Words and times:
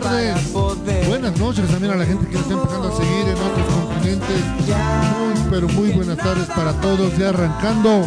Tardes. 0.00 0.52
Buenas 1.06 1.38
noches 1.38 1.68
también 1.68 1.92
a 1.92 1.96
la 1.96 2.06
gente 2.06 2.26
que 2.26 2.34
nos 2.34 2.42
está 2.42 2.54
empezando 2.54 2.88
a 2.88 2.96
seguir 2.96 3.28
en 3.28 3.36
otros 3.36 3.66
continentes. 3.66 4.44
Muy, 5.18 5.50
pero 5.50 5.68
muy 5.68 5.90
buenas 5.90 6.16
tardes 6.16 6.46
para 6.46 6.72
todos. 6.80 7.16
Ya 7.18 7.28
arrancando, 7.28 8.06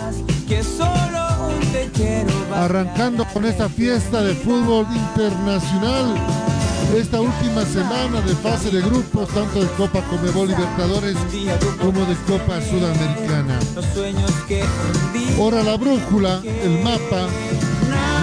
arrancando 2.53 3.25
con 3.25 3.45
esta 3.45 3.69
fiesta 3.69 4.23
de 4.23 4.33
fútbol 4.33 4.85
internacional. 4.93 6.15
Esta 6.95 7.19
última 7.19 7.65
semana 7.65 8.21
de 8.21 8.35
fase 8.35 8.69
de 8.69 8.79
grupos, 8.81 9.27
tanto 9.29 9.59
de 9.59 9.67
Copa 9.71 10.01
Comebol 10.01 10.47
Libertadores 10.47 11.17
como 11.81 11.99
de 12.05 12.15
Copa 12.27 12.61
Sudamericana. 12.61 13.59
Ahora 15.37 15.63
la 15.63 15.75
brújula, 15.77 16.41
el 16.43 16.83
mapa, 16.83 17.27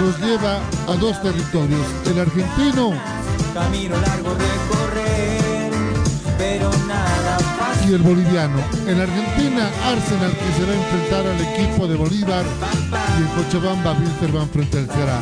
nos 0.01 0.19
lleva 0.19 0.59
a 0.87 0.95
dos 0.95 1.21
territorios. 1.21 1.85
El 2.05 2.19
argentino 2.19 2.93
camino 3.53 3.95
largo 4.01 4.29
recorrer, 4.33 5.71
pero 6.37 6.71
nada 6.87 7.37
fácil. 7.39 7.91
y 7.91 7.93
el 7.93 8.01
boliviano. 8.01 8.59
En 8.87 8.99
Argentina, 8.99 9.69
Arsenal 9.85 10.31
que 10.31 10.53
se 10.57 10.65
va 10.65 10.71
a 10.71 10.75
enfrentar 10.75 11.27
al 11.27 11.39
equipo 11.53 11.87
de 11.87 11.95
Bolívar 11.95 12.45
y 13.19 13.21
en 13.21 13.43
Cochabamba, 13.43 13.93
Wilstermann 13.99 14.49
frente 14.49 14.79
al 14.79 14.87
Ceará. 14.87 15.19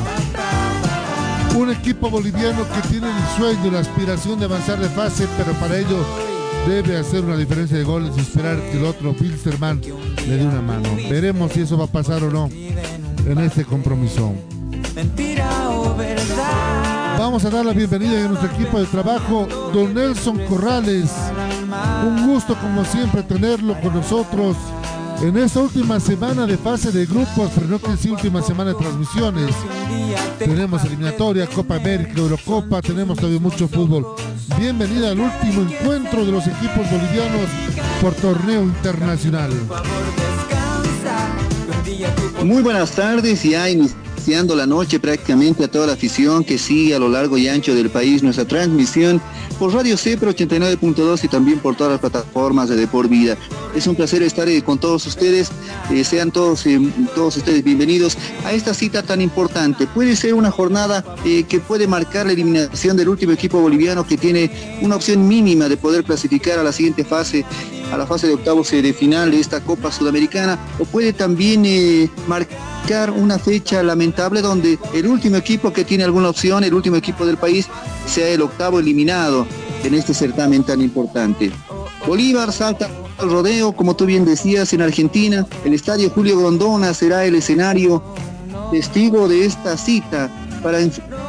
Un 1.55 1.71
equipo 1.71 2.09
boliviano 2.09 2.65
que 2.73 2.87
tiene 2.87 3.07
el 3.07 3.37
sueño 3.37 3.67
y 3.67 3.71
la 3.71 3.79
aspiración 3.79 4.39
de 4.39 4.45
avanzar 4.45 4.79
de 4.79 4.87
fase, 4.87 5.27
pero 5.37 5.51
para 5.53 5.77
ello 5.77 5.97
debe 6.67 6.97
hacer 6.97 7.25
una 7.25 7.35
diferencia 7.35 7.77
de 7.77 7.83
goles 7.83 8.13
y 8.15 8.21
esperar 8.21 8.57
que 8.57 8.77
el 8.77 8.85
otro 8.85 9.13
Wilstermann 9.19 9.81
le 9.81 10.37
dé 10.37 10.45
una 10.45 10.61
mano. 10.61 10.89
Veremos 11.09 11.51
si 11.51 11.61
eso 11.61 11.77
va 11.77 11.85
a 11.85 11.87
pasar 11.87 12.23
o 12.23 12.31
no 12.31 12.49
en 12.49 13.39
este 13.39 13.65
compromiso. 13.65 14.33
Mentira 14.95 15.69
o 15.71 15.95
verdad. 15.95 16.70
Vamos 17.21 17.45
a 17.45 17.51
dar 17.51 17.63
la 17.63 17.71
bienvenida 17.71 18.25
a 18.25 18.27
nuestro 18.29 18.49
equipo 18.49 18.79
de 18.79 18.87
trabajo, 18.87 19.47
don 19.71 19.93
Nelson 19.93 20.39
Corrales. 20.47 21.11
Un 22.03 22.25
gusto 22.25 22.57
como 22.59 22.83
siempre 22.83 23.21
tenerlo 23.21 23.79
con 23.79 23.93
nosotros 23.93 24.57
en 25.21 25.37
esta 25.37 25.59
última 25.59 25.99
semana 25.99 26.47
de 26.47 26.57
fase 26.57 26.91
de 26.91 27.05
grupos, 27.05 27.51
pero 27.53 27.67
no 27.67 27.79
que 27.79 27.95
sí 27.95 28.09
última 28.09 28.41
semana 28.41 28.71
de 28.71 28.79
transmisiones. 28.79 29.51
Tenemos 30.39 30.83
eliminatoria, 30.83 31.45
Copa 31.45 31.75
América, 31.75 32.13
Eurocopa, 32.17 32.81
tenemos 32.81 33.17
todavía 33.17 33.39
mucho 33.39 33.67
fútbol. 33.67 34.15
Bienvenida 34.57 35.11
al 35.11 35.19
último 35.19 35.61
encuentro 35.61 36.25
de 36.25 36.31
los 36.31 36.47
equipos 36.47 36.89
bolivianos 36.89 37.47
por 38.01 38.15
torneo 38.15 38.63
internacional. 38.63 39.51
Muy 42.43 42.63
buenas 42.63 42.89
tardes, 42.93 43.43
ya 43.43 43.69
iniciando 44.21 44.55
la 44.55 44.67
noche 44.67 44.99
prácticamente 44.99 45.63
a 45.63 45.67
toda 45.67 45.87
la 45.87 45.93
afición 45.93 46.43
que 46.43 46.59
sigue 46.59 46.93
a 46.93 46.99
lo 46.99 47.09
largo 47.09 47.39
y 47.39 47.47
ancho 47.47 47.73
del 47.73 47.89
país 47.89 48.21
nuestra 48.21 48.45
transmisión 48.45 49.19
por 49.57 49.73
Radio 49.73 49.97
Cepra 49.97 50.29
89.2 50.29 51.23
y 51.23 51.27
también 51.27 51.57
por 51.57 51.75
todas 51.75 51.93
las 51.93 52.01
plataformas 52.01 52.69
de 52.69 52.75
Depor 52.75 53.07
Vida. 53.07 53.35
Es 53.75 53.87
un 53.87 53.95
placer 53.95 54.21
estar 54.21 54.47
eh, 54.47 54.61
con 54.61 54.77
todos 54.77 55.07
ustedes, 55.07 55.49
eh, 55.89 56.03
sean 56.03 56.29
todos, 56.29 56.67
eh, 56.67 56.79
todos 57.15 57.37
ustedes 57.37 57.63
bienvenidos 57.63 58.15
a 58.45 58.53
esta 58.53 58.75
cita 58.75 59.01
tan 59.01 59.21
importante. 59.21 59.87
Puede 59.87 60.15
ser 60.15 60.35
una 60.35 60.51
jornada 60.51 61.03
que 61.23 61.59
puede 61.59 61.87
marcar 61.87 62.27
la 62.27 62.33
eliminación 62.33 62.95
del 62.97 63.09
último 63.09 63.31
equipo 63.31 63.59
boliviano 63.59 64.05
que 64.05 64.17
tiene 64.17 64.51
una 64.81 64.97
opción 64.97 65.27
mínima 65.27 65.67
de 65.67 65.77
poder 65.77 66.03
clasificar 66.03 66.59
a 66.59 66.63
la 66.63 66.71
siguiente 66.71 67.03
fase 67.03 67.43
a 67.91 67.97
la 67.97 68.07
fase 68.07 68.27
de 68.27 68.33
octavos 68.33 68.71
de 68.71 68.93
final 68.93 69.31
de 69.31 69.39
esta 69.39 69.59
Copa 69.61 69.91
Sudamericana 69.91 70.57
o 70.79 70.85
puede 70.85 71.13
también 71.13 71.65
eh, 71.65 72.09
una 73.15 73.39
fecha 73.39 73.81
lamentable 73.81 74.41
donde 74.41 74.77
el 74.93 75.07
último 75.07 75.37
equipo 75.37 75.71
que 75.71 75.85
tiene 75.85 76.03
alguna 76.03 76.29
opción, 76.29 76.63
el 76.65 76.73
último 76.73 76.97
equipo 76.97 77.25
del 77.25 77.37
país, 77.37 77.69
sea 78.05 78.27
el 78.27 78.41
octavo 78.41 78.79
eliminado 78.79 79.47
en 79.85 79.93
este 79.93 80.13
certamen 80.13 80.63
tan 80.65 80.81
importante. 80.81 81.51
Bolívar 82.05 82.51
salta 82.51 82.89
al 83.17 83.31
rodeo, 83.31 83.71
como 83.71 83.95
tú 83.95 84.05
bien 84.05 84.25
decías, 84.25 84.73
en 84.73 84.81
Argentina. 84.81 85.47
El 85.63 85.73
estadio 85.73 86.09
Julio 86.09 86.37
Grondona 86.37 86.93
será 86.93 87.23
el 87.23 87.35
escenario 87.35 88.03
testigo 88.71 89.29
de 89.29 89.45
esta 89.45 89.77
cita 89.77 90.29
para 90.61 90.79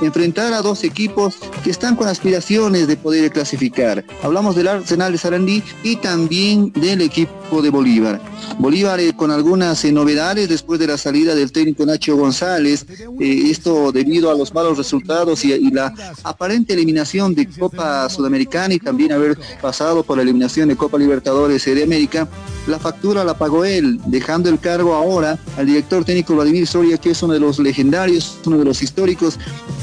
enfrentar 0.04 0.52
a 0.52 0.62
dos 0.62 0.84
equipos 0.84 1.36
que 1.62 1.70
están 1.70 1.96
con 1.96 2.08
aspiraciones 2.08 2.86
de 2.86 2.96
poder 2.96 3.30
clasificar. 3.30 4.04
Hablamos 4.22 4.56
del 4.56 4.68
Arsenal 4.68 5.12
de 5.12 5.18
Sarandí 5.18 5.62
y 5.82 5.96
también 5.96 6.72
del 6.72 7.00
equipo 7.00 7.62
de 7.62 7.70
Bolívar. 7.70 8.20
Bolívar 8.58 9.00
eh, 9.00 9.12
con 9.14 9.30
algunas 9.30 9.84
eh, 9.84 9.92
novedades 9.92 10.48
después 10.48 10.80
de 10.80 10.86
la 10.86 10.98
salida 10.98 11.34
del 11.34 11.52
técnico 11.52 11.84
Nacho 11.84 12.16
González, 12.16 12.86
eh, 13.20 13.42
esto 13.50 13.92
debido 13.92 14.30
a 14.30 14.34
los 14.34 14.54
malos 14.54 14.78
resultados 14.78 15.44
y, 15.44 15.52
y 15.52 15.70
la 15.70 15.92
aparente 16.24 16.72
eliminación 16.72 17.34
de 17.34 17.48
Copa 17.48 18.08
Sudamericana 18.08 18.74
y 18.74 18.78
también 18.78 19.12
haber 19.12 19.38
pasado 19.60 20.02
por 20.02 20.16
la 20.16 20.22
eliminación 20.22 20.68
de 20.68 20.76
Copa 20.76 20.98
Libertadores 20.98 21.64
de 21.64 21.82
América. 21.82 22.28
La 22.66 22.78
factura 22.78 23.24
la 23.24 23.34
pagó 23.34 23.64
él, 23.64 23.98
dejando 24.06 24.48
el 24.48 24.58
cargo 24.58 24.94
ahora 24.94 25.38
al 25.56 25.66
director 25.66 26.04
técnico 26.04 26.34
Vladimir 26.34 26.66
Soria, 26.66 26.96
que 26.96 27.10
es 27.10 27.22
uno 27.22 27.34
de 27.34 27.40
los 27.40 27.58
legendarios, 27.58 28.38
uno 28.46 28.58
de 28.58 28.64
los 28.64 28.82
históricos, 28.82 29.38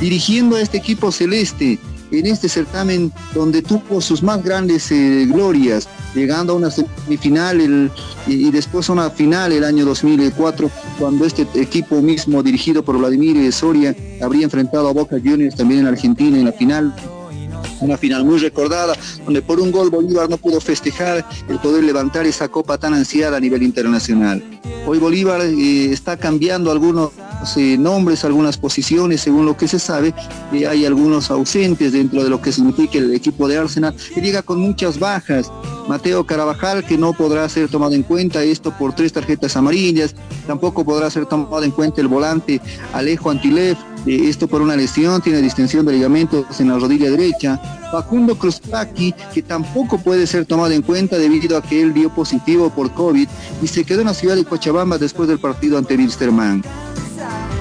dirigiendo 0.09 0.56
a 0.56 0.62
este 0.62 0.80
equipo 0.80 1.12
celeste 1.12 1.78
en 2.12 2.25
este 2.25 2.50
certamen 2.50 3.12
donde 3.36 3.62
tuvo 3.62 4.02
sus 4.02 4.24
más 4.24 4.44
grandes 4.44 4.92
eh, 4.92 5.28
glorias, 5.31 5.88
llegando 6.16 6.53
a 6.53 6.56
una 6.56 6.72
semifinal 6.72 7.61
y, 7.61 7.91
y 8.26 8.50
después 8.50 8.90
a 8.90 8.94
una 8.94 9.11
final 9.11 9.52
el 9.52 9.64
año 9.64 9.85
2004, 9.85 10.72
cuando 10.97 11.26
este 11.26 11.46
equipo 11.53 12.02
mismo 12.02 12.41
dirigido 12.41 12.84
por 12.84 12.97
Vladimir 12.97 13.53
Soria 13.53 13.96
habría 14.20 14.46
enfrentado 14.46 14.88
a 14.88 14.94
Boca 14.94 15.17
Juniors 15.23 15.56
también 15.56 15.82
en 15.82 15.88
Argentina 15.88 16.40
en 16.40 16.46
la 16.46 16.53
final 16.53 16.91
una 17.82 17.97
final 17.97 18.26
muy 18.26 18.38
recordada, 18.38 18.96
donde 19.26 19.41
por 19.41 19.59
un 19.59 19.72
gol 19.72 19.90
Bolívar 19.90 20.29
no 20.29 20.38
pudo 20.38 20.59
festejar 20.59 21.26
el 21.47 21.59
poder 21.59 21.84
levantar 21.84 22.26
esa 22.26 22.47
copa 22.47 22.78
tan 22.78 22.94
ansiada 22.94 23.38
a 23.38 23.40
nivel 23.40 23.64
internacional. 23.64 24.44
Hoy 24.85 24.97
Bolívar 25.00 25.41
eh, 25.41 25.91
está 25.91 26.17
cambiando 26.17 26.72
algunos 26.72 27.11
eh, 27.58 27.78
nombres, 27.78 28.26
algunas 28.26 28.58
posiciones, 28.58 29.22
según 29.22 29.46
lo 29.46 29.56
que 29.56 29.67
se 29.67 29.79
sabe, 29.79 30.14
eh, 30.53 30.67
hay 30.67 30.85
algunos 30.85 31.32
ausentes 31.32 31.94
dentro 31.94 32.23
de 32.23 32.29
lo 32.29 32.41
que 32.41 32.52
significa 32.52 32.97
el 32.97 33.14
equipo 33.14 33.47
de 33.47 33.58
Arsenal, 33.58 33.96
que 34.14 34.22
llega 34.22 34.41
con 34.41 34.59
muchas 34.59 35.00
bajas. 35.00 35.52
Mateo 35.90 36.24
Carabajal, 36.24 36.86
que 36.86 37.00
no 37.00 37.14
podrá 37.14 37.50
ser 37.50 37.68
tomado 37.68 37.96
en 37.96 38.03
cuenta, 38.03 38.44
esto 38.44 38.72
por 38.78 38.94
tres 38.94 39.12
tarjetas 39.12 39.58
amarillas, 39.58 40.14
tampoco 40.46 40.86
podrá 40.86 41.09
ser 41.09 41.26
tomado 41.26 41.64
en 41.64 41.72
cuenta 41.72 42.00
el 42.00 42.08
volante 42.08 42.62
Alejo 42.94 43.32
Antilev, 43.32 43.76
esto 44.06 44.47
por 44.47 44.62
una 44.62 44.76
lesión, 44.76 45.20
tiene 45.20 45.41
distensión 45.41 45.88
de 45.88 45.94
ligamentos 45.94 46.59
en 46.59 46.68
la 46.68 46.78
rodilla 46.78 47.09
derecha. 47.09 47.59
Facundo 47.91 48.38
Cruzpaqui, 48.38 49.16
que 49.34 49.41
tampoco 49.41 49.97
puede 49.97 50.28
ser 50.28 50.46
tomado 50.46 50.72
en 50.74 50.84
cuenta 50.84 51.18
debido 51.18 51.58
a 51.58 51.64
que 51.64 51.82
él 51.82 51.92
dio 51.92 52.14
positivo 52.14 52.70
por 52.70 52.94
COVID 52.94 53.28
y 53.64 53.68
se 53.68 53.84
quedó 53.84 54.02
en 54.02 54.08
la 54.08 54.14
ciudad 54.14 54.35
de 54.35 54.46
Cochabamba 54.46 55.00
después 55.00 55.28
del 55.28 55.40
partido 55.40 55.80
ante 55.80 55.96
Wilstermann. 55.96 56.64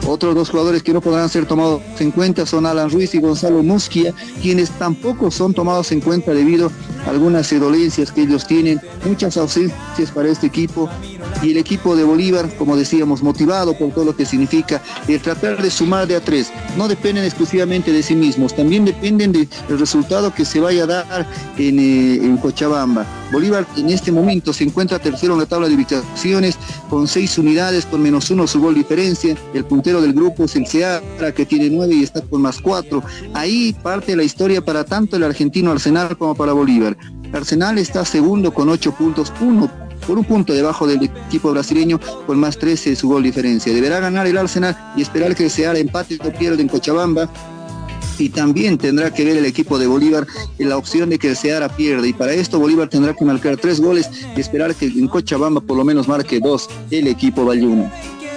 Otros 0.09 0.35
dos 0.35 0.49
jugadores 0.49 0.83
que 0.83 0.95
no 0.95 1.03
podrán 1.03 1.29
ser 1.29 1.45
tomados 1.45 1.83
en 1.99 2.11
cuenta 2.13 2.47
son 2.47 2.65
Alan 2.65 2.91
Ruiz 2.91 3.15
y 3.15 3.21
Gonzalo 3.21 3.63
Musquia, 3.63 4.15
quienes 4.41 4.71
tampoco 4.71 5.31
son 5.31 5.53
tomados 5.53 5.93
en 5.93 6.01
cuenta 6.01 6.33
debido 6.33 6.73
a 7.07 7.11
algunas 7.11 7.51
dolencias 7.51 8.11
que 8.11 8.23
ellos 8.23 8.47
tienen, 8.47 8.81
muchas 9.05 9.37
ausencias 9.37 10.11
para 10.15 10.31
este 10.31 10.47
equipo 10.47 10.89
y 11.43 11.51
el 11.51 11.59
equipo 11.59 11.95
de 11.95 12.05
Bolívar, 12.05 12.49
como 12.57 12.75
decíamos, 12.75 13.23
motivado 13.23 13.77
por 13.77 13.93
todo 13.93 14.07
lo 14.07 14.17
que 14.17 14.25
significa 14.25 14.81
el 15.07 15.21
tratar 15.21 15.61
de 15.61 15.71
sumar 15.71 16.07
de 16.07 16.17
a 16.17 16.21
tres. 16.21 16.51
No 16.79 16.89
dependen 16.89 17.25
exclusivamente 17.25 17.93
de 17.93 18.03
sí 18.03 18.15
mismos, 18.15 18.57
también 18.57 18.87
dependen 18.87 19.33
del 19.33 19.49
resultado 19.69 20.33
que 20.33 20.47
se 20.47 20.59
vaya 20.59 20.85
a 20.85 20.87
dar 20.87 21.27
en, 21.59 21.79
eh, 21.79 22.39
Cochabamba. 22.41 23.05
Bolívar 23.31 23.67
en 23.77 23.91
este 23.91 24.11
momento 24.11 24.53
se 24.53 24.65
encuentra 24.65 24.99
tercero 24.99 25.35
en 25.35 25.41
la 25.41 25.47
tabla 25.47 25.69
de 25.69 25.75
ubicaciones 25.75 26.57
con 26.89 27.07
seis 27.07 27.37
unidades, 27.39 27.85
con 27.85 28.03
menos 28.03 28.31
uno 28.31 28.47
su 28.47 28.61
gol 28.61 28.75
diferencia. 28.75 29.37
El 29.53 29.65
puntero 29.65 30.01
del 30.01 30.15
grupo 30.15 30.45
es 30.45 30.57
el 30.57 30.67
Seara, 30.67 31.33
que 31.35 31.45
tiene 31.45 31.69
nueve 31.71 31.95
y 31.95 32.03
está 32.03 32.23
con 32.23 32.41
más 32.43 32.61
cuatro. 32.61 33.03
Ahí 33.35 33.75
parte 33.83 34.17
la 34.17 34.23
historia 34.23 34.65
para 34.65 34.85
tanto 34.85 35.17
el 35.17 35.25
argentino 35.25 35.71
Arsenal 35.71 36.17
como 36.17 36.35
para 36.35 36.53
Bolívar. 36.53 36.97
Arsenal 37.33 37.79
está 37.79 38.05
segundo 38.05 38.53
con 38.55 38.69
ocho 38.71 38.93
puntos, 38.93 39.33
uno 39.41 39.71
por 40.07 40.19
un 40.19 40.25
punto 40.25 40.55
debajo 40.55 40.87
del 40.87 41.03
equipo 41.03 41.51
brasileño 41.53 42.01
con 42.27 42.39
más 42.39 42.57
13 42.57 42.97
su 42.97 43.09
gol 43.09 43.23
diferencia. 43.23 43.75
Deberá 43.75 44.01
ganar 44.01 44.27
el 44.27 44.39
Arsenal 44.39 44.77
y 44.97 45.03
esperar 45.03 45.35
que 45.35 45.47
el 45.47 45.77
empate 45.77 46.19
o 46.25 46.33
pierda 46.33 46.63
en 46.63 46.69
Cochabamba 46.69 47.29
y 48.19 48.29
también 48.29 48.79
tendrá 48.79 49.13
que 49.13 49.25
ver 49.25 49.37
el 49.37 49.45
equipo 49.45 49.79
de 49.79 49.87
Bolívar 49.87 50.27
en 50.59 50.69
la 50.69 50.77
opción 50.77 51.11
de 51.11 51.19
que 51.19 51.29
el 51.29 51.37
Seara 51.37 51.69
pierda. 51.69 52.07
Y 52.07 52.13
para 52.13 52.33
esto 52.33 52.59
Bolívar 52.59 52.89
tendrá 52.89 53.15
que 53.15 53.25
marcar 53.25 53.57
tres 53.57 53.81
goles 53.81 54.11
y 54.37 54.41
esperar 54.41 54.75
que 54.75 54.87
en 54.87 55.09
Cochabamba 55.09 55.61
por 55.61 55.77
lo 55.77 55.85
menos 55.85 56.09
marque 56.09 56.41
dos 56.41 56.69
el 56.91 57.07
equipo 57.07 57.45
bayuno 57.45 57.91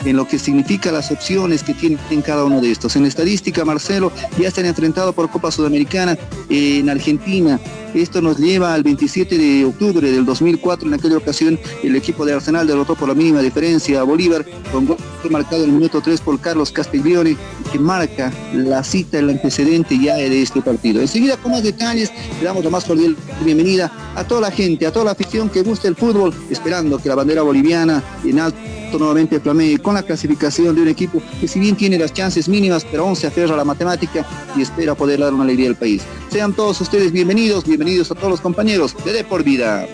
en 0.06 0.18
lo 0.18 0.28
que 0.28 0.40
significa 0.40 0.92
las 0.92 1.12
opciones 1.12 1.64
que 1.64 1.74
tienen 1.74 2.22
cada 2.22 2.46
uno 2.46 2.62
de 2.62 2.72
estos. 2.72 2.96
En 2.96 3.06
estadística, 3.06 3.66
Marcelo 3.66 4.12
ya 4.40 4.48
están 4.48 4.66
enfrentados 4.66 5.14
por 5.16 5.30
Copa 5.30 5.52
Sudamericana 5.52 6.18
en 6.50 6.90
Argentina. 6.90 7.60
Esto 7.94 8.22
nos 8.22 8.38
lleva 8.38 8.74
al 8.74 8.84
27 8.84 9.38
de 9.38 9.66
octubre 9.66 10.10
del 10.10 10.26
2004. 10.26 10.88
En 10.88 10.94
aquella 10.94 11.18
ocasión, 11.18 11.60
el 11.84 11.96
equipo 11.96 12.26
de 12.26 12.34
Arsenal 12.34 12.66
derrotó 12.66 12.96
por 12.96 13.10
la 13.10 13.14
mínima 13.14 13.42
diferencia 13.42 14.00
a 14.00 14.04
Bolívar, 14.04 14.46
con 14.72 14.86
gol 14.86 14.98
marcado 15.30 15.64
en 15.64 15.72
el 15.72 15.76
minuto 15.76 16.02
3 16.02 16.22
por 16.22 16.40
Carlos 16.40 16.72
Castiglione, 16.72 17.36
que 17.72 17.80
marca 17.80 18.32
la 18.54 18.84
cita, 18.84 19.20
el 19.20 19.30
antecedente 19.30 20.00
ya 20.00 20.16
de 20.16 20.42
este 20.42 20.62
partido. 20.62 21.02
Enseguida, 21.02 21.38
con 21.38 21.52
más 21.52 21.64
detalles, 21.64 22.12
le 22.40 22.46
damos 22.46 22.64
la 22.64 22.70
más 22.70 22.86
cordial 22.86 23.16
bienvenida 23.44 23.92
a 24.16 24.24
toda 24.24 24.42
la 24.42 24.52
gente, 24.52 24.86
a 24.86 24.92
toda 24.92 25.06
la 25.06 25.12
afición 25.12 25.50
que 25.50 25.62
gusta 25.62 25.88
el 25.88 25.96
fútbol, 25.96 26.34
esperando 26.50 26.98
que 26.98 27.10
la 27.10 27.16
bandera 27.16 27.42
boliviana 27.42 28.02
en 28.24 28.40
alto 28.40 28.58
nuevamente 28.98 29.40
Flamé 29.40 29.78
con 29.92 29.96
la 29.96 30.04
clasificación 30.04 30.74
de 30.74 30.84
un 30.84 30.88
equipo 30.88 31.22
que 31.42 31.50
si 31.50 31.60
bien 31.60 31.76
tiene 31.76 32.00
las 32.00 32.14
chances 32.14 32.48
mínimas, 32.48 32.86
pero 32.90 33.04
aún 33.04 33.14
se 33.14 33.28
aferra 33.28 33.56
a 33.56 33.58
la 33.58 33.66
matemática 33.66 34.26
y 34.56 34.62
espera 34.62 34.96
poder 34.96 35.20
dar 35.20 35.34
una 35.34 35.44
alegría 35.44 35.68
al 35.68 35.76
país. 35.76 36.02
Sean 36.30 36.54
todos 36.54 36.80
ustedes 36.80 37.12
bienvenidos, 37.12 37.66
bienvenidos 37.66 38.10
a 38.10 38.16
todos 38.16 38.30
los 38.30 38.40
compañeros 38.40 38.96
de 39.04 39.12
De 39.12 39.24
Por 39.26 39.44
Vida. 39.44 39.86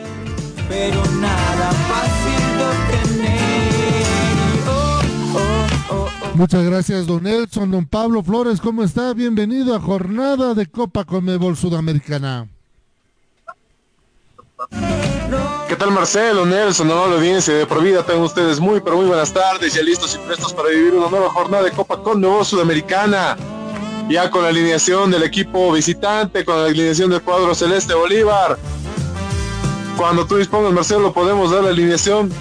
Pero 0.70 1.04
nada 1.20 1.72
Muchas 6.36 6.64
gracias, 6.64 7.08
don 7.08 7.24
Nelson. 7.24 7.72
Don 7.72 7.88
Pablo 7.88 8.22
Flores, 8.22 8.62
¿cómo 8.62 8.84
está? 8.84 9.16
Bienvenido 9.16 9.74
a 9.74 9.80
Jornada 9.80 10.54
de 10.54 10.68
Copa 10.68 11.06
Conmebol 11.06 11.58
Sudamericana. 11.58 12.48
¿Qué 15.68 15.76
tal 15.76 15.92
Marcelo, 15.92 16.44
Nelson, 16.44 16.88
la 16.88 16.96
audiencia 16.96 17.54
de 17.54 17.68
por 17.68 17.84
vida? 17.84 18.04
Tengan 18.04 18.24
ustedes 18.24 18.60
muy, 18.60 18.80
pero 18.82 18.98
muy 18.98 19.06
buenas 19.06 19.32
tardes, 19.32 19.76
ya 19.76 19.84
listos 19.84 20.16
y 20.16 20.18
prestos 20.26 20.52
para 20.52 20.70
vivir 20.70 20.96
una 20.96 21.10
nueva 21.10 21.30
jornada 21.30 21.64
de 21.64 21.72
Copa 21.72 22.02
con 22.02 22.20
Nuevo 22.20 22.44
Sudamericana. 22.44 23.38
Ya 24.10 24.32
con 24.32 24.42
la 24.42 24.50
alineación 24.50 25.12
del 25.12 25.24
equipo 25.24 25.72
visitante, 25.74 26.44
con 26.44 26.56
la 26.56 26.70
alineación 26.70 27.12
del 27.12 27.22
cuadro 27.22 27.54
celeste 27.54 27.94
Bolívar. 27.94 28.58
Cuando 29.96 30.26
tú 30.26 30.38
dispongas, 30.38 30.74
Marcelo, 30.74 31.14
podemos 31.14 31.52
dar 31.52 31.64
la 31.64 31.70
alineación. 31.70 32.32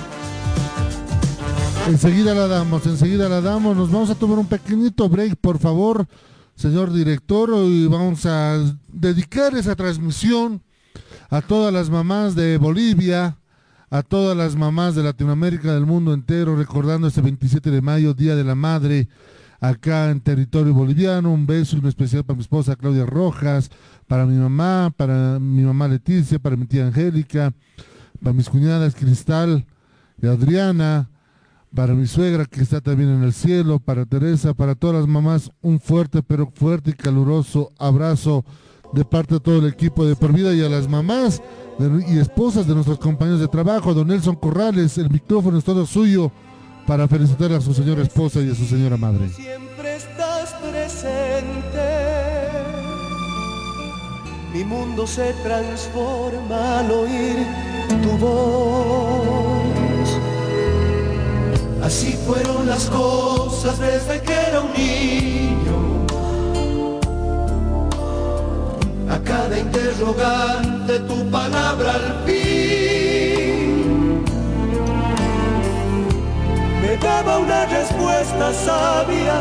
Enseguida 1.88 2.34
la 2.34 2.46
damos, 2.46 2.86
enseguida 2.86 3.28
la 3.28 3.42
damos. 3.42 3.76
Nos 3.76 3.90
vamos 3.90 4.08
a 4.08 4.14
tomar 4.14 4.38
un 4.38 4.46
pequeñito 4.46 5.08
break, 5.08 5.36
por 5.36 5.58
favor, 5.58 6.06
señor 6.54 6.92
director, 6.92 7.50
y 7.64 7.88
vamos 7.88 8.24
a 8.24 8.58
dedicar 8.88 9.54
esa 9.54 9.74
transmisión 9.76 10.62
a 11.28 11.42
todas 11.42 11.72
las 11.72 11.90
mamás 11.90 12.34
de 12.34 12.58
Bolivia, 12.58 13.38
a 13.90 14.02
todas 14.02 14.36
las 14.36 14.56
mamás 14.56 14.94
de 14.94 15.02
Latinoamérica, 15.02 15.72
del 15.72 15.86
mundo 15.86 16.12
entero, 16.12 16.56
recordando 16.56 17.08
este 17.08 17.20
27 17.20 17.70
de 17.70 17.80
mayo, 17.80 18.14
Día 18.14 18.36
de 18.36 18.44
la 18.44 18.54
Madre, 18.54 19.08
acá 19.60 20.10
en 20.10 20.20
territorio 20.20 20.74
boliviano. 20.74 21.32
Un 21.32 21.46
beso 21.46 21.76
un 21.76 21.86
especial 21.86 22.24
para 22.24 22.36
mi 22.36 22.42
esposa 22.42 22.76
Claudia 22.76 23.06
Rojas, 23.06 23.70
para 24.06 24.26
mi 24.26 24.36
mamá, 24.36 24.92
para 24.96 25.38
mi 25.38 25.62
mamá 25.62 25.88
Leticia, 25.88 26.38
para 26.38 26.56
mi 26.56 26.66
tía 26.66 26.86
Angélica, 26.86 27.52
para 28.22 28.32
mis 28.32 28.48
cuñadas 28.48 28.94
Cristal 28.94 29.66
y 30.20 30.26
Adriana, 30.26 31.10
para 31.74 31.94
mi 31.94 32.06
suegra 32.06 32.46
que 32.46 32.62
está 32.62 32.80
también 32.80 33.10
en 33.10 33.22
el 33.22 33.32
cielo, 33.32 33.80
para 33.80 34.06
Teresa, 34.06 34.54
para 34.54 34.74
todas 34.74 34.96
las 34.96 35.06
mamás, 35.06 35.50
un 35.60 35.80
fuerte, 35.80 36.22
pero 36.22 36.50
fuerte 36.54 36.90
y 36.90 36.94
caluroso 36.94 37.72
abrazo 37.78 38.44
de 38.96 39.04
parte 39.04 39.34
de 39.34 39.40
todo 39.40 39.58
el 39.58 39.66
equipo 39.66 40.06
de 40.06 40.16
por 40.16 40.32
vida 40.32 40.54
y 40.54 40.64
a 40.64 40.70
las 40.70 40.88
mamás 40.88 41.42
y 42.08 42.18
esposas 42.18 42.66
de 42.66 42.72
nuestros 42.72 42.98
compañeros 42.98 43.40
de 43.40 43.48
trabajo, 43.48 43.92
don 43.92 44.08
Nelson 44.08 44.36
Corrales, 44.36 44.96
el 44.96 45.10
micrófono 45.10 45.58
es 45.58 45.64
todo 45.64 45.84
suyo 45.84 46.32
para 46.86 47.06
felicitar 47.06 47.52
a 47.52 47.60
su 47.60 47.74
señora 47.74 48.02
esposa 48.02 48.40
y 48.40 48.50
a 48.50 48.54
su 48.54 48.64
señora 48.64 48.96
madre. 48.96 49.28
Siempre 49.28 49.96
estás 49.96 50.54
presente, 50.54 51.88
mi 54.54 54.64
mundo 54.64 55.06
se 55.06 55.34
transforma 55.42 56.78
al 56.78 56.90
oír 56.90 57.36
tu 58.02 58.16
voz. 58.16 59.36
Así 61.82 62.12
fueron 62.26 62.66
las 62.66 62.86
cosas 62.86 63.78
desde 63.78 64.22
que 64.22 64.32
era 64.32 64.62
un 64.62 64.72
niño 64.72 65.65
a 69.08 69.18
cada 69.20 69.58
interrogante 69.58 70.98
tu 71.00 71.30
palabra 71.30 71.94
al 71.94 72.24
fin. 72.26 74.24
Me 76.82 76.96
daba 76.96 77.38
una 77.38 77.66
respuesta 77.66 78.52
sabia, 78.52 79.40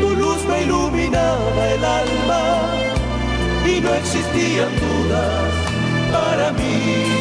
tu 0.00 0.10
luz 0.16 0.44
me 0.48 0.62
iluminaba 0.62 1.68
el 1.74 1.84
alma 1.84 2.42
y 3.66 3.80
no 3.80 3.94
existían 3.94 4.70
dudas 4.80 5.52
para 6.12 6.52
mí. 6.52 7.15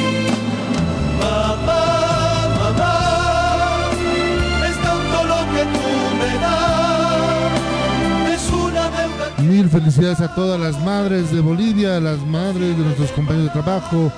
Felicidades 9.56 10.20
a 10.20 10.36
todas 10.36 10.60
las 10.60 10.84
madres 10.84 11.32
de 11.32 11.40
Bolivia, 11.40 12.02
las 12.02 12.20
madres 12.28 12.78
de 12.78 12.84
nuestros 12.84 13.10
compañeros 13.14 13.46
de 13.54 13.62
trabajo, 13.62 14.12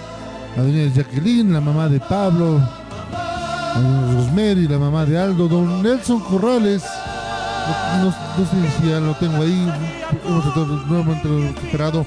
a 0.58 0.62
doña 0.62 0.92
Jacqueline, 0.92 1.54
la 1.54 1.62
mamá 1.62 1.88
de 1.88 2.00
Pablo, 2.00 2.60
a 2.60 3.80
doña 3.80 4.14
Rosemary, 4.14 4.68
la 4.68 4.80
mamá 4.80 5.06
de 5.06 5.20
Aldo, 5.20 5.48
don 5.48 5.84
Nelson 5.84 6.22
Corrales, 6.22 6.84
no, 8.02 8.12
sé 8.12 8.82
si 8.82 8.90
ya 8.90 9.00
lo 9.00 9.14
tengo 9.14 9.44
ahí, 9.44 9.72
nuevamente 10.90 11.28
lo 11.28 11.42
recuperado. 11.42 12.06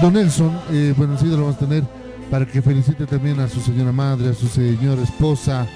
Don 0.00 0.12
Nelson, 0.12 0.56
eh, 0.70 0.94
bueno, 0.96 1.18
sí 1.18 1.26
lo 1.26 1.38
vamos 1.38 1.56
a 1.56 1.58
tener 1.58 1.82
para 2.30 2.46
que 2.46 2.62
felicite 2.62 3.04
también 3.06 3.40
a 3.40 3.48
su 3.48 3.60
señora 3.60 3.90
madre, 3.90 4.30
a 4.30 4.34
su 4.34 4.46
señora 4.46 5.02
esposa 5.02 5.66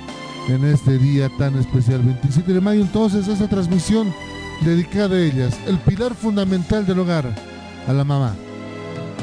en 0.48 0.64
este 0.64 0.96
día 0.96 1.28
tan 1.38 1.58
especial, 1.58 2.02
27 2.02 2.52
de 2.52 2.60
mayo. 2.60 2.82
Entonces, 2.82 3.26
esa 3.26 3.48
transmisión 3.48 4.14
dedicada 4.64 5.16
a 5.16 5.20
ellas, 5.20 5.58
el 5.66 5.78
pilar 5.78 6.14
fundamental 6.14 6.86
del 6.86 7.00
hogar, 7.00 7.34
a 7.86 7.92
la 7.92 8.04
mamá. 8.04 8.34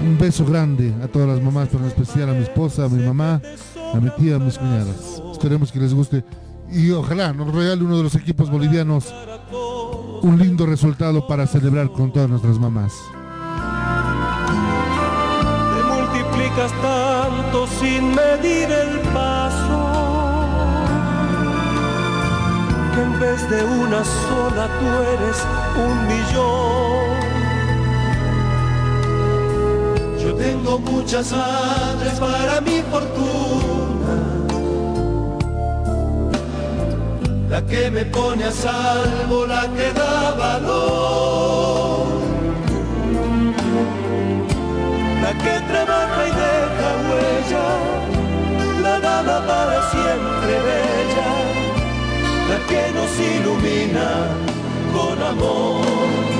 Un 0.01 0.17
beso 0.17 0.45
grande 0.45 0.93
a 1.03 1.07
todas 1.07 1.27
las 1.27 1.41
mamás, 1.41 1.69
pero 1.71 1.83
en 1.83 1.89
especial 1.89 2.29
a 2.29 2.33
mi 2.33 2.43
esposa, 2.43 2.85
a 2.85 2.89
mi 2.89 3.03
mamá, 3.03 3.41
a 3.93 3.99
mi 3.99 4.09
tía, 4.11 4.35
a 4.35 4.39
mis 4.39 4.57
cuñadas. 4.57 5.21
Esperemos 5.31 5.71
que 5.71 5.79
les 5.79 5.93
guste 5.93 6.23
y 6.71 6.91
ojalá 6.91 7.33
nos 7.33 7.53
regale 7.53 7.83
uno 7.83 7.97
de 7.97 8.03
los 8.03 8.15
equipos 8.15 8.49
bolivianos 8.49 9.13
un 10.21 10.37
lindo 10.37 10.65
resultado 10.65 11.25
para 11.27 11.47
celebrar 11.47 11.91
con 11.91 12.11
todas 12.11 12.29
nuestras 12.29 12.59
mamás. 12.59 12.93
Te 15.75 15.83
multiplicas 15.83 16.71
tanto 16.81 17.67
sin 17.79 18.09
medir 18.09 18.69
el 18.69 18.99
paso 19.13 19.78
en 23.01 23.19
vez 23.19 23.49
de 23.49 23.63
una 23.63 24.03
sola 24.03 24.67
tú 24.79 24.87
eres 25.13 25.37
un 25.85 25.95
millón. 26.11 27.19
Yo 30.21 30.29
tengo 30.35 30.79
muchas 30.79 31.31
madres 31.31 32.19
para 32.19 32.61
mi 32.61 32.81
fortuna, 32.91 34.15
la 37.49 37.61
que 37.65 37.89
me 37.91 38.05
pone 38.05 38.43
a 38.45 38.51
salvo, 38.51 39.45
la 39.47 39.63
que 39.75 39.93
da 39.93 40.31
valor, 40.43 42.07
la 45.23 45.31
que 45.43 45.53
trabaja 45.71 46.21
y 46.29 46.31
deja 46.43 46.89
huella, 47.07 47.67
la 48.83 48.99
dama 48.99 49.37
para 49.47 49.77
siempre 49.91 50.98
la 52.49 52.57
que 52.67 52.91
nos 52.93 53.11
ilumina 53.19 54.09
con 54.93 55.21
amor. 55.21 56.38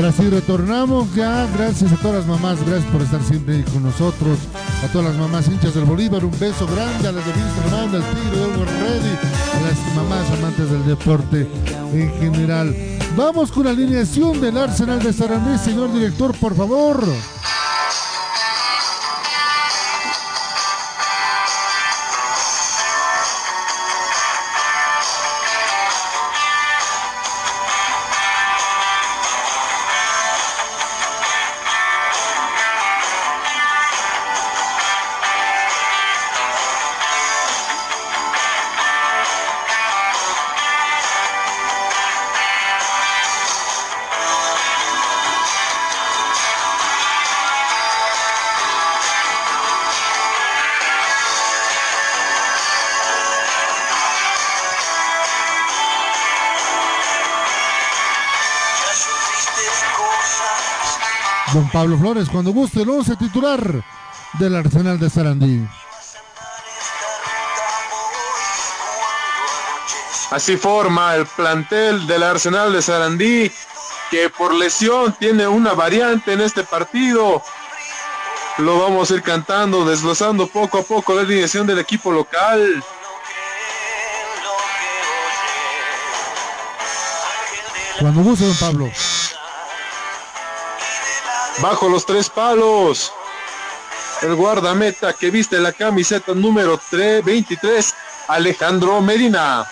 Ahora 0.00 0.12
sí, 0.12 0.30
retornamos 0.30 1.14
ya. 1.14 1.46
Gracias 1.58 1.92
a 1.92 1.96
todas 1.96 2.20
las 2.20 2.26
mamás, 2.26 2.58
gracias 2.64 2.90
por 2.90 3.02
estar 3.02 3.22
siempre 3.22 3.56
ahí 3.56 3.62
con 3.64 3.82
nosotros. 3.82 4.38
A 4.82 4.90
todas 4.90 5.08
las 5.08 5.16
mamás 5.18 5.46
hinchas 5.46 5.74
del 5.74 5.84
Bolívar, 5.84 6.24
un 6.24 6.30
beso 6.40 6.66
grande. 6.68 7.06
A 7.06 7.12
las 7.12 7.22
de 7.26 7.32
Wisterman, 7.32 7.94
al 7.94 8.02
Tigre, 8.14 8.38
del 8.38 8.66
Ready. 8.66 9.18
A 9.52 9.60
las 9.60 9.94
mamás 9.94 10.30
amantes 10.38 10.70
del 10.70 10.86
deporte 10.86 11.46
en 11.92 12.10
general. 12.18 12.74
Vamos 13.14 13.52
con 13.52 13.64
la 13.64 13.72
alineación 13.72 14.40
del 14.40 14.56
Arsenal 14.56 15.02
de 15.02 15.12
Sarandí, 15.12 15.58
señor 15.58 15.92
director, 15.92 16.34
por 16.38 16.56
favor. 16.56 17.04
Don 61.52 61.68
Pablo 61.70 61.98
Flores, 61.98 62.28
cuando 62.28 62.52
guste 62.52 62.82
el 62.82 62.90
11 62.90 63.16
titular 63.16 63.84
del 64.34 64.54
Arsenal 64.54 65.00
de 65.00 65.10
Sarandí. 65.10 65.66
Así 70.30 70.56
forma 70.56 71.16
el 71.16 71.26
plantel 71.26 72.06
del 72.06 72.22
Arsenal 72.22 72.72
de 72.72 72.80
Sarandí, 72.80 73.50
que 74.12 74.30
por 74.30 74.54
lesión 74.54 75.12
tiene 75.18 75.48
una 75.48 75.72
variante 75.72 76.34
en 76.34 76.40
este 76.40 76.62
partido. 76.62 77.42
Lo 78.58 78.78
vamos 78.78 79.10
a 79.10 79.14
ir 79.14 79.22
cantando, 79.22 79.84
desglosando 79.84 80.46
poco 80.46 80.78
a 80.78 80.82
poco 80.82 81.14
la 81.14 81.22
alineación 81.22 81.66
del 81.66 81.80
equipo 81.80 82.12
local. 82.12 82.84
Cuando 87.98 88.22
guste, 88.22 88.46
don 88.46 88.56
Pablo. 88.56 88.90
Bajo 91.60 91.88
los 91.90 92.06
tres 92.06 92.30
palos. 92.30 93.12
El 94.22 94.34
guardameta 94.34 95.12
que 95.12 95.30
viste 95.30 95.58
la 95.58 95.72
camiseta 95.72 96.32
número 96.34 96.80
3, 96.90 97.22
23, 97.24 97.94
Alejandro 98.28 99.00
Medina. 99.00 99.66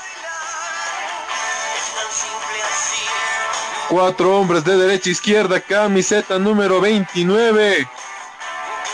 Cuatro 3.88 4.38
hombres 4.38 4.64
de 4.64 4.76
derecha 4.76 5.08
a 5.08 5.12
izquierda, 5.12 5.60
camiseta 5.60 6.38
número 6.38 6.78
29. 6.80 7.88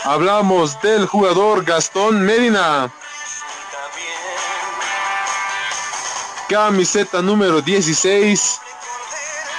Hablamos 0.05 0.79
del 0.81 1.05
jugador 1.05 1.65
Gastón 1.65 2.21
Medina. 2.21 2.89
Camiseta 6.47 7.21
número 7.21 7.61
16, 7.61 8.61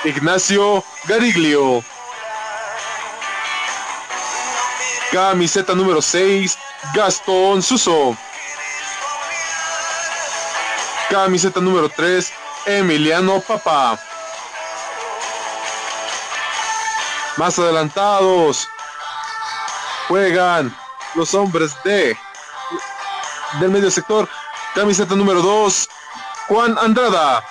Ignacio 0.04 0.82
Gariglio. 1.06 1.84
Camiseta 5.12 5.74
número 5.74 6.02
6, 6.02 6.58
Gastón 6.94 7.62
Suso. 7.62 8.16
Camiseta 11.08 11.60
número 11.60 11.88
3, 11.88 12.32
Emiliano 12.66 13.40
Papa. 13.40 13.98
Más 17.36 17.58
adelantados 17.58 18.68
juegan 20.08 20.76
los 21.14 21.34
hombres 21.34 21.72
de 21.84 22.16
del 23.60 23.70
medio 23.70 23.90
sector. 23.90 24.28
Camiseta 24.74 25.14
número 25.14 25.40
2, 25.40 25.88
Juan 26.48 26.76
Andrada. 26.78 27.44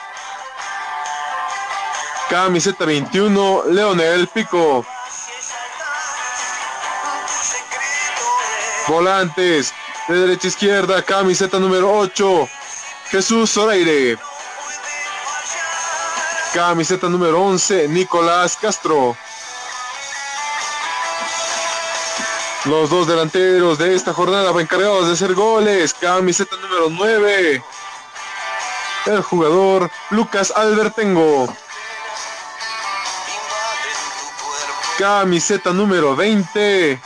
Camiseta 2.29 2.85
21, 2.85 3.63
Leonel 3.69 4.27
Pico. 4.27 4.85
Volantes 8.87 9.73
de 10.07 10.15
derecha 10.15 10.47
a 10.47 10.49
izquierda, 10.49 11.01
camiseta 11.01 11.57
número 11.57 11.91
8, 11.91 12.47
Jesús 13.09 13.51
Zoraire. 13.51 14.17
Camiseta 16.53 17.09
número 17.09 17.41
11, 17.41 17.87
Nicolás 17.87 18.55
Castro. 18.55 19.17
Los 22.65 22.89
dos 22.89 23.07
delanteros 23.07 23.77
de 23.77 23.95
esta 23.95 24.13
jornada 24.13 24.49
encargados 24.61 25.07
de 25.07 25.13
hacer 25.13 25.33
goles. 25.33 25.93
Camiseta 25.93 26.55
número 26.55 26.89
9. 26.89 27.63
El 29.07 29.21
jugador 29.21 29.91
Lucas 30.11 30.51
Albertengo. 30.55 31.53
Camiseta 34.97 35.73
número 35.73 36.15
20. 36.15 36.99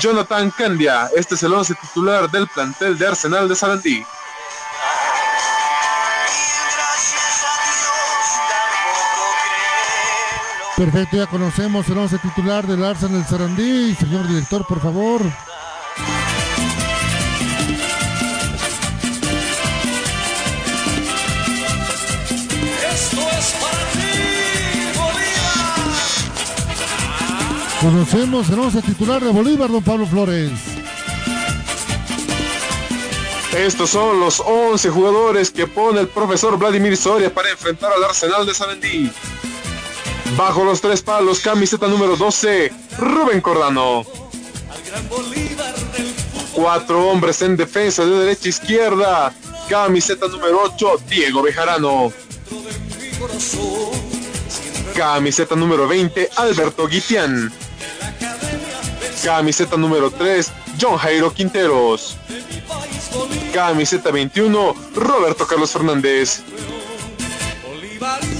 Jonathan 0.00 0.50
Candia. 0.50 1.10
Este 1.14 1.34
es 1.34 1.42
el 1.42 1.52
11 1.52 1.74
titular 1.74 2.30
del 2.30 2.48
plantel 2.48 2.98
de 2.98 3.06
Arsenal 3.06 3.48
de 3.48 3.56
Sarandí. 3.56 4.04
Perfecto, 10.76 11.16
ya 11.16 11.26
conocemos 11.26 11.88
el 11.88 11.98
11 11.98 12.18
titular 12.18 12.66
del 12.66 12.84
Arsenal 12.84 13.26
Sarandí. 13.26 13.94
Señor 13.94 14.26
director, 14.26 14.66
por 14.66 14.80
favor. 14.80 15.22
Conocemos 27.82 28.48
el 28.48 28.60
11 28.60 28.80
titular 28.82 29.20
de 29.20 29.32
Bolívar, 29.32 29.68
don 29.68 29.82
Pablo 29.82 30.06
Flores. 30.06 30.52
Estos 33.56 33.90
son 33.90 34.20
los 34.20 34.38
11 34.38 34.88
jugadores 34.88 35.50
que 35.50 35.66
pone 35.66 35.98
el 35.98 36.06
profesor 36.06 36.56
Vladimir 36.56 36.96
Soria 36.96 37.34
para 37.34 37.50
enfrentar 37.50 37.92
al 37.92 38.04
Arsenal 38.04 38.46
de 38.46 38.54
Sarandí. 38.54 39.10
Bajo 40.36 40.62
los 40.62 40.80
tres 40.80 41.02
palos, 41.02 41.40
camiseta 41.40 41.88
número 41.88 42.16
12, 42.16 42.72
Rubén 42.98 43.40
Cordano. 43.40 44.06
Cuatro 46.52 47.08
hombres 47.08 47.42
en 47.42 47.56
defensa 47.56 48.04
de 48.04 48.16
derecha 48.16 48.46
a 48.46 48.48
izquierda. 48.48 49.34
Camiseta 49.68 50.28
número 50.28 50.62
8, 50.72 51.00
Diego 51.08 51.42
Bejarano. 51.42 52.12
Camiseta 54.94 55.56
número 55.56 55.88
20, 55.88 56.30
Alberto 56.36 56.86
Guitián. 56.86 57.52
Camiseta 59.24 59.76
número 59.76 60.10
3, 60.10 60.50
John 60.80 60.96
Jairo 60.96 61.32
Quinteros. 61.32 62.16
Camiseta 63.52 64.10
21, 64.10 64.74
Roberto 64.96 65.46
Carlos 65.46 65.70
Fernández. 65.70 66.42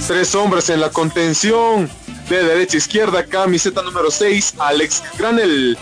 Tres 0.07 0.35
hombres 0.35 0.69
en 0.69 0.81
la 0.81 0.89
contención. 0.89 1.89
De 2.29 2.43
derecha 2.43 2.75
a 2.75 2.77
izquierda, 2.77 3.25
camiseta 3.25 3.81
número 3.81 4.09
6, 4.09 4.55
Alex 4.59 5.03
Granel. 5.17 5.77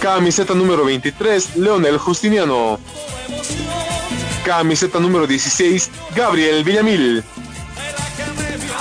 Camiseta 0.00 0.54
número 0.54 0.84
23, 0.84 1.56
Leonel 1.56 1.98
Justiniano. 1.98 2.78
Camiseta 4.44 4.98
número 4.98 5.26
16, 5.26 5.90
Gabriel 6.14 6.64
Villamil. 6.64 7.24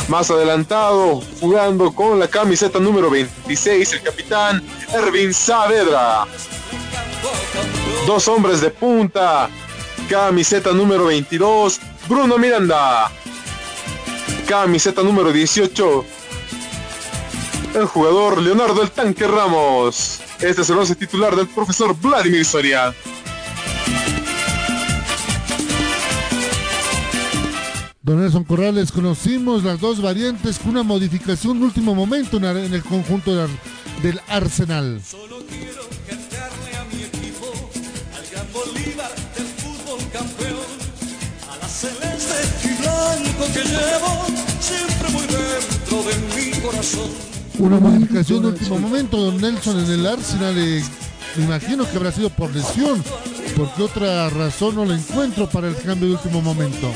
Más 0.08 0.30
adelantado, 0.30 1.22
jugando 1.40 1.92
con 1.94 2.20
la 2.20 2.28
camiseta 2.28 2.80
número 2.80 3.10
26, 3.10 3.94
el 3.94 4.02
capitán 4.04 4.64
Ervin 4.94 5.34
Saavedra. 5.34 6.26
Dos 8.06 8.28
hombres 8.28 8.62
de 8.62 8.70
punta. 8.70 9.50
Camiseta 10.08 10.72
número 10.72 11.06
22, 11.06 11.80
Bruno 12.08 12.38
Miranda. 12.38 13.10
Camiseta 14.48 15.02
número 15.02 15.32
18, 15.32 16.06
el 17.74 17.86
jugador 17.86 18.40
Leonardo 18.40 18.84
El 18.84 18.92
Tanque 18.92 19.26
Ramos. 19.26 20.22
Este 20.40 20.62
es 20.62 20.70
el 20.70 20.78
once 20.78 20.96
titular 20.96 21.36
del 21.36 21.48
profesor 21.48 21.96
Vladimir 22.00 22.46
Soria. 22.46 22.94
Don 28.06 28.22
Nelson 28.22 28.44
Corrales, 28.44 28.92
conocimos 28.92 29.64
las 29.64 29.80
dos 29.80 30.00
variantes 30.00 30.60
con 30.60 30.70
una 30.74 30.84
modificación 30.84 31.58
de 31.58 31.66
último 31.66 31.96
momento 31.96 32.38
en 32.38 32.72
el 32.72 32.84
conjunto 32.84 33.36
del 34.04 34.22
Arsenal. 34.28 35.02
Solo 35.04 35.38
quiero 35.50 35.82
cantarle 36.08 36.76
a 36.78 36.86
mi 36.94 37.02
equipo, 37.02 37.48
al 38.16 38.28
gran 38.32 38.46
Bolívar 38.54 39.10
del 39.36 39.48
fútbol 39.48 39.98
campeón, 40.14 40.78
a 41.52 41.58
la 41.58 41.68
celeste 41.68 42.36
y 42.64 42.80
blanco 42.80 43.46
que 43.52 43.64
llevo, 43.64 44.26
siempre 44.60 45.10
muy 45.10 45.26
dentro 45.26 46.04
de 46.04 46.36
mi 46.36 46.62
corazón. 46.62 47.10
Una 47.58 47.80
modificación 47.80 48.44
de 48.44 48.48
último 48.50 48.78
momento, 48.78 49.18
don 49.18 49.42
Nelson, 49.42 49.80
en 49.84 49.92
el 49.92 50.06
Arsenal. 50.06 50.56
Eh, 50.56 50.84
me 51.38 51.46
imagino 51.46 51.90
que 51.90 51.98
habrá 51.98 52.12
sido 52.12 52.30
por 52.30 52.54
lesión, 52.54 53.04
porque 53.58 53.82
otra 53.82 54.30
razón 54.30 54.76
no 54.76 54.86
la 54.86 54.94
encuentro 54.94 55.50
para 55.50 55.70
el 55.70 55.76
cambio 55.76 56.10
de 56.10 56.14
último 56.14 56.44
momento 56.44 56.94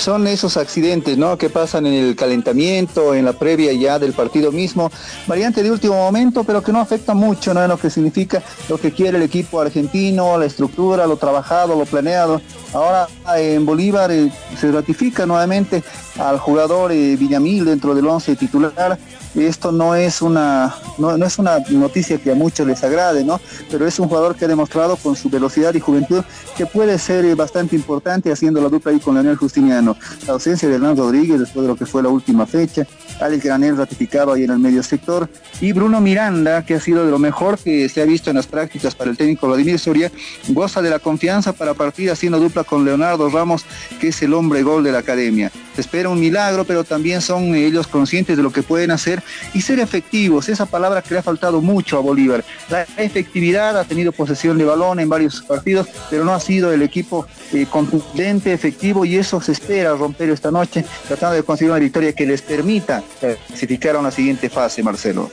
son 0.00 0.26
esos 0.26 0.56
accidentes, 0.56 1.16
¿no? 1.18 1.36
Que 1.36 1.50
pasan 1.50 1.86
en 1.86 1.94
el 1.94 2.16
calentamiento, 2.16 3.14
en 3.14 3.24
la 3.24 3.32
previa 3.32 3.72
ya 3.72 3.98
del 3.98 4.12
partido 4.12 4.50
mismo, 4.50 4.90
variante 5.26 5.62
de 5.62 5.70
último 5.70 5.94
momento, 5.94 6.44
pero 6.44 6.62
que 6.62 6.72
no 6.72 6.80
afecta 6.80 7.14
mucho, 7.14 7.54
¿no? 7.54 7.62
En 7.62 7.68
lo 7.68 7.78
que 7.78 7.90
significa 7.90 8.42
lo 8.68 8.78
que 8.78 8.92
quiere 8.92 9.18
el 9.18 9.22
equipo 9.22 9.60
argentino, 9.60 10.38
la 10.38 10.46
estructura, 10.46 11.06
lo 11.06 11.16
trabajado, 11.16 11.76
lo 11.76 11.84
planeado. 11.84 12.40
Ahora 12.72 13.08
en 13.36 13.66
Bolívar 13.66 14.10
eh, 14.10 14.32
se 14.58 14.70
ratifica 14.72 15.26
nuevamente 15.26 15.82
al 16.20 16.38
jugador 16.38 16.92
eh, 16.92 17.16
Villamil 17.16 17.64
dentro 17.64 17.94
del 17.94 18.06
once 18.06 18.36
titular 18.36 18.98
esto 19.34 19.70
no 19.70 19.94
es 19.94 20.22
una 20.22 20.74
no, 20.98 21.14
es 21.14 21.38
una 21.38 21.58
noticia 21.70 22.18
que 22.18 22.32
a 22.32 22.34
muchos 22.34 22.66
les 22.66 22.82
agrade, 22.82 23.24
¿no? 23.24 23.40
Pero 23.70 23.86
es 23.86 23.98
un 23.98 24.08
jugador 24.08 24.34
que 24.34 24.44
ha 24.44 24.48
demostrado 24.48 24.96
con 24.96 25.14
su 25.14 25.30
velocidad 25.30 25.72
y 25.74 25.80
juventud 25.80 26.24
que 26.56 26.66
puede 26.66 26.98
ser 26.98 27.24
eh, 27.24 27.34
bastante 27.34 27.76
importante 27.76 28.32
haciendo 28.32 28.60
la 28.60 28.68
dupla 28.68 28.90
ahí 28.90 28.98
con 28.98 29.14
Leonel 29.14 29.36
Justiniano. 29.36 29.96
La 30.26 30.32
ausencia 30.32 30.68
de 30.68 30.74
Hernán 30.74 30.96
Rodríguez 30.96 31.38
después 31.38 31.62
de 31.62 31.68
lo 31.68 31.76
que 31.76 31.86
fue 31.86 32.02
la 32.02 32.08
última 32.08 32.44
fecha, 32.46 32.86
Alex 33.20 33.44
Granel 33.44 33.76
ratificado 33.76 34.32
ahí 34.32 34.44
en 34.44 34.50
el 34.50 34.58
medio 34.58 34.82
sector 34.82 35.28
y 35.60 35.72
Bruno 35.72 36.00
Miranda, 36.00 36.64
que 36.64 36.74
ha 36.74 36.80
sido 36.80 37.04
de 37.04 37.10
lo 37.10 37.18
mejor 37.18 37.56
que 37.56 37.88
se 37.88 38.02
ha 38.02 38.04
visto 38.04 38.30
en 38.30 38.36
las 38.36 38.46
prácticas 38.46 38.94
para 38.94 39.10
el 39.10 39.16
técnico 39.16 39.46
Vladimir 39.46 39.78
Soria, 39.78 40.10
goza 40.48 40.82
de 40.82 40.90
la 40.90 40.98
confianza 40.98 41.52
para 41.52 41.74
partir 41.74 42.10
haciendo 42.10 42.40
dupla 42.40 42.64
con 42.64 42.84
Leonardo 42.84 43.28
Ramos, 43.30 43.64
que 44.00 44.08
es 44.08 44.22
el 44.22 44.34
hombre 44.34 44.62
gol 44.62 44.82
de 44.82 44.92
la 44.92 44.98
academia. 44.98 45.52
Se 45.74 45.82
un 46.10 46.20
milagro, 46.20 46.64
pero 46.64 46.84
también 46.84 47.20
son 47.20 47.54
ellos 47.54 47.86
conscientes 47.86 48.36
de 48.36 48.42
lo 48.42 48.52
que 48.52 48.62
pueden 48.62 48.90
hacer 48.90 49.22
y 49.54 49.60
ser 49.60 49.78
efectivos, 49.78 50.48
esa 50.48 50.66
palabra 50.66 51.02
que 51.02 51.14
le 51.14 51.20
ha 51.20 51.22
faltado 51.22 51.60
mucho 51.60 51.98
a 51.98 52.00
Bolívar. 52.00 52.44
La 52.68 52.82
efectividad 52.96 53.78
ha 53.78 53.84
tenido 53.84 54.12
posesión 54.12 54.58
de 54.58 54.64
balón 54.64 55.00
en 55.00 55.08
varios 55.08 55.42
partidos, 55.42 55.88
pero 56.08 56.24
no 56.24 56.34
ha 56.34 56.40
sido 56.40 56.72
el 56.72 56.82
equipo 56.82 57.26
eh, 57.52 57.66
contundente, 57.70 58.52
efectivo 58.52 59.04
y 59.04 59.16
eso 59.16 59.40
se 59.40 59.52
espera 59.52 59.94
romper 59.94 60.30
esta 60.30 60.50
noche, 60.50 60.84
tratando 61.06 61.36
de 61.36 61.42
conseguir 61.42 61.70
una 61.70 61.80
victoria 61.80 62.12
que 62.12 62.26
les 62.26 62.42
permita 62.42 63.02
clasificar 63.20 63.96
a 63.96 64.00
una 64.00 64.10
siguiente 64.10 64.48
fase, 64.48 64.82
Marcelo. 64.82 65.30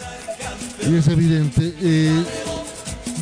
Y 0.88 0.96
es 0.96 1.08
evidente. 1.08 1.74
Eh, 1.82 2.24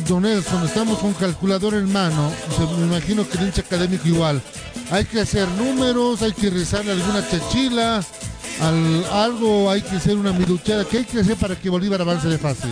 don 0.08 0.22
Nelson, 0.22 0.64
estamos 0.64 0.98
con 0.98 1.12
calculador 1.14 1.74
en 1.74 1.90
mano, 1.90 2.30
me 2.78 2.86
imagino 2.86 3.28
que 3.28 3.38
el 3.38 3.46
hincha 3.46 3.62
académico 3.62 4.06
igual. 4.06 4.40
Hay 4.90 5.04
que 5.04 5.20
hacer 5.20 5.48
números, 5.58 6.22
hay 6.22 6.32
que 6.32 6.48
rezarle 6.48 6.92
alguna 6.92 7.26
chachila, 7.28 8.04
al, 8.60 9.04
algo 9.12 9.68
hay 9.68 9.82
que 9.82 9.96
hacer 9.96 10.16
una 10.16 10.32
miluchada. 10.32 10.84
¿Qué 10.84 10.98
hay 10.98 11.04
que 11.04 11.20
hacer 11.20 11.36
para 11.36 11.56
que 11.56 11.68
Bolívar 11.68 12.00
avance 12.00 12.28
de 12.28 12.38
fase? 12.38 12.68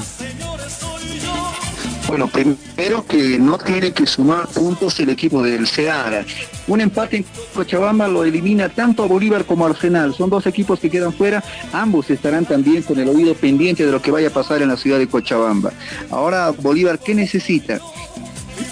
Bueno, 2.07 2.29
primero 2.29 3.05
que 3.05 3.39
no 3.41 3.59
tiene 3.59 3.91
que 3.93 4.07
sumar 4.07 4.47
puntos 4.47 5.01
el 5.01 5.09
equipo 5.09 5.43
del 5.43 5.67
Ceará. 5.67 6.25
Un 6.69 6.81
empate 6.81 7.17
en 7.17 7.27
Cochabamba 7.53 8.07
lo 8.07 8.23
elimina 8.23 8.69
tanto 8.69 9.03
a 9.03 9.07
Bolívar 9.07 9.45
como 9.45 9.67
a 9.67 9.71
Arsenal. 9.71 10.15
Son 10.15 10.31
dos 10.31 10.47
equipos 10.47 10.79
que 10.79 10.91
quedan 10.91 11.13
fuera. 11.13 11.43
Ambos 11.73 12.11
estarán 12.11 12.45
también 12.45 12.83
con 12.83 13.01
el 13.01 13.09
oído 13.09 13.35
pendiente 13.35 13.85
de 13.85 13.91
lo 13.91 14.01
que 14.01 14.13
vaya 14.13 14.29
a 14.29 14.33
pasar 14.33 14.63
en 14.63 14.69
la 14.69 14.77
ciudad 14.77 14.99
de 14.99 15.09
Cochabamba. 15.09 15.73
Ahora, 16.11 16.51
Bolívar, 16.51 17.01
¿qué 17.01 17.15
necesita? 17.15 17.81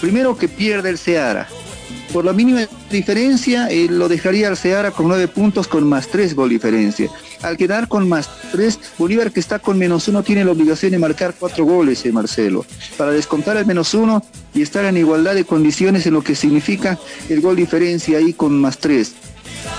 Primero 0.01 0.37
que 0.37 0.47
pierda 0.47 0.89
el 0.89 0.99
Ceará 0.99 1.49
por 2.13 2.25
la 2.25 2.33
mínima 2.33 2.69
diferencia, 2.91 3.69
eh, 3.71 3.87
lo 3.89 4.09
dejaría 4.09 4.49
al 4.49 4.57
Seara 4.57 4.91
con 4.91 5.09
nueve 5.09 5.29
puntos 5.29 5.67
con 5.67 5.89
más 5.89 6.09
tres 6.09 6.35
gol 6.35 6.51
diferencia. 6.51 7.11
Al 7.43 7.57
quedar 7.57 7.89
con 7.89 8.09
más 8.09 8.29
tres, 8.53 8.79
Bolívar 8.99 9.33
que 9.33 9.41
está 9.41 9.59
con 9.59 9.79
menos 9.79 10.09
uno 10.09 10.23
tiene 10.23 10.45
la 10.45 10.53
obligación 10.53 10.93
de 10.93 10.99
marcar 10.99 11.35
cuatro 11.39 11.65
goles, 11.65 12.05
eh, 12.05 12.13
Marcelo, 12.13 12.67
para 12.97 13.13
descontar 13.13 13.57
el 13.57 13.67
menos 13.67 13.95
uno 13.95 14.23
y 14.55 14.63
estar 14.63 14.85
en 14.85 14.99
igualdad 14.99 15.35
de 15.35 15.45
condiciones 15.45 16.07
en 16.07 16.15
lo 16.15 16.23
que 16.23 16.35
significa 16.35 16.99
el 17.29 17.41
gol 17.41 17.57
diferencia 17.57 18.19
ahí 18.19 18.33
con 18.33 18.61
más 18.61 18.79
tres. 18.79 19.15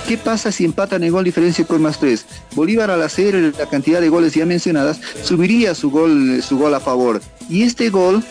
¿Qué 0.08 0.18
pasa 0.18 0.52
si 0.52 0.66
empatan 0.66 1.04
el 1.04 1.12
gol 1.12 1.24
diferencia 1.24 1.66
con 1.66 1.82
más 1.82 2.00
tres? 2.00 2.26
Bolívar 2.56 2.92
al 2.92 3.02
hacer 3.02 3.36
la 3.58 3.66
cantidad 3.68 4.02
de 4.02 4.10
goles 4.10 4.34
ya 4.34 4.46
mencionadas, 4.46 5.00
subiría 5.24 5.76
su 5.76 5.90
gol, 5.90 6.42
su 6.42 6.58
gol 6.58 6.74
a 6.74 6.80
favor. 6.80 7.22
Y 7.50 7.64
este 7.64 7.90
gol 7.90 8.24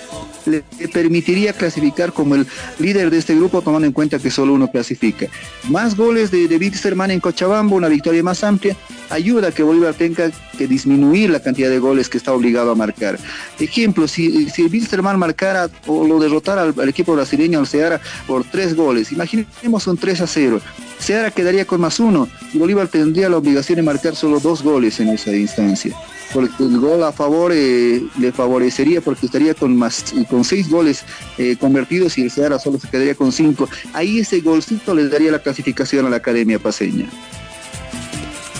le 0.46 0.62
permitiría 0.88 1.52
clasificar 1.52 2.12
como 2.12 2.34
el 2.34 2.46
líder 2.78 3.10
de 3.10 3.18
este 3.18 3.34
grupo, 3.34 3.62
tomando 3.62 3.86
en 3.86 3.92
cuenta 3.92 4.18
que 4.18 4.30
solo 4.30 4.54
uno 4.54 4.70
clasifica. 4.70 5.26
Más 5.68 5.96
goles 5.96 6.30
de, 6.30 6.48
de 6.48 6.56
Wilstermann 6.56 7.10
en 7.10 7.20
Cochabamba, 7.20 7.76
una 7.76 7.88
victoria 7.88 8.22
más 8.22 8.42
amplia, 8.44 8.76
ayuda 9.10 9.48
a 9.48 9.52
que 9.52 9.62
Bolívar 9.62 9.94
tenga 9.94 10.30
que 10.56 10.66
disminuir 10.66 11.30
la 11.30 11.40
cantidad 11.40 11.70
de 11.70 11.78
goles 11.78 12.08
que 12.08 12.18
está 12.18 12.32
obligado 12.32 12.70
a 12.70 12.74
marcar. 12.74 13.18
Ejemplo, 13.60 14.08
si, 14.08 14.50
si 14.50 14.64
Wilstermann 14.64 15.18
marcara 15.18 15.70
o 15.86 16.06
lo 16.06 16.18
derrotara 16.18 16.62
al, 16.62 16.88
equipo 16.88 17.14
brasileño, 17.14 17.58
al 17.58 17.66
Seara, 17.66 18.00
por 18.26 18.44
tres 18.44 18.74
goles, 18.74 19.12
imaginemos 19.12 19.86
un 19.86 19.96
3 19.96 20.20
a 20.22 20.26
0. 20.26 20.60
Seara 21.02 21.30
quedaría 21.30 21.66
con 21.66 21.80
más 21.80 22.00
uno 22.00 22.28
y 22.52 22.58
Bolívar 22.58 22.88
tendría 22.88 23.28
la 23.28 23.36
obligación 23.36 23.76
de 23.76 23.82
marcar 23.82 24.14
solo 24.14 24.40
dos 24.40 24.62
goles 24.62 25.00
en 25.00 25.08
esa 25.08 25.34
instancia 25.34 25.96
porque 26.32 26.62
el 26.62 26.78
gol 26.78 27.02
a 27.02 27.12
favor 27.12 27.52
eh, 27.54 28.02
le 28.18 28.32
favorecería 28.32 29.00
porque 29.00 29.26
estaría 29.26 29.54
con 29.54 29.76
más 29.76 30.14
con 30.28 30.44
seis 30.44 30.70
goles 30.70 31.04
eh, 31.38 31.56
convertidos 31.56 32.16
y 32.18 32.22
el 32.22 32.30
Seara 32.30 32.58
solo 32.58 32.78
se 32.78 32.88
quedaría 32.88 33.14
con 33.14 33.32
cinco. 33.32 33.68
Ahí 33.92 34.20
ese 34.20 34.40
golcito 34.40 34.94
le 34.94 35.08
daría 35.08 35.30
la 35.30 35.40
clasificación 35.40 36.06
a 36.06 36.10
la 36.10 36.16
Academia 36.16 36.58
Paseña. 36.58 37.08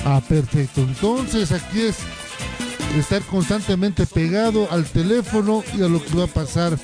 Ah, 0.05 0.21
perfecto. 0.29 0.83
Entonces 0.83 1.53
aquí 1.53 1.83
es 1.83 1.97
estar 2.99 3.23
constantemente 3.23 4.07
pegado 4.07 4.71
al 4.71 4.85
teléfono 4.85 5.65
y 5.77 5.83
a 5.83 5.89
lo 5.89 6.05
que 6.05 6.15
va 6.17 6.25
a 6.25 6.29
pasar 6.29 6.79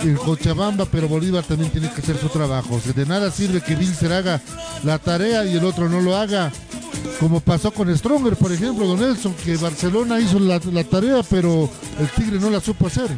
en 0.00 0.16
Cochabamba, 0.16 0.86
pero 0.86 1.08
Bolívar 1.08 1.44
también 1.44 1.70
tiene 1.70 1.90
que 1.92 2.00
hacer 2.00 2.16
su 2.18 2.28
trabajo. 2.28 2.80
de 2.94 3.06
nada 3.06 3.30
sirve 3.30 3.60
que 3.60 3.74
Vilser 3.74 4.12
haga 4.12 4.40
la 4.84 4.98
tarea 4.98 5.44
y 5.44 5.56
el 5.56 5.64
otro 5.64 5.88
no 5.88 6.00
lo 6.00 6.16
haga 6.16 6.52
como 7.20 7.40
pasó 7.40 7.70
con 7.70 7.94
Stronger, 7.96 8.36
por 8.36 8.52
ejemplo, 8.52 8.86
Don 8.86 9.00
Nelson, 9.00 9.34
que 9.44 9.56
Barcelona 9.56 10.20
hizo 10.20 10.38
la, 10.38 10.58
tarea, 10.58 11.22
pero 11.28 11.68
el 12.00 12.08
Tigre 12.10 12.38
no 12.40 12.50
la 12.50 12.60
supo 12.60 12.86
hacer. 12.86 13.08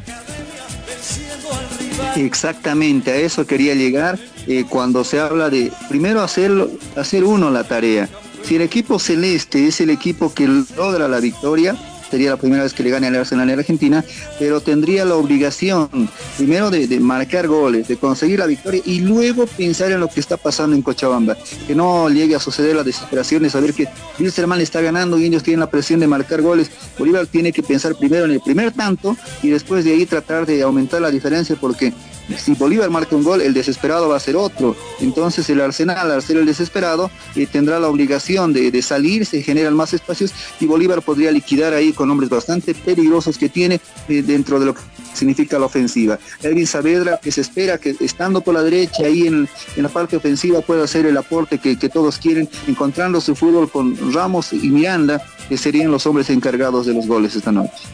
Exactamente, 2.17 3.11
a 3.11 3.17
eso 3.17 3.47
quería 3.47 3.75
llegar 3.75 4.19
eh, 4.47 4.65
cuando 4.69 5.05
se 5.05 5.21
habla 5.21 5.51
de 5.51 5.73
primero 5.89 6.23
hacerlo, 6.23 6.71
hacer 6.97 7.25
uno 7.25 7.51
la 7.51 7.65
tarea. 7.65 8.09
Si 8.43 8.57
el 8.57 8.63
equipo 8.63 8.99
celeste 8.99 9.67
es 9.67 9.81
el 9.81 9.91
equipo 9.91 10.35
que 10.35 10.47
logra 10.77 11.09
la 11.09 11.21
victoria, 11.21 11.75
sería 12.15 12.31
la 12.31 12.37
primera 12.37 12.63
vez 12.63 12.73
que 12.73 12.85
le 12.85 12.91
gane 12.91 13.09
al 13.09 13.17
Arsenal 13.17 13.51
en 13.51 13.59
Argentina, 13.59 14.05
pero 14.39 14.61
tendría 14.61 15.05
la 15.05 15.17
obligación 15.17 15.89
primero 16.37 16.71
de, 16.71 17.01
marcar 17.01 17.49
goles, 17.49 17.89
de 17.89 17.97
conseguir 17.97 18.39
la 18.39 18.47
victoria 18.47 18.81
y 18.85 19.01
luego 19.01 19.47
pensar 19.49 19.91
en 19.91 19.99
lo 19.99 20.07
que 20.07 20.21
está 20.21 20.37
pasando 20.37 20.77
en 20.77 20.83
Cochabamba, 20.83 21.37
que 21.67 21.75
no 21.75 22.09
llegue 22.09 22.37
a 22.37 22.39
suceder 22.39 22.77
la 22.77 22.85
desesperación 22.85 23.43
de 23.43 23.51
saber 23.51 23.75
que 23.75 23.89
Wilstermann 24.21 24.61
está 24.61 24.81
ganando 24.81 25.19
y 25.19 25.25
ellos 25.25 25.43
tienen 25.43 25.59
la 25.59 25.71
presión 25.71 25.99
de 25.99 26.07
marcar 26.07 26.41
goles. 26.41 26.71
Bolívar 26.97 27.27
tiene 27.27 27.53
que 27.53 27.65
pensar 27.65 27.97
primero 27.97 28.27
en 28.27 28.31
el 28.31 28.41
primer 28.41 28.71
tanto 28.71 29.17
y 29.43 29.49
después 29.49 29.85
de 29.85 29.91
ahí 29.91 30.07
tratar 30.07 30.47
de 30.47 30.63
aumentar 30.63 31.01
la 31.01 31.11
diferencia 31.11 31.57
porque 31.61 31.93
si 32.37 32.55
Bolívar 32.55 32.91
marca 32.91 33.15
un 33.17 33.23
gol, 33.23 33.41
el 33.41 33.55
desesperado 33.55 34.09
va 34.09 34.17
a 34.17 34.21
ser 34.21 34.37
otro. 34.37 34.77
Entonces 35.01 35.49
el 35.51 35.61
Arsenal, 35.61 36.11
al 36.11 36.23
ser 36.23 36.37
el 36.37 36.47
desesperado, 36.47 37.11
eh, 37.35 37.47
tendrá 37.47 37.79
la 37.79 37.89
obligación 37.89 38.53
de, 38.53 38.83
salir, 38.83 39.27
se 39.27 39.43
generan 39.43 39.75
más 39.75 39.93
espacios 39.93 40.33
y 40.61 40.67
Bolívar 40.67 41.03
podría 41.03 41.31
liquidar 41.31 41.73
ahí 41.73 41.93
con 41.93 42.11
hombres 42.11 42.31
bastante 42.31 42.75
peligrosos 42.75 43.39
que 43.39 43.49
tiene 43.49 43.81
eh, 44.09 44.23
dentro 44.23 44.61
de 44.61 44.67
lo 44.67 44.75
que 44.75 44.81
significa 45.15 45.59
la 45.59 45.67
ofensiva. 45.67 46.19
Elvin 46.43 46.67
Saavedra, 46.67 47.19
que 47.23 47.33
se 47.33 47.41
espera 47.41 47.79
que 47.79 47.97
estando 48.01 48.41
por 48.41 48.55
la 48.55 48.63
derecha 48.63 49.05
ahí 49.05 49.27
en, 49.27 49.49
la 49.77 49.89
parte 49.89 50.17
ofensiva 50.17 50.61
pueda 50.61 50.85
hacer 50.85 51.07
el 51.07 51.17
aporte 51.17 51.59
que, 51.59 51.77
todos 51.89 52.19
quieren, 52.19 52.49
encontrando 52.67 53.21
su 53.21 53.37
fútbol 53.37 53.71
con 53.71 54.13
Ramos 54.13 54.53
y 54.53 54.71
Miranda, 54.71 55.23
que 55.49 55.57
serían 55.57 55.91
los 55.91 56.07
hombres 56.07 56.31
encargados 56.31 56.87
de 56.87 56.95
los 56.95 57.07
goles 57.07 57.37
esta 57.37 57.53
noche. 57.53 57.85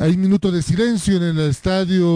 Hay 0.00 0.16
minuto 0.16 0.52
de 0.52 0.62
silencio 0.62 1.16
en 1.16 1.24
el 1.24 1.40
estadio 1.40 2.06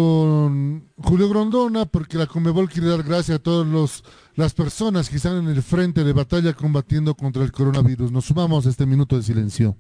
Julio 0.99 1.29
Grondona 1.29 1.85
porque 1.85 2.17
la 2.17 2.29
Comebol 2.29 2.69
quiere 2.69 2.87
dar 2.87 3.03
gracias 3.03 3.41
a 3.41 3.43
todas 3.43 4.05
las 4.37 4.55
personas 4.55 5.11
que 5.11 5.17
están 5.17 5.39
en 5.39 5.49
el 5.49 5.65
frente 5.65 6.05
de 6.05 6.13
batalla 6.13 6.53
combatiendo 6.53 7.17
contra 7.17 7.43
el 7.43 7.51
coronavirus. 7.51 8.13
Nos 8.13 8.27
sumamos 8.27 8.67
a 8.67 8.71
este 8.71 8.87
minuto 8.87 9.17
de 9.17 9.25
silencio. 9.25 9.77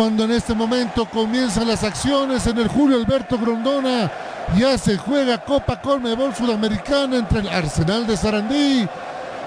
Cuando 0.00 0.24
en 0.24 0.30
este 0.30 0.54
momento 0.54 1.04
comienzan 1.04 1.68
las 1.68 1.84
acciones 1.84 2.46
en 2.46 2.56
el 2.56 2.68
Julio 2.68 2.96
Alberto 2.96 3.36
Grondona. 3.36 4.10
Ya 4.56 4.78
se 4.78 4.96
juega 4.96 5.44
Copa 5.44 5.82
Colmebol 5.82 6.34
Sudamericana 6.34 7.18
entre 7.18 7.40
el 7.40 7.48
Arsenal 7.50 8.06
de 8.06 8.16
Sarandí 8.16 8.88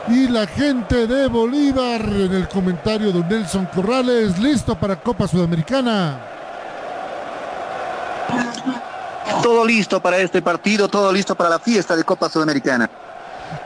y 0.09 0.27
la 0.27 0.45
gente 0.45 1.07
de 1.07 1.25
Bolívar. 1.25 2.01
En 2.01 2.33
el 2.35 2.47
comentario 2.47 3.11
de 3.11 3.23
Nelson 3.23 3.67
Corrales, 3.73 4.37
listo 4.37 4.75
para 4.75 4.95
Copa 4.97 5.27
Sudamericana. 5.27 6.19
Todo 9.41 9.65
listo 9.65 9.99
para 9.99 10.19
este 10.19 10.43
partido, 10.43 10.87
todo 10.87 11.11
listo 11.11 11.33
para 11.33 11.49
la 11.49 11.59
fiesta 11.59 11.95
de 11.95 12.03
Copa 12.03 12.29
Sudamericana. 12.29 12.87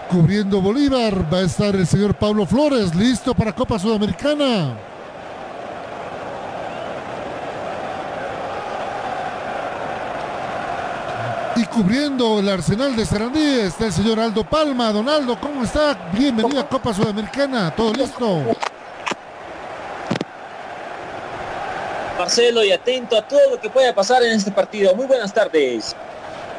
Cubriendo 0.09 0.61
Bolívar 0.61 1.25
va 1.33 1.39
a 1.39 1.41
estar 1.41 1.75
el 1.75 1.85
señor 1.85 2.15
Pablo 2.15 2.45
Flores, 2.45 2.95
listo 2.95 3.33
para 3.33 3.51
Copa 3.51 3.77
Sudamericana. 3.77 4.95
Cubriendo 11.69 12.39
el 12.39 12.49
arsenal 12.49 12.95
de 12.95 13.05
Sarandí 13.05 13.59
está 13.61 13.85
el 13.85 13.93
señor 13.93 14.19
Aldo 14.19 14.43
Palma. 14.43 14.91
Donaldo, 14.91 15.39
¿cómo 15.39 15.63
está? 15.63 16.09
Bienvenido 16.13 16.59
a 16.59 16.67
Copa 16.67 16.93
Sudamericana. 16.93 17.73
¿Todo 17.75 17.93
listo? 17.93 18.43
Marcelo, 22.17 22.63
y 22.63 22.71
atento 22.71 23.17
a 23.17 23.21
todo 23.21 23.39
lo 23.51 23.59
que 23.59 23.69
pueda 23.69 23.93
pasar 23.93 24.23
en 24.23 24.33
este 24.33 24.51
partido. 24.51 24.95
Muy 24.95 25.05
buenas 25.05 25.33
tardes. 25.33 25.95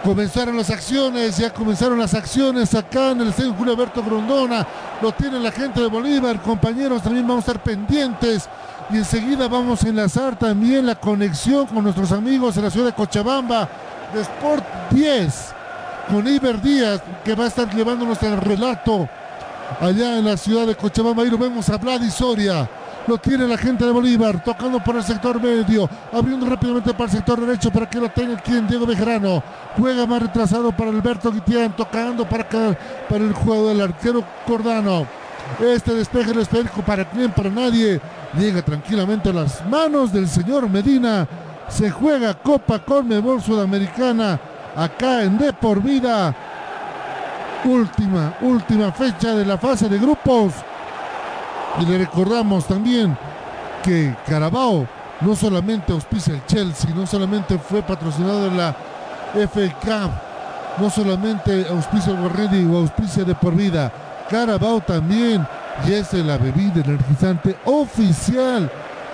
Comenzaron 0.05 0.57
las 0.57 0.71
acciones, 0.71 1.37
ya 1.37 1.53
comenzaron 1.53 1.99
las 1.99 2.15
acciones 2.15 2.73
acá 2.75 3.11
en 3.11 3.23
el 3.23 3.33
Julio 3.33 3.75
Alberto 3.75 4.03
Grondona. 4.03 4.67
Lo 5.03 5.13
tiene 5.13 5.41
la 5.41 5.51
gente 5.51 5.81
de 5.81 5.89
Bolívar, 5.89 6.41
compañeros, 6.41 7.03
también 7.03 7.27
vamos 7.27 7.49
a 7.49 7.53
estar 7.53 7.63
pendientes. 7.63 8.49
Y 8.91 8.97
enseguida 8.97 9.49
vamos 9.49 9.83
a 9.83 9.89
enlazar 9.89 10.39
también 10.39 10.87
la 10.87 10.95
conexión 10.95 11.67
con 11.67 11.83
nuestros 11.83 12.13
amigos 12.13 12.57
en 12.57 12.65
la 12.65 12.71
ciudad 12.71 12.87
de 12.87 12.93
Cochabamba 12.93 13.69
de 14.13 14.21
Sport 14.23 14.65
10 14.91 15.55
con 16.11 16.27
Iber 16.27 16.61
Díaz 16.61 17.03
que 17.25 17.35
va 17.35 17.45
a 17.45 17.49
estar 17.49 17.69
llevándonos 17.75 18.23
el 18.23 18.37
relato 18.41 19.09
allá 19.81 20.19
en 20.19 20.25
la 20.25 20.37
ciudad 20.37 20.67
de 20.67 20.75
Cochabamba. 20.75 21.23
Ahí 21.23 21.31
lo 21.31 21.39
vemos 21.39 21.69
a 21.69 21.77
Vlad. 21.77 22.01
Lo 23.07 23.17
tiene 23.17 23.49
la 23.49 23.57
gente 23.57 23.87
de 23.87 23.91
Bolívar, 23.91 24.45
tocando 24.45 24.85
por 24.85 24.97
el 24.97 25.03
sector 25.03 25.41
medio, 25.41 25.89
abriendo 26.13 26.45
rápidamente 26.45 26.93
para 26.93 27.05
el 27.05 27.11
sector 27.11 27.41
derecho 27.41 27.71
para 27.71 27.89
que 27.89 27.99
lo 27.99 28.11
tenga 28.11 28.37
quien 28.37 28.69
Diego 28.69 28.85
Bejarano. 28.85 29.43
Juega 29.79 30.07
más 30.07 30.23
retrasado 30.23 30.73
para 30.73 30.91
Alberto 30.91 31.33
Guitián, 31.33 31.75
tocando 31.75 32.29
para, 32.29 32.47
para 32.47 33.25
el 33.25 33.33
juego 33.33 33.69
del 33.69 33.81
arquero 33.81 34.23
Cordano. 34.47 35.07
Este 35.59 35.95
despeje 35.95 36.33
el 36.33 36.41
espejo 36.41 36.83
para 36.83 37.09
quién, 37.09 37.31
para 37.31 37.49
nadie. 37.49 37.99
Llega 38.39 38.61
tranquilamente 38.61 39.31
a 39.31 39.33
las 39.33 39.65
manos 39.67 40.13
del 40.13 40.29
señor 40.29 40.69
Medina 40.69 41.27
se 41.69 41.91
juega 41.91 42.35
Copa 42.35 42.79
Conmebol 42.81 43.43
Sudamericana 43.43 44.41
acá 44.75 45.23
en 45.23 45.39
De 45.39 45.53
por 45.53 45.83
Vida. 45.83 46.35
Última, 47.65 48.35
última 48.41 48.93
fecha 48.93 49.35
de 49.35 49.45
la 49.45 49.59
fase 49.59 49.89
de 49.89 49.99
grupos. 49.99 50.55
Y 51.81 51.87
le 51.87 51.99
recordamos 51.99 52.67
también 52.67 53.17
que 53.83 54.15
Carabao 54.27 54.87
no 55.21 55.35
solamente 55.35 55.93
auspicia 55.93 56.35
el 56.35 56.47
Chelsea, 56.47 56.91
no 56.95 57.07
solamente 57.07 57.59
fue 57.59 57.83
patrocinado 57.83 58.47
en 58.47 58.57
la 58.57 58.75
FA 59.35 59.75
Cup, 59.81 60.11
no 60.79 60.91
solamente 60.91 61.67
auspicia 61.69 62.13
el 62.13 62.21
Guarredi 62.21 62.65
o 62.65 62.79
auspicia 62.79 63.25
de 63.25 63.35
por 63.35 63.55
vida. 63.55 63.93
Carabao 64.31 64.81
también 64.81 65.47
y 65.87 65.93
es 65.93 66.13
la 66.13 66.39
bebida 66.39 66.81
energizante 66.81 67.57
oficial 67.65 68.71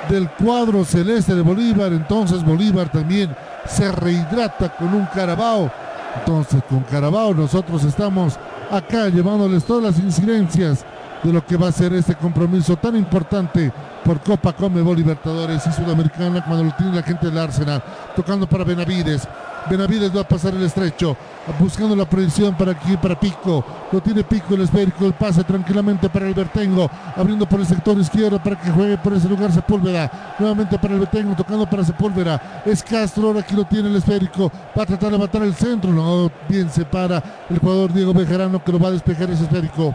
del 0.09 0.29
cuadro 0.31 0.85
celeste 0.85 1.35
de 1.35 1.43
Bolívar. 1.43 1.93
Entonces 1.93 2.45
Bolívar 2.45 2.91
también 2.91 3.35
se 3.67 3.91
rehidrata 3.91 4.75
con 4.77 4.95
un 4.95 5.07
Carabao. 5.07 5.71
Entonces 6.19 6.63
con 6.69 6.81
Carabao 6.81 7.35
nosotros 7.35 7.85
estamos 7.85 8.39
acá 8.71 9.09
llevándoles 9.09 9.65
todas 9.65 9.83
las 9.83 9.99
incidencias 9.99 10.85
de 11.25 11.33
lo 11.33 11.45
que 11.45 11.57
va 11.57 11.69
a 11.69 11.73
ser 11.73 11.95
este 11.95 12.15
compromiso 12.15 12.77
tan 12.77 12.95
importante 12.97 13.73
por 14.05 14.21
Copa 14.21 14.53
Comebol 14.53 14.97
Libertadores 14.97 15.67
y 15.67 15.73
Sudamericana 15.73 16.45
cuando 16.45 16.65
lo 16.65 16.77
tiene 16.77 16.95
la 16.95 17.03
gente 17.03 17.27
del 17.27 17.39
Arsenal. 17.39 17.83
Tocando 18.15 18.47
para 18.47 18.63
Benavides. 18.63 19.27
Benavides 19.71 20.15
va 20.15 20.21
a 20.21 20.29
pasar 20.29 20.53
el 20.53 20.63
estrecho, 20.63 21.17
buscando 21.59 21.97
la 21.97 22.05
proyección 22.05 22.55
para 22.55 22.73
aquí, 22.73 22.99
para 22.99 23.19
Pico. 23.19 23.65
Lo 23.91 24.03
tiene 24.03 24.23
Pico 24.23 24.55
el 24.55 24.61
esférico, 24.61 25.07
el 25.07 25.15
pase 25.15 25.43
tranquilamente 25.43 26.11
para 26.11 26.27
el 26.27 26.35
Bertengo, 26.35 26.91
abriendo 27.17 27.47
por 27.47 27.61
el 27.61 27.67
sector 27.67 27.97
izquierdo 27.97 28.39
para 28.43 28.61
que 28.61 28.71
juegue 28.71 28.99
por 28.99 29.15
ese 29.15 29.27
lugar 29.27 29.51
Sepúlveda. 29.53 30.37
Nuevamente 30.39 30.79
para 30.79 30.93
el 30.93 31.01
Bertengo, 31.01 31.35
tocando 31.35 31.65
para 31.65 31.83
Sepúlveda. 31.83 32.63
Es 32.67 32.83
Castro, 32.83 33.29
ahora 33.29 33.41
aquí 33.41 33.57
lo 33.57 33.65
tiene 33.65 33.89
el 33.89 33.97
esférico. 33.97 34.53
Va 34.79 34.83
a 34.83 34.87
tratar 34.87 35.11
de 35.11 35.17
matar 35.17 35.43
el 35.43 35.55
centro. 35.55 35.91
No, 35.91 36.31
bien 36.47 36.69
se 36.69 36.85
para 36.85 37.23
el 37.49 37.59
jugador 37.59 37.91
Diego 37.91 38.13
Bejarano 38.13 38.63
que 38.63 38.73
lo 38.73 38.79
va 38.79 38.89
a 38.89 38.93
despejar 38.93 39.31
ese 39.31 39.45
esférico. 39.45 39.95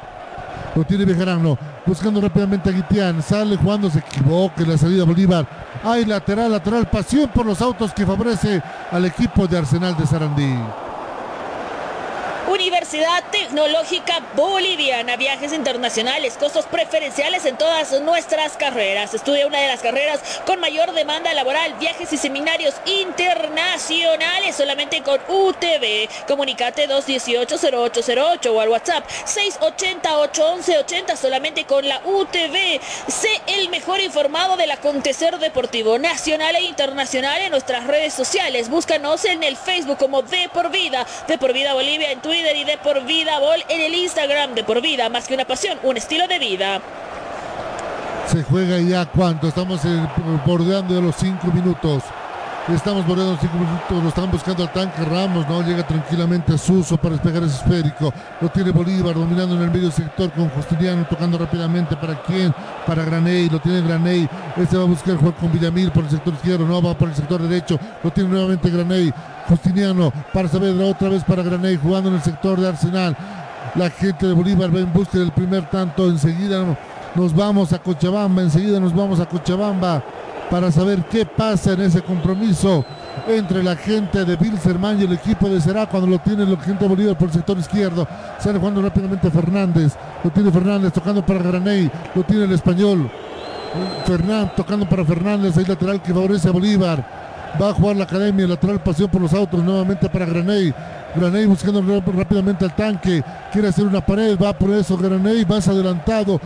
Lo 0.79 0.85
tiene 0.85 1.03
Bejarano. 1.03 1.57
Buscando 1.85 2.21
rápidamente 2.21 2.69
a 2.69 2.71
Guitián. 2.71 3.21
Sale 3.21 3.57
jugando, 3.57 3.89
se 3.89 3.99
equivoca 3.99 4.63
en 4.63 4.69
la 4.69 4.77
salida 4.77 5.03
Bolívar. 5.03 5.45
Hay 5.83 6.05
lateral, 6.05 6.53
lateral. 6.53 6.89
Pasión 6.89 7.29
por 7.35 7.45
los 7.45 7.61
autos 7.61 7.93
que 7.93 8.05
favorece 8.05 8.63
al 8.89 9.03
equipo 9.03 9.45
de 9.45 9.57
Arsenal 9.57 9.97
de 9.97 10.07
Sarandí. 10.07 10.55
Universidad 12.89 13.29
Tecnológica 13.29 14.19
Boliviana, 14.35 15.15
viajes 15.15 15.53
internacionales, 15.53 16.35
costos 16.39 16.65
preferenciales 16.65 17.45
en 17.45 17.55
todas 17.55 18.01
nuestras 18.01 18.57
carreras. 18.57 19.13
Estudia 19.13 19.45
una 19.45 19.59
de 19.59 19.67
las 19.67 19.81
carreras 19.81 20.19
con 20.47 20.59
mayor 20.59 20.91
demanda 20.93 21.31
laboral, 21.35 21.75
viajes 21.75 22.11
y 22.13 22.17
seminarios 22.17 22.73
internacionales 22.87 24.55
solamente 24.55 25.03
con 25.03 25.19
UTV. 25.27 26.09
Comunicate 26.27 26.89
218-0808 26.89 28.47
o 28.47 28.59
al 28.59 28.69
WhatsApp 28.69 29.07
680-811-80 29.07 31.15
solamente 31.15 31.65
con 31.65 31.87
la 31.87 32.01
UTV. 32.03 32.81
Sé 33.07 33.29
el 33.45 33.69
mejor 33.69 33.99
informado 33.99 34.57
del 34.57 34.71
acontecer 34.71 35.37
deportivo 35.37 35.99
nacional 35.99 36.55
e 36.55 36.63
internacional 36.63 37.39
en 37.39 37.51
nuestras 37.51 37.85
redes 37.85 38.15
sociales. 38.15 38.67
Búscanos 38.67 39.25
en 39.25 39.43
el 39.43 39.57
Facebook 39.57 39.99
como 39.99 40.23
De 40.23 40.49
Por 40.51 40.71
Vida, 40.71 41.05
De 41.27 41.37
Por 41.37 41.53
Vida 41.53 41.75
Bolivia 41.75 42.11
en 42.11 42.21
Twitter 42.21 42.55
y 42.55 42.63
de 42.63 42.78
por 42.83 43.05
vida 43.05 43.39
Bol 43.39 43.63
en 43.67 43.81
el 43.81 43.93
Instagram 43.93 44.53
de 44.55 44.63
por 44.63 44.81
vida, 44.81 45.09
más 45.09 45.27
que 45.27 45.33
una 45.33 45.45
pasión, 45.45 45.77
un 45.83 45.97
estilo 45.97 46.27
de 46.27 46.39
vida. 46.39 46.81
Se 48.27 48.43
juega 48.43 48.79
ya 48.79 49.05
cuánto, 49.05 49.47
estamos 49.47 49.81
bordeando 50.45 50.93
de 50.93 51.01
los 51.01 51.15
cinco 51.15 51.47
minutos. 51.47 52.03
Estamos 52.73 53.05
bordeando 53.07 53.35
cinco 53.41 53.57
minutos, 53.57 54.03
lo 54.03 54.09
están 54.09 54.29
buscando 54.29 54.61
al 54.61 54.71
tanque 54.71 55.03
Ramos, 55.03 55.47
no 55.49 55.63
llega 55.63 55.85
tranquilamente 55.87 56.53
a 56.53 56.57
Suso 56.57 56.97
para 56.97 57.15
despegar 57.15 57.41
ese 57.43 57.55
esférico. 57.55 58.13
Lo 58.39 58.49
tiene 58.49 58.69
Bolívar 58.69 59.15
dominando 59.15 59.55
en 59.55 59.63
el 59.63 59.71
medio 59.71 59.89
sector 59.89 60.31
con 60.31 60.49
Justiniano 60.49 61.03
tocando 61.09 61.39
rápidamente 61.39 61.95
para 61.95 62.21
quién, 62.21 62.53
para 62.85 63.03
Graney, 63.03 63.49
lo 63.49 63.59
tiene 63.59 63.81
Graney. 63.81 64.29
Este 64.55 64.77
va 64.77 64.83
a 64.83 64.85
buscar 64.85 65.17
jugar 65.17 65.33
con 65.33 65.51
Villamil 65.51 65.91
por 65.91 66.03
el 66.03 66.11
sector 66.11 66.33
izquierdo, 66.33 66.65
no 66.65 66.79
va 66.79 66.95
por 66.95 67.09
el 67.09 67.15
sector 67.15 67.41
derecho, 67.41 67.79
lo 68.03 68.11
tiene 68.11 68.29
nuevamente 68.29 68.69
Graney. 68.69 69.11
Justiniano 69.47 70.13
para 70.31 70.47
Saavedra 70.47 70.85
otra 70.85 71.09
vez 71.09 71.23
para 71.23 71.41
Graney 71.41 71.77
jugando 71.77 72.09
en 72.09 72.15
el 72.17 72.21
sector 72.21 72.59
de 72.59 72.67
Arsenal. 72.67 73.17
La 73.73 73.89
gente 73.89 74.27
de 74.27 74.33
Bolívar 74.33 74.73
va 74.73 74.79
en 74.79 74.93
busca 74.93 75.17
del 75.17 75.31
primer 75.31 75.67
tanto. 75.71 76.07
Enseguida 76.07 76.63
nos 77.15 77.35
vamos 77.35 77.73
a 77.73 77.79
Cochabamba, 77.79 78.43
enseguida 78.43 78.79
nos 78.79 78.95
vamos 78.95 79.19
a 79.19 79.25
Cochabamba 79.25 80.03
para 80.49 80.71
saber 80.71 81.03
qué 81.09 81.25
pasa 81.25 81.73
en 81.73 81.81
ese 81.81 82.01
compromiso 82.01 82.83
entre 83.27 83.63
la 83.63 83.75
gente 83.75 84.25
de 84.25 84.35
Bilzerman 84.35 84.99
y 84.99 85.03
el 85.03 85.13
equipo 85.13 85.47
de 85.47 85.61
Será 85.61 85.85
cuando 85.85 86.07
lo 86.07 86.19
tiene 86.19 86.45
la 86.45 86.57
gente 86.57 86.85
de 86.85 86.89
Bolívar 86.89 87.17
por 87.17 87.27
el 87.27 87.33
sector 87.33 87.57
izquierdo. 87.57 88.07
Sale 88.39 88.59
jugando 88.59 88.81
rápidamente 88.81 89.29
Fernández. 89.29 89.93
Lo 90.23 90.31
tiene 90.31 90.51
Fernández 90.51 90.93
tocando 90.93 91.25
para 91.25 91.43
Graney. 91.43 91.91
Lo 92.15 92.23
tiene 92.23 92.45
el 92.45 92.51
español. 92.53 93.09
Fernández 94.05 94.55
tocando 94.55 94.87
para 94.87 95.05
Fernández. 95.05 95.57
Hay 95.57 95.65
lateral 95.65 96.01
que 96.01 96.13
favorece 96.13 96.47
a 96.49 96.51
Bolívar. 96.51 97.05
Va 97.61 97.69
a 97.69 97.73
jugar 97.73 97.97
la 97.97 98.05
academia. 98.05 98.47
Lateral 98.47 98.81
pasión 98.81 99.09
por 99.09 99.21
los 99.21 99.33
autos 99.33 99.63
nuevamente 99.63 100.09
para 100.09 100.25
Graney. 100.25 100.73
Graney 101.15 101.45
buscando 101.45 101.83
rápidamente 102.15 102.65
al 102.65 102.75
tanque. 102.75 103.23
Quiere 103.51 103.67
hacer 103.67 103.85
una 103.85 104.03
pared. 104.03 104.37
Va 104.41 104.53
por 104.53 104.71
eso 104.71 104.97
Graney. 104.97 105.45
Más 105.45 105.67
adelantado. 105.67 106.39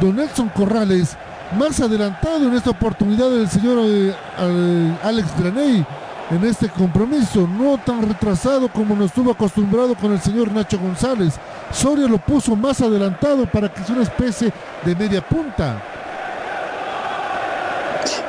Don 0.00 0.16
Nelson 0.16 0.48
Corrales 0.48 1.16
más 1.58 1.80
adelantado 1.80 2.48
en 2.48 2.54
esta 2.54 2.70
oportunidad 2.70 3.32
el 3.32 3.48
señor 3.48 3.78
eh, 3.86 4.96
Alex 5.02 5.28
Graney 5.38 5.86
en 6.30 6.44
este 6.44 6.68
compromiso, 6.68 7.46
no 7.46 7.78
tan 7.78 8.02
retrasado 8.02 8.68
como 8.68 8.96
nos 8.96 9.06
estuvo 9.06 9.30
acostumbrado 9.30 9.94
con 9.94 10.12
el 10.12 10.20
señor 10.20 10.50
Nacho 10.50 10.78
González. 10.78 11.34
Soria 11.70 12.08
lo 12.08 12.18
puso 12.18 12.56
más 12.56 12.80
adelantado 12.80 13.46
para 13.46 13.72
que 13.72 13.84
sea 13.84 13.94
una 13.94 14.02
especie 14.02 14.52
de 14.84 14.94
media 14.96 15.20
punta. 15.20 15.80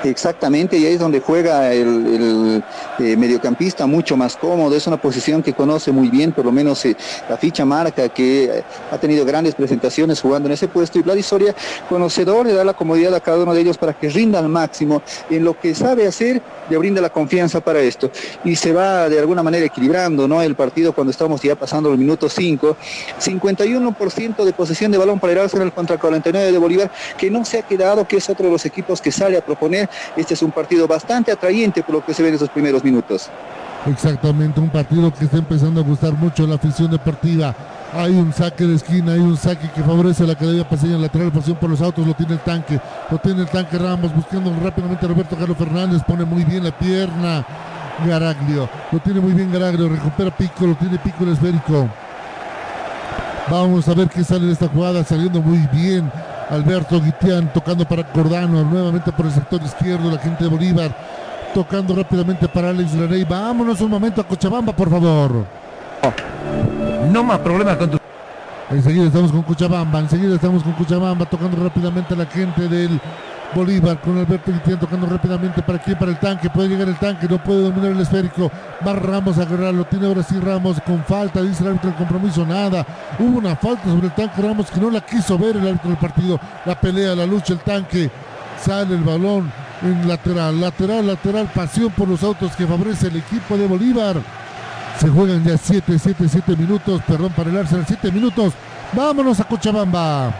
Exactamente, 0.03 0.77
y 0.77 0.85
ahí 0.85 0.93
es 0.93 0.99
donde 0.99 1.19
juega 1.19 1.73
el, 1.73 2.63
eh, 2.99 3.17
mediocampista 3.17 3.87
mucho 3.87 4.15
más 4.15 4.37
cómodo, 4.37 4.75
es 4.75 4.85
una 4.85 4.97
posición 4.97 5.41
que 5.41 5.53
conoce 5.53 5.91
muy 5.91 6.09
bien, 6.09 6.31
por 6.31 6.45
lo 6.45 6.51
menos 6.51 6.85
eh, 6.85 6.95
la 7.27 7.35
ficha 7.35 7.65
marca, 7.65 8.07
que 8.09 8.63
ha 8.91 8.97
tenido 8.99 9.25
grandes 9.25 9.55
presentaciones 9.55 10.21
jugando 10.21 10.49
en 10.49 10.53
ese 10.53 10.67
puesto, 10.67 10.99
y 10.99 11.01
Vlad 11.01 11.19
Soria, 11.21 11.55
conocedor, 11.89 12.45
le 12.45 12.53
da 12.53 12.63
la 12.63 12.73
comodidad 12.73 13.15
a 13.15 13.19
cada 13.19 13.41
uno 13.41 13.55
de 13.55 13.61
ellos 13.61 13.77
para 13.77 13.93
que 13.93 14.09
rinda 14.09 14.37
al 14.37 14.49
máximo 14.49 15.01
en 15.31 15.43
lo 15.43 15.59
que 15.59 15.73
sabe 15.73 16.05
hacer, 16.05 16.43
le 16.69 16.77
brinda 16.77 17.01
la 17.01 17.09
confianza 17.09 17.59
para 17.59 17.79
esto, 17.79 18.11
y 18.43 18.55
se 18.55 18.71
va 18.73 19.09
de 19.09 19.17
alguna 19.17 19.41
manera 19.41 19.65
equilibrando 19.65 20.27
¿no? 20.27 20.43
el 20.43 20.55
partido 20.55 20.93
cuando 20.93 21.09
estamos 21.09 21.41
ya 21.41 21.55
pasando 21.55 21.89
los 21.89 21.97
minutos 21.97 22.33
5, 22.35 22.77
51% 23.19 24.43
de 24.45 24.53
posesión 24.53 24.91
de 24.91 24.99
balón 24.99 25.19
para 25.19 25.33
el 25.33 25.39
Arsenal 25.39 25.73
contra 25.73 25.97
49 25.97 26.51
de 26.51 26.57
Bolívar, 26.57 26.91
que 27.17 27.31
no 27.31 27.43
se 27.45 27.59
ha 27.59 27.61
quedado, 27.63 28.07
que 28.07 28.17
es 28.17 28.29
otro 28.29 28.45
de 28.45 28.51
los 28.51 28.65
equipos 28.65 29.01
que 29.01 29.11
sale 29.11 29.37
a 29.37 29.41
proponer 29.41 29.86
este 30.15 30.33
es 30.33 30.41
un 30.41 30.51
partido 30.51 30.87
bastante 30.87 31.31
atrayente 31.31 31.83
por 31.83 31.95
lo 31.95 32.05
que 32.05 32.13
se 32.13 32.23
ve 32.23 32.29
en 32.29 32.35
esos 32.35 32.49
primeros 32.49 32.83
minutos. 32.83 33.29
Exactamente, 33.85 34.59
un 34.59 34.69
partido 34.69 35.13
que 35.13 35.25
está 35.25 35.37
empezando 35.37 35.79
a 35.79 35.83
gustar 35.83 36.13
mucho 36.13 36.45
la 36.45 36.55
afición 36.55 36.91
deportiva. 36.91 37.55
Hay 37.93 38.11
un 38.11 38.33
saque 38.33 38.65
de 38.65 38.75
esquina, 38.75 39.13
hay 39.13 39.19
un 39.19 39.37
saque 39.37 39.69
que 39.71 39.81
favorece 39.81 40.23
a 40.23 40.27
la 40.27 40.33
Academia 40.33 40.67
Paseña, 40.67 40.97
lateral 40.97 41.31
pasión 41.31 41.55
por 41.55 41.69
los 41.69 41.81
autos, 41.81 42.05
lo 42.05 42.13
tiene 42.13 42.33
el 42.33 42.39
tanque, 42.39 42.79
lo 43.09 43.17
tiene 43.17 43.43
el 43.43 43.49
tanque 43.49 43.77
Ramos, 43.77 44.13
buscando 44.13 44.53
rápidamente 44.61 45.05
a 45.05 45.09
Roberto 45.09 45.37
Carlos 45.37 45.57
Fernández, 45.57 46.01
pone 46.05 46.25
muy 46.25 46.43
bien 46.43 46.65
la 46.65 46.77
pierna 46.77 47.45
Garaglio, 48.05 48.69
lo 48.91 48.99
tiene 48.99 49.21
muy 49.21 49.31
bien 49.31 49.51
Garaglio, 49.53 49.87
recupera 49.87 50.31
Pico, 50.31 50.67
lo 50.67 50.75
tiene 50.75 50.97
Pico 50.97 51.23
el 51.23 51.29
esférico. 51.29 51.87
Vamos 53.49 53.87
a 53.87 53.93
ver 53.93 54.09
qué 54.09 54.21
sale 54.25 54.47
de 54.47 54.53
esta 54.53 54.67
jugada, 54.67 55.05
saliendo 55.05 55.41
muy 55.41 55.59
bien 55.71 56.11
Alberto 56.49 57.01
Guitián 57.01 57.51
tocando 57.53 57.85
para 57.85 58.03
Cordano, 58.03 58.63
nuevamente 58.63 59.11
por 59.11 59.25
el 59.25 59.31
sector 59.31 59.61
izquierdo, 59.61 60.09
la 60.11 60.19
gente 60.19 60.43
de 60.45 60.49
Bolívar 60.49 60.95
tocando 61.53 61.95
rápidamente 61.95 62.47
para 62.47 62.69
Alex 62.69 62.93
Larey. 62.93 63.23
Vámonos 63.23 63.81
un 63.81 63.89
momento 63.89 64.21
a 64.21 64.23
Cochabamba, 64.23 64.73
por 64.73 64.89
favor. 64.89 65.45
No 67.11 67.23
más 67.23 67.39
problemas 67.39 67.77
con 67.77 67.91
tu... 67.91 67.97
Enseguida 68.69 69.05
estamos 69.05 69.31
con 69.31 69.43
Cochabamba, 69.43 69.99
enseguida 69.99 70.35
estamos 70.35 70.61
con 70.63 70.73
Cochabamba 70.73 71.25
tocando 71.25 71.63
rápidamente 71.63 72.13
a 72.13 72.17
la 72.17 72.25
gente 72.25 72.67
del 72.67 72.99
Bolívar 73.55 73.99
con 74.01 74.17
Alberto 74.17 74.51
Guitián 74.51 74.79
tocando 74.79 75.07
rápidamente 75.07 75.61
para 75.61 75.77
aquí, 75.77 75.95
para 75.95 76.11
el 76.11 76.19
tanque. 76.19 76.49
Puede 76.49 76.69
llegar 76.69 76.87
el 76.87 76.97
tanque, 76.97 77.27
no 77.27 77.41
puede 77.41 77.61
dominar 77.61 77.91
el 77.91 78.01
esférico. 78.01 78.51
Va 78.85 78.93
Ramos 78.93 79.37
a 79.37 79.43
agarrarlo. 79.43 79.85
Tiene 79.85 80.07
ahora 80.07 80.23
sí 80.23 80.39
Ramos 80.39 80.79
con 80.81 81.03
falta. 81.03 81.41
Dice 81.41 81.63
el 81.63 81.69
árbitro 81.69 81.89
del 81.89 81.97
compromiso. 81.97 82.45
Nada. 82.45 82.85
Hubo 83.17 83.37
una 83.37 83.55
falta 83.55 83.85
sobre 83.85 84.07
el 84.07 84.13
tanque 84.13 84.41
Ramos 84.41 84.69
que 84.69 84.79
no 84.79 84.89
la 84.91 85.01
quiso 85.01 85.37
ver 85.37 85.55
el 85.57 85.67
árbitro 85.67 85.89
del 85.89 85.99
partido. 85.99 86.39
La 86.65 86.79
pelea, 86.79 87.15
la 87.15 87.25
lucha, 87.25 87.53
el 87.53 87.59
tanque. 87.59 88.11
Sale 88.63 88.95
el 88.95 89.03
balón 89.03 89.51
en 89.81 90.07
lateral, 90.07 90.59
lateral, 90.59 91.07
lateral. 91.07 91.49
Pasión 91.53 91.91
por 91.91 92.07
los 92.07 92.23
autos 92.23 92.55
que 92.55 92.67
favorece 92.67 93.07
el 93.07 93.17
equipo 93.17 93.57
de 93.57 93.67
Bolívar. 93.67 94.17
Se 94.99 95.07
juegan 95.07 95.43
ya 95.43 95.57
7, 95.57 95.97
7, 95.97 96.27
7 96.27 96.55
minutos. 96.55 97.01
Perdón 97.07 97.31
para 97.35 97.49
el 97.49 97.57
Arsenal. 97.57 97.85
7 97.87 98.11
minutos. 98.11 98.53
Vámonos 98.93 99.39
a 99.39 99.43
Cochabamba 99.45 100.33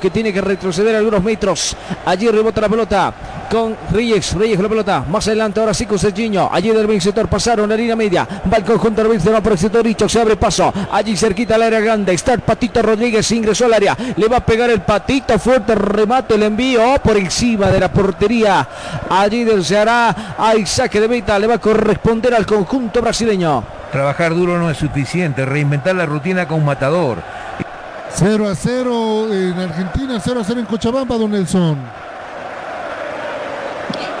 que 0.00 0.08
tiene 0.08 0.32
que 0.32 0.40
retroceder 0.40 0.96
algunos 0.96 1.22
metros. 1.22 1.76
Allí 2.06 2.30
rebota 2.30 2.62
la 2.62 2.68
pelota 2.68 3.14
con 3.50 3.76
Reyes. 3.92 4.32
Reyes 4.32 4.58
la 4.58 4.70
pelota. 4.70 5.04
Más 5.06 5.26
adelante 5.28 5.60
ahora 5.60 5.74
sí 5.74 5.84
con 5.84 5.98
Serginho. 5.98 6.48
Allí 6.50 6.70
del 6.70 6.86
buen 6.86 6.98
sector 6.98 7.28
pasaron 7.28 7.68
la 7.68 7.76
línea 7.76 7.94
media. 7.94 8.26
Va 8.50 8.56
el 8.56 8.64
conjunto 8.64 9.04
del 9.04 9.22
no 9.22 9.42
por 9.42 9.52
el 9.52 9.58
sector 9.58 9.84
dicho. 9.84 10.08
Se 10.08 10.18
abre 10.18 10.36
paso. 10.36 10.72
Allí 10.90 11.14
cerquita 11.14 11.56
al 11.56 11.62
área 11.62 11.80
grande. 11.80 12.14
Está 12.14 12.32
el 12.32 12.40
Patito 12.40 12.80
Rodríguez. 12.80 13.30
Ingresó 13.32 13.66
al 13.66 13.74
área. 13.74 13.94
Le 14.16 14.28
va 14.28 14.38
a 14.38 14.46
pegar 14.46 14.70
el 14.70 14.80
Patito. 14.80 15.38
Fuerte 15.38 15.74
remate. 15.74 16.36
El 16.36 16.44
envío 16.44 16.96
por 17.04 17.18
encima 17.18 17.70
de 17.70 17.78
la 17.78 17.92
portería. 17.92 18.66
Allí 19.10 19.44
del 19.44 19.62
Ceará. 19.62 20.36
Hay 20.38 20.64
saque 20.64 21.02
de 21.02 21.08
meta. 21.08 21.38
Le 21.38 21.48
va 21.48 21.56
a 21.56 21.58
corresponder 21.58 22.34
al 22.34 22.46
conjunto 22.46 23.02
brasileño. 23.02 23.62
Trabajar 23.92 24.34
duro 24.34 24.58
no 24.58 24.70
es 24.70 24.78
suficiente. 24.78 25.44
Reinventar 25.44 25.94
la 25.94 26.06
rutina 26.06 26.48
con 26.48 26.64
matador 26.64 27.18
0 28.18 28.48
a 28.48 28.54
0 28.54 29.30
en 29.30 29.58
Argentina, 29.58 30.18
0 30.18 30.40
a 30.40 30.44
0 30.44 30.60
en 30.60 30.66
Cochabamba, 30.66 31.18
don 31.18 31.30
Nelson. 31.30 31.76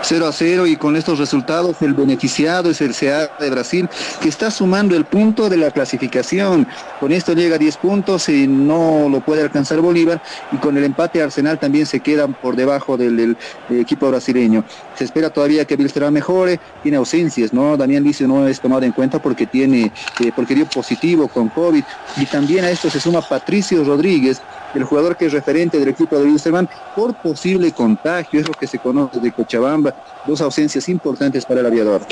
0 0.02 0.26
a 0.26 0.32
0 0.32 0.66
y 0.66 0.76
con 0.76 0.96
estos 0.96 1.18
resultados 1.18 1.76
el 1.80 1.94
beneficiado 1.94 2.70
es 2.70 2.80
el 2.80 2.94
CA 2.94 3.30
de 3.38 3.50
Brasil 3.50 3.88
que 4.20 4.28
está 4.28 4.50
sumando 4.50 4.96
el 4.96 5.04
punto 5.04 5.48
de 5.48 5.56
la 5.56 5.70
clasificación. 5.70 6.66
Con 7.00 7.12
esto 7.12 7.32
llega 7.32 7.56
a 7.56 7.58
10 7.58 7.76
puntos 7.78 8.28
y 8.28 8.46
no 8.46 9.08
lo 9.08 9.20
puede 9.20 9.42
alcanzar 9.42 9.80
Bolívar 9.80 10.22
y 10.52 10.56
con 10.56 10.76
el 10.76 10.84
empate 10.84 11.22
Arsenal 11.22 11.58
también 11.58 11.86
se 11.86 12.00
quedan 12.00 12.34
por 12.34 12.56
debajo 12.56 12.96
del, 12.96 13.36
equipo 13.70 14.08
brasileño. 14.08 14.64
Se 14.96 15.04
espera 15.04 15.30
todavía 15.30 15.64
que 15.64 15.76
Bilsterán 15.76 16.12
mejore, 16.12 16.60
tiene 16.82 16.96
ausencias, 16.96 17.52
¿no? 17.52 17.76
Daniel 17.76 18.04
Licio 18.04 18.26
no 18.26 18.46
es 18.46 18.60
tomado 18.60 18.84
en 18.84 18.92
cuenta 18.92 19.20
porque 19.20 19.46
tiene, 19.46 19.92
eh, 20.20 20.32
porque 20.34 20.54
dio 20.54 20.66
positivo 20.66 21.28
con 21.28 21.48
COVID 21.48 21.82
y 22.16 22.26
también 22.26 22.64
a 22.64 22.70
esto 22.70 22.90
se 22.90 23.00
suma 23.00 23.20
Patricio 23.20 23.84
Rodríguez 23.84 24.40
el 24.74 24.84
jugador 24.84 25.16
que 25.16 25.26
es 25.26 25.32
referente 25.32 25.78
del 25.78 25.88
equipo 25.88 26.16
de 26.16 26.24
Wilstermann 26.24 26.68
por 26.94 27.14
posible 27.14 27.72
contagio, 27.72 28.40
es 28.40 28.48
lo 28.48 28.54
que 28.54 28.66
se 28.66 28.78
conoce 28.78 29.20
de 29.20 29.32
Cochabamba, 29.32 29.94
dos 30.26 30.40
ausencias 30.40 30.88
importantes 30.88 31.44
para 31.44 31.60
el 31.60 31.66
aviador. 31.66 32.02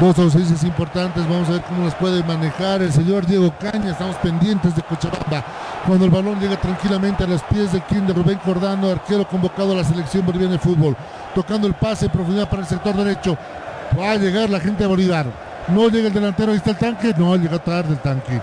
Dos 0.00 0.16
ausencias 0.18 0.62
importantes, 0.62 1.28
vamos 1.28 1.48
a 1.48 1.52
ver 1.52 1.62
cómo 1.62 1.84
las 1.84 1.94
puede 1.96 2.22
manejar 2.22 2.82
el 2.82 2.92
señor 2.92 3.26
Diego 3.26 3.52
Caña, 3.58 3.90
estamos 3.90 4.16
pendientes 4.16 4.76
de 4.76 4.82
Cochabamba. 4.82 5.44
Cuando 5.86 6.04
el 6.04 6.10
balón 6.10 6.38
llega 6.38 6.60
tranquilamente 6.60 7.24
a 7.24 7.26
los 7.26 7.42
pies 7.42 7.72
de 7.72 7.80
quien 7.82 8.06
de 8.06 8.12
Rubén 8.12 8.38
Cordano, 8.44 8.90
arquero 8.90 9.26
convocado 9.26 9.72
a 9.72 9.76
la 9.76 9.84
selección 9.84 10.24
boliviana 10.24 10.52
de 10.52 10.58
fútbol, 10.58 10.96
tocando 11.34 11.66
el 11.66 11.74
pase 11.74 12.06
en 12.06 12.12
profundidad 12.12 12.48
para 12.48 12.62
el 12.62 12.68
sector 12.68 12.94
derecho. 12.94 13.36
Va 13.98 14.12
a 14.12 14.16
llegar 14.16 14.50
la 14.50 14.60
gente 14.60 14.84
de 14.84 14.88
Bolívar. 14.88 15.26
No 15.68 15.88
llega 15.88 16.08
el 16.08 16.14
delantero, 16.14 16.52
ahí 16.52 16.58
está 16.58 16.70
el 16.70 16.76
tanque. 16.76 17.14
No, 17.16 17.36
llega 17.36 17.58
tarde 17.58 17.92
el 17.92 17.98
tanque. 17.98 18.40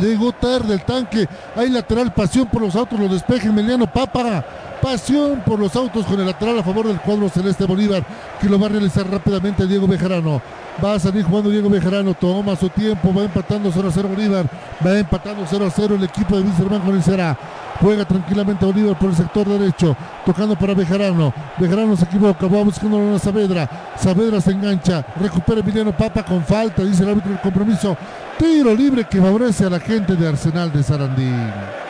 Llegó 0.00 0.32
tarde 0.32 0.74
el 0.74 0.84
tanque. 0.84 1.28
Hay 1.56 1.70
lateral, 1.70 2.12
pasión 2.12 2.46
por 2.46 2.62
los 2.62 2.74
autos, 2.74 2.98
lo 2.98 3.08
despeja 3.08 3.48
Emiliano 3.48 3.86
Papa. 3.86 4.44
Pasión 4.82 5.42
por 5.46 5.58
los 5.58 5.74
autos 5.76 6.04
con 6.04 6.20
el 6.20 6.26
lateral 6.26 6.58
a 6.58 6.62
favor 6.62 6.86
del 6.86 7.00
cuadro 7.00 7.28
celeste 7.30 7.64
Bolívar, 7.64 8.04
que 8.40 8.48
lo 8.48 8.58
va 8.58 8.66
a 8.66 8.70
realizar 8.70 9.08
rápidamente 9.08 9.66
Diego 9.66 9.86
Bejarano. 9.86 10.42
Va 10.84 10.94
a 10.94 10.98
salir 10.98 11.24
jugando 11.24 11.48
Diego 11.48 11.70
Bejarano, 11.70 12.12
toma 12.12 12.56
su 12.56 12.68
tiempo, 12.68 13.14
va 13.14 13.22
empatando 13.22 13.70
0 13.72 13.88
a 13.88 13.92
0 13.92 14.08
Bolívar, 14.08 14.46
va 14.84 14.98
empatando 14.98 15.46
0 15.48 15.66
a 15.66 15.70
0 15.70 15.94
el 15.94 16.04
equipo 16.04 16.36
de 16.36 16.42
Luis 16.42 16.54
con 16.56 16.94
el 16.94 17.02
Será. 17.02 17.38
Juega 17.80 18.04
tranquilamente 18.04 18.66
Bolívar 18.66 18.98
por 18.98 19.10
el 19.10 19.16
sector 19.16 19.48
derecho, 19.48 19.96
tocando 20.26 20.56
para 20.56 20.74
Bejarano. 20.74 21.32
Bejarano 21.58 21.96
se 21.96 22.04
equivoca, 22.04 22.46
va 22.46 22.62
buscando 22.62 23.14
a 23.14 23.18
Saavedra. 23.18 23.94
Saavedra 23.96 24.40
se 24.40 24.50
engancha, 24.50 25.04
recupera 25.18 25.60
Emiliano 25.60 25.96
Papa 25.96 26.24
con 26.24 26.44
falta, 26.44 26.82
dice 26.82 27.04
el 27.04 27.10
árbitro 27.10 27.30
del 27.30 27.40
compromiso. 27.40 27.96
Tiro 28.38 28.74
libre 28.74 29.04
que 29.04 29.20
favorece 29.20 29.64
a 29.64 29.70
la 29.70 29.80
gente 29.80 30.16
de 30.16 30.26
Arsenal 30.26 30.72
de 30.72 30.82
Sarandí. 30.82 31.83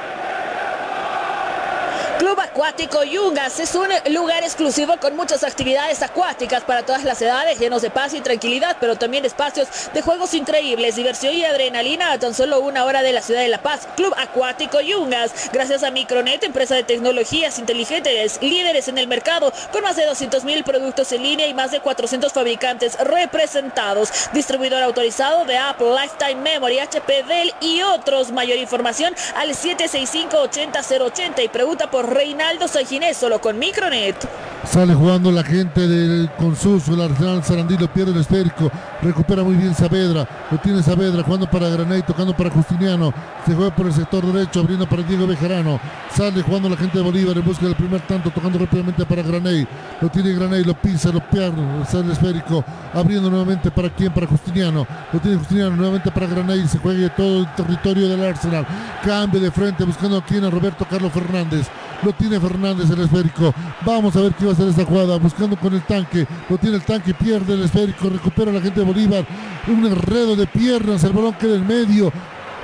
Club 2.24 2.40
Acuático 2.40 3.04
Yungas 3.04 3.60
es 3.60 3.74
un 3.74 3.86
lugar 4.10 4.42
exclusivo 4.44 4.96
con 4.96 5.14
muchas 5.14 5.44
actividades 5.44 6.00
acuáticas 6.00 6.64
para 6.64 6.82
todas 6.82 7.04
las 7.04 7.20
edades, 7.20 7.58
llenos 7.58 7.82
de 7.82 7.90
paz 7.90 8.14
y 8.14 8.22
tranquilidad, 8.22 8.78
pero 8.80 8.96
también 8.96 9.26
espacios 9.26 9.68
de 9.92 10.00
juegos 10.00 10.32
increíbles, 10.32 10.96
diversión 10.96 11.34
y 11.34 11.44
adrenalina 11.44 12.12
a 12.12 12.18
tan 12.18 12.32
solo 12.32 12.60
una 12.60 12.86
hora 12.86 13.02
de 13.02 13.12
la 13.12 13.20
ciudad 13.20 13.42
de 13.42 13.48
La 13.48 13.60
Paz. 13.60 13.86
Club 13.94 14.14
Acuático 14.16 14.80
Yungas, 14.80 15.50
gracias 15.52 15.82
a 15.82 15.90
Micronet, 15.90 16.42
empresa 16.44 16.74
de 16.74 16.82
tecnologías 16.82 17.58
inteligentes, 17.58 18.38
líderes 18.40 18.88
en 18.88 18.96
el 18.96 19.06
mercado, 19.06 19.52
con 19.70 19.82
más 19.82 19.96
de 19.96 20.06
200 20.06 20.44
mil 20.44 20.64
productos 20.64 21.12
en 21.12 21.22
línea 21.22 21.46
y 21.46 21.52
más 21.52 21.72
de 21.72 21.80
400 21.80 22.32
fabricantes 22.32 22.98
representados. 23.00 24.08
Distribuidor 24.32 24.82
autorizado 24.82 25.44
de 25.44 25.58
Apple, 25.58 25.90
Lifetime 25.90 26.40
Memory, 26.40 26.78
HP, 26.78 27.24
Dell 27.24 27.52
y 27.60 27.82
otros. 27.82 28.32
Mayor 28.32 28.56
información 28.56 29.14
al 29.36 29.54
765 29.54 30.38
80 30.38 30.80
080 30.80 31.42
y 31.42 31.48
pregunta 31.48 31.90
por 31.90 32.13
Reinaldo 32.14 32.68
Sanginés, 32.68 33.16
solo 33.16 33.40
con 33.40 33.58
Micronet. 33.58 34.16
Sale 34.64 34.94
jugando 34.94 35.30
la 35.30 35.42
gente 35.42 35.86
del 35.86 36.30
Consuso, 36.38 36.94
el 36.94 37.02
Arsenal 37.02 37.44
Sarandí 37.44 37.76
lo 37.76 37.92
pierde 37.92 38.12
el 38.12 38.20
esférico, 38.20 38.70
recupera 39.02 39.42
muy 39.42 39.56
bien 39.56 39.74
Saavedra, 39.74 40.26
lo 40.50 40.58
tiene 40.58 40.82
Saavedra 40.82 41.22
jugando 41.22 41.50
para 41.50 41.68
Granay, 41.68 42.02
tocando 42.02 42.34
para 42.34 42.48
Justiniano, 42.50 43.12
se 43.44 43.54
juega 43.54 43.74
por 43.76 43.86
el 43.86 43.92
sector 43.92 44.24
derecho, 44.24 44.60
abriendo 44.60 44.88
para 44.88 45.02
Diego 45.02 45.26
Bejarano, 45.26 45.78
sale 46.16 46.40
jugando 46.42 46.70
la 46.70 46.78
gente 46.78 46.96
de 46.96 47.04
Bolívar 47.04 47.36
en 47.36 47.44
busca 47.44 47.66
del 47.66 47.74
primer 47.74 48.00
tanto, 48.06 48.30
tocando 48.30 48.58
rápidamente 48.58 49.04
para 49.04 49.22
Granay, 49.22 49.68
lo 50.00 50.08
tiene 50.08 50.32
Granay, 50.32 50.64
lo 50.64 50.74
pisa, 50.74 51.10
lo 51.12 51.20
pierde, 51.20 51.60
sale 51.86 52.06
el 52.06 52.12
esférico, 52.12 52.64
abriendo 52.94 53.28
nuevamente 53.28 53.70
para 53.70 53.90
quién, 53.90 54.14
para 54.14 54.26
Justiniano, 54.26 54.86
lo 55.12 55.20
tiene 55.20 55.36
Justiniano 55.36 55.76
nuevamente 55.76 56.10
para 56.10 56.26
Granay, 56.26 56.66
se 56.68 56.78
juega 56.78 57.14
todo 57.14 57.40
el 57.40 57.54
territorio 57.54 58.08
del 58.08 58.24
Arsenal, 58.24 58.66
cambio 59.04 59.40
de 59.40 59.50
frente, 59.50 59.84
buscando 59.84 60.16
a 60.16 60.24
quién, 60.24 60.42
a 60.44 60.50
Roberto 60.50 60.86
Carlos 60.88 61.12
Fernández, 61.12 61.68
lo 62.04 62.12
tiene 62.12 62.38
Fernández 62.38 62.90
el 62.90 63.00
esférico, 63.00 63.54
vamos 63.84 64.14
a 64.16 64.20
ver 64.20 64.34
qué 64.34 64.44
va 64.44 64.50
a 64.50 64.54
hacer 64.54 64.68
esta 64.68 64.84
jugada, 64.84 65.16
buscando 65.18 65.56
con 65.56 65.72
el 65.74 65.82
tanque, 65.82 66.26
lo 66.48 66.58
tiene 66.58 66.76
el 66.76 66.82
tanque, 66.82 67.14
pierde 67.14 67.54
el 67.54 67.62
esférico, 67.62 68.08
recupera 68.08 68.52
la 68.52 68.60
gente 68.60 68.80
de 68.80 68.86
Bolívar, 68.86 69.26
un 69.68 69.84
enredo 69.86 70.36
de 70.36 70.46
piernas, 70.46 71.02
el 71.04 71.12
balón 71.12 71.34
queda 71.34 71.56
en 71.56 71.66
medio, 71.66 72.12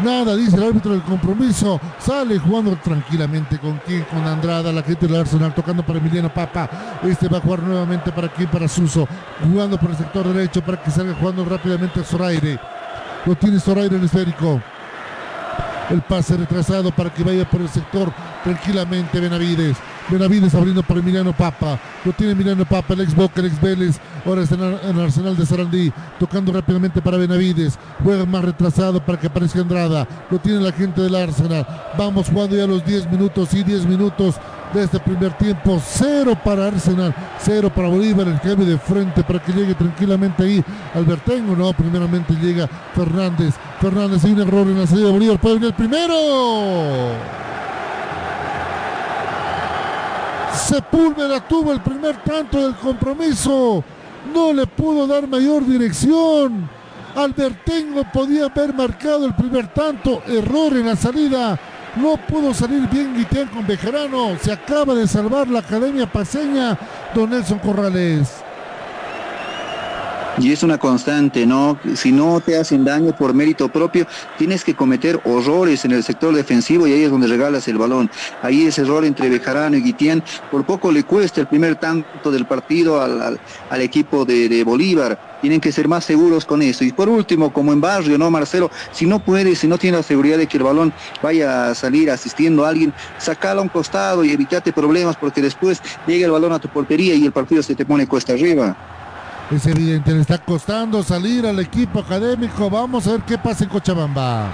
Nada, 0.02 0.34
dice 0.34 0.56
el 0.56 0.62
árbitro 0.62 0.92
del 0.92 1.02
compromiso. 1.02 1.78
Sale 1.98 2.38
jugando 2.38 2.74
tranquilamente 2.76 3.58
con 3.58 3.78
quién, 3.86 4.04
con 4.04 4.26
Andrada, 4.26 4.72
la 4.72 4.82
gente 4.82 5.06
del 5.06 5.20
Arsenal, 5.20 5.54
tocando 5.54 5.84
para 5.84 5.98
Emiliano 5.98 6.32
Papa. 6.32 6.70
Este 7.02 7.28
va 7.28 7.36
a 7.36 7.40
jugar 7.40 7.62
nuevamente 7.62 8.10
para 8.10 8.28
quién, 8.28 8.48
para 8.48 8.66
Suso. 8.66 9.06
Jugando 9.42 9.78
por 9.78 9.90
el 9.90 9.96
sector 9.96 10.26
derecho 10.32 10.62
para 10.62 10.82
que 10.82 10.90
salga 10.90 11.14
jugando 11.14 11.44
rápidamente 11.44 12.02
Zoraire. 12.02 12.58
Lo 13.26 13.34
tiene 13.34 13.60
Zoraire 13.60 13.96
el 13.96 14.04
esférico. 14.04 14.62
El 15.90 16.02
pase 16.02 16.36
retrasado 16.36 16.92
para 16.92 17.12
que 17.12 17.24
vaya 17.24 17.48
por 17.50 17.60
el 17.60 17.68
sector 17.68 18.12
tranquilamente 18.44 19.18
Benavides. 19.18 19.76
Benavides 20.10 20.54
abriendo 20.54 20.82
por 20.82 20.98
Emiliano 20.98 21.32
Papa. 21.32 21.78
Lo 22.04 22.12
tiene 22.12 22.32
Emiliano 22.32 22.64
Papa, 22.64 22.94
el 22.94 23.02
ex 23.02 23.14
Boca, 23.14 23.40
el 23.40 23.46
ex 23.46 23.60
Vélez. 23.60 24.00
Ahora 24.24 24.42
está 24.42 24.56
en 24.56 25.00
Arsenal 25.00 25.36
de 25.36 25.46
Sarandí. 25.46 25.92
Tocando 26.18 26.52
rápidamente 26.52 27.00
para 27.00 27.16
Benavides. 27.16 27.78
Juega 28.02 28.26
más 28.26 28.44
retrasado 28.44 29.04
para 29.04 29.18
que 29.18 29.26
aparezca 29.28 29.60
Andrada. 29.60 30.06
Lo 30.30 30.38
tiene 30.38 30.60
la 30.60 30.72
gente 30.72 31.00
del 31.00 31.14
Arsenal. 31.14 31.66
Vamos 31.96 32.28
jugando 32.28 32.56
ya 32.56 32.66
los 32.66 32.84
10 32.84 33.10
minutos 33.10 33.54
y 33.54 33.62
10 33.62 33.86
minutos 33.86 34.36
de 34.72 34.84
este 34.84 35.00
primer 35.00 35.32
tiempo. 35.36 35.80
Cero 35.84 36.36
para 36.44 36.68
Arsenal, 36.68 37.14
cero 37.38 37.70
para 37.74 37.88
Bolívar. 37.88 38.28
El 38.28 38.40
cambio 38.40 38.66
de 38.66 38.78
frente 38.78 39.22
para 39.22 39.40
que 39.40 39.52
llegue 39.52 39.74
tranquilamente 39.74 40.42
ahí 40.42 40.64
Albertengo. 40.94 41.56
No, 41.56 41.72
primeramente 41.72 42.34
llega 42.34 42.68
Fernández. 42.94 43.54
Fernández, 43.80 44.24
hay 44.24 44.32
un 44.32 44.40
error 44.40 44.66
en 44.66 44.78
la 44.78 44.86
salida 44.86 45.06
de 45.06 45.12
Bolívar. 45.12 45.40
Puede 45.40 45.54
venir 45.56 45.68
el 45.68 45.74
primero. 45.74 46.14
Sepúlveda 50.66 51.40
tuvo 51.46 51.72
el 51.72 51.80
primer 51.80 52.22
tanto 52.22 52.62
del 52.62 52.76
compromiso. 52.76 53.82
No 54.32 54.52
le 54.52 54.66
pudo 54.66 55.06
dar 55.06 55.26
mayor 55.26 55.66
dirección. 55.66 56.68
Albertengo 57.16 58.04
podía 58.12 58.46
haber 58.46 58.72
marcado 58.72 59.26
el 59.26 59.34
primer 59.34 59.68
tanto. 59.72 60.22
Error 60.26 60.74
en 60.74 60.86
la 60.86 60.96
salida. 60.96 61.58
No 61.96 62.16
pudo 62.16 62.54
salir 62.54 62.88
bien 62.88 63.16
Guitián 63.16 63.48
con 63.48 63.66
Bejarano. 63.66 64.36
Se 64.40 64.52
acaba 64.52 64.94
de 64.94 65.08
salvar 65.08 65.48
la 65.48 65.60
Academia 65.60 66.10
Paseña. 66.10 66.78
Don 67.14 67.30
Nelson 67.30 67.58
Corrales. 67.58 68.44
Y 70.40 70.52
es 70.52 70.62
una 70.62 70.78
constante, 70.78 71.44
¿no? 71.44 71.78
Si 71.94 72.12
no 72.12 72.40
te 72.40 72.56
hacen 72.56 72.82
daño 72.82 73.14
por 73.14 73.34
mérito 73.34 73.68
propio, 73.68 74.06
tienes 74.38 74.64
que 74.64 74.74
cometer 74.74 75.20
horrores 75.24 75.84
en 75.84 75.92
el 75.92 76.02
sector 76.02 76.34
defensivo 76.34 76.86
y 76.86 76.94
ahí 76.94 77.02
es 77.02 77.10
donde 77.10 77.26
regalas 77.26 77.68
el 77.68 77.76
balón. 77.76 78.10
Ahí 78.40 78.66
ese 78.66 78.80
error 78.80 79.04
entre 79.04 79.28
Bejarano 79.28 79.76
y 79.76 79.82
Guitián, 79.82 80.24
por 80.50 80.64
poco 80.64 80.92
le 80.92 81.04
cuesta 81.04 81.42
el 81.42 81.46
primer 81.46 81.74
tanto 81.76 82.30
del 82.30 82.46
partido 82.46 83.02
al, 83.02 83.38
al, 83.68 83.80
equipo 83.82 84.24
de, 84.24 84.48
de, 84.48 84.64
Bolívar. 84.64 85.38
Tienen 85.42 85.60
que 85.60 85.72
ser 85.72 85.88
más 85.88 86.04
seguros 86.06 86.46
con 86.46 86.62
eso. 86.62 86.84
Y 86.84 86.92
por 86.92 87.10
último, 87.10 87.52
como 87.52 87.74
en 87.74 87.82
barrio, 87.82 88.16
¿no, 88.16 88.30
Marcelo? 88.30 88.70
Si 88.92 89.04
no 89.04 89.18
puedes, 89.18 89.58
si 89.58 89.66
no 89.68 89.76
tienes 89.76 89.98
la 89.98 90.02
seguridad 90.04 90.38
de 90.38 90.46
que 90.46 90.56
el 90.56 90.62
balón 90.62 90.92
vaya 91.22 91.68
a 91.68 91.74
salir 91.74 92.10
asistiendo 92.10 92.64
a 92.64 92.70
alguien, 92.70 92.94
sacalo 93.18 93.60
a 93.60 93.64
un 93.64 93.68
costado 93.68 94.24
y 94.24 94.30
evitate 94.30 94.72
problemas 94.72 95.16
porque 95.16 95.42
después 95.42 95.82
llega 96.06 96.24
el 96.24 96.32
balón 96.32 96.52
a 96.54 96.58
tu 96.58 96.68
portería 96.68 97.14
y 97.14 97.26
el 97.26 97.32
partido 97.32 97.62
se 97.62 97.74
te 97.74 97.84
pone 97.84 98.06
cuesta 98.06 98.32
arriba. 98.32 98.99
Es 99.50 99.66
evidente, 99.66 100.12
le 100.12 100.20
está 100.20 100.38
costando 100.38 101.02
salir 101.02 101.44
al 101.44 101.58
equipo 101.58 101.98
académico. 101.98 102.70
Vamos 102.70 103.06
a 103.08 103.12
ver 103.12 103.22
qué 103.22 103.36
pasa 103.36 103.64
en 103.64 103.70
Cochabamba. 103.70 104.46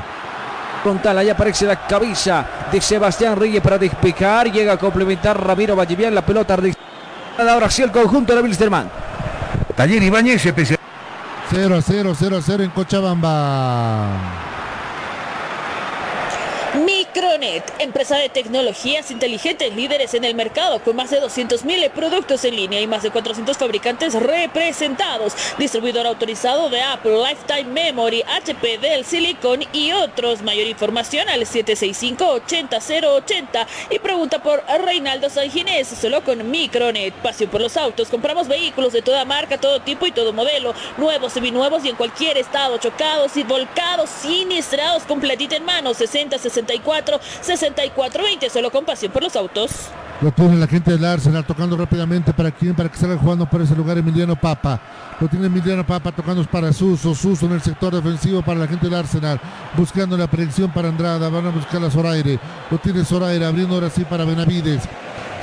Frontal, 0.82 1.18
ahí 1.18 1.28
aparece 1.28 1.66
la 1.66 1.86
cabeza 1.86 2.46
de 2.72 2.80
Sebastián 2.80 3.36
Reyes 3.36 3.60
para 3.60 3.76
despejar. 3.76 4.50
Llega 4.50 4.72
a 4.72 4.78
complementar 4.78 5.38
Ramiro 5.38 5.76
Vallivian. 5.76 6.14
La 6.14 6.24
pelota 6.24 6.56
de... 6.56 6.74
ahora 7.38 7.68
sí 7.68 7.82
el 7.82 7.92
conjunto 7.92 8.34
de 8.34 8.40
Wilstermann. 8.40 8.88
Taller 9.76 10.02
Ibáñez, 10.02 10.46
especial. 10.46 10.78
0 11.50 11.76
a 11.76 11.82
0, 11.82 12.12
0 12.18 12.36
a 12.38 12.42
0 12.42 12.62
en 12.64 12.70
Cochabamba. 12.70 14.55
Micronet, 17.36 17.70
empresa 17.80 18.16
de 18.16 18.30
tecnologías 18.30 19.10
inteligentes, 19.10 19.74
líderes 19.74 20.14
en 20.14 20.24
el 20.24 20.34
mercado, 20.34 20.80
con 20.80 20.96
más 20.96 21.10
de 21.10 21.20
200.000 21.20 21.90
productos 21.90 22.42
en 22.46 22.56
línea 22.56 22.80
y 22.80 22.86
más 22.86 23.02
de 23.02 23.10
400 23.10 23.58
fabricantes 23.58 24.14
representados. 24.14 25.34
Distribuidor 25.58 26.06
autorizado 26.06 26.70
de 26.70 26.80
Apple, 26.80 27.18
Lifetime 27.18 27.64
Memory, 27.64 28.22
HP, 28.22 28.78
Dell, 28.78 29.04
Silicon 29.04 29.64
y 29.74 29.92
otros. 29.92 30.40
Mayor 30.40 30.66
información 30.66 31.28
al 31.28 31.42
765-80080 31.42 33.66
y 33.90 33.98
pregunta 33.98 34.42
por 34.42 34.64
Reinaldo 34.84 35.28
Sanginés, 35.28 35.88
solo 35.88 36.24
con 36.24 36.50
Micronet. 36.50 37.12
Pasión 37.16 37.50
por 37.50 37.60
los 37.60 37.76
autos, 37.76 38.08
compramos 38.08 38.48
vehículos 38.48 38.94
de 38.94 39.02
toda 39.02 39.26
marca, 39.26 39.58
todo 39.58 39.80
tipo 39.80 40.06
y 40.06 40.12
todo 40.12 40.32
modelo, 40.32 40.72
nuevos, 40.96 41.34
seminuevos 41.34 41.84
y 41.84 41.90
en 41.90 41.96
cualquier 41.96 42.38
estado, 42.38 42.78
chocados 42.78 43.36
y 43.36 43.42
volcados, 43.42 44.08
siniestrados, 44.08 45.02
completita 45.02 45.56
en 45.56 45.66
mano, 45.66 45.92
60, 45.92 46.38
64 47.42 47.96
64 47.96 48.22
20 48.22 48.50
solo 48.50 48.70
con 48.70 48.84
pasión 48.84 49.12
por 49.12 49.22
los 49.22 49.36
autos. 49.36 49.88
Lo 50.20 50.32
tiene 50.32 50.56
la 50.56 50.66
gente 50.66 50.92
del 50.92 51.04
Arsenal 51.04 51.44
tocando 51.44 51.76
rápidamente 51.76 52.32
para 52.32 52.50
quien, 52.50 52.74
para 52.74 52.88
que 52.88 52.96
salga 52.96 53.18
jugando 53.18 53.44
por 53.44 53.60
ese 53.60 53.74
lugar 53.74 53.98
Emiliano 53.98 54.34
Papa. 54.34 54.80
Lo 55.20 55.28
tiene 55.28 55.46
Emiliano 55.46 55.86
Papa 55.86 56.10
tocando 56.10 56.42
para 56.44 56.72
Suso, 56.72 57.14
Suso 57.14 57.44
en 57.46 57.52
el 57.52 57.60
sector 57.60 57.94
defensivo 57.94 58.40
para 58.42 58.60
la 58.60 58.66
gente 58.66 58.86
del 58.86 58.94
Arsenal, 58.94 59.38
buscando 59.76 60.16
la 60.16 60.26
predicción 60.26 60.70
para 60.70 60.88
Andrada, 60.88 61.28
van 61.28 61.46
a 61.46 61.50
buscar 61.50 61.84
a 61.84 61.90
Zoraire. 61.90 62.38
Lo 62.70 62.78
tiene 62.78 63.04
Zoraire 63.04 63.44
abriendo 63.44 63.74
ahora 63.74 63.90
sí 63.90 64.04
para 64.04 64.24
Benavides. 64.24 64.82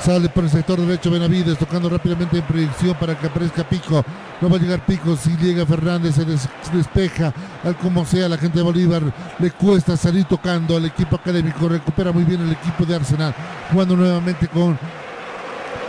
Sale 0.00 0.28
por 0.28 0.44
el 0.44 0.50
sector 0.50 0.78
derecho 0.78 1.10
Benavides, 1.10 1.58
tocando 1.58 1.88
rápidamente 1.88 2.36
en 2.36 2.42
predicción 2.42 2.94
para 3.00 3.18
que 3.18 3.26
aparezca 3.26 3.68
Pico. 3.68 4.04
No 4.40 4.50
va 4.50 4.56
a 4.56 4.60
llegar 4.60 4.84
Pico, 4.84 5.16
si 5.16 5.34
llega 5.36 5.64
Fernández, 5.64 6.16
se 6.16 6.24
des 6.24 6.48
despeja, 6.72 7.32
al 7.62 7.76
como 7.76 8.04
sea, 8.04 8.28
la 8.28 8.36
gente 8.36 8.58
de 8.58 8.64
Bolívar 8.64 9.02
le 9.38 9.50
cuesta 9.52 9.96
salir 9.96 10.24
tocando 10.24 10.76
al 10.76 10.84
equipo 10.84 11.16
académico, 11.16 11.68
recupera 11.68 12.12
muy 12.12 12.24
bien 12.24 12.42
el 12.42 12.52
equipo 12.52 12.84
de 12.84 12.96
Arsenal, 12.96 13.34
jugando 13.72 13.96
nuevamente 13.96 14.48
con 14.48 14.78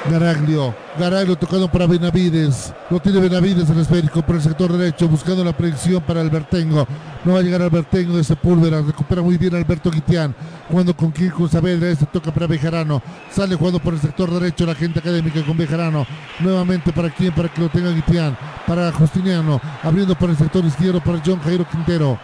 Garaglio, 0.09 0.75
Garaglio 0.99 1.35
tocando 1.35 1.67
para 1.67 1.87
Benavides, 1.87 2.71
lo 2.91 2.99
tiene 2.99 3.19
Benavides 3.19 3.69
el 3.71 3.79
esférico 3.79 4.21
por 4.21 4.35
el 4.35 4.41
sector 4.41 4.71
derecho, 4.71 5.07
buscando 5.07 5.43
la 5.43 5.51
predicción 5.51 6.01
para 6.03 6.21
Albertengo, 6.21 6.87
no 7.23 7.33
va 7.33 7.39
a 7.39 7.41
llegar 7.41 7.63
Albertengo 7.63 8.15
de 8.15 8.23
Sepúlveda, 8.23 8.83
recupera 8.83 9.23
muy 9.23 9.37
bien 9.37 9.55
Alberto 9.55 9.89
Guitián, 9.89 10.35
jugando 10.69 10.95
con 10.95 11.11
Kirko 11.11 11.47
Saavedra, 11.47 11.89
este 11.89 12.05
toca 12.05 12.31
para 12.31 12.45
Bejarano, 12.45 13.01
sale 13.31 13.55
jugando 13.55 13.79
por 13.79 13.95
el 13.95 13.99
sector 13.99 14.29
derecho 14.29 14.67
la 14.67 14.75
gente 14.75 14.99
académica 14.99 15.43
con 15.43 15.57
Bejarano, 15.57 16.05
nuevamente 16.39 16.93
para 16.93 17.09
quien, 17.09 17.33
para 17.33 17.49
que 17.49 17.61
lo 17.61 17.69
tenga 17.69 17.89
Guitián, 17.89 18.37
para 18.67 18.91
Justiniano, 18.91 19.59
abriendo 19.81 20.13
por 20.13 20.29
el 20.29 20.37
sector 20.37 20.63
izquierdo 20.65 21.01
para 21.01 21.19
John 21.25 21.39
Jairo 21.39 21.65
Quintero, 21.67 22.19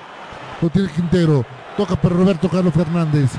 lo 0.61 0.69
tiene 0.69 0.87
Quintero, 0.89 1.43
toca 1.75 1.95
para 1.95 2.15
Roberto 2.15 2.47
Carlos 2.47 2.75
Fernández, 2.75 3.31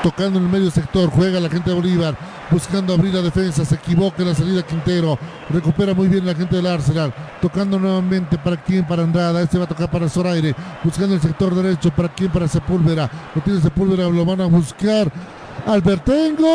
tocando 0.00 0.38
en 0.38 0.44
el 0.44 0.50
medio 0.50 0.70
sector, 0.70 1.10
juega 1.10 1.40
la 1.40 1.50
gente 1.50 1.70
de 1.70 1.76
Bolívar, 1.76 2.16
buscando 2.50 2.94
abrir 2.94 3.14
la 3.14 3.22
defensa, 3.22 3.64
se 3.64 3.76
equivoca 3.76 4.22
en 4.22 4.28
la 4.28 4.34
salida 4.34 4.62
Quintero, 4.62 5.18
recupera 5.48 5.94
muy 5.94 6.08
bien 6.08 6.26
la 6.26 6.34
gente 6.34 6.56
del 6.56 6.66
Arsenal, 6.66 7.14
tocando 7.40 7.78
nuevamente 7.78 8.38
para 8.38 8.56
quien, 8.56 8.86
para 8.86 9.02
Andrada, 9.02 9.40
este 9.40 9.58
va 9.58 9.64
a 9.64 9.68
tocar 9.68 9.90
para 9.90 10.08
Zoraire, 10.08 10.54
buscando 10.82 11.14
el 11.14 11.20
sector 11.20 11.54
derecho, 11.54 11.90
para 11.90 12.08
quien, 12.08 12.30
para 12.30 12.48
Sepúlveda, 12.48 13.10
lo 13.34 13.42
tiene 13.42 13.60
Sepúlveda, 13.60 14.08
lo 14.08 14.24
van 14.24 14.40
a 14.40 14.46
buscar 14.46 15.10
Albertengo. 15.66 16.48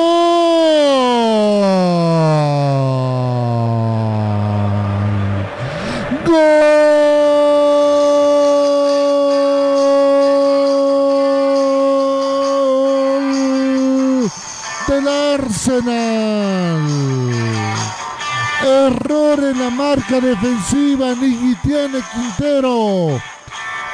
Gol 6.25 6.74
En 19.37 19.59
la 19.59 19.69
marca 19.69 20.21
defensiva, 20.21 21.13
Niguitiane 21.13 22.01
Quintero. 22.13 23.21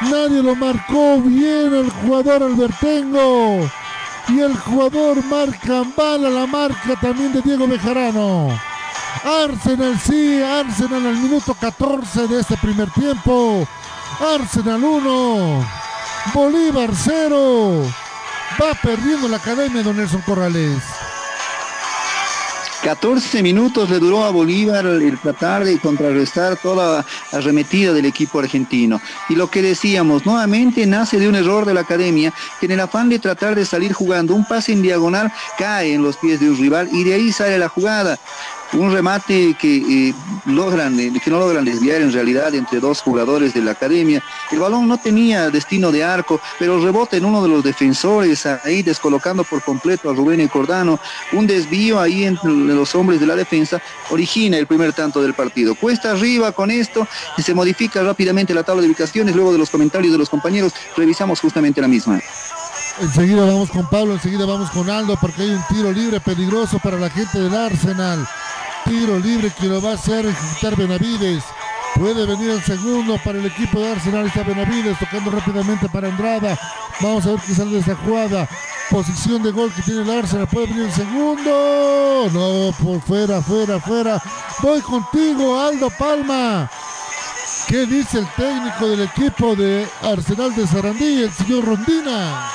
Nadie 0.02 0.44
lo 0.44 0.56
marcó 0.56 1.20
bien 1.20 1.74
el 1.74 1.90
jugador 1.90 2.44
Albertengo. 2.44 3.68
Y 4.28 4.40
el 4.40 4.56
jugador 4.56 5.26
marca 5.26 5.84
mal 5.98 6.26
a 6.28 6.30
la 6.30 6.46
marca 6.46 6.96
también 7.02 7.34
de 7.34 7.42
Diego 7.42 7.68
Bejarano. 7.68 8.50
Arsenal 9.24 10.00
sí, 10.00 10.40
Arsenal 10.44 11.08
al 11.08 11.18
minuto 11.18 11.56
14 11.60 12.28
de 12.28 12.42
este 12.42 12.56
primer 12.58 12.92
tiempo. 12.92 13.68
Arsenal 14.36 14.84
1, 14.84 15.66
Bolívar 16.36 16.92
0. 16.94 17.84
Va 18.62 18.74
perdiendo 18.80 19.28
la 19.28 19.38
academia 19.38 19.82
Don 19.82 19.98
Nelson 19.98 20.22
Corrales. 20.22 21.01
14 22.92 23.42
minutos 23.42 23.90
le 23.90 24.00
duró 24.00 24.26
a 24.26 24.32
Bolívar 24.32 24.86
el 24.86 25.18
tratar 25.18 25.64
de 25.64 25.80
contrarrestar 25.80 26.58
toda 26.58 27.06
la 27.32 27.38
arremetida 27.38 27.94
del 27.94 28.04
equipo 28.04 28.40
argentino. 28.40 29.00
Y 29.30 29.36
lo 29.36 29.50
que 29.50 29.62
decíamos, 29.62 30.26
nuevamente 30.26 30.86
nace 30.86 31.18
de 31.18 31.30
un 31.30 31.36
error 31.36 31.66
de 31.66 31.74
la 31.74 31.82
academia, 31.82 32.34
que 32.60 32.66
en 32.66 32.74
el 32.74 32.82
afán 32.82 33.08
de 33.08 33.20
tratar 33.20 33.56
de 33.56 33.66
salir 33.66 33.94
jugando 33.94 34.36
un 34.36 34.44
pase 34.44 34.74
en 34.74 34.82
diagonal 34.82 35.32
cae 35.58 35.94
en 35.94 36.04
los 36.04 36.18
pies 36.18 36.42
de 36.42 36.50
un 36.50 36.58
rival 36.58 36.90
y 36.92 37.06
de 37.06 37.14
ahí 37.14 37.32
sale 37.32 37.58
la 37.58 37.70
jugada 37.70 38.20
un 38.74 38.92
remate 38.92 39.56
que 39.60 40.10
eh, 40.10 40.14
logran, 40.46 41.00
eh, 41.00 41.12
que 41.24 41.30
no 41.30 41.40
logran 41.40 41.66
desviar 41.66 42.02
en 42.02 42.12
realidad 42.12 42.54
entre 42.56 42.80
dos 42.80 43.02
jugadores 43.02 43.54
de 43.54 43.62
la 43.62 43.72
academia. 43.72 44.24
El 44.52 44.60
balón 44.60 44.88
no 44.88 44.98
tenía 44.98 45.50
destino 45.50 45.92
de 45.92 46.04
arco, 46.04 46.40
pero 46.60 46.84
rebota 46.84 47.18
en 47.18 47.26
uno 47.26 47.42
de 47.42 47.50
los 47.50 47.64
defensores, 47.64 48.46
ahí 48.46 48.82
descolocando 48.84 49.44
por 49.44 49.62
completo 49.62 50.10
a 50.10 50.14
Rubén 50.14 50.42
y 50.42 50.48
Cordano. 50.48 51.00
Un 51.34 51.48
desvío 51.48 52.00
ahí 52.00 52.24
entre 52.24 52.50
los 52.52 52.96
hombres 52.96 53.20
de 53.20 53.28
la 53.28 53.36
defensa 53.36 53.82
origina 54.10 54.58
el 54.58 54.68
primer 54.68 54.94
tanto 54.94 55.22
del 55.22 55.34
partido. 55.34 55.76
Cuesta 55.76 56.12
arriba 56.12 56.52
con 56.52 56.72
esto 56.72 57.08
y 57.38 57.42
se 57.42 57.54
modifica 57.54 58.02
rápidamente 58.04 58.54
la 58.54 58.64
tabla 58.64 58.82
de 58.82 58.88
ubicaciones. 58.88 59.36
Luego 59.36 59.52
de 59.52 59.58
los 59.58 59.70
comentarios 59.70 60.12
de 60.12 60.18
los 60.18 60.30
compañeros, 60.30 60.74
revisamos 60.96 61.40
justamente 61.40 61.82
la 61.82 61.88
misma. 61.88 62.22
Enseguida 63.00 63.46
vamos 63.46 63.70
con 63.72 63.90
Pablo, 63.90 64.14
enseguida 64.14 64.46
vamos 64.46 64.70
con 64.72 64.90
Aldo 64.90 65.18
porque 65.20 65.44
hay 65.44 65.50
un 65.52 65.64
tiro 65.70 65.92
libre 65.92 66.20
peligroso 66.20 66.78
para 66.80 66.98
la 66.98 67.10
gente 67.10 67.40
del 67.40 67.56
Arsenal. 67.56 68.28
Tiro 68.86 69.18
libre 69.20 69.52
que 69.60 69.68
lo 69.68 69.82
va 69.82 69.92
a 69.92 69.94
hacer 69.94 70.26
ejecutar 70.26 70.76
Benavides. 70.76 71.44
Puede 71.96 72.26
venir 72.26 72.52
el 72.52 72.64
segundo 72.64 73.20
para 73.24 73.40
el 73.40 73.46
equipo 73.46 73.80
de 73.80 73.92
Arsenal. 73.92 74.28
Está 74.28 74.44
Benavides 74.44 75.00
tocando 75.00 75.32
rápidamente 75.32 75.90
para 75.90 76.10
Andrada. 76.10 76.58
Vamos 77.00 77.26
a 77.26 77.32
ver 77.32 77.40
qué 77.46 77.54
sale 77.54 77.72
de 77.72 77.80
esa 77.80 77.96
jugada. 77.96 78.48
Posición 78.90 79.42
de 79.42 79.52
gol 79.52 79.72
que 79.74 79.82
tiene 79.82 80.02
el 80.02 80.10
Arsenal. 80.10 80.48
Puede 80.48 80.68
venir 80.68 80.86
el 80.86 80.92
segundo. 80.92 82.30
No, 82.32 82.72
por 82.84 83.02
fuera, 83.02 83.42
fuera, 83.42 83.80
fuera. 83.80 84.22
Voy 84.62 84.82
contigo, 84.82 85.60
Aldo 85.60 85.90
Palma. 85.90 86.70
¿Qué 87.68 87.86
dice 87.86 88.20
el 88.20 88.28
técnico 88.36 88.88
del 88.88 89.02
equipo 89.04 89.56
de 89.56 89.88
Arsenal 90.02 90.54
de 90.56 90.68
Sarandí, 90.68 91.24
el 91.24 91.32
señor 91.32 91.66
Rondina? 91.66 92.52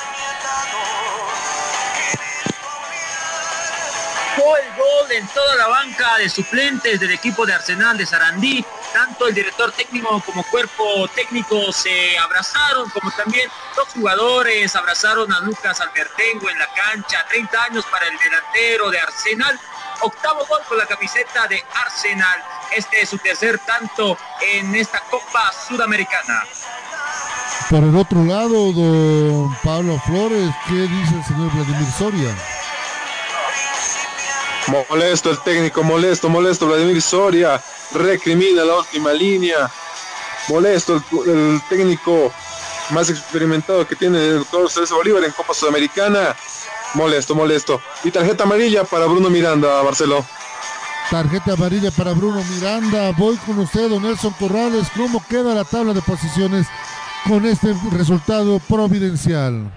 El 4.55 4.75
gol 4.77 5.11
en 5.11 5.27
toda 5.27 5.55
la 5.55 5.67
banca 5.67 6.17
de 6.17 6.29
suplentes 6.29 6.99
del 6.99 7.11
equipo 7.11 7.45
de 7.45 7.53
Arsenal 7.53 7.97
de 7.97 8.05
Sarandí. 8.05 8.63
Tanto 8.93 9.27
el 9.27 9.35
director 9.35 9.71
técnico 9.73 10.21
como 10.25 10.43
cuerpo 10.43 11.07
técnico 11.13 11.71
se 11.73 12.17
abrazaron, 12.17 12.89
como 12.91 13.11
también 13.11 13.49
los 13.75 13.87
jugadores 13.89 14.75
abrazaron 14.75 15.31
a 15.33 15.41
Lucas 15.41 15.81
Albertengo 15.81 16.49
en 16.49 16.59
la 16.59 16.67
cancha. 16.73 17.25
30 17.27 17.63
años 17.63 17.85
para 17.91 18.07
el 18.07 18.17
delantero 18.17 18.89
de 18.89 18.99
Arsenal. 18.99 19.59
Octavo 20.01 20.45
gol 20.45 20.61
con 20.69 20.77
la 20.77 20.85
camiseta 20.85 21.47
de 21.47 21.63
Arsenal. 21.73 22.41
Este 22.75 23.01
es 23.01 23.09
su 23.09 23.17
tercer 23.17 23.59
tanto 23.59 24.17
en 24.41 24.75
esta 24.75 25.01
Copa 25.09 25.51
Sudamericana. 25.67 26.43
Por 27.69 27.83
el 27.83 27.95
otro 27.97 28.23
lado, 28.23 28.71
don 28.71 29.53
Pablo 29.63 29.99
Flores, 30.05 30.49
¿qué 30.67 30.75
dice 30.75 31.15
el 31.15 31.25
señor 31.25 31.51
Vladimir 31.53 31.91
Soria? 31.97 32.56
Molesto 34.67 35.29
el 35.31 35.39
técnico, 35.43 35.83
molesto, 35.83 36.29
molesto 36.29 36.67
Vladimir 36.67 37.01
Soria. 37.01 37.61
Recrimina 37.93 38.63
la 38.65 38.75
última 38.77 39.13
línea. 39.13 39.71
Molesto 40.49 41.01
el, 41.25 41.29
el 41.29 41.61
técnico 41.69 42.31
más 42.89 43.09
experimentado 43.09 43.85
que 43.87 43.95
tiene 43.95 44.25
el 44.25 44.39
doctor 44.39 44.69
César 44.69 44.97
Bolívar 44.97 45.23
en 45.23 45.31
Copa 45.31 45.53
Sudamericana. 45.53 46.35
Molesto, 46.93 47.35
molesto. 47.35 47.81
Y 48.03 48.11
tarjeta 48.11 48.43
amarilla 48.43 48.83
para 48.83 49.05
Bruno 49.05 49.29
Miranda, 49.29 49.83
Marcelo. 49.83 50.25
Tarjeta 51.09 51.53
amarilla 51.53 51.91
para 51.91 52.11
Bruno 52.11 52.43
Miranda. 52.43 53.11
Voy 53.17 53.37
con 53.37 53.59
usted, 53.59 53.89
don 53.89 54.03
Nelson 54.03 54.33
Corrales. 54.39 54.87
¿Cómo 54.95 55.23
queda 55.29 55.53
la 55.53 55.63
tabla 55.63 55.93
de 55.93 56.01
posiciones 56.01 56.67
con 57.27 57.45
este 57.45 57.73
resultado 57.91 58.59
providencial? 58.59 59.71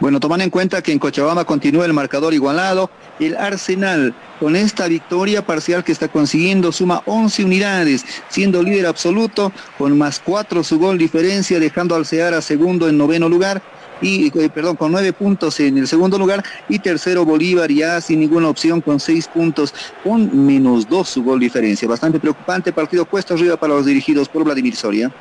Bueno, 0.00 0.20
tomando 0.20 0.44
en 0.44 0.50
cuenta 0.50 0.82
que 0.82 0.92
en 0.92 0.98
Cochabamba 0.98 1.44
continúa 1.44 1.84
el 1.84 1.92
marcador 1.92 2.32
igualado, 2.34 2.90
el 3.18 3.36
Arsenal 3.36 4.14
con 4.38 4.56
esta 4.56 4.88
victoria 4.88 5.44
parcial 5.44 5.84
que 5.84 5.92
está 5.92 6.08
consiguiendo 6.08 6.72
suma 6.72 7.02
11 7.04 7.44
unidades, 7.44 8.04
siendo 8.28 8.62
líder 8.62 8.86
absoluto 8.86 9.52
con 9.76 9.96
más 9.98 10.20
4 10.24 10.64
su 10.64 10.78
gol 10.78 10.96
diferencia, 10.96 11.60
dejando 11.60 11.94
al 11.94 12.06
Ceará 12.06 12.40
segundo 12.40 12.88
en 12.88 12.96
noveno 12.96 13.28
lugar 13.28 13.62
y 14.00 14.26
eh, 14.38 14.48
perdón, 14.48 14.76
con 14.76 14.92
nueve 14.92 15.12
puntos 15.12 15.60
en 15.60 15.78
el 15.78 15.86
segundo 15.86 16.18
lugar 16.18 16.42
y 16.68 16.78
tercero 16.78 17.24
Bolívar 17.24 17.70
ya 17.70 18.00
sin 18.00 18.20
ninguna 18.20 18.48
opción 18.48 18.80
con 18.80 18.98
seis 18.98 19.28
puntos 19.28 19.74
con 20.02 20.46
menos 20.46 20.88
dos 20.88 21.08
su 21.10 21.22
gol 21.22 21.40
diferencia. 21.40 21.86
Bastante 21.86 22.18
preocupante 22.18 22.72
partido 22.72 23.04
puesto 23.04 23.34
arriba 23.34 23.56
para 23.56 23.74
los 23.74 23.86
dirigidos 23.86 24.28
por 24.28 24.44
Vladimir 24.44 24.74
Soria. 24.74 25.12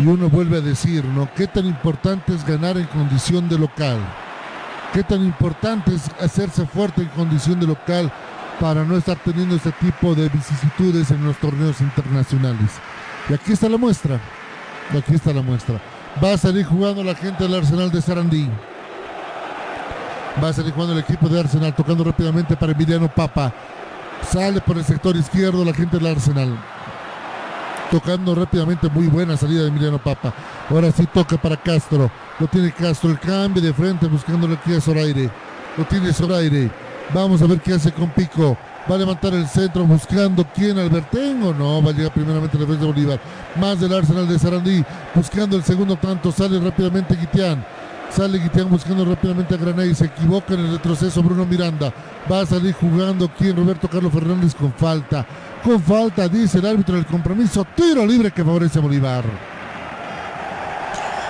Y 0.00 0.06
uno 0.06 0.28
vuelve 0.28 0.58
a 0.58 0.60
decir, 0.60 1.04
¿no? 1.04 1.28
¿Qué 1.34 1.46
tan 1.46 1.66
importante 1.66 2.34
es 2.34 2.46
ganar 2.46 2.78
en 2.78 2.86
condición 2.86 3.48
de 3.48 3.58
local? 3.58 3.98
¿Qué 4.92 5.02
tan 5.02 5.22
importante 5.22 5.94
es 5.94 6.10
hacerse 6.20 6.66
fuerte 6.66 7.02
en 7.02 7.08
condición 7.08 7.60
de 7.60 7.66
local 7.66 8.12
para 8.60 8.84
no 8.84 8.96
estar 8.96 9.16
teniendo 9.18 9.56
este 9.56 9.72
tipo 9.72 10.14
de 10.14 10.28
vicisitudes 10.28 11.10
en 11.10 11.24
los 11.24 11.36
torneos 11.36 11.80
internacionales? 11.80 12.70
Y 13.28 13.34
aquí 13.34 13.52
está 13.52 13.68
la 13.68 13.78
muestra. 13.78 14.20
Y 14.92 14.96
aquí 14.96 15.14
está 15.14 15.32
la 15.32 15.42
muestra. 15.42 15.80
Va 16.22 16.34
a 16.34 16.38
salir 16.38 16.66
jugando 16.66 17.02
la 17.02 17.14
gente 17.14 17.44
del 17.44 17.54
Arsenal 17.54 17.90
de 17.90 18.02
Sarandí. 18.02 18.50
Va 20.42 20.48
a 20.48 20.52
salir 20.52 20.72
jugando 20.72 20.94
el 20.94 21.00
equipo 21.00 21.28
de 21.28 21.40
Arsenal, 21.40 21.74
tocando 21.74 22.04
rápidamente 22.04 22.56
para 22.56 22.72
Emiliano 22.72 23.08
Papa. 23.08 23.52
Sale 24.30 24.60
por 24.60 24.78
el 24.78 24.84
sector 24.84 25.16
izquierdo 25.16 25.64
la 25.64 25.74
gente 25.74 25.98
del 25.98 26.06
Arsenal. 26.06 26.58
Tocando 27.92 28.34
rápidamente, 28.34 28.88
muy 28.88 29.06
buena 29.06 29.36
salida 29.36 29.60
de 29.60 29.68
Emiliano 29.68 29.98
Papa. 29.98 30.32
Ahora 30.70 30.90
sí 30.90 31.06
toca 31.12 31.36
para 31.36 31.58
Castro. 31.58 32.10
Lo 32.40 32.46
tiene 32.46 32.72
Castro, 32.72 33.10
el 33.10 33.20
cambio 33.20 33.62
de 33.62 33.74
frente 33.74 34.06
buscándole 34.06 34.54
aquí 34.54 34.74
a 34.74 34.80
Zoraire. 34.80 35.30
Lo 35.76 35.84
tiene 35.84 36.10
Zoraire. 36.10 36.70
Vamos 37.12 37.42
a 37.42 37.46
ver 37.46 37.60
qué 37.60 37.74
hace 37.74 37.92
con 37.92 38.08
Pico. 38.08 38.56
Va 38.90 38.94
a 38.94 38.98
levantar 38.98 39.34
el 39.34 39.46
centro 39.46 39.84
buscando 39.84 40.42
quién, 40.54 40.78
Albertengo. 40.78 41.52
No, 41.52 41.82
va 41.82 41.90
a 41.90 41.92
llegar 41.92 42.14
primeramente 42.14 42.56
la 42.56 42.64
defensa 42.64 42.80
de 42.80 42.92
Bolívar. 42.92 43.20
Más 43.56 43.78
del 43.78 43.92
Arsenal 43.92 44.26
de 44.26 44.38
Sarandí. 44.38 44.82
Buscando 45.14 45.54
el 45.54 45.62
segundo 45.62 45.96
tanto. 45.96 46.32
Sale 46.32 46.58
rápidamente 46.60 47.14
Guitián. 47.14 47.62
Sale 48.08 48.38
Guitián 48.38 48.70
buscando 48.70 49.04
rápidamente 49.04 49.54
a 49.54 49.58
Granay. 49.58 49.94
Se 49.94 50.06
equivoca 50.06 50.54
en 50.54 50.60
el 50.60 50.72
retroceso 50.72 51.22
Bruno 51.22 51.44
Miranda. 51.44 51.92
Va 52.30 52.40
a 52.40 52.46
salir 52.46 52.72
jugando 52.72 53.30
quién, 53.36 53.54
Roberto 53.54 53.86
Carlos 53.86 54.14
Fernández 54.14 54.54
con 54.54 54.72
falta. 54.72 55.26
Con 55.62 55.80
falta, 55.80 56.28
dice 56.28 56.58
el 56.58 56.66
árbitro 56.66 56.96
del 56.96 57.06
compromiso. 57.06 57.64
Tiro 57.76 58.04
libre 58.04 58.32
que 58.32 58.44
favorece 58.44 58.80
Bolívar. 58.80 59.24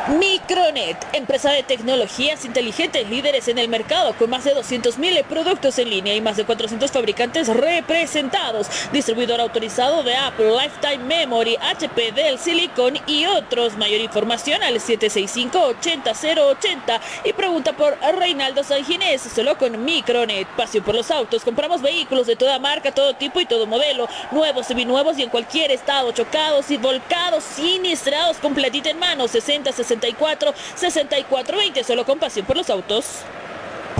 Micronet, 0.08 0.96
empresa 1.12 1.52
de 1.52 1.62
tecnologías 1.62 2.44
inteligentes, 2.44 3.08
líderes 3.08 3.46
en 3.46 3.58
el 3.58 3.68
mercado 3.68 4.14
con 4.14 4.30
más 4.30 4.42
de 4.42 4.52
200.000 4.52 5.22
productos 5.24 5.78
en 5.78 5.90
línea 5.90 6.16
y 6.16 6.20
más 6.20 6.36
de 6.36 6.44
400 6.44 6.90
fabricantes 6.90 7.46
representados. 7.46 8.66
Distribuidor 8.92 9.40
autorizado 9.40 10.02
de 10.02 10.16
Apple, 10.16 10.50
Lifetime 10.60 11.04
Memory, 11.04 11.56
HP, 11.56 12.10
Dell, 12.12 12.36
Silicon 12.36 12.98
y 13.06 13.26
otros. 13.26 13.76
Mayor 13.76 14.00
información 14.00 14.60
al 14.64 14.80
765-80080 14.80 17.00
y 17.24 17.32
pregunta 17.32 17.74
por 17.74 17.96
Reinaldo 18.18 18.64
Sanginés, 18.64 19.22
solo 19.22 19.56
con 19.56 19.84
Micronet. 19.84 20.48
Pasión 20.56 20.82
por 20.82 20.96
los 20.96 21.12
autos, 21.12 21.44
compramos 21.44 21.80
vehículos 21.80 22.26
de 22.26 22.34
toda 22.34 22.58
marca, 22.58 22.90
todo 22.90 23.14
tipo 23.14 23.40
y 23.40 23.46
todo 23.46 23.68
modelo, 23.68 24.08
nuevos, 24.32 24.66
seminuevos 24.66 25.16
y 25.18 25.22
en 25.22 25.30
cualquier 25.30 25.70
estado, 25.70 26.10
chocados 26.10 26.72
y 26.72 26.76
volcados, 26.76 27.44
siniestrados, 27.44 28.38
completita 28.38 28.90
en 28.90 28.98
mano, 28.98 29.28
60, 29.28 29.70
60 29.70 29.91
64 30.00 30.54
64 30.74 31.56
20. 31.56 31.84
Solo 31.84 32.04
con 32.04 32.18
pasión 32.18 32.46
por 32.46 32.56
los 32.56 32.70
autos. 32.70 33.22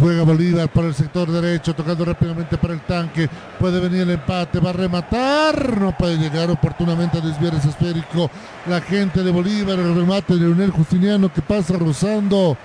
Juega 0.01 0.23
Bolívar 0.23 0.69
por 0.69 0.85
el 0.85 0.95
sector 0.95 1.31
derecho, 1.31 1.75
tocando 1.75 2.05
rápidamente 2.05 2.57
para 2.57 2.75
el 2.75 2.81
tanque. 2.81 3.29
Puede 3.59 3.79
venir 3.79 4.01
el 4.01 4.11
empate, 4.11 4.59
va 4.59 4.71
a 4.71 4.73
rematar. 4.73 5.79
No 5.79 5.97
puede 5.97 6.17
llegar 6.17 6.51
oportunamente 6.51 7.19
a 7.19 7.21
desviar 7.21 7.55
ese 7.55 7.69
esférico. 7.69 8.31
La 8.67 8.81
gente 8.81 9.23
de 9.23 9.31
Bolívar, 9.31 9.79
el 9.79 9.95
remate 9.95 10.35
de 10.35 10.41
Leonel 10.41 10.71
Justiniano 10.71 11.33
que 11.33 11.43
pasa 11.43 11.75
rozando. 11.75 12.57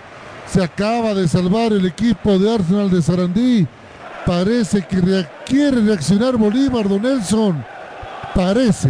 Se 0.47 0.63
acaba 0.63 1.13
de 1.13 1.27
salvar 1.27 1.73
el 1.73 1.85
equipo 1.85 2.39
de 2.39 2.55
Arsenal 2.55 2.89
de 2.89 3.01
Sarandí. 3.01 3.67
Parece 4.25 4.81
que 4.85 5.25
quiere 5.45 5.81
reaccionar 5.81 6.37
Bolívar, 6.37 6.87
Don 6.87 7.01
Nelson. 7.01 7.63
Parece. 8.33 8.89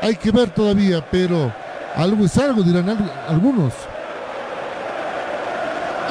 Hay 0.00 0.16
que 0.16 0.30
ver 0.30 0.50
todavía, 0.50 1.04
pero 1.10 1.52
algo 1.94 2.24
es 2.24 2.36
algo, 2.38 2.62
dirán 2.62 2.88
al- 2.88 3.12
algunos. 3.28 3.72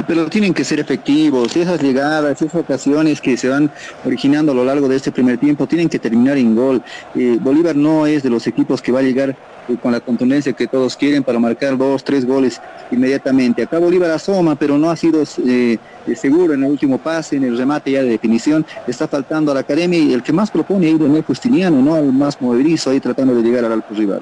Pero 0.08 0.28
tienen 0.28 0.54
que 0.56 0.64
ser 0.64 0.80
efectivos. 0.80 1.56
Esas 1.56 1.82
llegadas, 1.82 2.42
esas 2.42 2.56
ocasiones 2.56 3.22
que 3.22 3.38
se 3.38 3.48
van 3.48 3.70
originando 4.04 4.52
a 4.52 4.56
lo 4.56 4.66
largo 4.66 4.88
de 4.88 4.96
este 4.96 5.12
primer 5.12 5.38
tiempo 5.38 5.68
tienen 5.68 5.88
que 5.88 6.00
terminar 6.00 6.36
en 6.38 6.56
gol. 6.56 6.82
Eh, 7.16 7.38
Bolívar 7.40 7.76
no 7.76 8.08
es 8.08 8.24
de 8.24 8.30
los 8.30 8.48
equipos 8.48 8.82
que 8.82 8.92
va 8.92 9.00
a 9.00 9.04
llegar 9.04 9.30
eh, 9.30 9.76
con 9.82 9.92
la 9.92 10.00
contundencia 10.00 10.52
que 10.52 10.66
todos 10.68 10.98
quieren 10.98 11.24
para 11.24 11.38
marcar 11.38 11.78
dos, 11.78 12.04
tres 12.04 12.26
goles 12.26 12.60
inmediatamente. 12.92 13.62
Acá 13.64 13.78
Bolívar 13.78 14.10
asoma, 14.10 14.56
pero 14.56 14.78
no 14.80 14.90
ha 14.90 14.96
sido 14.98 15.24
eh, 15.46 15.78
seguro 16.16 16.56
en 16.56 16.64
el 16.64 16.72
último 16.72 16.98
pase, 16.98 17.36
en 17.38 17.44
el 17.44 17.56
remate 17.58 17.92
ya 17.92 18.02
de 18.02 18.10
definición. 18.10 18.66
Está 18.88 19.08
faltando 19.08 19.52
a 19.52 19.54
la 19.54 19.60
academia 19.62 20.00
y 20.00 20.12
el 20.12 20.24
que 20.24 20.34
más 20.34 20.50
propone 20.50 20.88
ahí 20.88 20.98
Daniel 20.98 21.24
Justiniano, 21.24 21.82
¿no? 21.84 21.98
El 21.98 22.12
más 22.12 22.42
moverizo 22.42 22.90
ahí 22.90 23.00
tratando 23.00 23.36
de 23.36 23.44
llegar 23.44 23.64
al 23.64 23.74
arco 23.74 23.94
rival. 23.94 24.22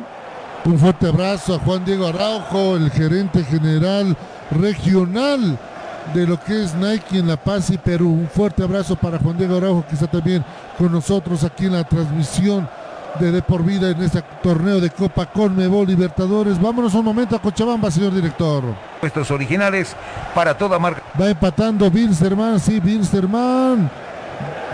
Un 0.63 0.77
fuerte 0.77 1.07
abrazo 1.07 1.55
a 1.55 1.59
Juan 1.59 1.83
Diego 1.83 2.07
Araujo, 2.07 2.75
el 2.75 2.91
gerente 2.91 3.43
general 3.43 4.15
regional 4.51 5.57
de 6.13 6.27
lo 6.27 6.39
que 6.39 6.63
es 6.63 6.75
Nike 6.75 7.17
en 7.17 7.27
La 7.27 7.37
Paz 7.37 7.71
y 7.71 7.79
Perú. 7.79 8.09
Un 8.09 8.27
fuerte 8.27 8.61
abrazo 8.61 8.95
para 8.95 9.17
Juan 9.17 9.37
Diego 9.37 9.57
Araujo 9.57 9.85
que 9.87 9.95
está 9.95 10.05
también 10.05 10.45
con 10.77 10.91
nosotros 10.91 11.43
aquí 11.43 11.65
en 11.65 11.73
la 11.73 11.83
transmisión 11.83 12.69
de 13.19 13.31
De 13.31 13.41
por 13.41 13.63
Vida 13.63 13.89
en 13.89 14.01
este 14.03 14.21
torneo 14.43 14.79
de 14.79 14.91
Copa 14.91 15.25
Conmebol 15.25 15.87
Libertadores. 15.87 16.61
Vámonos 16.61 16.93
un 16.93 17.05
momento 17.05 17.35
a 17.35 17.41
Cochabamba, 17.41 17.89
señor 17.89 18.13
director. 18.13 18.63
Puestos 18.99 19.31
originales 19.31 19.95
para 20.35 20.55
toda 20.55 20.77
marca. 20.77 21.01
Va 21.19 21.29
empatando 21.29 21.89
Bilsterman, 21.89 22.59
sí, 22.59 22.79
Bilsterman. 22.79 23.89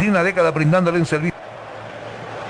Una 0.00 0.24
década 0.24 0.50
brindándole 0.50 0.98
un 0.98 1.06
servicio. 1.06 1.39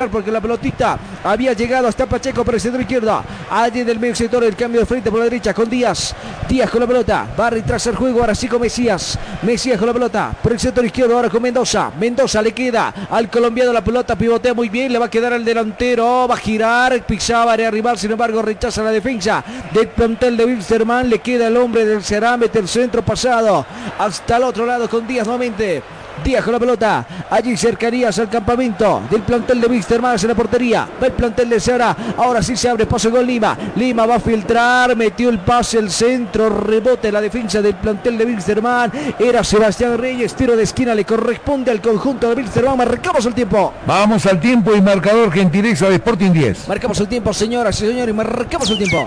Porque 0.08 0.30
la 0.30 0.40
pelotita 0.40 0.98
había 1.24 1.52
llegado 1.52 1.88
hasta 1.88 2.06
Pacheco 2.06 2.44
por 2.44 2.54
el 2.54 2.60
centro 2.60 2.80
izquierdo. 2.80 3.22
Allí 3.50 3.82
del 3.82 3.98
medio 3.98 4.14
sector 4.14 4.42
el 4.44 4.56
cambio 4.56 4.80
de 4.80 4.86
frente 4.86 5.10
por 5.10 5.18
la 5.18 5.24
derecha 5.24 5.52
con 5.52 5.68
Díaz. 5.68 6.14
Díaz 6.48 6.70
con 6.70 6.80
la 6.80 6.86
pelota. 6.86 7.26
Va 7.38 7.48
a 7.48 7.50
retrasar 7.50 7.92
el 7.92 7.98
juego 7.98 8.20
ahora 8.20 8.34
sí 8.34 8.48
con 8.48 8.60
Mesías. 8.60 9.18
Mesías 9.42 9.78
con 9.78 9.88
la 9.88 9.92
pelota 9.92 10.34
por 10.42 10.52
el 10.52 10.60
sector 10.60 10.84
izquierdo 10.84 11.16
ahora 11.16 11.28
con 11.28 11.42
Mendoza. 11.42 11.90
Mendoza 11.98 12.40
le 12.40 12.52
queda 12.52 12.94
al 13.10 13.28
colombiano 13.28 13.72
la 13.72 13.84
pelota. 13.84 14.16
Pivotea 14.16 14.54
muy 14.54 14.68
bien. 14.68 14.92
Le 14.92 14.98
va 14.98 15.06
a 15.06 15.10
quedar 15.10 15.32
al 15.32 15.44
delantero. 15.44 16.26
Va 16.28 16.34
a 16.34 16.38
girar. 16.38 17.04
Pisaba 17.04 17.52
área 17.52 17.70
rival. 17.70 17.98
Sin 17.98 18.10
embargo 18.10 18.40
rechaza 18.40 18.82
la 18.82 18.90
defensa 18.90 19.44
del 19.72 19.88
plantel 19.88 20.36
de 20.36 20.46
Wilstermann. 20.46 21.10
Le 21.10 21.18
queda 21.18 21.48
el 21.48 21.56
hombre 21.56 21.84
del 21.84 22.02
Ceará. 22.02 22.36
Mete 22.36 22.58
el 22.58 22.68
centro 22.68 23.02
pasado. 23.02 23.66
Hasta 23.98 24.36
el 24.36 24.44
otro 24.44 24.64
lado 24.64 24.88
con 24.88 25.06
Díaz 25.06 25.26
nuevamente. 25.26 25.82
Díaz 26.22 26.44
con 26.44 26.52
la 26.52 26.58
pelota. 26.58 27.06
Allí 27.30 27.56
cercanías 27.56 28.18
al 28.18 28.28
campamento 28.28 29.02
del 29.10 29.22
plantel 29.22 29.60
de 29.60 29.66
Wisterman 29.66 30.16
en 30.20 30.28
la 30.28 30.34
portería. 30.34 30.88
Va 31.02 31.06
el 31.06 31.12
plantel 31.12 31.48
de 31.48 31.60
Ceará. 31.60 31.96
Ahora 32.16 32.42
sí 32.42 32.56
se 32.56 32.68
abre 32.68 32.86
paso 32.86 33.10
con 33.10 33.26
Lima. 33.26 33.56
Lima 33.76 34.06
va 34.06 34.16
a 34.16 34.20
filtrar. 34.20 34.96
Metió 34.96 35.30
el 35.30 35.38
pase 35.38 35.78
el 35.78 35.90
centro. 35.90 36.48
Rebote 36.48 37.10
la 37.10 37.20
defensa 37.20 37.62
del 37.62 37.74
plantel 37.74 38.18
de 38.18 38.24
Wisterman. 38.24 38.92
Era 39.18 39.42
Sebastián 39.44 39.98
Reyes. 39.98 40.34
Tiro 40.34 40.56
de 40.56 40.64
esquina 40.64 40.94
le 40.94 41.04
corresponde 41.04 41.70
al 41.70 41.80
conjunto 41.80 42.28
de 42.28 42.42
Wisterman. 42.42 42.76
Marcamos 42.76 43.24
el 43.26 43.34
tiempo. 43.34 43.72
Vamos 43.86 44.26
al 44.26 44.40
tiempo 44.40 44.74
y 44.74 44.80
marcador 44.80 45.32
gentileza 45.32 45.88
de 45.88 45.96
Sporting 45.96 46.32
10. 46.32 46.68
Marcamos 46.68 47.00
el 47.00 47.08
tiempo, 47.08 47.32
señoras 47.32 47.80
y 47.80 47.86
señores. 47.86 48.14
Marcamos 48.14 48.70
el 48.70 48.78
tiempo. 48.78 49.06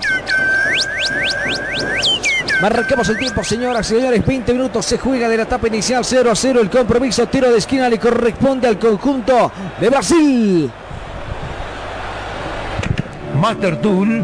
Marcamos 2.64 3.10
el 3.10 3.18
tiempo, 3.18 3.44
señoras 3.44 3.92
y 3.92 3.96
señores. 3.96 4.26
20 4.26 4.54
minutos 4.54 4.86
se 4.86 4.98
juega 4.98 5.28
de 5.28 5.36
la 5.36 5.44
etapa 5.44 5.68
inicial 5.68 6.06
0 6.06 6.32
a 6.32 6.34
0. 6.34 6.62
El 6.62 6.70
compromiso, 6.70 7.28
tiro 7.28 7.52
de 7.52 7.58
esquina 7.58 7.90
le 7.90 8.00
corresponde 8.00 8.70
al 8.70 8.80
conjunto 8.80 9.52
de 9.82 9.90
Brasil. 9.90 10.72
Master 13.38 13.82
Tool. 13.82 14.24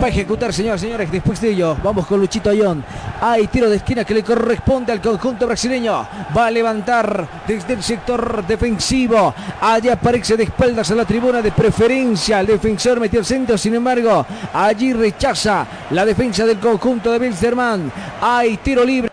Va 0.00 0.06
a 0.06 0.10
ejecutar, 0.10 0.52
señoras 0.52 0.82
y 0.82 0.86
señores. 0.86 1.10
Después 1.10 1.40
de 1.40 1.50
ello, 1.50 1.76
vamos 1.82 2.06
con 2.06 2.20
Luchito 2.20 2.50
Ayón. 2.50 2.84
Hay 3.20 3.46
tiro 3.46 3.70
de 3.70 3.76
esquina 3.76 4.04
que 4.04 4.12
le 4.12 4.22
corresponde 4.22 4.92
al 4.92 5.00
conjunto 5.00 5.46
brasileño. 5.46 6.06
Va 6.36 6.46
a 6.46 6.50
levantar 6.50 7.26
desde 7.46 7.74
el 7.74 7.82
sector 7.82 8.46
defensivo. 8.46 9.34
Allá 9.60 9.94
aparece 9.94 10.36
de 10.36 10.44
espaldas 10.44 10.90
a 10.90 10.94
la 10.94 11.04
tribuna 11.04 11.40
de 11.40 11.52
preferencia. 11.52 12.40
El 12.40 12.48
defensor 12.48 13.00
metió 13.00 13.20
el 13.20 13.24
centro, 13.24 13.56
sin 13.56 13.74
embargo, 13.74 14.26
allí 14.52 14.92
rechaza 14.92 15.66
la 15.90 16.04
defensa 16.04 16.44
del 16.44 16.58
conjunto 16.58 17.10
de 17.10 17.18
Wilstermann. 17.18 17.90
Hay 18.20 18.58
tiro 18.58 18.84
libre. 18.84 19.10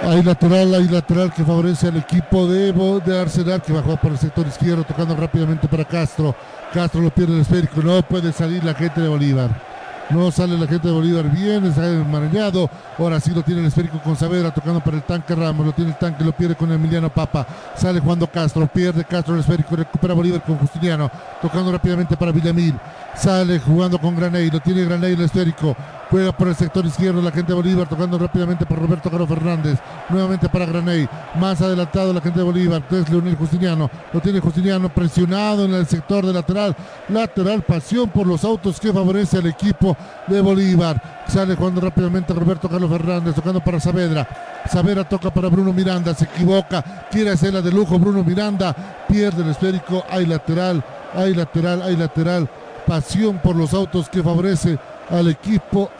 Hay 0.00 0.22
lateral, 0.22 0.74
hay 0.74 0.88
lateral 0.88 1.32
que 1.32 1.44
favorece 1.44 1.88
al 1.88 1.96
equipo 1.96 2.46
de, 2.46 2.72
de 3.04 3.20
Arsenal 3.20 3.62
que 3.62 3.72
va 3.72 3.80
a 3.80 4.00
por 4.00 4.12
el 4.12 4.18
sector 4.18 4.46
izquierdo, 4.46 4.84
tocando 4.84 5.14
rápidamente 5.14 5.68
para 5.68 5.84
Castro. 5.84 6.34
Castro 6.72 7.00
lo 7.00 7.10
pierde 7.10 7.34
el 7.34 7.42
esférico, 7.42 7.82
no 7.82 8.02
puede 8.02 8.32
salir 8.32 8.64
la 8.64 8.74
gente 8.74 9.00
de 9.00 9.08
Bolívar. 9.08 9.71
No 10.12 10.30
sale 10.30 10.58
la 10.58 10.66
gente 10.66 10.88
de 10.88 10.94
Bolívar 10.94 11.30
bien, 11.30 11.64
está 11.64 11.88
enmarañado. 11.88 12.68
Ahora 12.98 13.18
sí 13.18 13.30
lo 13.30 13.42
tiene 13.42 13.62
el 13.62 13.68
esférico 13.68 13.98
con 13.98 14.14
Saavedra, 14.14 14.52
tocando 14.52 14.80
para 14.80 14.98
el 14.98 15.04
tanque 15.04 15.34
Ramos. 15.34 15.64
Lo 15.64 15.72
tiene 15.72 15.92
el 15.92 15.96
tanque, 15.96 16.22
lo 16.22 16.32
pierde 16.32 16.54
con 16.54 16.70
Emiliano 16.70 17.08
Papa. 17.08 17.46
Sale 17.74 17.98
jugando 17.98 18.26
Castro, 18.26 18.66
pierde 18.66 19.04
Castro 19.04 19.34
el 19.34 19.40
esférico, 19.40 19.74
recupera 19.74 20.12
Bolívar 20.12 20.42
con 20.42 20.58
Justiniano, 20.58 21.10
tocando 21.40 21.72
rápidamente 21.72 22.14
para 22.14 22.30
Villamil. 22.30 22.74
Sale 23.14 23.58
jugando 23.58 23.98
con 23.98 24.16
Graney, 24.16 24.50
lo 24.50 24.60
tiene 24.60 24.84
Graney 24.84 25.12
el 25.12 25.22
esférico. 25.22 25.74
Juega 26.10 26.32
por 26.32 26.48
el 26.48 26.54
sector 26.54 26.84
izquierdo 26.84 27.22
la 27.22 27.30
gente 27.30 27.52
de 27.52 27.56
Bolívar, 27.56 27.88
tocando 27.88 28.18
rápidamente 28.18 28.66
por 28.66 28.78
Roberto 28.78 29.10
Caro 29.10 29.26
Fernández. 29.26 29.78
Nuevamente 30.10 30.46
para 30.48 30.66
Graney. 30.66 31.08
Más 31.38 31.62
adelantado 31.62 32.12
la 32.12 32.20
gente 32.20 32.38
de 32.38 32.44
Bolívar. 32.44 32.82
Es 32.90 33.08
Leonel 33.08 33.36
Justiniano. 33.36 33.90
Lo 34.12 34.20
tiene 34.20 34.40
Justiniano 34.40 34.90
presionado 34.90 35.64
en 35.64 35.72
el 35.72 35.86
sector 35.86 36.26
de 36.26 36.34
lateral. 36.34 36.76
Lateral 37.08 37.62
pasión 37.62 38.10
por 38.10 38.26
los 38.26 38.44
autos 38.44 38.78
que 38.78 38.92
favorece 38.92 39.38
al 39.38 39.46
equipo 39.46 39.96
de 40.26 40.40
Bolívar. 40.40 41.24
Sale 41.26 41.54
jugando 41.56 41.80
rápidamente 41.80 42.32
Roberto 42.32 42.68
Carlos 42.68 42.90
Fernández, 42.90 43.34
tocando 43.34 43.60
para 43.60 43.80
Saavedra. 43.80 44.26
Saavedra 44.70 45.04
toca 45.04 45.32
para 45.32 45.48
Bruno 45.48 45.72
Miranda, 45.72 46.14
se 46.14 46.24
equivoca, 46.24 46.82
quiere 47.10 47.30
hacerla 47.30 47.62
de 47.62 47.72
lujo 47.72 47.98
Bruno 47.98 48.22
Miranda, 48.22 48.74
pierde 49.08 49.42
el 49.42 49.50
esférico, 49.50 50.04
hay 50.08 50.26
lateral, 50.26 50.82
hay 51.14 51.34
lateral, 51.34 51.82
hay 51.82 51.96
lateral 51.96 52.48
pasión 52.86 53.38
por 53.38 53.56
los 53.56 53.74
autos 53.74 54.08
que 54.08 54.22
favorece 54.22 54.78
al 55.10 55.28
equipo 55.28 55.90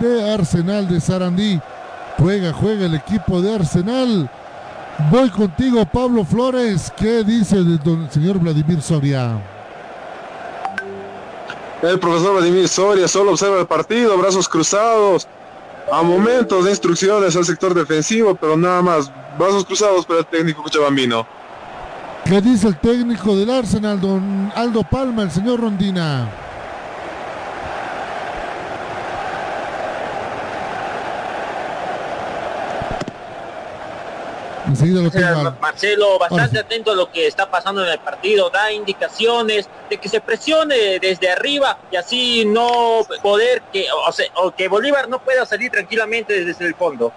de 0.00 0.32
Arsenal 0.32 0.88
de 0.88 1.00
Sarandí. 1.00 1.60
Juega, 2.18 2.52
juega 2.52 2.86
el 2.86 2.94
equipo 2.94 3.40
de 3.40 3.54
Arsenal. 3.54 4.30
Voy 5.10 5.30
contigo, 5.30 5.84
Pablo 5.86 6.24
Flores. 6.24 6.92
¿Qué 6.96 7.24
dice 7.24 7.56
el 7.56 7.80
señor 8.10 8.38
Vladimir 8.38 8.82
Soria? 8.82 9.59
El 11.82 11.98
profesor 11.98 12.34
Vladimir 12.36 12.68
Soria 12.68 13.08
solo 13.08 13.32
observa 13.32 13.58
el 13.58 13.66
partido, 13.66 14.16
brazos 14.18 14.48
cruzados, 14.48 15.26
a 15.90 16.02
momentos 16.02 16.64
de 16.64 16.70
instrucciones 16.70 17.34
al 17.36 17.44
sector 17.44 17.72
defensivo, 17.72 18.34
pero 18.34 18.56
nada 18.56 18.82
más, 18.82 19.10
brazos 19.38 19.64
cruzados 19.64 20.04
para 20.04 20.20
el 20.20 20.26
técnico 20.26 20.62
Cochabambino. 20.62 21.26
¿Qué 22.24 22.40
dice 22.40 22.68
el 22.68 22.78
técnico 22.78 23.34
del 23.34 23.50
Arsenal, 23.50 24.00
don 24.00 24.52
Aldo 24.54 24.82
Palma, 24.84 25.22
el 25.22 25.30
señor 25.30 25.60
Rondina? 25.60 26.49
Marcelo, 35.60 36.18
bastante 36.18 36.58
atento 36.58 36.92
a 36.92 36.94
lo 36.94 37.10
que 37.10 37.26
está 37.26 37.50
pasando 37.50 37.84
en 37.84 37.92
el 37.92 37.98
partido, 37.98 38.50
da 38.50 38.72
indicaciones 38.72 39.68
de 39.88 39.98
que 39.98 40.08
se 40.08 40.20
presione 40.20 40.98
desde 41.00 41.30
arriba 41.30 41.78
y 41.90 41.96
así 41.96 42.44
no 42.44 43.00
poder 43.22 43.62
que, 43.72 43.86
o, 44.36 44.50
que 44.52 44.68
Bolívar 44.68 45.08
no 45.08 45.18
pueda 45.18 45.44
salir 45.46 45.70
tranquilamente 45.70 46.44
desde 46.44 46.66
el 46.66 46.74
fondo. 46.74 47.12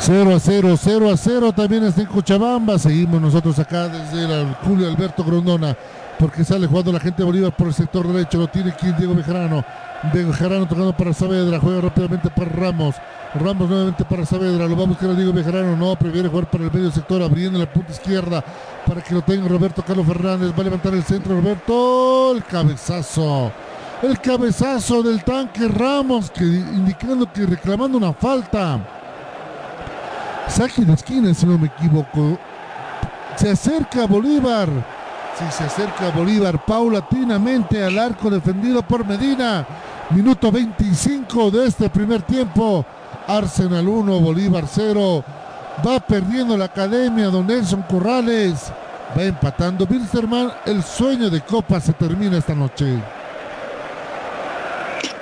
0 0.00 0.34
a 0.34 0.40
0, 0.40 0.74
0 0.76 1.10
a 1.10 1.16
0 1.16 1.52
también 1.52 1.84
está 1.84 2.00
en 2.00 2.08
Cochabamba. 2.08 2.78
Seguimos 2.78 3.20
nosotros 3.20 3.58
acá 3.58 3.88
desde 3.88 4.24
el 4.24 4.54
Julio 4.64 4.88
Alberto 4.88 5.24
Grondona 5.24 5.76
porque 6.18 6.44
sale 6.44 6.66
jugando 6.66 6.92
la 6.92 7.00
gente 7.00 7.18
de 7.18 7.24
Bolívar 7.24 7.56
por 7.56 7.68
el 7.68 7.74
sector 7.74 8.06
derecho. 8.06 8.38
Lo 8.38 8.48
tiene 8.48 8.70
aquí 8.70 8.86
Diego 8.98 9.14
Bejarano. 9.14 9.64
Bejarano 10.12 10.66
tocando 10.66 10.96
para 10.96 11.12
Saavedra, 11.12 11.58
juega 11.60 11.80
rápidamente 11.80 12.30
para 12.30 12.50
Ramos. 12.50 12.96
Ramos 13.34 13.68
nuevamente 13.68 14.04
para 14.04 14.26
Saavedra, 14.26 14.66
lo 14.66 14.76
va 14.76 14.84
a 14.84 14.86
buscar 14.86 15.10
a 15.10 15.14
Diego 15.14 15.32
Bejarano, 15.32 15.76
no, 15.76 15.96
prefiere 15.96 16.28
jugar 16.28 16.50
para 16.50 16.64
el 16.64 16.72
medio 16.72 16.90
sector, 16.90 17.22
abriendo 17.22 17.58
la 17.58 17.72
punta 17.72 17.92
izquierda 17.92 18.44
para 18.86 19.02
que 19.02 19.14
lo 19.14 19.22
tenga 19.22 19.48
Roberto 19.48 19.82
Carlos 19.82 20.06
Fernández, 20.06 20.52
va 20.52 20.60
a 20.60 20.64
levantar 20.64 20.94
el 20.94 21.02
centro 21.02 21.34
Roberto, 21.34 22.32
el 22.36 22.44
cabezazo, 22.44 23.50
el 24.02 24.20
cabezazo 24.20 25.02
del 25.02 25.24
tanque 25.24 25.68
Ramos, 25.68 26.30
que 26.30 26.44
indicando 26.44 27.32
que 27.32 27.46
reclamando 27.46 27.98
una 27.98 28.12
falta. 28.12 28.80
Saque 30.48 30.84
de 30.84 30.92
esquina, 30.92 31.34
si 31.34 31.46
no 31.46 31.58
me 31.58 31.66
equivoco. 31.66 32.38
Se 33.36 33.50
acerca 33.50 34.06
Bolívar. 34.06 34.68
Si 35.36 35.50
se 35.50 35.64
acerca 35.64 36.10
Bolívar 36.10 36.64
paulatinamente 36.64 37.82
al 37.82 37.98
arco 37.98 38.30
defendido 38.30 38.82
por 38.82 39.04
Medina. 39.04 39.66
Minuto 40.10 40.52
25 40.52 41.50
de 41.50 41.66
este 41.66 41.88
primer 41.88 42.22
tiempo. 42.22 42.84
Arsenal 43.26 43.88
1, 43.88 44.20
Bolívar 44.20 44.64
0. 44.66 45.24
Va 45.84 45.98
perdiendo 45.98 46.56
la 46.56 46.66
academia 46.66 47.28
Don 47.28 47.46
Nelson 47.46 47.82
Corrales. 47.88 48.70
Va 49.16 49.22
empatando 49.22 49.86
Wilstermann. 49.88 50.52
El 50.66 50.82
sueño 50.82 51.30
de 51.30 51.40
Copa 51.40 51.80
se 51.80 51.94
termina 51.94 52.36
esta 52.36 52.54
noche. 52.54 53.02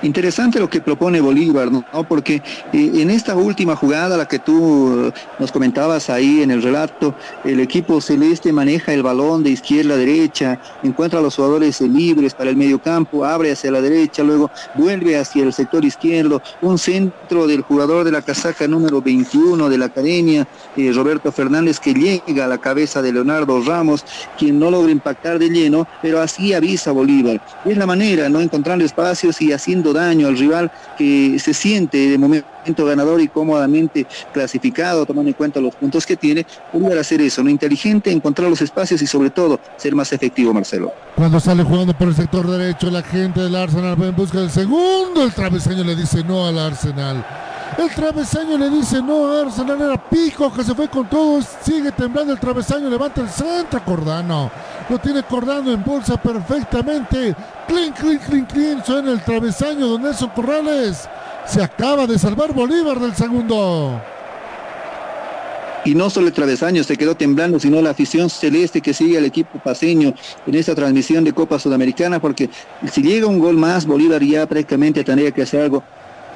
Interesante 0.02 0.58
lo 0.58 0.68
que 0.68 0.80
propone 0.80 1.20
Bolívar, 1.20 1.70
¿no? 1.70 1.84
Porque 2.08 2.42
eh, 2.72 2.90
en 2.94 3.08
esta 3.08 3.36
última 3.36 3.76
jugada, 3.76 4.16
la 4.16 4.26
que 4.26 4.40
tú 4.40 5.06
eh, 5.06 5.12
nos 5.38 5.52
comentabas 5.52 6.10
ahí 6.10 6.42
en 6.42 6.50
el 6.50 6.60
relato, 6.60 7.14
el 7.44 7.60
equipo 7.60 8.00
celeste 8.00 8.52
maneja 8.52 8.92
el 8.92 9.04
balón 9.04 9.44
de 9.44 9.50
izquierda 9.50 9.94
a 9.94 9.96
derecha, 9.96 10.60
encuentra 10.82 11.20
a 11.20 11.22
los 11.22 11.36
jugadores 11.36 11.80
libres 11.80 12.34
para 12.34 12.50
el 12.50 12.56
medio 12.56 12.80
campo, 12.80 13.24
abre 13.24 13.52
hacia 13.52 13.70
la 13.70 13.80
derecha, 13.80 14.24
luego 14.24 14.50
vuelve 14.74 15.16
hacia 15.16 15.44
el 15.44 15.52
sector 15.52 15.84
izquierdo, 15.84 16.42
un 16.62 16.78
centro 16.78 17.46
del 17.46 17.62
jugador 17.62 18.04
de 18.04 18.10
la 18.10 18.22
casaca 18.22 18.66
número 18.66 19.00
21 19.00 19.68
de 19.68 19.78
la 19.78 19.86
academia, 19.86 20.48
eh, 20.76 20.90
Roberto 20.92 21.30
Fernández, 21.30 21.78
que 21.78 21.94
llega 21.94 22.46
a 22.46 22.48
la 22.48 22.58
cabeza 22.58 23.02
de 23.02 23.12
Leonardo 23.12 23.62
Ramos, 23.62 24.04
quien 24.36 24.58
no 24.58 24.68
logra 24.68 24.90
impactar 24.90 25.38
de 25.38 25.48
lleno, 25.48 25.86
pero 26.00 26.20
así 26.20 26.52
avisa 26.54 26.90
Bolívar. 26.90 27.40
Es 27.64 27.76
la 27.76 27.86
manera, 27.86 28.28
¿no? 28.28 28.40
Encontrando 28.40 28.84
espacios 28.84 29.40
y 29.40 29.52
haciendo 29.52 29.91
daño 29.92 30.28
al 30.28 30.38
rival 30.38 30.70
que 30.96 31.38
se 31.38 31.54
siente 31.54 32.10
de 32.10 32.18
momento 32.18 32.84
ganador 32.84 33.20
y 33.20 33.28
cómodamente 33.28 34.06
clasificado, 34.32 35.04
tomando 35.06 35.28
en 35.28 35.34
cuenta 35.34 35.60
los 35.60 35.74
puntos 35.74 36.06
que 36.06 36.16
tiene, 36.16 36.46
poder 36.72 36.98
hacer 36.98 37.20
eso, 37.20 37.42
¿no? 37.42 37.50
Inteligente, 37.50 38.10
encontrar 38.10 38.48
los 38.48 38.60
espacios 38.60 39.02
y 39.02 39.06
sobre 39.06 39.30
todo 39.30 39.60
ser 39.76 39.94
más 39.94 40.12
efectivo, 40.12 40.52
Marcelo. 40.52 40.92
Cuando 41.16 41.40
sale 41.40 41.62
jugando 41.62 41.96
por 41.96 42.08
el 42.08 42.14
sector 42.14 42.46
derecho, 42.46 42.90
la 42.90 43.02
gente 43.02 43.40
del 43.40 43.54
Arsenal 43.56 44.00
va 44.00 44.06
en 44.06 44.16
busca 44.16 44.40
del 44.40 44.50
segundo, 44.50 45.22
el 45.22 45.32
travesaño 45.32 45.84
le 45.84 45.96
dice 45.96 46.22
no 46.24 46.46
al 46.46 46.58
Arsenal. 46.58 47.51
El 47.78 47.90
travesaño 47.90 48.58
le 48.58 48.68
dice 48.68 49.00
no 49.00 49.32
a 49.32 49.42
Arsenal, 49.42 50.00
Pico 50.10 50.52
que 50.52 50.62
se 50.62 50.74
fue 50.74 50.88
con 50.88 51.08
todo, 51.08 51.40
sigue 51.62 51.90
temblando 51.92 52.34
el 52.34 52.38
travesaño, 52.38 52.90
levanta 52.90 53.22
el 53.22 53.30
centro, 53.30 53.82
Cordano. 53.84 54.50
Lo 54.90 54.98
tiene 54.98 55.22
Cordano 55.22 55.72
en 55.72 55.82
bolsa 55.82 56.20
perfectamente. 56.20 57.34
Clean, 57.66 57.92
clean, 57.92 58.18
clean, 58.18 58.46
clean, 58.46 58.84
suena 58.84 59.12
el 59.12 59.22
travesaño 59.22 59.92
de 59.92 59.98
Nelson 60.04 60.30
Corrales. 60.30 61.08
Se 61.46 61.62
acaba 61.62 62.06
de 62.06 62.18
salvar 62.18 62.52
Bolívar 62.52 63.00
del 63.00 63.14
segundo. 63.14 64.00
Y 65.84 65.94
no 65.94 66.10
solo 66.10 66.28
el 66.28 66.32
travesaño 66.32 66.84
se 66.84 66.96
quedó 66.96 67.16
temblando, 67.16 67.58
sino 67.58 67.82
la 67.82 67.90
afición 67.90 68.30
celeste 68.30 68.80
que 68.80 68.94
sigue 68.94 69.18
al 69.18 69.24
equipo 69.24 69.58
paseño 69.58 70.14
en 70.46 70.54
esta 70.54 70.74
transmisión 70.74 71.24
de 71.24 71.32
Copa 71.32 71.58
Sudamericana, 71.58 72.20
porque 72.20 72.50
si 72.88 73.02
llega 73.02 73.26
un 73.26 73.40
gol 73.40 73.56
más, 73.56 73.84
Bolívar 73.84 74.22
ya 74.22 74.46
prácticamente 74.46 75.02
tendría 75.02 75.32
que 75.32 75.42
hacer 75.42 75.62
algo 75.62 75.82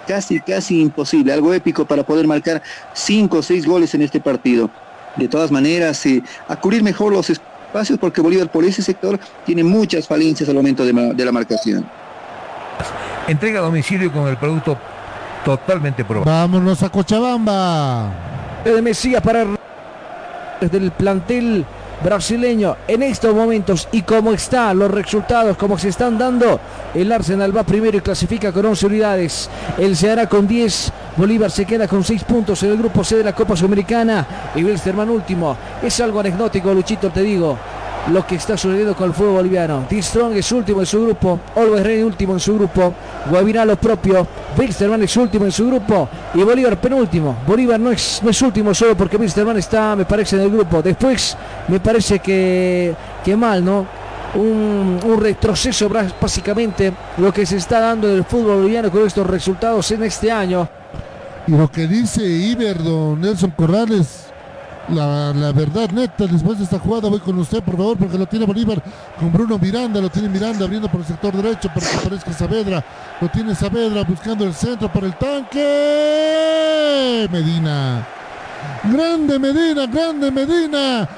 casi, 0.07 0.41
casi 0.41 0.81
imposible, 0.81 1.33
algo 1.33 1.53
épico 1.53 1.85
para 1.85 2.03
poder 2.03 2.27
marcar 2.27 2.63
cinco 2.93 3.39
o 3.39 3.43
seis 3.43 3.67
goles 3.67 3.95
en 3.95 4.03
este 4.03 4.21
partido. 4.21 4.71
De 5.17 5.29
todas 5.29 5.51
maneras, 5.51 6.05
eh, 6.07 6.23
a 6.49 6.57
cubrir 6.57 6.83
mejor 6.83 7.13
los 7.13 7.31
espacios 7.31 7.99
porque 7.99 8.21
Bolívar 8.21 8.51
por 8.51 8.65
ese 8.65 8.83
sector 8.83 9.19
tiene 9.45 9.65
muchas 9.65 10.07
falencias 10.07 10.49
al 10.49 10.55
momento 10.55 10.85
de, 10.85 11.25
la 11.25 11.33
marcación. 11.33 11.87
Entrega 13.27 13.61
a 13.61 13.63
domicilio 13.63 14.13
con 14.13 14.29
el 14.29 14.37
producto 14.37 14.79
totalmente 15.45 16.05
probado. 16.05 16.31
Vámonos 16.31 16.83
a 16.83 16.89
Cochabamba. 16.89 18.13
De 18.65 18.83
Mesías 18.83 19.23
para 19.23 19.47
desde 20.61 20.79
el 20.79 20.91
plantel 20.91 21.65
brasileño 22.03 22.77
en 22.87 23.03
estos 23.03 23.35
momentos 23.35 23.89
y 23.93 24.03
como 24.03 24.33
están 24.33 24.79
los 24.79 24.91
resultados, 24.91 25.57
como 25.57 25.79
se 25.79 25.89
están 25.89 26.19
dando, 26.19 26.61
el 26.95 27.11
Arsenal 27.11 27.57
va 27.57 27.65
primero 27.65 27.99
y 27.99 28.01
clasifica 28.01 28.53
con 28.53 28.67
11 28.67 28.87
unidades, 28.87 29.51
el 29.79 29.97
Ceará 29.97 30.29
con 30.29 30.47
10, 30.47 30.93
Bolívar 31.17 31.51
se 31.51 31.65
queda 31.65 31.89
con 31.89 32.05
6 32.05 32.25
puntos 32.25 32.63
en 32.63 32.73
el 32.73 32.79
grupo 32.79 33.03
C 33.03 33.17
de 33.17 33.25
la 33.25 33.35
Copa 33.35 33.57
Sudamericana. 33.57 34.53
Y 34.55 34.63
Wilstermann 34.63 35.09
último. 35.09 35.57
Es 35.83 35.99
algo 36.01 36.21
anecdótico, 36.21 36.75
Luchito, 36.75 37.11
te 37.11 37.23
digo 37.23 37.57
lo 38.09 38.27
que 38.27 38.37
está 38.37 38.57
sucediendo 38.57 38.95
con 38.95 39.09
el 39.09 39.15
fútbol 39.15 39.35
boliviano. 39.35 39.87
D 39.89 40.01
Strong 40.01 40.37
es 40.37 40.51
último 40.53 40.81
en 40.81 40.87
su 40.87 41.03
grupo, 41.03 41.41
Always 41.57 41.83
Ready 41.83 42.03
último 42.03 42.35
en 42.35 42.41
su 42.41 42.55
grupo, 42.55 42.95
Guavirá 43.29 43.65
lo 43.65 43.77
propio, 43.77 44.27
Wilstermann 44.57 45.03
es 45.03 45.17
último 45.17 45.45
en 45.45 45.53
su 45.53 45.67
grupo 45.67 46.09
y 46.35 46.43
Bolívar 46.43 46.81
penúltimo. 46.81 47.37
Bolívar 47.47 47.81
no 47.81 47.91
es, 47.91 48.21
no 48.23 48.31
es 48.31 48.43
último 48.43 48.75
solo 48.75 48.97
porque 48.97 49.17
Wilstermann 49.17 49.59
está, 49.59 49.97
me 49.97 50.05
parece, 50.05 50.37
en 50.37 50.43
el 50.43 50.51
grupo. 50.51 50.83
Después 50.83 51.37
me 51.69 51.81
parece 51.81 52.21
que, 52.21 52.95
que 53.25 53.37
mal, 53.37 53.65
¿no? 53.65 53.87
Un, 54.35 55.01
un, 55.03 55.21
retroceso 55.21 55.89
básicamente 55.89 56.93
lo 57.17 57.33
que 57.33 57.47
se 57.47 57.57
está 57.57 57.81
dando 57.81 58.09
en 58.11 58.17
el 58.17 58.25
fútbol 58.25 58.57
boliviano 58.57 58.91
con 58.91 59.07
estos 59.07 59.27
resultados 59.27 59.91
en 59.93 60.03
este 60.03 60.31
año. 60.31 60.69
Y 61.47 61.53
lo 61.53 61.71
que 61.71 61.87
dice 61.87 62.23
Iber, 62.25 62.83
don 62.83 63.21
Nelson 63.21 63.53
Corrales, 63.53 64.26
la, 64.89 65.53
verdad 65.53 65.91
neta, 65.91 66.27
después 66.27 66.59
de 66.59 66.65
esta 66.65 66.79
jugada 66.79 67.09
voy 67.09 67.21
con 67.21 67.39
usted, 67.39 67.63
por 67.63 67.77
favor, 67.77 67.97
porque 67.97 68.19
lo 68.19 68.27
tiene 68.27 68.47
Bolívar 68.47 68.83
con 69.19 69.33
Bruno 69.33 69.59
Miranda, 69.59 70.01
lo 70.01 70.09
tiene 70.11 70.29
Miranda 70.29 70.65
abriendo 70.65 70.89
por 70.89 71.01
el 71.01 71.07
sector 71.07 71.35
derecho 71.35 71.69
para 71.75 71.87
que 71.89 71.97
aparezca 71.97 72.33
Saavedra, 72.33 72.85
lo 73.21 73.29
tiene 73.29 73.55
Saavedra 73.55 74.05
buscando 74.05 74.45
el 74.45 74.55
centro 74.55 74.93
por 74.93 75.05
el 75.05 75.15
tanque. 75.17 76.47
Medina. 77.31 78.07
Grande 78.85 79.39
Medina, 79.39 79.87
grande 79.87 80.31
Medina. 80.31 81.09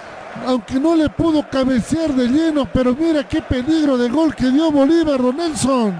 Aunque 0.46 0.78
no 0.78 0.94
le 0.94 1.08
pudo 1.08 1.44
cabecear 1.48 2.14
de 2.14 2.28
lleno, 2.28 2.68
pero 2.72 2.94
mira 2.94 3.26
qué 3.28 3.42
peligro 3.42 3.98
de 3.98 4.08
gol 4.08 4.34
que 4.34 4.50
dio 4.50 4.70
Bolívar, 4.70 5.20
Don 5.20 5.36
Nelson. 5.36 5.94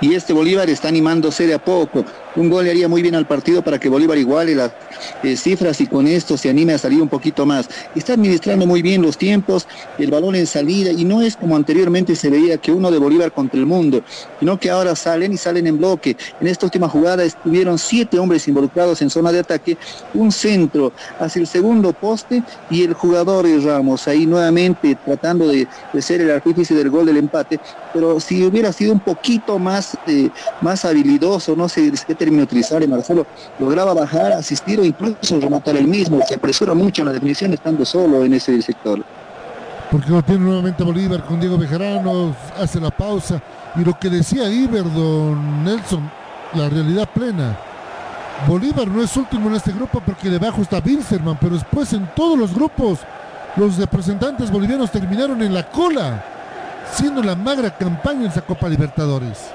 Y 0.00 0.14
este 0.14 0.32
Bolívar 0.32 0.68
está 0.68 0.88
animándose 0.88 1.46
de 1.46 1.54
a 1.54 1.58
poco 1.58 2.04
Un 2.36 2.50
gol 2.50 2.64
le 2.64 2.70
haría 2.70 2.86
muy 2.86 3.00
bien 3.00 3.14
al 3.14 3.26
partido 3.26 3.62
para 3.62 3.78
que 3.78 3.88
Bolívar 3.88 4.18
iguale 4.18 4.54
las 4.54 4.70
eh, 5.22 5.36
cifras 5.36 5.80
y 5.80 5.86
con 5.86 6.06
esto 6.06 6.36
se 6.36 6.50
anime 6.50 6.74
a 6.74 6.78
salir 6.78 7.00
un 7.00 7.08
poquito 7.08 7.46
más. 7.46 7.68
Está 7.94 8.14
administrando 8.14 8.66
muy 8.66 8.82
bien 8.82 9.02
los 9.02 9.16
tiempos, 9.16 9.66
el 9.98 10.10
balón 10.10 10.34
en 10.34 10.46
salida 10.46 10.90
y 10.90 11.04
no 11.04 11.22
es 11.22 11.36
como 11.36 11.56
anteriormente 11.56 12.16
se 12.16 12.30
veía 12.30 12.58
que 12.58 12.72
uno 12.72 12.90
de 12.90 12.98
Bolívar 12.98 13.32
contra 13.32 13.58
el 13.58 13.66
mundo, 13.66 14.02
sino 14.38 14.58
que 14.58 14.70
ahora 14.70 14.94
salen 14.96 15.32
y 15.32 15.36
salen 15.36 15.66
en 15.66 15.78
bloque. 15.78 16.16
En 16.40 16.46
esta 16.46 16.66
última 16.66 16.88
jugada 16.88 17.24
estuvieron 17.24 17.78
siete 17.78 18.18
hombres 18.18 18.46
involucrados 18.48 19.02
en 19.02 19.10
zona 19.10 19.32
de 19.32 19.40
ataque, 19.40 19.76
un 20.14 20.32
centro 20.32 20.92
hacia 21.18 21.40
el 21.40 21.46
segundo 21.46 21.92
poste 21.92 22.42
y 22.70 22.82
el 22.82 22.94
jugador 22.94 23.46
Ramos 23.64 24.08
ahí 24.08 24.26
nuevamente 24.26 24.96
tratando 25.04 25.48
de, 25.48 25.66
ser 26.00 26.20
el 26.20 26.30
artífice 26.30 26.74
del 26.74 26.90
gol 26.90 27.06
del 27.06 27.16
empate, 27.16 27.58
pero 27.92 28.20
si 28.20 28.44
hubiera 28.44 28.72
sido 28.72 28.92
un 28.92 29.00
poquito 29.00 29.58
más, 29.58 29.96
eh, 30.06 30.30
más 30.60 30.84
habilidoso, 30.84 31.56
no 31.56 31.68
sé 31.68 31.92
qué 32.06 32.14
término 32.14 32.42
utilizar, 32.44 32.86
Marcelo 32.86 33.26
lograba 33.58 33.94
bajar, 33.94 34.32
asistir 34.32 34.80
incluso 34.86 35.40
rematar 35.40 35.76
el 35.76 35.86
mismo, 35.86 36.20
se 36.26 36.34
apresura 36.34 36.74
mucho 36.74 37.02
en 37.02 37.06
la 37.06 37.12
definición 37.12 37.52
estando 37.52 37.84
solo 37.84 38.24
en 38.24 38.34
ese 38.34 38.60
sector. 38.62 39.04
Porque 39.90 40.10
lo 40.10 40.22
tiene 40.22 40.44
nuevamente 40.44 40.82
Bolívar 40.82 41.24
con 41.24 41.38
Diego 41.38 41.56
Bejarano, 41.56 42.34
hace 42.58 42.80
la 42.80 42.90
pausa. 42.90 43.40
Y 43.76 43.84
lo 43.84 43.98
que 43.98 44.10
decía 44.10 44.48
Iber, 44.48 44.84
don 44.92 45.64
Nelson, 45.64 46.10
la 46.54 46.68
realidad 46.68 47.08
plena. 47.12 47.56
Bolívar 48.46 48.86
no 48.88 49.02
es 49.02 49.16
último 49.16 49.48
en 49.48 49.56
este 49.56 49.72
grupo 49.72 50.02
porque 50.04 50.28
debajo 50.28 50.62
está 50.62 50.80
Bilzerman, 50.80 51.38
pero 51.40 51.54
después 51.54 51.92
en 51.92 52.06
todos 52.14 52.38
los 52.38 52.54
grupos 52.54 52.98
los 53.56 53.76
representantes 53.78 54.50
bolivianos 54.50 54.90
terminaron 54.90 55.40
en 55.42 55.54
la 55.54 55.70
cola, 55.70 56.22
siendo 56.92 57.22
la 57.22 57.34
magra 57.34 57.70
campaña 57.76 58.22
en 58.22 58.30
esa 58.30 58.42
Copa 58.42 58.68
Libertadores. 58.68 59.50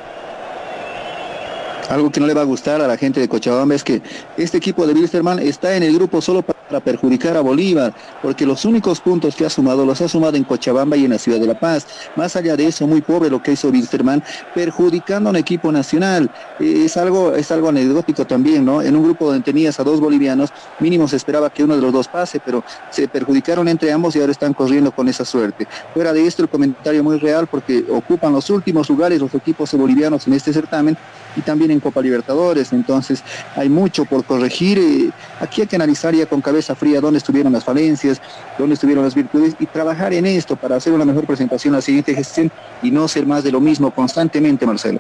Algo 1.90 2.12
que 2.12 2.20
no 2.20 2.28
le 2.28 2.34
va 2.34 2.42
a 2.42 2.46
gustar 2.46 2.82
a 2.82 2.88
la 2.88 2.98
gente 2.98 3.20
de 3.20 3.28
Cochabamba 3.28 3.76
es 3.76 3.84
que 3.84 4.02
este 4.38 4.58
equipo 4.58 4.88
de 4.88 4.94
Wilstermann 4.94 5.40
está 5.40 5.76
en 5.76 5.84
el 5.84 5.94
grupo 5.94 6.22
solo 6.22 6.42
para 6.42 6.80
perjudicar 6.80 7.36
a 7.36 7.42
Bolívar, 7.42 7.94
porque 8.22 8.46
los 8.46 8.64
únicos 8.66 9.02
puntos 9.02 9.36
que 9.36 9.46
ha 9.46 9.50
sumado 9.50 9.86
los 9.86 10.00
ha 10.02 10.08
sumado 10.08 10.38
en 10.38 10.44
Cochabamba 10.44 10.96
y 10.96 11.06
en 11.06 11.12
la 11.12 11.18
ciudad 11.18 11.40
de 11.40 11.48
La 11.48 11.60
Paz. 11.60 11.86
Más 12.16 12.36
allá 12.36 12.56
de 12.56 12.68
eso, 12.68 12.88
muy 12.88 13.02
pobre 13.02 13.30
lo 13.30 13.42
que 13.44 13.52
hizo 13.52 13.70
Wilstermann, 13.70 14.24
perjudicando 14.56 15.30
a 15.30 15.32
un 15.32 15.36
equipo 15.36 15.72
nacional. 15.72 16.32
Eh, 16.60 16.84
es, 16.86 16.96
algo, 16.98 17.36
es 17.36 17.52
algo 17.52 17.70
anecdótico 17.70 18.26
también, 18.26 18.64
¿no? 18.64 18.82
En 18.82 18.96
un 18.96 19.04
grupo 19.04 19.26
donde 19.26 19.44
tenías 19.44 19.80
a 19.80 19.84
dos 19.84 20.00
bolivianos, 20.00 20.52
mínimo 20.80 21.08
se 21.08 21.18
esperaba 21.18 21.50
que 21.50 21.64
uno 21.64 21.76
de 21.76 21.82
los 21.82 21.92
dos 21.92 22.08
pase, 22.08 22.40
pero 22.44 22.64
se 22.90 23.08
perjudicaron 23.08 23.68
entre 23.68 23.92
ambos 23.92 24.16
y 24.16 24.20
ahora 24.20 24.32
están 24.32 24.54
corriendo 24.54 24.92
con 24.92 25.08
esa 25.10 25.26
suerte. 25.26 25.68
Fuera 25.94 26.14
de 26.14 26.26
esto, 26.26 26.44
el 26.44 26.50
comentario 26.50 27.04
muy 27.04 27.18
real, 27.18 27.48
porque 27.48 27.84
ocupan 27.90 28.32
los 28.32 28.50
últimos 28.50 28.90
lugares 28.90 29.20
los 29.20 29.34
equipos 29.34 29.74
bolivianos 29.74 30.28
en 30.28 30.34
este 30.34 30.54
certamen 30.54 30.98
y 31.36 31.42
también 31.42 31.71
en 31.72 31.80
Copa 31.80 32.02
Libertadores, 32.02 32.74
entonces 32.74 33.24
hay 33.56 33.70
mucho 33.70 34.06
por 34.06 34.24
corregir. 34.26 34.78
Eh, 34.80 35.12
aquí 35.40 35.62
hay 35.62 35.68
que 35.68 35.76
analizar 35.76 36.14
ya 36.14 36.26
con 36.26 36.42
cabeza 36.42 36.76
fría 36.76 37.02
dónde 37.02 37.18
estuvieron 37.18 37.54
las 37.54 37.64
falencias, 37.64 38.22
dónde 38.58 38.76
estuvieron 38.76 39.04
las 39.04 39.16
virtudes 39.16 39.56
y 39.60 39.66
trabajar 39.66 40.14
en 40.14 40.26
esto 40.26 40.56
para 40.56 40.76
hacer 40.76 40.94
una 40.94 41.06
mejor 41.06 41.26
presentación 41.26 41.74
la 41.74 41.82
siguiente 41.82 42.14
gestión 42.14 42.52
y 42.82 42.92
no 42.92 43.08
ser 43.08 43.26
más 43.26 43.44
de 43.44 43.52
lo 43.52 43.60
mismo 43.60 43.92
constantemente, 43.92 44.66
Marcelo. 44.66 45.00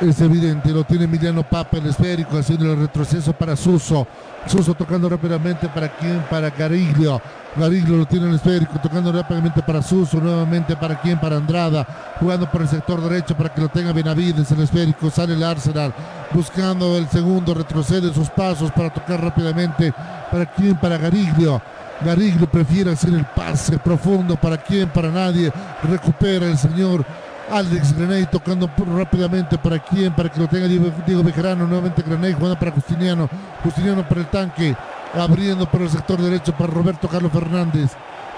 Es 0.00 0.20
evidente, 0.20 0.70
lo 0.70 0.84
tiene 0.84 1.04
Emiliano 1.04 1.42
Papa 1.48 1.78
el 1.78 1.86
esférico 1.86 2.36
haciendo 2.36 2.72
el 2.72 2.80
retroceso 2.80 3.32
para 3.32 3.56
Suso. 3.56 4.06
Suso 4.46 4.74
tocando 4.74 5.08
rápidamente 5.08 5.68
para 5.68 5.88
quién, 5.88 6.22
para 6.30 6.50
Gariglio. 6.50 7.20
Gariglio 7.56 7.96
lo 7.96 8.06
tiene 8.06 8.28
el 8.28 8.34
esférico, 8.34 8.78
tocando 8.80 9.10
rápidamente 9.10 9.62
para 9.62 9.82
Suso, 9.82 10.20
nuevamente 10.20 10.76
para 10.76 11.00
quién, 11.00 11.18
para 11.18 11.36
Andrada, 11.36 11.86
jugando 12.20 12.50
por 12.50 12.62
el 12.62 12.68
sector 12.68 13.00
derecho 13.00 13.36
para 13.36 13.52
que 13.52 13.60
lo 13.60 13.68
tenga 13.68 13.92
Benavides, 13.92 14.50
el 14.50 14.60
esférico, 14.60 15.10
sale 15.10 15.34
el 15.34 15.42
Arsenal, 15.42 15.94
buscando 16.32 16.96
el 16.98 17.08
segundo, 17.08 17.54
retrocede 17.54 18.12
sus 18.12 18.28
pasos 18.28 18.70
para 18.72 18.92
tocar 18.92 19.22
rápidamente 19.22 19.94
para 20.30 20.46
quién, 20.46 20.76
para 20.76 20.98
Gariglio. 20.98 21.62
Gariglio 22.04 22.50
prefiere 22.50 22.90
hacer 22.90 23.14
el 23.14 23.24
pase 23.24 23.78
profundo 23.78 24.36
para 24.36 24.58
quién, 24.58 24.88
para 24.88 25.10
nadie, 25.10 25.52
recupera 25.84 26.46
el 26.46 26.58
señor 26.58 27.04
Alex 27.50 27.96
Graney 27.96 28.26
tocando 28.26 28.70
rápidamente 28.96 29.58
para 29.58 29.78
quién, 29.78 30.12
para 30.14 30.30
que 30.30 30.40
lo 30.40 30.48
tenga 30.48 30.66
Diego, 30.66 31.22
Bejarano, 31.22 31.66
nuevamente 31.66 32.02
Graney 32.02 32.32
jugando 32.32 32.58
para 32.58 32.72
Justiniano, 32.72 33.28
Justiniano 33.62 34.08
para 34.08 34.20
el 34.20 34.26
tanque, 34.28 34.74
abriendo 35.12 35.70
por 35.70 35.82
el 35.82 35.90
sector 35.90 36.20
derecho 36.20 36.52
para 36.52 36.72
Roberto 36.72 37.08
Carlos 37.08 37.32
Fernández. 37.32 37.92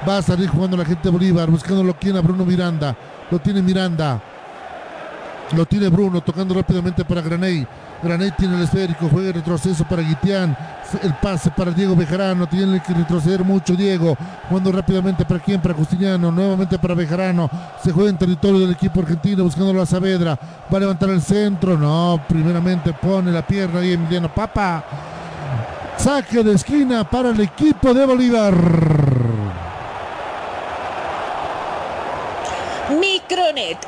Va 0.06 0.18
a 0.18 0.22
salir 0.22 0.48
jugando 0.48 0.76
la 0.76 0.84
gente 0.84 1.08
Bolívar, 1.08 1.50
buscándolo 1.50 1.94
quién 1.98 2.16
a 2.16 2.20
Bruno 2.20 2.44
Miranda. 2.44 2.96
Lo 3.30 3.38
tiene 3.38 3.62
Miranda. 3.62 4.20
Lo 5.56 5.64
tiene 5.64 5.88
Bruno, 5.88 6.20
tocando 6.20 6.54
rápidamente 6.54 7.04
para 7.04 7.22
Graney. 7.22 7.66
Graney 8.02 8.30
tiene 8.32 8.56
el 8.56 8.62
esférico, 8.62 9.08
juega 9.10 9.28
el 9.28 9.34
retroceso 9.34 9.84
para 9.84 10.02
Guitián. 10.02 10.56
El 11.02 11.14
pase 11.14 11.50
para 11.50 11.72
Diego 11.72 11.96
Bejarano. 11.96 12.46
Tiene 12.46 12.80
que 12.80 12.94
retroceder 12.94 13.44
mucho 13.44 13.74
Diego. 13.74 14.16
Jugando 14.48 14.72
rápidamente 14.72 15.24
para 15.24 15.40
quién, 15.40 15.60
para 15.60 15.74
Justiniano. 15.74 16.30
Nuevamente 16.30 16.78
para 16.78 16.94
Bejarano. 16.94 17.50
Se 17.82 17.92
juega 17.92 18.10
en 18.10 18.18
territorio 18.18 18.60
del 18.60 18.72
equipo 18.72 19.00
argentino, 19.00 19.44
buscándolo 19.44 19.82
a 19.82 19.86
Saavedra. 19.86 20.38
Va 20.72 20.76
a 20.76 20.80
levantar 20.80 21.10
el 21.10 21.22
centro. 21.22 21.76
No, 21.76 22.20
primeramente 22.28 22.92
pone 22.92 23.32
la 23.32 23.46
pierna 23.46 23.80
ahí 23.80 23.92
Emiliano 23.92 24.32
Papa. 24.32 24.84
Saque 25.96 26.42
de 26.44 26.54
esquina 26.54 27.04
para 27.04 27.30
el 27.30 27.40
equipo 27.40 27.92
de 27.92 28.06
Bolívar. 28.06 28.54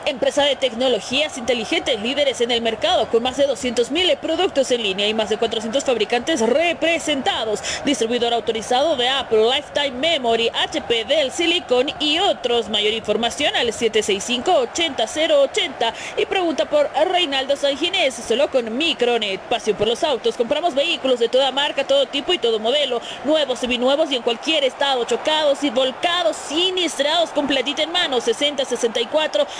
Empresa 0.06 0.44
de 0.44 0.56
tecnologías 0.56 1.36
inteligentes, 1.36 2.00
líderes 2.00 2.40
en 2.40 2.50
el 2.50 2.62
mercado, 2.62 3.06
con 3.08 3.22
más 3.22 3.36
de 3.36 3.46
200.000 3.46 4.16
productos 4.16 4.70
en 4.70 4.82
línea 4.82 5.06
y 5.06 5.12
más 5.12 5.28
de 5.28 5.36
400 5.36 5.84
fabricantes 5.84 6.40
representados. 6.40 7.60
Distribuidor 7.84 8.32
autorizado 8.32 8.96
de 8.96 9.10
Apple, 9.10 9.44
Lifetime 9.44 9.90
Memory, 9.90 10.48
HP, 10.48 11.04
Dell, 11.04 11.30
Silicon 11.30 11.88
y 12.00 12.18
otros. 12.18 12.70
Mayor 12.70 12.94
información 12.94 13.54
al 13.56 13.68
765-80080 13.68 15.92
y 16.16 16.24
pregunta 16.24 16.64
por 16.64 16.88
Reinaldo 17.06 17.54
Sanginés, 17.56 18.14
solo 18.14 18.50
con 18.50 18.74
Micronet. 18.74 19.38
Pasión 19.42 19.76
por 19.76 19.88
los 19.88 20.02
autos, 20.02 20.36
compramos 20.36 20.74
vehículos 20.74 21.18
de 21.18 21.28
toda 21.28 21.52
marca, 21.52 21.86
todo 21.86 22.06
tipo 22.06 22.32
y 22.32 22.38
todo 22.38 22.58
modelo, 22.58 23.02
nuevos, 23.24 23.58
seminuevos 23.58 24.10
y 24.10 24.16
en 24.16 24.22
cualquier 24.22 24.64
estado, 24.64 25.04
chocados 25.04 25.62
y 25.62 25.68
volcados, 25.68 26.36
siniestrados, 26.36 27.28
completita 27.30 27.82
en 27.82 27.92
mano, 27.92 28.22
60, 28.22 28.64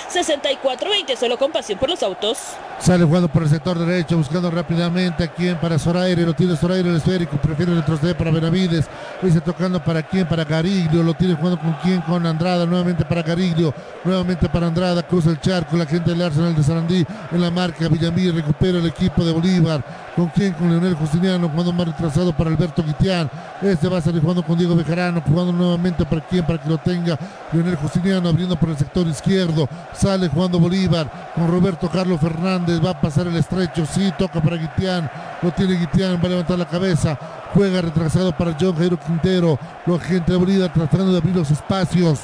60 0.09 0.38
64 0.49 0.49
64 0.49 0.90
20 0.90 1.16
solo 1.16 1.38
con 1.38 1.53
pasión 1.53 1.78
por 1.78 1.90
los 1.90 2.03
autos. 2.03 2.38
Sale 2.78 3.05
jugando 3.05 3.28
por 3.28 3.42
el 3.42 3.49
sector 3.49 3.78
derecho, 3.78 4.16
buscando 4.16 4.51
rápidamente 4.51 5.24
a 5.24 5.28
quién 5.28 5.57
para 5.57 5.78
Zoraire, 5.78 6.24
lo 6.24 6.32
tiene 6.34 6.57
Zoraire 6.57 6.88
el 6.88 6.96
esférico, 6.96 7.36
prefiere 7.36 7.74
retroceder 7.74 8.16
para 8.16 8.30
Benavides, 8.30 8.86
dice 9.20 9.40
tocando 9.40 9.82
para 9.82 10.03
quién, 10.03 10.28
para 10.28 10.44
Gariglio, 10.44 11.03
lo 11.03 11.14
tiene 11.14 11.34
jugando 11.34 11.59
con 11.59 11.72
quién, 11.82 12.01
con 12.03 12.24
Andrada, 12.24 12.66
nuevamente 12.66 13.05
para 13.05 13.22
Gariglio, 13.22 13.74
nuevamente 14.05 14.49
para 14.49 14.68
Andrada, 14.68 15.03
cruza 15.03 15.30
el 15.30 15.40
charco, 15.40 15.76
la 15.76 15.86
gente 15.86 16.11
del 16.11 16.22
Arsenal 16.22 16.55
de 16.55 16.62
Sarandí 16.62 17.05
en 17.32 17.40
la 17.40 17.51
marca, 17.51 17.88
Villamir 17.88 18.32
recupera 18.32 18.78
el 18.78 18.86
equipo 18.86 19.24
de 19.24 19.32
Bolívar, 19.32 19.82
con 20.14 20.28
quién, 20.28 20.53
con 20.53 20.70
Leonel 20.70 20.94
Justiniano, 20.94 21.49
jugando 21.49 21.72
más 21.72 21.88
retrasado 21.88 22.32
para 22.32 22.51
Alberto 22.51 22.84
Guitián, 22.84 23.28
este 23.61 23.88
va 23.88 23.99
a 23.99 24.01
salir 24.01 24.20
jugando 24.20 24.44
con 24.44 24.57
Diego 24.57 24.76
Bejarano, 24.76 25.20
jugando 25.20 25.53
nuevamente 25.53 26.05
para 26.05 26.20
quién, 26.20 26.46
para 26.46 26.62
que 26.62 26.68
lo 26.68 26.78
tenga 26.78 27.18
Leonel 27.53 27.74
Justiniano, 27.76 28.28
abriendo 28.28 28.55
por 28.55 28.68
el 28.68 28.78
sector 28.78 29.05
izquierdo, 29.09 29.68
sale 29.93 30.28
jugando 30.28 30.59
Bolívar 30.59 31.32
con 31.34 31.49
Roberto 31.51 31.89
Carlos 31.89 32.20
Fernández, 32.20 32.84
va 32.84 32.91
a 32.91 33.01
pasar 33.01 33.26
el 33.26 33.36
estrecho, 33.36 33.86
sí, 33.86 34.12
toca 34.18 34.41
para 34.41 34.57
Guitián, 34.57 35.11
lo 35.43 35.51
tiene 35.53 35.74
Guitián, 35.74 36.20
va 36.22 36.26
a 36.26 36.30
levantar 36.30 36.59
la 36.59 36.66
cabeza, 36.66 37.18
juega 37.55 37.80
retrasado 37.80 38.36
para 38.36 38.57
John 38.59 38.76
Jairo 38.76 38.99
Quintero, 38.99 39.59
los 39.86 40.03
gente 40.03 40.32
de 40.32 40.39
Bolívar 40.39 40.72
tratando 40.72 41.12
de 41.12 41.18
abrir 41.18 41.36
los 41.36 41.51
espacios 41.51 42.20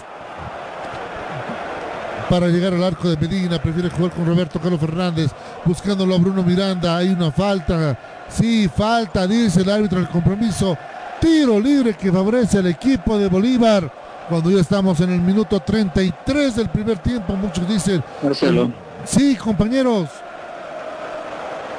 para 2.29 2.49
llegar 2.49 2.73
al 2.73 2.83
arco 2.83 3.09
de 3.09 3.17
Medina, 3.17 3.61
prefiere 3.61 3.91
jugar 3.91 4.13
con 4.13 4.27
Roberto 4.27 4.59
Carlos 4.59 4.81
Fernández, 4.81 5.31
buscándolo 5.65 6.15
a 6.15 6.19
Bruno 6.19 6.43
Miranda, 6.43 6.97
hay 6.97 7.09
una 7.09 7.31
falta, 7.31 7.99
sí, 8.29 8.69
falta, 8.69 9.27
dice 9.27 9.61
el 9.61 9.71
árbitro 9.71 9.99
del 9.99 10.09
compromiso, 10.09 10.77
tiro 11.21 11.61
libre 11.61 11.95
que 11.95 12.11
favorece 12.11 12.59
al 12.59 12.67
equipo 12.67 13.19
de 13.19 13.29
Bolívar 13.29 14.04
cuando 14.29 14.51
ya 14.51 14.61
estamos 14.61 15.01
en 15.01 15.11
el 15.11 15.21
minuto 15.21 15.61
33 15.61 16.57
del 16.57 16.69
primer 16.69 16.99
tiempo, 16.99 17.35
muchos 17.35 17.69
dicen. 17.69 18.03
Marcelo. 18.23 18.71
Sí, 19.05 19.37
compañeros. 19.37 20.09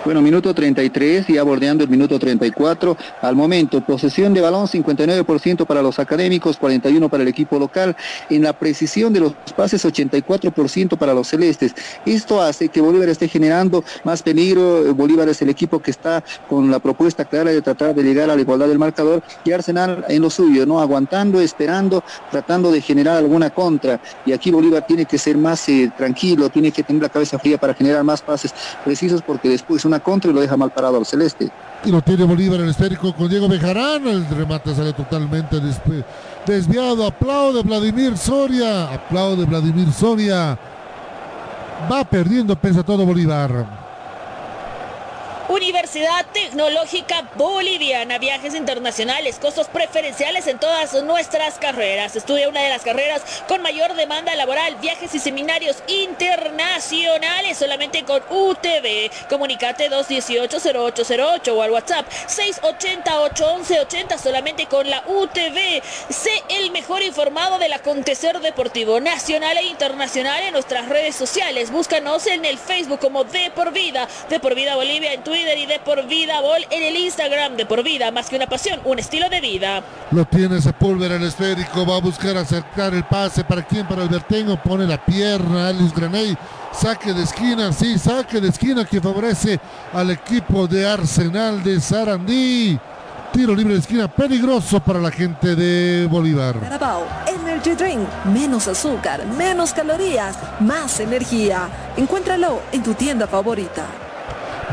Bueno, 0.06 0.22
minuto 0.22 0.54
33, 0.54 1.26
ya 1.26 1.42
bordeando 1.42 1.84
el 1.84 1.90
minuto 1.90 2.20
34. 2.20 2.96
Al 3.24 3.36
momento, 3.36 3.82
posesión 3.82 4.36
de 4.36 4.42
balón 4.42 4.68
59% 4.68 5.66
para 5.66 5.82
los 5.82 5.98
académicos, 5.98 6.62
41% 6.62 7.10
para 7.10 7.24
el 7.24 7.30
equipo 7.30 7.58
local. 7.58 7.96
En 8.30 8.44
la 8.44 8.54
precisión 8.54 9.12
de 9.14 9.22
los 9.22 9.34
pases, 9.58 9.84
84% 9.84 10.96
para 10.96 11.16
los 11.16 11.30
celestes. 11.30 11.74
Esto 12.06 12.40
hace 12.40 12.70
que 12.70 12.82
Bolívar 12.82 13.10
esté 13.10 13.28
generando 13.28 13.84
más 14.04 14.22
peligro. 14.22 14.94
Bolívar 14.94 15.28
es 15.28 15.42
el 15.42 15.50
equipo 15.50 15.82
que 15.82 15.90
está 15.90 16.24
con 16.48 16.70
la 16.70 16.78
propuesta 16.78 17.26
clara 17.26 17.50
de 17.50 17.64
tratar 17.64 17.96
de 17.96 18.04
llegar 18.04 18.30
a 18.30 18.36
la 18.36 18.42
igualdad 18.44 18.68
del 18.68 18.78
marcador 18.78 19.24
y 19.44 19.54
Arsenal 19.54 20.06
en 20.08 20.22
lo 20.22 20.30
suyo, 20.30 20.68
¿no? 20.68 20.82
Aguantando, 20.82 21.42
esperando, 21.42 22.04
tratando 22.30 22.72
de 22.72 22.80
generar 22.80 23.18
alguna 23.18 23.50
contra. 23.50 24.00
Y 24.24 24.34
aquí 24.34 24.52
Bolívar 24.52 24.86
tiene 24.86 25.08
que 25.08 25.18
ser 25.18 25.36
más 25.36 25.68
eh, 25.68 25.92
tranquilo, 25.98 26.50
tiene 26.50 26.72
que 26.72 26.84
tener 26.84 27.02
la 27.02 27.10
cabeza 27.10 27.40
fría 27.40 27.58
para 27.58 27.74
generar 27.74 28.04
más 28.04 28.22
pases 28.22 28.54
precisos 28.84 29.24
porque 29.24 29.50
después 29.50 29.84
una 29.84 29.95
contra 30.00 30.32
y 30.32 30.34
lo 30.34 30.42
deja 30.42 30.58
mal 30.58 30.72
parado 30.72 30.98
al 30.98 31.06
celeste. 31.06 31.52
Y 31.84 31.92
lo 31.92 32.02
tiene 32.02 32.24
Bolívar 32.24 32.60
el 32.62 32.70
esférico 32.70 33.14
con 33.14 33.30
Diego 33.30 33.48
Bejarán. 33.48 34.08
El 34.08 34.28
remate 34.30 34.74
sale 34.74 34.94
totalmente 34.94 35.58
desviado. 36.46 37.06
Aplaude 37.06 37.62
Vladimir 37.62 38.18
Soria. 38.18 38.92
Aplaude 38.92 39.46
Vladimir 39.46 39.92
Soria. 39.92 40.58
Va 41.92 42.04
perdiendo 42.04 42.56
pese 42.56 42.80
a 42.80 42.84
todo 42.84 43.06
Bolívar. 43.06 43.85
Universidad 45.48 46.26
Tecnológica 46.34 47.30
Boliviana, 47.36 48.18
viajes 48.18 48.56
internacionales, 48.56 49.38
costos 49.40 49.68
preferenciales 49.68 50.48
en 50.48 50.58
todas 50.58 50.94
nuestras 51.04 51.60
carreras. 51.60 52.16
Estudia 52.16 52.50
una 52.50 52.62
de 52.62 52.70
las 52.70 52.82
carreras 52.82 53.22
con 53.48 53.62
mayor 53.62 53.94
demanda 53.94 54.34
laboral, 54.36 54.76
viajes 54.78 55.14
y 55.14 55.20
seminarios 55.20 55.84
internacionales 55.88 57.60
solamente 57.60 58.04
con 58.04 58.24
UTV. 58.28 59.12
Comunicate 59.30 59.92
218-0808 59.92 61.50
o 61.50 61.62
al 61.62 61.70
WhatsApp 61.72 62.10
680-811-80 62.10 64.18
solamente 64.18 64.66
con 64.66 64.90
la 64.90 65.04
UTV. 65.06 65.84
Sé 66.10 66.32
el 66.50 66.72
mejor 66.72 67.04
informado 67.04 67.60
del 67.60 67.74
acontecer 67.74 68.40
deportivo 68.40 69.00
nacional 69.00 69.58
e 69.58 69.66
internacional 69.66 70.42
en 70.42 70.54
nuestras 70.54 70.90
redes 70.90 71.16
sociales. 71.16 71.70
Búscanos 71.70 72.26
en 72.26 72.46
el 72.46 72.58
Facebook 72.58 73.00
como 73.00 73.26
De 73.26 73.52
Por 73.52 73.72
Vida, 73.72 74.08
De 74.28 74.40
Por 74.40 74.56
Vida 74.56 74.76
Bolivia 74.76 75.14
en 75.14 75.24
Twitter 75.24 75.35
y 75.36 75.66
de 75.66 75.80
por 75.80 76.08
vida 76.08 76.40
Bol 76.40 76.66
en 76.70 76.82
el 76.82 76.96
Instagram 76.96 77.58
de 77.58 77.66
por 77.66 77.84
vida, 77.84 78.10
más 78.10 78.30
que 78.30 78.38
una 78.38 78.48
pasión, 78.48 78.80
un 78.86 79.00
estilo 79.00 79.28
de 79.30 79.42
vida. 79.42 79.84
Lo 80.12 80.24
tiene 80.24 80.62
Sepúlveda 80.62 81.18
el 81.18 81.24
esférico, 81.24 81.86
va 81.86 81.98
a 81.98 82.00
buscar 82.00 82.38
acercar 82.38 82.94
el 82.94 83.04
pase 83.04 83.44
para 83.44 83.62
quien, 83.62 83.86
para 83.86 84.04
Albertengo, 84.04 84.56
pone 84.56 84.88
la 84.88 85.04
pierna, 85.04 85.68
Alice 85.68 85.94
Graney, 85.94 86.38
saque 86.72 87.14
de 87.14 87.24
esquina, 87.24 87.74
sí, 87.74 88.00
saque 88.00 88.40
de 88.40 88.48
esquina 88.48 88.86
que 88.86 89.02
favorece 89.02 89.60
al 89.92 90.12
equipo 90.12 90.68
de 90.68 90.88
Arsenal 90.88 91.62
de 91.62 91.82
Sarandí. 91.82 92.80
Tiro 93.34 93.54
libre 93.54 93.74
de 93.74 93.82
esquina 93.82 94.08
peligroso 94.08 94.80
para 94.80 95.00
la 95.00 95.12
gente 95.12 95.54
de 95.54 96.08
Bolívar. 96.08 96.58
Carabao, 96.62 97.06
Energy 97.28 97.72
Drink. 97.72 98.08
Menos 98.34 98.70
azúcar, 98.70 99.26
menos 99.26 99.74
calorías, 99.74 100.38
más 100.62 101.02
energía. 101.02 101.68
Encuéntralo 101.98 102.62
en 102.72 102.82
tu 102.84 102.94
tienda 102.94 103.28
favorita. 103.28 103.86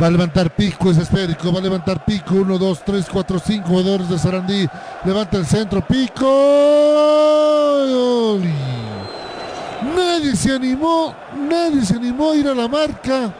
Va 0.00 0.06
a 0.06 0.10
levantar 0.10 0.54
pico, 0.54 0.90
es 0.90 0.98
esférico. 0.98 1.52
Va 1.52 1.58
a 1.58 1.62
levantar 1.62 2.04
pico. 2.04 2.34
1, 2.34 2.58
2, 2.58 2.84
3, 2.84 3.06
4, 3.12 3.38
5 3.38 3.68
jugadores 3.68 4.08
de 4.08 4.18
Sarandí. 4.18 4.66
Levanta 5.04 5.36
el 5.36 5.46
centro. 5.46 5.86
Pico. 5.86 6.28
Nadie 9.94 10.34
se 10.34 10.54
animó. 10.54 11.14
Nadie 11.48 11.84
se 11.84 11.96
animó 11.96 12.30
a 12.30 12.36
ir 12.36 12.48
a 12.48 12.54
la 12.54 12.68
marca. 12.68 13.32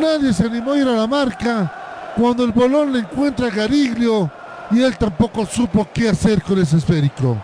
Nadie 0.00 0.32
se 0.32 0.44
animó 0.46 0.72
a 0.72 0.78
ir 0.78 0.86
a 0.86 0.92
la 0.92 1.06
marca. 1.06 2.12
Cuando 2.16 2.44
el 2.44 2.52
bolón 2.52 2.92
le 2.92 3.00
encuentra 3.00 3.48
a 3.48 3.50
Gariglio. 3.50 4.30
Y 4.70 4.80
él 4.82 4.96
tampoco 4.96 5.44
supo 5.44 5.88
qué 5.92 6.08
hacer 6.08 6.40
con 6.42 6.58
ese 6.60 6.76
esférico. 6.76 7.36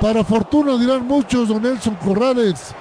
Para 0.00 0.24
fortuna 0.24 0.76
dirán 0.76 1.06
muchos, 1.06 1.48
don 1.48 1.62
Nelson 1.62 1.94
Corrales 1.94 2.74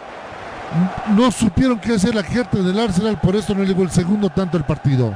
no 1.16 1.32
supieron 1.32 1.80
qué 1.80 1.94
hacer 1.94 2.14
la 2.14 2.24
gente 2.24 2.62
del 2.62 2.80
Arsenal, 2.80 3.20
por 3.20 3.36
eso 3.36 3.54
no 3.56 3.64
llegó 3.64 3.84
el 3.84 3.92
segundo 3.92 4.30
tanto 4.30 4.58
el 4.58 4.64
partido. 4.64 5.16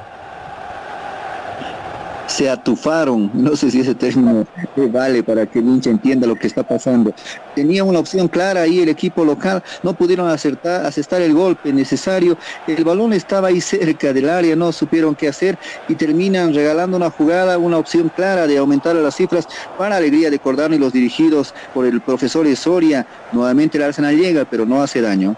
Se 2.32 2.50
atufaron, 2.50 3.30
no 3.34 3.58
sé 3.58 3.70
si 3.70 3.82
ese 3.82 3.94
término 3.94 4.48
vale 4.90 5.22
para 5.22 5.46
que 5.46 5.60
el 5.60 5.66
hincha 5.66 5.90
entienda 5.90 6.26
lo 6.26 6.36
que 6.36 6.48
está 6.48 6.64
pasando. 6.64 7.14
Tenía 7.56 7.84
una 7.84 8.00
opción 8.00 8.30
clara 8.30 8.62
ahí 8.62 8.80
el 8.80 8.88
equipo 8.88 9.26
local, 9.26 9.62
no 9.84 9.94
pudieron 9.94 10.30
acertar, 10.30 10.86
aceptar 10.86 11.22
el 11.22 11.34
golpe 11.34 11.74
necesario. 11.74 12.38
El 12.68 12.86
balón 12.86 13.12
estaba 13.12 13.50
ahí 13.50 13.60
cerca 13.60 14.14
del 14.14 14.30
área, 14.30 14.56
no 14.56 14.72
supieron 14.72 15.14
qué 15.14 15.28
hacer 15.28 15.58
y 15.90 15.96
terminan 15.96 16.54
regalando 16.54 16.96
una 16.96 17.10
jugada, 17.10 17.58
una 17.58 17.78
opción 17.78 18.10
clara 18.16 18.48
de 18.48 18.58
aumentar 18.58 18.96
las 18.96 19.16
cifras 19.16 19.48
para 19.78 19.98
alegría 19.98 20.30
de 20.30 20.40
Cordano 20.40 20.74
y 20.74 20.80
los 20.80 20.94
dirigidos 20.94 21.54
por 21.74 21.86
el 21.86 22.00
profesor 22.00 22.48
Soria. 22.56 23.06
Nuevamente 23.34 23.78
el 23.78 23.84
Arsenal 23.84 24.16
llega, 24.16 24.46
pero 24.46 24.66
no 24.66 24.82
hace 24.82 25.02
daño 25.02 25.36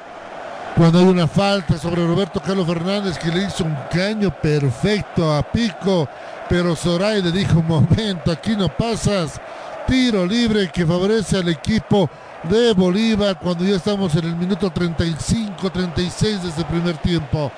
cuando 0.76 1.00
hay 1.00 1.06
una 1.06 1.28
falta 1.28 1.78
sobre 1.78 2.06
Roberto 2.06 2.42
Carlos 2.42 2.66
Fernández 2.66 3.18
que 3.20 3.30
le 3.30 3.44
hizo 3.44 3.64
un 3.64 3.78
caño 3.92 4.32
perfecto 4.32 5.32
a 5.32 5.44
Pico, 5.44 6.08
pero 6.50 6.76
Zoraide 6.76 7.32
dijo, 7.32 7.62
momento, 7.62 8.32
aquí 8.32 8.56
no 8.56 8.70
pasas. 8.70 9.40
Tiro 9.88 10.26
libre 10.26 10.70
que 10.72 10.86
favorece 10.86 11.38
al 11.38 11.50
equipo 11.50 12.10
de 12.44 12.74
Bolívar 12.74 13.38
cuando 13.40 13.64
ya 13.64 13.76
estamos 13.76 14.16
en 14.16 14.26
el 14.26 14.36
minuto 14.36 14.70
35, 14.70 15.70
36 15.70 16.44
de 16.44 16.50
ese 16.50 16.64
primer 16.66 16.98
tiempo. 16.98 17.52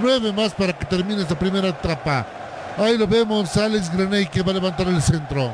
Nueve 0.00 0.32
más 0.32 0.52
para 0.52 0.72
que 0.72 0.84
termine 0.84 1.22
esta 1.22 1.38
primera 1.38 1.76
trapa. 1.78 2.26
Ahí 2.76 2.96
lo 2.96 3.06
vemos, 3.06 3.56
Alex 3.56 3.92
Graney 3.94 4.26
que 4.26 4.42
va 4.42 4.52
a 4.52 4.54
levantar 4.54 4.88
el 4.88 5.02
centro. 5.02 5.52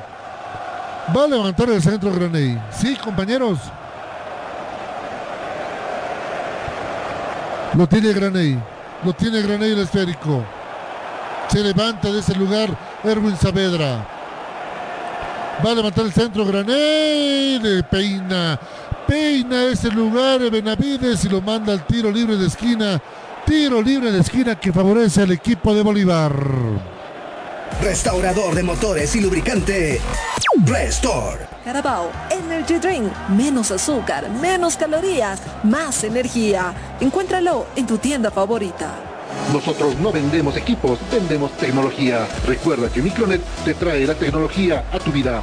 Va 1.16 1.24
a 1.24 1.28
levantar 1.28 1.68
el 1.70 1.82
centro 1.82 2.12
Graney. 2.12 2.60
Sí, 2.70 2.96
compañeros. 2.96 3.58
Lo 7.74 7.86
tiene 7.86 8.12
Graney. 8.12 8.58
Lo 9.04 9.12
tiene 9.12 9.42
Graney 9.42 9.72
el 9.72 9.80
esférico. 9.80 10.44
Se 11.48 11.60
levanta 11.60 12.10
de 12.10 12.20
ese 12.20 12.34
lugar 12.34 12.68
Erwin 13.04 13.36
Saavedra. 13.36 14.06
Va 15.64 15.70
a 15.70 15.74
levantar 15.74 16.04
el 16.04 16.12
centro 16.12 16.44
Graney. 16.44 17.58
Le 17.60 17.82
peina. 17.82 18.58
Peina 19.06 19.64
ese 19.66 19.88
lugar 19.90 20.40
Benavides 20.50 21.24
y 21.24 21.28
lo 21.28 21.40
manda 21.40 21.72
al 21.72 21.86
tiro 21.86 22.10
libre 22.10 22.36
de 22.36 22.46
esquina. 22.46 23.00
Tiro 23.46 23.80
libre 23.80 24.10
de 24.10 24.20
esquina 24.20 24.56
que 24.56 24.72
favorece 24.72 25.22
al 25.22 25.30
equipo 25.30 25.72
de 25.72 25.82
Bolívar. 25.82 26.32
Restaurador 27.80 28.54
de 28.54 28.62
motores 28.62 29.14
y 29.14 29.20
lubricante. 29.20 30.00
Restore. 30.64 31.46
Carabao 31.64 32.10
Energy 32.30 32.78
Drink. 32.78 33.12
Menos 33.28 33.70
azúcar, 33.70 34.28
menos 34.30 34.76
calorías, 34.76 35.40
más 35.62 36.02
energía. 36.04 36.74
Encuéntralo 37.00 37.66
en 37.76 37.86
tu 37.86 37.98
tienda 37.98 38.30
favorita. 38.30 39.15
Nosotros 39.52 39.96
no 39.98 40.12
vendemos 40.12 40.56
equipos, 40.56 40.98
vendemos 41.10 41.52
tecnología. 41.52 42.26
Recuerda 42.46 42.88
que 42.88 43.02
Micronet 43.02 43.40
te 43.64 43.74
trae 43.74 44.06
la 44.06 44.14
tecnología 44.14 44.84
a 44.92 44.98
tu 44.98 45.12
vida. 45.12 45.42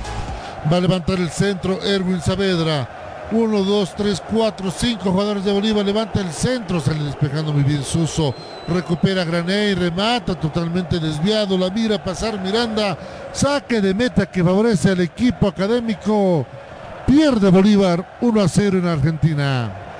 Va 0.71 0.77
a 0.77 0.81
levantar 0.81 1.19
el 1.19 1.29
centro 1.29 1.81
Erwin 1.83 2.21
Saavedra. 2.21 3.01
1, 3.31 3.63
2, 3.63 3.95
3, 3.95 4.23
4, 4.31 4.71
5 4.71 5.11
jugadores 5.11 5.45
de 5.45 5.51
Bolívar. 5.51 5.85
Levanta 5.85 6.21
el 6.21 6.31
centro, 6.31 6.79
sale 6.79 7.03
despejando 7.03 7.51
muy 7.51 7.63
bien 7.63 7.83
Suso. 7.83 8.33
Recupera 8.67 9.23
Graney, 9.23 9.73
remata 9.73 10.35
totalmente 10.35 10.99
desviado. 10.99 11.57
La 11.57 11.69
mira 11.69 12.03
pasar 12.03 12.39
Miranda. 12.39 12.97
Saque 13.31 13.81
de 13.81 13.93
meta 13.93 14.25
que 14.25 14.43
favorece 14.43 14.91
al 14.91 14.99
equipo 14.99 15.47
académico. 15.47 16.45
Pierde 17.07 17.49
Bolívar 17.49 18.17
1 18.21 18.41
a 18.41 18.47
0 18.47 18.77
en 18.77 18.87
Argentina. 18.87 19.92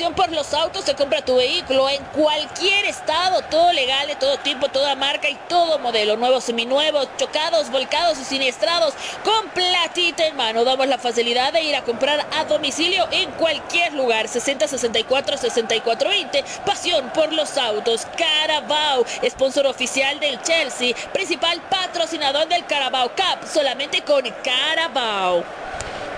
Pasión 0.00 0.14
por 0.14 0.32
los 0.32 0.54
autos, 0.54 0.86
se 0.86 0.94
compra 0.94 1.22
tu 1.22 1.36
vehículo 1.36 1.86
en 1.90 2.02
cualquier 2.04 2.86
estado, 2.86 3.42
todo 3.50 3.70
legal, 3.70 4.06
de 4.06 4.16
todo 4.16 4.38
tipo, 4.38 4.70
toda 4.70 4.94
marca 4.94 5.28
y 5.28 5.34
todo 5.46 5.78
modelo. 5.78 6.16
Nuevos, 6.16 6.44
seminuevos, 6.44 7.06
chocados, 7.18 7.70
volcados 7.70 8.18
y 8.18 8.24
siniestrados, 8.24 8.94
con 9.22 9.50
platita 9.50 10.26
en 10.26 10.36
mano. 10.36 10.64
Damos 10.64 10.86
la 10.86 10.96
facilidad 10.96 11.52
de 11.52 11.60
ir 11.60 11.76
a 11.76 11.82
comprar 11.82 12.26
a 12.32 12.44
domicilio 12.44 13.06
en 13.10 13.30
cualquier 13.32 13.92
lugar. 13.92 14.26
60 14.26 14.68
64 14.68 15.36
64 15.36 16.08
20. 16.08 16.44
Pasión 16.64 17.10
por 17.10 17.30
los 17.34 17.58
autos. 17.58 18.06
Carabao, 18.16 19.04
sponsor 19.28 19.66
oficial 19.66 20.18
del 20.18 20.40
Chelsea, 20.40 20.96
principal 21.12 21.60
patrocinador 21.68 22.48
del 22.48 22.64
Carabao 22.64 23.10
Cup, 23.10 23.46
solamente 23.46 24.00
con 24.00 24.22
Carabao. 24.42 25.44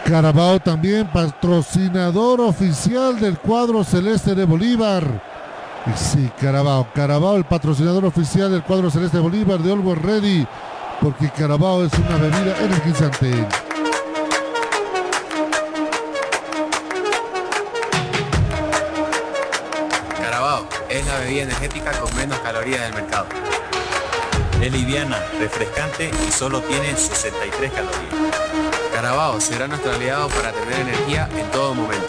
Carabao 0.05 0.59
también 0.59 1.07
patrocinador 1.07 2.41
oficial 2.41 3.21
del 3.21 3.39
cuadro 3.39 3.85
celeste 3.85 4.35
de 4.35 4.45
Bolívar. 4.45 5.05
Sí, 5.97 6.31
Carabao, 6.41 6.89
Carabao 6.95 7.37
el 7.37 7.45
patrocinador 7.45 8.05
oficial 8.05 8.51
del 8.51 8.63
cuadro 8.63 8.91
celeste 8.91 9.19
de 9.19 9.23
Bolívar 9.23 9.61
de 9.61 9.73
Olvo 9.73 9.95
Ready, 9.95 10.47
porque 11.01 11.31
Carabao 11.31 11.85
es 11.85 11.93
una 11.95 12.17
bebida 12.17 12.57
energizante. 12.61 13.47
Carabao 20.21 20.67
es 20.89 21.07
la 21.07 21.19
bebida 21.21 21.43
energética 21.43 21.93
con 21.93 22.15
menos 22.17 22.39
calorías 22.41 22.83
del 22.83 22.95
mercado. 22.95 23.27
Es 24.61 24.73
liviana, 24.73 25.19
refrescante 25.39 26.11
y 26.29 26.31
solo 26.33 26.61
tiene 26.61 26.97
63 26.97 27.73
calorías. 27.73 28.82
Carabao 28.93 29.41
será 29.41 29.67
nuestro 29.67 29.93
aliado 29.93 30.29
para 30.29 30.53
tener 30.53 30.81
energía 30.81 31.29
en 31.37 31.51
todo 31.51 31.75
momento. 31.75 32.07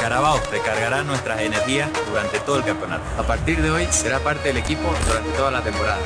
Carabao 0.00 0.40
recargará 0.52 1.02
nuestras 1.02 1.40
energías 1.40 1.90
durante 2.08 2.38
todo 2.40 2.58
el 2.58 2.64
campeonato. 2.64 3.02
A 3.18 3.22
partir 3.24 3.60
de 3.60 3.70
hoy 3.70 3.86
será 3.90 4.20
parte 4.20 4.48
del 4.48 4.58
equipo 4.58 4.82
durante 5.08 5.30
toda 5.30 5.50
la 5.50 5.62
temporada. 5.62 6.00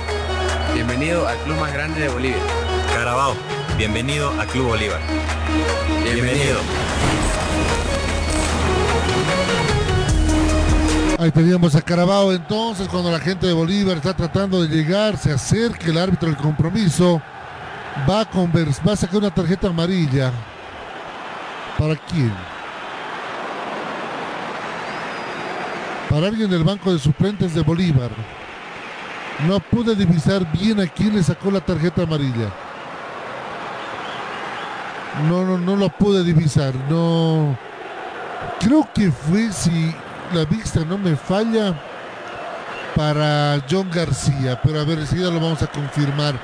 Bienvenido 0.72 1.28
al 1.28 1.36
club 1.38 1.58
más 1.58 1.72
grande 1.72 2.00
de 2.00 2.08
Bolivia. 2.08 2.42
Carabao, 2.94 3.34
bienvenido 3.76 4.30
a 4.40 4.46
Club 4.46 4.68
Bolívar. 4.68 5.00
bienvenido. 6.02 6.60
Ahí 11.18 11.30
teníamos 11.32 11.74
a 11.74 11.82
Carabao 11.82 12.32
entonces 12.32 12.88
cuando 12.88 13.10
la 13.10 13.18
gente 13.18 13.48
de 13.48 13.52
Bolívar 13.52 13.96
está 13.96 14.14
tratando 14.14 14.62
de 14.62 14.68
llegar, 14.68 15.18
se 15.18 15.32
acerca 15.32 15.86
el 15.86 15.98
árbitro 15.98 16.28
del 16.28 16.38
compromiso, 16.38 17.20
va 18.06 18.20
a, 18.20 18.86
va 18.86 18.92
a 18.92 18.96
sacar 18.96 19.16
una 19.16 19.30
tarjeta 19.30 19.68
amarilla. 19.68 20.32
¿Para 21.78 21.96
quién? 21.96 22.32
Para 26.10 26.26
alguien 26.26 26.50
del 26.50 26.64
banco 26.64 26.92
de 26.92 26.98
suplentes 26.98 27.54
de 27.54 27.62
Bolívar. 27.62 28.10
No 29.46 29.60
pude 29.60 29.94
divisar 29.94 30.50
bien 30.52 30.80
a 30.80 30.86
quién 30.86 31.14
le 31.14 31.22
sacó 31.22 31.50
la 31.50 31.60
tarjeta 31.60 32.02
amarilla. 32.02 32.50
No, 35.28 35.44
no, 35.44 35.58
no 35.58 35.76
lo 35.76 35.88
pude 35.88 36.24
divisar. 36.24 36.74
No. 36.88 37.56
Creo 38.60 38.88
que 38.92 39.10
fue 39.12 39.52
si 39.52 39.94
la 40.32 40.44
vista 40.44 40.80
no 40.84 40.98
me 40.98 41.14
falla 41.16 41.74
para 42.96 43.62
John 43.70 43.88
García, 43.90 44.60
pero 44.62 44.80
a 44.80 44.84
ver, 44.84 44.98
enseguida 44.98 45.30
lo 45.30 45.40
vamos 45.40 45.62
a 45.62 45.68
confirmar 45.68 46.34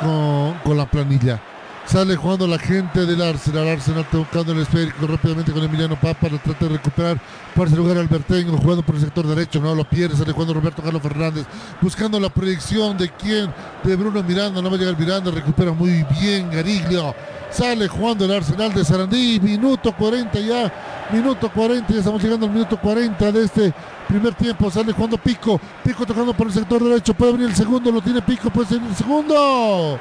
con, 0.00 0.58
con 0.64 0.76
la 0.76 0.86
planilla. 0.86 1.40
Sale 1.86 2.16
jugando 2.16 2.48
la 2.48 2.58
gente 2.58 3.06
del 3.06 3.22
Arsenal. 3.22 3.68
Arsenal 3.68 4.04
tocando 4.10 4.50
el 4.50 4.58
esférico 4.58 5.06
rápidamente 5.06 5.52
con 5.52 5.62
Emiliano 5.62 5.94
Papa. 5.94 6.28
Lo 6.28 6.38
trata 6.38 6.66
de 6.66 6.72
recuperar. 6.72 7.20
Por 7.54 7.68
ese 7.68 7.76
lugar 7.76 7.96
Albertengo 7.96 8.58
jugando 8.58 8.82
por 8.82 8.96
el 8.96 9.02
sector 9.02 9.24
derecho. 9.24 9.60
No 9.60 9.72
lo 9.72 9.84
pierde. 9.84 10.16
Sale 10.16 10.32
jugando 10.32 10.54
Roberto 10.54 10.82
Carlos 10.82 11.00
Fernández. 11.00 11.46
Buscando 11.80 12.18
la 12.18 12.28
proyección 12.28 12.98
de 12.98 13.08
quién. 13.10 13.54
De 13.84 13.94
Bruno 13.94 14.20
Miranda. 14.24 14.60
No 14.60 14.68
va 14.68 14.76
a 14.76 14.78
llegar 14.80 14.98
Miranda. 14.98 15.30
Recupera 15.30 15.70
muy 15.70 16.04
bien 16.20 16.50
Gariglio. 16.50 17.14
Sale 17.50 17.86
jugando 17.86 18.24
el 18.24 18.32
Arsenal 18.32 18.74
de 18.74 18.84
Sarandí. 18.84 19.38
Minuto 19.40 19.94
40 19.96 20.40
ya. 20.40 20.72
Minuto 21.12 21.48
40. 21.52 21.92
Ya 21.92 21.98
estamos 22.00 22.20
llegando 22.20 22.46
al 22.46 22.52
minuto 22.52 22.76
40 22.80 23.30
de 23.30 23.44
este 23.44 23.72
primer 24.08 24.34
tiempo. 24.34 24.72
Sale 24.72 24.92
jugando 24.92 25.18
Pico. 25.18 25.60
Pico 25.84 26.04
tocando 26.04 26.34
por 26.34 26.48
el 26.48 26.52
sector 26.52 26.82
derecho. 26.82 27.14
Puede 27.14 27.32
venir 27.32 27.50
el 27.50 27.54
segundo. 27.54 27.92
Lo 27.92 28.00
tiene 28.00 28.20
Pico. 28.22 28.50
Puede 28.50 28.66
ser 28.66 28.82
el 28.82 28.96
segundo. 28.96 30.00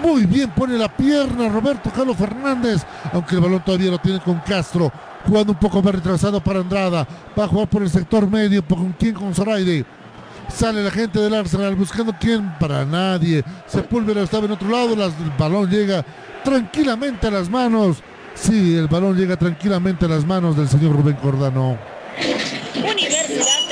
Muy 0.00 0.26
bien 0.26 0.50
pone 0.50 0.78
la 0.78 0.88
pierna 0.88 1.48
Roberto 1.48 1.90
Carlos 1.94 2.16
Fernández, 2.16 2.82
aunque 3.12 3.34
el 3.34 3.40
balón 3.40 3.64
todavía 3.64 3.90
lo 3.90 3.98
tiene 3.98 4.20
con 4.20 4.40
Castro, 4.40 4.90
jugando 5.26 5.52
un 5.52 5.58
poco 5.58 5.82
más 5.82 5.94
retrasado 5.94 6.42
para 6.42 6.60
Andrada. 6.60 7.06
Va 7.38 7.44
a 7.44 7.48
jugar 7.48 7.68
por 7.68 7.82
el 7.82 7.90
sector 7.90 8.28
medio, 8.28 8.64
con 8.66 8.92
quién 8.92 9.14
con 9.14 9.34
Zoraide. 9.34 9.84
Sale 10.48 10.82
la 10.82 10.90
gente 10.90 11.18
del 11.18 11.34
Arsenal 11.34 11.74
buscando 11.74 12.14
quién 12.18 12.54
para 12.58 12.84
nadie. 12.84 13.44
Sepúlveda 13.66 14.22
estaba 14.22 14.46
en 14.46 14.52
otro 14.52 14.68
lado, 14.68 14.94
el 14.94 15.30
balón 15.38 15.70
llega 15.70 16.04
tranquilamente 16.44 17.26
a 17.26 17.30
las 17.30 17.48
manos. 17.48 17.98
Sí, 18.34 18.76
el 18.76 18.88
balón 18.88 19.16
llega 19.16 19.36
tranquilamente 19.36 20.06
a 20.06 20.08
las 20.08 20.26
manos 20.26 20.56
del 20.56 20.68
señor 20.68 20.96
Rubén 20.96 21.16
Cordano. 21.16 21.78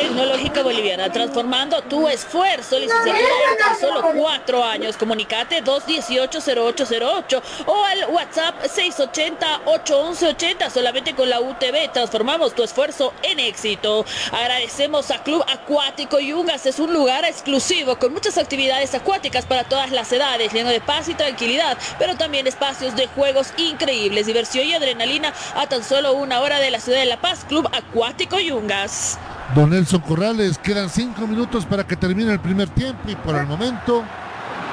Tecnológica 0.00 0.62
Boliviana, 0.62 1.12
transformando 1.12 1.82
tu 1.82 2.08
esfuerzo, 2.08 2.78
licenciatura 2.78 3.20
en 3.52 3.58
tan 3.58 3.78
solo 3.78 4.12
cuatro 4.16 4.64
años. 4.64 4.96
Comunicate 4.96 5.62
218-0808 5.62 7.42
o 7.66 7.84
al 7.84 8.06
WhatsApp 8.06 8.54
680-811-80. 8.64 10.70
Solamente 10.70 11.14
con 11.14 11.28
la 11.28 11.40
UTV 11.40 11.92
transformamos 11.92 12.54
tu 12.54 12.62
esfuerzo 12.62 13.12
en 13.22 13.40
éxito. 13.40 14.06
Agradecemos 14.32 15.10
a 15.10 15.22
Club 15.22 15.44
Acuático 15.46 16.18
Yungas. 16.18 16.64
Es 16.64 16.78
un 16.78 16.94
lugar 16.94 17.26
exclusivo 17.26 17.98
con 17.98 18.14
muchas 18.14 18.38
actividades 18.38 18.94
acuáticas 18.94 19.44
para 19.44 19.64
todas 19.64 19.90
las 19.90 20.10
edades, 20.12 20.50
lleno 20.52 20.70
de 20.70 20.80
paz 20.80 21.10
y 21.10 21.14
tranquilidad, 21.14 21.76
pero 21.98 22.16
también 22.16 22.46
espacios 22.46 22.96
de 22.96 23.06
juegos 23.08 23.48
increíbles, 23.58 24.24
diversión 24.26 24.66
y 24.66 24.72
adrenalina 24.72 25.34
a 25.54 25.66
tan 25.66 25.84
solo 25.84 26.14
una 26.14 26.40
hora 26.40 26.58
de 26.58 26.70
la 26.70 26.80
ciudad 26.80 27.00
de 27.00 27.06
La 27.06 27.20
Paz. 27.20 27.44
Club 27.46 27.68
Acuático 27.72 28.40
Yungas. 28.40 29.18
Don 29.54 29.70
Nelson 29.70 29.89
Corrales, 29.98 30.56
quedan 30.58 30.88
cinco 30.88 31.26
minutos 31.26 31.66
para 31.66 31.84
que 31.84 31.96
termine 31.96 32.32
el 32.32 32.38
primer 32.38 32.68
tiempo 32.68 33.08
y 33.08 33.16
por 33.16 33.34
el 33.34 33.46
momento 33.46 34.04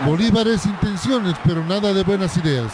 Bolívar 0.06 0.48
es 0.48 0.66
intenciones, 0.66 1.34
pero 1.44 1.64
nada 1.64 1.92
de 1.92 2.04
buenas 2.04 2.38
ideas. 2.38 2.72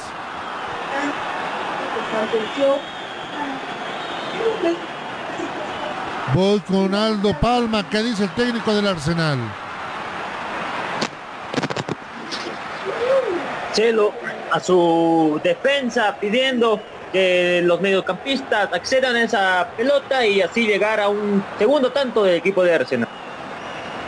Voy 6.33 6.59
con 6.61 6.93
Aldo 6.93 7.33
Palma, 7.39 7.87
¿qué 7.89 8.03
dice 8.03 8.23
el 8.23 8.29
técnico 8.31 8.73
del 8.73 8.87
Arsenal? 8.87 9.39
Chelo 13.73 14.13
a 14.51 14.59
su 14.59 15.39
defensa 15.43 16.15
pidiendo 16.19 16.81
que 17.13 17.61
los 17.63 17.79
mediocampistas 17.79 18.73
accedan 18.73 19.15
a 19.15 19.23
esa 19.23 19.69
pelota 19.77 20.25
y 20.25 20.41
así 20.41 20.65
llegar 20.65 20.99
a 20.99 21.07
un 21.07 21.41
segundo 21.57 21.91
tanto 21.91 22.23
del 22.23 22.35
equipo 22.35 22.63
de 22.63 22.73
Arsenal. 22.73 23.07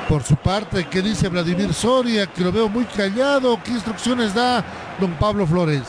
Por 0.10 0.24
su 0.24 0.36
parte, 0.36 0.86
¿qué 0.90 1.02
dice 1.02 1.30
Vladimir 1.30 1.74
Soria? 1.74 2.28
Que 2.28 2.42
lo 2.42 2.52
veo 2.52 2.68
muy 2.68 2.84
callado. 2.86 3.58
¿Qué 3.64 3.72
instrucciones 3.72 4.34
da 4.34 4.64
don 5.00 5.12
Pablo 5.14 5.48
Flores? 5.48 5.84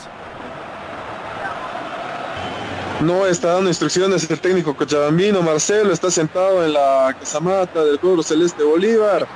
No 3.01 3.27
está 3.27 3.53
dando 3.53 3.69
instrucciones 3.69 4.29
el 4.29 4.39
técnico 4.39 4.75
cochabambino. 4.75 5.41
Marcelo 5.43 5.93
está 5.93 6.09
sentado 6.09 6.65
en 6.65 6.73
la 6.73 7.15
casamata 7.19 7.83
del 7.83 7.99
pueblo 7.99 8.23
celeste 8.23 8.63
Bolívar, 8.63 9.27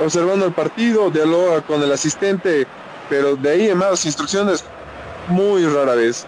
observando 0.00 0.46
el 0.46 0.52
partido, 0.52 1.10
dialoga 1.10 1.62
con 1.62 1.82
el 1.82 1.90
asistente, 1.90 2.66
pero 3.08 3.34
de 3.34 3.50
ahí 3.50 3.70
en 3.70 3.78
más 3.78 4.04
instrucciones 4.04 4.64
muy 5.28 5.66
rara 5.66 5.96
vez. 5.96 6.26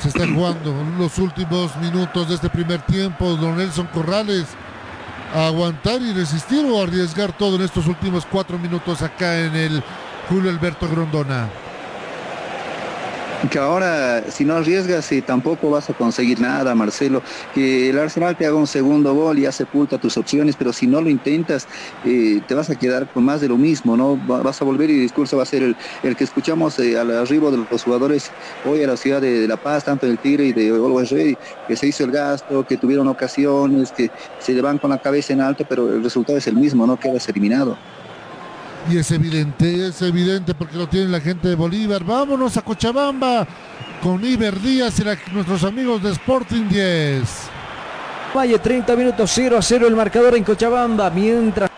Se 0.00 0.08
está 0.08 0.26
jugando 0.26 0.74
los 0.98 1.18
últimos 1.18 1.76
minutos 1.76 2.28
de 2.28 2.34
este 2.34 2.50
primer 2.50 2.82
tiempo. 2.82 3.36
Don 3.36 3.56
Nelson 3.56 3.86
Corrales 3.86 4.46
aguantar 5.34 6.02
y 6.02 6.12
resistir 6.12 6.64
o 6.66 6.82
arriesgar 6.82 7.32
todo 7.32 7.56
en 7.56 7.62
estos 7.62 7.86
últimos 7.86 8.26
cuatro 8.26 8.58
minutos 8.58 9.02
acá 9.02 9.40
en 9.40 9.56
el 9.56 9.82
Julio 10.28 10.50
Alberto 10.50 10.88
Grondona 10.88 11.48
que 13.50 13.58
ahora 13.58 14.30
si 14.30 14.44
no 14.44 14.54
arriesgas 14.54 15.10
y 15.12 15.22
tampoco 15.22 15.70
vas 15.70 15.90
a 15.90 15.94
conseguir 15.94 16.40
nada, 16.40 16.74
Marcelo. 16.74 17.22
Que 17.54 17.90
el 17.90 17.98
Arsenal 17.98 18.36
te 18.36 18.46
haga 18.46 18.56
un 18.56 18.66
segundo 18.66 19.14
gol 19.14 19.38
y 19.38 19.42
ya 19.42 19.52
sepulta 19.52 19.98
tus 19.98 20.16
opciones, 20.16 20.56
pero 20.56 20.72
si 20.72 20.86
no 20.86 21.00
lo 21.00 21.08
intentas, 21.08 21.66
eh, 22.04 22.40
te 22.46 22.54
vas 22.54 22.70
a 22.70 22.76
quedar 22.76 23.08
con 23.08 23.24
más 23.24 23.40
de 23.40 23.48
lo 23.48 23.56
mismo, 23.56 23.96
¿no? 23.96 24.16
Vas 24.16 24.60
a 24.62 24.64
volver 24.64 24.90
y 24.90 24.94
el 24.94 25.00
discurso 25.00 25.36
va 25.36 25.42
a 25.42 25.46
ser 25.46 25.74
el, 26.02 26.16
que 26.16 26.24
escuchamos 26.24 26.78
eh, 26.78 26.98
al 26.98 27.10
arribo 27.10 27.50
de 27.50 27.64
los 27.70 27.82
jugadores 27.82 28.30
hoy 28.64 28.82
a 28.82 28.86
la 28.86 28.96
ciudad 28.96 29.20
de, 29.20 29.48
La 29.48 29.56
Paz, 29.56 29.84
tanto 29.84 30.06
del 30.06 30.18
Tigre 30.18 30.46
y 30.46 30.52
de 30.52 30.68
Always 30.68 31.10
Ready, 31.10 31.36
que 31.66 31.76
se 31.76 31.88
hizo 31.88 32.04
el 32.04 32.12
gasto, 32.12 32.64
que 32.64 32.76
tuvieron 32.76 33.08
ocasiones, 33.08 33.92
que 33.92 34.10
se 34.38 34.52
le 34.52 34.62
van 34.62 34.78
con 34.78 34.90
la 34.90 34.98
cabeza 34.98 35.32
en 35.32 35.40
alto, 35.40 35.64
pero 35.68 35.92
el 35.92 36.02
resultado 36.02 36.38
es 36.38 36.46
el 36.46 36.56
mismo, 36.56 36.86
¿no? 36.86 36.98
Quedas 36.98 37.28
eliminado. 37.28 37.76
Y 38.90 38.98
es 38.98 39.10
evidente, 39.10 39.88
es 39.88 40.02
evidente 40.02 40.54
porque 40.54 40.76
lo 40.76 40.88
tiene 40.88 41.08
la 41.08 41.20
gente 41.20 41.48
de 41.48 41.54
Bolívar. 41.54 42.04
Vámonos 42.04 42.56
a 42.56 42.62
Cochabamba 42.62 43.46
con 44.02 44.24
Iber 44.24 44.60
Díaz 44.60 44.98
y 44.98 45.32
nuestros 45.32 45.64
amigos 45.64 46.02
de 46.02 46.10
Sporting 46.10 46.68
10. 46.68 47.22
Valle 48.36 48.58
30 48.58 48.96
minutos 48.96 49.30
0 49.34 49.58
a 49.58 49.62
0 49.62 49.86
el 49.86 49.96
marcador 49.96 50.36
en 50.36 50.44
Cochabamba. 50.44 51.10
Mientras 51.10 51.70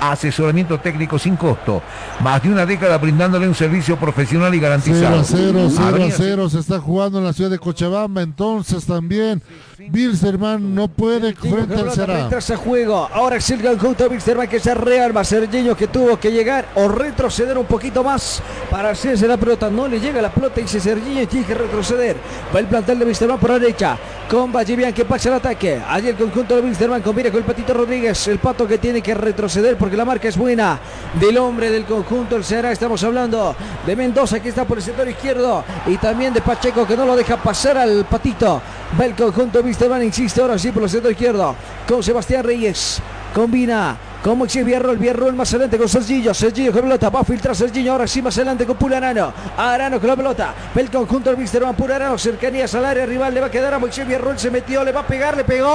asesoramiento 0.00 0.78
técnico 0.78 1.18
sin 1.18 1.36
costo. 1.36 1.82
Más 2.20 2.42
de 2.42 2.50
una 2.50 2.64
década 2.64 2.98
brindándole 2.98 3.48
un 3.48 3.54
servicio 3.54 3.96
profesional 3.96 4.54
y 4.54 4.60
garantizado. 4.60 5.22
0 5.24 5.68
0, 5.70 5.90
0 5.92 6.08
0 6.16 6.50
se 6.50 6.58
está 6.60 6.78
jugando 6.80 7.18
en 7.18 7.24
la 7.24 7.32
ciudad 7.32 7.50
de 7.50 7.58
Cochabamba, 7.58 8.22
entonces 8.22 8.86
también 8.86 9.42
Bilsterman 9.78 10.74
no 10.74 10.88
puede 10.88 11.34
frente 11.34 11.74
al 11.74 11.92
Será. 11.92 12.26
a 12.26 12.56
juego, 12.56 13.08
ahora 13.12 13.36
es 13.36 13.48
el 13.50 13.62
conjunto 13.62 14.08
Bilsterman 14.08 14.48
que 14.48 14.58
se 14.58 14.74
rearma, 14.74 15.22
Serginho 15.22 15.76
que 15.76 15.86
tuvo 15.86 16.18
que 16.18 16.32
llegar 16.32 16.66
o 16.74 16.88
retroceder 16.88 17.56
un 17.56 17.66
poquito 17.66 18.02
más 18.02 18.42
para 18.72 18.90
hacerse 18.90 19.28
la 19.28 19.36
pelota, 19.36 19.70
no 19.70 19.86
le 19.86 20.00
llega 20.00 20.20
la 20.20 20.30
pelota 20.30 20.58
y 20.58 20.64
dice 20.64 20.80
Serginho 20.80 21.28
tiene 21.28 21.46
que 21.46 21.54
retroceder. 21.54 22.16
Va 22.52 22.58
el 22.58 22.66
plantel 22.66 22.98
de 22.98 23.04
Bilsterman 23.04 23.38
por 23.38 23.50
la 23.50 23.58
derecha, 23.60 23.96
con 24.28 24.52
Vallivian 24.52 24.92
que 24.92 25.04
pasa 25.04 25.28
el 25.28 25.36
ataque, 25.36 25.80
allí 25.88 26.08
el 26.08 26.16
conjunto 26.16 26.56
de 26.56 26.62
Bilsterman 26.62 27.00
combina 27.00 27.30
con 27.30 27.38
el 27.38 27.44
Patito 27.44 27.72
Rodríguez, 27.72 28.26
el 28.26 28.40
Pato 28.40 28.66
que 28.66 28.78
tiene 28.78 29.00
que 29.00 29.14
retroceder 29.14 29.76
porque 29.76 29.96
la 29.96 30.04
marca 30.04 30.26
es 30.26 30.36
buena 30.36 30.80
del 31.20 31.38
hombre 31.38 31.70
del 31.70 31.84
conjunto, 31.84 32.34
el 32.34 32.42
Será, 32.42 32.72
estamos 32.72 33.04
hablando 33.04 33.54
de 33.86 33.94
Mendoza 33.94 34.40
que 34.40 34.48
está 34.48 34.64
por 34.64 34.78
el 34.78 34.82
sector 34.82 35.08
izquierdo 35.08 35.64
y 35.86 35.96
también 35.98 36.34
de 36.34 36.40
Pacheco 36.40 36.84
que 36.84 36.96
no 36.96 37.06
lo 37.06 37.14
deja 37.14 37.36
pasar 37.36 37.78
al 37.78 38.04
Patito. 38.06 38.60
Va 38.98 39.04
el 39.04 39.14
conjunto 39.14 39.62
Wisterman, 39.68 40.02
insiste 40.02 40.40
ahora 40.40 40.58
sí 40.58 40.72
por 40.72 40.82
el 40.82 40.88
centro 40.88 41.10
izquierdo 41.10 41.54
con 41.86 42.02
Sebastián 42.02 42.42
Reyes. 42.42 43.02
Combina 43.34 43.96
como 44.22 44.36
Moisés 44.36 44.64
Villarroel, 44.64 44.98
Villarroel 44.98 45.34
más 45.34 45.48
adelante 45.50 45.78
con 45.78 45.88
Sergillo, 45.88 46.34
Sergillo 46.34 46.72
con 46.72 46.82
pelota, 46.82 47.08
va 47.08 47.20
a 47.20 47.24
filtrar 47.24 47.54
Sergillo, 47.54 47.92
ahora 47.92 48.06
sí 48.06 48.20
más 48.20 48.36
adelante 48.36 48.66
con 48.66 48.76
Pularano, 48.76 49.32
Arano 49.56 50.00
con 50.00 50.08
la 50.08 50.16
pelota, 50.16 50.54
el 50.74 50.90
conjunto 50.90 51.30
del 51.30 51.38
Mister 51.38 51.62
Van 51.62 51.74
Pularano, 51.74 52.18
cercanías 52.18 52.74
al 52.74 52.84
área 52.84 53.06
rival, 53.06 53.32
le 53.32 53.40
va 53.40 53.46
a 53.46 53.50
quedar 53.50 53.74
a 53.74 53.78
Moisés 53.78 54.06
Villarroel, 54.06 54.38
se 54.38 54.50
metió, 54.50 54.82
le 54.84 54.92
va 54.92 55.00
a 55.00 55.06
pegar, 55.06 55.36
le 55.36 55.44
pegó 55.44 55.68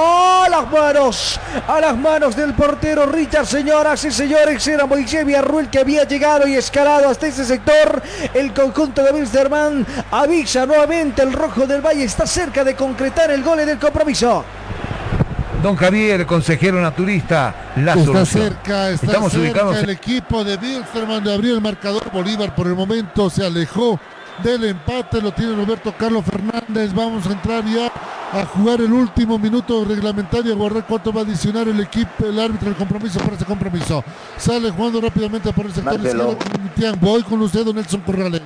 a 0.44 0.48
las 0.48 0.70
manos, 0.70 1.40
a 1.66 1.80
las 1.80 1.96
manos 1.96 2.36
del 2.36 2.54
portero 2.54 3.06
Richard, 3.06 3.46
señoras 3.46 4.04
y 4.04 4.10
señores, 4.10 4.66
era 4.66 4.86
Moisés 4.86 5.24
Villarroel 5.24 5.70
que 5.70 5.78
había 5.80 6.04
llegado 6.04 6.46
y 6.46 6.54
escalado 6.54 7.08
hasta 7.08 7.26
ese 7.26 7.44
sector, 7.44 8.02
el 8.34 8.52
conjunto 8.52 9.02
de 9.02 9.12
Wilstermann 9.12 9.86
avisa 10.10 10.66
nuevamente, 10.66 11.22
el 11.22 11.32
rojo 11.32 11.66
del 11.66 11.80
Valle 11.80 12.04
está 12.04 12.26
cerca 12.26 12.62
de 12.62 12.74
concretar 12.74 13.30
el 13.30 13.42
gol 13.42 13.60
en 13.60 13.70
el 13.70 13.78
compromiso. 13.78 14.44
Don 15.64 15.76
Javier, 15.76 16.26
consejero 16.26 16.78
naturista, 16.78 17.72
la 17.76 17.92
está 17.92 18.04
solución. 18.04 18.42
cerca, 18.42 18.90
está 18.90 19.06
Estamos 19.06 19.32
cerca 19.32 19.46
ubicados 19.46 19.78
el 19.78 19.88
equipo 19.88 20.44
de 20.44 20.58
Bilsterman 20.58 21.24
de 21.24 21.32
abrir 21.32 21.52
el 21.52 21.62
marcador. 21.62 22.02
Bolívar 22.12 22.54
por 22.54 22.66
el 22.66 22.74
momento 22.74 23.30
se 23.30 23.46
alejó 23.46 23.98
del 24.42 24.62
empate, 24.64 25.22
lo 25.22 25.32
tiene 25.32 25.56
Roberto 25.56 25.94
Carlos 25.98 26.22
Fernández. 26.26 26.92
Vamos 26.92 27.26
a 27.26 27.32
entrar 27.32 27.64
ya 27.64 27.90
a 28.30 28.44
jugar 28.44 28.82
el 28.82 28.92
último 28.92 29.38
minuto 29.38 29.86
reglamentario, 29.86 30.52
a 30.52 30.56
guardar 30.56 30.84
cuánto 30.86 31.10
va 31.14 31.22
a 31.22 31.24
adicionar 31.24 31.66
el 31.66 31.80
equipo, 31.80 32.26
el 32.26 32.38
árbitro, 32.38 32.68
el 32.68 32.76
compromiso 32.76 33.18
para 33.20 33.36
ese 33.36 33.46
compromiso. 33.46 34.04
Sale 34.36 34.70
jugando 34.70 35.00
rápidamente 35.00 35.50
por 35.50 35.64
el 35.64 35.72
sector 35.72 35.94
izquierdo. 35.94 36.36
Voy 37.00 37.22
con 37.22 37.40
usted, 37.40 37.64
don 37.64 37.76
Nelson 37.76 38.02
Corrales. 38.02 38.42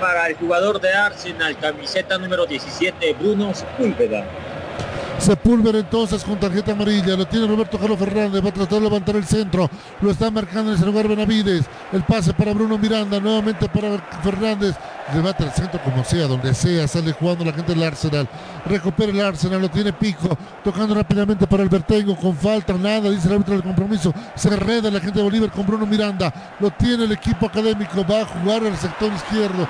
Para 0.00 0.26
el 0.26 0.36
jugador 0.36 0.78
de 0.80 0.92
Arsenal, 0.92 1.56
camiseta 1.58 2.18
número 2.18 2.44
17, 2.44 3.14
Bruno 3.14 3.54
Sepúlveda. 3.54 4.26
Sepúlveda 5.18 5.78
entonces 5.78 6.22
con 6.22 6.38
tarjeta 6.38 6.72
amarilla. 6.72 7.16
Lo 7.16 7.26
tiene 7.26 7.46
Roberto 7.46 7.78
Carlos 7.78 7.98
Fernández. 7.98 8.44
Va 8.44 8.48
a 8.48 8.52
tratar 8.52 8.78
de 8.78 8.84
levantar 8.84 9.16
el 9.16 9.24
centro. 9.24 9.68
Lo 10.00 10.10
está 10.10 10.30
marcando 10.30 10.70
en 10.70 10.76
ese 10.76 10.86
lugar 10.86 11.08
Benavides. 11.08 11.64
El 11.92 12.02
pase 12.04 12.32
para 12.32 12.52
Bruno 12.52 12.78
Miranda. 12.78 13.18
Nuevamente 13.18 13.68
para 13.68 13.98
Fernández. 14.22 14.76
Levanta 15.14 15.44
el 15.44 15.52
centro 15.52 15.80
como 15.82 16.04
sea, 16.04 16.26
donde 16.26 16.54
sea. 16.54 16.86
Sale 16.86 17.12
jugando 17.12 17.44
la 17.44 17.52
gente 17.52 17.74
del 17.74 17.82
Arsenal. 17.82 18.28
Recupera 18.66 19.10
el 19.10 19.20
Arsenal. 19.20 19.60
Lo 19.60 19.70
tiene 19.70 19.92
Pico. 19.92 20.36
Tocando 20.62 20.94
rápidamente 20.94 21.46
para 21.46 21.62
el 21.62 21.68
Vertengo. 21.68 22.14
Con 22.16 22.36
falta. 22.36 22.74
Nada. 22.74 23.10
Dice 23.10 23.28
el 23.28 23.34
árbitro 23.34 23.54
del 23.54 23.62
compromiso. 23.62 24.12
Se 24.34 24.48
enreda 24.48 24.90
la 24.90 25.00
gente 25.00 25.18
de 25.18 25.24
Bolívar 25.24 25.50
con 25.50 25.66
Bruno 25.66 25.86
Miranda. 25.86 26.56
Lo 26.60 26.70
tiene 26.70 27.04
el 27.04 27.12
equipo 27.12 27.46
académico. 27.46 28.04
Va 28.08 28.20
a 28.20 28.26
jugar 28.26 28.64
al 28.64 28.76
sector 28.76 29.12
izquierdo. 29.12 29.66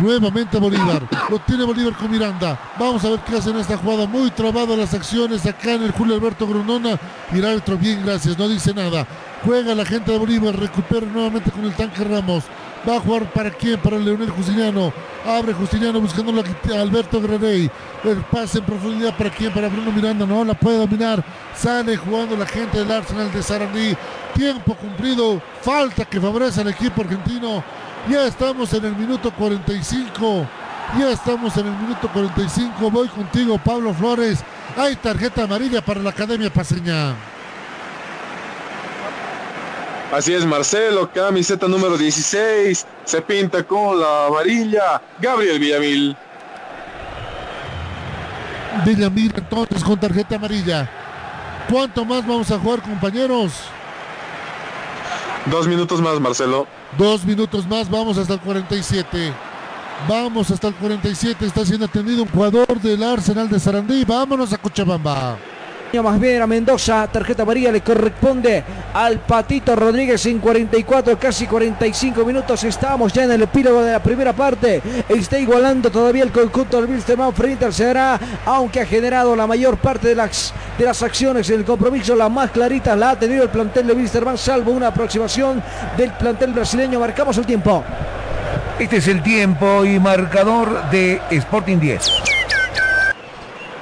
Nuevamente 0.00 0.58
Bolívar. 0.58 1.06
Lo 1.28 1.38
tiene 1.40 1.64
Bolívar 1.64 1.94
con 1.94 2.10
Miranda. 2.10 2.58
Vamos 2.78 3.04
a 3.04 3.10
ver 3.10 3.20
qué 3.20 3.36
hace 3.36 3.50
en 3.50 3.58
esta 3.58 3.76
jugada. 3.76 4.06
Muy 4.06 4.30
trabado 4.30 4.76
las 4.76 4.94
acciones 4.94 5.44
acá 5.44 5.72
en 5.72 5.82
el 5.82 5.92
Julio 5.92 6.14
Alberto 6.14 6.46
Grondona. 6.46 6.98
Y 7.32 7.38
el 7.38 7.62
bien, 7.78 8.04
gracias. 8.04 8.38
No 8.38 8.48
dice 8.48 8.72
nada. 8.72 9.06
Juega 9.44 9.74
la 9.74 9.84
gente 9.84 10.12
de 10.12 10.18
Bolívar. 10.18 10.56
Recupera 10.58 11.06
nuevamente 11.06 11.50
con 11.50 11.64
el 11.64 11.74
tanque 11.74 12.04
Ramos. 12.04 12.44
Va 12.88 12.96
a 12.96 13.00
jugar 13.00 13.32
para 13.32 13.50
quién? 13.50 13.78
Para 13.80 13.98
Leonel 13.98 14.30
Justiniano. 14.30 14.92
Abre 15.24 15.52
Justiniano 15.52 16.00
buscando 16.00 16.32
a 16.32 16.80
Alberto 16.80 17.20
Graney. 17.20 17.70
El 18.02 18.16
pase 18.24 18.58
en 18.58 18.64
profundidad 18.64 19.16
para 19.16 19.30
quién? 19.30 19.52
Para 19.52 19.68
Bruno 19.68 19.92
Miranda. 19.92 20.26
No 20.26 20.44
la 20.44 20.54
puede 20.54 20.78
dominar. 20.78 21.24
Sale 21.54 21.96
jugando 21.96 22.36
la 22.36 22.46
gente 22.46 22.78
del 22.78 22.90
Arsenal 22.90 23.30
de 23.30 23.42
Sarandí. 23.42 23.96
Tiempo 24.34 24.74
cumplido. 24.74 25.40
Falta 25.60 26.04
que 26.06 26.20
favorece 26.20 26.62
al 26.62 26.68
equipo 26.68 27.02
argentino. 27.02 27.62
Ya 28.08 28.26
estamos 28.26 28.72
en 28.74 28.84
el 28.84 28.96
minuto 28.96 29.32
45. 29.32 30.46
Ya 30.98 31.10
estamos 31.12 31.56
en 31.56 31.66
el 31.66 31.76
minuto 31.76 32.08
45. 32.12 32.90
Voy 32.90 33.08
contigo, 33.08 33.58
Pablo 33.58 33.94
Flores. 33.94 34.40
Hay 34.76 34.96
tarjeta 34.96 35.44
amarilla 35.44 35.80
para 35.80 36.00
la 36.00 36.10
Academia 36.10 36.52
Paseña. 36.52 37.14
Así 40.12 40.34
es, 40.34 40.44
Marcelo, 40.44 41.10
camiseta 41.10 41.66
número 41.66 41.96
16, 41.96 42.86
se 43.02 43.22
pinta 43.22 43.62
con 43.62 43.98
la 43.98 44.26
amarilla, 44.26 45.00
Gabriel 45.18 45.58
Villamil. 45.58 46.14
Villamil 48.84 49.32
entonces 49.34 49.82
con 49.82 49.98
tarjeta 49.98 50.36
amarilla. 50.36 50.86
¿Cuánto 51.70 52.04
más 52.04 52.26
vamos 52.26 52.50
a 52.50 52.58
jugar, 52.58 52.82
compañeros? 52.82 53.54
Dos 55.46 55.66
minutos 55.66 56.00
más, 56.00 56.20
Marcelo. 56.20 56.66
Dos 56.96 57.24
minutos 57.24 57.66
más, 57.66 57.90
vamos 57.90 58.18
hasta 58.18 58.34
el 58.34 58.40
47. 58.40 59.32
Vamos 60.08 60.50
hasta 60.50 60.68
el 60.68 60.74
47, 60.74 61.46
está 61.46 61.64
siendo 61.64 61.86
atendido 61.86 62.24
un 62.24 62.28
jugador 62.28 62.80
del 62.80 63.02
Arsenal 63.02 63.48
de 63.48 63.60
Sarandí. 63.60 64.04
Vámonos 64.04 64.52
a 64.52 64.58
Cochabamba. 64.58 65.38
Más 66.00 66.18
bien 66.18 66.40
a 66.40 66.46
Mendoza, 66.46 67.06
tarjeta 67.06 67.42
amarilla 67.42 67.70
le 67.70 67.82
corresponde 67.82 68.64
al 68.94 69.18
Patito 69.20 69.76
Rodríguez 69.76 70.24
en 70.24 70.38
44, 70.38 71.18
casi 71.18 71.46
45 71.46 72.24
minutos. 72.24 72.64
Estamos 72.64 73.12
ya 73.12 73.24
en 73.24 73.32
el 73.32 73.42
epílogo 73.42 73.82
de 73.82 73.92
la 73.92 74.02
primera 74.02 74.32
parte. 74.32 74.80
Está 75.06 75.38
igualando 75.38 75.90
todavía 75.90 76.24
el 76.24 76.32
conjunto 76.32 76.80
del 76.80 76.90
Wilstermann 76.90 77.34
frente 77.34 77.66
al 77.66 77.74
Ceará, 77.74 78.18
aunque 78.46 78.80
ha 78.80 78.86
generado 78.86 79.36
la 79.36 79.46
mayor 79.46 79.76
parte 79.76 80.08
de 80.08 80.14
las, 80.14 80.54
de 80.78 80.84
las 80.86 81.02
acciones 81.02 81.50
en 81.50 81.60
el 81.60 81.64
compromiso. 81.66 82.16
La 82.16 82.30
más 82.30 82.50
clarita 82.50 82.96
la 82.96 83.10
ha 83.10 83.18
tenido 83.18 83.42
el 83.42 83.50
plantel 83.50 83.86
de 83.86 83.92
Wilstermann, 83.92 84.38
salvo 84.38 84.72
una 84.72 84.88
aproximación 84.88 85.62
del 85.98 86.10
plantel 86.12 86.54
brasileño. 86.54 86.98
Marcamos 87.00 87.36
el 87.36 87.44
tiempo. 87.44 87.84
Este 88.78 88.96
es 88.96 89.08
el 89.08 89.22
tiempo 89.22 89.84
y 89.84 90.00
marcador 90.00 90.90
de 90.90 91.20
Sporting 91.30 91.78
10. 91.78 92.32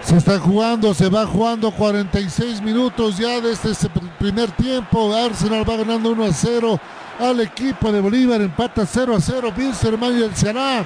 Se 0.02 0.16
está 0.16 0.38
jugando, 0.38 0.94
se 0.94 1.08
va 1.08 1.26
jugando 1.26 1.70
46 1.70 2.62
minutos 2.62 3.18
ya 3.18 3.40
desde 3.40 3.72
ese 3.72 3.88
primer 4.18 4.50
tiempo. 4.52 5.14
Arsenal 5.14 5.68
va 5.68 5.76
ganando 5.76 6.10
1 6.10 6.24
a 6.24 6.32
0 6.32 6.80
al 7.20 7.40
equipo 7.40 7.92
de 7.92 8.00
Bolívar. 8.00 8.40
Empata 8.40 8.86
0 8.86 9.14
a 9.14 9.20
0. 9.20 9.52
Wilstermann 9.56 10.18
y 10.18 10.22
el 10.22 10.34
Ceará. 10.34 10.84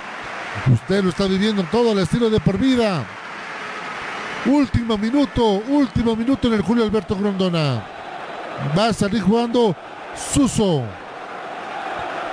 Usted 0.72 1.02
lo 1.02 1.10
está 1.10 1.26
viviendo 1.26 1.64
todo 1.70 1.92
el 1.92 2.00
estilo 2.00 2.28
de 2.28 2.40
por 2.40 2.58
vida. 2.58 3.04
Último 4.46 4.98
minuto, 4.98 5.62
último 5.68 6.14
minuto 6.14 6.48
en 6.48 6.54
el 6.54 6.62
Julio 6.62 6.84
Alberto 6.84 7.16
Grondona. 7.16 7.82
Va 8.76 8.88
a 8.88 8.92
salir 8.92 9.22
jugando 9.22 9.74
Suso. 10.14 10.82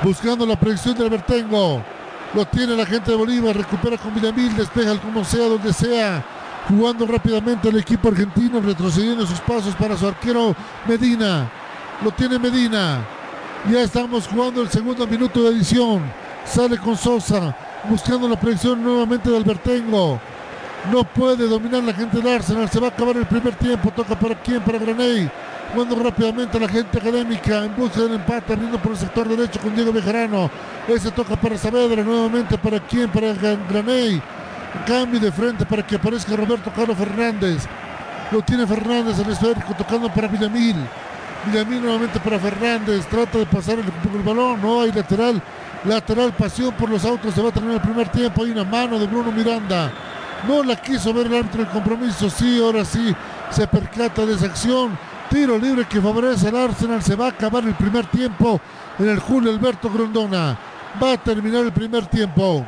Buscando 0.01 0.45
la 0.45 0.59
proyección 0.59 0.97
del 0.97 1.09
Bertengo. 1.09 1.83
Lo 2.33 2.45
tiene 2.45 2.75
la 2.75 2.85
gente 2.85 3.11
de 3.11 3.17
Bolívar. 3.17 3.55
Recupera 3.55 3.97
con 3.97 4.13
Villamil. 4.13 4.55
Despeja 4.55 4.91
el 4.91 4.99
como 4.99 5.23
sea, 5.23 5.47
donde 5.47 5.71
sea. 5.73 6.23
Jugando 6.67 7.05
rápidamente 7.05 7.69
el 7.69 7.77
equipo 7.77 8.09
argentino. 8.09 8.61
Retrocediendo 8.61 9.25
sus 9.25 9.39
pasos 9.39 9.75
para 9.75 9.97
su 9.97 10.07
arquero 10.07 10.55
Medina. 10.87 11.49
Lo 12.03 12.11
tiene 12.11 12.39
Medina. 12.39 12.99
Ya 13.71 13.81
estamos 13.81 14.27
jugando 14.27 14.61
el 14.61 14.69
segundo 14.69 15.05
minuto 15.05 15.43
de 15.43 15.49
edición. 15.49 16.01
Sale 16.45 16.77
con 16.77 16.97
Sosa. 16.97 17.55
Buscando 17.89 18.27
la 18.27 18.39
proyección 18.39 18.83
nuevamente 18.83 19.29
del 19.29 19.43
Bertengo. 19.43 20.19
No 20.91 21.03
puede 21.03 21.47
dominar 21.47 21.83
la 21.83 21.93
gente 21.93 22.17
del 22.17 22.35
Arsenal. 22.35 22.69
Se 22.69 22.79
va 22.79 22.87
a 22.87 22.89
acabar 22.89 23.15
el 23.17 23.25
primer 23.25 23.55
tiempo. 23.55 23.91
Toca 23.91 24.17
para 24.17 24.35
quién? 24.35 24.61
Para 24.61 24.79
Graney. 24.79 25.29
Jugando 25.73 25.95
rápidamente 26.03 26.59
la 26.59 26.67
gente 26.67 26.97
académica 26.97 27.63
en 27.63 27.75
busca 27.77 28.01
del 28.01 28.15
empate, 28.15 28.51
abriendo 28.51 28.77
por 28.77 28.91
el 28.91 28.97
sector 28.97 29.25
derecho 29.27 29.59
con 29.61 29.73
Diego 29.73 29.93
Bejarano. 29.93 30.49
Ese 30.87 31.11
toca 31.11 31.37
para 31.37 31.57
Saavedra, 31.57 32.03
nuevamente 32.03 32.57
para 32.57 32.79
quién? 32.79 33.09
Para 33.09 33.33
Graney. 33.33 34.21
Cambio 34.87 35.19
de 35.19 35.31
frente 35.31 35.65
para 35.65 35.85
que 35.85 35.95
aparezca 35.95 36.35
Roberto 36.35 36.71
Carlos 36.73 36.97
Fernández. 36.97 37.67
Lo 38.31 38.41
tiene 38.41 38.65
Fernández 38.65 39.19
el 39.19 39.29
esférico 39.29 39.73
tocando 39.77 40.09
para 40.09 40.27
Villamil. 40.27 40.77
Villamil 41.45 41.81
nuevamente 41.81 42.19
para 42.19 42.39
Fernández. 42.39 43.05
Trata 43.07 43.37
de 43.37 43.45
pasar 43.45 43.79
el, 43.79 43.85
el 43.85 44.23
balón. 44.23 44.61
No 44.61 44.81
hay 44.81 44.91
lateral. 44.91 45.41
Lateral 45.83 46.31
pasión 46.33 46.73
por 46.73 46.89
los 46.89 47.03
autos. 47.03 47.33
Se 47.33 47.41
va 47.41 47.49
a 47.49 47.51
terminar 47.51 47.75
el 47.75 47.81
primer 47.81 48.07
tiempo. 48.09 48.43
Hay 48.43 48.51
una 48.51 48.63
mano 48.63 48.97
de 48.97 49.07
Bruno 49.07 49.31
Miranda. 49.31 49.91
No 50.47 50.63
la 50.63 50.75
quiso 50.77 51.13
ver 51.13 51.27
el 51.27 51.35
árbitro 51.35 51.63
del 51.63 51.71
compromiso. 51.71 52.29
Sí, 52.29 52.59
ahora 52.63 52.85
sí 52.85 53.13
se 53.49 53.67
percata 53.67 54.25
de 54.25 54.35
esa 54.35 54.45
acción. 54.45 54.97
Tiro 55.29 55.57
libre 55.57 55.85
que 55.85 56.01
favorece 56.01 56.47
al 56.47 56.55
Arsenal. 56.55 57.03
Se 57.03 57.15
va 57.15 57.25
a 57.25 57.29
acabar 57.29 57.65
el 57.65 57.75
primer 57.75 58.05
tiempo 58.05 58.59
en 58.97 59.09
el 59.09 59.19
Julio 59.19 59.51
Alberto 59.51 59.89
Grondona. 59.89 60.57
Va 61.01 61.13
a 61.13 61.17
terminar 61.17 61.65
el 61.65 61.73
primer 61.73 62.05
tiempo. 62.05 62.65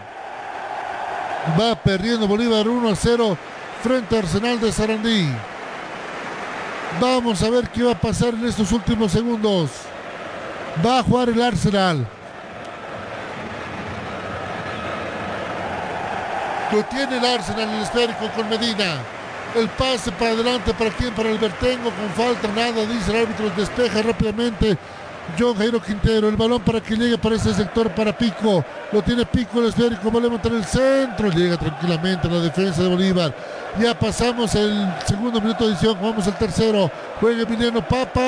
Va 1.60 1.76
perdiendo 1.76 2.28
Bolívar 2.28 2.68
1 2.68 2.90
a 2.90 2.96
0 2.96 3.38
frente 3.84 4.16
a 4.16 4.20
Arsenal 4.20 4.60
de 4.60 4.72
Sarandí. 4.72 5.28
Vamos 7.02 7.44
a 7.44 7.50
ver 7.50 7.68
qué 7.70 7.84
va 7.84 7.92
a 7.92 8.00
pasar 8.00 8.34
en 8.34 8.46
estos 8.46 8.72
últimos 8.72 9.12
segundos. 9.12 9.72
Va 10.86 11.00
a 11.00 11.04
jugar 11.04 11.30
el 11.30 11.42
Arsenal. 11.42 12.08
Lo 16.72 16.84
tiene 16.86 17.18
el 17.18 17.26
Arsenal 17.26 17.70
en 17.70 17.76
el 17.76 17.84
esférico 17.84 18.30
con 18.36 18.50
Medina. 18.50 19.00
El 19.54 19.68
pase 19.70 20.12
para 20.14 20.32
adelante, 20.32 20.74
¿para 20.74 20.90
quién? 20.92 21.14
Para 21.14 21.30
el 21.30 21.38
Bertengo, 21.38 21.92
con 21.92 22.10
falta, 22.16 22.48
nada, 22.56 22.86
dice 22.86 23.12
el 23.12 23.24
árbitro, 23.24 23.52
despeja 23.56 24.02
rápidamente 24.02 24.78
John 25.38 25.56
Jairo 25.56 25.82
Quintero, 25.82 26.30
el 26.30 26.36
balón 26.36 26.62
para 26.62 26.82
que 26.82 26.96
llegue 26.96 27.18
para 27.18 27.36
ese 27.36 27.54
sector 27.54 27.90
para 27.96 28.18
Pico, 28.18 28.64
lo 28.92 29.02
tiene 29.02 29.26
Pico 29.26 29.60
el 29.60 29.68
esférico, 29.68 30.12
va 30.12 30.20
a 30.20 30.24
levantar 30.24 30.52
el 30.54 30.64
centro, 30.66 31.30
llega 31.30 31.58
tranquilamente 31.58 32.28
a 32.28 32.32
la 32.32 32.40
defensa 32.42 32.84
de 32.84 32.90
Bolívar. 32.90 33.34
Ya 33.80 33.98
pasamos 33.98 34.54
el 34.56 34.88
segundo 35.08 35.42
minuto 35.42 35.66
de 35.66 35.72
edición, 35.74 35.98
vamos 36.02 36.28
al 36.28 36.38
tercero, 36.38 36.92
juega 37.20 37.44
Emiliano 37.44 37.82
Papa. 37.88 38.22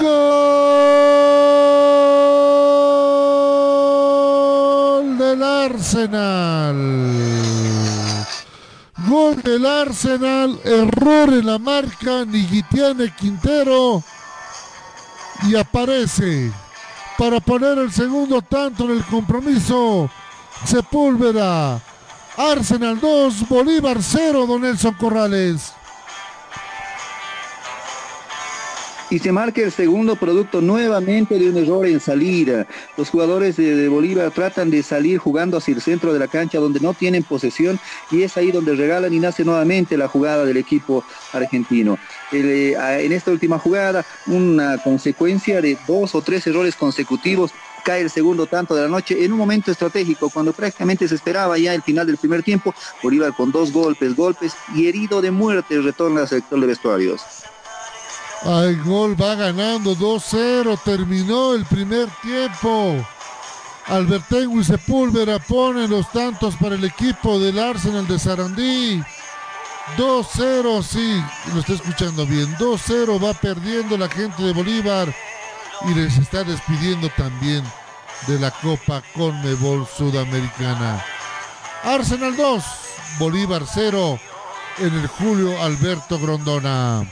Gol 0.00 0.48
del 5.18 5.42
Arsenal. 5.42 6.55
Gol 9.26 9.42
del 9.42 9.66
Arsenal, 9.66 10.60
error 10.62 11.30
en 11.30 11.46
la 11.46 11.58
marca, 11.58 12.24
Niguitiane 12.24 13.12
Quintero. 13.16 14.00
Y 15.48 15.56
aparece 15.56 16.52
para 17.18 17.40
poner 17.40 17.76
el 17.78 17.92
segundo 17.92 18.40
tanto 18.42 18.84
en 18.84 18.92
el 18.92 19.04
compromiso. 19.04 20.08
Sepúlveda. 20.64 21.80
Arsenal 22.36 23.00
2, 23.00 23.48
Bolívar 23.48 23.98
0, 24.00 24.46
Don 24.46 24.62
Nelson 24.62 24.94
Corrales. 24.94 25.72
Y 29.10 29.18
se 29.18 29.32
marca 29.32 29.60
el 29.60 29.72
segundo 29.72 30.16
producto 30.16 30.60
nuevamente 30.60 31.38
de 31.38 31.50
un 31.50 31.56
error 31.56 31.86
en 31.86 32.00
salida. 32.00 32.66
Los 32.96 33.10
jugadores 33.10 33.56
de, 33.56 33.88
Bolívar 33.88 34.30
tratan 34.30 34.70
de 34.70 34.82
salir 34.82 35.18
jugando 35.18 35.56
hacia 35.56 35.74
el 35.74 35.80
centro 35.80 36.12
de 36.12 36.18
la 36.18 36.28
cancha 36.28 36.58
donde 36.58 36.80
no 36.80 36.94
tienen 36.94 37.22
posesión 37.22 37.78
y 38.10 38.22
es 38.22 38.36
ahí 38.36 38.50
donde 38.50 38.74
regalan 38.74 39.12
y 39.14 39.20
nace 39.20 39.44
nuevamente 39.44 39.96
la 39.96 40.08
jugada 40.08 40.44
del 40.44 40.56
equipo 40.56 41.04
argentino. 41.32 41.98
Eh, 42.32 42.74
en 42.76 43.12
esta 43.12 43.30
última 43.30 43.58
jugada, 43.58 44.04
una 44.26 44.78
consecuencia 44.78 45.60
de 45.60 45.78
dos 45.86 46.14
o 46.14 46.22
tres 46.22 46.46
errores 46.46 46.74
consecutivos 46.74 47.52
cae 47.84 48.00
el 48.00 48.10
segundo 48.10 48.46
tanto 48.46 48.74
de 48.74 48.82
la 48.82 48.88
noche 48.88 49.24
en 49.24 49.32
un 49.32 49.38
momento 49.38 49.70
estratégico, 49.70 50.28
cuando 50.28 50.52
prácticamente 50.52 51.06
se 51.06 51.14
esperaba 51.14 51.56
ya 51.56 51.72
el 51.72 51.82
final 51.82 52.04
del 52.04 52.16
primer 52.16 52.42
tiempo, 52.42 52.74
Bolívar 53.00 53.32
con 53.36 53.52
dos 53.52 53.72
golpes, 53.72 54.16
golpes 54.16 54.54
y 54.74 54.88
herido 54.88 55.22
de 55.22 55.30
muerte 55.30 55.80
retorna 55.80 56.22
al 56.22 56.28
sector 56.28 56.58
de 56.58 56.66
vestuarios. 56.66 57.22
Ay, 58.48 58.76
gol 58.84 59.20
va 59.20 59.34
ganando 59.34 59.96
2-0. 59.96 60.78
Terminó 60.84 61.54
el 61.54 61.64
primer 61.64 62.08
tiempo. 62.22 63.04
Albertengo 63.86 64.60
y 64.60 64.64
Sepúlveda 64.64 65.38
ponen 65.38 65.90
los 65.90 66.10
tantos 66.12 66.54
para 66.56 66.76
el 66.76 66.84
equipo 66.84 67.38
del 67.38 67.58
Arsenal 67.58 68.06
de 68.06 68.18
Sarandí. 68.18 69.02
2-0, 69.96 70.82
sí, 70.82 71.22
lo 71.54 71.60
está 71.60 71.74
escuchando 71.74 72.26
bien. 72.26 72.56
2-0 72.56 73.24
va 73.24 73.32
perdiendo 73.34 73.96
la 73.96 74.08
gente 74.08 74.42
de 74.42 74.52
Bolívar 74.52 75.12
y 75.88 75.94
les 75.94 76.18
está 76.18 76.42
despidiendo 76.42 77.08
también 77.16 77.62
de 78.26 78.38
la 78.38 78.50
Copa 78.50 79.02
Conmebol 79.14 79.86
Sudamericana. 79.86 81.04
Arsenal 81.84 82.36
2, 82.36 82.64
Bolívar 83.18 83.62
0 83.72 84.18
en 84.78 84.94
el 84.94 85.06
Julio 85.06 85.62
Alberto 85.62 86.18
Grondona. 86.18 87.06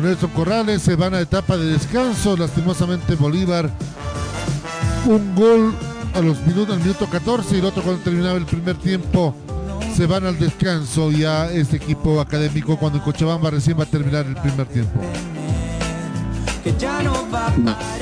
Nelson 0.00 0.30
Corrales 0.30 0.82
se 0.82 0.96
van 0.96 1.14
a 1.14 1.20
etapa 1.20 1.56
de 1.56 1.66
descanso. 1.66 2.36
Lastimosamente 2.36 3.14
Bolívar. 3.14 3.70
Un 5.06 5.34
gol 5.34 5.74
a 6.14 6.20
los 6.20 6.40
minutos, 6.46 6.74
al 6.74 6.80
minuto 6.80 7.06
14 7.06 7.56
y 7.56 7.58
el 7.58 7.64
otro 7.64 7.82
cuando 7.82 8.02
terminaba 8.02 8.36
el 8.36 8.46
primer 8.46 8.76
tiempo. 8.76 9.34
Se 9.94 10.06
van 10.06 10.26
al 10.26 10.38
descanso 10.38 11.10
ya 11.10 11.50
este 11.50 11.76
equipo 11.76 12.20
académico 12.20 12.76
cuando 12.76 12.98
en 12.98 13.04
Cochabamba 13.04 13.50
recién 13.50 13.78
va 13.78 13.84
a 13.84 13.86
terminar 13.86 14.26
el 14.26 14.36
primer 14.36 14.66
tiempo. 14.66 15.00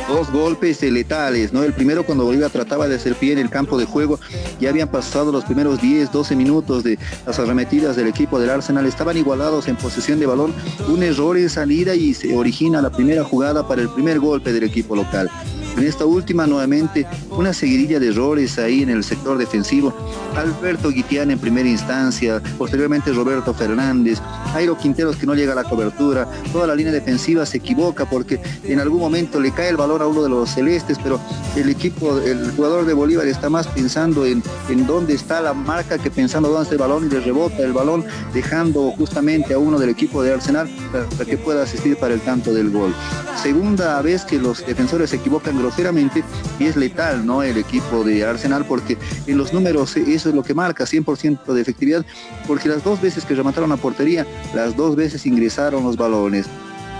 Dos 0.09 0.31
golpes 0.31 0.83
letales, 0.83 1.53
¿no? 1.53 1.63
El 1.63 1.73
primero 1.73 2.05
cuando 2.05 2.25
Bolívar 2.25 2.51
trataba 2.51 2.89
de 2.89 2.97
hacer 2.97 3.15
pie 3.15 3.33
en 3.33 3.39
el 3.39 3.51
campo 3.51 3.79
de 3.79 3.85
juego, 3.85 4.19
ya 4.61 4.71
habían 4.71 4.89
pasado 4.89 5.33
los 5.33 5.45
primeros 5.45 5.81
10, 5.81 6.13
12 6.13 6.37
minutos 6.37 6.85
de 6.85 6.99
las 7.27 7.39
arremetidas 7.39 7.97
del 7.97 8.09
equipo 8.09 8.39
del 8.39 8.51
Arsenal, 8.51 8.87
estaban 8.87 9.17
igualados 9.17 9.69
en 9.69 9.77
posesión 9.77 10.21
de 10.21 10.27
balón, 10.27 10.55
un 10.89 11.03
error 11.03 11.37
en 11.37 11.51
salida 11.51 11.95
y 11.95 12.15
se 12.15 12.35
origina 12.35 12.81
la 12.81 12.91
primera 12.91 13.25
jugada 13.25 13.67
para 13.67 13.83
el 13.83 13.89
primer 13.89 14.19
golpe 14.19 14.53
del 14.53 14.65
equipo 14.65 14.97
local. 14.97 15.31
En 15.77 15.85
esta 15.85 16.07
última, 16.07 16.47
nuevamente, 16.47 17.07
una 17.31 17.53
seguidilla 17.53 17.99
de 17.99 18.09
errores 18.09 18.59
ahí 18.59 18.83
en 18.83 18.91
el 18.91 19.03
sector 19.03 19.37
defensivo. 19.39 19.93
Alberto 20.37 20.91
Guitián 20.91 21.31
en 21.31 21.39
primera 21.39 21.69
instancia, 21.69 22.41
posteriormente 22.59 23.13
Roberto 23.13 23.53
Fernández, 23.53 24.21
Jairo 24.53 24.79
Quinteros 24.79 25.17
que 25.17 25.27
no 25.27 25.35
llega 25.35 25.53
a 25.53 25.57
la 25.57 25.65
cobertura, 25.65 26.29
toda 26.53 26.69
la 26.69 26.75
línea 26.75 26.93
defensiva 26.93 27.45
se 27.45 27.59
equivoca 27.59 28.09
porque 28.09 28.41
en 28.65 28.79
algún 28.79 29.01
momento 29.01 29.41
le 29.41 29.51
cae 29.53 29.69
el 29.71 29.77
valor 29.77 30.03
a 30.03 30.07
uno 30.07 30.23
de 30.23 30.29
los 30.29 30.51
celestes, 30.51 30.99
pero 31.03 31.21
el 31.57 31.69
equipo, 31.69 32.19
el 32.19 32.53
jugador 32.53 32.85
de 32.87 32.95
Bolívar 32.95 33.27
está 33.27 33.51
más 33.51 33.67
pensando 33.67 34.27
en, 34.27 34.43
en 34.69 34.87
dónde 34.87 35.15
está 35.15 35.41
la 35.41 35.55
marca 35.55 35.99
que 35.99 36.11
pensando 36.11 36.49
dónde 36.49 36.65
está 36.65 36.75
el 36.75 36.81
balón 36.81 37.07
y 37.07 37.09
le 37.09 37.21
rebota 37.21 37.59
el 37.59 37.73
balón, 37.73 38.05
dejando 38.33 38.93
justamente 38.93 39.55
a 39.55 39.59
uno 39.59 39.79
del 39.79 39.91
equipo 39.91 40.23
de 40.23 40.35
Arsenal 40.35 40.69
para 40.93 41.25
que 41.25 41.37
pueda 41.37 41.65
asistir 41.65 41.97
para 41.97 42.15
el 42.15 42.21
tanto 42.21 42.55
del 42.55 42.71
gol. 42.71 42.95
Segunda 43.43 44.01
vez 44.03 44.25
que 44.25 44.39
los 44.39 44.65
defensores 44.65 45.11
se 45.11 45.17
equivocan 45.17 45.57
groseramente 45.65 46.23
y 46.59 46.65
es 46.65 46.77
letal, 46.77 47.25
¿no? 47.25 47.43
El 47.43 47.57
equipo 47.57 48.05
de 48.05 48.25
Arsenal 48.25 48.65
porque 48.67 48.99
en 49.27 49.39
los 49.39 49.53
números 49.53 49.97
eso 49.97 50.29
es 50.29 50.35
lo 50.35 50.43
que 50.43 50.55
marca, 50.55 50.85
100% 50.85 51.53
de 51.53 51.61
efectividad, 51.61 52.05
porque 52.47 52.69
las 52.69 52.85
dos 52.85 53.01
veces 53.01 53.25
que 53.25 53.35
remataron 53.35 53.73
a 53.73 53.77
portería, 53.77 54.27
las 54.55 54.77
dos 54.77 54.95
veces 54.95 55.25
ingresaron 55.27 55.85
los 55.85 55.97
balones. 55.97 56.47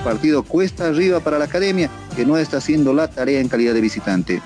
Partido 0.03 0.43
cuesta 0.43 0.87
arriba 0.87 1.21
para 1.21 1.39
la 1.39 1.45
academia 1.45 1.91
que 2.17 2.25
no 2.25 2.37
está 2.37 2.59
haciendo 2.59 2.93
la 2.93 3.09
tarea 3.09 3.41
en 3.41 3.49
calidad 3.49 3.75
de 3.75 3.81
visitante. 3.81 4.43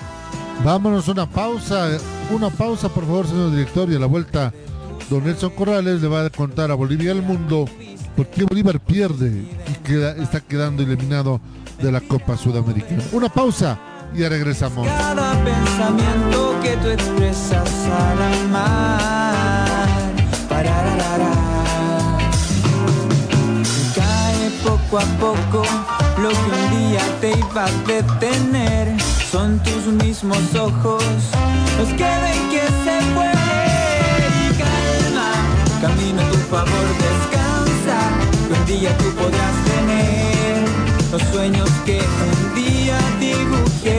Vámonos 0.63 1.07
una 1.07 1.29
pausa, 1.29 1.97
una 2.31 2.49
pausa 2.49 2.89
por 2.89 3.05
favor, 3.05 3.25
señor 3.25 3.51
director, 3.51 3.89
y 3.89 3.95
a 3.95 3.99
la 3.99 4.05
vuelta 4.05 4.53
don 5.09 5.23
Nelson 5.23 5.51
Corrales 5.51 6.01
le 6.01 6.07
va 6.07 6.25
a 6.25 6.29
contar 6.29 6.71
a 6.71 6.75
Bolivia 6.75 7.11
al 7.11 7.21
mundo 7.21 7.65
por 8.15 8.27
qué 8.27 8.43
Bolívar 8.43 8.79
pierde 8.81 9.31
y 9.31 10.21
está 10.21 10.41
quedando 10.41 10.83
eliminado 10.83 11.39
de 11.81 11.91
la 11.91 12.01
Copa 12.01 12.37
Sudamericana. 12.37 13.03
Una 13.13 13.29
pausa 13.29 13.79
y 14.13 14.19
ya 14.19 14.29
regresamos. 14.29 14.87
Cada 14.87 15.33
pensamiento 15.43 16.55
que 16.61 16.77
tú 16.77 16.89
expresas 16.89 17.69
al 17.85 18.21
amar. 18.45 19.49
Cae 23.95 24.51
poco 24.63 24.99
a 24.99 25.05
poco 25.19 25.63
lo 26.21 26.29
que 26.29 26.35
un 26.35 26.89
día 26.89 27.01
te 27.21 27.29
iba 27.31 27.65
a 27.65 27.71
detener. 27.87 28.95
Son 29.31 29.59
tus 29.59 29.85
mismos 30.03 30.55
ojos 30.55 31.03
los 31.77 31.89
que 31.89 32.03
ven 32.03 32.49
que 32.49 32.65
se 32.83 32.97
puede. 33.13 33.39
Calma, 34.57 35.29
camino 35.81 36.21
a 36.21 36.31
tu 36.31 36.37
favor, 36.49 36.87
descansa. 37.05 37.97
Que 38.47 38.53
un 38.53 38.65
día 38.65 38.97
tú 38.97 39.05
podrás 39.15 39.55
tener 39.65 40.67
los 41.11 41.21
sueños 41.31 41.69
que 41.85 41.99
un 41.99 42.55
día 42.55 42.97
dibujé. 43.19 43.98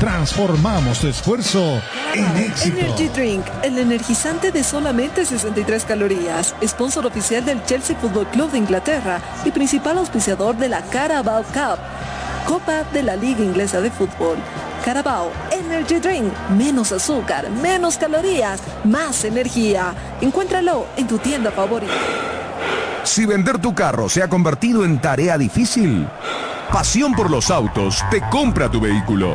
Transformamos 0.00 1.00
tu 1.00 1.06
esfuerzo 1.06 1.80
en 2.12 2.36
éxito. 2.36 2.78
Energy 2.78 3.08
Drink, 3.08 3.46
el 3.62 3.78
energizante 3.78 4.52
de 4.52 4.62
solamente 4.62 5.24
63 5.24 5.86
calorías, 5.86 6.54
sponsor 6.62 7.06
oficial 7.06 7.42
del 7.46 7.64
Chelsea 7.64 7.96
Football 7.96 8.26
Club 8.26 8.50
de 8.50 8.58
Inglaterra 8.58 9.22
y 9.46 9.50
principal 9.50 9.96
auspiciador 9.96 10.54
de 10.56 10.68
la 10.68 10.82
Carabao 10.82 11.42
Cup, 11.44 11.78
Copa 12.46 12.84
de 12.92 13.02
la 13.04 13.16
Liga 13.16 13.40
Inglesa 13.42 13.80
de 13.80 13.90
Fútbol. 13.90 14.36
Carabao 14.84 15.32
Energy 15.50 15.98
Drink, 15.98 16.30
menos 16.50 16.92
azúcar, 16.92 17.48
menos 17.50 17.96
calorías, 17.96 18.60
más 18.84 19.24
energía. 19.24 19.94
Encuéntralo 20.20 20.88
en 20.98 21.06
tu 21.06 21.16
tienda 21.16 21.50
favorita. 21.50 21.94
Si 23.02 23.24
vender 23.24 23.58
tu 23.58 23.74
carro 23.74 24.10
se 24.10 24.22
ha 24.22 24.28
convertido 24.28 24.84
en 24.84 25.00
tarea 25.00 25.38
difícil, 25.38 26.06
Pasión 26.72 27.14
por 27.14 27.30
los 27.30 27.50
autos 27.50 28.04
te 28.10 28.20
compra 28.28 28.68
tu 28.68 28.80
vehículo. 28.80 29.34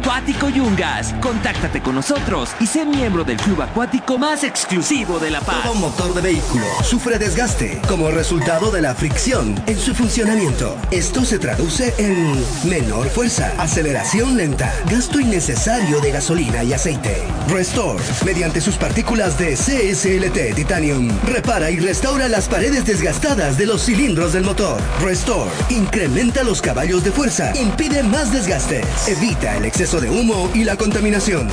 Yungas. 0.53 1.13
Contáctate 1.21 1.81
con 1.81 1.95
nosotros 1.95 2.49
y 2.59 2.67
sé 2.67 2.85
miembro 2.85 3.23
del 3.23 3.37
club 3.37 3.61
acuático 3.61 4.17
más 4.17 4.43
exclusivo 4.43 5.19
de 5.19 5.31
La 5.31 5.39
Paz. 5.41 5.63
Todo 5.63 5.75
motor 5.75 6.13
de 6.13 6.21
vehículo 6.21 6.65
sufre 6.83 7.17
desgaste 7.17 7.79
como 7.87 8.09
resultado 8.11 8.71
de 8.71 8.81
la 8.81 8.95
fricción 8.95 9.61
en 9.67 9.77
su 9.77 9.93
funcionamiento. 9.93 10.77
Esto 10.91 11.23
se 11.23 11.39
traduce 11.39 11.93
en 11.97 12.43
menor 12.69 13.09
fuerza, 13.09 13.53
aceleración 13.57 14.37
lenta, 14.37 14.73
gasto 14.89 15.19
innecesario 15.19 16.01
de 16.01 16.11
gasolina 16.11 16.63
y 16.63 16.73
aceite. 16.73 17.23
Restore, 17.47 18.03
mediante 18.25 18.61
sus 18.61 18.75
partículas 18.75 19.37
de 19.37 19.53
CSLT 19.55 20.55
Titanium, 20.55 21.09
repara 21.25 21.71
y 21.71 21.79
restaura 21.79 22.27
las 22.27 22.47
paredes 22.47 22.85
desgastadas 22.85 23.57
de 23.57 23.65
los 23.65 23.85
cilindros 23.85 24.33
del 24.33 24.43
motor. 24.43 24.81
Restore, 25.01 25.51
incrementa 25.69 26.43
los 26.43 26.61
caballos 26.61 27.03
de 27.03 27.11
fuerza, 27.11 27.53
impide 27.55 28.03
más 28.03 28.31
desgastes, 28.31 29.07
evita 29.07 29.57
el 29.57 29.65
exceso 29.65 29.90
de 29.99 30.09
humo 30.09 30.49
y 30.53 30.63
la 30.63 30.77
contaminación. 30.77 31.49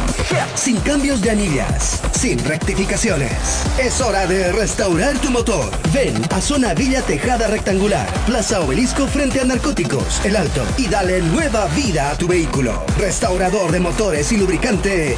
Sin 0.55 0.77
cambios 0.81 1.21
de 1.23 1.31
anillas, 1.31 2.01
sin 2.13 2.39
rectificaciones. 2.45 3.33
Es 3.79 4.01
hora 4.01 4.27
de 4.27 4.53
restaurar 4.53 5.19
tu 5.19 5.31
motor. 5.31 5.71
Ven 5.93 6.15
a 6.31 6.41
Zona 6.41 6.75
Villa 6.75 7.03
Tejada 7.03 7.49
Rectangular, 7.49 8.07
Plaza 8.27 8.61
Obelisco 8.61 9.09
frente 9.09 9.41
a 9.41 9.45
Narcóticos, 9.45 10.21
El 10.25 10.37
Alto, 10.37 10.65
y 10.77 10.87
dale 10.87 11.21
nueva 11.23 11.67
vida 11.69 12.11
a 12.11 12.19
tu 12.19 12.29
vehículo. 12.29 12.85
Restaurador 12.99 13.73
de 13.73 13.81
motores 13.81 14.31
y 14.31 14.37
lubricante. 14.37 15.17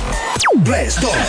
Restore. 0.65 1.21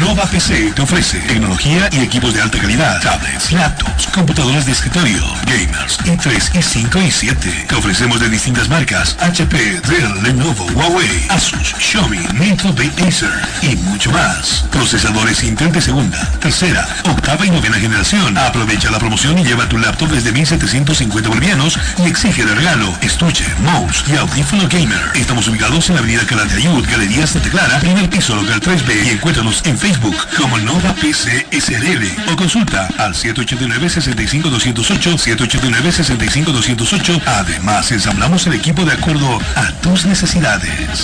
Nova 0.00 0.24
PC 0.26 0.72
te 0.74 0.82
ofrece 0.82 1.18
tecnología 1.20 1.88
y 1.92 2.00
equipos 2.00 2.34
de 2.34 2.42
alta 2.42 2.58
calidad, 2.58 3.00
tablets, 3.00 3.52
laptops, 3.52 4.06
computadoras 4.08 4.66
de 4.66 4.72
escritorio, 4.72 5.22
gamers, 5.46 5.98
i3, 6.00 6.52
i5 6.52 7.06
y 7.06 7.10
7. 7.10 7.66
Te 7.68 7.74
ofrecemos 7.74 8.20
de 8.20 8.28
distintas 8.28 8.68
marcas, 8.68 9.16
HP, 9.20 9.56
Dell, 9.88 10.22
Lenovo, 10.22 10.66
Huawei, 10.74 11.13
Asus, 11.28 11.74
Xiaomi, 11.78 12.18
Nitro, 12.34 12.74
Acer 13.06 13.30
y 13.62 13.76
mucho 13.76 14.10
más. 14.10 14.66
Procesadores 14.70 15.42
Intel 15.44 15.72
de 15.72 15.80
segunda, 15.80 16.18
tercera, 16.40 16.86
octava 17.04 17.46
y 17.46 17.50
novena 17.50 17.78
generación. 17.78 18.36
Aprovecha 18.36 18.90
la 18.90 18.98
promoción 18.98 19.38
y 19.38 19.44
lleva 19.44 19.68
tu 19.68 19.78
laptop 19.78 20.10
desde 20.10 20.32
1750 20.32 21.28
bolivianos 21.28 21.78
y 21.98 22.08
exige 22.08 22.44
de 22.44 22.54
regalo 22.54 22.92
estuche, 23.00 23.46
mouse 23.62 24.04
y 24.06 24.16
audífono 24.16 24.68
gamer. 24.68 25.00
Estamos 25.14 25.48
ubicados 25.48 25.88
en 25.88 25.96
la 25.96 26.00
avenida 26.00 26.26
Canal 26.26 26.48
de 26.48 26.56
Ayud, 26.56 26.84
Galería 26.88 27.26
Santa 27.26 27.50
Clara, 27.50 27.80
primer 27.80 28.08
piso 28.10 28.34
local 28.34 28.60
3B 28.60 29.06
y 29.06 29.10
encuéntranos 29.10 29.62
en 29.64 29.78
Facebook 29.78 30.16
como 30.36 30.58
Nova 30.58 30.92
PC 30.94 31.46
SRL 31.50 32.32
o 32.32 32.36
consulta 32.36 32.88
al 32.98 33.14
789-65208, 33.14 35.38
789-65208. 35.38 37.22
Además, 37.26 37.92
ensamblamos 37.92 38.46
el 38.46 38.54
equipo 38.54 38.84
de 38.84 38.92
acuerdo 38.92 39.38
a 39.56 39.70
tus 39.82 40.06
necesidades. 40.06 41.03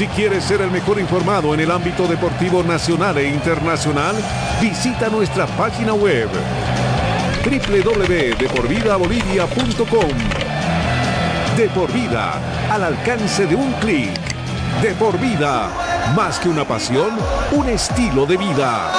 Si 0.00 0.06
quieres 0.06 0.44
ser 0.44 0.62
el 0.62 0.70
mejor 0.70 0.98
informado 0.98 1.52
en 1.52 1.60
el 1.60 1.70
ámbito 1.70 2.06
deportivo 2.06 2.62
nacional 2.62 3.18
e 3.18 3.28
internacional, 3.28 4.16
visita 4.58 5.10
nuestra 5.10 5.46
página 5.46 5.92
web 5.92 6.26
www.deporvidabolivia.com. 7.44 10.08
De 11.54 11.68
por 11.68 11.92
vida, 11.92 12.32
al 12.70 12.84
alcance 12.84 13.46
de 13.46 13.54
un 13.54 13.74
clic. 13.74 14.18
De 14.80 14.94
por 14.94 15.20
vida, 15.20 15.68
más 16.16 16.38
que 16.38 16.48
una 16.48 16.64
pasión, 16.64 17.10
un 17.52 17.68
estilo 17.68 18.24
de 18.24 18.38
vida. 18.38 18.90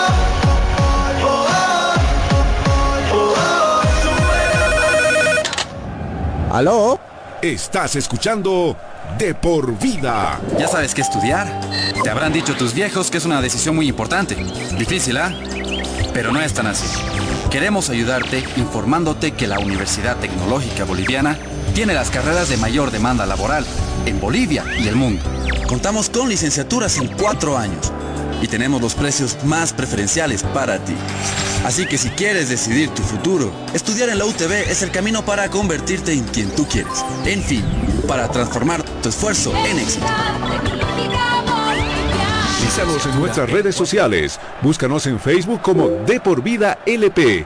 ¿Aló? 6.52 7.11
Estás 7.42 7.96
escuchando 7.96 8.78
De 9.18 9.34
por 9.34 9.76
vida. 9.80 10.40
¿Ya 10.60 10.68
sabes 10.68 10.94
qué 10.94 11.02
estudiar? 11.02 11.60
Te 12.04 12.10
habrán 12.10 12.32
dicho 12.32 12.56
tus 12.56 12.76
viejos 12.76 13.10
que 13.10 13.18
es 13.18 13.26
una 13.26 13.42
decisión 13.42 13.76
muy 13.76 13.90
importante. 13.90 14.36
Difícil, 14.78 15.18
¿ah? 15.18 15.34
Pero 16.14 16.32
no 16.32 16.40
es 16.40 16.54
tan 16.54 16.68
así. 16.68 16.86
Queremos 17.50 17.90
ayudarte 17.90 18.44
informándote 18.58 19.32
que 19.32 19.48
la 19.48 19.58
Universidad 19.58 20.18
Tecnológica 20.18 20.84
Boliviana 20.84 21.36
tiene 21.74 21.96
las 21.96 22.12
carreras 22.12 22.48
de 22.48 22.58
mayor 22.58 22.92
demanda 22.92 23.26
laboral 23.26 23.66
en 24.06 24.20
Bolivia 24.20 24.64
y 24.78 24.88
el 24.88 24.96
mundo. 24.96 25.24
Contamos 25.68 26.10
con 26.10 26.30
licenciaturas 26.30 26.98
en 26.98 27.08
cuatro 27.08 27.58
años 27.58 27.92
y 28.42 28.48
tenemos 28.48 28.82
los 28.82 28.96
precios 28.96 29.38
más 29.44 29.74
preferenciales 29.74 30.44
para 30.44 30.80
ti. 30.84 30.96
Así 31.66 31.86
que 31.86 31.98
si 31.98 32.10
quieres 32.10 32.50
decidir 32.50 32.90
tu 32.90 33.04
futuro, 33.04 33.52
estudiar 33.74 34.10
en 34.10 34.18
la 34.18 34.26
UTB 34.26 34.52
es 34.70 34.82
el 34.82 34.92
camino 34.92 35.24
para 35.24 35.50
convertirte 35.50 36.12
en 36.14 36.24
quien 36.26 36.50
tú 36.56 36.68
quieres. 36.68 37.06
En 37.26 37.44
fin, 37.44 37.64
para 38.08 38.28
transformar 38.28 38.84
tu 39.02 39.10
esfuerzo 39.10 39.54
en 39.66 39.80
éxito. 39.80 40.06
En 43.06 43.20
nuestras 43.20 43.50
redes 43.50 43.76
sociales. 43.76 44.40
Búscanos 44.62 45.06
en 45.06 45.20
Facebook 45.20 45.62
como 45.62 45.90
De 46.08 46.22
por 46.22 46.42
Vida 46.42 46.80
LP. 46.86 47.46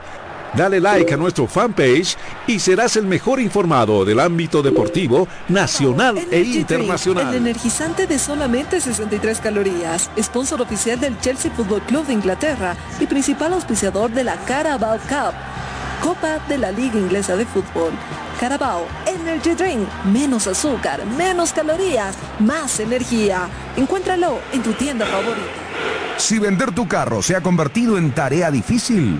Dale 0.55 0.79
like 0.79 1.13
a 1.13 1.17
nuestro 1.17 1.47
fanpage 1.47 2.15
y 2.47 2.59
serás 2.59 2.95
el 2.95 3.05
mejor 3.05 3.41
informado 3.41 4.05
del 4.05 4.21
ámbito 4.21 4.61
deportivo 4.61 5.27
nacional 5.49 6.17
e 6.17 6.39
El 6.39 6.55
internacional. 6.55 7.35
energizante 7.35 8.07
de 8.07 8.17
solamente 8.17 8.79
63 8.79 9.41
calorías, 9.41 10.09
sponsor 10.17 10.61
oficial 10.61 10.97
del 10.97 11.19
Chelsea 11.19 11.51
Football 11.51 11.81
Club 11.81 12.05
de 12.07 12.13
Inglaterra 12.13 12.77
y 13.01 13.05
principal 13.05 13.51
auspiciador 13.51 14.11
de 14.11 14.23
la 14.23 14.37
Carabao 14.45 14.97
Cup, 15.09 15.33
Copa 16.01 16.39
de 16.47 16.57
la 16.57 16.71
Liga 16.71 16.95
Inglesa 16.99 17.35
de 17.35 17.45
Fútbol. 17.45 17.91
Carabao 18.39 18.85
Energy 19.05 19.55
Drink, 19.55 19.87
menos 20.05 20.47
azúcar, 20.47 21.05
menos 21.17 21.51
calorías, 21.51 22.15
más 22.39 22.79
energía. 22.79 23.49
Encuéntralo 23.75 24.39
en 24.53 24.63
tu 24.63 24.71
tienda 24.71 25.05
favorita. 25.05 25.65
Si 26.15 26.39
vender 26.39 26.73
tu 26.73 26.87
carro 26.87 27.21
se 27.21 27.35
ha 27.35 27.41
convertido 27.41 27.97
en 27.97 28.11
tarea 28.11 28.51
difícil, 28.51 29.19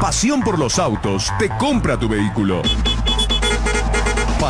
Pasión 0.00 0.40
por 0.40 0.58
los 0.58 0.78
autos 0.78 1.30
te 1.38 1.50
compra 1.58 1.98
tu 1.98 2.08
vehículo. 2.08 2.62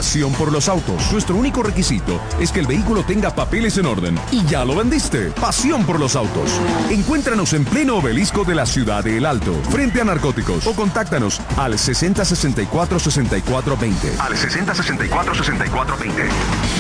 Pasión 0.00 0.32
por 0.32 0.50
los 0.50 0.66
autos. 0.70 1.12
Nuestro 1.12 1.36
único 1.36 1.62
requisito 1.62 2.18
es 2.40 2.50
que 2.50 2.60
el 2.60 2.66
vehículo 2.66 3.04
tenga 3.04 3.34
papeles 3.34 3.76
en 3.76 3.84
orden. 3.84 4.18
Y 4.32 4.42
ya 4.46 4.64
lo 4.64 4.74
vendiste. 4.74 5.30
Pasión 5.32 5.84
por 5.84 6.00
los 6.00 6.16
autos. 6.16 6.58
Encuéntranos 6.88 7.52
en 7.52 7.66
pleno 7.66 7.98
obelisco 7.98 8.42
de 8.42 8.54
la 8.54 8.64
ciudad 8.64 9.04
de 9.04 9.18
El 9.18 9.26
Alto, 9.26 9.52
frente 9.68 10.00
a 10.00 10.04
narcóticos. 10.04 10.66
O 10.66 10.72
contáctanos 10.72 11.38
al 11.58 11.74
6064-6420. 11.74 14.18
Al 14.20 14.32
6064-6420. 14.36 16.30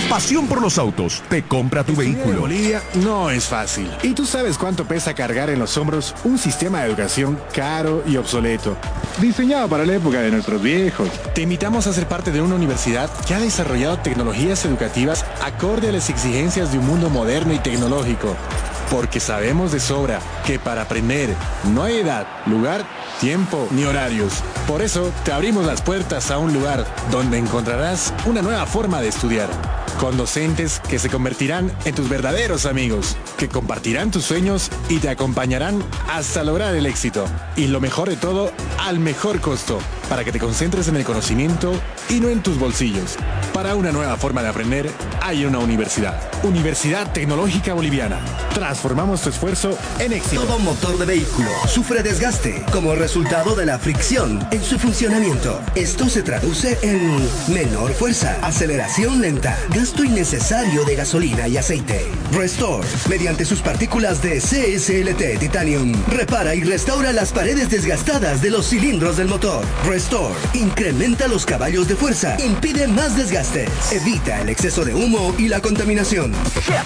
Pasión 0.08 0.48
por 0.48 0.62
los 0.62 0.78
autos 0.78 1.22
te 1.28 1.42
compra 1.42 1.84
tu 1.84 1.92
En 1.92 1.98
vehículo. 1.98 2.40
Bolivia 2.40 2.80
no 3.04 3.28
es 3.28 3.44
fácil. 3.44 3.90
¿Y 4.02 4.14
tú 4.14 4.24
sabes 4.24 4.56
cuánto 4.56 4.86
pesa 4.86 5.12
cargar 5.12 5.50
en 5.50 5.58
los 5.58 5.76
hombros 5.76 6.14
un 6.24 6.38
sistema 6.38 6.80
de 6.80 6.86
educación 6.86 7.38
caro 7.54 8.02
y 8.06 8.16
obsoleto? 8.16 8.78
Diseñado 9.20 9.68
para 9.68 9.84
la 9.84 9.96
época 9.96 10.22
de 10.22 10.30
nuestros 10.30 10.62
viejos. 10.62 11.10
Te 11.34 11.42
invitamos 11.42 11.86
a 11.86 11.92
ser 11.92 12.08
parte 12.08 12.32
de 12.32 12.40
una 12.40 12.54
universidad 12.54 13.09
que 13.26 13.34
ha 13.34 13.40
desarrollado 13.40 13.98
tecnologías 13.98 14.64
educativas 14.64 15.24
acorde 15.42 15.88
a 15.88 15.92
las 15.92 16.10
exigencias 16.10 16.72
de 16.72 16.78
un 16.78 16.86
mundo 16.86 17.10
moderno 17.10 17.52
y 17.52 17.58
tecnológico. 17.58 18.36
porque 18.90 19.20
sabemos 19.20 19.70
de 19.70 19.78
sobra 19.78 20.18
que 20.44 20.58
para 20.58 20.82
aprender 20.82 21.32
no 21.72 21.84
hay 21.84 21.98
edad, 21.98 22.26
lugar, 22.46 22.84
tiempo 23.20 23.68
ni 23.70 23.84
horarios. 23.84 24.32
Por 24.66 24.82
eso 24.82 25.12
te 25.24 25.30
abrimos 25.30 25.64
las 25.64 25.80
puertas 25.80 26.32
a 26.32 26.38
un 26.38 26.52
lugar 26.52 26.84
donde 27.12 27.38
encontrarás 27.38 28.12
una 28.26 28.42
nueva 28.42 28.66
forma 28.66 29.00
de 29.00 29.08
estudiar 29.08 29.48
con 30.00 30.16
docentes 30.16 30.80
que 30.88 30.98
se 30.98 31.10
convertirán 31.10 31.70
en 31.84 31.94
tus 31.94 32.08
verdaderos 32.08 32.64
amigos, 32.64 33.16
que 33.36 33.48
compartirán 33.48 34.10
tus 34.10 34.24
sueños 34.24 34.70
y 34.88 34.98
te 34.98 35.10
acompañarán 35.10 35.82
hasta 36.08 36.42
lograr 36.42 36.74
el 36.74 36.86
éxito. 36.86 37.26
Y 37.54 37.66
lo 37.66 37.80
mejor 37.80 38.08
de 38.08 38.16
todo, 38.16 38.50
al 38.78 38.98
mejor 38.98 39.40
costo, 39.40 39.78
para 40.10 40.24
que 40.24 40.32
te 40.32 40.40
concentres 40.40 40.88
en 40.88 40.96
el 40.96 41.04
conocimiento 41.04 41.72
y 42.08 42.18
no 42.18 42.28
en 42.28 42.42
tus 42.42 42.58
bolsillos. 42.58 43.16
Para 43.54 43.76
una 43.76 43.92
nueva 43.92 44.16
forma 44.16 44.42
de 44.42 44.48
aprender, 44.48 44.90
hay 45.22 45.44
una 45.44 45.60
universidad. 45.60 46.20
Universidad 46.42 47.12
Tecnológica 47.12 47.74
Boliviana. 47.74 48.18
Transformamos 48.52 49.22
tu 49.22 49.28
esfuerzo 49.28 49.78
en 50.00 50.12
éxito. 50.12 50.42
Todo 50.42 50.58
motor 50.58 50.98
de 50.98 51.06
vehículo 51.06 51.48
sufre 51.68 52.02
desgaste 52.02 52.64
como 52.72 52.94
resultado 52.96 53.54
de 53.54 53.66
la 53.66 53.78
fricción 53.78 54.44
en 54.50 54.64
su 54.64 54.78
funcionamiento. 54.78 55.60
Esto 55.76 56.08
se 56.08 56.22
traduce 56.22 56.76
en 56.82 57.16
menor 57.54 57.92
fuerza, 57.92 58.36
aceleración 58.42 59.20
lenta, 59.20 59.56
gasto 59.68 60.02
innecesario 60.02 60.84
de 60.84 60.96
gasolina 60.96 61.46
y 61.46 61.56
aceite. 61.56 62.10
Restore, 62.32 62.86
mediante 63.08 63.44
sus 63.44 63.60
partículas 63.60 64.22
de 64.22 64.38
CSLT 64.40 65.38
Titanium, 65.38 65.92
repara 66.08 66.56
y 66.56 66.64
restaura 66.64 67.12
las 67.12 67.32
paredes 67.32 67.70
desgastadas 67.70 68.42
de 68.42 68.50
los 68.50 68.68
cilindros 68.68 69.16
del 69.16 69.28
motor. 69.28 69.64
Incrementa 70.54 71.28
los 71.28 71.44
caballos 71.44 71.86
de 71.86 71.94
fuerza, 71.94 72.36
impide 72.42 72.88
más 72.88 73.16
desgastes, 73.16 73.68
evita 73.92 74.40
el 74.40 74.48
exceso 74.48 74.82
de 74.84 74.94
humo 74.94 75.34
y 75.36 75.48
la 75.48 75.60
contaminación. 75.60 76.32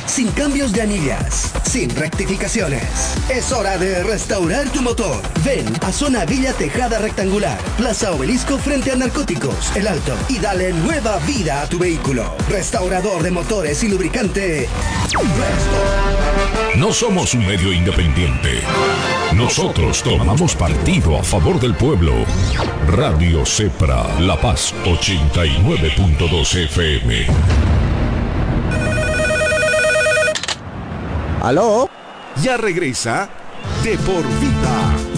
Sin 0.06 0.28
cambios 0.32 0.72
de 0.72 0.82
anillas, 0.82 1.52
sin 1.64 1.94
rectificaciones. 1.94 2.82
Es 3.28 3.52
hora 3.52 3.78
de 3.78 4.02
restaurar 4.02 4.68
tu 4.70 4.82
motor. 4.82 5.22
Ven 5.44 5.64
a 5.82 5.92
Zona 5.92 6.24
Villa 6.24 6.52
Tejada 6.54 6.98
Rectangular, 6.98 7.58
Plaza 7.76 8.10
Obelisco 8.10 8.58
frente 8.58 8.90
a 8.90 8.96
Narcóticos, 8.96 9.74
El 9.76 9.86
Alto, 9.86 10.16
y 10.28 10.40
dale 10.40 10.72
nueva 10.72 11.18
vida 11.18 11.62
a 11.62 11.68
tu 11.68 11.78
vehículo. 11.78 12.34
Restaurador 12.50 13.22
de 13.22 13.30
motores 13.30 13.82
y 13.84 13.88
lubricante. 13.88 14.68
No 16.76 16.92
somos 16.92 17.34
un 17.34 17.46
medio 17.46 17.72
independiente. 17.72 18.60
Nosotros 19.34 20.02
tomamos 20.02 20.54
partido 20.54 21.18
a 21.18 21.22
favor 21.22 21.58
del 21.58 21.74
pueblo. 21.74 22.12
Radio 23.10 23.44
Cepra, 23.44 24.18
La 24.20 24.40
Paz 24.40 24.72
89.2 24.82 26.64
FM. 26.64 27.26
¿Aló? 31.42 31.90
Ya 32.42 32.56
regresa 32.56 33.28
de 33.82 33.98
por 33.98 34.22
vida. 34.40 35.13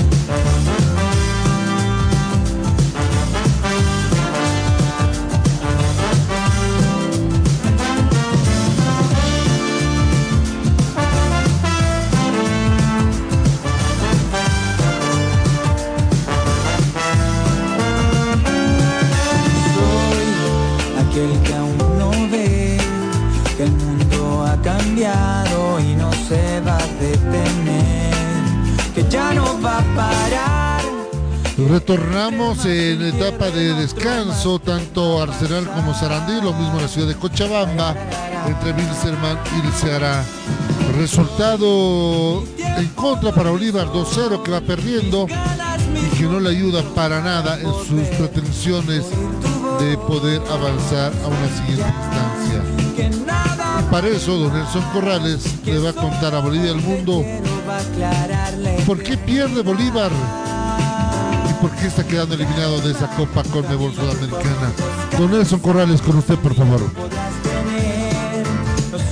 Retornamos 31.69 32.65
en 32.65 33.03
etapa 33.03 33.51
de 33.51 33.75
descanso, 33.75 34.61
tanto 34.61 35.21
Arsenal 35.21 35.69
como 35.75 35.95
Sarandí, 35.95 36.41
lo 36.41 36.53
mismo 36.53 36.77
en 36.77 36.83
la 36.83 36.89
ciudad 36.89 37.09
de 37.09 37.17
Cochabamba, 37.17 37.95
entre 38.47 38.73
Wilstermann 38.73 39.39
y 39.57 39.71
Ceará. 39.73 40.25
Resultado 40.97 42.45
en 42.57 42.89
contra 42.95 43.33
para 43.33 43.51
Bolívar 43.51 43.89
2-0 43.89 44.43
que 44.45 44.51
va 44.53 44.61
perdiendo 44.61 45.27
y 45.29 46.17
que 46.17 46.25
no 46.25 46.39
le 46.39 46.51
ayuda 46.51 46.83
para 46.95 47.21
nada 47.21 47.59
en 47.59 47.73
sus 47.73 48.17
pretensiones 48.17 49.05
de 49.81 49.99
poder 49.99 50.41
avanzar 50.51 51.13
a 51.25 51.27
una 51.27 51.49
siguiente 51.49 51.93
instancia. 52.05 53.91
Para 53.91 54.09
eso, 54.09 54.39
don 54.39 54.53
Nelson 54.53 54.85
Corrales 54.93 55.45
le 55.65 55.79
va 55.81 55.91
a 55.91 55.93
contar 55.93 56.35
a 56.35 56.41
Bolivia 56.41 56.71
el 56.71 56.81
mundo 56.81 57.25
por 58.87 59.03
qué 59.03 59.17
pierde 59.17 59.63
Bolívar 59.63 60.13
por 61.67 61.77
qué 61.79 61.89
está 61.89 62.07
quedando 62.07 62.37
eliminado 62.37 62.81
de 62.81 62.93
esa 62.93 63.09
Copa 63.17 63.43
Conmebol 63.53 63.93
Sudamericana. 63.93 64.71
Don 65.19 65.33
Nelson 65.33 65.59
Corrales, 65.59 66.01
con 66.01 66.17
usted, 66.17 66.37
por 66.37 66.55
favor. 66.55 66.81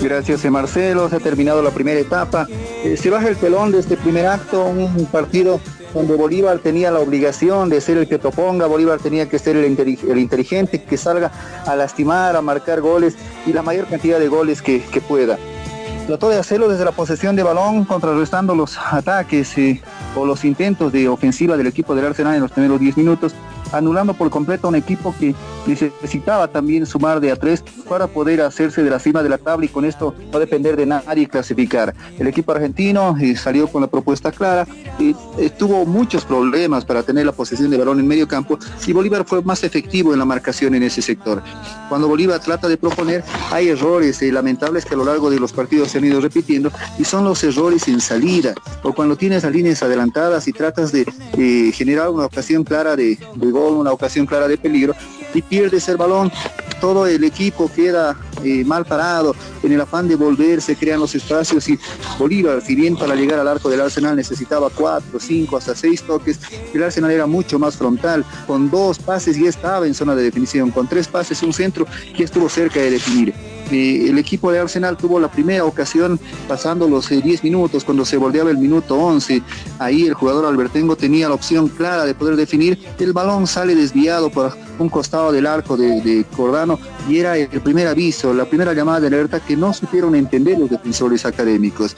Gracias, 0.00 0.44
eh, 0.44 0.50
Marcelo. 0.50 1.08
Se 1.08 1.16
ha 1.16 1.20
terminado 1.20 1.62
la 1.62 1.70
primera 1.70 1.98
etapa. 1.98 2.46
Eh, 2.50 2.96
se 2.96 3.10
baja 3.10 3.26
el 3.28 3.36
telón 3.36 3.72
de 3.72 3.80
este 3.80 3.96
primer 3.96 4.26
acto, 4.26 4.66
un 4.66 5.06
partido 5.06 5.60
donde 5.92 6.14
Bolívar 6.14 6.58
tenía 6.60 6.92
la 6.92 7.00
obligación 7.00 7.70
de 7.70 7.80
ser 7.80 7.96
el 7.96 8.06
que 8.06 8.18
proponga, 8.20 8.66
Bolívar 8.66 9.00
tenía 9.00 9.28
que 9.28 9.38
ser 9.40 9.56
el, 9.56 9.76
intelig- 9.76 10.08
el 10.08 10.18
inteligente, 10.18 10.80
que 10.82 10.96
salga 10.96 11.32
a 11.66 11.74
lastimar, 11.74 12.36
a 12.36 12.40
marcar 12.42 12.80
goles 12.80 13.14
y 13.46 13.52
la 13.52 13.62
mayor 13.62 13.86
cantidad 13.86 14.20
de 14.20 14.28
goles 14.28 14.62
que 14.62 14.80
pueda. 15.08 15.38
Trató 16.06 16.28
de 16.28 16.38
hacerlo 16.38 16.68
desde 16.68 16.84
la 16.84 16.92
posesión 16.92 17.34
de 17.34 17.42
balón, 17.42 17.86
contrarrestando 17.86 18.54
los 18.54 18.76
ataques 18.76 19.56
eh, 19.56 19.80
o 20.14 20.26
los 20.26 20.44
intentos 20.44 20.92
de 20.92 21.08
ofensiva 21.08 21.56
del 21.56 21.66
equipo 21.66 21.94
del 21.94 22.04
Arsenal 22.04 22.34
en 22.34 22.42
los 22.42 22.50
primeros 22.50 22.78
10 22.78 22.98
minutos, 22.98 23.34
anulando 23.76 24.14
por 24.14 24.30
completo 24.30 24.66
a 24.66 24.70
un 24.70 24.76
equipo 24.76 25.14
que 25.18 25.34
necesitaba 25.66 26.48
también 26.48 26.86
sumar 26.86 27.20
de 27.20 27.30
a 27.30 27.36
tres 27.36 27.64
para 27.88 28.06
poder 28.06 28.40
hacerse 28.40 28.82
de 28.82 28.90
la 28.90 28.98
cima 28.98 29.22
de 29.22 29.28
la 29.28 29.38
tabla 29.38 29.66
y 29.66 29.68
con 29.68 29.84
esto 29.84 30.14
no 30.32 30.38
depender 30.38 30.76
de 30.76 30.86
nadie 30.86 31.26
clasificar. 31.26 31.94
El 32.18 32.26
equipo 32.26 32.52
argentino 32.52 33.16
eh, 33.20 33.36
salió 33.36 33.66
con 33.68 33.82
la 33.82 33.88
propuesta 33.88 34.30
clara 34.30 34.66
y 34.98 35.14
eh, 35.38 35.50
tuvo 35.50 35.84
muchos 35.84 36.24
problemas 36.24 36.84
para 36.84 37.02
tener 37.02 37.26
la 37.26 37.32
posesión 37.32 37.70
de 37.70 37.78
balón 37.78 38.00
en 38.00 38.06
medio 38.06 38.28
campo 38.28 38.58
y 38.86 38.92
Bolívar 38.92 39.24
fue 39.26 39.42
más 39.42 39.64
efectivo 39.64 40.12
en 40.12 40.18
la 40.18 40.24
marcación 40.24 40.74
en 40.74 40.82
ese 40.82 41.02
sector. 41.02 41.42
Cuando 41.88 42.08
Bolívar 42.08 42.40
trata 42.40 42.68
de 42.68 42.76
proponer, 42.76 43.24
hay 43.50 43.68
errores 43.68 44.20
eh, 44.22 44.32
lamentables 44.32 44.84
que 44.84 44.94
a 44.94 44.96
lo 44.96 45.04
largo 45.04 45.30
de 45.30 45.40
los 45.40 45.52
partidos 45.52 45.90
se 45.90 45.98
han 45.98 46.04
ido 46.04 46.20
repitiendo 46.20 46.70
y 46.98 47.04
son 47.04 47.24
los 47.24 47.42
errores 47.44 47.88
en 47.88 48.00
salida 48.00 48.54
o 48.82 48.92
cuando 48.92 49.16
tienes 49.16 49.42
las 49.42 49.52
líneas 49.52 49.82
adelantadas 49.82 50.46
y 50.48 50.52
tratas 50.52 50.92
de 50.92 51.06
eh, 51.36 51.72
generar 51.72 52.10
una 52.10 52.26
ocasión 52.26 52.64
clara 52.64 52.96
de, 52.96 53.18
de 53.34 53.50
gol, 53.50 53.63
una 53.72 53.92
ocasión 53.92 54.26
clara 54.26 54.48
de 54.48 54.56
peligro 54.56 54.94
y 55.32 55.42
pierdes 55.42 55.88
el 55.88 55.96
balón, 55.96 56.30
todo 56.80 57.06
el 57.06 57.24
equipo 57.24 57.70
queda 57.74 58.16
eh, 58.42 58.64
mal 58.64 58.84
parado, 58.84 59.34
en 59.62 59.72
el 59.72 59.80
afán 59.80 60.06
de 60.06 60.16
volver 60.16 60.60
se 60.60 60.76
crean 60.76 61.00
los 61.00 61.14
espacios 61.14 61.68
y 61.68 61.78
Bolívar, 62.18 62.60
si 62.60 62.74
bien 62.74 62.96
para 62.96 63.14
llegar 63.14 63.38
al 63.38 63.48
arco 63.48 63.68
del 63.68 63.80
Arsenal 63.80 64.16
necesitaba 64.16 64.70
cuatro, 64.70 65.18
cinco, 65.18 65.56
hasta 65.56 65.74
seis 65.74 66.02
toques, 66.02 66.38
el 66.72 66.82
Arsenal 66.82 67.10
era 67.10 67.26
mucho 67.26 67.58
más 67.58 67.76
frontal, 67.76 68.24
con 68.46 68.70
dos 68.70 68.98
pases 68.98 69.38
ya 69.38 69.48
estaba 69.48 69.86
en 69.86 69.94
zona 69.94 70.14
de 70.14 70.24
definición, 70.24 70.70
con 70.70 70.86
tres 70.86 71.08
pases 71.08 71.42
un 71.42 71.52
centro 71.52 71.86
ya 72.16 72.24
estuvo 72.24 72.48
cerca 72.48 72.80
de 72.80 72.90
definir. 72.90 73.53
Eh, 73.70 74.06
el 74.08 74.18
equipo 74.18 74.52
de 74.52 74.60
Arsenal 74.60 74.96
tuvo 74.96 75.18
la 75.18 75.30
primera 75.30 75.64
ocasión 75.64 76.18
pasando 76.48 76.88
los 76.88 77.10
eh, 77.10 77.20
10 77.22 77.44
minutos, 77.44 77.84
cuando 77.84 78.04
se 78.04 78.16
bordeaba 78.16 78.50
el 78.50 78.58
minuto 78.58 78.96
11. 78.96 79.42
Ahí 79.78 80.06
el 80.06 80.14
jugador 80.14 80.46
Albertengo 80.46 80.96
tenía 80.96 81.28
la 81.28 81.34
opción 81.34 81.68
clara 81.68 82.04
de 82.04 82.14
poder 82.14 82.36
definir. 82.36 82.78
El 82.98 83.12
balón 83.12 83.46
sale 83.46 83.74
desviado 83.74 84.30
por 84.30 84.56
un 84.78 84.88
costado 84.88 85.32
del 85.32 85.46
arco 85.46 85.76
de, 85.76 86.00
de 86.00 86.24
Cordano 86.36 86.78
y 87.08 87.18
era 87.18 87.36
el 87.36 87.60
primer 87.60 87.86
aviso, 87.86 88.34
la 88.34 88.44
primera 88.44 88.72
llamada 88.74 89.00
de 89.00 89.06
alerta 89.08 89.40
que 89.40 89.56
no 89.56 89.72
supieron 89.72 90.14
entender 90.14 90.58
los 90.58 90.70
defensores 90.70 91.24
académicos. 91.24 91.96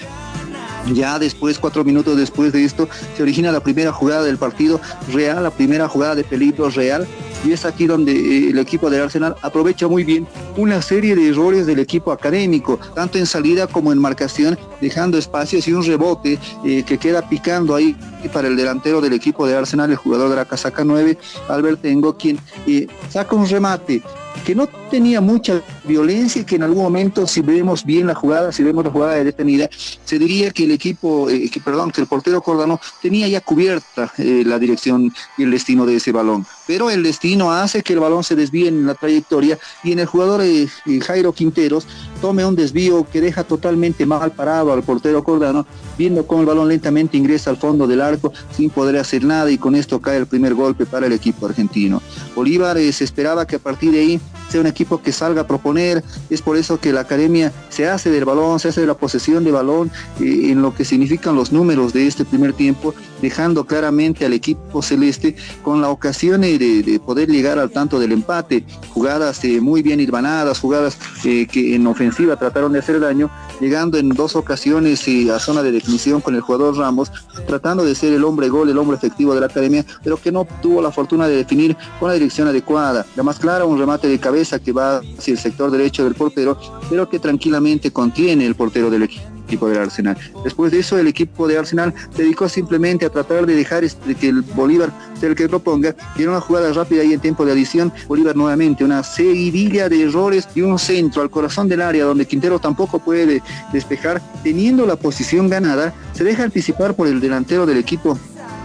Ya 0.92 1.18
después, 1.18 1.58
cuatro 1.58 1.84
minutos 1.84 2.16
después 2.16 2.52
de 2.52 2.64
esto, 2.64 2.88
se 3.16 3.22
origina 3.22 3.50
la 3.50 3.60
primera 3.60 3.92
jugada 3.92 4.22
del 4.22 4.38
partido 4.38 4.80
real, 5.12 5.42
la 5.42 5.50
primera 5.50 5.88
jugada 5.88 6.14
de 6.14 6.24
peligro 6.24 6.70
real. 6.70 7.06
Y 7.44 7.52
es 7.52 7.64
aquí 7.64 7.86
donde 7.86 8.12
eh, 8.12 8.50
el 8.50 8.58
equipo 8.58 8.88
del 8.88 9.02
Arsenal 9.02 9.36
aprovecha 9.42 9.88
muy 9.88 10.04
bien 10.04 10.26
una 10.56 10.80
serie 10.82 11.14
de 11.14 11.28
errores 11.28 11.66
del 11.66 11.78
equipo 11.80 12.12
académico, 12.12 12.78
tanto 12.94 13.18
en 13.18 13.26
salida 13.26 13.66
como 13.66 13.92
en 13.92 13.98
marcación, 13.98 14.58
dejando 14.80 15.18
espacios 15.18 15.66
y 15.68 15.72
un 15.72 15.84
rebote 15.84 16.38
eh, 16.64 16.82
que 16.84 16.98
queda 16.98 17.28
picando 17.28 17.74
ahí 17.74 17.96
para 18.32 18.48
el 18.48 18.56
delantero 18.56 19.00
del 19.00 19.12
equipo 19.12 19.46
de 19.46 19.56
Arsenal, 19.56 19.90
el 19.90 19.96
jugador 19.96 20.30
de 20.30 20.36
la 20.36 20.44
casaca 20.44 20.84
9, 20.84 21.18
Albert 21.48 21.82
Tengo, 21.82 22.16
quien 22.16 22.38
eh, 22.66 22.86
saca 23.10 23.36
un 23.36 23.48
remate 23.48 24.02
que 24.46 24.54
no 24.54 24.68
tenía 24.68 25.20
mucha 25.20 25.60
violencia 25.82 26.40
y 26.40 26.44
que 26.44 26.54
en 26.54 26.62
algún 26.62 26.84
momento, 26.84 27.26
si 27.26 27.40
vemos 27.40 27.84
bien 27.84 28.06
la 28.06 28.14
jugada, 28.14 28.52
si 28.52 28.62
vemos 28.62 28.84
la 28.84 28.92
jugada 28.92 29.14
de 29.14 29.24
detenida, 29.24 29.68
se 30.04 30.20
diría 30.20 30.52
que 30.52 30.62
el 30.62 30.70
equipo, 30.70 31.28
eh, 31.28 31.50
que, 31.50 31.60
perdón, 31.60 31.90
que 31.90 32.00
el 32.00 32.06
portero 32.06 32.40
Cordano 32.40 32.80
tenía 33.02 33.26
ya 33.26 33.40
cubierta 33.40 34.12
eh, 34.18 34.44
la 34.46 34.60
dirección 34.60 35.12
y 35.36 35.42
el 35.42 35.50
destino 35.50 35.84
de 35.84 35.96
ese 35.96 36.12
balón. 36.12 36.46
Pero 36.66 36.90
el 36.90 37.02
destino 37.02 37.52
hace 37.52 37.82
que 37.82 37.92
el 37.92 38.00
balón 38.00 38.24
se 38.24 38.34
desvíe 38.36 38.68
en 38.68 38.86
la 38.86 38.94
trayectoria 38.94 39.58
y 39.84 39.92
en 39.92 40.00
el 40.00 40.06
jugador 40.06 40.42
eh, 40.42 40.68
eh, 40.86 41.00
Jairo 41.00 41.32
Quinteros 41.32 41.86
tome 42.26 42.44
un 42.44 42.56
desvío 42.56 43.06
que 43.08 43.20
deja 43.20 43.44
totalmente 43.44 44.04
mal 44.04 44.32
parado 44.32 44.72
al 44.72 44.82
portero 44.82 45.22
Cordano, 45.22 45.64
viendo 45.96 46.26
cómo 46.26 46.40
el 46.40 46.46
balón 46.48 46.66
lentamente 46.66 47.16
ingresa 47.16 47.50
al 47.50 47.56
fondo 47.56 47.86
del 47.86 48.00
arco 48.00 48.32
sin 48.50 48.68
poder 48.68 48.96
hacer 48.96 49.22
nada 49.22 49.48
y 49.48 49.58
con 49.58 49.76
esto 49.76 50.00
cae 50.00 50.16
el 50.16 50.26
primer 50.26 50.52
golpe 50.54 50.86
para 50.86 51.06
el 51.06 51.12
equipo 51.12 51.46
argentino. 51.46 52.02
Bolívar 52.34 52.78
se 52.78 53.04
esperaba 53.04 53.46
que 53.46 53.54
a 53.54 53.58
partir 53.60 53.92
de 53.92 54.00
ahí 54.00 54.20
sea 54.48 54.60
un 54.60 54.66
equipo 54.66 55.00
que 55.00 55.12
salga 55.12 55.42
a 55.42 55.46
proponer, 55.46 56.02
es 56.28 56.42
por 56.42 56.56
eso 56.56 56.80
que 56.80 56.92
la 56.92 57.02
academia 57.02 57.52
se 57.68 57.88
hace 57.88 58.10
del 58.10 58.24
balón, 58.24 58.58
se 58.58 58.68
hace 58.68 58.80
de 58.80 58.88
la 58.88 58.94
posesión 58.94 59.44
de 59.44 59.52
balón 59.52 59.92
eh, 60.20 60.50
en 60.50 60.62
lo 60.62 60.74
que 60.74 60.84
significan 60.84 61.36
los 61.36 61.52
números 61.52 61.92
de 61.92 62.08
este 62.08 62.24
primer 62.24 62.54
tiempo, 62.54 62.92
dejando 63.20 63.64
claramente 63.64 64.24
al 64.24 64.32
equipo 64.32 64.82
celeste 64.82 65.36
con 65.62 65.80
la 65.80 65.90
ocasión 65.90 66.42
de, 66.42 67.00
poder 67.04 67.28
llegar 67.28 67.58
al 67.58 67.70
tanto 67.70 67.98
del 67.98 68.12
empate, 68.12 68.64
jugadas 68.92 69.44
eh, 69.44 69.60
muy 69.60 69.82
bien 69.82 70.00
irvanadas, 70.00 70.60
jugadas 70.60 70.98
eh, 71.24 71.46
que 71.46 71.74
en 71.74 71.86
ofensiva 71.86 72.36
trataron 72.36 72.72
de 72.72 72.80
hacer 72.80 73.00
daño, 73.00 73.30
llegando 73.60 73.98
en 73.98 74.08
dos 74.10 74.36
ocasiones 74.36 75.06
a 75.32 75.38
zona 75.38 75.62
de 75.62 75.72
definición 75.72 76.20
con 76.20 76.34
el 76.34 76.40
jugador 76.40 76.76
Ramos, 76.76 77.10
tratando 77.46 77.84
de 77.84 77.94
ser 77.94 78.12
el 78.12 78.24
hombre 78.24 78.48
gol, 78.48 78.68
el 78.68 78.78
hombre 78.78 78.96
efectivo 78.96 79.34
de 79.34 79.40
la 79.40 79.46
academia, 79.46 79.84
pero 80.02 80.16
que 80.16 80.32
no 80.32 80.46
tuvo 80.60 80.82
la 80.82 80.90
fortuna 80.90 81.28
de 81.28 81.36
definir 81.36 81.76
con 82.00 82.08
la 82.08 82.14
dirección 82.14 82.48
adecuada. 82.48 83.06
La 83.14 83.22
más 83.22 83.38
clara, 83.38 83.64
un 83.64 83.78
remate 83.78 84.08
de 84.08 84.18
cabeza 84.18 84.58
que 84.58 84.72
va 84.72 85.00
hacia 85.18 85.32
el 85.32 85.38
sector 85.38 85.70
derecho 85.70 86.04
del 86.04 86.14
portero, 86.14 86.58
pero 86.90 87.08
que 87.08 87.18
tranquilamente 87.18 87.92
contiene 87.92 88.46
el 88.46 88.54
portero 88.54 88.90
del 88.90 89.04
equipo 89.04 89.35
equipo 89.46 89.68
del 89.68 89.78
Arsenal. 89.78 90.16
Después 90.44 90.72
de 90.72 90.80
eso, 90.80 90.98
el 90.98 91.06
equipo 91.06 91.46
de 91.48 91.58
Arsenal 91.58 91.94
dedicó 92.16 92.48
simplemente 92.48 93.06
a 93.06 93.10
tratar 93.10 93.46
de 93.46 93.54
dejar 93.54 93.84
este, 93.84 94.14
que 94.14 94.28
el 94.28 94.42
Bolívar 94.42 94.90
sea 95.18 95.30
el 95.30 95.34
que 95.34 95.48
proponga. 95.48 95.94
Y 96.16 96.24
una 96.24 96.40
jugada 96.40 96.72
rápida 96.72 97.04
y 97.04 97.12
en 97.12 97.20
tiempo 97.20 97.44
de 97.44 97.52
adición, 97.52 97.92
Bolívar 98.08 98.36
nuevamente 98.36 98.84
una 98.84 99.02
seguidilla 99.02 99.88
de 99.88 100.02
errores 100.02 100.48
y 100.54 100.62
un 100.62 100.78
centro 100.78 101.22
al 101.22 101.30
corazón 101.30 101.68
del 101.68 101.82
área 101.82 102.04
donde 102.04 102.26
Quintero 102.26 102.58
tampoco 102.58 102.98
puede 102.98 103.42
despejar. 103.72 104.20
Teniendo 104.42 104.86
la 104.86 104.96
posición 104.96 105.48
ganada, 105.48 105.94
se 106.12 106.24
deja 106.24 106.42
anticipar 106.42 106.94
por 106.94 107.08
el 107.08 107.20
delantero 107.20 107.66
del 107.66 107.78
equipo 107.78 108.18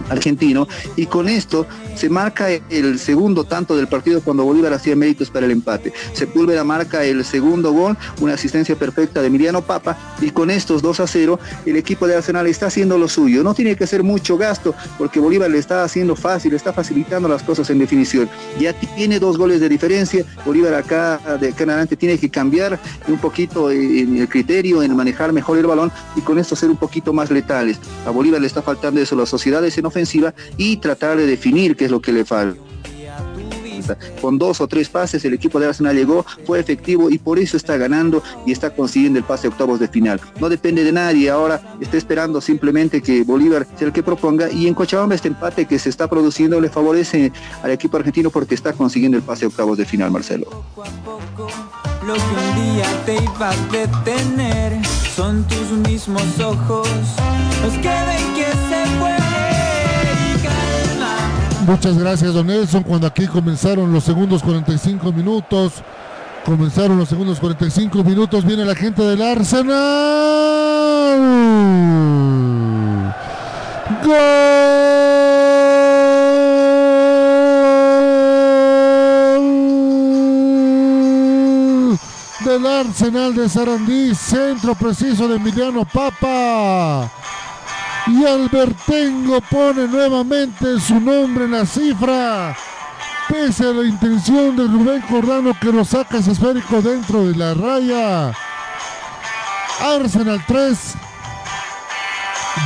argentino 0.08 0.68
y 0.96 1.06
con 1.06 1.28
esto 1.28 1.66
se 1.96 2.08
marca 2.08 2.48
el 2.50 2.98
segundo 2.98 3.44
tanto 3.44 3.76
del 3.76 3.88
partido 3.88 4.20
cuando 4.22 4.44
Bolívar 4.44 4.72
hacía 4.72 4.96
méritos 4.96 5.30
para 5.30 5.46
el 5.46 5.52
empate. 5.52 5.92
Sepúlveda 6.12 6.64
marca 6.64 7.04
el 7.04 7.24
segundo 7.24 7.72
gol, 7.72 7.96
una 8.20 8.34
asistencia 8.34 8.76
perfecta 8.76 9.20
de 9.20 9.26
Emiliano 9.28 9.62
Papa 9.62 9.96
y 10.20 10.30
con 10.30 10.50
estos 10.50 10.82
2 10.82 11.00
a 11.00 11.06
0 11.06 11.38
el 11.66 11.76
equipo 11.76 12.06
de 12.06 12.16
Arsenal 12.16 12.46
está 12.46 12.66
haciendo 12.66 12.98
lo 12.98 13.08
suyo. 13.08 13.42
No 13.42 13.54
tiene 13.54 13.76
que 13.76 13.84
hacer 13.84 14.02
mucho 14.02 14.36
gasto 14.36 14.74
porque 14.98 15.20
Bolívar 15.20 15.50
le 15.50 15.58
está 15.58 15.84
haciendo 15.84 16.16
fácil, 16.16 16.54
está 16.54 16.72
facilitando 16.72 17.28
las 17.28 17.42
cosas 17.42 17.68
en 17.70 17.78
definición. 17.78 18.28
Ya 18.58 18.72
tiene 18.72 19.18
dos 19.18 19.38
goles 19.38 19.60
de 19.60 19.68
diferencia. 19.68 20.24
Bolívar 20.44 20.74
acá 20.74 21.20
de 21.40 21.48
acá 21.48 21.86
tiene 21.96 22.18
que 22.18 22.28
cambiar 22.28 22.78
un 23.08 23.18
poquito 23.18 23.70
en 23.70 24.16
el 24.16 24.28
criterio, 24.28 24.82
en 24.82 24.94
manejar 24.96 25.32
mejor 25.32 25.58
el 25.58 25.66
balón 25.66 25.92
y 26.16 26.20
con 26.20 26.38
esto 26.38 26.56
ser 26.56 26.70
un 26.70 26.76
poquito 26.76 27.12
más 27.12 27.30
letales. 27.30 27.78
A 28.06 28.10
Bolívar 28.10 28.40
le 28.40 28.46
está 28.46 28.62
faltando 28.62 29.00
eso, 29.00 29.16
las 29.16 29.28
sociedades 29.28 29.76
en 29.78 29.86
ofensiva 29.92 30.34
y 30.56 30.78
tratar 30.78 31.16
de 31.16 31.26
definir 31.26 31.76
qué 31.76 31.84
es 31.84 31.90
lo 31.90 32.00
que 32.00 32.12
le 32.12 32.24
falta. 32.24 32.60
Con 34.20 34.38
dos 34.38 34.60
o 34.60 34.68
tres 34.68 34.88
pases 34.88 35.24
el 35.24 35.34
equipo 35.34 35.58
de 35.60 35.66
Arsenal 35.66 35.96
llegó, 35.96 36.24
fue 36.46 36.60
efectivo 36.60 37.10
y 37.10 37.18
por 37.18 37.38
eso 37.38 37.56
está 37.56 37.76
ganando 37.76 38.22
y 38.46 38.52
está 38.52 38.70
consiguiendo 38.70 39.18
el 39.18 39.24
pase 39.24 39.48
octavos 39.48 39.80
de 39.80 39.88
final. 39.88 40.20
No 40.40 40.48
depende 40.48 40.84
de 40.84 40.92
nadie, 40.92 41.30
ahora 41.30 41.76
está 41.80 41.96
esperando 41.96 42.40
simplemente 42.40 43.02
que 43.02 43.22
Bolívar 43.24 43.66
sea 43.76 43.88
el 43.88 43.92
que 43.92 44.02
proponga 44.02 44.50
y 44.50 44.66
en 44.66 44.74
Cochabamba 44.74 45.14
este 45.14 45.28
empate 45.28 45.66
que 45.66 45.78
se 45.78 45.88
está 45.88 46.08
produciendo 46.08 46.60
le 46.60 46.68
favorece 46.68 47.32
al 47.62 47.70
equipo 47.70 47.96
argentino 47.96 48.30
porque 48.30 48.54
está 48.54 48.72
consiguiendo 48.72 49.16
el 49.16 49.22
pase 49.22 49.46
octavos 49.46 49.78
de 49.78 49.84
final, 49.84 50.10
Marcelo. 50.10 50.46
Muchas 61.66 61.96
gracias, 61.96 62.34
don 62.34 62.46
Nelson. 62.48 62.82
Cuando 62.82 63.06
aquí 63.06 63.26
comenzaron 63.26 63.92
los 63.92 64.02
segundos 64.04 64.42
45 64.42 65.12
minutos, 65.12 65.74
comenzaron 66.44 66.98
los 66.98 67.08
segundos 67.08 67.38
45 67.38 68.02
minutos, 68.02 68.44
viene 68.44 68.64
la 68.64 68.74
gente 68.74 69.02
del 69.02 69.22
Arsenal. 69.22 69.72
¡Gol! 74.04 74.48
Del 82.44 82.66
Arsenal 82.66 83.34
de 83.36 83.48
Sarandí, 83.48 84.14
centro 84.16 84.74
preciso 84.74 85.28
de 85.28 85.36
Emiliano 85.36 85.84
Papa. 85.84 87.08
Y 88.06 88.24
Albertengo 88.24 89.40
pone 89.42 89.86
nuevamente 89.86 90.80
su 90.80 90.98
nombre 90.98 91.44
en 91.44 91.52
la 91.52 91.66
cifra. 91.66 92.56
Pese 93.28 93.64
a 93.64 93.72
la 93.72 93.84
intención 93.84 94.56
de 94.56 94.66
Rubén 94.66 95.00
Cordano 95.02 95.52
que 95.60 95.72
lo 95.72 95.84
saca 95.84 96.18
ese 96.18 96.32
esférico 96.32 96.82
dentro 96.82 97.24
de 97.24 97.36
la 97.36 97.54
raya. 97.54 98.32
Arsenal 99.80 100.44
3. 100.46 100.94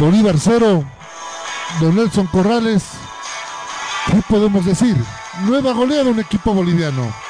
Bolívar 0.01 0.37
0. 0.39 0.85
Don 1.81 1.95
Nelson 1.95 2.27
Corrales. 2.29 2.85
¿Qué 4.07 4.23
podemos 4.29 4.65
decir? 4.65 4.97
Nueva 5.43 5.73
goleada 5.73 6.11
un 6.11 6.21
equipo 6.21 6.55
boliviano. 6.55 7.26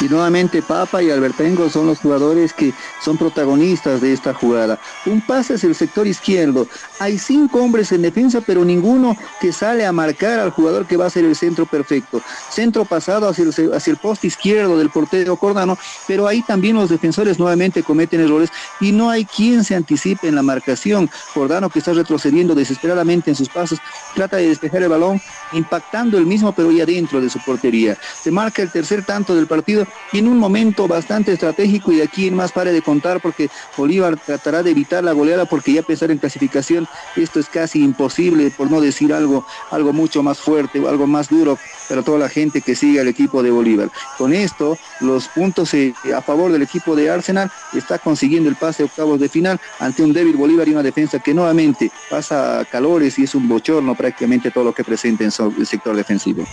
Y 0.00 0.08
nuevamente 0.08 0.60
Papa 0.60 1.02
y 1.02 1.10
Albertengo 1.10 1.70
son 1.70 1.86
los 1.86 1.98
jugadores 1.98 2.52
que 2.52 2.72
son 3.02 3.16
protagonistas 3.16 4.00
de 4.00 4.12
esta 4.12 4.34
jugada. 4.34 4.78
Un 5.06 5.20
pase 5.20 5.54
hacia 5.54 5.68
el 5.68 5.74
sector 5.74 6.06
izquierdo. 6.06 6.66
Hay 6.98 7.18
cinco 7.18 7.62
hombres 7.62 7.92
en 7.92 8.02
defensa, 8.02 8.40
pero 8.40 8.64
ninguno 8.64 9.16
que 9.40 9.52
sale 9.52 9.86
a 9.86 9.92
marcar 9.92 10.40
al 10.40 10.50
jugador 10.50 10.86
que 10.86 10.96
va 10.96 11.06
a 11.06 11.10
ser 11.10 11.24
el 11.24 11.36
centro 11.36 11.64
perfecto. 11.64 12.20
Centro 12.50 12.84
pasado 12.84 13.28
hacia 13.28 13.44
el, 13.44 13.72
hacia 13.72 13.90
el 13.92 13.96
poste 13.96 14.26
izquierdo 14.26 14.76
del 14.76 14.90
portero 14.90 15.36
Cordano, 15.36 15.78
pero 16.08 16.26
ahí 16.26 16.42
también 16.42 16.76
los 16.76 16.90
defensores 16.90 17.38
nuevamente 17.38 17.82
cometen 17.82 18.20
errores 18.20 18.50
y 18.80 18.92
no 18.92 19.10
hay 19.10 19.24
quien 19.24 19.62
se 19.62 19.76
anticipe 19.76 20.26
en 20.26 20.34
la 20.34 20.42
marcación. 20.42 21.08
Cordano 21.32 21.70
que 21.70 21.78
está 21.78 21.92
retrocediendo 21.92 22.54
desesperadamente 22.54 23.30
en 23.30 23.36
sus 23.36 23.48
pasos, 23.48 23.78
trata 24.14 24.38
de 24.38 24.48
despejar 24.48 24.82
el 24.82 24.88
balón, 24.88 25.20
impactando 25.52 26.18
el 26.18 26.26
mismo, 26.26 26.52
pero 26.52 26.72
ya 26.72 26.84
dentro 26.84 27.20
de 27.20 27.30
su 27.30 27.38
portería. 27.40 27.96
Se 28.22 28.30
marca 28.30 28.60
el 28.62 28.70
tercer 28.70 29.04
tanto 29.04 29.34
del 29.34 29.46
partido 29.46 29.83
y 30.12 30.18
en 30.18 30.28
un 30.28 30.38
momento 30.38 30.86
bastante 30.88 31.32
estratégico 31.32 31.92
y 31.92 31.96
de 31.96 32.04
aquí 32.04 32.26
en 32.26 32.34
más 32.34 32.52
pare 32.52 32.72
de 32.72 32.82
contar 32.82 33.20
porque 33.20 33.50
Bolívar 33.76 34.16
tratará 34.16 34.62
de 34.62 34.70
evitar 34.70 35.04
la 35.04 35.12
goleada 35.12 35.44
porque 35.44 35.72
ya 35.72 35.82
pensar 35.82 36.10
en 36.10 36.18
clasificación 36.18 36.86
esto 37.16 37.40
es 37.40 37.48
casi 37.48 37.82
imposible 37.82 38.50
por 38.50 38.70
no 38.70 38.80
decir 38.80 39.12
algo, 39.12 39.46
algo 39.70 39.92
mucho 39.92 40.22
más 40.22 40.38
fuerte 40.38 40.80
o 40.80 40.88
algo 40.88 41.06
más 41.06 41.28
duro 41.28 41.58
para 41.88 42.02
toda 42.02 42.18
la 42.18 42.28
gente 42.28 42.60
que 42.60 42.74
sigue 42.74 43.00
al 43.00 43.08
equipo 43.08 43.42
de 43.42 43.50
Bolívar. 43.50 43.90
Con 44.16 44.32
esto, 44.32 44.78
los 45.00 45.28
puntos 45.28 45.74
eh, 45.74 45.94
a 46.14 46.22
favor 46.22 46.50
del 46.52 46.62
equipo 46.62 46.96
de 46.96 47.10
Arsenal 47.10 47.50
está 47.72 47.98
consiguiendo 47.98 48.48
el 48.48 48.56
pase 48.56 48.82
a 48.82 48.86
octavos 48.86 49.20
de 49.20 49.28
final 49.28 49.60
ante 49.78 50.02
un 50.02 50.12
débil 50.12 50.36
Bolívar 50.36 50.68
y 50.68 50.72
una 50.72 50.82
defensa 50.82 51.18
que 51.18 51.34
nuevamente 51.34 51.90
pasa 52.10 52.66
calores 52.70 53.18
y 53.18 53.24
es 53.24 53.34
un 53.34 53.48
bochorno 53.48 53.94
prácticamente 53.94 54.50
todo 54.50 54.64
lo 54.64 54.74
que 54.74 54.84
presenta 54.84 55.24
en 55.24 55.30
el 55.58 55.66
sector 55.66 55.96
defensivo. 55.96 56.44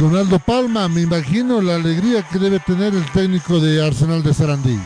Donaldo 0.00 0.38
Palma, 0.38 0.88
me 0.88 1.00
imagino 1.00 1.60
la 1.60 1.74
alegría 1.74 2.22
que 2.22 2.38
debe 2.38 2.60
tener 2.60 2.94
el 2.94 3.04
técnico 3.10 3.58
de 3.58 3.84
Arsenal 3.84 4.22
de 4.22 4.32
Sarandí. 4.32 4.78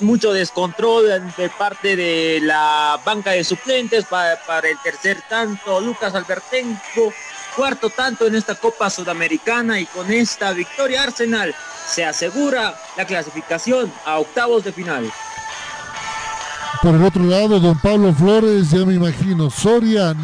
Mucho 0.00 0.32
descontrol 0.32 1.06
de 1.36 1.48
parte 1.48 1.96
de 1.96 2.40
la 2.42 3.00
banca 3.04 3.30
de 3.30 3.42
suplentes 3.42 4.04
para, 4.04 4.68
el 4.68 4.78
tercer 4.82 5.22
tanto. 5.28 5.80
Lucas 5.80 6.14
Albertenco, 6.14 7.12
cuarto 7.56 7.88
tanto 7.88 8.26
en 8.26 8.34
esta 8.34 8.54
Copa 8.54 8.90
Sudamericana 8.90 9.80
y 9.80 9.86
con 9.86 10.12
esta 10.12 10.52
victoria 10.52 11.04
Arsenal 11.04 11.54
se 11.86 12.04
asegura 12.04 12.74
la 12.96 13.06
clasificación 13.06 13.92
a 14.04 14.18
octavos 14.18 14.64
de 14.64 14.72
final. 14.72 15.10
Por 16.84 16.94
el 16.94 17.02
otro 17.02 17.22
lado, 17.22 17.58
don 17.60 17.78
Pablo 17.78 18.12
Flores, 18.12 18.70
ya 18.70 18.84
me 18.84 18.92
imagino, 18.92 19.48
Soria, 19.48 20.14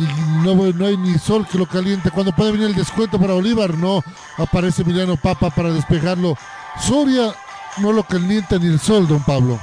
no, 0.44 0.84
hay 0.84 0.96
ni 0.98 1.18
sol 1.18 1.46
que 1.50 1.56
lo 1.56 1.64
caliente. 1.64 2.10
Cuando 2.10 2.32
puede 2.32 2.52
venir 2.52 2.66
el 2.66 2.74
descuento 2.74 3.18
para 3.18 3.32
Bolívar, 3.32 3.72
no 3.78 4.02
aparece 4.36 4.82
Emiliano 4.82 5.16
Papa 5.16 5.48
para 5.48 5.72
despejarlo. 5.72 6.36
Soria 6.78 7.34
no 7.78 7.92
lo 7.92 8.02
calienta 8.02 8.58
ni 8.58 8.66
el 8.66 8.78
sol, 8.78 9.08
don 9.08 9.24
Pablo. 9.24 9.58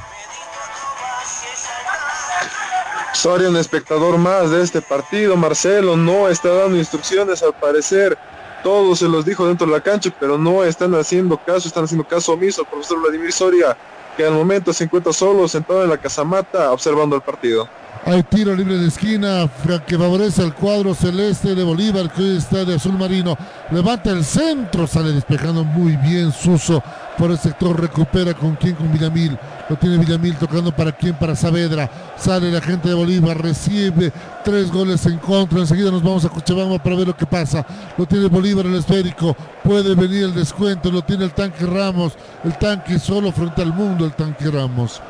Soria, 3.14 3.50
un 3.50 3.58
espectador 3.58 4.18
más 4.18 4.50
de 4.50 4.64
este 4.64 4.82
partido. 4.82 5.38
Marcelo 5.38 5.96
no 5.96 6.28
está 6.28 6.50
dando 6.50 6.78
instrucciones 6.78 7.44
al 7.44 7.54
parecer. 7.54 8.18
Todo 8.64 8.96
se 8.96 9.08
los 9.08 9.24
dijo 9.24 9.46
dentro 9.46 9.68
de 9.68 9.74
la 9.74 9.82
cancha, 9.82 10.12
pero 10.20 10.40
no 10.40 10.64
están 10.64 10.96
haciendo 10.96 11.38
caso, 11.38 11.68
están 11.68 11.84
haciendo 11.84 12.08
caso 12.08 12.34
omiso 12.34 12.62
al 12.62 12.68
profesor 12.68 13.00
Vladimir 13.02 13.32
Soria 13.32 13.78
que 14.18 14.26
al 14.26 14.34
momento 14.34 14.74
se 14.74 14.86
encuentra 14.86 15.14
solo 15.14 15.48
sentado 15.48 15.84
en 15.84 15.92
la 15.92 15.98
casamata 15.98 16.72
observando 16.72 17.16
el 17.16 17.22
partido. 17.22 17.70
Hay 18.04 18.24
tiro 18.24 18.56
libre 18.56 18.78
de 18.78 18.88
esquina 18.88 19.50
que 19.86 19.98
favorece 19.98 20.42
al 20.42 20.56
cuadro 20.56 20.96
celeste 20.96 21.54
de 21.54 21.64
Bolívar 21.64 22.10
que 22.10 22.22
hoy 22.24 22.38
está 22.38 22.64
de 22.66 22.76
azul 22.76 22.98
marino. 22.98 23.38
Levanta 23.70 24.12
el 24.12 24.24
centro, 24.24 24.88
sale 24.88 25.12
despejando 25.12 25.64
muy 25.64 25.98
bien 25.98 26.32
Suso 26.32 26.82
por 27.18 27.32
el 27.32 27.38
sector, 27.38 27.80
recupera 27.80 28.34
con 28.34 28.56
quien, 28.56 28.76
con 28.76 28.92
Villamil. 28.92 29.38
Lo 29.70 29.76
tiene 29.76 29.98
Villamil 29.98 30.36
tocando 30.36 30.72
para 30.72 30.92
quién, 30.92 31.16
para 31.16 31.36
Saavedra. 31.36 31.90
Sale 32.18 32.52
la 32.52 32.62
gente 32.62 32.88
de 32.88 32.96
Bolívar, 32.96 33.42
recibe 33.42 34.14
tres 34.44 34.72
goles 34.72 35.06
en 35.06 35.18
contra. 35.18 35.60
Enseguida 35.60 35.92
nos 35.92 36.04
vamos 36.04 36.24
a 36.26 36.30
Cochabamba 36.30 36.78
para 36.80 36.96
ver 36.96 37.08
lo 37.08 37.18
que 37.18 37.26
pasa. 37.26 37.66
Lo 37.98 38.06
tiene 38.06 38.28
Bolívar 38.28 38.66
el 38.66 38.76
esférico. 38.76 39.36
Puede 39.64 39.94
venir 39.94 40.24
el 40.24 40.34
descuento, 40.34 40.90
lo 40.90 41.02
tiene 41.02 41.26
el 41.26 41.32
tanque 41.32 41.66
Ramos. 41.66 42.14
El 42.44 42.58
tanque 42.58 42.98
solo 42.98 43.32
frente 43.32 43.62
al 43.62 43.74
mundo, 43.74 44.06
el 44.06 44.14
tanque 44.14 44.50
Ramos 44.50 45.02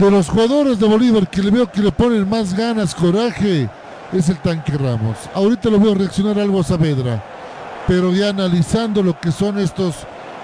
de 0.00 0.10
los 0.10 0.28
jugadores 0.28 0.78
de 0.78 0.86
Bolívar 0.86 1.26
que 1.28 1.42
le 1.42 1.50
veo 1.50 1.70
que 1.70 1.80
le 1.80 1.90
ponen 1.90 2.28
más 2.28 2.54
ganas, 2.54 2.94
coraje, 2.94 3.68
es 4.12 4.28
el 4.28 4.36
tanque 4.38 4.76
Ramos. 4.76 5.16
Ahorita 5.32 5.70
lo 5.70 5.80
veo 5.80 5.94
reaccionar 5.94 6.38
algo 6.38 6.60
a 6.60 6.64
Saavedra, 6.64 7.22
pero 7.86 8.12
ya 8.12 8.28
analizando 8.28 9.02
lo 9.02 9.18
que 9.18 9.32
son 9.32 9.58
estos 9.58 9.94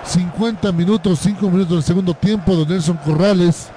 50 0.04 0.72
minutos, 0.72 1.20
5 1.20 1.50
minutos 1.50 1.70
del 1.70 1.82
segundo 1.82 2.14
tiempo 2.14 2.56
de 2.56 2.66
Nelson 2.66 2.98
Corrales, 3.04 3.68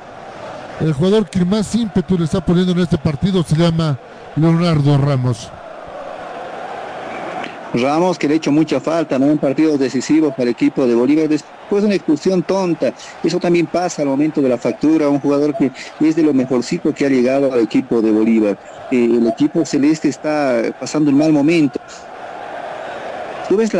el 0.81 0.93
jugador 0.93 1.30
que 1.30 1.45
más 1.45 1.73
ímpetu 1.76 2.18
le 2.18 2.26
está 2.26 2.43
poniendo 2.43 2.73
en 2.73 2.80
este 2.80 2.97
partido 2.97 3.43
se 3.43 3.56
llama 3.56 3.97
Leonardo 4.35 4.97
Ramos. 4.97 5.49
Ramos, 7.73 8.18
que 8.18 8.27
le 8.27 8.35
ha 8.35 8.38
hecho 8.38 8.52
mucha 8.52 8.80
falta, 8.80 9.19
¿no? 9.19 9.27
En 9.27 9.38
partidos 9.38 9.80
decisivos 9.80 10.31
para 10.31 10.43
el 10.43 10.49
equipo 10.49 10.88
de 10.88 10.95
Bolívar. 10.95 11.27
Después 11.27 11.84
una 11.84 11.95
expulsión 11.95 12.43
tonta. 12.43 12.93
Eso 13.23 13.39
también 13.39 13.65
pasa 13.68 14.02
al 14.02 14.07
momento 14.07 14.41
de 14.41 14.49
la 14.49 14.57
factura. 14.57 15.10
Un 15.10 15.19
jugador 15.19 15.56
que 15.56 15.72
es 15.99 16.15
de 16.15 16.23
lo 16.23 16.34
mejorcito 16.34 16.93
que 16.93 17.06
ha 17.06 17.10
llegado 17.10 17.52
al 17.52 17.60
equipo 17.60 18.02
de 18.02 18.11
Bolívar. 18.11 18.57
Eh, 18.91 19.06
el 19.06 19.27
equipo 19.27 19.65
celeste 19.65 20.07
está 20.07 20.61
pasando 20.80 21.11
un 21.11 21.18
mal 21.18 21.34
momento. 21.34 21.80
Tú 23.47 23.57
ves 23.57 23.72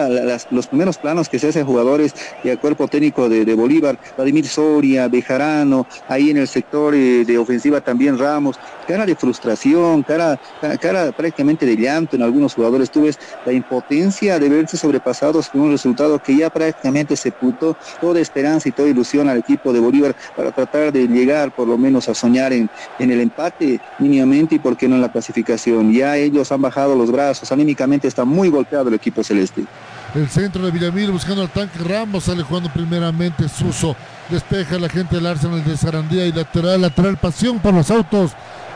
los 0.52 0.68
primeros 0.68 0.98
planos 0.98 1.28
que 1.28 1.40
se 1.40 1.48
hacen 1.48 1.66
jugadores 1.66 2.14
y 2.44 2.50
cuerpo 2.58 2.88
técnico 2.88 3.28
de, 3.30 3.54
Bolívar, 3.56 3.98
Vladimir 4.16 4.48
Soria, 4.48 5.08
Bejarano, 5.08 5.88
ahí 6.08 6.30
en 6.30 6.38
el 6.38 6.48
sector 6.48 6.94
eh, 6.94 7.26
de 7.26 7.38
ofensiva 7.38 7.82
también 7.82 8.20
Ramos, 8.20 8.60
cara 8.86 9.06
de 9.06 9.16
frustración, 9.16 10.04
cara, 10.04 10.40
cara 10.80 11.12
prácticamente 11.12 11.66
de 11.66 11.76
llanto 11.76 12.16
en 12.16 12.22
algunos 12.22 12.54
jugadores. 12.54 12.90
Tú 12.90 13.04
ves 13.04 13.20
la 13.46 13.52
impotencia 13.52 14.40
de 14.40 14.50
verse 14.50 14.78
sobrepasados 14.78 15.50
con 15.50 15.62
un 15.62 15.72
resultado 15.72 16.22
que 16.22 16.38
ya 16.38 16.50
prácticamente 16.50 17.16
sepultó 17.16 17.76
toda 18.00 18.20
esperanza 18.20 18.70
y 18.70 18.72
toda 18.72 18.88
ilusión 18.88 19.30
al 19.30 19.38
equipo 19.38 19.74
de 19.74 19.80
Bolívar 19.80 20.16
para 20.36 20.52
tratar 20.52 20.92
de 20.92 21.08
llegar 21.08 21.54
por 21.54 21.68
lo 21.68 21.78
menos 21.78 22.08
a 22.10 22.14
soñar 22.14 22.54
en, 22.54 22.70
en 23.00 23.12
el 23.12 23.22
empate 23.22 23.80
mínimamente 24.00 24.56
y 24.56 24.60
por 24.60 24.78
qué 24.78 24.88
no 24.88 24.96
en 24.96 25.02
la 25.02 25.12
clasificación. 25.12 25.92
Ya 25.92 26.18
ellos 26.18 26.52
han 26.52 26.62
bajado 26.62 26.96
los 26.96 27.12
brazos, 27.12 27.52
anímicamente 27.52 28.08
está 28.08 28.26
muy 28.26 28.50
golpeado 28.50 28.90
el 28.90 28.96
equipo 28.96 29.24
celeste. 29.24 29.66
El 30.14 30.30
centro 30.30 30.64
de 30.64 30.72
Villamil 30.72 31.12
buscando 31.12 31.42
al 31.42 31.50
tanque 31.50 31.78
Ramos, 31.80 32.24
sale 32.26 32.44
jugando 32.44 32.72
primeramente 32.72 33.50
Suso, 33.50 33.96
despeja 34.30 34.80
la 34.80 34.88
gente 34.88 35.16
del 35.16 35.26
Arsenal 35.26 35.64
de 35.64 35.76
Sarandía 35.76 36.26
y 36.26 36.32
lateral, 36.32 36.82
lateral, 36.82 37.18
pasión 37.18 37.60
por 37.60 37.74
los 37.74 37.92
autos 37.92 38.32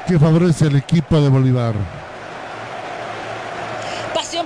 que 0.09 0.17
favorece 0.17 0.65
al 0.65 0.75
equipo 0.75 1.21
de 1.21 1.29
Bolívar 1.29 1.75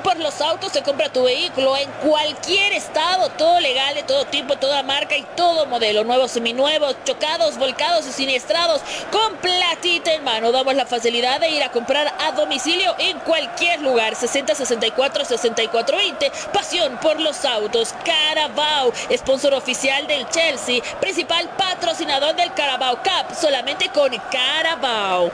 por 0.03 0.17
los 0.17 0.41
autos, 0.41 0.71
se 0.73 0.83
compra 0.83 1.09
tu 1.09 1.23
vehículo 1.23 1.75
en 1.77 1.89
cualquier 2.07 2.73
estado, 2.73 3.29
todo 3.29 3.59
legal, 3.59 3.95
de 3.95 4.03
todo 4.03 4.25
tipo, 4.25 4.57
toda 4.57 4.83
marca 4.83 5.15
y 5.15 5.23
todo 5.35 5.65
modelo, 5.65 6.03
nuevos, 6.03 6.31
seminuevos, 6.31 6.95
chocados, 7.05 7.57
volcados 7.57 8.05
y 8.07 8.11
siniestrados, 8.11 8.81
con 9.11 9.37
platita 9.37 10.13
en 10.13 10.23
mano. 10.23 10.51
Damos 10.51 10.75
la 10.75 10.85
facilidad 10.85 11.39
de 11.39 11.49
ir 11.49 11.63
a 11.63 11.71
comprar 11.71 12.13
a 12.19 12.31
domicilio 12.33 12.93
en 12.99 13.19
cualquier 13.19 13.81
lugar. 13.81 14.15
60 14.15 14.53
64 14.53 15.25
64 15.25 15.97
20. 15.97 16.31
Pasión 16.51 16.97
por 16.97 17.19
los 17.19 17.45
autos. 17.45 17.93
Carabao, 18.03 18.91
sponsor 19.15 19.53
oficial 19.53 20.05
del 20.07 20.27
Chelsea, 20.29 20.83
principal 20.99 21.49
patrocinador 21.57 22.35
del 22.35 22.53
Carabao 22.53 22.97
Cup, 22.97 23.35
solamente 23.39 23.89
con 23.89 24.11
Carabao 24.29 25.31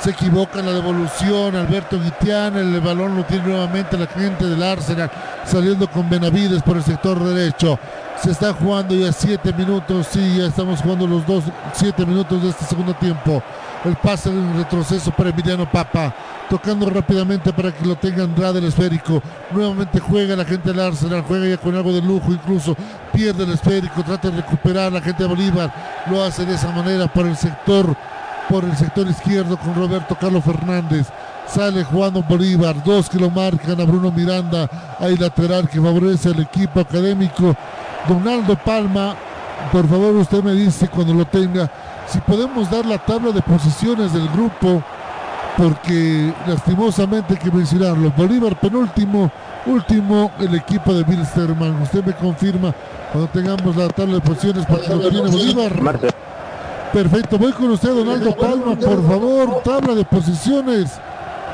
se 0.00 0.10
equivoca 0.10 0.60
en 0.60 0.66
la 0.66 0.72
devolución, 0.72 1.56
Alberto 1.56 1.98
Guitián, 1.98 2.56
el 2.56 2.80
balón 2.80 3.16
lo 3.16 3.24
tiene 3.24 3.48
nuevamente 3.48 3.96
la 3.96 4.06
gente 4.06 4.44
del 4.44 4.62
Arsenal, 4.62 5.10
saliendo 5.44 5.88
con 5.88 6.10
Benavides 6.10 6.62
por 6.62 6.76
el 6.76 6.82
sector 6.82 7.18
derecho. 7.22 7.78
Se 8.22 8.30
está 8.30 8.52
jugando 8.52 8.94
ya 8.94 9.12
siete 9.12 9.52
minutos, 9.52 10.08
sí, 10.10 10.38
ya 10.38 10.46
estamos 10.46 10.80
jugando 10.80 11.06
los 11.06 11.26
dos, 11.26 11.44
siete 11.72 12.04
minutos 12.06 12.42
de 12.42 12.50
este 12.50 12.64
segundo 12.64 12.94
tiempo. 12.94 13.42
El 13.84 13.96
pase 13.96 14.30
de 14.30 14.38
un 14.38 14.56
retroceso 14.56 15.10
para 15.10 15.30
Emiliano 15.30 15.70
Papa, 15.70 16.14
tocando 16.48 16.88
rápidamente 16.88 17.52
para 17.52 17.70
que 17.72 17.84
lo 17.84 17.96
tenga 17.96 18.24
Andrade 18.24 18.58
el 18.58 18.66
esférico. 18.66 19.22
Nuevamente 19.50 20.00
juega 20.00 20.36
la 20.36 20.44
gente 20.44 20.70
del 20.70 20.80
Arsenal, 20.80 21.24
juega 21.26 21.46
ya 21.46 21.56
con 21.56 21.74
algo 21.74 21.92
de 21.92 22.00
lujo, 22.00 22.32
incluso 22.32 22.76
pierde 23.12 23.44
el 23.44 23.52
esférico, 23.52 24.02
trata 24.02 24.30
de 24.30 24.38
recuperar 24.38 24.92
la 24.92 25.02
gente 25.02 25.22
de 25.22 25.28
Bolívar, 25.28 26.04
lo 26.10 26.22
hace 26.22 26.46
de 26.46 26.54
esa 26.54 26.70
manera 26.70 27.06
por 27.08 27.26
el 27.26 27.36
sector 27.36 27.94
por 28.48 28.64
el 28.64 28.76
sector 28.76 29.06
izquierdo 29.08 29.56
con 29.56 29.74
Roberto 29.74 30.16
Carlos 30.20 30.44
Fernández. 30.44 31.06
Sale 31.46 31.84
jugando 31.84 32.22
Bolívar, 32.22 32.82
dos 32.82 33.08
que 33.08 33.18
lo 33.18 33.30
marcan 33.30 33.80
a 33.80 33.84
Bruno 33.84 34.10
Miranda. 34.10 34.68
Hay 34.98 35.16
lateral 35.16 35.68
que 35.68 35.80
favorece 35.80 36.30
al 36.30 36.40
equipo 36.40 36.80
académico. 36.80 37.54
Donaldo 38.08 38.56
Palma, 38.56 39.14
por 39.72 39.88
favor 39.88 40.14
usted 40.16 40.42
me 40.42 40.52
dice 40.52 40.88
cuando 40.88 41.14
lo 41.14 41.24
tenga, 41.24 41.70
si 42.06 42.18
podemos 42.20 42.70
dar 42.70 42.84
la 42.84 42.98
tabla 42.98 43.32
de 43.32 43.42
posiciones 43.42 44.12
del 44.12 44.28
grupo, 44.28 44.82
porque 45.56 46.32
lastimosamente 46.46 47.34
hay 47.34 47.38
que 47.38 47.50
mencionarlo. 47.50 48.12
Bolívar 48.16 48.58
penúltimo, 48.58 49.30
último 49.66 50.30
el 50.40 50.54
equipo 50.54 50.92
de 50.92 51.04
Bilsterman. 51.04 51.80
Usted 51.82 52.04
me 52.04 52.12
confirma 52.14 52.74
cuando 53.12 53.30
tengamos 53.30 53.76
la 53.76 53.88
tabla 53.88 54.14
de 54.14 54.20
posiciones 54.20 54.66
para 54.66 54.80
que 54.80 54.88
lo 54.88 55.08
tiene 55.08 55.30
Bolívar. 55.30 55.72
Perfecto, 56.94 57.38
voy 57.38 57.50
con 57.50 57.72
usted, 57.72 57.88
Donaldo 57.88 58.36
Palma, 58.36 58.76
por 58.76 59.04
favor, 59.04 59.62
tabla 59.64 59.96
de 59.96 60.04
posiciones 60.04 60.92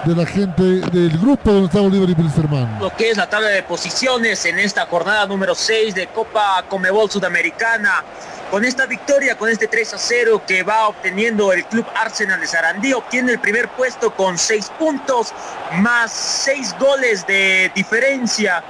de 0.05 0.15
la 0.15 0.27
gente 0.27 0.63
del 0.63 1.19
grupo 1.19 1.51
donde 1.51 1.69
está 1.69 1.81
Bolívar 1.81 2.11
y 2.11 2.13
Wilstermann. 2.13 2.79
Lo 2.79 2.95
que 2.95 3.09
es 3.09 3.17
la 3.17 3.27
tabla 3.27 3.49
de 3.49 3.63
posiciones 3.63 4.45
en 4.45 4.59
esta 4.59 4.85
jornada 4.85 5.25
número 5.25 5.55
6 5.55 5.95
de 5.95 6.09
Copa 6.09 6.63
Comebol 6.69 7.11
Sudamericana. 7.11 8.05
Con 8.51 8.67
esta 8.67 8.85
victoria, 8.85 9.39
con 9.39 9.49
este 9.49 9.67
3 9.67 9.95
a 9.95 9.99
0 9.99 10.43
que 10.47 10.63
va 10.63 10.89
obteniendo 10.89 11.55
el 11.55 11.65
club 11.65 11.87
Arsenal 11.95 12.39
de 12.39 12.47
Sarandí, 12.47 12.93
obtiene 12.93 13.33
el 13.33 13.39
primer 13.39 13.71
puesto 13.71 14.15
con 14.15 14.37
6 14.37 14.73
puntos 14.79 15.33
más 15.77 16.13
6 16.13 16.77
goles 16.79 17.27
de 17.27 17.73
diferencia 17.75 18.63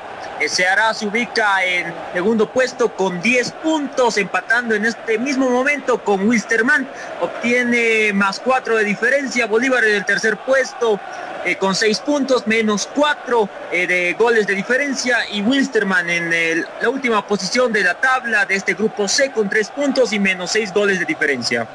Seara 0.48 0.94
se 0.94 1.06
ubica 1.06 1.64
en 1.64 1.92
segundo 2.12 2.50
puesto 2.50 2.94
con 2.94 3.20
10 3.20 3.52
puntos, 3.62 4.16
empatando 4.16 4.74
en 4.74 4.86
este 4.86 5.18
mismo 5.18 5.50
momento 5.50 6.02
con 6.02 6.26
Wilstermann. 6.26 6.88
Obtiene 7.20 8.12
más 8.12 8.40
4 8.40 8.76
de 8.76 8.84
diferencia. 8.84 9.46
Bolívar 9.46 9.84
en 9.84 9.96
el 9.96 10.04
tercer 10.04 10.38
puesto 10.38 10.98
eh, 11.44 11.56
con 11.56 11.74
6 11.74 12.00
puntos, 12.00 12.46
menos 12.46 12.88
4 12.94 13.48
eh, 13.72 13.86
de 13.86 14.14
goles 14.14 14.46
de 14.46 14.54
diferencia. 14.54 15.18
Y 15.30 15.42
Wilstermann 15.42 16.08
en 16.08 16.64
la 16.80 16.88
última 16.88 17.26
posición 17.26 17.72
de 17.72 17.82
la 17.82 17.94
tabla 17.94 18.46
de 18.46 18.54
este 18.54 18.74
grupo 18.74 19.08
C 19.08 19.30
con 19.32 19.48
3 19.48 19.70
puntos 19.70 20.12
y 20.12 20.18
menos 20.18 20.52
6 20.52 20.72
goles 20.72 20.98
de 20.98 21.04
diferencia. 21.04 21.66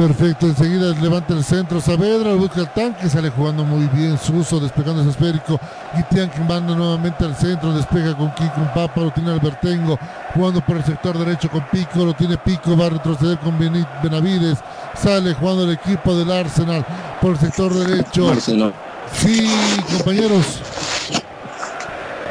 Perfecto, 0.00 0.46
enseguida 0.46 0.94
levanta 1.02 1.34
el 1.34 1.44
centro 1.44 1.78
Saavedra, 1.78 2.32
busca 2.32 2.62
el 2.62 2.70
tanque, 2.70 3.06
sale 3.10 3.28
jugando 3.28 3.64
muy 3.64 3.86
bien 3.88 4.16
Suso, 4.16 4.58
despegando 4.58 5.02
ese 5.02 5.10
esférico. 5.10 5.60
Guitián 5.94 6.30
que 6.30 6.40
manda 6.40 6.74
nuevamente 6.74 7.22
al 7.22 7.36
centro, 7.36 7.74
despega 7.74 8.16
con 8.16 8.32
Kiko, 8.32 8.62
un 8.62 8.68
Papa, 8.68 9.02
lo 9.02 9.10
tiene 9.10 9.32
Albertengo, 9.32 9.98
jugando 10.32 10.62
por 10.62 10.78
el 10.78 10.84
sector 10.84 11.18
derecho 11.18 11.50
con 11.50 11.62
Pico, 11.70 12.02
lo 12.02 12.14
tiene 12.14 12.38
Pico, 12.38 12.74
va 12.78 12.86
a 12.86 12.88
retroceder 12.88 13.38
con 13.40 13.58
Benavides, 13.58 14.60
sale 14.96 15.34
jugando 15.34 15.64
el 15.64 15.72
equipo 15.72 16.14
del 16.16 16.32
Arsenal 16.32 16.82
por 17.20 17.32
el 17.32 17.38
sector 17.38 17.74
derecho. 17.74 18.28
Marcelo. 18.28 18.72
Sí, 19.12 19.50
compañeros. 19.98 20.62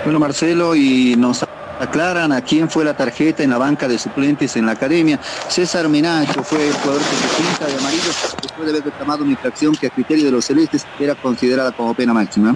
Bueno, 0.05 0.17
Marcelo, 0.17 0.75
y 0.75 1.15
nos 1.15 1.45
aclaran 1.79 2.31
a 2.31 2.41
quién 2.41 2.69
fue 2.69 2.83
la 2.83 2.93
tarjeta 2.93 3.41
en 3.41 3.49
la 3.49 3.57
banca 3.57 3.87
de 3.87 3.97
suplentes 3.97 4.55
en 4.57 4.65
la 4.65 4.73
academia. 4.73 5.19
César 5.47 5.87
Menacho 5.87 6.43
fue 6.43 6.67
el 6.67 6.73
jugador 6.73 7.01
que 7.01 7.15
se 7.15 7.41
pinta 7.41 7.65
de 7.67 7.77
amarillo 7.79 8.11
después 8.41 8.65
de 8.65 8.71
haber 8.71 8.83
reclamado 8.83 9.23
una 9.23 9.31
infracción 9.31 9.73
que 9.75 9.87
a 9.87 9.89
criterio 9.89 10.25
de 10.25 10.31
los 10.31 10.45
celestes 10.45 10.85
era 10.99 11.15
considerada 11.15 11.71
como 11.71 11.93
pena 11.93 12.13
máxima. 12.13 12.55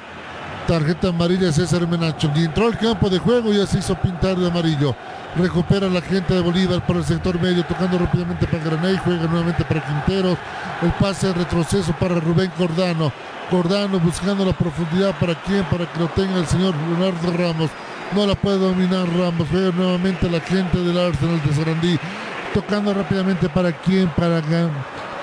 Tarjeta 0.67 1.09
amarilla 1.09 1.51
César 1.51 1.87
Menacho. 1.87 2.31
Y 2.35 2.45
entró 2.45 2.67
al 2.67 2.77
campo 2.77 3.09
de 3.09 3.19
juego 3.19 3.51
y 3.51 3.57
ya 3.57 3.65
se 3.65 3.79
hizo 3.79 3.95
pintar 3.95 4.37
de 4.37 4.47
amarillo. 4.47 4.95
Recupera 5.35 5.89
la 5.89 6.01
gente 6.01 6.33
de 6.33 6.41
Bolívar 6.41 6.85
por 6.85 6.97
el 6.97 7.03
sector 7.03 7.41
medio, 7.41 7.65
tocando 7.65 7.97
rápidamente 7.97 8.45
para 8.47 8.63
Graney, 8.63 8.97
juega 9.03 9.27
nuevamente 9.27 9.65
para 9.65 9.85
Quinteros. 9.85 10.37
El 10.81 10.91
pase 10.93 11.27
de 11.27 11.33
retroceso 11.33 11.93
para 11.99 12.15
Rubén 12.15 12.51
Cordano. 12.57 13.11
Cordano 13.49 13.99
buscando 13.99 14.45
la 14.45 14.53
profundidad 14.53 15.13
para 15.19 15.35
quién, 15.43 15.63
para 15.65 15.91
que 15.91 15.99
lo 15.99 16.07
tenga 16.09 16.39
el 16.39 16.47
señor 16.47 16.73
Leonardo 16.75 17.31
Ramos 17.37 17.69
no 18.13 18.27
la 18.27 18.35
puede 18.35 18.59
dominar 18.59 19.07
Ramos, 19.07 19.47
juega 19.49 19.71
nuevamente 19.71 20.29
la 20.29 20.39
gente 20.39 20.77
del 20.77 20.97
Arsenal 20.97 21.41
de 21.43 21.53
Sarandí, 21.53 21.99
tocando 22.53 22.93
rápidamente 22.93 23.49
para 23.49 23.71
quién, 23.71 24.09
para, 24.09 24.41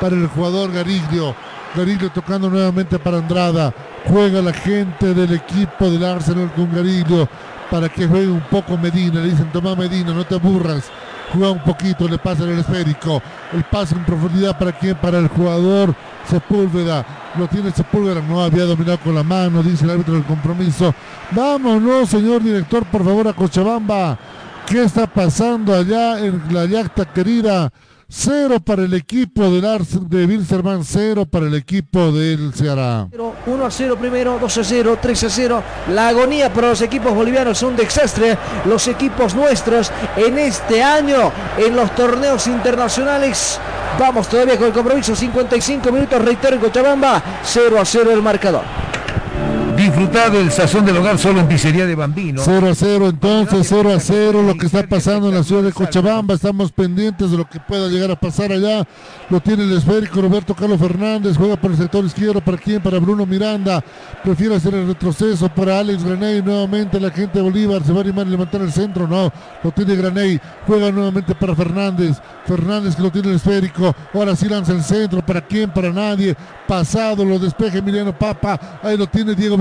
para 0.01 0.17
el 0.17 0.27
jugador 0.27 0.73
Gariglio, 0.73 1.35
Gariglio 1.75 2.11
tocando 2.11 2.51
nuevamente 2.51 2.99
para 2.99 3.19
Andrada, 3.19 3.73
juega 4.07 4.43
la 4.43 4.53
gente 4.53 5.15
del 5.15 5.35
equipo 5.35 5.89
del 5.89 6.05
Arsenal 6.05 6.53
con 6.55 6.73
Gariglio, 6.75 7.29
para 7.71 7.89
que 7.89 8.07
juegue 8.07 8.29
un 8.29 8.41
poco 8.51 8.77
Medina, 8.77 9.21
le 9.21 9.31
dicen 9.31 9.53
toma 9.53 9.77
Medina, 9.77 10.13
no 10.13 10.25
te 10.25 10.35
aburras, 10.35 10.91
juega 11.33 11.51
un 11.51 11.63
poquito, 11.63 12.09
le 12.09 12.19
pasa 12.19 12.45
el 12.45 12.59
esférico, 12.59 13.23
el 13.53 13.65
pase 13.65 13.95
en 13.95 14.05
profundidad 14.05 14.59
para 14.59 14.73
quién, 14.73 14.97
para 14.97 15.19
el 15.19 15.29
jugador 15.29 15.95
Sepúlveda, 16.29 17.05
lo 17.39 17.47
tiene 17.49 17.71
Sepúlveda, 17.71 18.21
no 18.21 18.43
había 18.43 18.65
dominado 18.65 18.99
con 18.99 19.15
la 19.15 19.23
mano, 19.23 19.63
dice 19.63 19.85
el 19.85 19.91
árbitro 19.91 20.15
del 20.15 20.25
compromiso. 20.25 20.95
Vámonos, 21.33 22.09
señor 22.09 22.43
director, 22.43 22.85
por 22.87 23.05
favor, 23.05 23.29
a 23.29 23.33
Cochabamba. 23.33 24.19
¿Qué 24.67 24.85
está 24.85 25.07
pasando 25.07 25.75
allá 25.75 26.21
en 26.21 26.43
la 26.51 26.65
yacta 26.67 27.05
querida? 27.05 27.71
Cero 28.13 28.59
para 28.59 28.83
el 28.83 28.93
equipo 28.95 29.49
del 29.49 29.63
de 30.09 30.27
Wilstermann, 30.27 30.85
cero 30.85 31.27
para 31.27 31.47
el 31.47 31.55
equipo 31.55 32.11
del 32.11 32.53
Ceará. 32.53 33.07
1 33.47 33.65
a 33.65 33.71
0 33.71 33.97
primero, 34.01 34.37
2 34.41 34.59
a 34.59 34.65
0, 34.65 34.99
3 35.01 35.25
a 35.25 35.31
0. 35.31 35.63
La 35.95 36.09
agonía 36.09 36.53
para 36.53 36.71
los 36.71 36.83
equipos 36.83 37.15
bolivianos 37.15 37.59
es 37.59 37.63
un 37.63 37.77
desastre. 37.77 38.37
Los 38.65 38.89
equipos 38.89 39.37
nuestros 39.37 39.93
en 40.17 40.41
este 40.41 40.83
año 40.83 41.31
en 41.57 41.77
los 41.77 41.95
torneos 41.95 42.49
internacionales. 42.49 43.61
Vamos 43.97 44.29
todavía 44.29 44.59
con 44.59 44.67
el 44.67 44.73
compromiso. 44.73 45.15
55 45.15 45.93
minutos, 45.93 46.21
reitero 46.21 46.57
en 46.57 46.63
Cochabamba. 46.63 47.23
0 47.45 47.81
a 47.81 47.85
0 47.85 48.11
el 48.11 48.23
marcador. 48.23 48.65
Disfrutar 49.81 50.31
del 50.31 50.53
sazón 50.53 50.85
del 50.85 50.99
hogar 50.99 51.19
solo 51.19 51.41
en 51.41 51.49
Pizzería 51.49 51.87
de 51.87 51.95
Bambino. 51.95 52.43
0 52.45 52.69
a 52.69 52.75
0 52.75 53.09
entonces, 53.09 53.67
0 53.67 53.95
a 53.95 53.99
0 53.99 54.43
lo 54.43 54.55
que 54.55 54.67
está 54.67 54.87
pasando 54.87 55.31
en 55.31 55.37
la 55.37 55.43
ciudad 55.43 55.63
de 55.63 55.73
Cochabamba. 55.73 56.35
Estamos 56.35 56.71
pendientes 56.71 57.31
de 57.31 57.39
lo 57.39 57.49
que 57.49 57.59
pueda 57.61 57.89
llegar 57.89 58.11
a 58.11 58.21
pasar 58.21 58.53
allá. 58.53 58.87
Lo 59.31 59.41
tiene 59.41 59.65
el 59.65 59.73
esférico 59.73 60.21
Roberto 60.21 60.55
Carlos 60.55 60.79
Fernández. 60.79 61.35
Juega 61.35 61.57
por 61.57 61.71
el 61.71 61.79
sector 61.79 62.05
izquierdo. 62.05 62.43
¿Para 62.43 62.59
quién? 62.59 62.83
Para 62.83 62.99
Bruno 62.99 63.25
Miranda. 63.25 63.83
Prefiere 64.23 64.57
hacer 64.57 64.75
el 64.75 64.87
retroceso 64.87 65.49
para 65.49 65.79
Alex 65.79 66.05
Graney. 66.05 66.43
Nuevamente 66.43 67.01
la 67.01 67.11
gente 67.11 67.39
de 67.39 67.43
Bolívar 67.43 67.83
se 67.83 67.93
va 67.93 68.01
a 68.01 68.03
animar 68.03 68.27
a 68.27 68.31
levantar 68.31 68.61
el 68.61 68.73
centro. 68.73 69.09
No, 69.09 69.33
lo 69.65 69.71
tiene 69.71 69.97
Graney. 69.97 70.39
Juega 70.67 70.93
nuevamente 70.93 71.35
para 71.35 71.57
Fernández. 71.57 72.19
Fernández 72.45 72.97
que 72.97 73.03
lo 73.03 73.11
tiene 73.11 73.31
el 73.31 73.37
esférico. 73.37 73.95
Ahora 74.13 74.37
sí 74.37 74.47
lanza 74.47 74.73
el 74.73 74.85
centro. 74.85 75.25
¿Para 75.25 75.41
quién? 75.41 75.71
Para 75.71 75.91
nadie. 75.91 76.37
Pasado, 76.69 77.25
lo 77.25 77.39
despeja 77.39 77.79
Emiliano 77.79 78.17
Papa. 78.17 78.79
Ahí 78.83 78.99
lo 78.99 79.07
tiene 79.07 79.35
Diego 79.35 79.57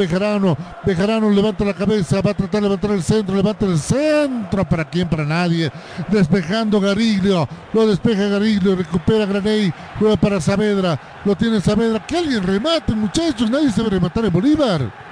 Bejarano. 0.86 1.30
Levanta 1.30 1.66
la 1.66 1.74
cabeza. 1.74 2.22
Va 2.22 2.32
a 2.32 2.34
tratar 2.34 2.62
de 2.62 2.62
levantar 2.62 2.91
el 2.91 3.04
centro. 3.04 3.36
Levanta 3.36 3.66
el 3.66 3.80
centro. 3.80 4.68
¿Para 4.68 4.86
quién? 4.86 5.08
Para 5.08 5.26
nadie. 5.26 5.72
Despejando 6.10 6.80
Gariglio. 6.80 7.48
Lo 7.74 7.88
despeja 7.88 8.28
Gariglio. 8.28 8.76
Recupera 8.76 9.26
Graney. 9.26 9.74
Juega 9.98 10.18
para 10.18 10.41
Saavedra. 10.41 11.00
Lo 11.26 11.36
tiene 11.36 11.62
Saavedra. 11.62 12.06
Que 12.06 12.18
alguien 12.18 12.44
remate, 12.44 12.94
muchachos. 12.94 13.50
Nadie 13.50 13.72
se 13.72 13.84
rematar 13.84 14.26
en 14.26 14.34
Bolívar. 14.34 15.10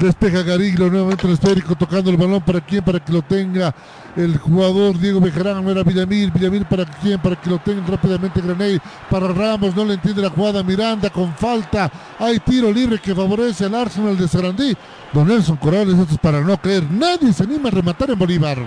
Despeja 0.00 0.42
Gariglio 0.42 0.90
nuevamente 0.90 1.26
el 1.26 1.34
esférico 1.34 1.76
tocando 1.76 2.10
el 2.10 2.16
balón 2.16 2.42
para 2.42 2.60
quién, 2.60 2.84
para 2.84 2.98
que 2.98 3.12
lo 3.12 3.22
tenga 3.22 3.72
el 4.16 4.38
jugador 4.38 4.98
Diego 4.98 5.20
Bejarano, 5.20 5.70
era 5.70 5.82
Villamil, 5.82 6.30
Villamil 6.30 6.64
para 6.66 6.84
quién, 6.84 7.20
para 7.20 7.36
que 7.36 7.50
lo 7.50 7.58
tenga 7.58 7.86
rápidamente 7.86 8.40
Graney, 8.40 8.80
para 9.10 9.28
Ramos, 9.28 9.74
no 9.74 9.84
le 9.84 9.94
entiende 9.94 10.22
la 10.22 10.30
jugada, 10.30 10.62
Miranda 10.62 11.10
con 11.10 11.34
falta, 11.34 11.90
hay 12.18 12.38
tiro 12.40 12.72
libre 12.72 12.98
que 12.98 13.14
favorece 13.14 13.64
al 13.64 13.74
Arsenal 13.74 14.16
de 14.16 14.28
Sarandí, 14.28 14.76
Don 15.12 15.26
Nelson 15.26 15.56
Corrales, 15.56 15.98
esto 15.98 16.14
es 16.14 16.20
para 16.20 16.40
no 16.40 16.56
creer, 16.58 16.84
nadie 16.90 17.32
se 17.32 17.42
anima 17.42 17.68
a 17.68 17.72
rematar 17.72 18.10
en 18.10 18.18
Bolívar. 18.18 18.58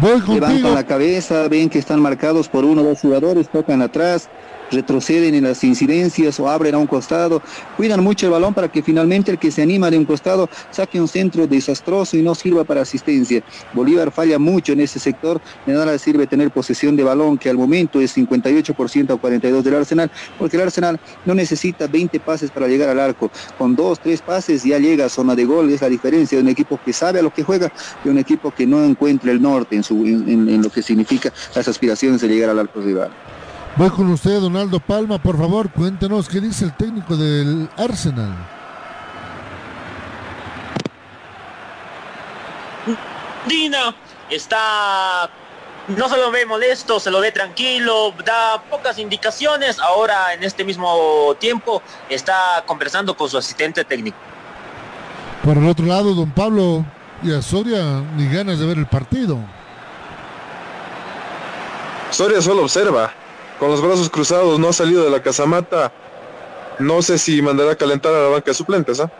Voy 0.00 0.20
contigo. 0.20 0.34
Levantan 0.34 0.74
la 0.74 0.86
cabeza, 0.86 1.48
ven 1.48 1.68
que 1.68 1.80
están 1.80 2.00
marcados 2.00 2.48
por 2.48 2.64
uno 2.64 2.82
o 2.82 2.84
dos 2.84 3.00
jugadores, 3.00 3.48
tocan 3.48 3.82
atrás, 3.82 4.28
retroceden 4.70 5.34
en 5.34 5.44
las 5.44 5.62
incidencias 5.64 6.38
o 6.40 6.48
abren 6.48 6.74
a 6.74 6.78
un 6.78 6.86
costado, 6.86 7.42
cuidan 7.76 8.02
mucho 8.02 8.26
el 8.26 8.32
balón 8.32 8.54
para 8.54 8.68
que 8.68 8.82
finalmente 8.82 9.30
el 9.30 9.38
que 9.38 9.50
se 9.50 9.62
anima 9.62 9.90
de 9.90 9.98
un 9.98 10.04
costado 10.04 10.48
saque 10.70 11.00
un 11.00 11.08
centro 11.08 11.46
desastroso 11.46 12.16
y 12.16 12.22
no 12.22 12.34
sirva 12.34 12.64
para 12.64 12.82
asistencia. 12.82 13.42
Bolívar 13.72 14.10
falla 14.10 14.38
mucho 14.38 14.72
en 14.72 14.80
ese 14.80 14.98
sector, 14.98 15.40
de 15.66 15.72
nada 15.72 15.92
le 15.92 15.98
sirve 15.98 16.26
tener 16.26 16.50
posesión 16.50 16.96
de 16.96 17.04
balón, 17.04 17.38
que 17.38 17.50
al 17.50 17.56
momento 17.56 18.00
es 18.00 18.16
58% 18.16 19.10
a 19.10 19.20
42% 19.20 19.62
del 19.62 19.74
Arsenal, 19.74 20.10
porque 20.38 20.56
el 20.56 20.62
Arsenal 20.62 21.00
no 21.24 21.34
necesita 21.34 21.86
20 21.86 22.20
pases 22.20 22.50
para 22.50 22.68
llegar 22.68 22.88
al 22.88 23.00
arco, 23.00 23.30
con 23.58 23.76
dos, 23.76 24.00
tres 24.00 24.22
pases 24.22 24.62
ya 24.64 24.78
llega 24.78 25.06
a 25.06 25.08
zona 25.08 25.34
de 25.34 25.44
gol, 25.44 25.70
es 25.70 25.80
la 25.80 25.88
diferencia 25.88 26.38
de 26.38 26.42
un 26.42 26.48
equipo 26.48 26.78
que 26.84 26.92
sabe 26.92 27.20
a 27.20 27.22
lo 27.22 27.32
que 27.32 27.42
juega 27.42 27.72
y 28.04 28.08
un 28.08 28.18
equipo 28.18 28.50
que 28.50 28.66
no 28.66 28.84
encuentra 28.84 29.32
el 29.32 29.40
norte 29.40 29.76
en, 29.76 30.62
lo 30.62 30.70
que 30.70 30.82
significa 30.82 31.32
las 31.54 31.68
aspiraciones 31.68 32.20
de 32.20 32.28
llegar 32.28 32.50
al 32.50 32.58
arco 32.58 32.80
rival. 32.80 33.10
Voy 33.76 33.90
con 33.90 34.10
usted, 34.10 34.40
Donaldo 34.40 34.80
Palma, 34.80 35.22
por 35.22 35.38
favor, 35.38 35.70
cuéntenos 35.70 36.28
qué 36.28 36.40
dice 36.40 36.64
el 36.64 36.76
técnico 36.76 37.16
del 37.16 37.68
Arsenal. 37.76 38.34
Dina 43.46 43.94
está 44.28 45.30
no 45.96 46.08
se 46.08 46.16
lo 46.16 46.30
ve 46.30 46.46
molesto, 46.46 47.00
se 47.00 47.10
lo 47.10 47.20
ve 47.20 47.32
tranquilo, 47.32 48.14
da 48.24 48.62
pocas 48.70 48.98
indicaciones. 48.98 49.78
Ahora 49.78 50.34
en 50.34 50.44
este 50.44 50.64
mismo 50.64 51.34
tiempo 51.38 51.82
está 52.08 52.62
conversando 52.66 53.16
con 53.16 53.28
su 53.28 53.38
asistente 53.38 53.84
técnico. 53.84 54.16
Por 55.42 55.56
el 55.56 55.68
otro 55.68 55.86
lado, 55.86 56.14
don 56.14 56.30
Pablo 56.30 56.84
y 57.22 57.32
a 57.32 57.42
Soria 57.42 58.02
ni 58.16 58.28
ganas 58.28 58.58
de 58.58 58.66
ver 58.66 58.78
el 58.78 58.86
partido. 58.86 59.38
Soria 62.10 62.40
solo 62.42 62.62
observa, 62.62 63.12
con 63.60 63.70
los 63.70 63.82
brazos 63.82 64.08
cruzados, 64.08 64.58
no 64.58 64.70
ha 64.70 64.72
salido 64.72 65.04
de 65.04 65.10
la 65.10 65.22
casamata. 65.22 65.92
No 66.78 67.02
sé 67.02 67.18
si 67.18 67.42
mandará 67.42 67.72
a 67.72 67.76
calentar 67.76 68.12
a 68.14 68.22
la 68.22 68.28
banca 68.28 68.46
de 68.46 68.54
suplentes, 68.54 68.98
¿ah? 69.00 69.12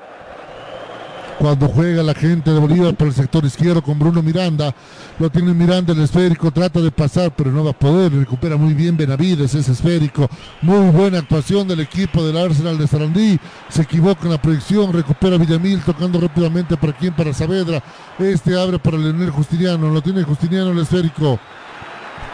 Cuando 1.38 1.68
juega 1.68 2.02
la 2.02 2.12
gente 2.12 2.50
de 2.50 2.58
Bolívar 2.58 2.94
por 2.94 3.06
el 3.06 3.14
sector 3.14 3.44
izquierdo 3.46 3.82
con 3.82 3.98
Bruno 3.98 4.22
Miranda, 4.22 4.74
lo 5.18 5.30
tiene 5.30 5.54
Miranda 5.54 5.94
el 5.94 6.02
esférico, 6.02 6.50
trata 6.50 6.80
de 6.80 6.90
pasar, 6.90 7.32
pero 7.34 7.50
no 7.50 7.64
va 7.64 7.70
a 7.70 7.78
poder. 7.78 8.12
Recupera 8.12 8.56
muy 8.56 8.74
bien 8.74 8.94
Benavides 8.94 9.54
ese 9.54 9.72
esférico. 9.72 10.28
Muy 10.60 10.90
buena 10.90 11.18
actuación 11.18 11.66
del 11.66 11.80
equipo 11.80 12.22
del 12.22 12.36
Arsenal 12.36 12.76
de 12.76 12.86
Sarandí. 12.86 13.40
Se 13.70 13.82
equivoca 13.82 14.24
en 14.24 14.32
la 14.32 14.42
proyección, 14.42 14.92
recupera 14.92 15.38
Villamil 15.38 15.80
tocando 15.82 16.20
rápidamente 16.20 16.76
para 16.76 16.92
quién, 16.94 17.14
para 17.14 17.32
Saavedra. 17.32 17.82
Este 18.18 18.58
abre 18.58 18.78
para 18.78 18.98
Leonel 18.98 19.30
Justiniano, 19.30 19.88
lo 19.88 20.02
tiene 20.02 20.22
Justiniano 20.22 20.72
el 20.72 20.78
esférico. 20.80 21.38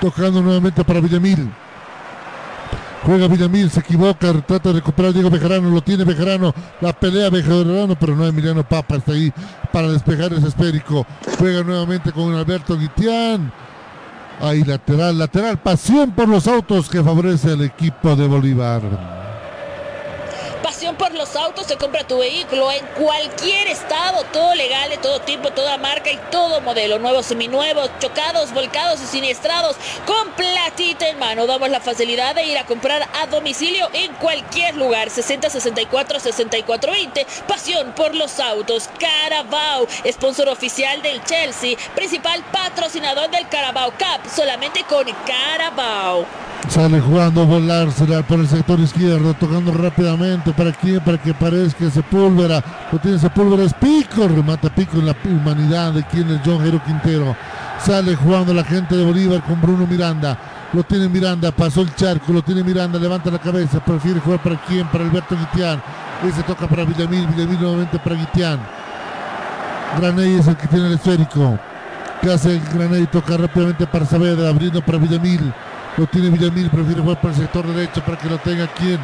Tocando 0.01 0.43
nuevamente 0.43 0.85
para 0.85 1.01
Villamil. 1.01 1.49
Juega 3.07 3.29
Villamil, 3.29 3.71
se 3.71 3.79
equivoca, 3.79 4.33
trata 4.43 4.71
de 4.71 4.81
recuperar 4.81 5.13
Diego 5.13 5.31
Bejarano, 5.31 5.71
lo 5.71 5.81
tiene 5.81 6.03
Bejarano, 6.03 6.53
la 6.81 6.93
pelea 6.93 7.31
Bejarano, 7.31 7.97
pero 7.97 8.17
no 8.17 8.27
Emiliano 8.27 8.69
Papa 8.69 8.97
está 8.97 9.13
ahí 9.13 9.33
para 9.73 9.89
despejar 9.93 10.33
ese 10.33 10.49
esférico. 10.49 11.07
Juega 11.39 11.63
nuevamente 11.63 12.11
con 12.11 12.35
Alberto 12.35 12.77
Guitián. 12.77 13.53
Ahí 14.41 14.65
lateral, 14.65 15.17
lateral, 15.17 15.57
pasión 15.59 16.11
por 16.11 16.29
los 16.29 16.49
autos 16.49 16.89
que 16.89 17.01
favorece 17.01 17.53
al 17.53 17.63
equipo 17.63 18.17
de 18.17 18.27
Bolívar. 18.27 19.26
Pasión 20.87 20.99
por 20.99 21.19
los 21.19 21.35
autos, 21.35 21.67
se 21.67 21.77
compra 21.77 22.07
tu 22.07 22.19
vehículo 22.19 22.71
en 22.71 22.87
cualquier 22.95 23.67
estado, 23.67 24.23
todo 24.33 24.55
legal, 24.55 24.89
de 24.89 24.99
todo 24.99 25.21
tipo, 25.21 25.51
toda 25.51 25.79
marca 25.79 26.13
y 26.13 26.21
todo 26.31 26.61
modelo, 26.61 27.01
nuevos, 27.01 27.27
seminuevos, 27.27 27.91
chocados, 27.99 28.53
volcados 28.53 29.03
y 29.03 29.07
siniestrados, 29.07 29.75
con 30.07 30.31
platita 30.35 31.09
en 31.09 31.19
mano. 31.19 31.49
Damos 31.49 31.71
la 31.71 31.81
facilidad 31.81 32.37
de 32.37 32.45
ir 32.45 32.57
a 32.57 32.67
comprar 32.67 33.03
a 33.21 33.27
domicilio 33.27 33.89
en 33.95 34.15
cualquier 34.15 34.77
lugar. 34.77 35.11
60 35.11 35.51
64 35.51 36.21
64 36.21 36.93
20. 36.93 37.27
Pasión 37.49 37.93
por 37.97 38.15
los 38.15 38.39
autos. 38.39 38.89
Carabao, 39.01 39.89
sponsor 40.09 40.49
oficial 40.51 41.03
del 41.03 41.21
Chelsea, 41.25 41.77
principal 41.97 42.45
patrocinador 42.53 43.29
del 43.33 43.49
Carabao 43.49 43.91
Cup, 43.91 44.31
solamente 44.33 44.85
con 44.85 45.05
Carabao. 45.27 46.25
Sale 46.69 47.01
jugando 47.01 47.47
volar, 47.47 47.93
será 47.93 48.23
por 48.23 48.41
el 48.41 48.49
sector 48.49 48.81
izquierdo, 48.81 49.35
tocando 49.35 49.73
rápidamente. 49.73 50.53
¿Para 50.53 50.71
quién? 50.81 51.01
Para 51.01 51.19
que 51.19 51.35
parezca 51.35 51.91
Sepúlveda. 51.91 52.63
Lo 52.93 52.99
tiene 52.99 53.19
Sepúlveda, 53.19 53.65
es 53.65 53.75
Pico. 53.75 54.29
Remata 54.29 54.69
Pico 54.69 54.99
en 54.99 55.07
la 55.07 55.17
humanidad 55.25 55.93
de 55.93 56.03
quien 56.05 56.31
es 56.31 56.41
John 56.45 56.61
Jero 56.63 56.83
Quintero. 56.85 57.37
Sale 57.85 58.17
jugando 58.17 58.55
la 58.55 58.65
gente 58.65 58.97
de 58.97 59.05
Bolívar 59.05 59.43
con 59.43 59.61
Bruno 59.61 59.87
Miranda. 59.87 60.39
Lo 60.73 60.83
tiene 60.83 61.09
Miranda, 61.09 61.53
pasó 61.53 61.83
el 61.83 61.95
charco, 61.95 62.33
lo 62.33 62.43
tiene 62.43 62.65
Miranda, 62.65 62.99
levanta 62.99 63.31
la 63.31 63.39
cabeza. 63.39 63.85
Prefiere 63.85 64.21
jugar 64.21 64.43
para 64.43 64.57
quién? 64.67 64.87
Para 64.89 65.05
Alberto 65.05 65.37
Guitián. 65.37 65.81
Ese 66.27 66.43
toca 66.43 66.67
para 66.67 66.85
Villamil, 66.85 67.27
Villamil 67.27 67.61
nuevamente 67.61 67.99
para 67.99 68.17
Guitián. 68.17 68.59
Graney 70.01 70.39
es 70.39 70.49
el 70.49 70.57
que 70.57 70.67
tiene 70.67 70.89
el 70.89 70.95
esférico. 70.95 71.59
¿Qué 72.21 72.33
hace 72.33 72.61
Graney? 72.75 73.07
Toca 73.07 73.37
rápidamente 73.37 73.87
para 73.87 74.05
Saavedra, 74.05 74.49
abriendo 74.49 74.83
para 74.83 74.99
Villamil. 74.99 75.53
Lo 75.97 76.07
tiene 76.07 76.31
Villamil, 76.31 76.69
prefiere 76.69 77.01
jugar 77.01 77.21
para 77.21 77.35
el 77.35 77.41
sector 77.41 77.67
derecho 77.67 78.03
para 78.05 78.19
que 78.19 78.29
lo 78.29 78.39
tenga 78.39 78.67
quien. 78.67 78.99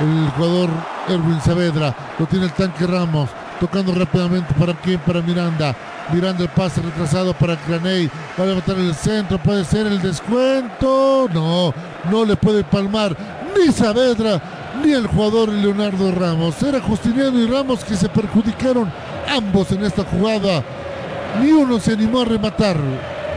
El 0.00 0.30
jugador 0.36 0.70
Erwin 1.08 1.40
Saavedra, 1.40 1.94
lo 2.18 2.26
tiene 2.26 2.46
el 2.46 2.52
tanque 2.52 2.86
Ramos, 2.86 3.30
tocando 3.60 3.94
rápidamente 3.94 4.54
para 4.54 4.74
quién, 4.74 4.98
para 5.00 5.20
Miranda. 5.20 5.74
Miranda 6.12 6.42
el 6.42 6.48
pase 6.48 6.82
retrasado 6.82 7.32
para 7.34 7.56
Graney. 7.68 8.10
Va 8.38 8.44
a 8.44 8.46
levantar 8.46 8.76
el 8.76 8.94
centro, 8.94 9.38
puede 9.38 9.64
ser 9.64 9.86
el 9.86 10.00
descuento. 10.02 11.28
No, 11.32 11.72
no 12.10 12.24
le 12.24 12.36
puede 12.36 12.64
palmar 12.64 13.16
ni 13.56 13.72
Saavedra 13.72 14.40
ni 14.82 14.92
el 14.92 15.06
jugador 15.06 15.48
Leonardo 15.48 16.10
Ramos. 16.12 16.62
Era 16.62 16.80
Justiniano 16.80 17.38
y 17.38 17.46
Ramos 17.46 17.84
que 17.84 17.96
se 17.96 18.08
perjudicaron 18.08 18.90
ambos 19.28 19.70
en 19.72 19.84
esta 19.84 20.04
jugada. 20.04 20.62
Ni 21.40 21.52
uno 21.52 21.78
se 21.78 21.92
animó 21.92 22.22
a 22.22 22.24
rematar. 22.24 22.76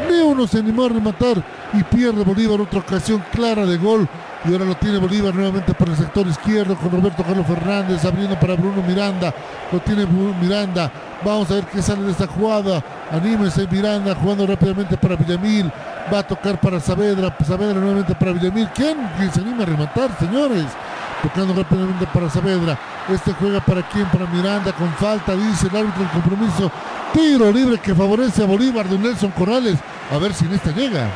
Ni 0.10 0.18
uno 0.19 0.48
se 0.48 0.60
animó 0.60 0.86
a 0.86 0.90
rematar 0.90 1.44
y 1.73 1.84
pierde 1.84 2.23
Bolívar 2.23 2.61
otra 2.61 2.80
ocasión 2.80 3.23
clara 3.32 3.65
de 3.65 3.77
gol. 3.77 4.07
Y 4.48 4.52
ahora 4.54 4.66
lo 4.66 4.76
tiene 4.76 5.00
Bolívar 5.00 5.34
nuevamente 5.34 5.74
por 5.74 5.90
el 5.90 5.96
sector 5.96 6.28
izquierdo 6.28 6.76
con 6.76 6.92
Roberto 6.92 7.24
Carlos 7.24 7.48
Fernández 7.48 8.06
abriendo 8.06 8.40
para 8.40 8.56
Bruno 8.56 8.84
Miranda. 8.88 9.34
Lo 9.72 9.80
tiene 9.80 10.06
Miranda. 10.06 10.92
Vamos 11.24 11.50
a 11.50 11.56
ver 11.56 11.66
qué 11.66 11.82
sale 11.82 12.04
de 12.04 12.12
esta 12.12 12.28
jugada. 12.28 12.84
Anímese 13.12 13.68
Miranda 13.68 14.14
jugando 14.14 14.46
rápidamente 14.46 14.98
para 14.98 15.16
Villamil. 15.16 15.72
Va 16.14 16.20
a 16.20 16.24
tocar 16.24 16.60
para 16.60 16.80
Saavedra. 16.80 17.36
Saavedra 17.44 17.80
nuevamente 17.80 18.14
para 18.14 18.34
Villamil. 18.34 18.70
¿Quién, 18.76 18.98
¿Quién 19.18 19.34
se 19.34 19.42
anima 19.42 19.64
a 19.64 19.66
rematar, 19.66 20.12
señores? 20.20 20.66
Tocando 21.24 21.56
rápidamente 21.56 22.06
para 22.14 22.30
Saavedra. 22.30 22.78
Este 23.10 23.34
juega 23.34 23.60
para 23.62 23.82
quién? 23.90 24.06
Para 24.10 24.28
Miranda 24.28 24.72
con 24.74 24.90
falta, 24.94 25.36
dice 25.36 25.68
el 25.72 25.76
árbitro 25.76 26.04
del 26.04 26.12
compromiso. 26.12 26.72
Tiro 27.14 27.52
libre 27.52 27.80
que 27.80 27.96
favorece 27.96 28.44
a 28.44 28.46
Bolívar 28.46 28.88
de 28.88 29.00
Nelson 29.00 29.32
Corrales. 29.32 29.80
A 30.12 30.20
ver 30.20 30.36
si 30.36 30.46
en 30.46 30.54
esta 30.54 30.70
llega 30.70 31.10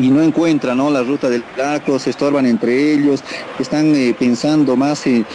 y 0.00 0.10
no 0.10 0.22
encuentran 0.22 0.78
¿no? 0.78 0.90
la 0.90 1.02
ruta 1.02 1.28
del 1.28 1.44
arco, 1.62 1.98
se 1.98 2.10
estorban 2.10 2.46
entre 2.46 2.92
ellos, 2.92 3.22
están 3.58 3.94
eh, 3.94 4.14
pensando 4.18 4.76
más 4.76 5.06
en, 5.06 5.26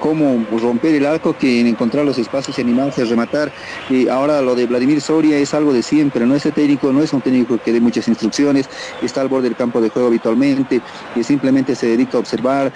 cómo 0.00 0.44
romper 0.60 0.94
el 0.94 1.06
arco 1.06 1.36
que 1.36 1.60
en 1.60 1.66
encontrar 1.68 2.04
los 2.04 2.18
espacios 2.18 2.58
y 2.58 2.62
animarse 2.62 3.02
a 3.02 3.04
rematar. 3.04 3.52
y 3.88 4.08
ahora 4.08 4.42
lo 4.42 4.54
de 4.54 4.66
Vladimir 4.66 5.00
Soria 5.00 5.38
es 5.38 5.54
algo 5.54 5.72
de 5.72 5.82
siempre, 5.82 6.26
no 6.26 6.34
es 6.34 6.42
técnico, 6.42 6.92
no 6.92 7.02
es 7.02 7.12
un 7.12 7.20
técnico 7.20 7.58
que 7.58 7.72
dé 7.72 7.80
muchas 7.80 8.08
instrucciones, 8.08 8.68
está 9.02 9.20
al 9.20 9.28
borde 9.28 9.48
del 9.48 9.56
campo 9.56 9.80
de 9.80 9.88
juego 9.90 10.08
habitualmente, 10.08 10.80
y 11.14 11.22
simplemente 11.22 11.74
se 11.74 11.86
dedica 11.86 12.16
a 12.16 12.20
observar, 12.20 12.72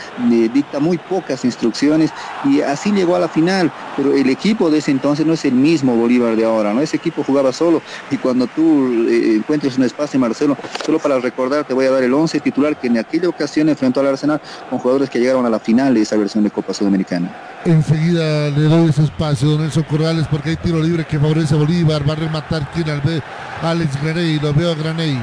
dicta 0.52 0.80
muy 0.80 0.98
pocas 0.98 1.44
instrucciones 1.44 2.10
y 2.44 2.60
así 2.60 2.92
llegó 2.92 3.16
a 3.16 3.18
la 3.18 3.28
final, 3.28 3.72
pero 3.96 4.14
el 4.14 4.28
equipo 4.30 4.70
de 4.70 4.78
ese 4.78 4.90
entonces 4.90 5.26
no 5.26 5.34
es 5.34 5.44
el 5.44 5.54
mismo 5.54 5.94
Bolívar 5.96 6.36
de 6.36 6.44
ahora, 6.44 6.72
¿no? 6.72 6.80
Ese 6.80 6.96
equipo 6.96 7.22
jugaba 7.22 7.52
solo 7.52 7.82
y 8.10 8.16
cuando 8.16 8.46
tú 8.46 9.06
eh, 9.08 9.36
encuentres 9.36 9.76
un 9.78 9.84
espacio, 9.84 10.18
Marcelo, 10.18 10.56
para 11.00 11.18
recordar, 11.18 11.64
te 11.64 11.74
voy 11.74 11.86
a 11.86 11.90
dar 11.90 12.02
el 12.02 12.12
11 12.12 12.40
titular 12.40 12.76
que 12.76 12.86
en 12.86 12.98
aquella 12.98 13.28
ocasión 13.28 13.68
enfrentó 13.68 14.00
al 14.00 14.08
Arsenal 14.08 14.40
con 14.68 14.78
jugadores 14.78 15.10
que 15.10 15.18
llegaron 15.18 15.44
a 15.46 15.50
la 15.50 15.58
final 15.58 15.94
de 15.94 16.02
esa 16.02 16.16
versión 16.16 16.44
de 16.44 16.50
Copa 16.50 16.72
Sudamericana. 16.72 17.30
Enseguida 17.64 18.50
le 18.50 18.62
doy 18.62 18.90
ese 18.90 19.02
espacio, 19.04 19.50
don 19.50 19.62
Nelson 19.62 19.82
Corrales, 19.84 20.26
porque 20.30 20.50
hay 20.50 20.56
tiro 20.56 20.80
libre 20.80 21.04
que 21.04 21.18
favorece 21.18 21.54
a 21.54 21.58
Bolívar. 21.58 22.08
Va 22.08 22.12
a 22.12 22.16
rematar 22.16 22.70
quien 22.70 22.88
al 22.88 23.00
ver 23.00 23.22
Alex 23.62 24.02
Graney, 24.02 24.38
lo 24.38 24.54
veo 24.54 24.72
a 24.72 24.74
Graney. 24.74 25.18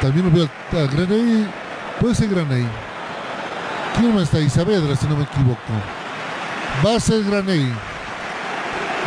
También 0.00 0.26
lo 0.26 0.32
veo 0.32 0.48
a 0.72 0.86
Graney, 0.92 1.46
puede 2.00 2.14
ser 2.14 2.28
Graney. 2.28 2.66
¿Quién 3.98 4.14
más 4.14 4.24
está 4.24 4.38
ahí? 4.38 4.48
Saavedra, 4.50 4.94
si 4.94 5.06
no 5.06 5.16
me 5.16 5.24
equivoco. 5.24 5.60
Va 6.84 6.96
a 6.96 7.00
ser 7.00 7.24
Graney. 7.24 7.72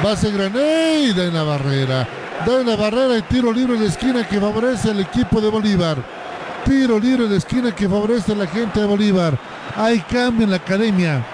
Va 0.05 0.11
a 0.13 0.15
ser 0.15 0.31
Graney 0.31 1.13
de 1.13 1.31
la 1.31 1.43
barrera 1.43 2.07
da 2.45 2.63
la 2.63 2.75
barrera 2.75 3.17
y 3.17 3.21
tiro 3.23 3.51
libre 3.51 3.75
en 3.75 3.83
la 3.83 3.89
esquina 3.89 4.27
que 4.27 4.39
favorece 4.39 4.91
al 4.91 4.99
equipo 4.99 5.41
de 5.41 5.49
Bolívar. 5.49 5.97
Tiro 6.65 6.99
libre 6.99 7.25
en 7.25 7.31
la 7.31 7.37
esquina 7.37 7.73
que 7.73 7.87
favorece 7.87 8.31
a 8.31 8.35
la 8.35 8.47
gente 8.47 8.79
de 8.79 8.85
Bolívar. 8.85 9.37
Hay 9.75 9.99
cambio 9.99 10.45
en 10.45 10.51
la 10.51 10.57
academia. 10.57 11.25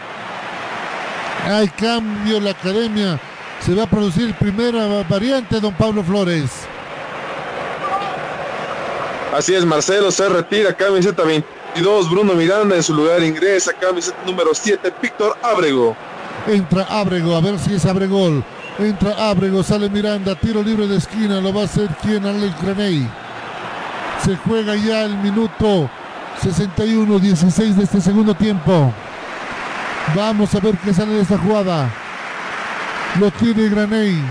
Hay 1.45 1.67
cambio 1.69 2.37
en 2.37 2.45
la 2.45 2.51
academia. 2.51 3.19
Se 3.59 3.73
va 3.73 3.83
a 3.83 3.89
producir 3.89 4.33
primera 4.35 5.03
variante, 5.07 5.59
don 5.59 5.73
Pablo 5.73 6.03
Flores. 6.03 6.51
Así 9.35 9.53
es, 9.53 9.65
Marcelo 9.65 10.11
se 10.11 10.29
retira, 10.29 10.73
camiseta 10.73 11.23
22, 11.23 12.09
Bruno 12.09 12.33
Miranda 12.35 12.75
en 12.75 12.83
su 12.83 12.93
lugar 12.93 13.21
ingresa, 13.21 13.73
camiseta 13.73 14.17
número 14.25 14.53
7, 14.53 14.93
Víctor 15.01 15.35
Ábrego. 15.43 15.95
Entra 16.47 16.83
Ábrego, 16.89 17.35
a 17.35 17.41
ver 17.41 17.59
si 17.59 17.73
es 17.73 17.85
Abregol. 17.85 18.43
Entra 18.77 19.29
Abrego, 19.29 19.63
sale 19.63 19.89
Miranda, 19.89 20.35
tiro 20.35 20.61
libre 20.61 20.85
de 20.85 20.97
esquina, 20.97 21.39
lo 21.39 21.53
va 21.53 21.61
a 21.61 21.65
hacer 21.65 21.87
quien 22.01 22.25
Alex 22.25 22.61
Graney. 22.61 23.09
Se 24.23 24.35
juega 24.35 24.75
ya 24.75 25.03
el 25.03 25.17
minuto 25.17 25.89
61-16 26.41 27.73
de 27.75 27.83
este 27.83 28.01
segundo 28.01 28.35
tiempo. 28.35 28.91
Vamos 30.13 30.53
a 30.55 30.59
ver 30.59 30.77
qué 30.77 30.93
sale 30.93 31.13
de 31.13 31.21
esta 31.21 31.37
jugada. 31.37 31.89
Lo 33.19 33.31
tiene 33.31 33.69
Graney. 33.69 34.21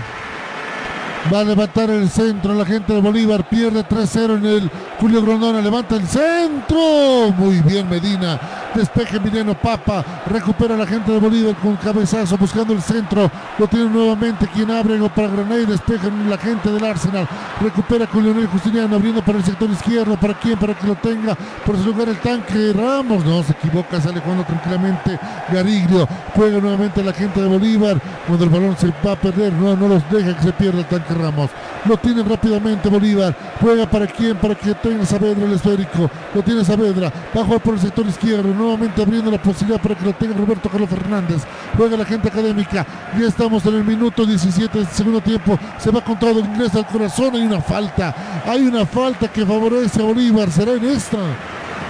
Va 1.33 1.39
a 1.39 1.43
levantar 1.43 1.89
el 1.89 2.07
centro 2.07 2.53
la 2.53 2.65
gente 2.65 2.93
de 2.93 3.01
Bolívar. 3.01 3.49
Pierde 3.49 3.83
3-0 3.83 4.37
en 4.37 4.45
el 4.45 4.71
Julio 4.99 5.23
Grondona. 5.23 5.59
Levanta 5.59 5.95
el 5.95 6.07
centro. 6.07 7.31
Muy 7.35 7.61
bien 7.61 7.89
Medina. 7.89 8.39
Despeje 8.75 9.17
Emiliano 9.17 9.55
Papa. 9.55 10.05
Recupera 10.27 10.77
la 10.77 10.85
gente 10.85 11.11
de 11.11 11.17
Bolívar 11.17 11.55
con 11.55 11.77
cabezazo 11.77 12.37
buscando 12.37 12.73
el 12.73 12.81
centro. 12.81 13.31
Lo 13.57 13.67
tiene 13.67 13.89
nuevamente 13.89 14.47
quien 14.53 14.69
abre 14.69 14.99
para 15.09 15.29
Granay. 15.29 15.65
Despeja 15.65 16.09
la 16.29 16.37
gente 16.37 16.69
del 16.69 16.85
Arsenal. 16.85 17.27
Recupera 17.59 18.05
con 18.05 18.23
Leonel 18.23 18.47
Justiniano 18.47 18.95
abriendo 18.95 19.25
para 19.25 19.39
el 19.39 19.43
sector 19.43 19.69
izquierdo. 19.71 20.15
¿Para 20.17 20.35
quién? 20.35 20.59
Para 20.59 20.75
que 20.75 20.85
lo 20.85 20.95
tenga 20.95 21.35
por 21.65 21.75
su 21.75 21.85
lugar 21.85 22.07
el 22.09 22.19
tanque. 22.19 22.71
Ramos 22.71 23.25
no 23.25 23.41
se 23.41 23.53
equivoca. 23.53 23.99
Sale 23.99 24.19
jugando 24.19 24.43
tranquilamente 24.43 25.19
Gariglio. 25.51 26.07
Juega 26.35 26.59
nuevamente 26.59 27.01
la 27.01 27.13
gente 27.13 27.41
de 27.41 27.47
Bolívar. 27.47 27.99
Cuando 28.27 28.45
el 28.45 28.51
balón 28.51 28.77
se 28.77 28.93
va 29.03 29.13
a 29.13 29.15
perder. 29.15 29.53
No, 29.53 29.75
no 29.75 29.87
los 29.87 30.07
deja 30.11 30.37
que 30.37 30.43
se 30.43 30.53
pierda 30.53 30.79
el 30.79 30.85
tanque 30.85 31.14
Ramos. 31.15 31.49
Lo 31.85 31.97
tiene 31.97 32.23
rápidamente 32.23 32.89
Bolívar. 32.89 33.35
Juega 33.61 33.85
para 33.89 34.07
quién? 34.07 34.37
Para 34.37 34.55
que 34.55 34.73
tenga 34.75 35.05
Saavedra 35.05 35.45
el 35.45 35.53
esférico. 35.53 36.09
Lo 36.33 36.41
tiene 36.43 36.63
Saavedra. 36.63 37.11
Va 37.35 37.41
a 37.41 37.45
jugar 37.45 37.61
por 37.61 37.73
el 37.75 37.79
sector 37.79 38.05
izquierdo 38.05 38.53
nuevamente 38.53 39.01
abriendo 39.01 39.31
la 39.31 39.41
posibilidad 39.41 39.81
para 39.81 39.95
que 39.95 40.05
lo 40.05 40.13
tenga 40.13 40.35
Roberto 40.35 40.69
Carlos 40.69 40.89
Fernández. 40.89 41.43
Juega 41.77 41.97
la 41.97 42.05
gente 42.05 42.27
académica. 42.27 42.85
Ya 43.19 43.27
estamos 43.27 43.65
en 43.65 43.75
el 43.75 43.83
minuto 43.83 44.25
17 44.25 44.77
del 44.77 44.87
segundo 44.87 45.21
tiempo. 45.21 45.57
Se 45.77 45.91
va 45.91 46.01
con 46.01 46.17
todo, 46.19 46.39
ingresa 46.39 46.79
al 46.79 46.87
corazón. 46.87 47.35
Hay 47.35 47.43
una 47.43 47.61
falta. 47.61 48.15
Hay 48.45 48.61
una 48.63 48.85
falta 48.85 49.27
que 49.27 49.45
favorece 49.45 50.01
a 50.01 50.05
Bolívar. 50.05 50.51
Será 50.51 50.73
en 50.73 50.85
esta. 50.85 51.17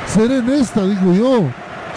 Será 0.07 0.35
en 0.35 0.49
esta, 0.49 0.85
digo 0.85 1.13
yo. 1.13 1.49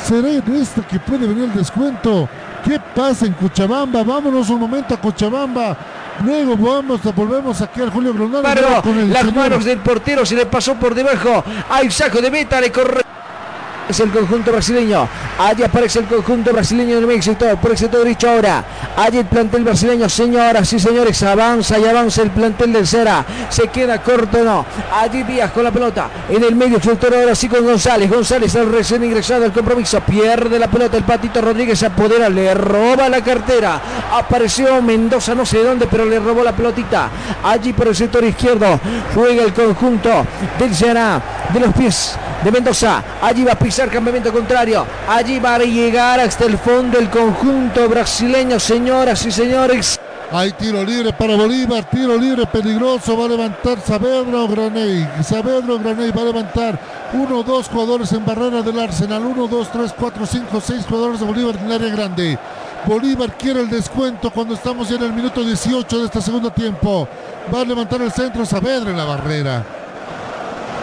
Será 0.03 0.31
en 0.31 0.57
esta 0.57 0.83
que 0.83 0.99
puede 1.01 1.27
venir 1.27 1.45
el 1.45 1.55
descuento. 1.55 2.29
¿Qué 2.65 2.79
pasa 2.95 3.27
en 3.27 3.33
Cochabamba? 3.33 4.03
Vámonos 4.03 4.51
un 4.51 4.61
momento 4.61 4.95
a 4.95 5.01
Cochabamba. 5.01 5.77
Luego 6.25 6.57
vamos, 6.57 7.01
volvemos 7.15 7.61
aquí 7.61 7.81
al 7.81 7.91
Julio 7.91 8.13
Grondona. 8.13 8.55
las 8.55 9.33
manos 9.35 9.65
del 9.65 9.79
portero 9.79 10.27
se 10.27 10.35
le 10.35 10.47
pasó 10.47 10.75
por 10.75 10.95
debajo. 10.95 11.45
Hay 11.71 11.91
saco 11.91 12.21
de 12.21 12.31
meta, 12.31 12.61
le 12.61 12.73
corre 12.73 13.03
es 13.89 14.01
el 14.01 14.11
conjunto 14.11 14.53
brasileño. 14.53 15.09
Allí 15.39 15.63
aparece 15.63 16.01
el 16.01 16.07
conjunto 16.07 16.53
brasileño 16.53 17.01
del 17.01 17.23
sector, 17.23 17.57
por 17.59 17.71
el 17.71 17.79
sector 17.79 18.01
derecho 18.01 18.31
ahora. 18.31 18.65
Allí 18.97 19.19
el 19.19 19.27
plantel 19.27 19.65
brasileño, 19.65 20.09
señoras 20.09 20.73
y 20.73 20.79
señores, 20.79 21.23
avanza 21.23 21.79
y 21.79 21.87
avanza 21.87 22.23
el 22.23 22.31
plantel 22.31 22.73
del 22.73 22.87
Cera. 22.87 23.25
Se 23.49 23.69
queda 23.69 24.03
corto, 24.03 24.45
no. 24.45 24.65
Allí 24.93 25.23
Díaz 25.23 25.53
con 25.53 25.65
la 25.65 25.71
pelota. 25.71 26.09
En 26.29 26.43
el 26.43 26.55
medio 26.55 26.81
sector 26.81 27.15
ahora 27.15 27.35
sí 27.35 27.49
con 27.49 27.65
González. 27.65 28.11
González 28.11 28.55
el 28.55 28.71
recién 28.71 29.05
ingresado 29.05 29.45
al 29.45 29.53
compromiso. 29.53 30.01
Pierde 30.01 30.59
la 30.59 30.69
pelota 30.69 30.97
el 30.97 31.05
Patito 31.05 31.41
Rodríguez. 31.41 31.83
Apodera, 31.83 32.29
le 32.29 32.55
roba 32.55 33.09
la 33.09 33.23
cartera. 33.23 33.81
Apareció 34.13 34.81
Mendoza, 34.83 35.35
no 35.35 35.47
sé 35.47 35.59
de 35.59 35.65
dónde, 35.65 35.87
pero 35.87 36.05
le 36.05 36.19
robó 36.19 36.43
la 36.43 36.53
pelotita. 36.53 37.11
Allí 37.43 37.73
por 37.73 37.89
el 37.89 37.97
sector 37.97 38.25
izquierdo 38.25 38.81
juega 39.15 39.45
el 39.45 39.53
conjunto 39.53 40.27
del 40.59 40.75
Ceará. 40.75 41.21
De 41.53 41.61
los 41.61 41.73
pies 41.73 42.17
de 42.45 42.53
Mendoza. 42.53 43.03
Allí 43.23 43.45
va 43.45 43.53
a 43.53 43.59
pisar 43.79 43.91
campamento 43.91 44.33
contrario. 44.33 44.85
Allí 45.09 45.39
va 45.39 45.55
a 45.55 45.59
llegar 45.61 46.19
hasta 46.19 46.47
el 46.47 46.59
fondo 46.59 46.99
el 46.99 47.09
conjunto 47.09 47.89
brasileño, 47.89 48.59
señoras 48.59 49.25
y 49.25 49.31
señores. 49.31 50.01
Hay 50.33 50.51
tiro 50.51 50.83
libre 50.83 51.13
para 51.13 51.37
Bolívar, 51.37 51.89
tiro 51.89 52.17
libre 52.17 52.45
peligroso, 52.47 53.17
va 53.17 53.27
a 53.27 53.29
levantar 53.29 53.79
Saavedra 53.81 54.37
o 54.41 54.49
Graney. 54.49 55.09
Saavedra 55.23 55.79
Graney 55.79 56.11
va 56.11 56.23
a 56.23 56.25
levantar 56.25 56.81
uno, 57.13 57.45
dos 57.45 57.69
jugadores 57.69 58.11
en 58.11 58.27
barrera 58.27 58.63
del 58.63 58.81
Arsenal, 58.81 59.23
uno, 59.25 59.47
dos, 59.47 59.71
tres, 59.71 59.95
cuatro, 59.97 60.27
cinco, 60.27 60.61
seis 60.61 60.85
jugadores 60.85 61.21
de 61.21 61.27
Bolívar 61.27 61.55
en 61.57 61.71
área 61.71 61.95
grande. 61.95 62.37
Bolívar 62.85 63.39
quiere 63.39 63.61
el 63.61 63.71
descuento 63.71 64.33
cuando 64.33 64.55
estamos 64.55 64.89
ya 64.89 64.97
en 64.97 65.05
el 65.05 65.13
minuto 65.13 65.45
18 65.45 65.99
de 66.01 66.05
este 66.07 66.21
segundo 66.21 66.51
tiempo. 66.51 67.07
Va 67.55 67.61
a 67.61 67.65
levantar 67.65 68.03
el 68.03 68.11
centro 68.11 68.45
Saavedra 68.45 68.91
en 68.91 68.97
la 68.97 69.05
barrera. 69.05 69.65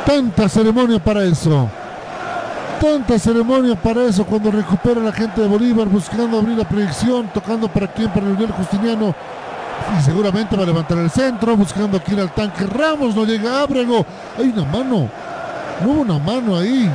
Tanta 0.06 0.48
ceremonia 0.48 1.00
para 1.00 1.26
eso. 1.26 1.70
Tanta 2.80 3.18
ceremonia 3.18 3.76
para 3.76 4.04
eso 4.04 4.26
cuando 4.26 4.52
recupera 4.52 5.02
la 5.02 5.12
gente 5.12 5.42
de 5.42 5.48
Bolívar 5.48 5.88
buscando 5.88 6.38
abrir 6.38 6.58
la 6.58 6.68
predicción, 6.68 7.30
tocando 7.34 7.68
para 7.68 7.88
quién, 7.88 8.10
para 8.10 8.26
Leonel 8.26 8.52
Justiniano. 8.52 9.16
Y 9.98 10.04
seguramente 10.04 10.56
va 10.56 10.64
a 10.64 10.66
levantar 10.66 10.98
el 10.98 11.10
centro, 11.10 11.56
buscando 11.56 11.98
aquí 11.98 12.18
al 12.20 12.34
tanque. 12.34 12.66
Ramos 12.66 13.16
no 13.16 13.26
llega 13.26 13.62
Ábrego. 13.62 14.06
Hay 14.38 14.50
una 14.50 14.66
mano. 14.66 15.10
No 15.82 15.90
hubo 15.90 16.02
una 16.02 16.20
mano 16.20 16.58
ahí. 16.58 16.92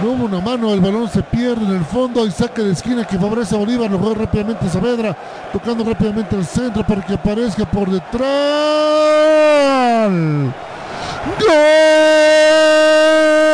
No 0.00 0.10
hubo 0.10 0.24
una 0.26 0.40
mano, 0.40 0.74
el 0.74 0.80
balón 0.80 1.08
se 1.08 1.22
pierde 1.22 1.64
en 1.64 1.76
el 1.76 1.84
fondo 1.84 2.26
y 2.26 2.30
saque 2.30 2.62
de 2.62 2.72
esquina 2.72 3.06
que 3.06 3.18
favorece 3.18 3.54
a 3.54 3.58
Bolívar. 3.58 3.90
Lo 3.90 3.98
juega 3.98 4.24
rápidamente 4.24 4.68
Saavedra, 4.68 5.16
tocando 5.52 5.84
rápidamente 5.84 6.36
el 6.36 6.44
centro 6.44 6.86
para 6.86 7.04
que 7.04 7.14
aparezca 7.14 7.64
por 7.64 7.90
detrás. 7.90 8.26
¡Gol! 11.40 13.45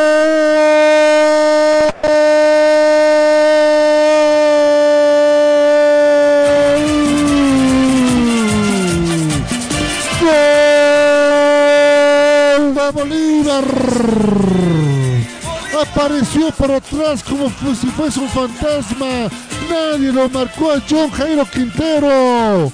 Apareció 15.95 16.49
por 16.51 16.71
atrás 16.71 17.23
como 17.23 17.49
si 17.75 17.85
fuese 17.87 18.19
un 18.19 18.29
fantasma. 18.29 19.29
Nadie 19.69 20.11
lo 20.11 20.27
marcó 20.27 20.71
a 20.71 20.81
John 20.89 21.11
Jairo 21.11 21.45
Quintero. 21.45 22.71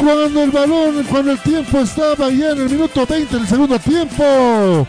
Cuando 0.00 0.42
el 0.42 0.50
balón, 0.50 1.04
cuando 1.04 1.32
el 1.32 1.38
tiempo 1.38 1.78
estaba 1.78 2.30
ya 2.30 2.50
en 2.50 2.62
el 2.62 2.70
minuto 2.70 3.06
20 3.06 3.36
del 3.36 3.46
segundo 3.46 3.78
tiempo. 3.78 4.86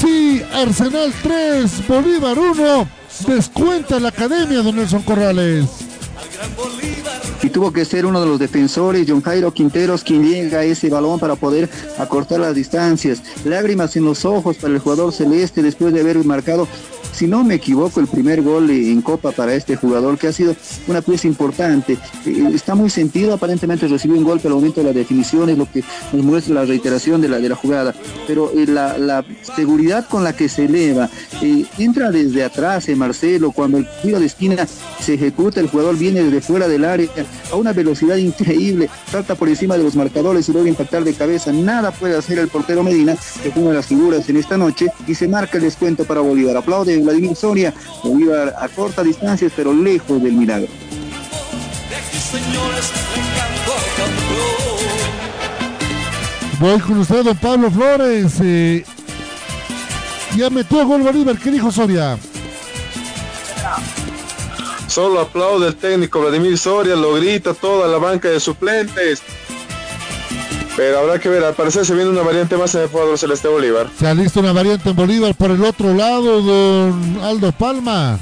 Sí, 0.00 0.42
Arsenal 0.52 1.12
3, 1.22 1.88
Bolívar 1.88 2.38
1. 2.38 2.88
Descuenta 3.26 3.98
la 3.98 4.08
academia 4.08 4.60
de 4.60 4.72
Nelson 4.72 5.02
Corrales. 5.02 5.64
Tuvo 7.52 7.72
que 7.72 7.84
ser 7.84 8.06
uno 8.06 8.20
de 8.20 8.26
los 8.26 8.38
defensores, 8.38 9.06
John 9.06 9.22
Jairo 9.22 9.52
Quinteros, 9.52 10.02
quien 10.02 10.24
llega 10.24 10.60
a 10.60 10.64
ese 10.64 10.88
balón 10.88 11.20
para 11.20 11.36
poder 11.36 11.68
acortar 11.98 12.40
las 12.40 12.54
distancias. 12.54 13.22
Lágrimas 13.44 13.94
en 13.96 14.04
los 14.04 14.24
ojos 14.24 14.56
para 14.56 14.72
el 14.72 14.80
jugador 14.80 15.12
celeste 15.12 15.62
después 15.62 15.92
de 15.92 16.00
haber 16.00 16.24
marcado, 16.24 16.66
si 17.12 17.26
no 17.26 17.44
me 17.44 17.54
equivoco, 17.54 18.00
el 18.00 18.06
primer 18.06 18.42
gol 18.42 18.70
en 18.70 19.02
Copa 19.02 19.32
para 19.32 19.54
este 19.54 19.76
jugador, 19.76 20.18
que 20.18 20.28
ha 20.28 20.32
sido 20.32 20.56
una 20.86 21.02
pieza 21.02 21.26
importante. 21.26 21.98
Eh, 22.26 22.50
está 22.54 22.74
muy 22.74 22.90
sentido, 22.90 23.34
aparentemente 23.34 23.86
recibió 23.86 24.16
un 24.16 24.24
golpe 24.24 24.48
al 24.48 24.54
momento 24.54 24.80
de 24.80 24.86
la 24.86 24.92
definición, 24.92 25.50
es 25.50 25.58
lo 25.58 25.70
que 25.70 25.84
nos 26.12 26.24
muestra 26.24 26.54
la 26.54 26.64
reiteración 26.64 27.20
de 27.20 27.28
la, 27.28 27.38
de 27.38 27.48
la 27.48 27.56
jugada. 27.56 27.94
Pero 28.26 28.50
eh, 28.54 28.66
la, 28.66 29.24
seguridad 29.54 30.06
con 30.08 30.24
la 30.24 30.34
que 30.34 30.48
se 30.48 30.64
eleva, 30.64 31.08
eh, 31.42 31.64
entra 31.78 32.10
desde 32.10 32.44
atrás 32.44 32.88
Marcelo, 32.96 33.52
cuando 33.52 33.78
el 33.78 33.88
tiro 34.02 34.18
de 34.18 34.26
esquina 34.26 34.66
se 35.00 35.14
ejecuta, 35.14 35.60
el 35.60 35.68
jugador 35.68 35.96
viene 35.96 36.22
desde 36.22 36.40
fuera 36.40 36.68
del 36.68 36.84
área 36.84 37.08
a 37.50 37.56
una 37.56 37.72
velocidad 37.72 38.16
increíble, 38.16 38.88
salta 39.10 39.34
por 39.34 39.48
encima 39.48 39.76
de 39.76 39.84
los 39.84 39.96
marcadores 39.96 40.48
y 40.48 40.52
logra 40.52 40.68
impactar 40.68 41.04
de 41.04 41.14
cabeza. 41.14 41.52
Nada 41.52 41.90
puede 41.90 42.16
hacer 42.16 42.38
el 42.38 42.48
portero 42.48 42.82
Medina, 42.82 43.16
que 43.42 43.50
fue 43.50 43.62
una 43.62 43.70
de 43.70 43.76
las 43.76 43.86
figuras 43.86 44.28
en 44.28 44.36
esta 44.36 44.56
noche, 44.56 44.88
y 45.06 45.14
se 45.14 45.28
marca 45.28 45.58
el 45.58 45.64
descuento 45.64 46.04
para 46.04 46.20
Bolívar. 46.20 46.56
Aplaude 46.56 47.01
Vladimir 47.04 47.36
Soria, 47.36 47.74
Bolívar 48.02 48.54
a 48.58 48.68
corta 48.68 49.02
distancia, 49.02 49.50
pero 49.54 49.72
lejos 49.72 50.22
del 50.22 50.32
milagro. 50.32 50.68
Voy 56.60 56.78
con 56.78 56.98
usted, 56.98 57.24
don 57.24 57.36
Pablo 57.36 57.70
Flores. 57.70 58.34
eh, 58.40 58.84
ya 60.36 60.48
metió 60.48 60.86
gol 60.86 61.02
Bolívar. 61.02 61.36
¿Qué 61.36 61.50
dijo 61.50 61.70
Soria? 61.70 62.18
Solo 64.86 65.20
aplaude 65.20 65.68
el 65.68 65.76
técnico 65.76 66.20
Vladimir 66.20 66.56
Soria, 66.58 66.94
lo 66.94 67.14
grita 67.14 67.54
toda 67.54 67.88
la 67.88 67.98
banca 67.98 68.28
de 68.28 68.38
suplentes. 68.38 69.22
Pero 70.76 70.98
habrá 70.98 71.18
que 71.18 71.28
ver, 71.28 71.44
al 71.44 71.54
parecer 71.54 71.84
se 71.84 71.94
viene 71.94 72.10
una 72.10 72.22
variante 72.22 72.56
más 72.56 72.74
en 72.74 72.82
el 72.82 72.88
jugador 72.88 73.18
Celeste 73.18 73.48
Bolívar. 73.48 73.88
Se 73.98 74.06
ha 74.06 74.14
listo 74.14 74.40
una 74.40 74.52
variante 74.52 74.90
en 74.90 74.96
Bolívar 74.96 75.34
por 75.34 75.50
el 75.50 75.62
otro 75.64 75.94
lado, 75.94 76.40
don 76.40 77.20
Aldo 77.22 77.52
Palma. 77.52 78.18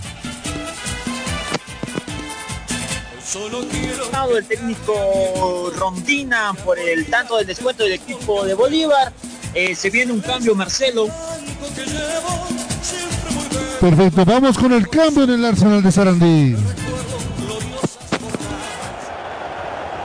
El 4.37 4.47
técnico 4.47 5.73
Rondina 5.77 6.53
por 6.65 6.79
el 6.79 7.07
tanto 7.07 7.37
del 7.37 7.47
descuento 7.47 7.83
del 7.83 7.95
equipo 7.95 8.45
de 8.45 8.55
Bolívar. 8.55 9.13
Eh, 9.55 9.75
se 9.75 9.91
viene 9.91 10.13
un 10.13 10.21
cambio, 10.21 10.55
Marcelo. 10.55 11.09
Perfecto, 13.81 14.25
vamos 14.25 14.57
con 14.57 14.73
el 14.73 14.89
cambio 14.89 15.25
en 15.25 15.31
el 15.31 15.45
Arsenal 15.45 15.83
de 15.83 15.91
Sarandí. 15.91 16.57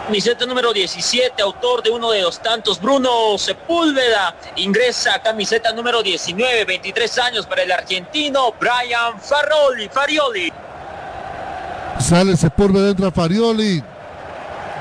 Camiseta 0.05 0.45
número 0.45 0.71
17, 0.71 1.41
autor 1.41 1.81
de 1.81 1.89
uno 1.89 2.11
de 2.11 2.21
los 2.21 2.39
tantos, 2.39 2.79
Bruno 2.79 3.39
Sepúlveda, 3.39 4.35
ingresa 4.55 5.15
a 5.15 5.19
camiseta 5.23 5.73
número 5.73 6.03
19, 6.03 6.63
23 6.63 7.17
años 7.17 7.47
para 7.47 7.63
el 7.63 7.71
argentino 7.71 8.53
Brian 8.59 9.19
Faroli, 9.19 9.89
Farioli. 9.89 10.53
Sale 11.97 12.37
Sepúlveda, 12.37 12.91
entra 12.91 13.09
Farioli. 13.09 13.83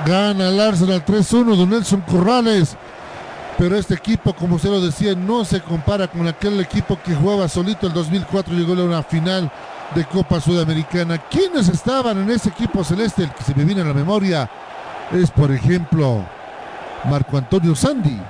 Gana 0.04 0.50
el 0.50 0.60
Arsenal 0.60 1.02
3-1 1.02 1.56
de 1.56 1.66
Nelson 1.68 2.02
Corrales. 2.02 2.76
Pero 3.56 3.78
este 3.78 3.94
equipo, 3.94 4.34
como 4.34 4.56
usted 4.56 4.68
lo 4.68 4.82
decía, 4.82 5.14
no 5.14 5.46
se 5.46 5.62
compara 5.62 6.06
con 6.06 6.28
aquel 6.28 6.60
equipo 6.60 7.00
que 7.02 7.14
jugaba 7.14 7.48
solito 7.48 7.86
el 7.86 7.94
2004 7.94 8.52
y 8.52 8.58
llegó 8.58 8.78
a 8.78 8.84
una 8.84 9.02
final 9.02 9.50
de 9.94 10.04
Copa 10.04 10.38
Sudamericana. 10.38 11.16
¿Quiénes 11.30 11.70
estaban 11.70 12.18
en 12.18 12.30
ese 12.30 12.50
equipo 12.50 12.84
celeste? 12.84 13.22
El 13.22 13.32
que 13.32 13.42
se 13.42 13.54
me 13.54 13.64
viene 13.64 13.80
a 13.80 13.84
la 13.84 13.94
memoria 13.94 14.50
es, 15.14 15.30
por 15.30 15.52
ejemplo, 15.52 16.24
Marco 17.04 17.36
Antonio 17.36 17.74
Sandi. 17.74 18.20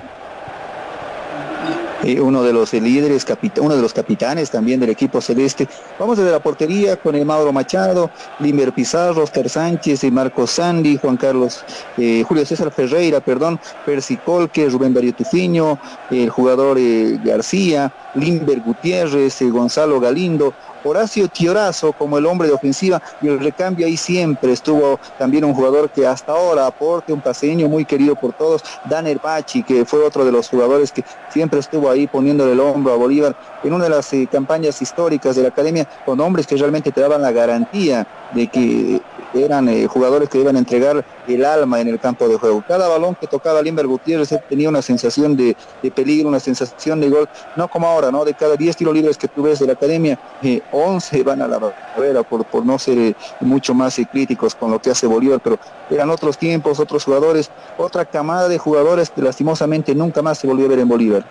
eh, 2.03 2.21
uno 2.21 2.43
de 2.43 2.53
los 2.53 2.71
líderes, 2.73 3.25
uno 3.59 3.75
de 3.75 3.81
los 3.81 3.93
capitanes 3.93 4.51
también 4.51 4.79
del 4.79 4.91
equipo 4.91 5.21
celeste. 5.21 5.67
Vamos 5.97 6.17
desde 6.17 6.31
la 6.31 6.39
portería 6.39 6.97
con 6.97 7.15
el 7.15 7.25
Mauro 7.25 7.51
Machado, 7.51 8.11
Limber 8.39 8.73
Pizarro, 8.73 9.23
Oscar 9.23 9.49
Sánchez, 9.49 10.03
eh, 10.03 10.11
Marco 10.11 10.45
Sandi, 10.45 10.97
Juan 10.97 11.17
Carlos, 11.17 11.63
eh, 11.97 12.23
Julio 12.27 12.45
César 12.45 12.71
Ferreira, 12.71 13.21
perdón, 13.21 13.59
Percy 13.85 14.17
Colque, 14.17 14.69
Rubén 14.69 14.93
Darío 14.93 15.15
Tufiño, 15.15 15.79
el 16.11 16.29
jugador 16.29 16.77
eh, 16.79 17.19
García, 17.23 17.91
Limber 18.13 18.59
Gutiérrez, 18.61 19.41
Gonzalo 19.41 19.99
Galindo, 19.99 20.53
Horacio 20.85 21.27
Tiorazo 21.27 21.93
como 21.93 22.17
el 22.17 22.25
hombre 22.27 22.47
de 22.47 22.53
ofensiva 22.53 23.01
y 23.19 23.27
el 23.27 23.39
recambio 23.39 23.87
ahí 23.87 23.97
siempre 23.97 24.53
estuvo 24.53 24.99
también 25.17 25.43
un 25.43 25.53
jugador 25.53 25.89
que 25.89 26.05
hasta 26.05 26.33
ahora 26.33 26.67
aporte 26.67 27.11
un 27.11 27.21
paseño 27.21 27.67
muy 27.67 27.85
querido 27.85 28.15
por 28.15 28.33
todos, 28.33 28.63
Danner 28.87 29.19
Pachi, 29.19 29.63
que 29.63 29.83
fue 29.85 30.03
otro 30.03 30.23
de 30.23 30.31
los 30.31 30.47
jugadores 30.47 30.91
que 30.91 31.03
siempre 31.29 31.59
estuvo 31.59 31.89
ahí 31.89 32.05
poniéndole 32.05 32.51
el 32.51 32.59
hombro 32.59 32.93
a 32.93 32.97
Bolívar 32.97 33.35
en 33.63 33.73
una 33.73 33.85
de 33.85 33.89
las 33.89 34.13
eh, 34.13 34.27
campañas 34.31 34.79
históricas 34.81 35.35
de 35.35 35.41
la 35.41 35.49
academia 35.49 35.87
con 36.05 36.19
hombres 36.19 36.45
que 36.45 36.55
realmente 36.55 36.91
te 36.91 37.01
daban 37.01 37.21
la 37.21 37.31
garantía 37.31 38.05
de 38.33 38.47
que 38.47 39.01
eran 39.33 39.67
eh, 39.69 39.87
jugadores 39.87 40.29
que 40.29 40.39
iban 40.39 40.55
a 40.55 40.59
entregar 40.59 41.03
el 41.27 41.45
alma 41.45 41.81
en 41.81 41.87
el 41.87 41.99
campo 41.99 42.27
de 42.27 42.37
juego. 42.37 42.63
Cada 42.67 42.87
balón 42.87 43.15
que 43.15 43.27
tocaba 43.27 43.61
Limber 43.61 43.87
Gutiérrez 43.87 44.33
tenía 44.49 44.69
una 44.69 44.81
sensación 44.81 45.35
de, 45.35 45.55
de 45.81 45.91
peligro, 45.91 46.29
una 46.29 46.39
sensación 46.39 46.99
de 46.99 47.09
gol, 47.09 47.29
no 47.55 47.67
como 47.67 47.87
ahora, 47.87 48.11
¿no? 48.11 48.25
De 48.25 48.33
cada 48.33 48.55
10 48.55 48.75
tiros 48.75 48.93
libres 48.93 49.17
que 49.17 49.27
tú 49.27 49.43
ves 49.43 49.59
de 49.59 49.67
la 49.67 49.73
academia, 49.73 50.19
eh, 50.41 50.61
11 50.71 51.23
van 51.23 51.41
a 51.41 51.47
la 51.47 51.57
barrera 51.57 52.23
por, 52.23 52.45
por 52.45 52.65
no 52.65 52.77
ser 52.79 52.97
eh, 52.97 53.15
mucho 53.41 53.73
más 53.73 53.97
eh, 53.99 54.07
críticos 54.11 54.55
con 54.55 54.71
lo 54.71 54.81
que 54.81 54.91
hace 54.91 55.07
Bolívar, 55.07 55.39
pero 55.43 55.57
eran 55.89 56.09
otros 56.09 56.37
tiempos, 56.37 56.79
otros 56.79 57.03
jugadores, 57.03 57.49
otra 57.77 58.05
camada 58.05 58.47
de 58.47 58.57
jugadores 58.57 59.09
que 59.09 59.21
lastimosamente 59.21 59.95
nunca 59.95 60.21
más 60.21 60.37
se 60.37 60.47
volvió 60.47 60.65
a 60.65 60.69
ver 60.69 60.79
en 60.79 60.87
Bolívar. 60.87 61.25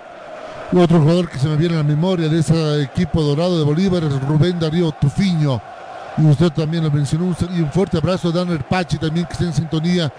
Otro 0.77 0.99
jugador 0.99 1.29
que 1.29 1.39
se 1.39 1.47
me 1.47 1.57
viene 1.57 1.75
a 1.75 1.79
la 1.79 1.85
memoria 1.85 2.29
de 2.29 2.41
ese 2.41 2.83
equipo 2.83 3.23
dorado 3.23 3.59
de 3.59 3.65
Bolívar 3.65 4.03
es 4.03 4.29
Rubén 4.29 4.59
Darío 4.59 4.91
Tufiño. 4.93 5.61
Y 6.19 6.27
usted 6.27 6.51
también 6.51 6.85
lo 6.85 6.91
mencionó. 6.91 7.35
Y 7.55 7.61
un 7.61 7.71
fuerte 7.73 7.99
abrazo 7.99 8.29
a 8.29 8.33
Danner 8.33 8.67
Pachi 8.67 8.99
también 8.99 9.27
que 9.27 9.33
está 9.33 9.45
en 9.45 9.53
sintonía 9.53 10.13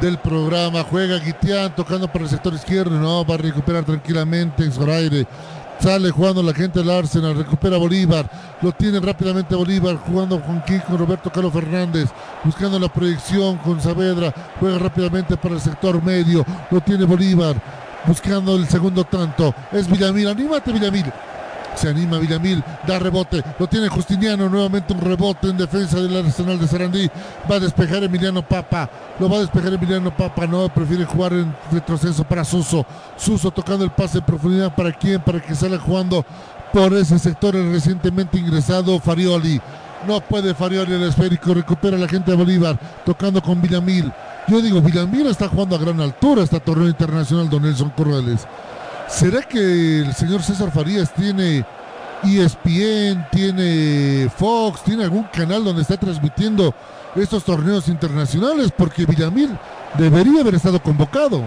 del 0.00 0.18
programa. 0.18 0.84
Juega 0.84 1.18
Guitián 1.18 1.74
tocando 1.74 2.08
por 2.08 2.22
el 2.22 2.28
sector 2.28 2.54
izquierdo. 2.54 2.98
No, 2.98 3.24
va 3.24 3.34
a 3.34 3.38
recuperar 3.38 3.84
tranquilamente 3.84 4.64
en 4.64 4.72
Zoraire. 4.72 5.26
Sale 5.78 6.10
jugando 6.10 6.42
la 6.42 6.54
gente 6.54 6.78
del 6.78 6.90
Arsenal, 6.90 7.36
recupera 7.36 7.76
Bolívar, 7.76 8.30
lo 8.62 8.72
tiene 8.72 8.98
rápidamente 8.98 9.54
Bolívar, 9.54 9.96
jugando 9.96 10.40
con 10.40 10.62
King, 10.62 10.78
con 10.78 10.96
Roberto 10.96 11.30
Carlos 11.30 11.52
Fernández, 11.52 12.08
buscando 12.42 12.78
la 12.78 12.88
proyección 12.88 13.58
con 13.58 13.80
Saavedra, 13.80 14.32
juega 14.58 14.78
rápidamente 14.78 15.36
para 15.36 15.54
el 15.54 15.60
sector 15.60 16.02
medio, 16.02 16.46
lo 16.70 16.80
tiene 16.80 17.04
Bolívar, 17.04 17.60
buscando 18.06 18.56
el 18.56 18.66
segundo 18.66 19.04
tanto, 19.04 19.54
es 19.70 19.86
Villamil, 19.86 20.28
anímate 20.28 20.72
Villamil, 20.72 21.12
se 21.76 21.88
anima 21.88 22.18
Villamil, 22.18 22.62
da 22.86 22.98
rebote, 22.98 23.42
lo 23.58 23.66
tiene 23.66 23.88
Justiniano, 23.88 24.48
nuevamente 24.48 24.92
un 24.92 25.00
rebote 25.00 25.48
en 25.48 25.56
defensa 25.56 26.00
del 26.00 26.16
Arsenal 26.16 26.58
de 26.58 26.66
Sarandí, 26.66 27.10
va 27.50 27.56
a 27.56 27.60
despejar 27.60 28.02
Emiliano 28.02 28.42
Papa, 28.42 28.90
lo 29.20 29.28
va 29.28 29.36
a 29.36 29.40
despejar 29.40 29.74
Emiliano 29.74 30.14
Papa, 30.16 30.46
no, 30.46 30.68
prefiere 30.68 31.04
jugar 31.04 31.34
en 31.34 31.54
retroceso 31.70 32.24
para 32.24 32.44
Suso, 32.44 32.84
Suso 33.16 33.50
tocando 33.50 33.84
el 33.84 33.90
pase 33.90 34.18
en 34.18 34.24
profundidad 34.24 34.74
para 34.74 34.92
quién, 34.92 35.20
para 35.20 35.40
que 35.40 35.54
salga 35.54 35.78
jugando 35.78 36.24
por 36.72 36.92
ese 36.94 37.18
sector 37.18 37.54
el 37.54 37.70
recientemente 37.72 38.38
ingresado 38.38 38.98
Farioli, 38.98 39.60
no 40.06 40.20
puede 40.20 40.54
Farioli 40.54 40.94
el 40.94 41.02
esférico, 41.02 41.54
recupera 41.54 41.96
la 41.98 42.08
gente 42.08 42.30
de 42.30 42.36
Bolívar, 42.36 42.78
tocando 43.04 43.42
con 43.42 43.60
Villamil, 43.60 44.12
yo 44.48 44.60
digo, 44.62 44.80
Villamil 44.80 45.26
está 45.26 45.48
jugando 45.48 45.74
a 45.74 45.78
gran 45.78 46.00
altura 46.00 46.44
este 46.44 46.60
torneo 46.60 46.86
internacional, 46.86 47.50
don 47.50 47.62
Nelson 47.62 47.90
Corrales. 47.90 48.46
¿Será 49.08 49.42
que 49.42 50.00
el 50.00 50.14
señor 50.14 50.42
César 50.42 50.70
Farías 50.70 51.12
tiene 51.14 51.64
ESPN, 52.24 53.26
tiene 53.30 54.28
Fox, 54.36 54.82
tiene 54.82 55.04
algún 55.04 55.24
canal 55.24 55.64
donde 55.64 55.82
está 55.82 55.96
transmitiendo 55.96 56.74
estos 57.14 57.44
torneos 57.44 57.88
internacionales, 57.88 58.72
porque 58.76 59.06
Villamil 59.06 59.56
debería 59.96 60.40
haber 60.40 60.56
estado 60.56 60.82
convocado. 60.82 61.42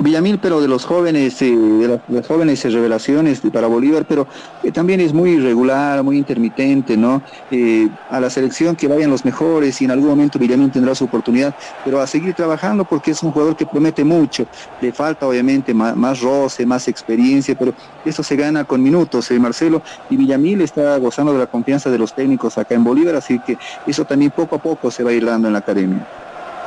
Villamil, 0.00 0.38
pero 0.38 0.62
de 0.62 0.68
los 0.68 0.86
jóvenes, 0.86 1.42
eh, 1.42 1.54
de 1.54 2.00
las, 2.08 2.26
jóvenes 2.26 2.62
revelaciones 2.72 3.42
para 3.52 3.66
Bolívar, 3.66 4.06
pero 4.08 4.26
eh, 4.62 4.72
también 4.72 5.00
es 5.00 5.12
muy 5.12 5.32
irregular, 5.32 6.02
muy 6.02 6.16
intermitente, 6.16 6.96
¿no? 6.96 7.22
Eh, 7.50 7.88
a 8.08 8.18
la 8.18 8.30
selección 8.30 8.76
que 8.76 8.88
vayan 8.88 9.10
los 9.10 9.26
mejores 9.26 9.80
y 9.82 9.84
en 9.84 9.90
algún 9.90 10.08
momento 10.08 10.38
Villamil 10.38 10.70
tendrá 10.70 10.94
su 10.94 11.04
oportunidad, 11.04 11.54
pero 11.84 12.00
a 12.00 12.06
seguir 12.06 12.34
trabajando 12.34 12.84
porque 12.84 13.10
es 13.10 13.22
un 13.22 13.30
jugador 13.30 13.56
que 13.56 13.66
promete 13.66 14.02
mucho. 14.02 14.46
Le 14.80 14.90
falta 14.92 15.26
obviamente 15.26 15.74
más, 15.74 15.94
más 15.94 16.20
roce, 16.20 16.64
más 16.64 16.88
experiencia, 16.88 17.54
pero 17.58 17.74
eso 18.04 18.22
se 18.22 18.36
gana 18.36 18.64
con 18.64 18.82
minutos, 18.82 19.30
Marcelo, 19.32 19.82
y 20.08 20.16
Villamil 20.16 20.62
está 20.62 20.96
gozando 20.96 21.32
de 21.32 21.40
la 21.40 21.46
confianza 21.46 21.90
de 21.90 21.98
los 21.98 22.14
técnicos 22.14 22.56
acá 22.56 22.74
en 22.74 22.84
Bolívar, 22.84 23.16
así 23.16 23.38
que 23.38 23.58
eso 23.86 24.06
también 24.06 24.30
poco 24.30 24.56
a 24.56 24.62
poco 24.62 24.90
se 24.90 25.04
va 25.04 25.10
a 25.10 25.12
ir 25.12 25.26
dando 25.26 25.48
en 25.48 25.52
la 25.52 25.58
academia. 25.58 26.06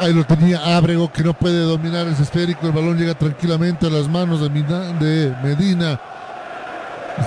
Ahí 0.04 0.12
lo 0.12 0.26
tenía 0.26 0.76
Ábrego 0.76 1.10
que 1.10 1.24
no 1.24 1.34
puede 1.34 1.62
dominar 1.62 2.06
ese 2.08 2.24
esférico. 2.24 2.68
El 2.68 2.74
balón 2.74 2.98
llega 2.98 3.14
tranquilamente 3.14 3.88
a 3.88 3.90
las 3.90 4.10
manos 4.10 4.42
de, 4.42 4.50
de 4.50 5.34
Medina. 5.42 5.98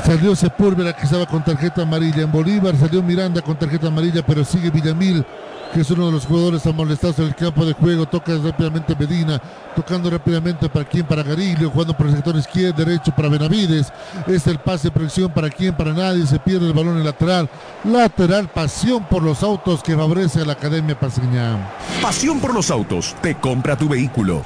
Salió 0.04 0.36
Sepúlveda 0.36 0.92
que 0.92 1.04
estaba 1.04 1.24
con 1.24 1.42
tarjeta 1.42 1.82
amarilla 1.82 2.22
en 2.24 2.30
Bolívar. 2.30 2.76
Salió 2.76 3.02
Miranda 3.02 3.40
con 3.40 3.58
tarjeta 3.58 3.86
amarilla, 3.86 4.20
pero 4.26 4.44
sigue 4.44 4.68
Villamil 4.68 5.24
que 5.72 5.80
es 5.80 5.90
uno 5.90 6.06
de 6.06 6.12
los 6.12 6.26
jugadores 6.26 6.66
amolestados 6.66 7.18
en 7.18 7.26
el 7.26 7.34
campo 7.34 7.64
de 7.64 7.72
juego. 7.72 8.06
Toca 8.06 8.36
rápidamente 8.38 8.94
Medina, 8.98 9.40
tocando 9.74 10.10
rápidamente 10.10 10.68
para 10.68 10.84
quien, 10.84 11.06
para 11.06 11.22
Garillo, 11.22 11.70
jugando 11.70 11.96
por 11.96 12.06
el 12.06 12.14
sector 12.14 12.36
izquierdo, 12.36 12.84
derecho 12.84 13.12
para 13.14 13.28
Benavides. 13.28 13.92
Es 14.26 14.46
el 14.46 14.58
pase 14.58 14.88
de 14.88 14.92
presión 14.92 15.32
para 15.32 15.50
quien, 15.50 15.74
para 15.74 15.92
nadie. 15.92 16.26
Se 16.26 16.38
pierde 16.38 16.66
el 16.66 16.72
balón 16.72 16.98
en 16.98 17.04
lateral. 17.04 17.48
Lateral, 17.84 18.48
pasión 18.48 19.04
por 19.04 19.22
los 19.22 19.42
autos 19.42 19.82
que 19.82 19.96
favorece 19.96 20.40
a 20.40 20.44
la 20.44 20.54
Academia 20.54 20.98
Paseña. 20.98 21.70
Pasión 22.00 22.40
por 22.40 22.54
los 22.54 22.70
autos, 22.70 23.14
te 23.20 23.34
compra 23.36 23.76
tu 23.76 23.88
vehículo. 23.88 24.44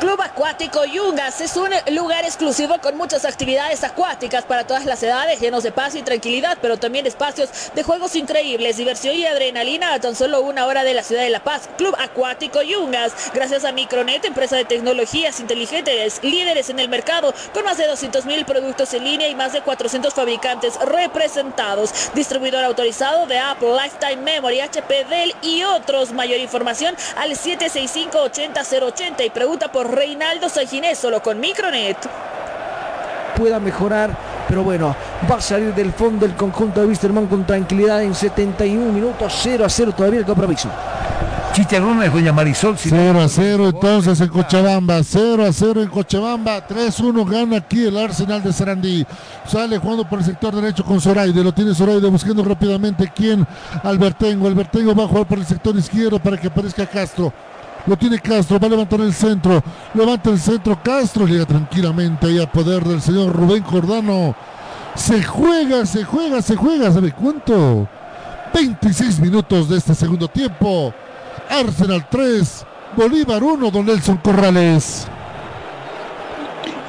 Club 0.00 0.20
Acuático 0.22 0.84
Yungas 0.84 1.40
es 1.40 1.56
un 1.56 1.70
lugar 1.90 2.24
exclusivo 2.24 2.76
con 2.80 2.96
muchas 2.96 3.24
actividades 3.24 3.82
acuáticas 3.82 4.44
para 4.44 4.64
todas 4.64 4.86
las 4.86 5.02
edades, 5.02 5.40
llenos 5.40 5.64
de 5.64 5.72
paz 5.72 5.96
y 5.96 6.02
tranquilidad, 6.02 6.56
pero 6.62 6.76
también 6.76 7.04
espacios 7.04 7.50
de 7.74 7.82
juegos 7.82 8.14
increíbles, 8.14 8.76
diversión 8.76 9.16
y 9.16 9.26
adrenalina 9.26 9.92
a 9.94 9.98
tan 9.98 10.14
solo 10.14 10.42
una 10.42 10.66
hora 10.66 10.84
de 10.84 10.94
la 10.94 11.02
ciudad 11.02 11.22
de 11.22 11.30
La 11.30 11.42
Paz. 11.42 11.68
Club 11.76 11.96
Acuático 11.98 12.62
Yungas, 12.62 13.12
gracias 13.34 13.64
a 13.64 13.72
Micronet, 13.72 14.24
empresa 14.24 14.54
de 14.54 14.64
tecnologías 14.64 15.40
inteligentes, 15.40 16.20
líderes 16.22 16.70
en 16.70 16.78
el 16.78 16.88
mercado, 16.88 17.34
con 17.52 17.64
más 17.64 17.76
de 17.76 17.88
200 17.88 18.24
mil 18.24 18.44
productos 18.44 18.94
en 18.94 19.02
línea 19.02 19.28
y 19.28 19.34
más 19.34 19.52
de 19.52 19.62
400 19.62 20.14
fabricantes 20.14 20.78
representados. 20.78 21.92
Distribuidor 22.14 22.62
autorizado 22.62 23.26
de 23.26 23.40
Apple, 23.40 23.72
Lifetime 23.72 24.22
Memory, 24.22 24.60
HP, 24.60 25.06
Dell 25.06 25.34
y 25.42 25.64
otros. 25.64 26.12
Mayor 26.12 26.38
información 26.38 26.94
al 27.16 27.34
765 27.34 28.16
80 28.16 28.62
080 28.62 29.24
y 29.24 29.30
pregunta 29.30 29.72
por 29.72 29.87
Reinaldo 29.88 30.48
Saginés, 30.48 30.98
solo 30.98 31.22
con 31.22 31.40
Micronet. 31.40 31.96
Pueda 33.36 33.58
mejorar, 33.58 34.10
pero 34.46 34.62
bueno, 34.62 34.94
va 35.30 35.36
a 35.36 35.40
salir 35.40 35.74
del 35.74 35.92
fondo 35.92 36.26
el 36.26 36.34
conjunto 36.34 36.80
de 36.80 36.86
Wisterman 36.86 37.26
con 37.26 37.46
tranquilidad 37.46 38.02
en 38.02 38.14
71 38.14 38.92
minutos, 38.92 39.32
0 39.42 39.64
a 39.64 39.68
0 39.68 39.94
todavía 39.96 40.20
el 40.20 40.26
compromiso. 40.26 40.68
Chicharrones, 41.52 42.12
doña 42.12 42.32
Marisol. 42.32 42.76
0 42.78 43.20
a 43.20 43.28
0 43.28 43.68
entonces 43.68 44.20
en 44.20 44.28
Cochabamba, 44.28 45.02
0 45.02 45.44
a 45.44 45.52
0 45.52 45.82
en 45.82 45.88
Cochabamba, 45.88 46.66
3-1 46.66 47.28
gana 47.28 47.56
aquí 47.56 47.86
el 47.86 47.96
Arsenal 47.96 48.42
de 48.42 48.52
Sarandí. 48.52 49.06
Sale 49.46 49.78
jugando 49.78 50.08
por 50.08 50.18
el 50.18 50.24
sector 50.24 50.54
derecho 50.54 50.84
con 50.84 51.00
Zoraide, 51.00 51.42
lo 51.42 51.52
tiene 51.52 51.74
Zoraide 51.74 52.08
buscando 52.08 52.44
rápidamente 52.44 53.10
quién, 53.14 53.46
Albertengo. 53.82 54.46
Albertengo 54.46 54.94
va 54.94 55.04
a 55.04 55.08
jugar 55.08 55.26
por 55.26 55.38
el 55.38 55.46
sector 55.46 55.74
izquierdo 55.76 56.18
para 56.18 56.36
que 56.36 56.48
aparezca 56.48 56.86
Castro. 56.86 57.32
Lo 57.88 57.96
tiene 57.96 58.18
Castro, 58.18 58.60
va 58.60 58.66
a 58.66 58.70
levantar 58.70 59.00
el 59.00 59.14
centro. 59.14 59.62
Levanta 59.94 60.28
el 60.28 60.38
centro. 60.38 60.78
Castro 60.82 61.26
llega 61.26 61.46
tranquilamente 61.46 62.26
ahí 62.26 62.38
a 62.38 62.50
poder 62.50 62.84
del 62.84 63.00
señor 63.00 63.34
Rubén 63.34 63.62
Jordano. 63.62 64.36
Se 64.94 65.22
juega, 65.22 65.86
se 65.86 66.04
juega, 66.04 66.42
se 66.42 66.54
juega. 66.54 66.92
¿Sabe 66.92 67.12
cuánto? 67.12 67.88
26 68.52 69.20
minutos 69.20 69.70
de 69.70 69.78
este 69.78 69.94
segundo 69.94 70.28
tiempo. 70.28 70.92
Arsenal 71.48 72.06
3, 72.10 72.66
Bolívar 72.94 73.42
1, 73.42 73.70
don 73.70 73.86
Nelson 73.86 74.18
Corrales. 74.18 75.06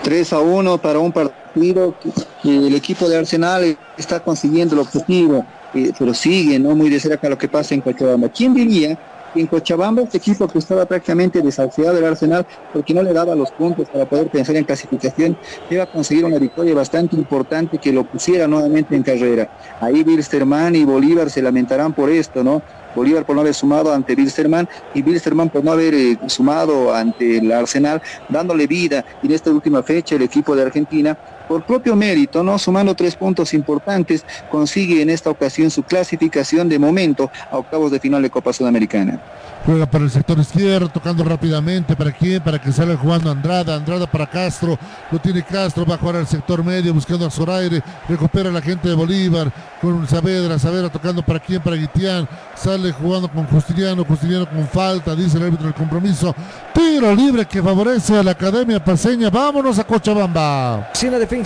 3 0.04 0.34
a 0.34 0.40
1 0.40 0.78
para 0.80 1.00
un 1.00 1.14
partido 1.14 1.96
que 2.44 2.68
el 2.68 2.76
equipo 2.76 3.08
de 3.08 3.20
Arsenal 3.20 3.78
está 3.98 4.20
consiguiendo 4.20 4.76
el 4.76 4.82
objetivo, 4.82 5.46
eh, 5.74 5.94
pero 5.98 6.14
sigue 6.14 6.60
no 6.60 6.76
muy 6.76 6.90
de 6.90 7.00
cerca 7.00 7.30
lo 7.30 7.38
que 7.38 7.48
pasa 7.48 7.74
en 7.74 7.80
Cochabamba. 7.80 8.28
¿Quién 8.28 8.54
diría 8.54 8.98
en 9.36 9.48
Cochabamba, 9.48 10.02
este 10.04 10.18
equipo 10.18 10.48
que 10.48 10.60
estaba 10.60 10.86
prácticamente 10.86 11.42
desahuciado 11.42 11.96
del 11.96 12.06
Arsenal 12.06 12.46
porque 12.74 12.94
no 12.94 13.04
le 13.04 13.14
daba 13.14 13.36
los 13.36 13.52
puntos 13.52 13.88
para 13.90 14.06
poder 14.06 14.30
pensar 14.30 14.56
en 14.56 14.64
clasificación, 14.64 15.38
iba 15.70 15.84
a 15.84 15.92
conseguir 15.92 16.26
una 16.26 16.40
victoria 16.40 16.74
bastante 16.74 17.16
importante 17.16 17.78
que 17.78 17.92
lo 17.92 18.04
pusiera 18.04 18.48
nuevamente 18.48 18.96
en 18.96 19.04
carrera. 19.04 19.50
Ahí 19.82 20.04
Bilsterman 20.04 20.76
y 20.76 20.84
Bolívar 20.84 21.30
se 21.30 21.42
lamentarán 21.42 21.94
por 21.94 22.10
esto, 22.10 22.44
¿no? 22.44 22.62
Bolívar 22.96 23.26
por 23.26 23.36
no 23.36 23.42
haber 23.42 23.54
sumado 23.54 23.94
ante 23.94 24.16
Bilsterman 24.16 24.68
y 24.94 25.02
Bilsterman 25.02 25.50
por 25.50 25.64
no 25.64 25.72
haber 25.72 25.94
eh, 25.94 26.18
sumado 26.28 26.94
ante 26.94 27.38
el 27.38 27.52
Arsenal, 27.52 28.02
dándole 28.28 28.66
vida 28.68 29.06
en 29.22 29.32
esta 29.32 29.52
última 29.52 29.84
fecha 29.84 30.16
el 30.16 30.24
equipo 30.24 30.56
de 30.56 30.64
Argentina 30.64 31.18
por 31.50 31.64
propio 31.64 31.96
mérito, 31.96 32.44
¿no? 32.44 32.60
Sumando 32.60 32.94
tres 32.94 33.16
puntos 33.16 33.56
importantes, 33.56 34.24
consigue 34.52 35.02
en 35.02 35.10
esta 35.10 35.32
ocasión 35.32 35.72
su 35.72 35.82
clasificación 35.82 36.70
de 36.70 36.78
momento 36.78 37.32
a 37.52 37.58
octavos 37.58 37.92
de 37.92 38.00
final 38.00 38.22
de 38.22 38.30
Copa 38.30 38.54
Sudamericana. 38.54 39.20
Juega 39.66 39.86
para 39.86 40.06
el 40.06 40.10
sector 40.10 40.40
izquierdo, 40.40 40.88
tocando 40.88 41.24
rápidamente. 41.24 41.96
¿Para 41.96 42.12
quién? 42.12 42.42
Para 42.42 42.60
que 42.62 42.72
salga 42.72 42.96
jugando 42.96 43.30
Andrada. 43.30 43.76
Andrada 43.76 44.08
para 44.08 44.26
Castro. 44.26 44.80
Lo 45.12 45.20
tiene 45.20 45.44
Castro. 45.44 45.86
Va 45.86 45.96
a 45.96 45.98
jugar 45.98 46.16
al 46.16 46.28
sector 46.28 46.64
medio 46.64 46.94
buscando 46.94 47.26
a 47.26 47.30
Zoraire. 47.30 47.84
Recupera 48.08 48.52
la 48.52 48.62
gente 48.62 48.88
de 48.88 48.96
Bolívar 48.96 49.52
con 49.82 50.08
Saavedra. 50.08 50.58
Saavedra 50.58 50.90
tocando 50.90 51.22
para 51.24 51.40
quién? 51.40 51.62
Para 51.62 51.76
Guitián. 51.76 52.28
Sale 52.56 52.94
jugando 52.94 53.30
con 53.30 53.46
Justiniano. 53.48 54.06
Justiniano 54.06 54.50
con 54.50 54.66
falta. 54.66 55.14
Dice 55.14 55.38
el 55.38 55.44
árbitro 55.44 55.66
del 55.66 55.76
compromiso. 55.76 56.34
Tiro 56.74 57.14
libre 57.14 57.46
que 57.46 57.62
favorece 57.62 58.18
a 58.18 58.24
la 58.24 58.32
Academia 58.32 58.84
Paseña. 58.84 59.30
Vámonos 59.30 59.78
a 59.78 59.84
Cochabamba. 59.84 60.90
Sin 60.94 61.12
la 61.12 61.20
defensa. 61.20 61.39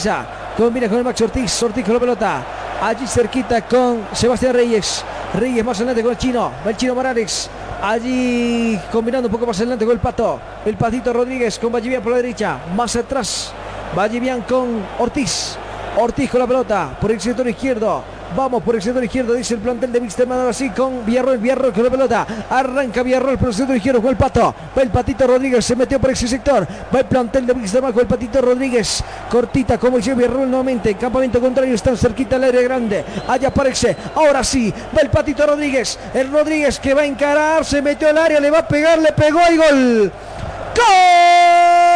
Combina 0.57 0.89
con 0.89 0.97
el 0.97 1.03
Max 1.03 1.21
Ortiz. 1.21 1.61
Ortiz 1.61 1.85
con 1.85 1.93
la 1.93 1.99
pelota. 1.99 2.43
Allí 2.81 3.05
cerquita 3.05 3.61
con 3.61 4.07
Sebastián 4.11 4.53
Reyes. 4.53 5.05
Reyes 5.35 5.63
más 5.63 5.77
adelante 5.77 6.01
con 6.01 6.11
el 6.11 6.17
chino. 6.17 6.51
Va 6.65 6.71
el 6.71 6.77
chino 6.77 6.95
Morales. 6.95 7.49
Allí 7.81 8.79
combinando 8.91 9.27
un 9.27 9.31
poco 9.31 9.45
más 9.45 9.57
adelante 9.57 9.85
con 9.85 9.93
el 9.93 9.99
pato. 9.99 10.39
El 10.65 10.77
patito 10.77 11.13
Rodríguez 11.13 11.59
con 11.59 11.71
Vallivian 11.71 12.01
por 12.01 12.11
la 12.11 12.17
derecha. 12.17 12.57
Más 12.75 12.95
atrás. 12.95 13.51
Vallivian 13.95 14.41
con 14.41 14.83
Ortiz. 14.97 15.57
Ortiz 15.97 16.29
con 16.31 16.39
la 16.39 16.47
pelota 16.47 16.97
por 16.99 17.11
el 17.11 17.21
sector 17.21 17.47
izquierdo. 17.47 18.03
Vamos 18.35 18.63
por 18.63 18.75
el 18.75 18.81
sector 18.81 19.03
izquierdo, 19.03 19.33
dice 19.33 19.53
el 19.53 19.59
plantel 19.59 19.91
de 19.91 20.01
Mixterman 20.01 20.39
ahora 20.39 20.53
sí 20.53 20.71
con 20.71 21.05
Villarroel, 21.05 21.37
Villarroel 21.37 21.71
con 21.71 21.83
la 21.83 21.89
pelota. 21.89 22.27
Arranca 22.49 23.03
Villarroel 23.03 23.37
por 23.37 23.49
el 23.49 23.53
sector 23.53 23.75
izquierdo 23.75 24.01
con 24.01 24.09
el 24.09 24.17
pato. 24.17 24.55
Va 24.75 24.81
el 24.81 24.89
patito 24.89 25.27
Rodríguez, 25.27 25.63
se 25.63 25.75
metió 25.75 25.99
por 25.99 26.09
ese 26.09 26.27
sector. 26.27 26.67
Va 26.93 26.99
el 26.99 27.05
plantel 27.05 27.45
de 27.45 27.53
Mixterman 27.53 27.93
con 27.93 28.01
el 28.01 28.07
patito 28.07 28.41
Rodríguez. 28.41 29.03
Cortita 29.29 29.77
como 29.77 29.97
dice 29.97 30.15
Villarroel 30.15 30.49
nuevamente. 30.49 30.95
Campamento 30.95 31.39
contrario, 31.39 31.75
están 31.75 31.95
cerquita 31.95 32.37
al 32.37 32.45
área 32.45 32.61
grande. 32.61 33.05
Allá 33.27 33.49
aparece. 33.49 33.95
Ahora 34.15 34.43
sí, 34.43 34.73
va 34.95 35.01
el 35.01 35.09
patito 35.09 35.45
Rodríguez. 35.45 35.99
El 36.13 36.31
Rodríguez 36.31 36.79
que 36.79 36.93
va 36.93 37.01
a 37.01 37.05
encarar, 37.05 37.63
se 37.63 37.81
metió 37.81 38.09
al 38.09 38.17
área, 38.17 38.39
le 38.39 38.49
va 38.49 38.59
a 38.59 38.67
pegar, 38.67 38.97
le 38.97 39.11
pegó 39.13 39.39
y 39.51 39.57
gol. 39.57 40.11
¡Gol! 40.75 41.92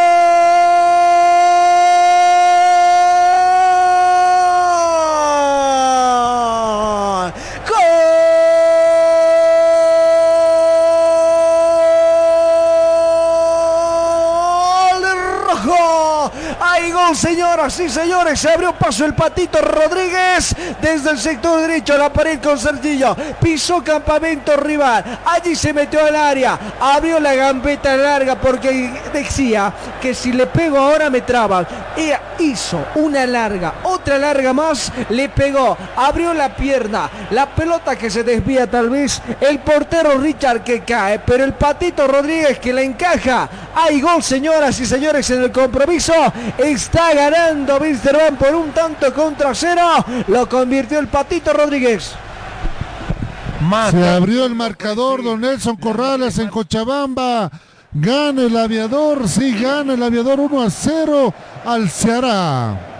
Y 17.68 17.90
señores! 17.90 18.40
Se 18.40 18.48
abrió 18.48 18.72
paso 18.72 19.04
el 19.04 19.12
patito 19.14 19.60
Rodríguez 19.60 20.56
desde 20.80 21.10
el 21.10 21.18
sector 21.18 21.60
derecho 21.60 21.92
a 21.94 21.98
la 21.98 22.10
pared 22.10 22.40
con 22.40 22.58
Sergillo. 22.58 23.14
Pisó 23.38 23.84
campamento 23.84 24.56
rival. 24.56 25.20
Allí 25.26 25.54
se 25.54 25.74
metió 25.74 26.02
al 26.02 26.16
área. 26.16 26.58
Abrió 26.80 27.20
la 27.20 27.34
gambeta 27.34 27.94
larga 27.94 28.36
porque 28.36 28.98
decía 29.12 29.70
que 30.00 30.14
si 30.14 30.32
le 30.32 30.46
pego 30.46 30.78
ahora 30.78 31.10
me 31.10 31.20
traban. 31.20 31.66
Hizo 32.38 32.86
una 32.94 33.26
larga, 33.26 33.74
otra 33.82 34.18
larga 34.18 34.52
más. 34.52 34.92
Le 35.10 35.28
pegó. 35.28 35.76
Abrió 35.96 36.32
la 36.32 36.54
pierna. 36.54 37.10
La 37.30 37.46
pelota 37.46 37.96
que 37.96 38.10
se 38.10 38.22
desvía 38.22 38.70
tal 38.70 38.90
vez. 38.90 39.20
El 39.40 39.58
portero 39.58 40.16
Richard 40.18 40.62
que 40.62 40.80
cae. 40.80 41.18
Pero 41.18 41.44
el 41.44 41.54
patito 41.54 42.06
Rodríguez 42.06 42.58
que 42.58 42.72
la 42.72 42.82
encaja 42.82 43.48
Hay 43.74 44.00
gol, 44.00 44.22
señoras 44.22 44.78
y 44.80 44.86
señores, 44.86 45.28
en 45.30 45.42
el 45.42 45.52
compromiso. 45.52 46.14
Está 46.58 47.12
ganando 47.14 47.78
Wilstermann 47.78 48.36
por 48.36 48.54
un 48.54 48.70
tanto 48.70 49.12
contra 49.12 49.54
cero. 49.54 50.04
Lo 50.28 50.48
convirtió 50.48 50.98
el 50.98 51.08
Patito 51.08 51.52
Rodríguez. 51.52 52.14
Se 53.90 54.08
abrió 54.08 54.46
el 54.46 54.54
marcador, 54.54 55.22
don 55.22 55.40
Nelson 55.40 55.76
Corrales 55.76 56.38
en 56.38 56.48
Cochabamba. 56.48 57.50
Gana 57.92 58.42
el 58.42 58.56
aviador, 58.56 59.26
sí, 59.28 59.54
gana 59.58 59.94
el 59.94 60.02
aviador 60.02 60.40
1 60.40 60.62
a 60.62 60.70
0 60.70 61.34
al 61.64 61.88
Ceará. 61.88 62.97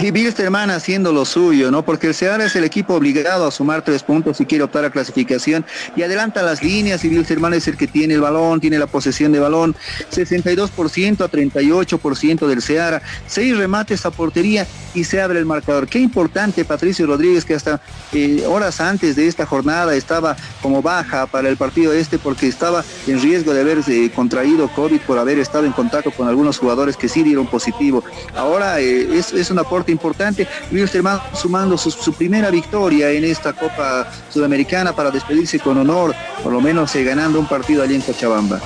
Y 0.00 0.12
Bilsterman 0.12 0.70
haciendo 0.70 1.12
lo 1.12 1.24
suyo, 1.24 1.72
¿no? 1.72 1.84
Porque 1.84 2.06
el 2.06 2.14
Ceará 2.14 2.44
es 2.44 2.54
el 2.54 2.62
equipo 2.62 2.94
obligado 2.94 3.44
a 3.44 3.50
sumar 3.50 3.82
tres 3.82 4.04
puntos 4.04 4.36
si 4.36 4.46
quiere 4.46 4.62
optar 4.62 4.84
a 4.84 4.90
clasificación 4.90 5.66
y 5.96 6.02
adelanta 6.02 6.40
las 6.42 6.62
líneas 6.62 7.04
y 7.04 7.08
Bilsterman 7.08 7.52
es 7.54 7.66
el 7.66 7.76
que 7.76 7.88
tiene 7.88 8.14
el 8.14 8.20
balón, 8.20 8.60
tiene 8.60 8.78
la 8.78 8.86
posesión 8.86 9.32
de 9.32 9.40
balón, 9.40 9.74
62% 10.12 11.20
a 11.20 11.28
38% 11.28 12.46
del 12.46 12.62
Ceará, 12.62 13.02
seis 13.26 13.56
remates 13.56 14.06
a 14.06 14.12
portería 14.12 14.68
y 14.94 15.02
se 15.02 15.20
abre 15.20 15.40
el 15.40 15.46
marcador. 15.46 15.88
Qué 15.88 15.98
importante 15.98 16.64
Patricio 16.64 17.04
Rodríguez 17.08 17.44
que 17.44 17.54
hasta 17.54 17.80
eh, 18.12 18.44
horas 18.46 18.80
antes 18.80 19.16
de 19.16 19.26
esta 19.26 19.46
jornada 19.46 19.96
estaba 19.96 20.36
como 20.62 20.80
baja 20.80 21.26
para 21.26 21.48
el 21.48 21.56
partido 21.56 21.92
este 21.92 22.18
porque 22.18 22.46
estaba 22.46 22.84
en 23.08 23.20
riesgo 23.20 23.52
de 23.52 23.62
haberse 23.62 24.12
contraído 24.12 24.68
COVID 24.68 25.00
por 25.00 25.18
haber 25.18 25.40
estado 25.40 25.66
en 25.66 25.72
contacto 25.72 26.12
con 26.12 26.28
algunos 26.28 26.56
jugadores 26.58 26.96
que 26.96 27.08
sí 27.08 27.24
dieron 27.24 27.48
positivo. 27.48 28.04
Ahora 28.36 28.78
eh, 28.78 29.18
es, 29.18 29.32
es 29.32 29.50
un 29.50 29.58
aporte 29.58 29.87
importante. 29.92 30.46
Wilstermann 30.70 31.20
sumando 31.34 31.76
su, 31.78 32.12
primera 32.12 32.50
victoria 32.50 33.10
en 33.10 33.24
esta 33.24 33.52
Copa 33.52 34.10
Sudamericana 34.30 34.92
para 34.94 35.10
despedirse 35.10 35.58
con 35.58 35.78
honor, 35.78 36.14
por 36.42 36.52
lo 36.52 36.60
menos 36.60 36.94
eh, 36.96 37.04
ganando 37.04 37.38
un 37.38 37.46
partido 37.46 37.82
allí 37.82 37.94
en 37.94 38.02
Cochabamba. 38.02 38.60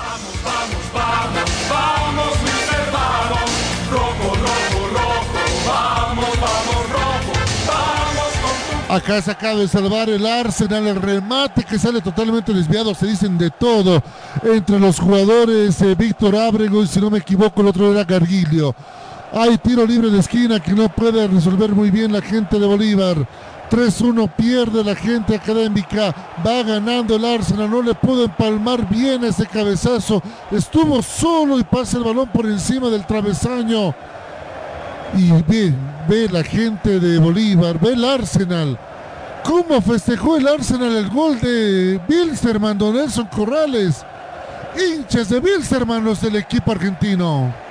Acá 8.93 9.23
se 9.23 9.31
acaba 9.31 9.59
de 9.59 9.69
salvar 9.69 10.11
el 10.11 10.27
Arsenal, 10.27 10.87
el 10.87 11.01
remate 11.01 11.65
que 11.65 11.79
sale 11.79 12.03
totalmente 12.03 12.53
desviado, 12.53 12.95
se 12.95 13.07
dicen 13.07 13.39
de 13.39 13.49
todo 13.49 14.03
entre 14.43 14.79
los 14.79 15.01
jugadores 15.01 15.81
eh, 15.81 15.95
Víctor 15.95 16.37
Ábrego 16.37 16.83
y 16.83 16.87
si 16.87 17.01
no 17.01 17.09
me 17.09 17.17
equivoco 17.17 17.63
el 17.63 17.69
otro 17.69 17.91
era 17.91 18.05
Garguilio. 18.05 18.75
Hay 19.35 19.57
tiro 19.57 19.87
libre 19.87 20.11
de 20.11 20.19
esquina 20.19 20.61
que 20.61 20.73
no 20.73 20.91
puede 20.91 21.27
resolver 21.27 21.71
muy 21.71 21.91
bien 21.91 22.13
la 22.13 22.21
gente 22.21 22.59
de 22.59 22.67
Bolívar. 22.67 23.27
3-1 23.71 24.31
pierde 24.37 24.85
la 24.85 24.95
gente 24.95 25.35
académica. 25.35 26.15
Va 26.47 26.63
ganando 26.63 27.17
el 27.17 27.25
Arsenal. 27.25 27.71
No 27.71 27.81
le 27.81 27.95
pudo 27.95 28.25
empalmar 28.25 28.87
bien 28.87 29.25
ese 29.25 29.47
cabezazo. 29.47 30.23
Estuvo 30.51 31.01
solo 31.01 31.59
y 31.59 31.65
pasa 31.65 31.97
el 31.97 32.05
balón 32.05 32.29
por 32.29 32.45
encima 32.45 32.91
del 32.91 33.07
travesaño. 33.07 33.95
Y 35.17 35.31
ve, 35.49 35.75
ve 36.07 36.29
la 36.31 36.45
gente 36.45 37.01
de 37.01 37.19
Bolívar. 37.19 37.81
Ve 37.81 37.95
el 37.95 38.05
Arsenal. 38.05 38.79
¿Cómo 39.45 39.81
festejó 39.81 40.37
el 40.37 40.47
Arsenal 40.47 40.95
el 40.95 41.09
gol 41.09 41.41
de 41.41 41.99
Bilsterman, 42.07 42.77
Don 42.77 42.95
Nelson 42.95 43.27
Corrales? 43.35 44.05
Hinchas 44.77 45.31
de 45.31 45.41
Bilsterman 45.41 46.05
los 46.05 46.21
del 46.21 46.37
equipo 46.37 46.71
argentino. 46.71 47.62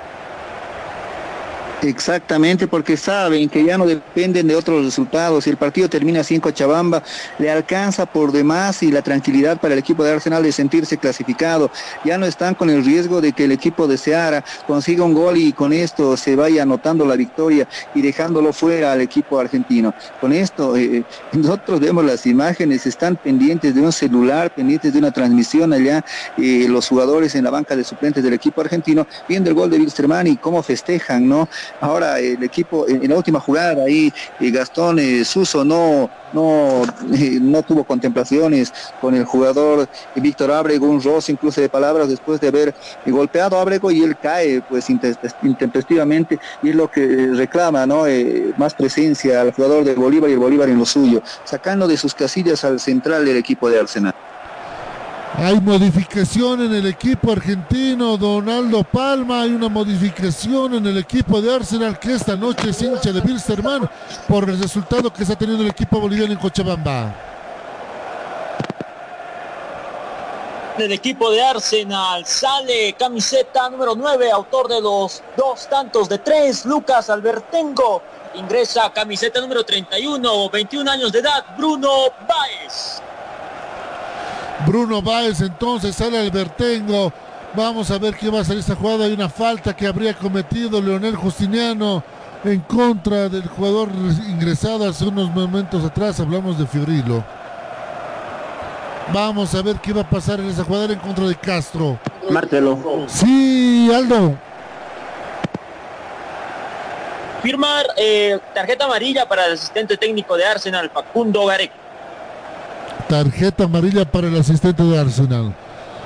Exactamente, 1.82 2.68
porque 2.68 2.96
saben 2.96 3.48
que 3.48 3.64
ya 3.64 3.76
no 3.76 3.86
dependen 3.86 4.46
de 4.46 4.54
otros 4.54 4.84
resultados. 4.84 5.42
Si 5.42 5.50
el 5.50 5.56
partido 5.56 5.88
termina 5.88 6.20
así 6.20 6.36
en 6.36 6.40
Cochabamba, 6.40 7.02
le 7.40 7.50
alcanza 7.50 8.06
por 8.06 8.30
demás 8.30 8.84
y 8.84 8.92
la 8.92 9.02
tranquilidad 9.02 9.60
para 9.60 9.74
el 9.74 9.80
equipo 9.80 10.04
de 10.04 10.12
Arsenal 10.12 10.44
de 10.44 10.52
sentirse 10.52 10.96
clasificado. 10.96 11.72
Ya 12.04 12.18
no 12.18 12.26
están 12.26 12.54
con 12.54 12.70
el 12.70 12.84
riesgo 12.84 13.20
de 13.20 13.32
que 13.32 13.44
el 13.44 13.52
equipo 13.52 13.88
de 13.88 13.98
Seara 13.98 14.44
consiga 14.68 15.02
un 15.02 15.12
gol 15.12 15.36
y 15.36 15.52
con 15.52 15.72
esto 15.72 16.16
se 16.16 16.36
vaya 16.36 16.62
anotando 16.62 17.04
la 17.04 17.16
victoria 17.16 17.66
y 17.96 18.02
dejándolo 18.02 18.52
fuera 18.52 18.92
al 18.92 19.00
equipo 19.00 19.40
argentino. 19.40 19.92
Con 20.20 20.32
esto, 20.32 20.76
eh, 20.76 21.02
nosotros 21.32 21.80
vemos 21.80 22.04
las 22.04 22.26
imágenes, 22.26 22.86
están 22.86 23.16
pendientes 23.16 23.74
de 23.74 23.80
un 23.80 23.90
celular, 23.90 24.54
pendientes 24.54 24.92
de 24.92 25.00
una 25.00 25.10
transmisión 25.10 25.72
allá, 25.72 26.04
eh, 26.38 26.66
los 26.68 26.86
jugadores 26.86 27.34
en 27.34 27.42
la 27.42 27.50
banca 27.50 27.74
de 27.74 27.82
suplentes 27.82 28.22
del 28.22 28.34
equipo 28.34 28.60
argentino, 28.60 29.04
viendo 29.28 29.50
el 29.50 29.56
gol 29.56 29.68
de 29.68 29.78
Wilstermann 29.78 30.28
y 30.28 30.36
cómo 30.36 30.62
festejan, 30.62 31.28
¿no? 31.28 31.48
Ahora 31.80 32.18
el 32.20 32.42
equipo, 32.42 32.86
en, 32.88 33.08
la 33.08 33.16
última 33.16 33.40
jugada 33.40 33.84
ahí, 33.84 34.12
eh, 34.40 34.50
Gastón 34.50 34.98
eh, 34.98 35.24
Suso 35.24 35.64
no, 35.64 36.08
no, 36.32 36.82
eh, 37.12 37.38
no 37.40 37.62
tuvo 37.62 37.84
contemplaciones 37.84 38.72
con 39.00 39.14
el 39.14 39.24
jugador 39.24 39.88
Víctor 40.14 40.50
Abrego, 40.52 40.86
un 40.86 41.02
roce 41.02 41.32
incluso 41.32 41.60
de 41.60 41.68
palabras 41.68 42.08
después 42.08 42.40
de 42.40 42.48
haber 42.48 42.74
golpeado 43.06 43.58
a 43.58 43.62
Abrego 43.62 43.90
y 43.90 44.02
él 44.02 44.16
cae 44.16 44.62
pues 44.62 44.88
intempestivamente 44.90 46.38
y 46.62 46.70
es 46.70 46.74
lo 46.74 46.88
que 46.88 47.30
reclama, 47.34 47.86
¿no? 47.86 48.04
más 48.56 48.74
presencia 48.74 49.40
al 49.40 49.52
jugador 49.52 49.84
del 49.84 49.96
Bolívar 49.96 50.30
y 50.30 50.34
el 50.34 50.38
Bolívar 50.38 50.68
en 50.68 50.78
lo 50.78 50.86
suyo, 50.86 51.22
sacando 51.44 51.88
de 51.88 51.96
sus 51.96 52.14
casillas 52.14 52.64
al 52.64 52.80
central 52.80 53.24
del 53.24 53.36
equipo 53.36 53.68
de 53.68 53.80
Arsenal. 53.80 54.14
Hay 55.34 55.60
modificación 55.60 56.62
en 56.62 56.74
el 56.74 56.86
equipo 56.86 57.32
argentino, 57.32 58.16
Donaldo 58.16 58.84
Palma. 58.84 59.42
Hay 59.42 59.54
una 59.54 59.68
modificación 59.68 60.74
en 60.74 60.86
el 60.86 60.98
equipo 60.98 61.40
de 61.40 61.54
Arsenal 61.54 61.98
que 61.98 62.12
esta 62.12 62.36
noche 62.36 62.70
es 62.70 62.82
hincha 62.82 63.12
de 63.12 63.20
Bilsterman 63.20 63.88
por 64.28 64.48
el 64.48 64.60
resultado 64.60 65.12
que 65.12 65.22
está 65.22 65.34
teniendo 65.34 65.64
el 65.64 65.70
equipo 65.70 65.98
boliviano 65.98 66.32
en 66.32 66.38
Cochabamba. 66.38 67.14
El 70.78 70.92
equipo 70.92 71.30
de 71.30 71.42
Arsenal 71.42 72.26
sale 72.26 72.94
camiseta 72.94 73.70
número 73.70 73.94
9, 73.94 74.30
autor 74.30 74.68
de 74.68 74.80
los 74.80 75.22
dos 75.36 75.68
tantos 75.68 76.08
de 76.08 76.18
tres, 76.18 76.64
Lucas 76.66 77.08
Albertengo. 77.08 78.02
Ingresa 78.34 78.90
camiseta 78.92 79.40
número 79.40 79.64
31, 79.64 80.50
21 80.50 80.90
años 80.90 81.12
de 81.12 81.18
edad, 81.20 81.44
Bruno 81.56 82.10
Baez. 82.28 83.02
Bruno 84.66 85.02
Báez 85.02 85.40
entonces 85.40 85.96
sale 85.96 86.18
al 86.18 86.30
Vertengo. 86.30 87.12
Vamos 87.54 87.90
a 87.90 87.98
ver 87.98 88.14
qué 88.14 88.30
va 88.30 88.40
a 88.40 88.44
ser 88.44 88.58
esta 88.58 88.74
jugada. 88.74 89.04
Hay 89.04 89.12
una 89.12 89.28
falta 89.28 89.74
que 89.74 89.86
habría 89.86 90.14
cometido 90.14 90.80
Leonel 90.80 91.16
Justiniano 91.16 92.02
en 92.44 92.60
contra 92.60 93.28
del 93.28 93.46
jugador 93.46 93.88
ingresado 94.28 94.88
hace 94.88 95.04
unos 95.04 95.30
momentos 95.30 95.84
atrás. 95.84 96.18
Hablamos 96.20 96.58
de 96.58 96.66
Fibrilo. 96.66 97.24
Vamos 99.12 99.54
a 99.54 99.62
ver 99.62 99.76
qué 99.76 99.92
va 99.92 100.02
a 100.02 100.08
pasar 100.08 100.40
en 100.40 100.46
esa 100.48 100.64
jugada 100.64 100.92
en 100.92 100.98
contra 100.98 101.26
de 101.26 101.34
Castro. 101.34 101.98
Martelo. 102.30 103.06
Sí, 103.08 103.90
Aldo. 103.94 104.38
Firmar 107.42 107.86
eh, 107.96 108.38
tarjeta 108.54 108.84
amarilla 108.84 109.26
para 109.28 109.46
el 109.46 109.54
asistente 109.54 109.96
técnico 109.96 110.36
de 110.36 110.44
Arsenal, 110.44 110.88
Facundo 110.90 111.44
Garek 111.44 111.81
tarjeta 113.12 113.64
amarilla 113.64 114.10
para 114.10 114.28
el 114.28 114.38
asistente 114.38 114.82
de 114.82 114.98
Arsenal. 114.98 115.54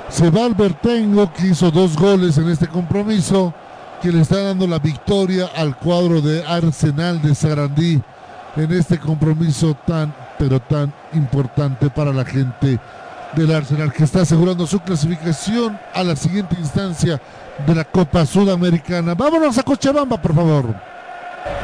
Se 0.09 0.29
va 0.29 0.49
que 1.33 1.47
hizo 1.47 1.71
dos 1.71 1.95
goles 1.95 2.37
en 2.37 2.49
este 2.49 2.67
compromiso, 2.67 3.53
que 4.01 4.11
le 4.11 4.19
está 4.19 4.43
dando 4.43 4.67
la 4.67 4.77
victoria 4.77 5.49
al 5.55 5.77
cuadro 5.77 6.19
de 6.19 6.43
Arsenal 6.45 7.21
de 7.21 7.33
Sarandí 7.33 8.01
en 8.57 8.71
este 8.73 8.99
compromiso 8.99 9.73
tan, 9.87 10.13
pero 10.37 10.59
tan 10.59 10.93
importante 11.13 11.89
para 11.89 12.11
la 12.11 12.25
gente 12.25 12.77
del 13.37 13.55
Arsenal, 13.55 13.93
que 13.93 14.03
está 14.03 14.23
asegurando 14.23 14.67
su 14.67 14.81
clasificación 14.81 15.79
a 15.93 16.03
la 16.03 16.17
siguiente 16.17 16.57
instancia 16.59 17.21
de 17.65 17.73
la 17.73 17.85
Copa 17.85 18.25
Sudamericana. 18.25 19.15
Vámonos 19.15 19.57
a 19.57 19.63
Cochabamba, 19.63 20.21
por 20.21 20.35
favor 20.35 20.75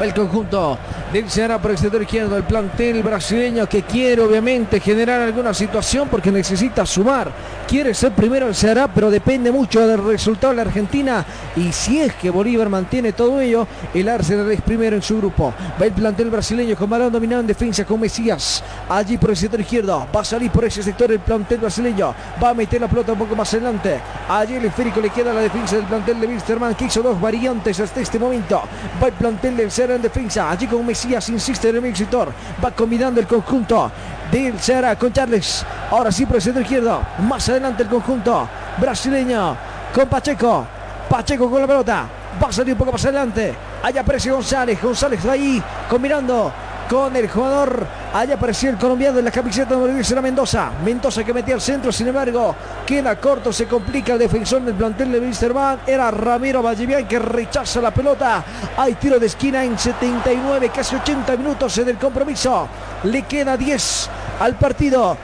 el 0.04 0.14
conjunto 0.14 0.78
del 1.12 1.30
Ceará 1.30 1.62
por 1.62 1.72
el 1.72 1.78
sector 1.78 2.02
izquierdo, 2.02 2.36
el 2.36 2.44
plantel 2.44 3.04
brasileño 3.04 3.68
que 3.68 3.84
quiere 3.84 4.22
obviamente 4.22 4.80
generar 4.80 5.22
alguna 5.22 5.54
situación 5.54 6.08
porque 6.10 6.32
necesita 6.32 6.86
sumar. 6.86 7.32
Quiere 7.68 7.94
ser 7.94 8.12
primero 8.12 8.48
el 8.48 8.56
Ceará, 8.56 8.88
pero 8.88 9.10
depende 9.10 9.52
mucho 9.52 9.88
del 9.88 10.04
resultado 10.04 10.52
de 10.52 10.58
la 10.58 10.62
Argentina. 10.64 11.26
Y 11.56 11.72
si 11.72 12.00
es 12.00 12.14
que 12.16 12.30
Bolívar 12.30 12.70
mantiene 12.70 13.14
todo 13.14 13.40
ello, 13.40 13.68
el 13.94 14.10
Arsenal 14.10 14.52
es 14.52 14.62
primero 14.62 14.96
en 14.96 15.02
su 15.02 15.18
grupo. 15.18 15.54
Va 15.82 15.86
el 15.86 15.94
plantel 15.94 16.30
brasileño 16.30 16.76
con 16.76 16.90
balón 16.90 17.12
dominado 17.12 17.42
en 17.42 17.48
defensa 17.48 17.86
con 17.86 18.00
Mesías. 18.00 18.64
Allí 18.90 19.18
por 19.18 19.30
el 19.30 19.38
sector 19.38 19.62
izquierdo. 19.62 20.08
Va 20.14 20.22
a 20.22 20.26
salir 20.26 20.52
por 20.52 20.66
ese 20.66 20.84
sector 20.84 21.12
el 21.12 21.20
plantel 21.20 21.60
brasileño. 21.60 22.14
Va 22.44 22.50
a 22.50 22.54
meter 22.54 22.82
la 22.82 22.88
pelota 22.88 23.14
un 23.14 23.20
poco 23.20 23.36
más 23.36 23.54
adelante. 23.54 24.00
Allí 24.28 24.56
el 24.56 24.66
esférico 24.66 25.00
le 25.00 25.10
queda 25.10 25.32
la 25.32 25.42
defensa 25.42 25.76
del 25.76 25.86
plantel 25.86 26.20
de 26.20 26.28
Wilstermann 26.28 26.76
que 26.76 26.86
hizo 26.86 27.02
dos 27.02 27.20
variantes 27.20 27.80
hasta 27.80 28.02
este 28.02 28.20
momento. 28.20 28.62
Va 29.02 29.08
el 29.08 29.14
plantel 29.14 29.58
del 29.58 29.72
Ceará 29.72 29.93
en 29.96 30.02
defensa. 30.02 30.50
Allí 30.50 30.68
con 30.68 30.86
Mesías 30.86 31.28
insiste 31.30 31.70
en 31.70 31.78
el 31.78 31.86
exhibitor. 31.86 32.32
Va 32.64 32.72
combinando 32.72 33.20
el 33.20 33.28
conjunto 33.28 33.92
del 34.32 34.60
Ceará 34.60 34.96
con 34.96 35.12
Charles. 35.12 35.66
Ahora 35.92 36.12
sí 36.12 36.26
por 36.26 36.38
el 36.38 36.42
centro 36.42 36.62
izquierdo. 36.62 37.02
Más 37.28 37.48
adelante 37.50 37.84
el 37.84 37.90
conjunto 37.90 38.48
brasileño 38.78 39.56
con 39.94 40.08
Pacheco. 40.08 40.66
Pacheco 41.10 41.50
con 41.50 41.62
la 41.62 41.68
pelota. 41.68 42.06
Va 42.42 42.48
a 42.48 42.52
salir 42.52 42.74
un 42.74 42.80
poco 42.80 42.92
más 42.92 43.06
adelante. 43.06 43.54
Allá 43.84 44.02
aparece 44.02 44.32
González. 44.32 44.82
González 44.82 45.28
va 45.28 45.34
ahí 45.34 45.62
combinando 45.90 46.52
con 46.90 47.16
el 47.16 47.30
jugador. 47.30 47.86
Allá 48.14 48.36
apareció 48.36 48.70
el 48.70 48.78
colombiano 48.78 49.18
de 49.18 49.24
la 49.24 49.32
camiseta 49.32 49.76
10, 49.76 50.12
era 50.12 50.22
Mendoza. 50.22 50.72
Mendoza 50.84 51.24
que 51.24 51.34
metía 51.34 51.56
al 51.56 51.62
centro, 51.62 51.92
sin 51.92 52.08
embargo, 52.08 52.56
queda 52.86 53.16
corto, 53.16 53.52
se 53.52 53.66
complica 53.66 54.14
el 54.14 54.20
defensor 54.20 54.62
del 54.62 54.76
plantel 54.76 55.12
de 55.12 55.20
Wisterman. 55.20 55.80
Era 55.88 56.12
Ramiro 56.12 56.62
Vallevian 56.62 57.08
que 57.08 57.20
rechaza 57.20 57.82
la 57.82 57.92
pelota. 57.92 58.44
Hay 58.78 58.96
tiro 58.96 59.20
de 59.20 59.28
esquina 59.28 59.64
en 59.64 59.78
79, 59.78 60.72
casi 60.74 60.96
80 60.96 61.38
minutos 61.38 61.78
en 61.78 61.90
el 61.90 61.98
compromiso. 61.98 62.68
Le 63.04 63.24
queda 63.24 63.58
10 63.58 64.10
al 64.40 64.56
partido. 64.56 65.18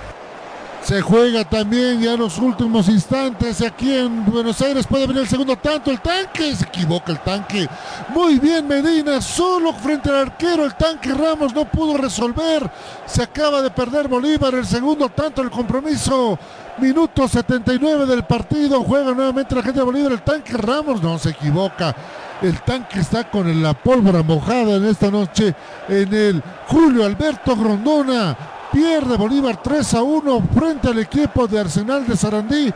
Se 0.84 1.02
juega 1.02 1.44
también 1.44 2.02
ya 2.02 2.14
en 2.14 2.20
los 2.20 2.38
últimos 2.40 2.88
instantes 2.88 3.62
aquí 3.62 3.94
en 3.94 4.26
Buenos 4.26 4.60
Aires. 4.62 4.88
Puede 4.88 5.06
venir 5.06 5.22
el 5.24 5.28
segundo 5.28 5.56
tanto. 5.58 5.92
El 5.92 6.00
tanque 6.00 6.56
se 6.56 6.66
equivoca 6.66 7.12
el 7.12 7.20
tanque. 7.20 7.68
Muy 8.10 8.40
bien 8.40 8.68
Medina. 8.68 9.22
Solo 9.22 9.74
frente 9.74 10.10
al 10.10 10.16
arquero. 10.16 10.66
El 10.66 10.76
tanque 10.76 11.14
Ramos 11.14 11.54
no 11.54 11.66
pudo 11.66 11.98
resolver. 11.98 12.70
Se 13.06 13.22
acaba 13.22 13.62
de 13.62 13.70
perder 13.70 14.08
Bolívar. 14.08 14.56
El 14.56 14.66
segundo 14.66 15.10
tanto 15.10 15.42
el 15.42 15.52
compromiso. 15.52 16.40
Minuto 16.80 17.28
79 17.28 18.06
del 18.06 18.24
partido. 18.24 18.82
Juega 18.84 19.14
nuevamente 19.14 19.56
la 19.56 19.62
gente 19.62 19.80
de 19.80 19.86
Bolívar. 19.86 20.14
El 20.14 20.22
tanque 20.24 20.54
Ramos 20.54 21.04
no 21.04 21.20
se 21.20 21.32
equivoca. 21.32 21.96
El 22.42 22.62
tanque 22.62 23.02
está 23.02 23.30
con 23.30 23.62
la 23.62 23.74
pólvora 23.74 24.24
mojada 24.24 24.78
en 24.78 24.86
esta 24.86 25.12
noche 25.12 25.54
en 25.90 26.14
el 26.14 26.44
Julio 26.68 27.06
Alberto 27.06 27.56
Grondona. 27.56 28.59
Pierde 28.72 29.18
Bolívar 29.18 29.62
3 29.62 29.94
a 29.96 30.04
1 30.04 30.44
frente 30.54 30.88
al 30.90 31.00
equipo 31.00 31.48
de 31.48 31.60
Arsenal 31.60 32.06
de 32.06 32.16
Sarandí. 32.16 32.72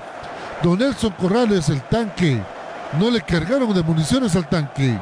Don 0.64 0.80
Nelson 0.80 1.14
Corrales, 1.20 1.70
el 1.70 1.82
tanque. 1.84 2.42
No 3.00 3.12
le 3.12 3.22
cargaron 3.22 3.74
de 3.74 3.84
municiones 3.84 4.36
al 4.36 4.50
tanque. 4.50 4.98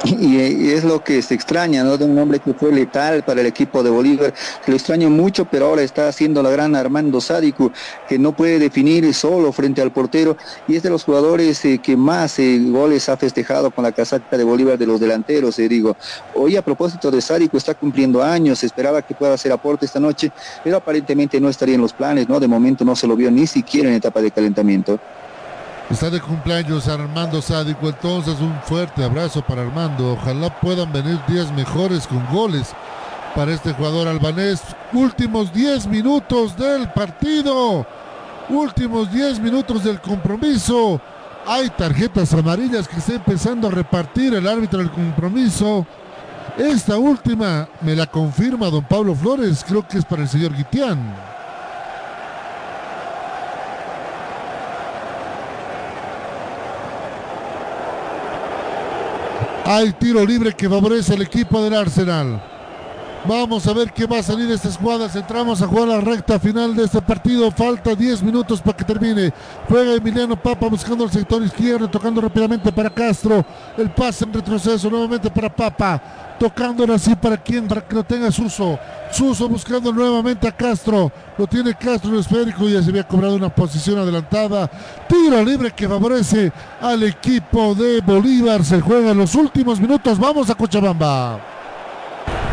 Y, 0.20 0.70
es 0.70 0.84
lo 0.84 1.02
que 1.02 1.22
se 1.22 1.34
extraña, 1.34 1.84
¿no? 1.84 1.96
De 1.96 2.04
un 2.04 2.18
hombre 2.18 2.38
que 2.38 2.54
fue 2.54 2.72
letal 2.72 3.22
para 3.22 3.40
el 3.40 3.46
equipo 3.46 3.82
de 3.82 3.90
Bolívar. 3.90 4.32
Lo 4.66 4.74
extraño 4.74 5.10
mucho, 5.10 5.44
pero 5.44 5.66
ahora 5.66 5.82
está 5.82 6.08
haciendo 6.08 6.42
la 6.42 6.50
gran 6.50 6.74
Armando 6.74 7.20
Sádico, 7.20 7.72
que 8.08 8.18
no 8.18 8.32
puede 8.32 8.58
definir 8.58 9.12
solo 9.14 9.52
frente 9.52 9.82
al 9.82 9.92
portero. 9.92 10.36
Y 10.68 10.76
es 10.76 10.82
de 10.82 10.90
los 10.90 11.04
jugadores 11.04 11.64
eh, 11.64 11.80
que 11.82 11.96
más 11.96 12.38
eh, 12.38 12.58
goles 12.60 13.08
ha 13.08 13.16
festejado 13.16 13.70
con 13.70 13.84
la 13.84 13.92
casaca 13.92 14.36
de 14.36 14.44
Bolívar 14.44 14.78
de 14.78 14.86
los 14.86 15.00
delanteros, 15.00 15.58
eh, 15.58 15.68
digo. 15.68 15.96
Hoy 16.34 16.56
a 16.56 16.62
propósito 16.62 17.10
de 17.10 17.20
Sádico, 17.20 17.56
está 17.56 17.74
cumpliendo 17.74 18.22
años, 18.22 18.62
esperaba 18.64 19.02
que 19.02 19.14
pueda 19.14 19.34
hacer 19.34 19.52
aporte 19.52 19.86
esta 19.86 20.00
noche, 20.00 20.32
pero 20.64 20.76
aparentemente 20.76 21.40
no 21.40 21.48
estaría 21.48 21.74
en 21.74 21.80
los 21.80 21.92
planes, 21.92 22.28
¿no? 22.28 22.40
De 22.40 22.48
momento 22.48 22.84
no 22.84 22.96
se 22.96 23.06
lo 23.06 23.16
vio 23.16 23.30
ni 23.30 23.46
siquiera 23.46 23.88
en 23.88 23.96
etapa 23.96 24.20
de 24.22 24.30
calentamiento. 24.30 24.98
Está 25.90 26.08
de 26.08 26.20
cumpleaños 26.20 26.86
Armando 26.86 27.42
Sádico, 27.42 27.88
entonces 27.88 28.38
un 28.40 28.54
fuerte 28.62 29.02
abrazo 29.02 29.42
para 29.42 29.62
Armando. 29.62 30.12
Ojalá 30.12 30.48
puedan 30.60 30.92
venir 30.92 31.18
días 31.26 31.50
mejores 31.52 32.06
con 32.06 32.24
goles 32.28 32.72
para 33.34 33.52
este 33.52 33.72
jugador 33.72 34.06
albanés. 34.06 34.62
Últimos 34.92 35.52
10 35.52 35.88
minutos 35.88 36.56
del 36.56 36.88
partido. 36.90 37.84
Últimos 38.48 39.12
10 39.12 39.40
minutos 39.40 39.82
del 39.82 40.00
compromiso. 40.00 41.00
Hay 41.44 41.68
tarjetas 41.70 42.32
amarillas 42.34 42.86
que 42.86 42.98
está 42.98 43.14
empezando 43.14 43.66
a 43.66 43.72
repartir 43.72 44.32
el 44.34 44.46
árbitro 44.46 44.78
del 44.78 44.92
compromiso. 44.92 45.84
Esta 46.56 46.98
última 46.98 47.68
me 47.80 47.96
la 47.96 48.06
confirma 48.06 48.70
don 48.70 48.84
Pablo 48.84 49.14
Flores, 49.16 49.64
creo 49.66 49.86
que 49.86 49.98
es 49.98 50.04
para 50.04 50.22
el 50.22 50.28
señor 50.28 50.54
Guitián. 50.54 51.16
Hay 59.64 59.92
tiro 59.92 60.24
libre 60.24 60.52
que 60.52 60.68
favorece 60.68 61.14
al 61.14 61.22
equipo 61.22 61.62
del 61.62 61.74
Arsenal. 61.74 62.42
Vamos 63.26 63.66
a 63.66 63.74
ver 63.74 63.92
qué 63.92 64.06
va 64.06 64.18
a 64.18 64.22
salir 64.22 64.48
de 64.48 64.54
estas 64.54 64.78
jugadas. 64.78 65.14
Entramos 65.14 65.60
a 65.60 65.66
jugar 65.66 65.88
la 65.88 66.00
recta 66.00 66.38
final 66.40 66.74
de 66.74 66.84
este 66.84 67.02
partido. 67.02 67.50
Falta 67.50 67.94
10 67.94 68.22
minutos 68.22 68.62
para 68.62 68.76
que 68.76 68.84
termine. 68.84 69.32
Juega 69.68 69.94
Emiliano 69.94 70.36
Papa 70.36 70.68
buscando 70.68 71.04
el 71.04 71.10
sector 71.10 71.42
izquierdo, 71.42 71.88
tocando 71.88 72.20
rápidamente 72.22 72.72
para 72.72 72.88
Castro. 72.88 73.44
El 73.76 73.90
pase 73.90 74.24
en 74.24 74.32
retroceso 74.32 74.88
nuevamente 74.88 75.30
para 75.30 75.54
Papa. 75.54 76.02
Tocando 76.40 76.90
así 76.94 77.14
para 77.14 77.36
quien, 77.36 77.68
para 77.68 77.82
que 77.82 77.94
lo 77.94 78.02
tenga 78.02 78.32
Suso. 78.32 78.78
Suso 79.12 79.46
buscando 79.46 79.92
nuevamente 79.92 80.48
a 80.48 80.52
Castro. 80.52 81.12
Lo 81.36 81.46
tiene 81.46 81.74
Castro 81.74 82.08
en 82.08 82.14
el 82.14 82.20
esférico. 82.20 82.66
Ya 82.66 82.82
se 82.82 82.88
había 82.88 83.06
cobrado 83.06 83.34
una 83.34 83.54
posición 83.54 83.98
adelantada. 83.98 84.70
Tiro 85.06 85.44
libre 85.44 85.70
que 85.70 85.86
favorece 85.86 86.50
al 86.80 87.02
equipo 87.02 87.74
de 87.74 88.00
Bolívar. 88.00 88.64
Se 88.64 88.80
juega 88.80 89.10
en 89.10 89.18
los 89.18 89.34
últimos 89.34 89.78
minutos. 89.78 90.18
Vamos 90.18 90.48
a 90.48 90.54
Cochabamba. 90.54 91.38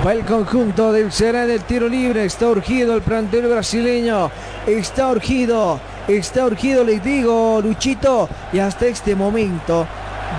Va 0.06 0.12
el 0.12 0.26
conjunto 0.26 0.92
del 0.92 1.10
Será 1.10 1.48
del 1.48 1.62
tiro 1.62 1.88
libre. 1.88 2.26
Está 2.26 2.50
urgido 2.50 2.94
el 2.94 3.02
plantel 3.02 3.48
brasileño. 3.48 4.30
Está 4.68 5.08
urgido. 5.08 5.80
Está 6.10 6.46
urgido, 6.46 6.84
les 6.84 7.02
digo, 7.02 7.62
Luchito. 7.64 8.28
Y 8.52 8.60
hasta 8.60 8.88
este 8.88 9.16
momento 9.16 9.88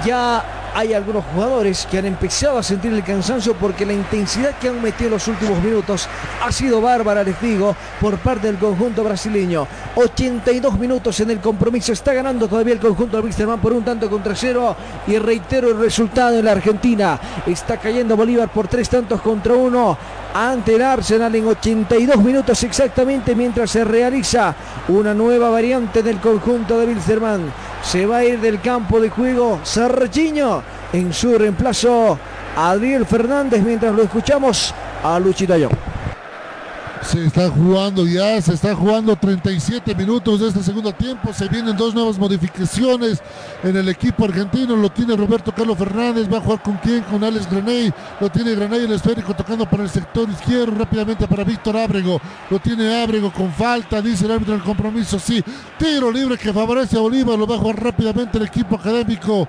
ya 0.04 0.44
hay 0.74 0.94
algunos 0.94 1.24
jugadores 1.34 1.86
que 1.90 1.98
han 1.98 2.06
empezado 2.06 2.58
a 2.58 2.62
sentir 2.62 2.92
el 2.92 3.02
cansancio 3.02 3.54
porque 3.54 3.86
la 3.86 3.92
intensidad 3.92 4.56
que 4.58 4.68
han 4.68 4.82
metido 4.82 5.06
en 5.06 5.14
los 5.14 5.28
últimos 5.28 5.62
minutos 5.62 6.08
ha 6.44 6.52
sido 6.52 6.80
bárbara, 6.80 7.22
les 7.22 7.40
digo, 7.40 7.74
por 8.00 8.18
parte 8.18 8.46
del 8.46 8.58
conjunto 8.58 9.02
brasileño. 9.04 9.66
82 9.96 10.78
minutos 10.78 11.18
en 11.20 11.30
el 11.30 11.40
compromiso, 11.40 11.92
está 11.92 12.12
ganando 12.12 12.48
todavía 12.48 12.74
el 12.74 12.80
conjunto 12.80 13.16
de 13.16 13.22
Wisterman 13.24 13.60
por 13.60 13.72
un 13.72 13.84
tanto 13.84 14.08
contra 14.08 14.34
cero 14.34 14.76
y 15.06 15.18
reitero 15.18 15.70
el 15.70 15.78
resultado 15.78 16.38
en 16.38 16.44
la 16.44 16.52
Argentina. 16.52 17.18
Está 17.46 17.78
cayendo 17.78 18.16
Bolívar 18.16 18.48
por 18.48 18.68
tres 18.68 18.88
tantos 18.88 19.20
contra 19.20 19.54
uno 19.54 19.96
ante 20.34 20.74
el 20.74 20.82
Arsenal 20.82 21.34
en 21.34 21.46
82 21.48 22.18
minutos 22.18 22.62
exactamente 22.62 23.34
mientras 23.34 23.70
se 23.70 23.84
realiza 23.84 24.54
una 24.88 25.14
nueva 25.14 25.50
variante 25.50 26.02
del 26.02 26.18
conjunto 26.18 26.78
de 26.78 26.86
Wilstermann. 26.86 27.52
Se 27.82 28.06
va 28.06 28.18
a 28.18 28.24
ir 28.24 28.40
del 28.40 28.60
campo 28.60 29.00
de 29.00 29.08
juego 29.08 29.60
Sarchiño 29.62 30.62
en 30.92 31.12
su 31.12 31.36
reemplazo 31.36 32.18
Adriel 32.56 33.06
Fernández 33.06 33.62
mientras 33.62 33.94
lo 33.94 34.02
escuchamos 34.02 34.74
a 35.02 35.18
Luchito 35.18 35.54
se 37.02 37.24
está 37.24 37.48
jugando 37.48 38.06
ya, 38.06 38.40
se 38.42 38.54
está 38.54 38.74
jugando 38.74 39.16
37 39.16 39.94
minutos 39.94 40.40
de 40.40 40.48
este 40.48 40.62
segundo 40.62 40.92
tiempo. 40.92 41.32
Se 41.32 41.48
vienen 41.48 41.76
dos 41.76 41.94
nuevas 41.94 42.18
modificaciones 42.18 43.22
en 43.62 43.76
el 43.76 43.88
equipo 43.88 44.24
argentino. 44.24 44.76
Lo 44.76 44.90
tiene 44.90 45.16
Roberto 45.16 45.52
Carlos 45.54 45.78
Fernández. 45.78 46.28
Va 46.30 46.38
a 46.38 46.40
jugar 46.40 46.62
con 46.62 46.76
quién? 46.76 47.02
Con 47.04 47.22
Alex 47.24 47.50
Graney. 47.50 47.92
Lo 48.20 48.30
tiene 48.30 48.54
Graney 48.54 48.84
el 48.84 48.92
esférico 48.92 49.34
tocando 49.34 49.68
para 49.68 49.84
el 49.84 49.88
sector 49.88 50.28
izquierdo 50.28 50.74
rápidamente 50.76 51.26
para 51.26 51.44
Víctor 51.44 51.76
Ábrego. 51.76 52.20
Lo 52.50 52.58
tiene 52.58 53.02
Ábrego 53.02 53.32
con 53.32 53.52
falta, 53.52 54.02
dice 54.02 54.26
el 54.26 54.32
árbitro 54.32 54.54
del 54.54 54.62
compromiso. 54.62 55.18
Sí, 55.18 55.42
tiro 55.78 56.10
libre 56.10 56.36
que 56.36 56.52
favorece 56.52 56.96
a 56.96 57.00
Bolívar. 57.00 57.38
Lo 57.38 57.46
va 57.46 57.54
a 57.54 57.58
jugar 57.58 57.82
rápidamente 57.82 58.38
el 58.38 58.44
equipo 58.44 58.76
académico. 58.76 59.48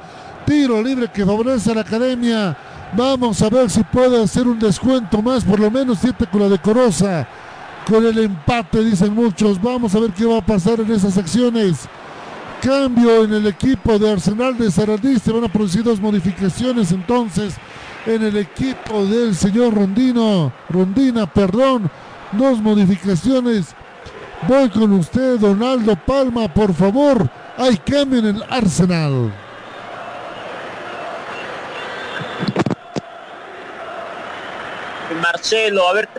Tiro 0.49 0.81
libre 0.81 1.07
que 1.09 1.23
favorece 1.23 1.69
a 1.69 1.76
la 1.76 1.81
academia. 1.81 2.57
Vamos 2.97 3.39
a 3.43 3.49
ver 3.49 3.69
si 3.69 3.84
puede 3.84 4.23
hacer 4.23 4.47
un 4.47 4.57
descuento 4.57 5.21
más, 5.21 5.43
por 5.43 5.59
lo 5.59 5.69
menos 5.69 5.99
siete 6.01 6.26
con 6.26 6.41
la 6.41 6.49
decorosa. 6.49 7.27
Con 7.88 8.03
el 8.03 8.17
empate, 8.17 8.84
dicen 8.84 9.13
muchos. 9.13 9.61
Vamos 9.61 9.93
a 9.93 9.99
ver 9.99 10.09
qué 10.09 10.26
va 10.26 10.39
a 10.39 10.45
pasar 10.45 10.80
en 10.80 10.91
esas 10.91 11.15
acciones. 11.19 11.88
Cambio 12.63 13.26
en 13.26 13.34
el 13.35 13.45
equipo 13.45 13.99
de 13.99 14.09
Arsenal 14.09 14.57
de 14.57 14.71
Sarandí. 14.71 15.19
Se 15.19 15.31
van 15.31 15.43
a 15.43 15.53
producir 15.53 15.84
dos 15.84 16.01
modificaciones 16.01 16.91
entonces 16.91 17.53
en 18.07 18.23
el 18.23 18.35
equipo 18.35 19.05
del 19.05 19.35
señor 19.35 19.76
Rondino. 19.76 20.51
Rondina, 20.67 21.31
perdón. 21.31 21.91
Dos 22.31 22.59
modificaciones. 22.59 23.76
Voy 24.47 24.67
con 24.71 24.93
usted, 24.93 25.38
Donaldo 25.38 25.95
Palma, 25.95 26.51
por 26.51 26.73
favor. 26.73 27.30
Hay 27.55 27.77
cambio 27.77 28.17
en 28.17 28.26
el 28.26 28.43
Arsenal. 28.49 29.31
Marcelo. 35.15 35.88
A 35.88 35.94
ver, 35.94 36.10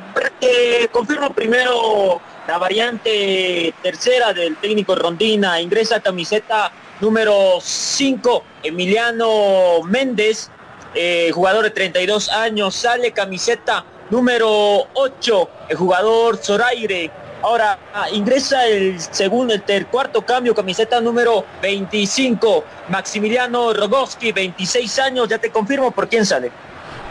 confirmo 0.91 1.31
primero 1.31 2.21
la 2.47 2.59
variante 2.59 3.75
tercera 3.83 4.33
del 4.33 4.57
técnico 4.57 4.95
Rondina. 4.95 5.61
Ingresa 5.61 6.01
camiseta 6.01 6.73
número 7.01 7.59
5, 7.61 8.45
Emiliano 8.63 9.83
Méndez, 9.85 10.51
eh, 10.95 11.31
jugador 11.33 11.65
de 11.65 11.71
32 11.71 12.29
años. 12.31 12.75
Sale 12.75 13.13
camiseta 13.13 13.85
número 14.11 14.89
8, 14.95 15.51
el 15.69 15.77
jugador 15.77 16.37
Zoraire. 16.37 17.11
Ahora 17.43 17.79
ingresa 18.13 18.67
el 18.67 19.01
segundo, 19.01 19.55
el 19.55 19.87
cuarto 19.87 20.21
cambio, 20.27 20.55
camiseta 20.55 21.01
número 21.01 21.47
25, 21.63 22.65
Maximiliano 22.89 23.73
Rogoski, 23.73 24.33
26 24.33 24.99
años. 24.99 25.29
Ya 25.29 25.39
te 25.39 25.51
confirmo 25.51 25.91
por 25.91 26.07
quién 26.07 26.27
sale. 26.27 26.53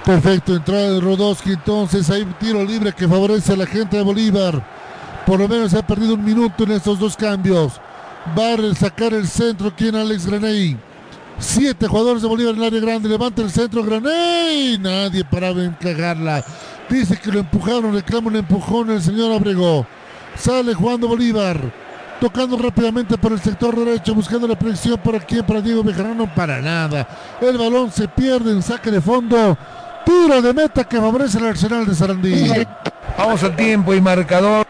Perfecto, 0.10 0.56
entrada 0.56 0.94
de 0.94 1.02
Rodowski, 1.02 1.52
entonces 1.52 2.10
hay 2.10 2.24
un 2.24 2.34
tiro 2.34 2.64
libre 2.66 2.92
que 2.94 3.08
favorece 3.08 3.54
a 3.54 3.56
la 3.56 3.68
gente 3.68 3.96
de 3.96 4.02
Bolívar. 4.02 4.60
Por 5.24 5.40
lo 5.40 5.48
menos 5.48 5.76
ha 5.76 5.86
perdido 5.86 6.16
un 6.16 6.26
minuto 6.26 6.64
en 6.64 6.72
estos 6.72 6.98
dos 6.98 7.16
cambios. 7.16 7.74
Va 8.36 8.56
a 8.56 8.74
sacar 8.74 9.14
el 9.14 9.28
centro 9.28 9.72
quien 9.76 9.96
Alex 9.96 10.26
Graney. 10.26 10.76
Siete 11.38 11.88
jugadores 11.88 12.24
de 12.24 12.28
Bolívar 12.28 12.56
en 12.56 12.60
el 12.60 12.66
área 12.66 12.80
grande. 12.80 13.08
Levanta 13.08 13.44
el 13.44 13.52
centro. 13.52 13.84
Graney. 13.84 14.80
Nadie 14.80 15.24
paraba 15.24 15.64
en 15.64 15.74
cagarla. 15.74 16.44
Dice 16.90 17.16
que 17.16 17.32
lo 17.32 17.42
empujaron. 17.42 17.94
Reclama 17.94 18.30
un 18.30 18.38
empujón 18.38 18.90
el 18.90 19.04
señor 19.04 19.32
Abrego. 19.32 19.86
Sale 20.36 20.74
jugando 20.74 21.08
Bolívar. 21.08 21.72
Tocando 22.20 22.58
rápidamente 22.58 23.16
por 23.20 23.32
el 23.32 23.40
sector 23.40 23.76
derecho. 23.76 24.16
Buscando 24.16 24.48
la 24.48 24.58
presión 24.58 24.98
para 24.98 25.20
quién. 25.20 25.46
Para 25.46 25.62
Diego 25.62 25.84
Bejarano. 25.84 26.34
Para 26.34 26.60
nada. 26.64 27.08
El 27.40 27.60
balón 27.60 27.92
se 27.92 28.08
pierde 28.08 28.52
en 28.52 28.64
saque 28.64 28.90
de 28.90 29.02
fondo. 29.02 29.56
Tiro 30.06 30.42
de 30.42 30.54
meta 30.54 30.84
que 30.84 30.98
favorece 30.98 31.38
el 31.38 31.46
Arsenal 31.48 31.86
de 31.86 31.96
Sarandí. 31.96 32.52
Vamos 33.18 33.44
al 33.44 33.56
tiempo 33.56 33.94
y 33.94 34.02
marcador. 34.02 34.66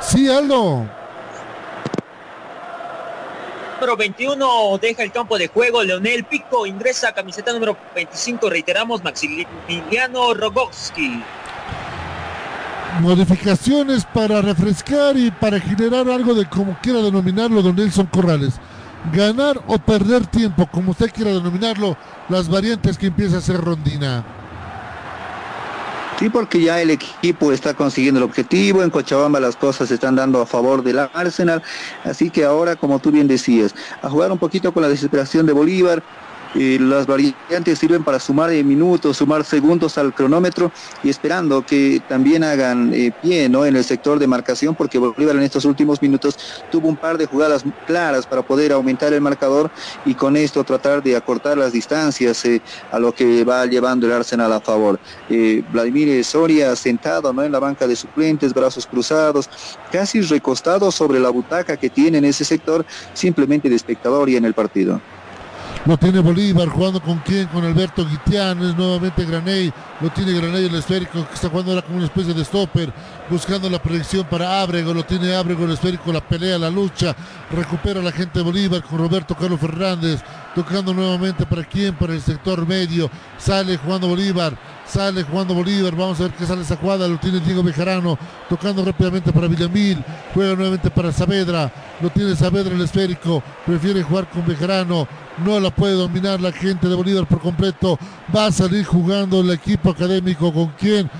Sí, 0.00 0.28
Aldo. 0.28 0.86
Número 3.82 3.96
21 3.96 4.78
deja 4.80 5.02
el 5.02 5.10
campo 5.10 5.36
de 5.38 5.48
juego. 5.48 5.82
Leonel 5.82 6.24
Pico 6.24 6.66
ingresa 6.66 7.08
a 7.08 7.12
camiseta 7.12 7.52
número 7.52 7.76
25. 7.94 8.48
Reiteramos, 8.48 9.02
Maximiliano 9.02 10.34
Rogowski. 10.34 11.22
Modificaciones 13.00 14.04
para 14.04 14.42
refrescar 14.42 15.16
y 15.16 15.30
para 15.30 15.58
generar 15.58 16.08
algo 16.08 16.34
de 16.34 16.44
como 16.46 16.78
quiera 16.80 17.00
denominarlo 17.00 17.62
Don 17.62 17.74
Nelson 17.74 18.06
Corrales. 18.06 18.54
Ganar 19.10 19.60
o 19.66 19.78
perder 19.78 20.26
tiempo, 20.26 20.68
como 20.70 20.92
usted 20.92 21.10
quiera 21.10 21.32
denominarlo, 21.32 21.96
las 22.28 22.48
variantes 22.48 22.96
que 22.96 23.06
empieza 23.06 23.36
a 23.36 23.38
hacer 23.38 23.60
Rondina. 23.60 24.24
Sí, 26.18 26.30
porque 26.30 26.62
ya 26.62 26.80
el 26.80 26.90
equipo 26.90 27.50
está 27.50 27.74
consiguiendo 27.74 28.18
el 28.18 28.24
objetivo, 28.24 28.82
en 28.82 28.90
Cochabamba 28.90 29.40
las 29.40 29.56
cosas 29.56 29.88
se 29.88 29.94
están 29.94 30.14
dando 30.14 30.40
a 30.40 30.46
favor 30.46 30.84
del 30.84 31.00
Arsenal, 31.00 31.62
así 32.04 32.30
que 32.30 32.44
ahora, 32.44 32.76
como 32.76 33.00
tú 33.00 33.10
bien 33.10 33.26
decías, 33.26 33.74
a 34.02 34.08
jugar 34.08 34.30
un 34.30 34.38
poquito 34.38 34.72
con 34.72 34.84
la 34.84 34.88
desesperación 34.88 35.46
de 35.46 35.52
Bolívar, 35.52 36.04
las 36.54 37.06
variantes 37.06 37.78
sirven 37.78 38.04
para 38.04 38.18
sumar 38.18 38.52
eh, 38.52 38.62
minutos, 38.62 39.16
sumar 39.16 39.44
segundos 39.44 39.96
al 39.96 40.14
cronómetro 40.14 40.70
y 41.02 41.08
esperando 41.08 41.64
que 41.64 42.02
también 42.08 42.44
hagan 42.44 42.92
eh, 42.92 43.12
pie 43.22 43.48
¿no? 43.48 43.64
en 43.64 43.76
el 43.76 43.84
sector 43.84 44.18
de 44.18 44.26
marcación, 44.26 44.74
porque 44.74 44.98
Bolívar 44.98 45.36
en 45.36 45.42
estos 45.42 45.64
últimos 45.64 46.02
minutos 46.02 46.62
tuvo 46.70 46.88
un 46.88 46.96
par 46.96 47.16
de 47.16 47.26
jugadas 47.26 47.64
claras 47.86 48.26
para 48.26 48.42
poder 48.42 48.72
aumentar 48.72 49.12
el 49.12 49.20
marcador 49.20 49.70
y 50.04 50.14
con 50.14 50.36
esto 50.36 50.62
tratar 50.64 51.02
de 51.02 51.16
acortar 51.16 51.56
las 51.56 51.72
distancias 51.72 52.44
eh, 52.44 52.60
a 52.90 52.98
lo 52.98 53.14
que 53.14 53.44
va 53.44 53.64
llevando 53.66 54.06
el 54.06 54.12
Arsenal 54.12 54.52
a 54.52 54.60
favor. 54.60 54.98
Vladimir 55.72 56.22
Soria 56.24 56.76
sentado 56.76 57.32
¿no? 57.32 57.42
en 57.42 57.52
la 57.52 57.58
banca 57.58 57.86
de 57.86 57.96
suplentes, 57.96 58.52
brazos 58.52 58.86
cruzados, 58.86 59.48
casi 59.90 60.20
recostado 60.20 60.90
sobre 60.90 61.18
la 61.18 61.30
butaca 61.30 61.76
que 61.76 61.90
tiene 61.90 62.18
en 62.18 62.24
ese 62.24 62.44
sector, 62.44 62.84
simplemente 63.14 63.68
de 63.68 63.76
espectador 63.76 64.28
y 64.28 64.36
en 64.36 64.44
el 64.44 64.54
partido. 64.54 65.00
Lo 65.84 65.98
tiene 65.98 66.20
Bolívar 66.20 66.68
jugando 66.68 67.02
con 67.02 67.18
quién, 67.18 67.48
con 67.48 67.64
Alberto 67.64 68.06
Guitián, 68.06 68.62
es 68.62 68.76
nuevamente 68.76 69.24
Graney, 69.24 69.72
lo 70.00 70.10
tiene 70.10 70.32
Graney 70.32 70.66
el 70.66 70.76
esférico 70.76 71.26
que 71.26 71.34
está 71.34 71.48
jugando 71.48 71.72
ahora 71.72 71.82
como 71.82 71.96
una 71.96 72.06
especie 72.06 72.32
de 72.32 72.44
stopper, 72.44 72.92
buscando 73.28 73.68
la 73.68 73.82
proyección 73.82 74.24
para 74.26 74.62
Ábrego, 74.62 74.94
lo 74.94 75.04
tiene 75.04 75.34
Ábrego 75.34 75.64
el 75.64 75.72
esférico, 75.72 76.12
la 76.12 76.20
pelea, 76.20 76.56
la 76.56 76.70
lucha, 76.70 77.16
recupera 77.50 78.00
la 78.00 78.12
gente 78.12 78.40
Bolívar 78.42 78.84
con 78.84 78.98
Roberto 78.98 79.34
Carlos 79.34 79.58
Fernández, 79.58 80.22
tocando 80.54 80.94
nuevamente 80.94 81.46
para 81.46 81.64
quién, 81.64 81.96
para 81.96 82.12
el 82.12 82.22
sector 82.22 82.64
medio, 82.64 83.10
sale 83.36 83.76
jugando 83.76 84.06
Bolívar, 84.06 84.56
sale 84.86 85.24
jugando 85.24 85.52
Bolívar, 85.52 85.96
vamos 85.96 86.20
a 86.20 86.24
ver 86.24 86.32
qué 86.32 86.46
sale 86.46 86.62
esa 86.62 86.76
jugada, 86.76 87.08
lo 87.08 87.18
tiene 87.18 87.40
Diego 87.40 87.60
Bejarano, 87.64 88.16
tocando 88.48 88.84
rápidamente 88.84 89.32
para 89.32 89.48
Villamil, 89.48 90.04
juega 90.32 90.54
nuevamente 90.54 90.92
para 90.92 91.10
Saavedra, 91.10 91.72
lo 92.00 92.08
tiene 92.10 92.36
Saavedra 92.36 92.72
el 92.72 92.82
esférico, 92.82 93.42
prefiere 93.66 94.04
jugar 94.04 94.30
con 94.30 94.46
Bejarano, 94.46 95.08
no 95.38 95.58
la 95.60 95.70
puede 95.70 95.94
dominar 95.94 96.40
la 96.40 96.52
gente 96.52 96.88
de 96.88 96.94
Bolívar 96.94 97.26
por 97.26 97.40
completo, 97.40 97.98
va 98.34 98.46
a 98.46 98.52
salir 98.52 98.84
jugando 98.84 99.40
el 99.40 99.50
equipo 99.50 99.90
académico. 99.90 100.52
Con 100.52 100.68
quién, 100.78 101.10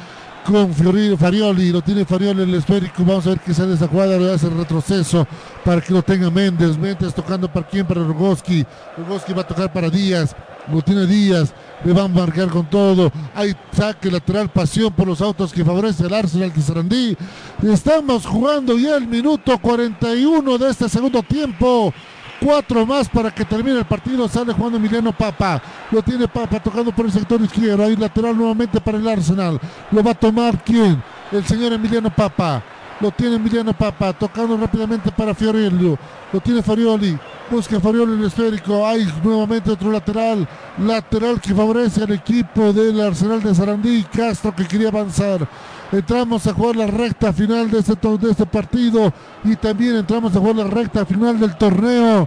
con 0.44 0.72
Farioli, 0.74 1.70
lo 1.70 1.82
tiene 1.82 2.04
Farioli 2.04 2.42
el 2.42 2.54
esférico, 2.54 3.04
vamos 3.04 3.26
a 3.26 3.30
ver 3.30 3.40
qué 3.40 3.54
sale 3.54 3.74
esa 3.74 3.88
jugada, 3.88 4.18
le 4.18 4.32
hace 4.32 4.46
el 4.46 4.56
retroceso 4.56 5.26
para 5.64 5.80
que 5.80 5.92
lo 5.92 6.02
tenga 6.02 6.30
Méndez, 6.30 6.76
Méndez 6.76 7.14
tocando 7.14 7.50
para 7.52 7.66
quién, 7.66 7.86
para 7.86 8.02
Rogoski, 8.02 8.66
Rogoski 8.98 9.32
va 9.32 9.42
a 9.42 9.46
tocar 9.46 9.72
para 9.72 9.88
Díaz, 9.88 10.34
lo 10.70 10.82
tiene 10.82 11.06
Díaz, 11.06 11.54
le 11.84 11.92
van 11.92 12.04
a 12.04 12.20
marcar 12.20 12.48
con 12.48 12.66
todo. 12.66 13.10
Hay 13.34 13.54
saque 13.72 14.10
lateral, 14.10 14.48
pasión 14.48 14.92
por 14.92 15.06
los 15.06 15.20
autos 15.20 15.52
que 15.52 15.64
favorece 15.64 16.06
el 16.06 16.14
Arsenal 16.14 16.52
de. 16.88 17.16
Estamos 17.62 18.26
jugando 18.26 18.78
ya 18.78 18.96
el 18.96 19.06
minuto 19.06 19.58
41 19.58 20.58
de 20.58 20.70
este 20.70 20.88
segundo 20.88 21.22
tiempo. 21.22 21.92
Cuatro 22.42 22.84
más 22.84 23.08
para 23.08 23.30
que 23.30 23.44
termine 23.44 23.78
el 23.78 23.84
partido. 23.84 24.28
Sale 24.28 24.52
jugando 24.52 24.78
Emiliano 24.78 25.12
Papa. 25.12 25.62
Lo 25.90 26.02
tiene 26.02 26.26
Papa 26.26 26.60
tocando 26.60 26.92
por 26.92 27.06
el 27.06 27.12
sector 27.12 27.40
izquierdo. 27.40 27.84
Ahí 27.84 27.96
lateral 27.96 28.36
nuevamente 28.36 28.80
para 28.80 28.98
el 28.98 29.08
Arsenal. 29.08 29.60
Lo 29.90 30.02
va 30.02 30.10
a 30.12 30.14
tomar 30.14 30.62
quién? 30.64 31.02
El 31.30 31.44
señor 31.44 31.72
Emiliano 31.72 32.10
Papa. 32.10 32.62
Lo 33.00 33.10
tiene 33.10 33.36
Emiliano 33.36 33.72
Papa. 33.72 34.12
Tocando 34.12 34.56
rápidamente 34.56 35.12
para 35.12 35.34
Fiorello. 35.34 35.96
Lo 36.32 36.40
tiene 36.40 36.62
Farioli. 36.62 37.18
Busca 37.50 37.78
Farioli 37.78 38.14
el 38.14 38.24
esférico. 38.24 38.86
Hay 38.86 39.06
nuevamente 39.22 39.70
otro 39.70 39.92
lateral. 39.92 40.48
Lateral 40.78 41.40
que 41.40 41.54
favorece 41.54 42.02
al 42.02 42.12
equipo 42.12 42.72
del 42.72 43.00
Arsenal 43.00 43.42
de 43.42 43.54
Sarandí. 43.54 44.04
Castro 44.04 44.54
que 44.54 44.66
quería 44.66 44.88
avanzar. 44.88 45.46
Entramos 45.92 46.46
a 46.46 46.54
jugar 46.54 46.76
la 46.76 46.86
recta 46.86 47.34
final 47.34 47.70
de 47.70 47.80
este, 47.80 47.94
de 47.94 48.30
este 48.30 48.46
partido 48.46 49.12
y 49.44 49.54
también 49.56 49.96
entramos 49.96 50.34
a 50.34 50.40
jugar 50.40 50.56
la 50.56 50.64
recta 50.64 51.04
final 51.04 51.38
del 51.38 51.54
torneo. 51.58 52.26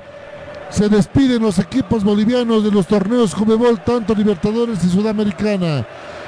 Se 0.70 0.88
despiden 0.88 1.42
los 1.42 1.58
equipos 1.58 2.04
bolivianos 2.04 2.64
de 2.64 2.70
los 2.70 2.86
torneos 2.86 3.34
Jumebol, 3.34 3.84
tanto 3.84 4.14
Libertadores 4.14 4.84
y 4.84 4.90
Sudamericana. 4.90 5.84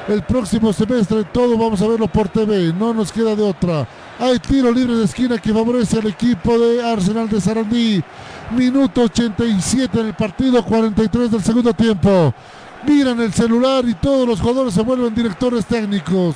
El 0.07 0.23
próximo 0.23 0.73
semestre 0.73 1.25
todo 1.25 1.55
vamos 1.59 1.79
a 1.83 1.87
verlo 1.87 2.07
por 2.07 2.27
TV, 2.27 2.73
no 2.73 2.91
nos 2.91 3.11
queda 3.11 3.35
de 3.35 3.43
otra. 3.43 3.87
Hay 4.19 4.39
tiro 4.39 4.71
libre 4.71 4.95
de 4.95 5.05
esquina 5.05 5.37
que 5.37 5.53
favorece 5.53 5.99
al 5.99 6.07
equipo 6.07 6.57
de 6.57 6.83
Arsenal 6.83 7.29
de 7.29 7.39
Sarandí. 7.39 8.03
Minuto 8.49 9.03
87 9.03 9.99
en 9.99 10.07
el 10.07 10.13
partido, 10.15 10.65
43 10.65 11.29
del 11.29 11.43
segundo 11.43 11.71
tiempo. 11.73 12.33
Miran 12.87 13.19
el 13.21 13.31
celular 13.31 13.85
y 13.87 13.93
todos 13.93 14.27
los 14.27 14.39
jugadores 14.39 14.73
se 14.73 14.81
vuelven 14.81 15.13
directores 15.13 15.65
técnicos. 15.67 16.35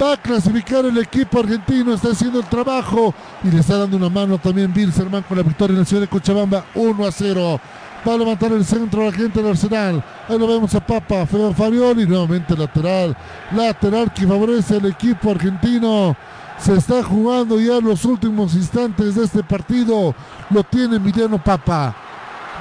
Va 0.00 0.14
a 0.14 0.16
clasificar 0.16 0.86
el 0.86 0.96
equipo 0.96 1.40
argentino, 1.40 1.92
está 1.92 2.12
haciendo 2.12 2.40
el 2.40 2.46
trabajo 2.46 3.12
y 3.44 3.50
le 3.50 3.60
está 3.60 3.76
dando 3.76 3.98
una 3.98 4.08
mano 4.08 4.38
también 4.38 4.72
Bilzerman 4.72 5.22
con 5.24 5.36
la 5.36 5.42
victoria 5.42 5.74
en 5.74 5.80
la 5.80 5.84
ciudad 5.84 6.00
de 6.00 6.08
Cochabamba 6.08 6.64
1 6.74 7.06
a 7.06 7.12
0. 7.12 7.60
Va 8.08 8.14
a 8.14 8.16
levantar 8.16 8.50
el 8.52 8.64
centro 8.64 9.04
la 9.04 9.12
gente 9.12 9.42
del 9.42 9.50
Arsenal. 9.50 10.02
Ahí 10.26 10.38
lo 10.38 10.46
vemos 10.46 10.74
a 10.74 10.80
Papa, 10.80 11.26
Feo 11.26 11.52
Farioli, 11.52 12.06
nuevamente 12.06 12.56
lateral. 12.56 13.14
Lateral 13.52 14.10
que 14.14 14.26
favorece 14.26 14.76
al 14.76 14.86
equipo 14.86 15.32
argentino. 15.32 16.16
Se 16.56 16.74
está 16.74 17.02
jugando 17.02 17.60
ya 17.60 17.78
los 17.78 18.06
últimos 18.06 18.54
instantes 18.54 19.16
de 19.16 19.24
este 19.24 19.42
partido. 19.42 20.14
Lo 20.48 20.64
tiene 20.64 20.96
Emiliano 20.96 21.42
Papa. 21.44 21.94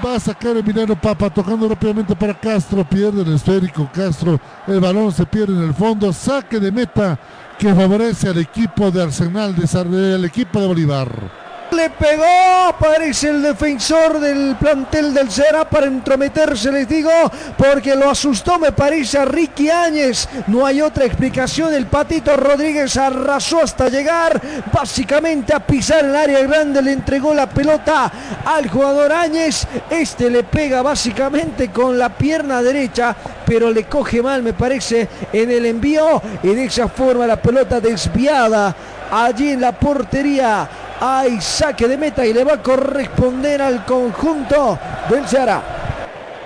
Va 0.05 0.15
a 0.15 0.19
sacar 0.19 0.55
Emiliano 0.55 0.95
Papa 0.95 1.30
tocando 1.30 1.67
rápidamente 1.67 2.15
para 2.15 2.34
Castro. 2.34 2.88
Pierde 2.88 3.21
el 3.21 3.34
esférico 3.34 3.89
Castro. 3.93 4.39
El 4.65 4.80
balón 4.80 5.11
se 5.11 5.26
pierde 5.26 5.53
en 5.53 5.67
el 5.67 5.73
fondo. 5.73 6.13
Saque 6.13 6.57
de 6.57 6.71
meta 6.71 7.19
que 7.57 7.73
favorece 7.76 8.30
al 8.30 8.38
equipo 8.38 8.91
de 8.91 9.03
Arsenal, 9.03 9.53
de, 9.55 10.15
al 10.15 10.23
equipo 10.23 10.61
de 10.61 10.67
Bolívar. 10.67 11.48
Le 11.71 11.89
pegó, 11.91 12.75
parece 12.79 13.29
el 13.29 13.43
defensor 13.43 14.19
del 14.19 14.55
plantel 14.55 15.13
del 15.13 15.29
Cera 15.29 15.69
para 15.69 15.85
entrometerse, 15.85 16.71
les 16.71 16.89
digo, 16.89 17.11
porque 17.57 17.95
lo 17.95 18.09
asustó, 18.09 18.57
me 18.57 18.71
parece, 18.71 19.19
a 19.19 19.25
Ricky 19.25 19.69
Áñez. 19.69 20.27
No 20.47 20.65
hay 20.65 20.81
otra 20.81 21.05
explicación. 21.05 21.73
El 21.73 21.85
Patito 21.85 22.35
Rodríguez 22.35 22.97
arrasó 22.97 23.61
hasta 23.61 23.87
llegar, 23.87 24.41
básicamente 24.73 25.53
a 25.53 25.59
pisar 25.59 26.05
el 26.05 26.15
área 26.15 26.41
grande, 26.41 26.81
le 26.81 26.91
entregó 26.91 27.33
la 27.33 27.47
pelota 27.47 28.11
al 28.43 28.67
jugador 28.67 29.11
Áñez. 29.11 29.67
Este 29.89 30.29
le 30.29 30.43
pega 30.43 30.81
básicamente 30.81 31.69
con 31.69 31.99
la 31.99 32.09
pierna 32.09 32.63
derecha, 32.63 33.15
pero 33.45 33.69
le 33.69 33.83
coge 33.85 34.23
mal, 34.23 34.41
me 34.41 34.53
parece, 34.53 35.07
en 35.31 35.51
el 35.51 35.65
envío. 35.67 36.21
Y 36.41 36.49
de 36.49 36.65
esa 36.65 36.87
forma 36.87 37.27
la 37.27 37.41
pelota 37.41 37.79
desviada 37.79 38.75
allí 39.11 39.51
en 39.51 39.61
la 39.61 39.71
portería 39.71 40.67
hay 40.99 41.39
saque 41.39 41.88
de 41.88 41.97
meta 41.97 42.26
y 42.26 42.34
le 42.34 42.43
va 42.43 42.53
a 42.53 42.63
corresponder 42.63 43.61
al 43.61 43.85
conjunto 43.85 44.77
del 45.09 45.27
Ceará. 45.27 45.61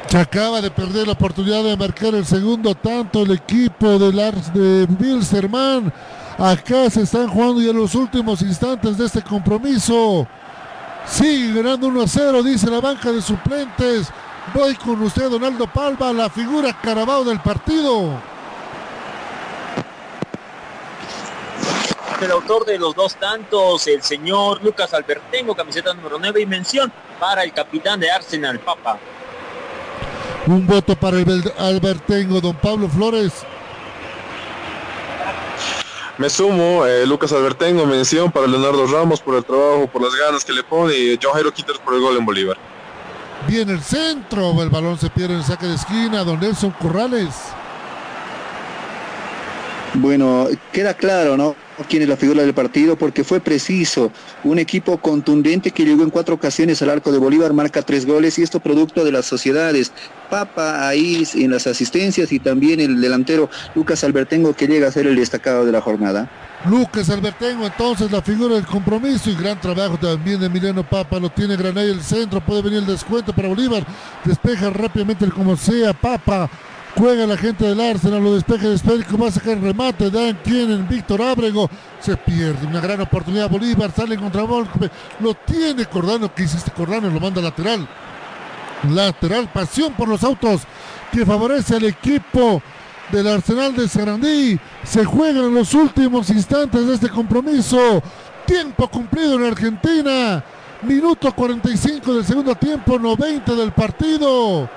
Se 0.08 0.18
acaba 0.18 0.62
de 0.62 0.70
perder 0.70 1.08
la 1.08 1.14
oportunidad 1.14 1.64
de 1.64 1.76
marcar 1.76 2.14
el 2.14 2.26
segundo 2.26 2.76
tanto 2.76 3.24
el 3.24 3.32
equipo 3.32 3.98
de, 3.98 4.14
Lars 4.14 4.54
de 4.54 4.86
Bilzerman. 4.88 5.92
Acá 6.38 6.90
se 6.90 7.02
están 7.02 7.28
jugando 7.28 7.62
ya 7.62 7.74
los 7.74 7.96
últimos 7.96 8.42
instantes 8.42 8.98
de 8.98 9.06
este 9.06 9.22
compromiso. 9.24 10.28
Sigue 11.06 11.62
ganando 11.62 11.88
1 11.88 12.02
a 12.02 12.08
0, 12.08 12.44
dice 12.44 12.70
la 12.70 12.80
banca 12.80 13.12
de 13.12 13.22
suplentes. 13.22 14.10
Voy 14.54 14.76
con 14.76 15.02
usted, 15.02 15.30
Donaldo 15.30 15.66
Palma, 15.68 16.14
la 16.14 16.30
figura 16.30 16.78
Carabao 16.80 17.24
del 17.24 17.40
partido. 17.40 18.33
El 22.24 22.32
autor 22.32 22.66
de 22.66 22.80
los 22.80 22.96
dos 22.96 23.16
tantos, 23.16 23.86
el 23.88 24.02
señor 24.02 24.64
Lucas 24.64 24.94
Albertengo, 24.94 25.56
camiseta 25.56 25.94
número 25.94 26.18
9 26.20 26.42
y 26.42 26.46
mención 26.46 26.92
para 27.20 27.44
el 27.44 27.54
capitán 27.54 28.00
de 28.00 28.10
Arsenal, 28.10 28.60
Papa. 28.60 28.98
Un 30.48 30.66
voto 30.66 30.96
para 30.96 31.18
el 31.18 31.54
Albertengo, 31.58 32.40
don 32.40 32.56
Pablo 32.56 32.88
Flores. 32.88 33.34
Me 36.18 36.30
sumo, 36.30 36.86
eh, 36.86 37.06
Lucas 37.06 37.32
Albertengo, 37.34 37.86
mención 37.86 38.32
para 38.32 38.48
Leonardo 38.48 38.86
Ramos 38.88 39.20
por 39.20 39.36
el 39.36 39.44
trabajo, 39.44 39.88
por 39.88 40.02
las 40.02 40.14
ganas 40.16 40.46
que 40.46 40.54
le 40.54 40.64
pone 40.64 40.94
y 40.94 41.20
John 41.22 41.34
Jairo 41.34 41.52
Quinters 41.52 41.80
por 41.80 41.94
el 41.94 42.02
gol 42.02 42.18
en 42.18 42.26
Bolívar. 42.26 42.58
Viene 43.48 43.74
el 43.74 43.82
centro, 43.82 44.62
el 44.62 44.70
balón 44.70 44.98
se 44.98 45.10
pierde 45.10 45.34
en 45.34 45.40
el 45.40 45.46
saque 45.46 45.66
de 45.66 45.76
esquina, 45.76 46.24
don 46.24 46.40
Nelson 46.40 46.72
Corrales. 46.72 47.34
Bueno, 49.96 50.48
queda 50.72 50.94
claro, 50.96 51.38
¿no? 51.38 51.56
quién 51.90 52.04
es 52.04 52.10
la 52.10 52.18
figura 52.18 52.44
del 52.44 52.54
partido 52.54 52.96
porque 52.96 53.24
fue 53.24 53.40
preciso. 53.40 54.12
Un 54.44 54.60
equipo 54.60 54.98
contundente 54.98 55.72
que 55.72 55.86
llegó 55.86 56.04
en 56.04 56.10
cuatro 56.10 56.36
ocasiones 56.36 56.82
al 56.82 56.90
arco 56.90 57.12
de 57.12 57.18
Bolívar, 57.18 57.54
marca 57.54 57.82
tres 57.82 58.06
goles 58.06 58.38
y 58.40 58.44
esto 58.44 58.60
producto 58.60 59.04
de 59.04 59.12
las 59.12 59.26
sociedades. 59.26 59.92
Papa 60.30 60.88
ahí 60.88 61.28
en 61.36 61.52
las 61.52 61.68
asistencias 61.68 62.32
y 62.32 62.40
también 62.40 62.80
el 62.80 63.02
delantero 63.02 63.50
Lucas 63.76 64.04
Albertengo 64.04 64.54
que 64.54 64.68
llega 64.68 64.88
a 64.88 64.92
ser 64.92 65.08
el 65.08 65.16
destacado 65.16 65.66
de 65.66 65.72
la 65.72 65.82
jornada. 65.82 66.30
Lucas 66.70 67.10
Albertengo, 67.10 67.66
entonces 67.66 68.10
la 68.12 68.22
figura 68.22 68.56
del 68.56 68.66
compromiso 68.66 69.30
y 69.30 69.36
gran 69.36 69.60
trabajo 69.60 69.98
también 69.98 70.40
de 70.40 70.46
Emiliano 70.46 70.84
Papa, 70.88 71.20
lo 71.20 71.30
tiene 71.30 71.58
Granay 71.58 71.90
el 71.90 72.02
centro, 72.02 72.40
puede 72.40 72.62
venir 72.62 72.80
el 72.80 72.86
descuento 72.86 73.34
para 73.34 73.50
Bolívar, 73.50 73.86
despeja 74.24 74.70
rápidamente 74.70 75.26
el 75.26 75.34
como 75.34 75.58
sea, 75.58 75.94
Papa 75.94 76.50
Juega 76.96 77.26
la 77.26 77.38
gente 77.38 77.66
del 77.66 77.82
Arsenal, 77.82 78.24
lo 78.24 78.36
despeja 78.36 78.68
de 78.68 78.76
Espérico, 78.76 79.18
va 79.18 79.28
a 79.28 79.32
sacar 79.32 79.60
remate, 79.60 80.12
Dan 80.12 80.38
en 80.46 80.88
Víctor 80.88 81.24
Ábrego, 81.24 81.68
se 82.00 82.16
pierde 82.16 82.68
una 82.68 82.80
gran 82.80 83.02
oportunidad, 83.02 83.50
Bolívar 83.50 83.92
sale 83.92 84.14
en 84.14 84.22
contragolpe, 84.22 84.92
lo 85.20 85.34
tiene 85.34 85.86
Cordano, 85.88 86.34
que 86.34 86.44
hiciste 86.44 86.70
Cordano, 86.70 87.10
lo 87.10 87.20
manda 87.20 87.42
lateral, 87.42 87.88
lateral, 88.92 89.50
pasión 89.52 89.94
por 89.94 90.08
los 90.08 90.24
autos, 90.24 90.62
que 91.12 91.26
favorece 91.26 91.78
al 91.78 91.86
equipo 91.86 92.62
del 93.12 93.28
Arsenal 93.28 93.76
de 93.76 93.88
Sarandí, 93.88 94.60
se 94.84 95.04
juegan 95.04 95.46
en 95.46 95.56
los 95.56 95.74
últimos 95.74 96.30
instantes 96.30 96.86
de 96.86 96.94
este 96.94 97.10
compromiso, 97.10 98.04
tiempo 98.46 98.88
cumplido 98.88 99.34
en 99.36 99.46
Argentina, 99.46 100.44
minuto 100.84 101.34
45 101.34 102.14
del 102.14 102.26
segundo 102.26 102.54
tiempo, 102.54 103.00
90 103.00 103.56
del 103.56 103.72
partido. 103.72 104.70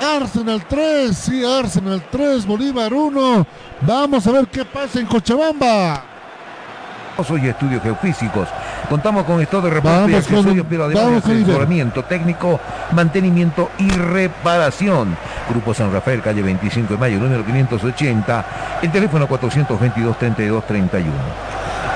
Arsenal 0.00 0.64
3, 0.66 1.16
sí, 1.16 1.44
Arsenal 1.44 2.02
3, 2.10 2.46
Bolívar 2.46 2.92
1. 2.92 3.46
Vamos 3.82 4.26
a 4.26 4.32
ver 4.32 4.46
qué 4.46 4.64
pasa 4.64 4.98
en 4.98 5.06
Cochabamba. 5.06 6.04
Soy 7.26 7.48
estudios 7.48 7.82
geofísicos. 7.82 8.48
Contamos 8.88 9.24
con 9.24 9.42
esto 9.42 9.60
de 9.60 9.68
reporte 9.68 10.10
y 10.10 10.14
accesorios, 10.14 10.66
pero 10.68 10.84
además 10.84 11.22
de 11.24 11.34
asesoramiento 11.34 12.02
técnico, 12.04 12.58
mantenimiento 12.92 13.70
y 13.78 13.90
reparación. 13.90 15.16
Grupo 15.50 15.74
San 15.74 15.92
Rafael, 15.92 16.22
calle 16.22 16.40
25 16.40 16.94
de 16.94 16.98
mayo, 16.98 17.18
número 17.18 17.44
580, 17.44 18.44
el 18.82 18.90
teléfono 18.90 19.28
422-3231. 19.28 21.02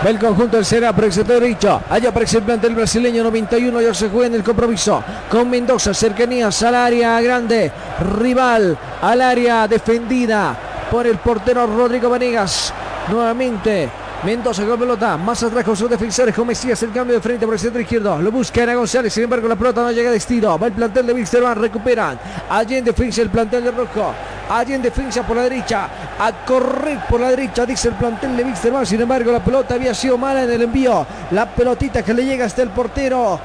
Va 0.05 0.11
el 0.11 0.19
conjunto 0.19 0.59
del 0.59 0.67
Será 0.67 0.93
por 0.93 1.05
el 1.05 1.13
sector 1.13 1.41
derecho. 1.41 1.81
Allá 1.89 2.11
aparece 2.11 2.37
el 2.37 2.43
plantel 2.43 2.75
brasileño 2.75 3.25
91. 3.25 3.81
Ya 3.81 3.95
se 3.95 4.11
juega 4.11 4.27
en 4.27 4.35
el 4.35 4.43
compromiso 4.43 5.03
con 5.31 5.49
Mendoza. 5.49 5.95
Cercanías 5.95 6.63
al 6.63 6.75
área 6.75 7.19
grande. 7.23 7.73
Rival 8.19 8.77
al 9.01 9.23
área 9.23 9.67
defendida 9.67 10.55
por 10.91 11.07
el 11.07 11.17
portero 11.17 11.67
Rodrigo 11.67 12.11
Vanegas. 12.11 12.75
Nuevamente 13.09 13.89
Mendoza 14.25 14.65
con 14.65 14.79
pelota, 14.79 15.19
más 15.19 15.43
atrás 15.43 15.63
con 15.63 15.77
sus 15.77 15.91
defensores 15.91 16.35
con 16.35 16.47
Mesías, 16.47 16.83
el 16.83 16.93
cambio 16.93 17.15
de 17.15 17.21
frente 17.21 17.45
por 17.45 17.53
el 17.55 17.61
centro 17.61 17.79
izquierdo, 17.79 18.23
lo 18.23 18.33
busca 18.33 18.63
Ana 18.63 18.75
González, 18.75 19.13
sin 19.13 19.25
embargo 19.25 19.47
la 19.47 19.55
pelota 19.55 19.83
no 19.83 19.93
llega 19.93 20.09
a 20.09 20.13
destino, 20.13 20.59
va 20.59 20.69
el 20.69 20.73
plantel 20.73 21.07
de 21.07 21.13
Wilstermann, 21.13 21.59
recuperan, 21.59 22.19
allí 22.49 22.77
en 22.77 22.85
defensa 22.87 23.21
el 23.21 23.29
plantel 23.29 23.65
de 23.65 23.71
Rojo, 23.71 24.15
allí 24.49 24.73
en 24.73 24.81
defensa 24.81 25.27
por 25.27 25.37
la 25.37 25.43
derecha, 25.43 25.89
a 26.19 26.33
correr 26.47 27.01
por 27.07 27.21
la 27.21 27.29
derecha, 27.29 27.67
dice 27.67 27.89
el 27.89 27.95
plantel 27.97 28.35
de 28.35 28.45
Wilstermann, 28.45 28.87
sin 28.87 29.03
embargo 29.03 29.31
la 29.31 29.45
pelota 29.45 29.75
había 29.75 29.93
sido 29.93 30.17
mala 30.17 30.45
en 30.45 30.53
el 30.53 30.63
envío, 30.63 31.07
la 31.33 31.55
pelotita 31.55 32.03
que 32.03 32.15
le 32.15 32.25
llega 32.25 32.47
hasta 32.47 32.63
el 32.63 32.71
portero 32.71 33.39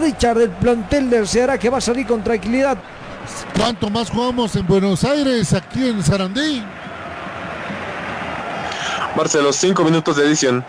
Richard 0.00 0.38
del 0.38 0.50
plantel 0.50 1.10
del 1.10 1.26
Ceará 1.26 1.58
que 1.58 1.68
va 1.68 1.78
a 1.78 1.80
salir 1.80 2.06
con 2.06 2.22
tranquilidad. 2.22 2.78
¿Cuánto 3.56 3.90
más 3.90 4.10
jugamos 4.10 4.54
en 4.54 4.64
Buenos 4.64 5.02
Aires, 5.02 5.52
aquí 5.54 5.88
en 5.88 6.04
Sarandí? 6.04 6.62
Marcelo, 9.16 9.52
cinco 9.52 9.84
minutos 9.84 10.16
de 10.16 10.26
edición. 10.26 10.64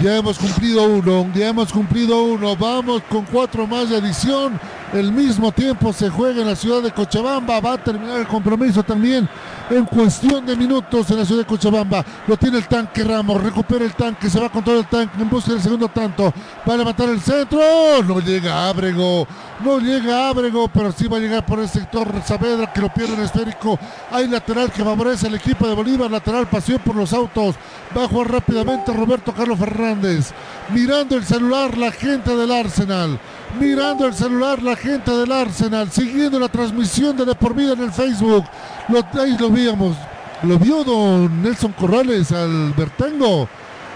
Ya 0.00 0.16
hemos 0.16 0.38
cumplido 0.38 0.84
uno, 0.84 1.26
ya 1.34 1.48
hemos 1.48 1.72
cumplido 1.72 2.22
uno. 2.22 2.56
Vamos 2.56 3.02
con 3.08 3.24
cuatro 3.24 3.66
más 3.66 3.88
de 3.88 3.98
edición. 3.98 4.60
El 4.92 5.12
mismo 5.12 5.52
tiempo 5.52 5.92
se 5.92 6.10
juega 6.10 6.42
en 6.42 6.48
la 6.48 6.56
ciudad 6.56 6.82
de 6.82 6.90
Cochabamba. 6.90 7.60
Va 7.60 7.74
a 7.74 7.78
terminar 7.78 8.20
el 8.20 8.26
compromiso 8.26 8.82
también 8.82 9.28
en 9.70 9.84
cuestión 9.84 10.46
de 10.46 10.56
minutos 10.56 11.10
en 11.10 11.18
la 11.18 11.24
ciudad 11.24 11.42
de 11.42 11.46
Cochabamba. 11.46 12.04
Lo 12.26 12.36
tiene 12.36 12.58
el 12.58 12.68
tanque 12.68 13.02
Ramos. 13.02 13.42
Recupera 13.42 13.84
el 13.84 13.94
tanque. 13.94 14.30
Se 14.30 14.40
va 14.40 14.48
con 14.48 14.62
todo 14.62 14.78
el 14.78 14.86
tanque 14.86 15.20
en 15.20 15.28
busca 15.28 15.52
del 15.52 15.62
segundo 15.62 15.88
tanto. 15.88 16.32
Va 16.68 16.74
a 16.74 16.76
levantar 16.76 17.08
el 17.08 17.20
centro. 17.20 17.58
No 18.06 18.20
llega 18.20 18.68
Ábrego. 18.68 19.26
No 19.64 19.78
llega 19.78 20.28
Ábrego, 20.28 20.68
pero 20.68 20.92
sí 20.92 21.08
va 21.08 21.16
a 21.16 21.20
llegar 21.20 21.46
por 21.46 21.58
el 21.58 21.68
sector 21.68 22.08
Saavedra 22.24 22.72
que 22.72 22.80
lo 22.80 22.92
pierde 22.92 23.14
en 23.14 23.22
esférico. 23.22 23.78
Hay 24.10 24.28
lateral 24.28 24.70
que 24.70 24.84
favorece 24.84 25.26
al 25.26 25.34
equipo 25.34 25.66
de 25.66 25.74
Bolívar. 25.74 26.10
Lateral 26.10 26.46
pasión 26.46 26.80
por 26.84 26.94
los 26.94 27.12
autos. 27.12 27.56
Va 27.96 28.04
a 28.04 28.08
jugar 28.08 28.32
rápidamente 28.32 28.92
Roberto 28.92 29.32
Carlos 29.32 29.58
Fernández. 29.58 30.32
Mirando 30.70 31.16
el 31.16 31.24
celular 31.24 31.76
la 31.76 31.90
gente 31.90 32.36
del 32.36 32.52
Arsenal 32.52 33.18
mirando 33.56 34.06
el 34.06 34.14
celular 34.14 34.62
la 34.62 34.76
gente 34.76 35.10
del 35.10 35.32
Arsenal, 35.32 35.90
siguiendo 35.90 36.38
la 36.38 36.48
transmisión 36.48 37.16
de 37.16 37.24
De 37.24 37.34
Por 37.34 37.54
Vida 37.54 37.72
en 37.72 37.82
el 37.82 37.92
Facebook. 37.92 38.44
Lo, 38.88 39.04
ahí 39.20 39.36
lo 39.38 39.50
víamos. 39.50 39.96
Lo 40.42 40.58
vio 40.58 40.84
don 40.84 41.42
Nelson 41.42 41.72
Corrales 41.72 42.30
Albertango. 42.32 43.48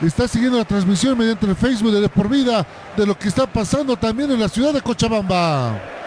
Está 0.03 0.27
siguiendo 0.27 0.59
la 0.59 0.65
transmisión 0.65 1.17
mediante 1.19 1.47
el 1.47 1.55
Facebook 1.55 1.93
de 1.93 2.01
De 2.01 2.09
Por 2.09 2.29
Vida 2.29 2.67
de 2.97 3.07
lo 3.07 3.19
que 3.19 3.29
está 3.29 3.47
pasando 3.47 3.97
también 3.97 4.31
en 4.31 4.41
la 4.41 4.49
ciudad 4.49 4.73
de 4.73 4.81
Cochabamba 4.81 6.00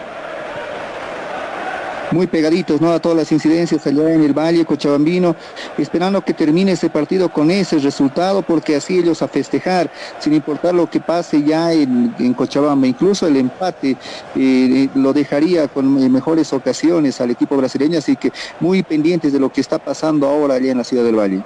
muy 2.14 2.28
pegaditos 2.28 2.80
¿no? 2.80 2.92
a 2.92 3.00
todas 3.00 3.18
las 3.18 3.32
incidencias 3.32 3.86
allá 3.86 4.14
en 4.14 4.22
el 4.22 4.32
Valle 4.32 4.64
Cochabambino, 4.64 5.34
esperando 5.76 6.24
que 6.24 6.32
termine 6.32 6.72
ese 6.72 6.88
partido 6.88 7.28
con 7.28 7.50
ese 7.50 7.78
resultado, 7.78 8.42
porque 8.42 8.76
así 8.76 8.98
ellos 8.98 9.20
a 9.20 9.28
festejar, 9.28 9.90
sin 10.20 10.32
importar 10.32 10.74
lo 10.74 10.88
que 10.88 11.00
pase 11.00 11.42
ya 11.42 11.72
en, 11.72 12.34
Cochabamba, 12.34 12.86
incluso 12.86 13.26
el 13.26 13.36
empate 13.36 13.96
eh, 14.36 14.88
lo 14.94 15.12
dejaría 15.12 15.68
con 15.68 16.02
eh, 16.02 16.08
mejores 16.08 16.52
ocasiones 16.52 17.20
al 17.20 17.32
equipo 17.32 17.56
brasileño, 17.56 17.98
así 17.98 18.16
que 18.16 18.32
muy 18.60 18.82
pendientes 18.82 19.32
de 19.32 19.40
lo 19.40 19.52
que 19.52 19.60
está 19.60 19.78
pasando 19.78 20.28
ahora 20.28 20.54
allá 20.54 20.70
en 20.70 20.78
la 20.78 20.84
ciudad 20.84 21.04
del 21.04 21.18
Valle. 21.18 21.42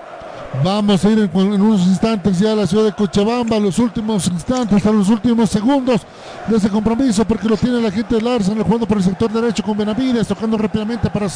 Vamos 0.65 1.05
a 1.05 1.11
ir 1.11 1.19
en, 1.19 1.31
unos 1.37 1.87
instantes 1.87 2.39
ya 2.39 2.53
a 2.53 2.57
la 2.57 2.67
ciudad 2.67 2.85
de 2.85 2.93
Cochabamba, 2.93 3.59
los 3.61 3.79
últimos 3.79 4.27
instantes, 4.27 4.85
a 4.85 4.91
los 4.91 5.09
últimos 5.09 5.51
segundos 5.51 6.01
de 6.47 6.57
ese 6.57 6.69
compromiso, 6.69 7.25
porque 7.25 7.49
lo 7.49 7.57
tiene 7.57 7.81
la 7.81 7.91
gente 7.91 8.15
del 8.15 8.27
Arsenal 8.27 8.65
jugando 8.65 8.87
por 8.87 8.97
el 8.97 9.05
sector 9.05 9.31
derecho 9.31 9.63
con 9.63 9.77
Benavides, 9.77 10.27
tocando 10.27 10.57
rápidamente 10.57 11.11
para, 11.11 11.27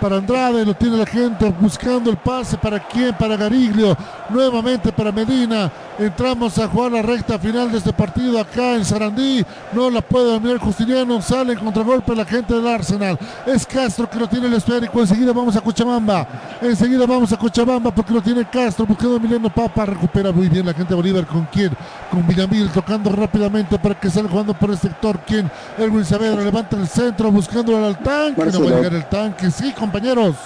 para 0.00 0.16
Andrade, 0.16 0.66
lo 0.66 0.74
tiene 0.74 0.96
la 0.96 1.06
gente 1.06 1.54
buscando 1.60 2.10
el 2.10 2.16
pase 2.16 2.58
para 2.58 2.80
quién, 2.80 3.14
para 3.14 3.36
Gariglio, 3.36 3.96
nuevamente 4.28 4.92
para 4.92 5.12
Medina. 5.12 5.70
Entramos 5.98 6.58
a 6.58 6.68
jugar 6.68 6.92
la 6.92 7.02
recta 7.02 7.38
final 7.38 7.72
de 7.72 7.78
este 7.78 7.92
partido 7.92 8.38
acá 8.38 8.74
en 8.74 8.84
Sarandí, 8.84 9.44
no 9.72 9.88
la 9.88 10.02
puede 10.02 10.32
dominar 10.32 10.58
Justiniano, 10.58 11.22
sale 11.22 11.54
en 11.54 11.60
contragolpe 11.60 12.14
la 12.14 12.24
gente 12.24 12.52
del 12.52 12.66
Arsenal. 12.66 13.18
Es 13.46 13.64
Castro 13.64 14.10
que 14.10 14.18
lo 14.18 14.28
tiene 14.28 14.48
el 14.48 14.54
esférico, 14.54 15.00
enseguida 15.00 15.32
vamos 15.32 15.56
a 15.56 15.60
Cochabamba, 15.62 16.26
enseguida 16.60 17.06
vamos 17.06 17.32
a 17.32 17.38
Cochabamba 17.38 17.90
porque 17.92 18.12
lo 18.12 18.20
tiene 18.20 18.44
buscando 18.56 19.14
a 19.14 19.16
Emiliano 19.18 19.50
Papa, 19.50 19.84
recupera 19.84 20.32
muy 20.32 20.48
bien 20.48 20.64
la 20.64 20.72
gente 20.72 20.88
de 20.88 20.94
Bolívar 20.94 21.26
con 21.26 21.46
quién, 21.52 21.70
con 22.10 22.26
Villamil 22.26 22.70
tocando 22.70 23.10
rápidamente 23.10 23.78
para 23.78 23.94
que 24.00 24.08
salga 24.08 24.30
jugando 24.30 24.54
por 24.54 24.70
el 24.70 24.78
sector, 24.78 25.18
quien, 25.26 25.50
Erwin 25.76 26.04
Saavedra 26.04 26.42
levanta 26.42 26.76
el 26.76 26.88
centro 26.88 27.30
buscando 27.30 27.76
al 27.76 27.98
tanque, 27.98 28.46
no 28.46 28.64
va 28.64 28.70
a 28.70 28.74
llegar 28.76 28.94
el 28.94 29.04
tanque, 29.08 29.50
sí 29.50 29.72
compañeros. 29.72 30.36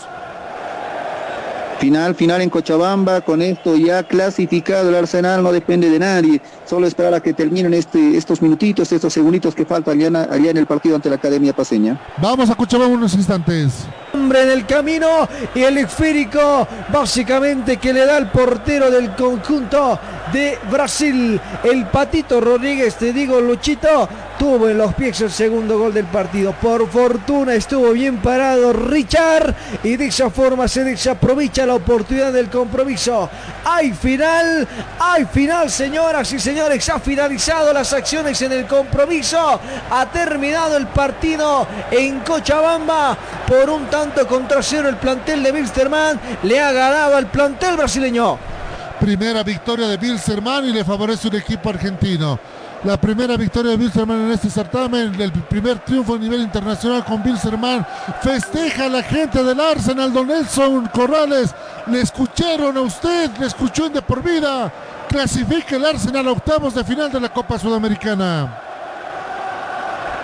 Final, 1.80 2.14
final 2.14 2.42
en 2.42 2.50
Cochabamba, 2.50 3.22
con 3.22 3.40
esto 3.40 3.74
ya 3.74 4.02
clasificado 4.02 4.90
el 4.90 4.94
Arsenal, 4.94 5.42
no 5.42 5.50
depende 5.50 5.88
de 5.88 5.98
nadie, 5.98 6.42
solo 6.66 6.86
esperar 6.86 7.14
a 7.14 7.20
que 7.20 7.32
terminen 7.32 7.72
este, 7.72 8.18
estos 8.18 8.42
minutitos, 8.42 8.92
estos 8.92 9.10
segunditos 9.10 9.54
que 9.54 9.64
faltan 9.64 9.98
allá, 9.98 10.28
allá 10.30 10.50
en 10.50 10.58
el 10.58 10.66
partido 10.66 10.96
ante 10.96 11.08
la 11.08 11.16
Academia 11.16 11.54
Paseña. 11.54 11.98
Vamos 12.18 12.50
a 12.50 12.54
Cochabamba 12.54 12.94
unos 12.94 13.14
instantes. 13.14 13.86
Hombre 14.12 14.42
en 14.42 14.50
el 14.50 14.66
camino 14.66 15.26
y 15.54 15.62
el 15.62 15.78
esférico 15.78 16.68
básicamente 16.92 17.78
que 17.78 17.94
le 17.94 18.04
da 18.04 18.18
el 18.18 18.26
portero 18.26 18.90
del 18.90 19.14
conjunto 19.14 19.98
de 20.34 20.58
Brasil. 20.70 21.40
El 21.64 21.86
Patito 21.86 22.42
Rodríguez, 22.42 22.96
te 22.96 23.14
digo, 23.14 23.40
Luchito, 23.40 24.06
tuvo 24.40 24.70
en 24.70 24.78
los 24.78 24.94
pies 24.94 25.20
el 25.20 25.30
segundo 25.30 25.78
gol 25.78 25.92
del 25.92 26.06
partido. 26.06 26.54
Por 26.54 26.88
fortuna 26.88 27.52
estuvo 27.52 27.90
bien 27.90 28.22
parado 28.22 28.72
Richard 28.72 29.54
y 29.84 29.96
de 29.96 30.06
esa 30.06 30.30
forma 30.30 30.66
se 30.66 30.82
desaprovecha 30.82 31.66
la 31.66 31.74
oportunidad 31.74 32.32
del 32.32 32.48
compromiso. 32.48 33.28
Hay 33.66 33.92
final, 33.92 34.66
hay 34.98 35.26
final, 35.26 35.68
señoras 35.68 36.32
y 36.32 36.38
señores. 36.38 36.88
Ha 36.88 36.98
finalizado 36.98 37.74
las 37.74 37.92
acciones 37.92 38.40
en 38.40 38.52
el 38.52 38.66
compromiso. 38.66 39.60
Ha 39.90 40.06
terminado 40.06 40.78
el 40.78 40.86
partido 40.86 41.66
en 41.90 42.20
Cochabamba 42.20 43.18
por 43.46 43.68
un 43.68 43.88
tanto 43.88 44.26
contra 44.26 44.62
cero. 44.62 44.88
El 44.88 44.96
plantel 44.96 45.42
de 45.42 45.52
Wilstermann 45.52 46.18
le 46.44 46.58
ha 46.58 46.72
ganado 46.72 47.14
al 47.14 47.30
plantel 47.30 47.76
brasileño. 47.76 48.38
Primera 48.98 49.42
victoria 49.42 49.86
de 49.86 49.96
Wilstermann 49.96 50.64
y 50.64 50.72
le 50.72 50.82
favorece 50.82 51.28
un 51.28 51.36
equipo 51.36 51.68
argentino. 51.68 52.40
La 52.84 52.96
primera 52.96 53.36
victoria 53.36 53.72
de 53.72 53.76
Wilstermann 53.76 54.22
en 54.22 54.30
este 54.30 54.48
certamen, 54.48 55.14
el 55.20 55.32
primer 55.32 55.80
triunfo 55.80 56.14
a 56.14 56.18
nivel 56.18 56.40
internacional 56.40 57.04
con 57.04 57.20
Wilstermann. 57.22 57.86
Festeja 58.22 58.88
la 58.88 59.02
gente 59.02 59.42
del 59.42 59.60
Arsenal, 59.60 60.10
Don 60.10 60.26
Nelson 60.26 60.86
Corrales. 60.86 61.54
Le 61.88 62.00
escucharon 62.00 62.76
a 62.78 62.80
usted, 62.80 63.30
le 63.38 63.46
escuchó 63.46 63.90
de 63.90 64.00
por 64.00 64.22
vida. 64.22 64.72
Clasifica 65.10 65.76
el 65.76 65.84
Arsenal 65.84 66.28
a 66.28 66.32
octavos 66.32 66.74
de 66.74 66.82
final 66.82 67.12
de 67.12 67.20
la 67.20 67.28
Copa 67.28 67.58
Sudamericana 67.58 68.69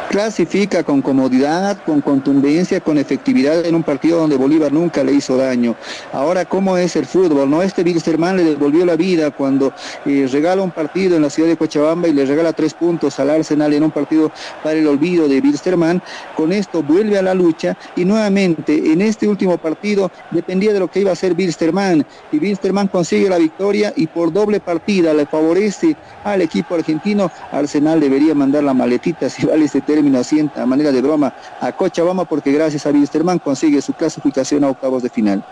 clasifica 0.08 0.82
con 0.82 1.02
comodidad, 1.02 1.78
con 1.84 2.00
contundencia, 2.00 2.80
con 2.80 2.98
efectividad 2.98 3.64
en 3.64 3.74
un 3.74 3.82
partido 3.82 4.18
donde 4.18 4.36
Bolívar 4.36 4.72
nunca 4.72 5.02
le 5.02 5.12
hizo 5.12 5.36
daño. 5.36 5.76
Ahora, 6.12 6.44
¿cómo 6.44 6.76
es 6.76 6.96
el 6.96 7.06
fútbol? 7.06 7.50
No, 7.50 7.62
este 7.62 7.82
Wilstermann 7.82 8.36
le 8.36 8.44
devolvió 8.44 8.86
la 8.86 8.96
vida 8.96 9.30
cuando 9.30 9.72
eh, 10.04 10.28
regala 10.30 10.62
un 10.62 10.70
partido 10.70 11.16
en 11.16 11.22
la 11.22 11.30
ciudad 11.30 11.48
de 11.48 11.56
Cochabamba 11.56 12.08
y 12.08 12.12
le 12.12 12.24
regala 12.24 12.52
tres 12.52 12.74
puntos 12.74 13.18
al 13.18 13.30
Arsenal 13.30 13.72
en 13.72 13.82
un 13.82 13.90
partido 13.90 14.30
para 14.62 14.78
el 14.78 14.86
olvido 14.86 15.28
de 15.28 15.40
Wilstermann. 15.40 16.02
Con 16.36 16.52
esto 16.52 16.82
vuelve 16.82 17.18
a 17.18 17.22
la 17.22 17.34
lucha 17.34 17.76
y 17.96 18.04
nuevamente 18.04 18.92
en 18.92 19.02
este 19.02 19.28
último 19.28 19.58
partido 19.58 20.10
dependía 20.30 20.72
de 20.72 20.80
lo 20.80 20.88
que 20.88 21.00
iba 21.00 21.10
a 21.10 21.14
hacer 21.14 21.34
Wilstermann 21.36 22.06
y 22.32 22.38
Wilstermann 22.38 22.88
consigue 22.88 23.28
la 23.28 23.38
victoria 23.38 23.92
y 23.96 24.06
por 24.06 24.32
doble 24.32 24.60
partida 24.60 25.12
le 25.12 25.26
favorece 25.26 25.96
al 26.24 26.42
equipo 26.42 26.74
argentino. 26.74 27.30
Arsenal 27.50 28.00
debería 28.00 28.34
mandar 28.34 28.64
la 28.64 28.74
maletita 28.74 29.28
si 29.28 29.46
vale 29.46 29.64
este 29.64 29.82
término 29.96 30.20
a 30.56 30.66
manera 30.66 30.92
de 30.92 31.00
broma 31.00 31.32
a 31.58 31.72
Cochabamba 31.72 32.26
porque 32.26 32.52
gracias 32.52 32.84
a 32.84 32.90
Wilstermann 32.90 33.38
consigue 33.38 33.80
su 33.80 33.94
clasificación 33.94 34.62
a 34.64 34.68
octavos 34.68 35.02
de 35.02 35.08
final. 35.08 35.42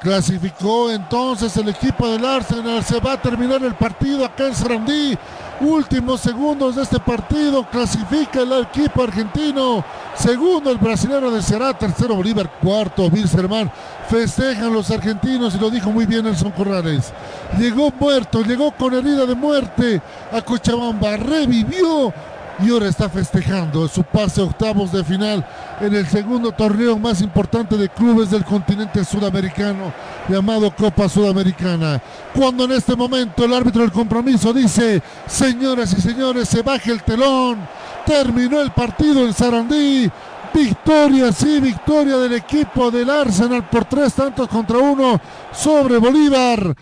Clasificó 0.00 0.92
entonces 0.92 1.56
el 1.56 1.70
equipo 1.70 2.06
del 2.06 2.24
Arsenal. 2.24 2.84
Se 2.84 3.00
va 3.00 3.14
a 3.14 3.20
terminar 3.20 3.60
el 3.64 3.74
partido 3.74 4.24
acá 4.24 4.46
en 4.46 4.54
Sarandí. 4.54 5.18
Últimos 5.60 6.20
segundos 6.20 6.76
de 6.76 6.84
este 6.84 7.00
partido. 7.00 7.68
Clasifica 7.68 8.42
el 8.42 8.52
equipo 8.62 9.02
argentino. 9.02 9.84
Segundo 10.14 10.70
el 10.70 10.78
brasileño 10.78 11.32
de 11.32 11.42
Ceará. 11.42 11.76
Tercero 11.76 12.14
Bolívar. 12.14 12.48
Cuarto 12.62 13.08
Wilstermann. 13.08 13.72
Festejan 14.08 14.72
los 14.72 14.88
argentinos 14.92 15.56
y 15.56 15.58
lo 15.58 15.68
dijo 15.68 15.90
muy 15.90 16.06
bien 16.06 16.24
Nelson 16.24 16.52
Corrales. 16.52 17.12
Llegó 17.58 17.92
muerto, 17.98 18.42
llegó 18.44 18.70
con 18.70 18.94
herida 18.94 19.26
de 19.26 19.34
muerte 19.34 20.00
a 20.30 20.40
Cochabamba. 20.40 21.16
Revivió 21.16 22.14
y 22.60 22.70
ahora 22.70 22.88
está 22.88 23.08
festejando 23.08 23.86
su 23.88 24.02
pase 24.02 24.40
a 24.40 24.44
octavos 24.44 24.90
de 24.90 25.04
final 25.04 25.46
en 25.80 25.94
el 25.94 26.06
segundo 26.08 26.50
torneo 26.52 26.98
más 26.98 27.20
importante 27.20 27.76
de 27.76 27.88
clubes 27.88 28.30
del 28.30 28.44
continente 28.44 29.04
sudamericano 29.04 29.92
llamado 30.28 30.74
Copa 30.74 31.08
Sudamericana. 31.08 32.02
Cuando 32.34 32.64
en 32.64 32.72
este 32.72 32.96
momento 32.96 33.44
el 33.44 33.54
árbitro 33.54 33.82
del 33.82 33.92
compromiso 33.92 34.52
dice, 34.52 35.02
señoras 35.26 35.94
y 35.96 36.00
señores, 36.00 36.48
se 36.48 36.62
baje 36.62 36.90
el 36.90 37.02
telón, 37.02 37.58
terminó 38.04 38.60
el 38.60 38.72
partido 38.72 39.24
en 39.24 39.32
Sarandí. 39.32 40.10
Victoria, 40.52 41.30
sí, 41.30 41.60
victoria 41.60 42.16
del 42.16 42.32
equipo 42.32 42.90
del 42.90 43.10
Arsenal 43.10 43.68
por 43.68 43.84
tres 43.84 44.14
tantos 44.14 44.48
contra 44.48 44.78
uno 44.78 45.20
sobre 45.52 45.98
Bolívar. 45.98 46.74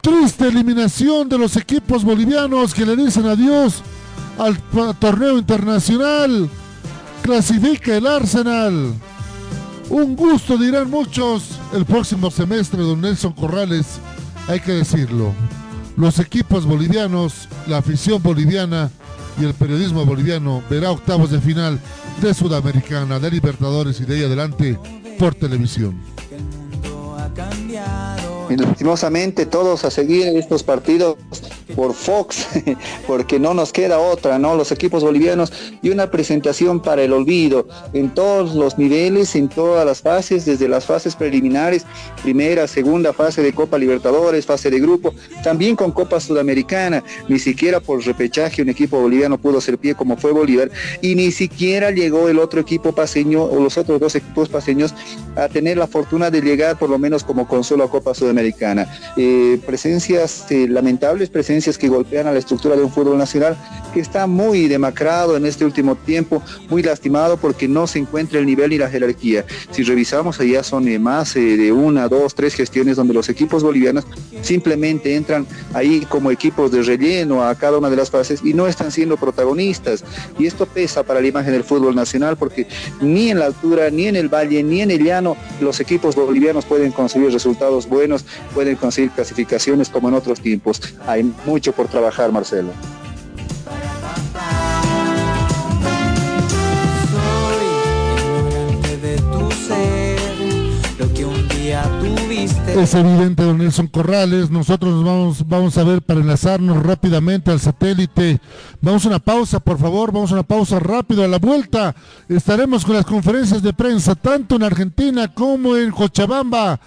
Triste 0.00 0.46
eliminación 0.46 1.28
de 1.28 1.38
los 1.38 1.56
equipos 1.56 2.04
bolivianos 2.04 2.74
que 2.74 2.84
le 2.84 2.94
dicen 2.94 3.26
adiós 3.26 3.82
al 4.38 4.58
torneo 4.98 5.38
internacional. 5.38 6.48
Clasifica 7.22 7.96
el 7.96 8.06
Arsenal. 8.06 8.94
Un 9.90 10.16
gusto, 10.16 10.56
dirán 10.56 10.90
muchos. 10.90 11.58
El 11.72 11.84
próximo 11.84 12.30
semestre, 12.30 12.82
don 12.82 13.00
Nelson 13.00 13.32
Corrales, 13.32 13.98
hay 14.48 14.60
que 14.60 14.72
decirlo. 14.72 15.32
Los 15.96 16.18
equipos 16.18 16.66
bolivianos, 16.66 17.48
la 17.66 17.78
afición 17.78 18.22
boliviana 18.22 18.90
y 19.40 19.44
el 19.44 19.54
periodismo 19.54 20.04
boliviano 20.04 20.62
verá 20.68 20.90
octavos 20.90 21.30
de 21.30 21.40
final 21.40 21.78
de 22.20 22.34
Sudamericana, 22.34 23.18
de 23.18 23.30
Libertadores 23.30 24.00
y 24.00 24.04
de 24.04 24.16
ahí 24.16 24.24
adelante 24.24 24.78
por 25.18 25.34
televisión. 25.34 26.00
Lastimosamente 28.50 29.46
todos 29.46 29.84
a 29.84 29.90
seguir 29.90 30.28
estos 30.28 30.62
partidos 30.62 31.16
por 31.74 31.94
Fox, 31.94 32.46
porque 33.06 33.38
no 33.38 33.54
nos 33.54 33.72
queda 33.72 33.98
otra, 33.98 34.38
¿no? 34.38 34.54
Los 34.54 34.72
equipos 34.72 35.02
bolivianos 35.02 35.52
y 35.82 35.90
una 35.90 36.10
presentación 36.10 36.80
para 36.80 37.02
el 37.02 37.12
olvido 37.12 37.66
en 37.92 38.12
todos 38.12 38.54
los 38.54 38.78
niveles, 38.78 39.34
en 39.34 39.48
todas 39.48 39.86
las 39.86 40.02
fases, 40.02 40.44
desde 40.44 40.68
las 40.68 40.84
fases 40.84 41.16
preliminares, 41.16 41.86
primera, 42.22 42.66
segunda 42.66 43.12
fase 43.12 43.42
de 43.42 43.52
Copa 43.52 43.78
Libertadores, 43.78 44.46
fase 44.46 44.70
de 44.70 44.80
grupo, 44.80 45.14
también 45.42 45.76
con 45.76 45.92
Copa 45.92 46.20
Sudamericana, 46.20 47.02
ni 47.28 47.38
siquiera 47.38 47.80
por 47.80 48.04
repechaje 48.04 48.62
un 48.62 48.68
equipo 48.68 49.00
boliviano 49.00 49.38
pudo 49.38 49.58
hacer 49.58 49.78
pie 49.78 49.94
como 49.94 50.16
fue 50.16 50.32
Bolívar, 50.32 50.70
y 51.00 51.14
ni 51.14 51.32
siquiera 51.32 51.90
llegó 51.90 52.28
el 52.28 52.38
otro 52.38 52.60
equipo 52.60 52.92
paseño 52.92 53.42
o 53.44 53.60
los 53.60 53.78
otros 53.78 54.00
dos 54.00 54.14
equipos 54.14 54.48
paseños 54.48 54.94
a 55.36 55.48
tener 55.48 55.78
la 55.78 55.86
fortuna 55.86 56.30
de 56.30 56.40
llegar 56.40 56.78
por 56.78 56.90
lo 56.90 56.98
menos 56.98 57.24
como 57.24 57.48
consuelo 57.48 57.84
a 57.84 57.90
Copa 57.90 58.14
Sudamericana. 58.14 58.86
Eh, 59.16 59.58
presencias 59.66 60.50
eh, 60.50 60.66
lamentables, 60.68 61.30
presencias 61.30 61.53
que 61.54 61.88
golpean 61.88 62.26
a 62.26 62.32
la 62.32 62.40
estructura 62.40 62.74
de 62.74 62.82
un 62.82 62.90
fútbol 62.90 63.16
nacional 63.16 63.56
que 63.92 64.00
está 64.00 64.26
muy 64.26 64.66
demacrado 64.66 65.36
en 65.36 65.46
este 65.46 65.64
último 65.64 65.94
tiempo, 65.94 66.42
muy 66.68 66.82
lastimado 66.82 67.36
porque 67.36 67.68
no 67.68 67.86
se 67.86 68.00
encuentra 68.00 68.40
el 68.40 68.46
nivel 68.46 68.72
y 68.72 68.78
la 68.78 68.90
jerarquía. 68.90 69.44
Si 69.70 69.84
revisamos 69.84 70.40
allá 70.40 70.64
son 70.64 70.88
eh, 70.88 70.98
más 70.98 71.36
eh, 71.36 71.56
de 71.56 71.70
una, 71.70 72.08
dos, 72.08 72.34
tres 72.34 72.54
gestiones 72.54 72.96
donde 72.96 73.14
los 73.14 73.28
equipos 73.28 73.62
bolivianos 73.62 74.04
simplemente 74.42 75.14
entran 75.14 75.46
ahí 75.72 76.00
como 76.08 76.32
equipos 76.32 76.72
de 76.72 76.82
relleno 76.82 77.44
a 77.44 77.54
cada 77.54 77.78
una 77.78 77.88
de 77.88 77.96
las 77.96 78.10
fases 78.10 78.40
y 78.42 78.52
no 78.52 78.66
están 78.66 78.90
siendo 78.90 79.16
protagonistas. 79.16 80.04
Y 80.38 80.46
esto 80.46 80.66
pesa 80.66 81.04
para 81.04 81.20
la 81.20 81.28
imagen 81.28 81.52
del 81.52 81.62
fútbol 81.62 81.94
nacional 81.94 82.36
porque 82.36 82.66
ni 83.00 83.30
en 83.30 83.38
la 83.38 83.46
altura, 83.46 83.90
ni 83.90 84.08
en 84.08 84.16
el 84.16 84.28
valle, 84.28 84.60
ni 84.64 84.80
en 84.82 84.90
el 84.90 85.04
llano 85.04 85.36
los 85.60 85.78
equipos 85.78 86.16
bolivianos 86.16 86.64
pueden 86.64 86.90
conseguir 86.90 87.32
resultados 87.32 87.88
buenos, 87.88 88.24
pueden 88.52 88.74
conseguir 88.74 89.12
clasificaciones 89.12 89.88
como 89.88 90.08
en 90.08 90.14
otros 90.14 90.40
tiempos. 90.40 90.80
Hay 91.06 91.32
mucho 91.46 91.72
por 91.72 91.88
trabajar, 91.88 92.32
Marcelo. 92.32 92.70
Es 102.76 102.94
evidente, 102.94 103.42
don 103.44 103.58
Nelson 103.58 103.86
Corrales. 103.86 104.50
Nosotros 104.50 104.92
nos 104.92 105.04
vamos, 105.04 105.48
vamos 105.48 105.78
a 105.78 105.84
ver 105.84 106.02
para 106.02 106.20
enlazarnos 106.20 106.82
rápidamente 106.82 107.50
al 107.50 107.60
satélite. 107.60 108.40
Vamos 108.80 109.04
a 109.04 109.08
una 109.08 109.18
pausa, 109.18 109.60
por 109.60 109.78
favor. 109.78 110.12
Vamos 110.12 110.30
a 110.30 110.34
una 110.34 110.42
pausa 110.42 110.78
rápido. 110.80 111.24
A 111.24 111.28
la 111.28 111.38
vuelta 111.38 111.94
estaremos 112.28 112.84
con 112.84 112.96
las 112.96 113.06
conferencias 113.06 113.62
de 113.62 113.72
prensa, 113.72 114.14
tanto 114.14 114.56
en 114.56 114.64
Argentina 114.64 115.32
como 115.32 115.76
en 115.76 115.90
Cochabamba. 115.90 116.80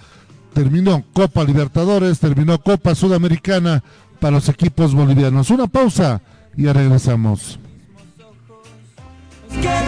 Terminó 0.52 1.04
Copa 1.12 1.42
Libertadores, 1.44 2.18
terminó 2.18 2.60
Copa 2.60 2.94
Sudamericana 2.94 3.82
para 4.20 4.32
los 4.32 4.48
equipos 4.48 4.94
bolivianos. 4.94 5.50
Una 5.50 5.66
pausa 5.66 6.20
y 6.56 6.66
regresamos. 6.66 7.58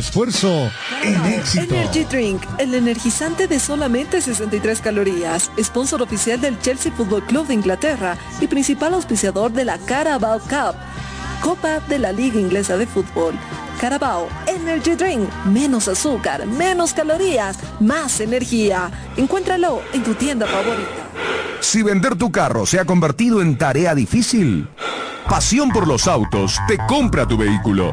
esfuerzo 0.00 0.70
en 1.04 1.24
éxito. 1.26 1.74
Energy 1.74 2.04
Drink, 2.04 2.42
el 2.58 2.74
energizante 2.74 3.46
de 3.46 3.60
solamente 3.60 4.20
63 4.20 4.80
calorías. 4.80 5.50
Sponsor 5.62 6.02
oficial 6.02 6.40
del 6.40 6.58
Chelsea 6.60 6.90
Football 6.90 7.24
Club 7.26 7.46
de 7.46 7.54
Inglaterra 7.54 8.16
y 8.40 8.46
principal 8.46 8.94
auspiciador 8.94 9.52
de 9.52 9.64
la 9.64 9.78
Carabao 9.78 10.40
Cup, 10.40 10.74
Copa 11.42 11.80
de 11.80 11.98
la 11.98 12.12
Liga 12.12 12.40
Inglesa 12.40 12.76
de 12.76 12.86
Fútbol. 12.86 13.34
Carabao 13.80 14.28
Energy 14.46 14.94
Drink. 14.94 15.28
Menos 15.44 15.86
azúcar, 15.86 16.46
menos 16.46 16.92
calorías, 16.92 17.58
más 17.78 18.20
energía. 18.20 18.90
Encuéntralo 19.16 19.82
en 19.92 20.02
tu 20.02 20.14
tienda 20.14 20.46
favorita. 20.46 20.90
Si 21.60 21.82
vender 21.82 22.16
tu 22.16 22.32
carro 22.32 22.64
se 22.66 22.80
ha 22.80 22.84
convertido 22.86 23.42
en 23.42 23.58
tarea 23.58 23.94
difícil, 23.94 24.66
Pasión 25.30 25.70
por 25.70 25.86
los 25.86 26.08
autos 26.08 26.58
te 26.66 26.76
compra 26.88 27.24
tu 27.24 27.36
vehículo. 27.36 27.92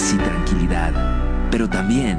paz 0.00 0.14
y 0.14 0.18
tranquilidad, 0.18 0.92
pero 1.50 1.68
también 1.68 2.18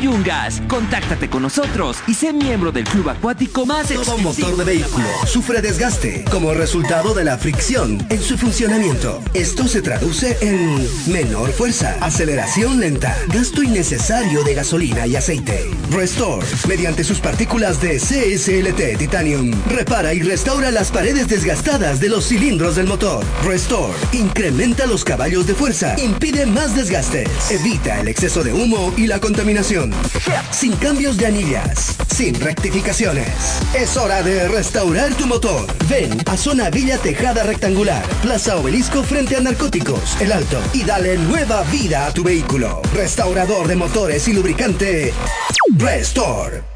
Yungas. 0.00 0.60
Contáctate 0.68 1.30
con 1.30 1.42
nosotros 1.42 1.98
y 2.08 2.14
sé 2.14 2.32
miembro 2.32 2.72
del 2.72 2.84
club 2.84 3.08
acuático 3.08 3.64
más 3.64 3.88
Todo 3.88 4.18
motor 4.18 4.56
de 4.56 4.64
vehículo 4.64 5.06
sufre 5.26 5.62
desgaste 5.62 6.24
como 6.30 6.54
resultado 6.54 7.14
de 7.14 7.24
la 7.24 7.38
fricción 7.38 8.04
en 8.10 8.20
su 8.20 8.36
funcionamiento. 8.36 9.22
Esto 9.32 9.68
se 9.68 9.80
traduce 9.80 10.36
en 10.40 10.86
menor 11.06 11.52
fuerza, 11.52 11.96
aceleración 12.00 12.80
lenta, 12.80 13.16
gasto 13.28 13.62
innecesario 13.62 14.42
de 14.42 14.54
gasolina 14.54 15.06
y 15.06 15.14
aceite. 15.14 15.70
Restore, 15.90 16.44
mediante 16.66 17.04
sus 17.04 17.20
partículas 17.20 17.80
de 17.80 17.98
CSLT 17.98 18.98
Titanium, 18.98 19.52
repara 19.68 20.14
y 20.14 20.22
restaura 20.22 20.72
las 20.72 20.90
paredes 20.90 21.28
desgastadas 21.28 22.00
de 22.00 22.08
los 22.08 22.26
cilindros 22.26 22.74
del 22.74 22.86
motor. 22.86 23.24
Restore, 23.44 23.94
incrementa 24.12 24.86
los 24.86 25.04
caballos 25.04 25.46
de 25.46 25.54
fuerza, 25.54 25.94
impide 26.00 26.44
más 26.46 26.74
desgastes, 26.74 27.28
evita 27.50 28.00
el 28.00 28.08
exceso 28.08 28.42
de 28.42 28.52
humo 28.52 28.92
y 28.96 29.06
la 29.06 29.20
contaminación. 29.20 29.43
Sin 30.50 30.74
cambios 30.76 31.18
de 31.18 31.26
anillas, 31.26 31.96
sin 32.08 32.34
rectificaciones. 32.40 33.28
Es 33.74 33.94
hora 33.98 34.22
de 34.22 34.48
restaurar 34.48 35.12
tu 35.14 35.26
motor. 35.26 35.66
Ven 35.86 36.16
a 36.24 36.36
Zona 36.36 36.70
Villa 36.70 36.96
Tejada 36.96 37.42
Rectangular, 37.42 38.02
Plaza 38.22 38.56
Obelisco 38.56 39.02
frente 39.02 39.36
a 39.36 39.40
Narcóticos, 39.40 40.18
El 40.18 40.32
Alto, 40.32 40.58
y 40.72 40.84
dale 40.84 41.18
nueva 41.18 41.62
vida 41.64 42.06
a 42.06 42.14
tu 42.14 42.24
vehículo. 42.24 42.80
Restaurador 42.94 43.68
de 43.68 43.76
motores 43.76 44.26
y 44.28 44.32
lubricante, 44.32 45.12
Restore. 45.76 46.73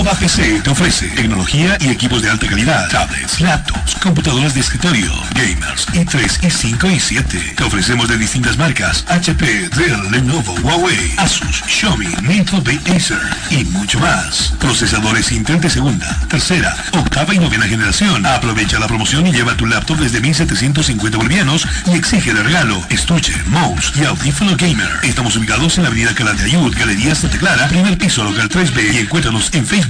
Nova 0.00 0.14
PC 0.14 0.62
te 0.62 0.70
ofrece 0.70 1.08
tecnología 1.08 1.76
y 1.78 1.90
equipos 1.90 2.22
de 2.22 2.30
alta 2.30 2.46
calidad, 2.46 2.88
tablets, 2.88 3.38
laptops, 3.38 3.96
computadoras 3.96 4.54
de 4.54 4.60
escritorio, 4.60 5.12
gamers, 5.34 5.86
i3, 5.88 6.40
i5 6.40 6.96
y 6.96 6.98
7. 6.98 7.54
Te 7.54 7.64
ofrecemos 7.64 8.08
de 8.08 8.16
distintas 8.16 8.56
marcas, 8.56 9.04
HP, 9.08 9.68
Dell, 9.76 10.10
Lenovo, 10.10 10.54
Huawei, 10.62 11.12
Asus, 11.18 11.62
Xiaomi, 11.66 12.06
Nintendo, 12.22 12.70
Acer 12.96 13.20
y 13.50 13.62
mucho 13.66 14.00
más. 14.00 14.54
Procesadores 14.58 15.32
Intel 15.32 15.60
de 15.60 15.68
segunda, 15.68 16.18
tercera, 16.30 16.74
octava 16.92 17.34
y 17.34 17.38
novena 17.38 17.66
generación. 17.66 18.24
Aprovecha 18.24 18.78
la 18.78 18.88
promoción 18.88 19.26
y 19.26 19.32
lleva 19.32 19.54
tu 19.54 19.66
laptop 19.66 19.98
desde 19.98 20.22
1750 20.22 21.18
bolivianos 21.18 21.68
y 21.92 21.98
exige 21.98 22.32
de 22.32 22.42
regalo 22.42 22.82
estuche, 22.88 23.34
mouse 23.48 23.92
y 23.96 24.04
audífono 24.06 24.56
gamer. 24.56 24.88
Estamos 25.02 25.36
ubicados 25.36 25.76
en 25.76 25.82
la 25.82 25.90
avenida 25.90 26.14
Calatayud, 26.14 26.74
Galería 26.74 27.14
Santa 27.14 27.36
Clara, 27.36 27.68
primer 27.68 27.98
piso 27.98 28.24
local 28.24 28.48
3B 28.48 28.94
y 28.94 28.98
encuéntranos 29.00 29.50
en 29.52 29.66
Facebook 29.66 29.89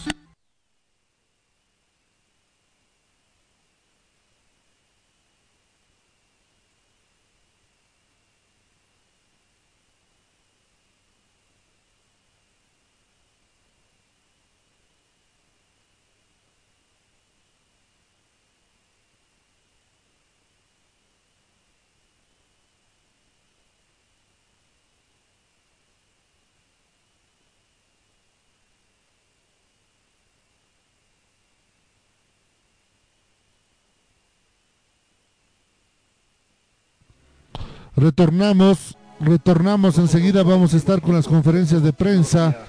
Retornamos, 38.01 38.97
retornamos 39.19 39.99
enseguida, 39.99 40.41
vamos 40.41 40.73
a 40.73 40.77
estar 40.77 41.03
con 41.03 41.13
las 41.13 41.27
conferencias 41.27 41.83
de 41.83 41.93
prensa, 41.93 42.65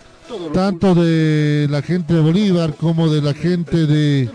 tanto 0.53 0.95
de 0.95 1.69
la 1.71 1.81
gente 1.81 2.13
de 2.13 2.21
Bolívar 2.21 2.75
como 2.75 3.09
de 3.09 3.23
la 3.23 3.33
gente 3.33 3.87
de 3.87 4.29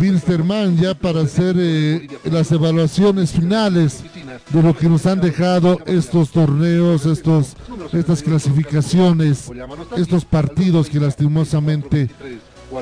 Wilstermann, 0.00 0.76
ya 0.78 0.94
para 0.94 1.20
hacer 1.20 1.54
eh, 1.60 2.08
las 2.24 2.50
evaluaciones 2.50 3.30
finales 3.30 4.02
de 4.50 4.62
lo 4.64 4.76
que 4.76 4.88
nos 4.88 5.06
han 5.06 5.20
dejado 5.20 5.78
estos 5.86 6.32
torneos, 6.32 7.06
estos, 7.06 7.54
estas 7.92 8.24
clasificaciones, 8.24 9.48
estos 9.96 10.24
partidos 10.24 10.88
que 10.88 10.98
lastimosamente 10.98 12.10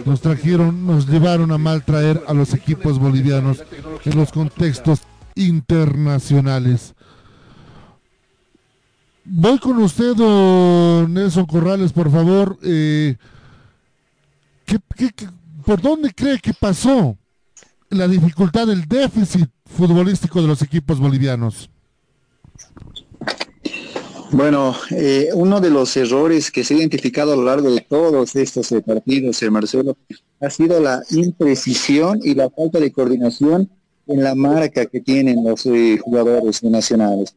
nos 0.06 0.22
trajeron, 0.22 0.86
nos 0.86 1.06
llevaron 1.06 1.52
a 1.52 1.58
mal 1.58 1.84
traer 1.84 2.22
a 2.26 2.32
los 2.32 2.54
equipos 2.54 2.98
bolivianos 2.98 3.62
en 4.06 4.16
los 4.16 4.32
contextos 4.32 5.00
internacionales. 5.36 6.94
Voy 9.24 9.58
con 9.58 9.78
usted, 9.78 10.14
don 10.14 11.12
Nelson 11.12 11.46
Corrales, 11.46 11.92
por 11.92 12.10
favor. 12.10 12.58
Eh, 12.62 13.16
¿qué, 14.64 14.78
qué, 14.96 15.10
qué, 15.14 15.28
por 15.64 15.80
dónde 15.80 16.12
cree 16.12 16.38
que 16.38 16.52
pasó 16.52 17.16
la 17.90 18.08
dificultad 18.08 18.66
del 18.66 18.86
déficit 18.86 19.48
futbolístico 19.64 20.42
de 20.42 20.48
los 20.48 20.62
equipos 20.62 20.98
bolivianos? 20.98 21.70
Bueno, 24.32 24.74
eh, 24.90 25.28
uno 25.34 25.60
de 25.60 25.70
los 25.70 25.96
errores 25.96 26.50
que 26.50 26.64
se 26.64 26.74
ha 26.74 26.78
identificado 26.78 27.32
a 27.32 27.36
lo 27.36 27.44
largo 27.44 27.70
de 27.70 27.80
todos 27.80 28.34
estos 28.34 28.70
eh, 28.72 28.82
partidos, 28.82 29.40
eh, 29.42 29.50
Marcelo, 29.50 29.96
ha 30.40 30.50
sido 30.50 30.80
la 30.80 31.02
imprecisión 31.10 32.20
y 32.22 32.34
la 32.34 32.50
falta 32.50 32.80
de 32.80 32.92
coordinación 32.92 33.70
en 34.06 34.22
la 34.22 34.34
marca 34.34 34.86
que 34.86 35.00
tienen 35.00 35.44
los 35.44 35.66
eh, 35.66 35.98
jugadores 35.98 36.62
nacionales. 36.62 37.34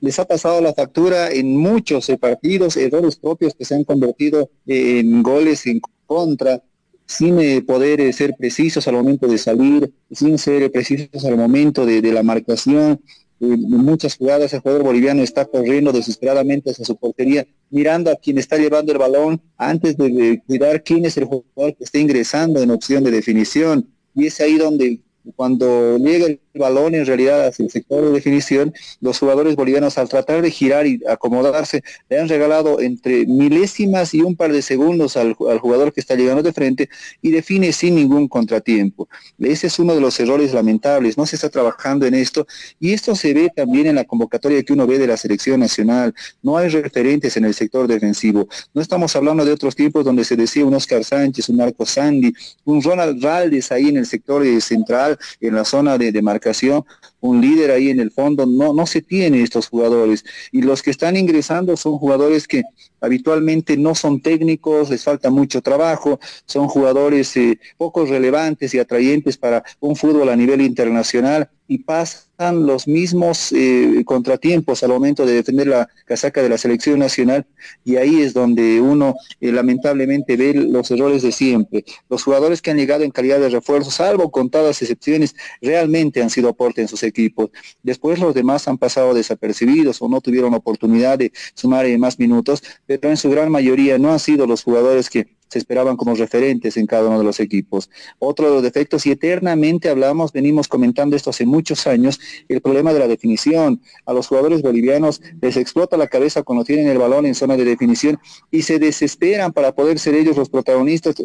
les 0.00 0.18
ha 0.18 0.26
pasado 0.26 0.60
la 0.60 0.74
factura 0.74 1.30
en 1.30 1.56
muchos 1.56 2.10
partidos, 2.20 2.76
errores 2.76 3.16
propios 3.16 3.54
que 3.54 3.64
se 3.64 3.74
han 3.74 3.84
convertido 3.84 4.50
en 4.66 5.22
goles 5.22 5.66
en 5.66 5.80
contra, 6.06 6.62
sin 7.08 7.40
eh, 7.40 7.62
poder 7.62 8.02
eh, 8.02 8.12
ser 8.12 8.34
precisos 8.38 8.86
al 8.86 8.94
momento 8.94 9.26
de 9.26 9.38
salir, 9.38 9.90
sin 10.12 10.36
ser 10.36 10.70
precisos 10.70 11.24
al 11.24 11.38
momento 11.38 11.86
de, 11.86 12.02
la 12.12 12.22
marcación. 12.22 13.00
Eh, 13.40 13.46
en 13.46 13.70
muchas 13.70 14.16
jugadas 14.16 14.52
el 14.52 14.60
jugador 14.60 14.82
boliviano 14.82 15.22
está 15.22 15.46
corriendo 15.46 15.90
desesperadamente 15.90 16.70
hacia 16.70 16.84
su 16.84 16.96
portería, 16.96 17.46
mirando 17.70 18.10
a 18.10 18.16
quien 18.16 18.36
está 18.36 18.58
llevando 18.58 18.92
el 18.92 18.98
balón 18.98 19.40
antes 19.56 19.96
de 19.96 20.42
cuidar 20.46 20.82
quién 20.82 21.06
es 21.06 21.16
el 21.16 21.24
jugador 21.24 21.74
que 21.76 21.84
está 21.84 21.98
ingresando 21.98 22.60
en 22.60 22.70
opción 22.70 23.02
de 23.02 23.10
definición. 23.10 23.88
Y 24.14 24.26
es 24.26 24.38
ahí 24.40 24.58
donde 24.58 25.00
cuando 25.36 25.98
llega 25.98 26.26
el 26.26 26.40
balón 26.54 26.94
en 26.94 27.06
realidad 27.06 27.46
hacia 27.46 27.64
el 27.64 27.70
sector 27.70 28.04
de 28.04 28.10
definición, 28.10 28.72
los 29.00 29.18
jugadores 29.18 29.56
bolivianos 29.56 29.98
al 29.98 30.08
tratar 30.08 30.42
de 30.42 30.50
girar 30.50 30.86
y 30.86 31.00
acomodarse, 31.08 31.82
le 32.08 32.18
han 32.18 32.28
regalado 32.28 32.80
entre 32.80 33.26
milésimas 33.26 34.14
y 34.14 34.22
un 34.22 34.36
par 34.36 34.52
de 34.52 34.62
segundos 34.62 35.16
al, 35.16 35.34
jugador 35.34 35.92
que 35.92 36.00
está 36.00 36.14
llegando 36.14 36.42
de 36.42 36.52
frente 36.52 36.88
y 37.22 37.30
define 37.30 37.72
sin 37.72 37.94
ningún 37.94 38.28
contratiempo. 38.28 39.08
Ese 39.38 39.68
es 39.68 39.78
uno 39.78 39.94
de 39.94 40.00
los 40.00 40.18
errores 40.20 40.52
lamentables, 40.52 41.16
no 41.16 41.26
se 41.26 41.36
está 41.36 41.48
trabajando 41.48 42.06
en 42.06 42.14
esto 42.14 42.46
y 42.80 42.92
esto 42.92 43.14
se 43.14 43.34
ve 43.34 43.50
también 43.54 43.86
en 43.86 43.96
la 43.96 44.04
convocatoria 44.04 44.62
que 44.62 44.72
uno 44.72 44.86
ve 44.86 44.98
de 44.98 45.06
la 45.06 45.16
selección 45.16 45.60
nacional. 45.60 46.14
No 46.42 46.56
hay 46.56 46.68
referentes 46.68 47.36
en 47.36 47.44
el 47.44 47.54
sector 47.54 47.86
defensivo. 47.86 48.48
No 48.74 48.82
estamos 48.82 49.14
hablando 49.16 49.44
de 49.44 49.52
otros 49.52 49.74
tiempos 49.74 50.04
donde 50.04 50.24
se 50.24 50.36
decía 50.36 50.64
un 50.64 50.74
Oscar 50.74 51.04
Sánchez, 51.04 51.48
un 51.48 51.56
Marco 51.56 51.86
Sandy, 51.86 52.32
un 52.64 52.82
Ronald 52.82 53.22
Valdes 53.22 53.70
ahí 53.72 53.88
en 53.88 53.98
el 53.98 54.06
sector 54.06 54.38
central, 54.60 55.17
en 55.40 55.54
la 55.54 55.64
zona 55.64 55.98
de, 55.98 56.12
de 56.12 56.22
marcación 56.22 56.84
un 57.20 57.40
líder 57.40 57.70
ahí 57.70 57.90
en 57.90 58.00
el 58.00 58.10
fondo, 58.10 58.46
no, 58.46 58.72
no 58.72 58.86
se 58.86 59.02
tiene 59.02 59.42
estos 59.42 59.68
jugadores. 59.68 60.24
Y 60.52 60.62
los 60.62 60.82
que 60.82 60.90
están 60.90 61.16
ingresando 61.16 61.76
son 61.76 61.98
jugadores 61.98 62.46
que 62.46 62.62
habitualmente 63.00 63.76
no 63.76 63.94
son 63.94 64.20
técnicos, 64.20 64.90
les 64.90 65.04
falta 65.04 65.30
mucho 65.30 65.62
trabajo, 65.62 66.20
son 66.46 66.68
jugadores 66.68 67.36
eh, 67.36 67.58
poco 67.76 68.04
relevantes 68.04 68.74
y 68.74 68.78
atrayentes 68.78 69.36
para 69.36 69.62
un 69.80 69.96
fútbol 69.96 70.28
a 70.28 70.36
nivel 70.36 70.60
internacional 70.60 71.50
y 71.70 71.78
pasan 71.78 72.66
los 72.66 72.88
mismos 72.88 73.52
eh, 73.52 74.02
contratiempos 74.06 74.82
al 74.82 74.88
momento 74.88 75.26
de 75.26 75.34
defender 75.34 75.66
la 75.66 75.88
casaca 76.06 76.42
de 76.42 76.48
la 76.48 76.56
selección 76.56 76.98
nacional 76.98 77.46
y 77.84 77.96
ahí 77.96 78.22
es 78.22 78.32
donde 78.32 78.80
uno 78.80 79.14
eh, 79.40 79.52
lamentablemente 79.52 80.36
ve 80.36 80.54
los 80.54 80.90
errores 80.90 81.22
de 81.22 81.30
siempre. 81.30 81.84
Los 82.08 82.24
jugadores 82.24 82.62
que 82.62 82.70
han 82.70 82.78
llegado 82.78 83.04
en 83.04 83.10
calidad 83.10 83.38
de 83.38 83.50
refuerzo, 83.50 83.90
salvo 83.90 84.30
contadas 84.30 84.80
excepciones, 84.80 85.36
realmente 85.60 86.22
han 86.22 86.30
sido 86.30 86.48
aporte 86.48 86.80
en 86.80 86.88
sus 86.88 87.02
equipos. 87.08 87.50
Después 87.82 88.18
los 88.18 88.34
demás 88.34 88.68
han 88.68 88.78
pasado 88.78 89.14
desapercibidos 89.14 90.00
o 90.00 90.08
no 90.08 90.20
tuvieron 90.20 90.54
oportunidad 90.54 91.18
de 91.18 91.32
sumar 91.54 91.86
más 91.98 92.18
minutos, 92.18 92.62
pero 92.86 93.08
en 93.08 93.16
su 93.16 93.30
gran 93.30 93.50
mayoría 93.50 93.98
no 93.98 94.12
han 94.12 94.18
sido 94.18 94.46
los 94.46 94.62
jugadores 94.62 95.08
que 95.08 95.37
se 95.48 95.58
esperaban 95.58 95.96
como 95.96 96.14
referentes 96.14 96.76
en 96.76 96.86
cada 96.86 97.08
uno 97.08 97.18
de 97.18 97.24
los 97.24 97.40
equipos. 97.40 97.90
Otro 98.18 98.48
de 98.48 98.54
los 98.54 98.62
defectos, 98.62 99.06
y 99.06 99.10
eternamente 99.10 99.88
hablamos, 99.88 100.32
venimos 100.32 100.68
comentando 100.68 101.16
esto 101.16 101.30
hace 101.30 101.46
muchos 101.46 101.86
años, 101.86 102.20
el 102.48 102.60
problema 102.60 102.92
de 102.92 102.98
la 102.98 103.08
definición. 103.08 103.80
A 104.06 104.12
los 104.12 104.28
jugadores 104.28 104.62
bolivianos 104.62 105.20
les 105.40 105.56
explota 105.56 105.96
la 105.96 106.08
cabeza 106.08 106.42
cuando 106.42 106.64
tienen 106.64 106.88
el 106.88 106.98
balón 106.98 107.26
en 107.26 107.34
zona 107.34 107.56
de 107.56 107.64
definición 107.64 108.18
y 108.50 108.62
se 108.62 108.78
desesperan 108.78 109.52
para 109.52 109.72
poder 109.72 109.98
ser 109.98 110.14
ellos 110.14 110.36
los 110.36 110.48
protagonistas 110.48 111.16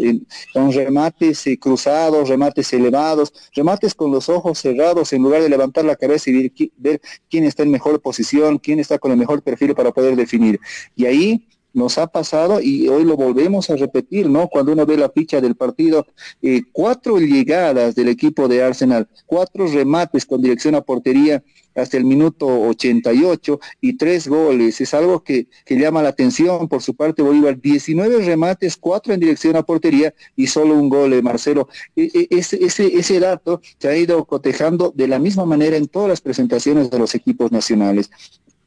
con 0.53 0.71
remates 0.71 1.47
eh, 1.47 1.57
cruzados, 1.57 2.29
remates 2.29 2.71
elevados, 2.73 3.33
remates 3.55 3.93
con 3.93 4.11
los 4.11 4.29
ojos 4.29 4.59
cerrados 4.59 5.13
en 5.13 5.21
lugar 5.23 5.41
de 5.41 5.49
levantar 5.49 5.85
la 5.85 5.95
cabeza 5.95 6.29
y 6.29 6.33
ver, 6.33 6.51
ver 6.77 7.01
quién 7.29 7.45
está 7.45 7.63
en 7.63 7.71
mejor 7.71 8.01
posición, 8.01 8.57
quién 8.57 8.79
está 8.79 8.99
con 8.99 9.11
el 9.11 9.17
mejor 9.17 9.41
perfil 9.41 9.75
para 9.75 9.91
poder 9.91 10.15
definir. 10.15 10.59
Y 10.95 11.05
ahí 11.05 11.47
nos 11.73 11.97
ha 11.97 12.07
pasado 12.07 12.61
y 12.61 12.87
hoy 12.87 13.03
lo 13.03 13.17
volvemos 13.17 13.69
a 13.69 13.75
repetir, 13.75 14.29
¿no? 14.29 14.47
Cuando 14.47 14.71
uno 14.71 14.85
ve 14.85 14.97
la 14.97 15.09
ficha 15.09 15.41
del 15.41 15.55
partido, 15.55 16.05
eh, 16.41 16.61
cuatro 16.71 17.17
llegadas 17.19 17.95
del 17.95 18.09
equipo 18.09 18.47
de 18.47 18.63
Arsenal, 18.63 19.07
cuatro 19.25 19.67
remates 19.67 20.25
con 20.25 20.41
dirección 20.41 20.75
a 20.75 20.81
portería 20.81 21.43
hasta 21.75 21.97
el 21.97 22.05
minuto 22.05 22.47
88 22.47 23.59
y 23.81 23.97
tres 23.97 24.27
goles. 24.27 24.79
Es 24.79 24.93
algo 24.93 25.23
que, 25.23 25.47
llama 25.67 26.03
la 26.03 26.09
atención 26.09 26.67
por 26.67 26.81
su 26.81 26.95
parte 26.95 27.21
Bolívar. 27.21 27.59
19 27.59 28.23
remates, 28.23 28.77
cuatro 28.77 29.13
en 29.13 29.19
dirección 29.19 29.55
a 29.55 29.63
portería 29.63 30.13
y 30.35 30.47
solo 30.47 30.75
un 30.75 30.89
gol, 30.89 31.11
de 31.11 31.21
Marcelo. 31.21 31.67
E, 31.95 32.09
e, 32.13 32.27
ese, 32.29 32.63
ese, 32.63 32.95
ese 32.95 33.19
dato 33.19 33.61
se 33.79 33.87
ha 33.87 33.97
ido 33.97 34.23
cotejando 34.25 34.93
de 34.95 35.07
la 35.07 35.19
misma 35.19 35.45
manera 35.45 35.75
en 35.75 35.87
todas 35.87 36.09
las 36.09 36.21
presentaciones 36.21 36.89
de 36.89 36.99
los 36.99 37.15
equipos 37.15 37.51
nacionales 37.51 38.09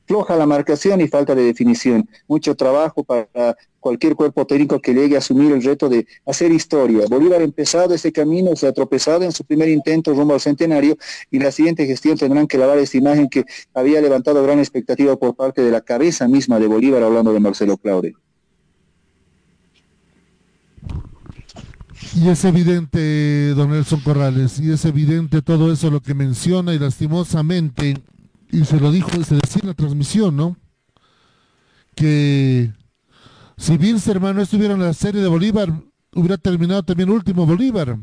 floja 0.06 0.36
la 0.36 0.46
marcación 0.46 1.00
y 1.00 1.08
falta 1.08 1.34
de 1.34 1.42
definición. 1.42 2.08
Mucho 2.28 2.54
trabajo 2.54 3.04
para 3.04 3.56
cualquier 3.80 4.16
cuerpo 4.16 4.46
técnico 4.46 4.80
que 4.80 4.94
llegue 4.94 5.14
a 5.14 5.18
asumir 5.18 5.52
el 5.52 5.62
reto 5.62 5.88
de 5.88 6.06
hacer 6.26 6.50
historia. 6.52 7.06
Bolívar 7.08 7.40
ha 7.40 7.44
empezado 7.44 7.94
ese 7.94 8.12
camino, 8.12 8.56
se 8.56 8.66
ha 8.66 8.72
tropezado 8.72 9.22
en 9.22 9.32
su 9.32 9.44
primer 9.44 9.68
intento 9.68 10.12
rumbo 10.12 10.34
al 10.34 10.40
centenario 10.40 10.96
y 11.30 11.38
la 11.38 11.52
siguiente 11.52 11.86
gestión 11.86 12.16
tendrán 12.16 12.46
que 12.46 12.58
lavar 12.58 12.78
esa 12.78 12.96
imagen 12.96 13.28
que 13.28 13.44
había 13.74 14.00
levantado 14.00 14.42
gran 14.42 14.58
expectativa 14.58 15.16
por 15.16 15.34
parte 15.34 15.62
de 15.62 15.70
la 15.70 15.80
cabeza 15.80 16.26
misma 16.26 16.58
de 16.58 16.66
Bolívar, 16.66 17.02
hablando 17.02 17.32
de 17.32 17.40
Marcelo 17.40 17.76
Claude. 17.76 18.14
Y 22.14 22.28
es 22.28 22.44
evidente, 22.44 23.50
don 23.54 23.70
Nelson 23.70 24.00
Corrales, 24.00 24.58
y 24.58 24.70
es 24.70 24.84
evidente 24.84 25.42
todo 25.42 25.70
eso 25.70 25.90
lo 25.90 26.00
que 26.00 26.14
menciona 26.14 26.72
y 26.72 26.78
lastimosamente 26.78 27.96
y 28.50 28.64
se 28.64 28.78
lo 28.80 28.90
dijo, 28.90 29.10
se 29.24 29.36
decía 29.36 29.60
en 29.62 29.68
la 29.68 29.74
transmisión, 29.74 30.36
¿no? 30.36 30.56
Que 31.94 32.72
si 33.56 33.76
Wilstermann 33.76 34.36
no 34.36 34.42
estuviera 34.42 34.74
en 34.74 34.80
la 34.80 34.92
serie 34.92 35.20
de 35.20 35.28
Bolívar, 35.28 35.72
hubiera 36.14 36.36
terminado 36.36 36.82
también 36.82 37.10
último 37.10 37.46
Bolívar, 37.46 37.98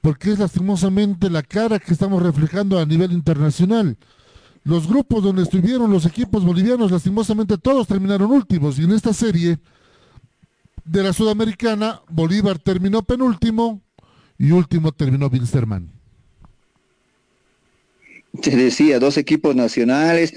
porque 0.00 0.32
es 0.32 0.38
lastimosamente 0.38 1.28
la 1.28 1.42
cara 1.42 1.78
que 1.78 1.92
estamos 1.92 2.22
reflejando 2.22 2.78
a 2.78 2.86
nivel 2.86 3.12
internacional. 3.12 3.98
Los 4.62 4.86
grupos 4.86 5.22
donde 5.22 5.42
estuvieron 5.42 5.90
los 5.90 6.06
equipos 6.06 6.44
bolivianos, 6.44 6.90
lastimosamente 6.90 7.58
todos 7.58 7.86
terminaron 7.86 8.30
últimos, 8.30 8.78
y 8.78 8.84
en 8.84 8.92
esta 8.92 9.12
serie 9.12 9.58
de 10.84 11.02
la 11.02 11.12
Sudamericana, 11.12 12.00
Bolívar 12.08 12.58
terminó 12.58 13.02
penúltimo 13.02 13.82
y 14.38 14.52
último 14.52 14.92
terminó 14.92 15.26
Wilstermann 15.28 15.99
te 18.42 18.50
decía, 18.50 18.98
dos 18.98 19.16
equipos 19.16 19.56
nacionales, 19.56 20.34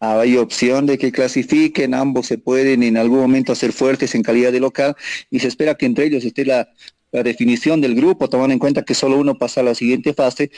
hay 0.00 0.36
opción 0.36 0.86
de 0.86 0.98
que 0.98 1.12
clasifiquen, 1.12 1.94
ambos 1.94 2.26
se 2.26 2.38
pueden 2.38 2.82
en 2.82 2.96
algún 2.96 3.20
momento 3.20 3.52
hacer 3.52 3.72
fuertes 3.72 4.14
en 4.14 4.22
calidad 4.22 4.52
de 4.52 4.60
local 4.60 4.96
y 5.30 5.40
se 5.40 5.48
espera 5.48 5.74
que 5.74 5.86
entre 5.86 6.06
ellos 6.06 6.24
esté 6.24 6.44
la, 6.44 6.68
la 7.12 7.22
definición 7.22 7.80
del 7.80 7.94
grupo, 7.94 8.28
tomando 8.28 8.52
en 8.52 8.58
cuenta 8.58 8.82
que 8.82 8.94
solo 8.94 9.18
uno 9.18 9.36
pasa 9.36 9.60
a 9.60 9.64
la 9.64 9.74
siguiente 9.74 10.12
fase 10.12 10.50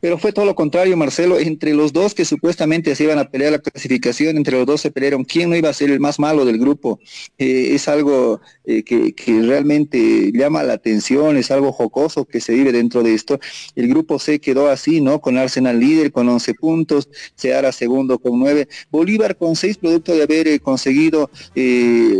pero 0.00 0.18
fue 0.18 0.32
todo 0.32 0.44
lo 0.44 0.54
contrario, 0.54 0.96
Marcelo. 0.96 1.38
Entre 1.38 1.72
los 1.74 1.92
dos 1.92 2.14
que 2.14 2.24
supuestamente 2.24 2.94
se 2.94 3.04
iban 3.04 3.18
a 3.18 3.30
pelear 3.30 3.52
la 3.52 3.58
clasificación, 3.58 4.36
entre 4.36 4.56
los 4.56 4.66
dos 4.66 4.80
se 4.80 4.90
pelearon 4.90 5.24
quién 5.24 5.50
no 5.50 5.56
iba 5.56 5.68
a 5.68 5.72
ser 5.72 5.90
el 5.90 6.00
más 6.00 6.18
malo 6.18 6.44
del 6.44 6.58
grupo. 6.58 7.00
Eh, 7.38 7.70
es 7.74 7.88
algo 7.88 8.40
eh, 8.64 8.82
que, 8.82 9.14
realmente 9.26 10.30
llama 10.32 10.62
la 10.62 10.74
atención, 10.74 11.36
es 11.36 11.50
algo 11.50 11.72
jocoso 11.72 12.24
que 12.24 12.40
se 12.40 12.52
vive 12.52 12.72
dentro 12.72 13.02
de 13.02 13.14
esto. 13.14 13.40
El 13.74 13.88
grupo 13.88 14.18
C 14.18 14.38
quedó 14.38 14.68
así, 14.68 15.00
¿no? 15.00 15.20
Con 15.20 15.38
Arsenal 15.38 15.80
líder 15.80 16.12
con 16.12 16.28
11 16.28 16.54
puntos, 16.54 17.08
Seara 17.34 17.72
segundo 17.72 18.18
con 18.18 18.38
9, 18.38 18.68
Bolívar 18.90 19.36
con 19.36 19.56
6 19.56 19.78
producto 19.78 20.14
de 20.14 20.22
haber 20.22 20.48
eh, 20.48 20.60
conseguido 20.60 21.30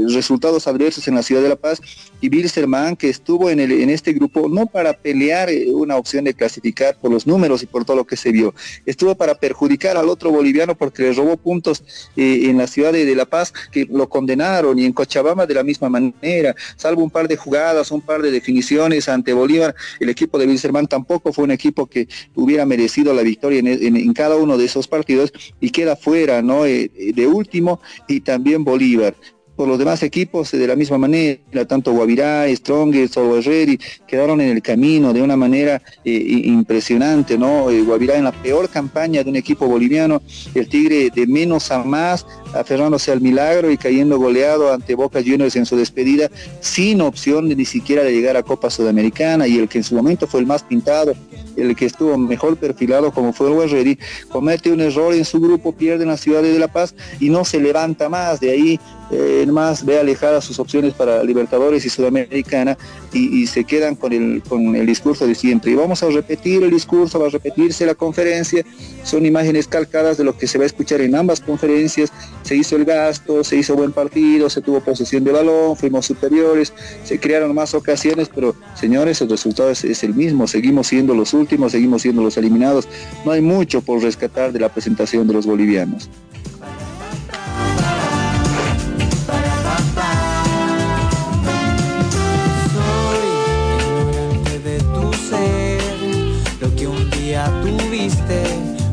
resultados 0.08 0.66
adversos 0.66 1.06
en 1.08 1.14
la 1.14 1.22
ciudad 1.22 1.42
de 1.42 1.48
La 1.48 1.56
Paz 1.56 1.80
y 2.20 2.28
Bilsterman 2.28 2.96
que 2.96 3.08
estuvo 3.08 3.50
en 3.50 3.90
este 3.90 4.12
grupo 4.12 4.48
no 4.48 4.66
para 4.66 4.94
pelear 4.94 5.48
una 5.72 5.96
opción 5.96 6.24
de 6.24 6.34
clasificar 6.34 6.98
por 6.98 7.10
los 7.10 7.26
números, 7.26 7.65
por 7.66 7.84
todo 7.84 7.96
lo 7.96 8.06
que 8.06 8.16
se 8.16 8.32
vio. 8.32 8.54
Estuvo 8.84 9.14
para 9.14 9.34
perjudicar 9.34 9.96
al 9.96 10.08
otro 10.08 10.30
boliviano 10.30 10.76
porque 10.76 11.02
le 11.02 11.12
robó 11.12 11.36
puntos 11.36 11.82
eh, 12.16 12.42
en 12.44 12.58
la 12.58 12.66
ciudad 12.66 12.92
de, 12.92 13.14
La 13.16 13.24
Paz 13.24 13.52
que 13.72 13.86
lo 13.90 14.08
condenaron 14.08 14.78
y 14.78 14.84
en 14.84 14.92
Cochabamba 14.92 15.46
de 15.46 15.54
la 15.54 15.62
misma 15.62 15.88
manera, 15.88 16.54
salvo 16.76 17.02
un 17.02 17.10
par 17.10 17.28
de 17.28 17.36
jugadas, 17.36 17.90
un 17.90 18.02
par 18.02 18.20
de 18.20 18.30
definiciones 18.30 19.08
ante 19.08 19.32
Bolívar, 19.32 19.74
el 20.00 20.08
equipo 20.08 20.38
de 20.38 20.46
Wilserman 20.46 20.86
tampoco 20.86 21.32
fue 21.32 21.44
un 21.44 21.50
equipo 21.50 21.86
que 21.86 22.08
hubiera 22.34 22.66
merecido 22.66 23.14
la 23.14 23.22
victoria 23.22 23.60
en, 23.60 24.12
cada 24.12 24.36
uno 24.36 24.56
de 24.56 24.64
esos 24.66 24.86
partidos 24.86 25.32
y 25.60 25.70
queda 25.70 25.96
fuera, 25.96 26.42
¿no? 26.42 26.66
Eh, 26.66 26.90
de 27.14 27.26
último 27.26 27.80
y 28.08 28.20
también 28.20 28.64
Bolívar 28.64 29.14
por 29.56 29.66
los 29.66 29.78
demás 29.78 30.02
equipos 30.02 30.52
de 30.52 30.66
la 30.66 30.76
misma 30.76 30.98
manera, 30.98 31.64
tanto 31.66 31.92
Guavirá, 31.92 32.46
Strongest 32.54 33.16
o 33.16 33.38
Herreri 33.38 33.78
quedaron 34.06 34.40
en 34.40 34.50
el 34.50 34.62
camino 34.62 35.12
de 35.12 35.22
una 35.22 35.36
manera 35.36 35.82
eh, 36.04 36.42
impresionante, 36.44 37.38
¿no? 37.38 37.70
Eh, 37.70 37.82
Guavirá 37.82 38.16
en 38.16 38.24
la 38.24 38.32
peor 38.32 38.68
campaña 38.68 39.24
de 39.24 39.30
un 39.30 39.36
equipo 39.36 39.66
boliviano, 39.66 40.22
el 40.54 40.68
Tigre 40.68 41.10
de 41.10 41.26
menos 41.26 41.70
a 41.70 41.82
más, 41.82 42.26
aferrándose 42.54 43.12
al 43.12 43.20
milagro 43.20 43.70
y 43.70 43.76
cayendo 43.76 44.18
goleado 44.18 44.72
ante 44.72 44.94
Boca 44.94 45.20
Juniors 45.24 45.56
en 45.56 45.66
su 45.66 45.76
despedida, 45.76 46.30
sin 46.60 47.00
opción 47.00 47.48
de 47.48 47.56
ni 47.56 47.64
siquiera 47.64 48.02
de 48.02 48.12
llegar 48.12 48.36
a 48.36 48.42
Copa 48.42 48.70
Sudamericana 48.70 49.46
y 49.46 49.58
el 49.58 49.68
que 49.68 49.78
en 49.78 49.84
su 49.84 49.94
momento 49.94 50.26
fue 50.26 50.40
el 50.40 50.46
más 50.46 50.62
pintado 50.62 51.14
el 51.56 51.74
que 51.74 51.86
estuvo 51.86 52.16
mejor 52.18 52.56
perfilado 52.56 53.10
como 53.10 53.32
fue 53.32 53.50
el 53.50 53.56
Guerreri, 53.56 53.98
comete 54.28 54.70
un 54.70 54.80
error 54.80 55.14
en 55.14 55.24
su 55.24 55.40
grupo, 55.40 55.72
pierde 55.72 56.02
en 56.02 56.10
la 56.10 56.16
ciudad 56.16 56.42
de 56.42 56.58
La 56.58 56.68
Paz 56.68 56.94
y 57.20 57.30
no 57.30 57.44
se 57.44 57.60
levanta 57.60 58.08
más. 58.08 58.40
De 58.40 58.50
ahí 58.50 58.80
eh, 59.10 59.46
más 59.46 59.84
ve 59.84 59.98
alejadas 59.98 60.44
sus 60.44 60.58
opciones 60.58 60.92
para 60.94 61.22
Libertadores 61.22 61.84
y 61.84 61.88
Sudamericana 61.88 62.76
y, 63.12 63.46
se 63.46 63.64
quedan 63.64 63.94
con 63.94 64.12
el, 64.12 64.42
con 64.42 64.76
el 64.76 64.86
discurso 64.86 65.26
de 65.26 65.34
siempre. 65.34 65.72
Y 65.72 65.74
vamos 65.74 66.02
a 66.02 66.08
repetir 66.08 66.62
el 66.62 66.70
discurso, 66.70 67.18
va 67.18 67.26
a 67.26 67.30
repetirse 67.30 67.86
la 67.86 67.94
conferencia, 67.94 68.64
son 69.04 69.24
imágenes 69.24 69.68
calcadas 69.68 70.18
de 70.18 70.24
lo 70.24 70.36
que 70.36 70.46
se 70.46 70.58
va 70.58 70.64
a 70.64 70.66
escuchar 70.66 71.00
en 71.00 71.14
ambas 71.14 71.40
conferencias, 71.40 72.12
se 72.46 72.54
hizo 72.54 72.76
el 72.76 72.84
gasto, 72.84 73.42
se 73.42 73.56
hizo 73.56 73.74
buen 73.74 73.90
partido, 73.90 74.48
se 74.48 74.60
tuvo 74.60 74.78
posesión 74.78 75.24
de 75.24 75.32
balón, 75.32 75.76
fuimos 75.76 76.06
superiores, 76.06 76.72
se 77.02 77.18
crearon 77.18 77.52
más 77.52 77.74
ocasiones, 77.74 78.30
pero 78.32 78.54
señores, 78.74 79.20
el 79.20 79.28
resultado 79.28 79.70
es, 79.70 80.04
el 80.04 80.14
mismo, 80.14 80.46
seguimos 80.46 80.86
siendo 80.86 81.12
los 81.12 81.34
últimos, 81.34 81.72
seguimos 81.72 82.02
siendo 82.02 82.22
los 82.22 82.36
eliminados, 82.36 82.86
no 83.24 83.32
hay 83.32 83.40
mucho 83.40 83.80
por 83.80 84.00
rescatar 84.00 84.52
de 84.52 84.60
la 84.60 84.68
presentación 84.68 85.26
de 85.26 85.34
los 85.34 85.44
bolivianos. 85.44 86.08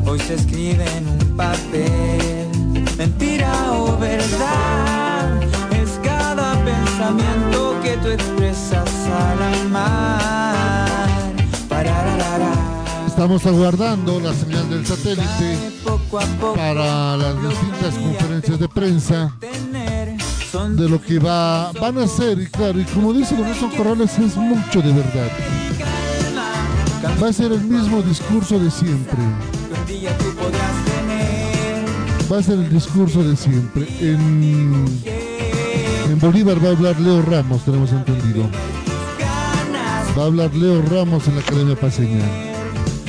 hoy 0.06 0.18
se 0.20 0.34
escribe 0.34 0.84
en 0.96 1.08
un 1.08 1.36
papel. 1.36 2.33
Pensamiento 7.04 7.80
que 7.82 7.96
tú 7.98 8.08
expresas 8.08 8.88
al 9.06 9.66
amar. 9.66 10.84
Estamos 13.06 13.46
aguardando 13.46 14.18
la 14.18 14.34
señal 14.34 14.68
del 14.68 14.84
satélite 14.84 15.72
para 16.56 17.16
las 17.16 17.42
distintas 17.42 17.94
conferencias 17.94 18.58
de 18.58 18.68
prensa 18.68 19.36
de 20.70 20.88
lo 20.88 21.00
que 21.00 21.20
va, 21.20 21.70
van 21.72 21.98
a 21.98 22.04
hacer. 22.04 22.40
Y 22.40 22.46
claro, 22.46 22.80
y 22.80 22.84
como 22.84 23.12
dice 23.12 23.36
Don 23.36 23.70
Corrales, 23.76 24.18
es 24.18 24.36
mucho 24.36 24.82
de 24.82 24.92
verdad. 24.92 25.28
Va 27.22 27.28
a 27.28 27.32
ser 27.32 27.52
el 27.52 27.62
mismo 27.62 28.02
discurso 28.02 28.58
de 28.58 28.70
siempre. 28.70 29.18
Va 32.30 32.38
a 32.38 32.42
ser 32.42 32.58
el 32.58 32.70
discurso 32.70 33.22
de 33.22 33.36
siempre. 33.36 33.86
En, 34.00 35.33
en 36.10 36.18
Bolívar 36.18 36.62
va 36.62 36.68
a 36.68 36.72
hablar 36.72 37.00
Leo 37.00 37.22
Ramos, 37.22 37.64
tenemos 37.64 37.90
entendido. 37.92 38.48
Va 40.16 40.22
a 40.22 40.26
hablar 40.26 40.54
Leo 40.54 40.82
Ramos 40.82 41.26
en 41.28 41.34
la 41.36 41.40
Academia 41.40 41.76
Paseña. 41.76 42.24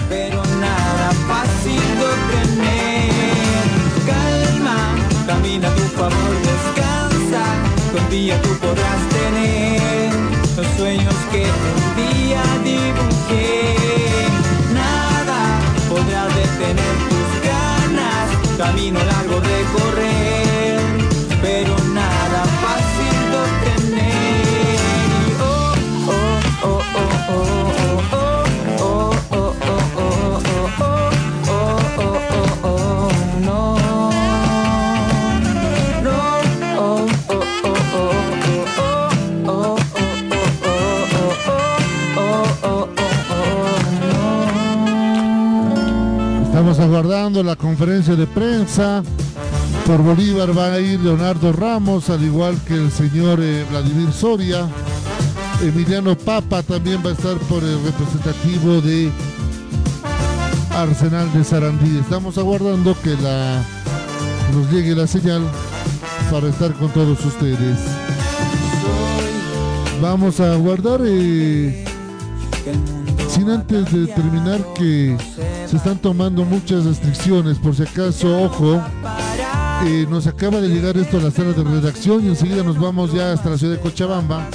Pero 0.09 0.43
nada 0.59 1.11
fácil 1.27 1.81
tener. 2.31 3.11
Calma, 4.05 4.77
camina 5.27 5.69
tu 5.75 5.83
favor, 5.97 6.35
descansa. 6.43 7.43
Un 7.97 8.09
día 8.09 8.41
tú 8.41 8.49
podrás 8.59 9.09
tener 9.09 10.11
los 10.57 10.67
sueños 10.77 11.15
que 11.31 11.43
un 11.43 11.95
día 11.95 12.43
dibujé. 12.63 13.75
Tener 16.59 16.95
tus 17.09 17.29
ganas, 17.43 18.27
camino 18.57 18.99
largo 19.03 19.24
aguardando 46.79 47.43
la 47.43 47.55
conferencia 47.55 48.15
de 48.15 48.27
prensa. 48.27 49.03
Por 49.85 50.01
Bolívar 50.01 50.57
va 50.57 50.73
a 50.73 50.79
ir 50.79 50.99
Leonardo 50.99 51.53
Ramos, 51.53 52.09
al 52.09 52.23
igual 52.23 52.57
que 52.67 52.73
el 52.73 52.91
señor 52.91 53.39
eh, 53.41 53.65
Vladimir 53.69 54.11
Soria. 54.11 54.67
Emiliano 55.61 56.17
Papa 56.17 56.63
también 56.63 57.01
va 57.05 57.11
a 57.11 57.13
estar 57.13 57.37
por 57.49 57.63
el 57.63 57.81
representativo 57.83 58.81
de 58.81 59.11
Arsenal 60.71 61.31
de 61.33 61.43
Sarandí. 61.43 61.97
Estamos 61.99 62.37
aguardando 62.37 62.95
que 63.01 63.15
la, 63.21 63.61
nos 64.53 64.71
llegue 64.71 64.95
la 64.95 65.07
señal 65.07 65.41
para 66.31 66.47
estar 66.49 66.73
con 66.73 66.89
todos 66.89 67.23
ustedes. 67.23 67.79
Vamos 70.01 70.39
a 70.39 70.53
aguardar, 70.53 71.01
eh, 71.05 71.85
sin 73.29 73.49
antes 73.49 73.91
de 73.93 74.07
terminar, 74.07 74.61
que 74.75 75.15
se 75.67 75.77
están 75.77 75.97
tomando 75.97 76.45
muchas 76.45 76.85
restricciones, 76.85 77.57
por 77.57 77.75
si 77.75 77.83
acaso, 77.83 78.43
ojo, 78.43 78.81
eh, 79.85 80.05
nos 80.09 80.27
acaba 80.27 80.61
de 80.61 80.69
llegar 80.69 80.95
esto 80.97 81.17
a 81.17 81.21
la 81.21 81.31
sala 81.31 81.53
de 81.53 81.63
redacción 81.63 82.23
y 82.23 82.29
enseguida 82.29 82.63
nos 82.63 82.79
vamos 82.79 83.13
ya 83.13 83.31
hasta 83.33 83.49
la 83.49 83.57
ciudad 83.57 83.75
de 83.75 83.79
Cochabamba. 83.79 84.47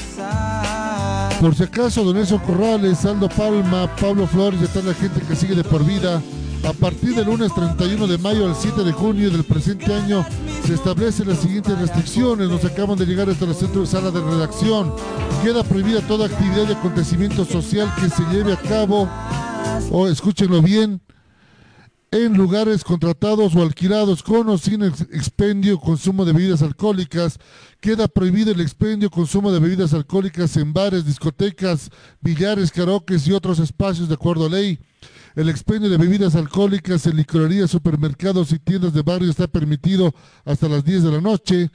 Por 1.40 1.54
si 1.54 1.62
acaso, 1.62 2.04
Don 2.04 2.16
Eso 2.16 2.40
Corrales, 2.42 3.04
Aldo 3.04 3.28
Palma, 3.28 3.90
Pablo 4.00 4.26
Flores 4.26 4.60
y 4.62 4.66
toda 4.66 4.86
la 4.86 4.94
gente 4.94 5.20
que 5.20 5.34
sigue 5.34 5.54
de 5.54 5.64
por 5.64 5.84
vida, 5.84 6.20
a 6.68 6.72
partir 6.74 7.14
del 7.14 7.26
lunes 7.26 7.54
31 7.54 8.06
de 8.06 8.18
mayo 8.18 8.46
al 8.46 8.54
7 8.54 8.84
de 8.84 8.92
junio 8.92 9.30
del 9.30 9.44
presente 9.44 9.94
año 9.94 10.24
se 10.66 10.74
establecen 10.74 11.28
las 11.28 11.38
siguientes 11.38 11.78
restricciones. 11.78 12.48
Nos 12.50 12.64
acaban 12.64 12.98
de 12.98 13.06
llegar 13.06 13.30
hasta 13.30 13.46
el 13.46 13.54
centro 13.54 13.80
de 13.80 13.86
sala 13.86 14.10
de 14.10 14.20
redacción. 14.20 14.94
Queda 15.42 15.64
prohibida 15.64 16.00
toda 16.02 16.26
actividad 16.26 16.68
y 16.68 16.72
acontecimiento 16.72 17.46
social 17.46 17.90
que 17.98 18.10
se 18.10 18.22
lleve 18.30 18.52
a 18.52 18.56
cabo 18.56 19.08
o 19.90 20.06
escúchenlo 20.06 20.62
bien, 20.62 21.00
en 22.12 22.36
lugares 22.36 22.82
contratados 22.82 23.54
o 23.54 23.62
alquilados 23.62 24.22
con 24.22 24.48
o 24.48 24.58
sin 24.58 24.82
expendio 24.82 25.78
consumo 25.78 26.24
de 26.24 26.32
bebidas 26.32 26.62
alcohólicas. 26.62 27.38
Queda 27.80 28.08
prohibido 28.08 28.50
el 28.50 28.60
expendio 28.60 29.10
consumo 29.10 29.52
de 29.52 29.60
bebidas 29.60 29.94
alcohólicas 29.94 30.56
en 30.56 30.72
bares, 30.72 31.04
discotecas, 31.04 31.90
billares, 32.20 32.72
karaokes 32.72 33.28
y 33.28 33.32
otros 33.32 33.60
espacios 33.60 34.08
de 34.08 34.14
acuerdo 34.14 34.46
a 34.46 34.50
ley. 34.50 34.80
El 35.36 35.48
expendio 35.48 35.88
de 35.88 35.96
bebidas 35.96 36.34
alcohólicas 36.34 37.06
en 37.06 37.16
licorerías, 37.16 37.70
supermercados 37.70 38.50
y 38.50 38.58
tiendas 38.58 38.92
de 38.92 39.02
barrio 39.02 39.30
está 39.30 39.46
permitido 39.46 40.12
hasta 40.44 40.68
las 40.68 40.84
10 40.84 41.04
de 41.04 41.12
la 41.12 41.20
noche. 41.20 41.70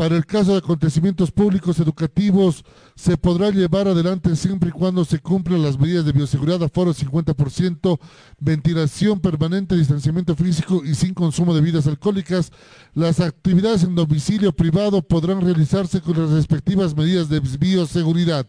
Para 0.00 0.16
el 0.16 0.24
caso 0.24 0.52
de 0.52 0.56
acontecimientos 0.56 1.30
públicos 1.30 1.78
educativos, 1.78 2.64
se 2.96 3.18
podrá 3.18 3.50
llevar 3.50 3.86
adelante 3.86 4.34
siempre 4.34 4.70
y 4.70 4.72
cuando 4.72 5.04
se 5.04 5.18
cumplan 5.18 5.62
las 5.62 5.78
medidas 5.78 6.06
de 6.06 6.12
bioseguridad, 6.12 6.62
aforo 6.62 6.94
50%, 6.94 8.00
ventilación 8.38 9.20
permanente, 9.20 9.76
distanciamiento 9.76 10.34
físico 10.34 10.80
y 10.86 10.94
sin 10.94 11.12
consumo 11.12 11.52
de 11.52 11.60
bebidas 11.60 11.86
alcohólicas. 11.86 12.50
Las 12.94 13.20
actividades 13.20 13.82
en 13.82 13.94
domicilio 13.94 14.52
privado 14.52 15.02
podrán 15.02 15.42
realizarse 15.42 16.00
con 16.00 16.18
las 16.18 16.30
respectivas 16.30 16.96
medidas 16.96 17.28
de 17.28 17.40
bioseguridad. 17.40 18.46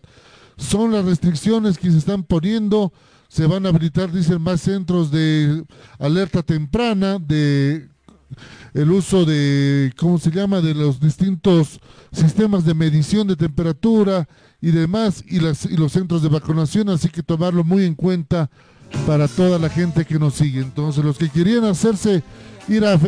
Son 0.56 0.94
las 0.94 1.04
restricciones 1.04 1.78
que 1.78 1.92
se 1.92 1.98
están 1.98 2.24
poniendo. 2.24 2.94
Se 3.28 3.46
van 3.46 3.66
a 3.66 3.70
habilitar, 3.70 4.10
dicen, 4.10 4.42
más 4.42 4.62
centros 4.62 5.12
de 5.12 5.66
alerta 6.00 6.44
temprana, 6.44 7.20
de 7.20 7.91
el 8.74 8.92
uso 8.92 9.26
de, 9.26 9.94
¿cómo 9.98 10.18
se 10.18 10.32
llama?, 10.32 10.62
de 10.62 10.74
los 10.74 11.00
distintos 11.00 11.80
sistemas 12.12 12.66
de 12.66 12.74
medición 12.74 13.28
de 13.28 13.36
temperatura 13.36 14.28
y 14.62 14.72
demás, 14.72 15.24
y, 15.28 15.40
los 15.40 15.92
centros 15.92 16.22
de 16.22 16.30
vacunación, 16.30 16.90
así 16.90 17.10
que 17.10 17.24
tomarlo 17.24 17.64
muy 17.64 17.86
en 17.86 17.96
cuenta 17.96 18.50
para 19.08 19.28
toda 19.28 19.58
la 19.58 19.70
gente 19.70 20.06
que 20.06 20.20
nos 20.20 20.36
sigue. 20.36 20.62
Entonces, 20.62 21.04
los 21.04 21.18
que 21.18 21.30
querían 21.30 21.66
hacerse 21.66 22.24
ir 22.68 22.86
a, 22.86 23.00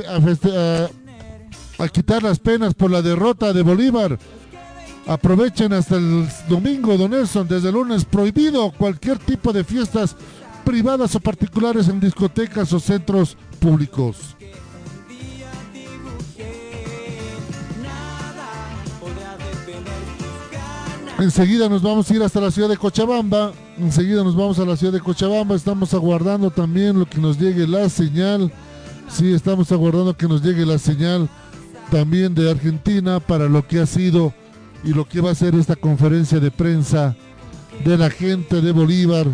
a, 1.77 1.87
quitar 1.89 2.23
las 2.23 2.39
penas 2.39 2.73
por 2.73 2.89
la 2.89 3.01
derrota 3.01 3.53
de 3.53 3.61
Bolívar, 3.61 4.17
aprovechen 5.05 5.73
hasta 5.73 5.97
el 5.97 6.27
domingo, 6.47 6.97
don 6.97 7.11
Nelson, 7.11 7.47
desde 7.47 7.69
el 7.69 7.75
lunes 7.75 8.05
prohibido 8.05 8.71
cualquier 8.71 9.19
tipo 9.19 9.51
de 9.51 9.63
fiestas 9.63 10.15
privadas 10.63 11.15
o 11.15 11.19
particulares 11.19 11.87
en 11.87 11.99
discotecas 11.99 12.71
o 12.73 12.79
centros 12.79 13.37
públicos. 13.59 14.35
Enseguida 21.19 21.69
nos 21.69 21.81
vamos 21.81 22.09
a 22.09 22.15
ir 22.15 22.23
hasta 22.23 22.41
la 22.41 22.51
ciudad 22.51 22.69
de 22.69 22.77
Cochabamba. 22.77 23.53
Enseguida 23.77 24.23
nos 24.23 24.35
vamos 24.35 24.59
a 24.59 24.65
la 24.65 24.75
ciudad 24.75 24.93
de 24.93 24.99
Cochabamba. 24.99 25.55
Estamos 25.55 25.93
aguardando 25.93 26.51
también 26.51 26.99
lo 26.99 27.05
que 27.05 27.19
nos 27.19 27.39
llegue 27.39 27.67
la 27.67 27.87
señal. 27.89 28.51
Sí, 29.09 29.33
estamos 29.33 29.71
aguardando 29.71 30.17
que 30.17 30.27
nos 30.27 30.41
llegue 30.41 30.65
la 30.65 30.77
señal 30.77 31.29
también 31.91 32.33
de 32.33 32.49
Argentina 32.49 33.19
para 33.19 33.47
lo 33.47 33.67
que 33.67 33.79
ha 33.79 33.85
sido 33.85 34.33
y 34.83 34.93
lo 34.93 35.07
que 35.07 35.21
va 35.21 35.31
a 35.31 35.35
ser 35.35 35.55
esta 35.55 35.75
conferencia 35.75 36.39
de 36.39 36.51
prensa 36.51 37.15
de 37.85 37.97
la 37.97 38.09
gente 38.09 38.61
de 38.61 38.71
Bolívar 38.71 39.27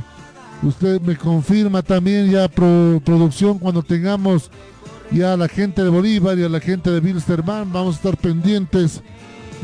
Usted 0.62 1.00
me 1.02 1.16
confirma 1.16 1.82
también 1.82 2.30
ya 2.30 2.50
producción 2.50 3.60
cuando 3.60 3.82
tengamos 3.82 4.52
ya 5.10 5.34
a 5.34 5.38
la 5.38 5.48
gente 5.48 5.82
de 5.82 5.90
Bolívar 5.90 6.38
y 6.38 6.44
a 6.44 6.50
la 6.50 6.60
gente 6.60 6.92
de 6.92 7.00
Bilsterman. 7.00 7.72
Vamos 7.72 7.96
a 7.96 7.98
estar 7.98 8.18
pendientes 8.18 9.02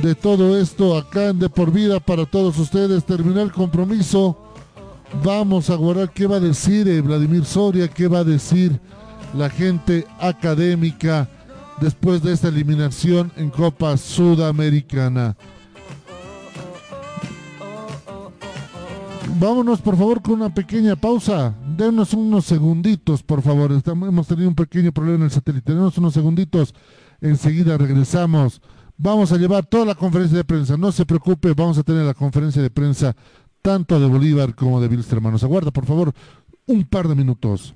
de 0.02 0.16
todo 0.16 0.58
esto 0.58 0.98
acá 0.98 1.30
en 1.30 1.40
De 1.40 1.50
Por 1.50 1.72
Vida 1.72 2.00
para 2.00 2.26
todos 2.26 2.58
ustedes. 2.60 3.06
Terminó 3.06 3.42
el 3.42 3.52
compromiso. 3.52 4.38
Vamos 5.24 5.70
a 5.70 5.76
guardar 5.76 6.12
qué 6.12 6.28
va 6.28 6.38
a 6.38 6.42
decir 6.42 6.88
eh, 6.88 7.02
Vladimir 7.02 7.46
Soria, 7.46 7.88
qué 7.88 8.08
va 8.08 8.20
a 8.20 8.24
decir 8.24 8.80
la 9.34 9.50
gente 9.50 10.06
académica 10.20 11.30
después 11.80 12.22
de 12.22 12.34
esta 12.34 12.48
eliminación 12.48 13.32
en 13.36 13.50
Copa 13.50 13.98
Sudamericana. 13.98 15.36
Vámonos 19.38 19.82
por 19.82 19.98
favor 19.98 20.22
con 20.22 20.36
una 20.36 20.54
pequeña 20.54 20.96
pausa. 20.96 21.54
Denos 21.76 22.14
unos 22.14 22.46
segunditos, 22.46 23.22
por 23.22 23.42
favor. 23.42 23.72
Hemos 23.72 24.28
tenido 24.28 24.48
un 24.48 24.56
pequeño 24.56 24.94
problema 24.94 25.18
en 25.18 25.24
el 25.24 25.32
satélite. 25.32 25.74
Denos 25.74 25.98
unos 25.98 26.14
segunditos. 26.14 26.74
Enseguida 27.20 27.78
regresamos. 27.78 28.62
Vamos 28.98 29.32
a 29.32 29.38
llevar 29.38 29.66
toda 29.66 29.86
la 29.86 29.96
conferencia 29.96 30.38
de 30.38 30.44
prensa. 30.46 30.78
No 30.78 30.92
se 30.92 31.06
preocupe, 31.06 31.54
vamos 31.54 31.78
a 31.78 31.84
tener 31.84 32.06
la 32.06 32.14
conferencia 32.14 32.62
de 32.62 32.70
prensa 32.70 33.16
tanto 33.62 34.00
de 34.00 34.08
Bolívar 34.08 34.56
como 34.56 34.80
de 34.80 34.88
Bilster, 34.88 35.18
hermanos. 35.18 35.44
Aguarda, 35.44 35.72
por 35.72 35.86
favor, 35.86 36.14
un 36.68 36.84
par 36.86 37.08
de 37.08 37.16
minutos. 37.16 37.76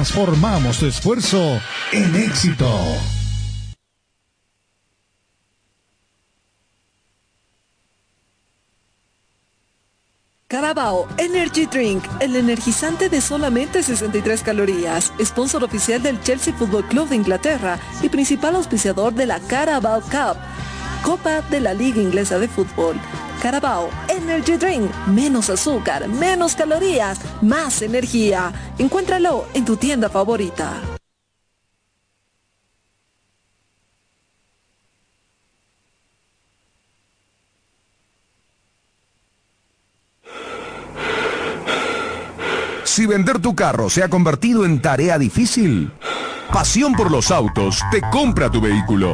Transformamos 0.01 0.79
tu 0.79 0.87
esfuerzo 0.87 1.61
en 1.91 2.15
éxito. 2.15 2.67
Carabao 10.47 11.07
Energy 11.19 11.67
Drink, 11.67 12.03
el 12.19 12.35
energizante 12.35 13.09
de 13.09 13.21
solamente 13.21 13.83
63 13.83 14.41
calorías, 14.41 15.13
sponsor 15.23 15.63
oficial 15.63 16.01
del 16.01 16.19
Chelsea 16.21 16.51
Football 16.55 16.87
Club 16.87 17.07
de 17.09 17.17
Inglaterra 17.17 17.77
y 18.01 18.09
principal 18.09 18.55
auspiciador 18.55 19.13
de 19.13 19.27
la 19.27 19.39
Carabao 19.41 20.01
Cup, 20.01 20.37
Copa 21.03 21.41
de 21.43 21.59
la 21.59 21.75
Liga 21.75 22.01
Inglesa 22.01 22.39
de 22.39 22.47
Fútbol. 22.47 22.99
Carabao 23.41 23.89
Energy 24.07 24.55
Drink. 24.55 24.91
Menos 25.07 25.49
azúcar, 25.49 26.07
menos 26.07 26.55
calorías, 26.55 27.19
más 27.41 27.81
energía. 27.81 28.53
Encuéntralo 28.77 29.47
en 29.53 29.65
tu 29.65 29.77
tienda 29.77 30.09
favorita. 30.09 30.73
Si 42.83 43.05
vender 43.07 43.39
tu 43.39 43.55
carro 43.55 43.89
se 43.89 44.03
ha 44.03 44.09
convertido 44.09 44.65
en 44.65 44.81
tarea 44.81 45.17
difícil, 45.17 45.91
Pasión 46.51 46.93
por 46.93 47.09
los 47.09 47.31
autos 47.31 47.81
te 47.91 48.01
compra 48.11 48.51
tu 48.51 48.59
vehículo. 48.59 49.13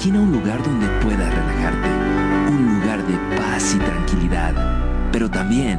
Imagina 0.00 0.22
un 0.22 0.32
lugar 0.32 0.62
donde 0.62 0.86
puedas 1.02 1.34
relajarte, 1.34 1.88
un 2.50 2.80
lugar 2.80 3.06
de 3.06 3.36
paz 3.36 3.74
y 3.74 3.78
tranquilidad, 3.78 4.54
pero 5.12 5.30
también 5.30 5.78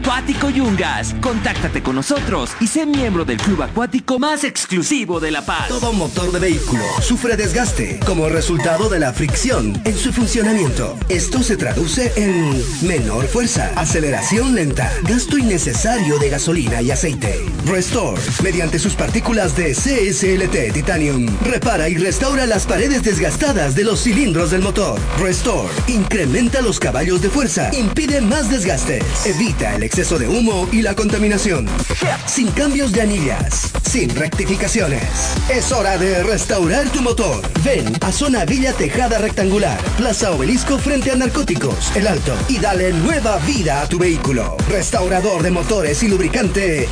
Acuático 0.00 0.50
Yungas. 0.50 1.14
Contáctate 1.20 1.82
con 1.82 1.96
nosotros 1.96 2.50
y 2.60 2.66
sé 2.66 2.86
miembro 2.86 3.24
del 3.24 3.38
club 3.38 3.62
acuático 3.62 4.18
más 4.18 4.44
exclusivo 4.44 5.20
de 5.20 5.30
La 5.30 5.44
Paz. 5.44 5.68
Todo 5.68 5.92
motor 5.92 6.32
de 6.32 6.38
vehículo 6.38 6.82
sufre 7.00 7.36
desgaste 7.36 8.00
como 8.04 8.28
resultado 8.28 8.88
de 8.88 9.00
la 9.00 9.12
fricción 9.12 9.80
en 9.84 9.96
su 9.96 10.12
funcionamiento. 10.12 10.96
Esto 11.08 11.42
se 11.42 11.56
traduce 11.56 12.12
en 12.16 12.62
menor 12.86 13.26
fuerza, 13.26 13.72
aceleración 13.76 14.54
lenta, 14.54 14.92
gasto 15.04 15.38
innecesario 15.38 16.18
de 16.18 16.30
gasolina 16.30 16.82
y 16.82 16.90
aceite. 16.90 17.44
Restore, 17.64 18.20
mediante 18.42 18.78
sus 18.78 18.94
partículas 18.94 19.56
de 19.56 19.72
CSLT 19.72 20.72
Titanium, 20.74 21.26
repara 21.42 21.88
y 21.88 21.96
restaura 21.96 22.46
las 22.46 22.66
paredes 22.66 23.02
desgastadas 23.02 23.74
de 23.74 23.84
los 23.84 24.02
cilindros 24.02 24.50
del 24.50 24.62
motor. 24.62 25.00
Restore, 25.18 25.72
incrementa 25.88 26.60
los 26.60 26.78
caballos 26.78 27.22
de 27.22 27.30
fuerza, 27.30 27.70
impide 27.74 28.20
más 28.20 28.50
desgastes, 28.50 29.04
Evita 29.24 29.74
el 29.74 29.85
exceso 29.86 30.18
de 30.18 30.28
humo 30.28 30.68
y 30.72 30.82
la 30.82 30.94
contaminación. 30.94 31.66
Sin 32.26 32.50
cambios 32.50 32.92
de 32.92 33.02
anillas, 33.02 33.70
sin 33.88 34.14
rectificaciones. 34.14 35.02
Es 35.48 35.72
hora 35.72 35.96
de 35.96 36.22
restaurar 36.24 36.88
tu 36.90 37.00
motor. 37.02 37.40
Ven 37.64 37.96
a 38.02 38.12
Zona 38.12 38.44
Villa 38.44 38.72
Tejada 38.72 39.18
Rectangular, 39.18 39.78
Plaza 39.96 40.32
Obelisco 40.32 40.78
frente 40.78 41.12
a 41.12 41.16
Narcóticos, 41.16 41.94
El 41.94 42.06
Alto, 42.08 42.36
y 42.48 42.58
dale 42.58 42.92
nueva 42.92 43.38
vida 43.38 43.80
a 43.80 43.88
tu 43.88 43.98
vehículo. 43.98 44.56
Restaurador 44.68 45.42
de 45.42 45.50
motores 45.52 46.02
y 46.02 46.08
lubricante. 46.08 46.88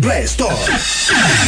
Restore. 0.00 0.56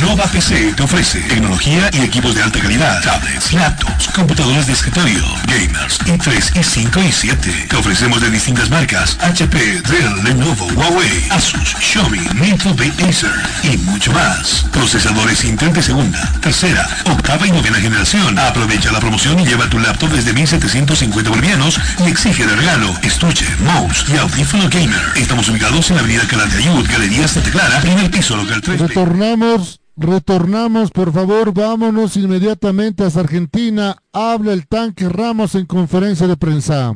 Nova 0.01 0.25
PC 0.25 0.73
te 0.77 0.83
ofrece 0.83 1.21
tecnología 1.21 1.91
y 1.93 2.03
equipos 2.03 2.35
de 2.35 2.43
alta 2.43 2.61
calidad, 2.61 3.03
tablets, 3.03 3.53
laptops, 3.53 4.09
computadoras 4.15 4.67
de 4.67 4.73
escritorio, 4.73 5.25
gamers, 5.47 5.99
i3, 6.03 6.53
i5 6.55 7.09
y 7.09 7.13
7. 7.13 7.67
Te 7.69 7.77
ofrecemos 7.77 8.21
de 8.21 8.31
distintas 8.31 8.71
marcas, 8.71 9.19
HP, 9.21 9.59
Dell, 9.59 10.25
Lenovo, 10.25 10.69
Huawei, 10.77 11.27
Asus, 11.31 11.75
Xiaomi, 11.81 12.21
Microsoft 12.35 12.83
Acer 13.03 13.31
y 13.63 13.79
mucho 13.79 14.13
más. 14.13 14.67
Procesadores 14.73 15.43
Intel 15.45 15.73
de 15.73 15.83
segunda, 15.83 16.33
tercera, 16.43 16.87
octava 17.07 17.47
y 17.47 17.51
novena 17.51 17.79
generación. 17.79 18.39
Aprovecha 18.39 18.93
la 18.93 19.01
promoción 19.01 19.41
y 19.41 19.47
lleva 19.47 19.71
tu 19.71 19.79
laptop 19.79 20.11
desde 20.11 20.35
1750 20.35 21.31
bolivianos 21.31 21.81
y 22.05 22.11
exige 22.11 22.47
de 22.47 22.55
regalo 22.55 22.95
estuche, 23.03 23.47
mouse 23.65 24.05
y 24.13 24.19
audífono 24.19 24.69
gamer. 24.69 25.01
Estamos 25.17 25.49
ubicados 25.49 25.89
en 25.91 25.97
la 25.97 26.03
avenida 26.03 26.27
Canal 26.29 26.51
de 26.51 26.59
Ayud, 26.59 26.87
Galería 26.91 27.27
Santa 27.27 27.51
Clara, 27.51 27.81
primer 27.81 28.11
piso 28.11 28.37
local 28.37 28.61
3. 28.61 28.81
Retornamos, 28.81 29.81
retornamos, 29.97 30.91
por 30.91 31.13
favor, 31.13 31.55
vámonos 31.55 32.17
inmediatamente 32.17 33.03
a 33.05 33.07
Argentina. 33.07 33.97
Habla 34.13 34.53
el 34.53 34.67
tanque 34.67 35.09
Ramos 35.09 35.55
en 35.55 35.65
conferencia 35.65 36.27
de 36.27 36.37
prensa. 36.37 36.93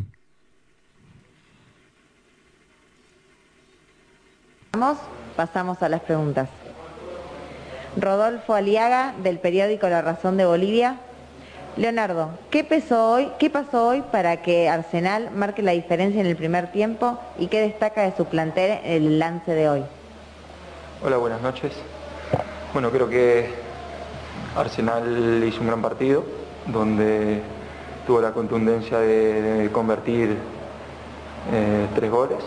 Pasamos 5.36 5.82
a 5.82 5.88
las 5.88 6.00
preguntas. 6.00 6.48
Rodolfo 7.96 8.54
Aliaga, 8.54 9.14
del 9.22 9.38
periódico 9.38 9.88
La 9.88 10.00
Razón 10.00 10.36
de 10.36 10.44
Bolivia. 10.44 10.96
Leonardo, 11.76 12.30
¿qué, 12.50 12.66
hoy, 12.92 13.30
¿qué 13.38 13.50
pasó 13.50 13.88
hoy 13.88 14.02
para 14.12 14.42
que 14.42 14.68
Arsenal 14.68 15.30
marque 15.34 15.62
la 15.62 15.72
diferencia 15.72 16.20
en 16.20 16.26
el 16.26 16.36
primer 16.36 16.72
tiempo 16.72 17.18
y 17.38 17.46
qué 17.46 17.60
destaca 17.60 18.02
de 18.02 18.16
su 18.16 18.26
plantel 18.26 18.78
en 18.84 19.04
el 19.04 19.18
lance 19.18 19.52
de 19.52 19.68
hoy? 19.68 19.84
Hola, 21.02 21.16
buenas 21.16 21.40
noches. 21.40 21.72
Bueno, 22.72 22.90
creo 22.90 23.08
que 23.08 23.50
Arsenal 24.56 25.42
hizo 25.46 25.60
un 25.60 25.66
gran 25.68 25.82
partido 25.82 26.24
donde 26.66 27.40
tuvo 28.06 28.20
la 28.20 28.32
contundencia 28.32 28.98
de, 28.98 29.70
convertir 29.72 30.36
eh, 31.52 31.86
tres 31.94 32.10
goles, 32.10 32.38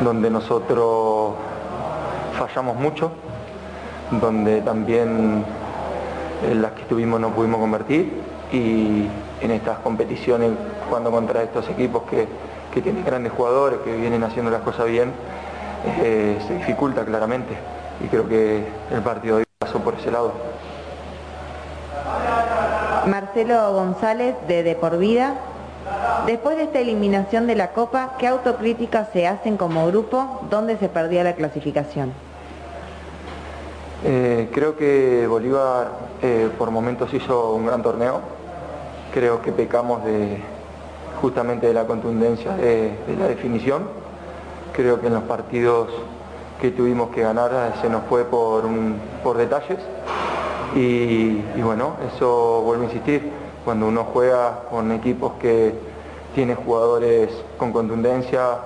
donde 0.00 0.30
nosotros 0.30 1.34
fallamos 2.38 2.76
mucho, 2.76 3.12
donde 4.10 4.60
también 4.62 5.44
en 6.48 6.62
las 6.62 6.72
que 6.72 6.82
estuvimos 6.82 7.20
no 7.20 7.30
pudimos 7.30 7.60
convertir 7.60 8.22
y 8.52 9.06
en 9.40 9.50
estas 9.50 9.78
competiciones 9.78 10.52
cuando 10.88 11.10
contra 11.10 11.42
estos 11.42 11.68
equipos 11.68 12.02
que, 12.04 12.26
tienen 12.80 13.04
grandes 13.04 13.32
jugadores, 13.32 13.80
que 13.80 13.94
vienen 13.96 14.22
haciendo 14.22 14.50
las 14.50 14.62
cosas 14.62 14.86
bien, 14.86 15.12
eh, 16.02 16.38
se 16.46 16.54
dificulta 16.54 17.04
claramente 17.04 17.56
y 18.02 18.06
creo 18.06 18.28
que 18.28 18.64
el 18.92 19.02
partido 19.02 19.36
de 19.36 19.40
hoy 19.40 19.46
pasó 19.58 19.80
por 19.80 19.94
ese 19.94 20.10
lado. 20.10 20.32
Marcelo 23.06 23.72
González 23.72 24.36
de 24.46 24.62
De 24.62 24.74
Por 24.76 24.98
Vida, 24.98 25.34
después 26.26 26.56
de 26.56 26.64
esta 26.64 26.78
eliminación 26.78 27.46
de 27.46 27.56
la 27.56 27.72
Copa, 27.72 28.14
¿qué 28.18 28.26
autocríticas 28.26 29.08
se 29.12 29.26
hacen 29.26 29.56
como 29.56 29.86
grupo? 29.86 30.46
¿Dónde 30.50 30.76
se 30.78 30.88
perdió 30.88 31.22
la 31.24 31.34
clasificación? 31.34 32.12
Eh, 34.04 34.48
creo 34.52 34.76
que 34.76 35.26
Bolívar 35.26 35.88
eh, 36.22 36.48
por 36.56 36.70
momentos 36.70 37.12
hizo 37.12 37.54
un 37.54 37.66
gran 37.66 37.82
torneo. 37.82 38.20
Creo 39.12 39.42
que 39.42 39.52
pecamos 39.52 40.04
de 40.04 40.38
justamente 41.20 41.66
de 41.66 41.74
la 41.74 41.86
contundencia 41.86 42.54
de, 42.54 42.94
la 43.18 43.28
definición. 43.28 43.82
Creo 44.72 45.00
que 45.00 45.08
en 45.08 45.14
los 45.14 45.24
partidos 45.24 45.88
que 46.60 46.70
tuvimos 46.70 47.10
que 47.10 47.22
ganar 47.22 47.50
eh, 47.52 47.78
se 47.82 47.90
nos 47.90 48.04
fue 48.04 48.24
por, 48.24 48.64
por 49.22 49.36
detalles. 49.36 49.78
Y, 50.74 51.40
bueno, 51.60 51.96
eso 52.14 52.62
vuelvo 52.64 52.84
a 52.84 52.86
insistir, 52.86 53.32
cuando 53.64 53.88
uno 53.88 54.06
juega 54.12 54.62
con 54.70 54.92
equipos 54.92 55.32
que 55.40 55.74
tienen 56.34 56.56
jugadores 56.56 57.30
con 57.58 57.72
contundencia, 57.72 58.58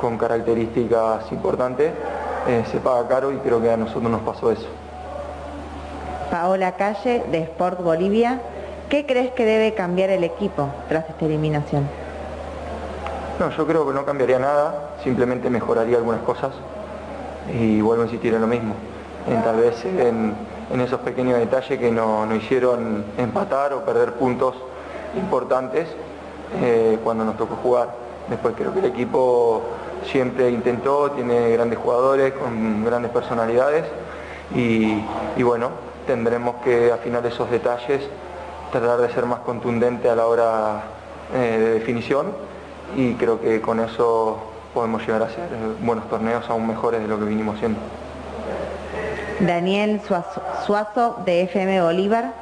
con 0.00 0.18
características 0.18 1.30
importantes, 1.32 1.92
eh, 2.48 2.64
se 2.70 2.78
paga 2.78 3.08
caro 3.08 3.32
y 3.32 3.36
creo 3.38 3.60
que 3.60 3.70
a 3.70 3.76
nosotros 3.76 4.10
nos 4.10 4.20
pasó 4.22 4.50
eso. 4.50 4.66
Paola 6.30 6.72
Calle, 6.72 7.24
de 7.30 7.42
Sport 7.42 7.82
Bolivia, 7.82 8.40
¿qué 8.88 9.06
crees 9.06 9.32
que 9.32 9.44
debe 9.44 9.74
cambiar 9.74 10.10
el 10.10 10.24
equipo 10.24 10.68
tras 10.88 11.08
esta 11.08 11.24
eliminación? 11.24 11.88
No, 13.38 13.50
yo 13.50 13.66
creo 13.66 13.86
que 13.86 13.94
no 13.94 14.04
cambiaría 14.04 14.38
nada, 14.38 14.94
simplemente 15.02 15.50
mejoraría 15.50 15.96
algunas 15.96 16.20
cosas 16.22 16.52
y 17.52 17.80
vuelvo 17.80 18.02
a 18.02 18.06
insistir 18.06 18.34
en 18.34 18.40
lo 18.40 18.46
mismo, 18.46 18.74
en 19.28 19.42
tal 19.42 19.56
vez 19.56 19.84
en, 19.84 20.34
esos 20.80 21.00
pequeños 21.00 21.38
detalles 21.38 21.78
que 21.78 21.90
nos 21.90 22.26
no 22.26 22.34
hicieron 22.34 23.04
empatar 23.18 23.72
o 23.72 23.84
perder 23.84 24.14
puntos 24.14 24.54
importantes 25.16 25.88
eh, 26.62 26.98
cuando 27.02 27.24
nos 27.24 27.36
tocó 27.36 27.56
jugar. 27.56 27.90
Después 28.28 28.54
creo 28.56 28.72
que 28.72 28.80
el 28.80 28.86
equipo 28.86 29.62
siempre 30.10 30.50
intentó, 30.50 31.10
tiene 31.10 31.50
grandes 31.50 31.78
jugadores 31.78 32.32
con 32.32 32.84
grandes 32.84 33.10
personalidades 33.10 33.84
y, 34.54 35.42
bueno, 35.42 35.70
tendremos 36.06 36.56
que 36.56 36.92
afinar 36.92 37.24
esos 37.26 37.50
detalles, 37.50 38.02
tratar 38.70 39.00
de 39.00 39.12
ser 39.12 39.26
más 39.26 39.40
contundente 39.40 40.08
a 40.08 40.14
la 40.14 40.26
hora 40.26 40.82
eh, 41.34 41.58
de 41.58 41.74
definición 41.74 42.32
y 42.96 43.14
creo 43.14 43.40
que 43.40 43.60
con 43.60 43.80
eso 43.80 44.38
podemos 44.72 45.06
llegar 45.06 45.22
a 45.22 45.26
hacer 45.26 45.48
buenos 45.80 46.08
torneos 46.08 46.48
aún 46.48 46.66
mejores 46.66 47.00
de 47.00 47.08
lo 47.08 47.18
que 47.18 47.24
vinimos 47.24 47.56
haciendo. 47.56 47.78
Daniel 49.40 50.00
Suazo 50.66 51.22
de 51.24 51.42
FM 51.42 51.82
Bolívar. 51.82 52.32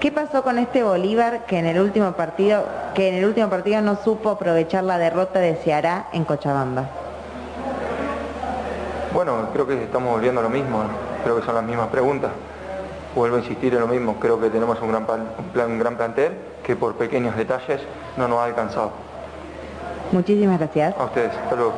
¿Qué 0.00 0.12
pasó 0.12 0.42
con 0.42 0.58
este 0.58 0.82
Bolívar 0.82 1.46
que 1.46 1.58
en 1.58 1.66
el 1.66 1.80
último 1.80 2.12
partido, 2.12 2.64
que 2.94 3.08
en 3.08 3.14
el 3.14 3.24
último 3.24 3.48
partido 3.48 3.80
no 3.80 3.96
supo 3.96 4.30
aprovechar 4.30 4.84
la 4.84 4.98
derrota 4.98 5.38
de 5.38 5.54
Ceará 5.56 6.08
en 6.12 6.24
Cochabamba? 6.24 6.84
Bueno, 9.14 9.48
creo 9.52 9.66
que 9.66 9.82
estamos 9.82 10.12
volviendo 10.12 10.40
a 10.40 10.44
lo 10.44 10.50
mismo, 10.50 10.82
creo 11.24 11.40
que 11.40 11.46
son 11.46 11.54
las 11.54 11.64
mismas 11.64 11.88
preguntas. 11.88 12.30
Vuelvo 13.14 13.36
a 13.36 13.38
insistir 13.38 13.72
en 13.72 13.80
lo 13.80 13.86
mismo, 13.86 14.16
creo 14.20 14.38
que 14.38 14.50
tenemos 14.50 14.78
un 14.82 14.88
gran, 14.88 15.06
un 15.70 15.78
gran 15.78 15.96
plantel 15.96 16.32
que 16.62 16.76
por 16.76 16.96
pequeños 16.96 17.34
detalles 17.34 17.80
no 18.18 18.28
nos 18.28 18.40
ha 18.40 18.44
alcanzado. 18.44 18.90
Muchísimas 20.12 20.58
gracias. 20.58 20.94
A 20.98 21.04
ustedes, 21.04 21.32
hasta 21.34 21.56
luego. 21.56 21.72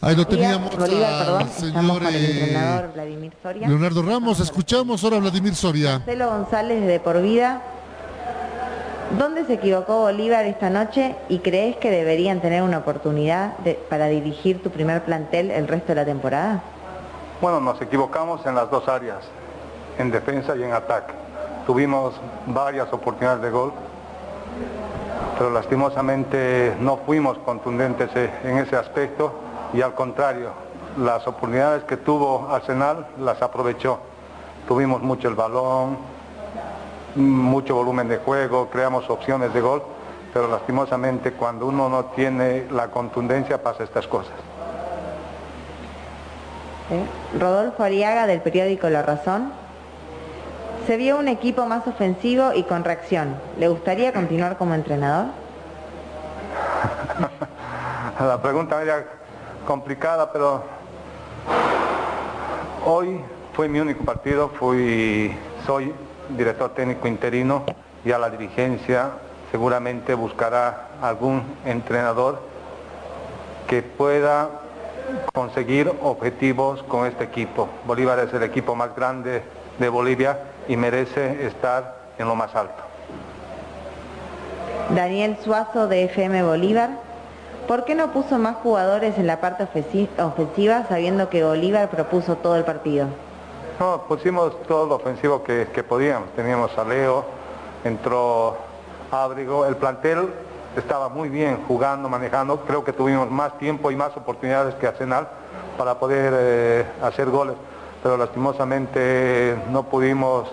Ahí 0.00 0.14
lo 0.14 0.26
teníamos 0.26 0.72
al 0.78 1.48
señor 1.50 2.02
eh, 2.12 2.88
Vladimir 2.94 3.32
Soria. 3.42 3.68
Leonardo 3.68 4.02
Ramos. 4.02 4.38
Escuchamos 4.38 5.02
ahora 5.02 5.16
a 5.16 5.20
Vladimir 5.20 5.54
Soria. 5.56 5.98
Marcelo 5.98 6.30
González 6.30 6.86
de 6.86 7.00
Por 7.00 7.20
Vida. 7.20 7.62
¿Dónde 9.18 9.44
se 9.46 9.54
equivocó 9.54 10.00
Bolívar 10.00 10.44
esta 10.44 10.70
noche 10.70 11.16
y 11.28 11.38
crees 11.38 11.76
que 11.78 11.90
deberían 11.90 12.40
tener 12.40 12.62
una 12.62 12.78
oportunidad 12.78 13.54
para 13.88 14.06
dirigir 14.06 14.62
tu 14.62 14.70
primer 14.70 15.02
plantel 15.02 15.50
el 15.50 15.66
resto 15.66 15.88
de 15.88 15.94
la 15.96 16.04
temporada? 16.04 16.62
Bueno, 17.40 17.60
nos 17.60 17.80
equivocamos 17.80 18.44
en 18.46 18.54
las 18.54 18.70
dos 18.70 18.86
áreas, 18.86 19.24
en 19.98 20.10
defensa 20.10 20.54
y 20.54 20.62
en 20.62 20.74
ataque. 20.74 21.14
Tuvimos 21.66 22.14
varias 22.46 22.92
oportunidades 22.92 23.42
de 23.42 23.50
gol, 23.50 23.72
pero 25.38 25.50
lastimosamente 25.50 26.76
no 26.80 26.98
fuimos 26.98 27.38
contundentes 27.38 28.10
en 28.44 28.58
ese 28.58 28.76
aspecto 28.76 29.47
y 29.72 29.82
al 29.82 29.94
contrario, 29.94 30.50
las 30.96 31.26
oportunidades 31.26 31.84
que 31.84 31.96
tuvo 31.96 32.48
Arsenal 32.50 33.06
las 33.18 33.40
aprovechó. 33.42 33.98
Tuvimos 34.66 35.02
mucho 35.02 35.28
el 35.28 35.34
balón, 35.34 35.98
mucho 37.14 37.74
volumen 37.74 38.08
de 38.08 38.18
juego, 38.18 38.68
creamos 38.70 39.08
opciones 39.10 39.52
de 39.52 39.60
gol, 39.60 39.82
pero 40.32 40.48
lastimosamente 40.48 41.32
cuando 41.32 41.66
uno 41.66 41.88
no 41.88 42.06
tiene 42.06 42.66
la 42.70 42.88
contundencia 42.88 43.62
pasa 43.62 43.84
estas 43.84 44.06
cosas. 44.06 44.32
Rodolfo 47.38 47.82
Ariaga 47.82 48.26
del 48.26 48.40
periódico 48.40 48.88
La 48.88 49.02
Razón. 49.02 49.52
Se 50.86 50.96
vio 50.96 51.18
un 51.18 51.28
equipo 51.28 51.66
más 51.66 51.86
ofensivo 51.86 52.54
y 52.54 52.62
con 52.62 52.82
reacción. 52.82 53.36
¿Le 53.58 53.68
gustaría 53.68 54.12
continuar 54.14 54.56
como 54.56 54.74
entrenador? 54.74 55.26
la 58.18 58.40
pregunta 58.40 58.80
era 58.80 59.04
complicada, 59.68 60.32
pero 60.32 60.62
hoy 62.86 63.20
fue 63.52 63.68
mi 63.68 63.80
único 63.80 64.02
partido, 64.02 64.50
soy 64.58 65.92
director 66.30 66.70
técnico 66.70 67.06
interino 67.06 67.64
y 68.02 68.10
a 68.12 68.18
la 68.18 68.30
dirigencia 68.30 69.10
seguramente 69.50 70.14
buscará 70.14 70.88
algún 71.02 71.42
entrenador 71.66 72.40
que 73.68 73.82
pueda 73.82 74.48
conseguir 75.34 75.92
objetivos 76.02 76.82
con 76.84 77.06
este 77.06 77.24
equipo. 77.24 77.68
Bolívar 77.86 78.20
es 78.20 78.32
el 78.32 78.44
equipo 78.44 78.74
más 78.74 78.96
grande 78.96 79.42
de 79.78 79.88
Bolivia 79.90 80.44
y 80.66 80.78
merece 80.78 81.46
estar 81.46 81.94
en 82.16 82.26
lo 82.26 82.34
más 82.34 82.54
alto. 82.54 82.82
Daniel 84.94 85.36
Suazo 85.44 85.88
de 85.88 86.04
FM 86.04 86.42
Bolívar. 86.42 87.07
¿Por 87.68 87.84
qué 87.84 87.94
no 87.94 88.12
puso 88.12 88.38
más 88.38 88.56
jugadores 88.56 89.18
en 89.18 89.26
la 89.26 89.42
parte 89.42 89.62
ofensiva 90.18 90.86
sabiendo 90.88 91.28
que 91.28 91.44
Bolívar 91.44 91.90
propuso 91.90 92.36
todo 92.36 92.56
el 92.56 92.64
partido? 92.64 93.08
No, 93.78 94.04
pusimos 94.08 94.62
todo 94.62 94.86
lo 94.86 94.94
ofensivo 94.94 95.44
que, 95.44 95.84
podíamos. 95.86 96.30
Teníamos 96.30 96.76
a 96.78 96.84
Leo, 96.84 97.26
entró 97.84 98.56
Abrigo, 99.10 99.66
el 99.66 99.76
plantel 99.76 100.30
estaba 100.78 101.10
muy 101.10 101.28
bien 101.28 101.62
jugando, 101.68 102.08
manejando. 102.08 102.58
Creo 102.60 102.82
que 102.84 102.94
tuvimos 102.94 103.30
más 103.30 103.58
tiempo 103.58 103.90
y 103.90 103.96
más 103.96 104.16
oportunidades 104.16 104.74
que 104.76 104.86
Arsenal 104.86 105.28
para 105.76 105.98
poder 105.98 106.32
eh, 106.38 106.86
hacer 107.02 107.28
goles, 107.28 107.56
pero 108.02 108.16
lastimosamente 108.16 109.58
no 109.70 109.82
pudimos 109.82 110.48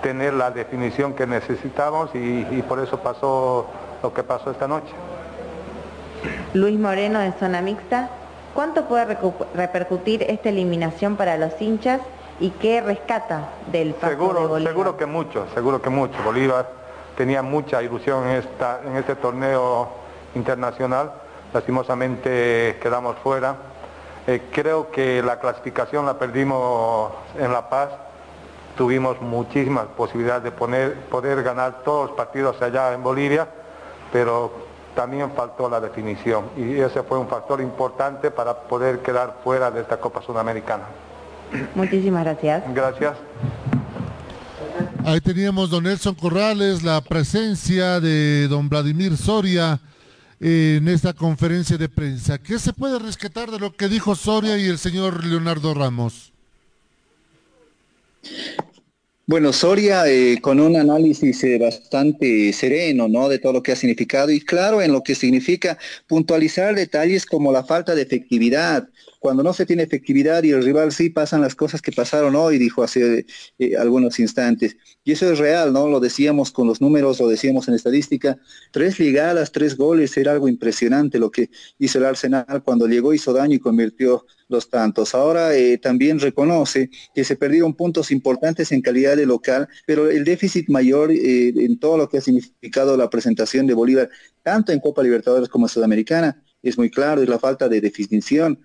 tener 0.00 0.34
la 0.34 0.52
definición 0.52 1.12
que 1.12 1.26
necesitábamos 1.26 2.10
y 2.14 2.62
por 2.68 2.78
eso 2.78 2.98
pasó 3.00 3.66
lo 4.00 4.14
que 4.14 4.22
pasó 4.22 4.52
esta 4.52 4.68
noche. 4.68 4.94
Luis 6.54 6.78
Moreno 6.78 7.18
de 7.20 7.32
Zona 7.32 7.60
Mixta. 7.60 8.10
¿Cuánto 8.54 8.86
puede 8.86 9.16
repercutir 9.54 10.24
esta 10.24 10.48
eliminación 10.48 11.16
para 11.16 11.36
los 11.36 11.60
hinchas 11.60 12.00
y 12.40 12.50
qué 12.50 12.80
rescata 12.80 13.50
del 13.70 13.94
seguro, 14.00 14.58
Seguro 14.58 14.96
que 14.96 15.06
mucho, 15.06 15.46
seguro 15.54 15.80
que 15.80 15.90
mucho. 15.90 16.14
Bolívar 16.24 16.68
tenía 17.16 17.42
mucha 17.42 17.82
ilusión 17.82 18.26
en, 18.26 18.36
esta, 18.36 18.80
en 18.84 18.96
este 18.96 19.14
torneo 19.14 19.88
internacional. 20.34 21.12
Lastimosamente 21.52 22.78
quedamos 22.82 23.16
fuera. 23.18 23.56
Eh, 24.26 24.42
creo 24.52 24.90
que 24.90 25.22
la 25.22 25.38
clasificación 25.38 26.06
la 26.06 26.18
perdimos 26.18 27.12
en 27.38 27.52
La 27.52 27.68
Paz. 27.68 27.90
Tuvimos 28.76 29.20
muchísimas 29.20 29.86
posibilidades 29.96 30.44
de 30.44 30.52
poder 30.52 31.42
ganar 31.42 31.82
todos 31.84 32.08
los 32.08 32.16
partidos 32.16 32.60
allá 32.62 32.94
en 32.94 33.02
Bolivia, 33.02 33.46
pero 34.12 34.69
también 35.00 35.32
faltó 35.34 35.66
la 35.70 35.80
definición 35.80 36.50
y 36.58 36.78
ese 36.78 37.02
fue 37.02 37.18
un 37.18 37.26
factor 37.26 37.58
importante 37.62 38.30
para 38.30 38.54
poder 38.54 38.98
quedar 38.98 39.40
fuera 39.42 39.70
de 39.70 39.80
esta 39.80 39.98
Copa 39.98 40.20
Sudamericana. 40.20 40.84
Muchísimas 41.74 42.22
gracias. 42.22 42.62
Gracias. 42.74 43.16
Ahí 45.02 45.22
teníamos 45.22 45.70
don 45.70 45.84
Nelson 45.84 46.14
Corrales, 46.14 46.82
la 46.82 47.00
presencia 47.00 47.98
de 47.98 48.46
don 48.48 48.68
Vladimir 48.68 49.16
Soria 49.16 49.80
en 50.38 50.86
esta 50.86 51.14
conferencia 51.14 51.78
de 51.78 51.88
prensa. 51.88 52.36
¿Qué 52.36 52.58
se 52.58 52.74
puede 52.74 52.98
rescatar 52.98 53.50
de 53.50 53.58
lo 53.58 53.74
que 53.74 53.88
dijo 53.88 54.14
Soria 54.14 54.58
y 54.58 54.66
el 54.66 54.76
señor 54.76 55.24
Leonardo 55.24 55.72
Ramos? 55.72 56.30
Bueno, 59.30 59.52
Soria 59.52 60.08
eh, 60.08 60.40
con 60.42 60.58
un 60.58 60.74
análisis 60.74 61.44
eh, 61.44 61.56
bastante 61.56 62.52
sereno, 62.52 63.06
¿no? 63.06 63.28
De 63.28 63.38
todo 63.38 63.52
lo 63.52 63.62
que 63.62 63.70
ha 63.70 63.76
significado 63.76 64.32
y 64.32 64.40
claro 64.40 64.82
en 64.82 64.90
lo 64.90 65.04
que 65.04 65.14
significa 65.14 65.78
puntualizar 66.08 66.74
detalles 66.74 67.26
como 67.26 67.52
la 67.52 67.62
falta 67.62 67.94
de 67.94 68.02
efectividad, 68.02 68.88
cuando 69.20 69.42
no 69.42 69.52
se 69.52 69.66
tiene 69.66 69.82
efectividad 69.82 70.42
y 70.42 70.50
el 70.50 70.64
rival 70.64 70.92
sí 70.92 71.10
pasan 71.10 71.42
las 71.42 71.54
cosas 71.54 71.82
que 71.82 71.92
pasaron 71.92 72.34
hoy, 72.34 72.58
dijo 72.58 72.82
hace 72.82 73.26
eh, 73.58 73.76
algunos 73.76 74.18
instantes. 74.18 74.78
Y 75.04 75.12
eso 75.12 75.30
es 75.30 75.38
real, 75.38 75.74
¿no? 75.74 75.88
Lo 75.88 76.00
decíamos 76.00 76.50
con 76.50 76.66
los 76.66 76.80
números, 76.80 77.20
lo 77.20 77.28
decíamos 77.28 77.68
en 77.68 77.74
estadística. 77.74 78.38
Tres 78.72 78.98
ligadas, 78.98 79.52
tres 79.52 79.76
goles, 79.76 80.16
era 80.16 80.32
algo 80.32 80.48
impresionante 80.48 81.18
lo 81.18 81.30
que 81.30 81.50
hizo 81.78 81.98
el 81.98 82.06
Arsenal 82.06 82.62
cuando 82.64 82.86
llegó, 82.86 83.12
hizo 83.12 83.34
daño 83.34 83.54
y 83.54 83.58
convirtió 83.58 84.24
los 84.48 84.70
tantos. 84.70 85.14
Ahora 85.14 85.54
eh, 85.54 85.76
también 85.76 86.18
reconoce 86.18 86.88
que 87.14 87.22
se 87.22 87.36
perdieron 87.36 87.74
puntos 87.74 88.10
importantes 88.10 88.72
en 88.72 88.80
calidad 88.80 89.18
de 89.18 89.26
local, 89.26 89.68
pero 89.86 90.10
el 90.10 90.24
déficit 90.24 90.70
mayor 90.70 91.12
eh, 91.12 91.48
en 91.48 91.78
todo 91.78 91.98
lo 91.98 92.08
que 92.08 92.18
ha 92.18 92.20
significado 92.22 92.96
la 92.96 93.10
presentación 93.10 93.66
de 93.66 93.74
Bolívar, 93.74 94.08
tanto 94.42 94.72
en 94.72 94.80
Copa 94.80 95.02
Libertadores 95.02 95.50
como 95.50 95.66
en 95.66 95.68
Sudamericana, 95.68 96.42
es 96.62 96.78
muy 96.78 96.90
claro, 96.90 97.22
es 97.22 97.28
la 97.28 97.38
falta 97.38 97.68
de 97.68 97.80
definición 97.80 98.58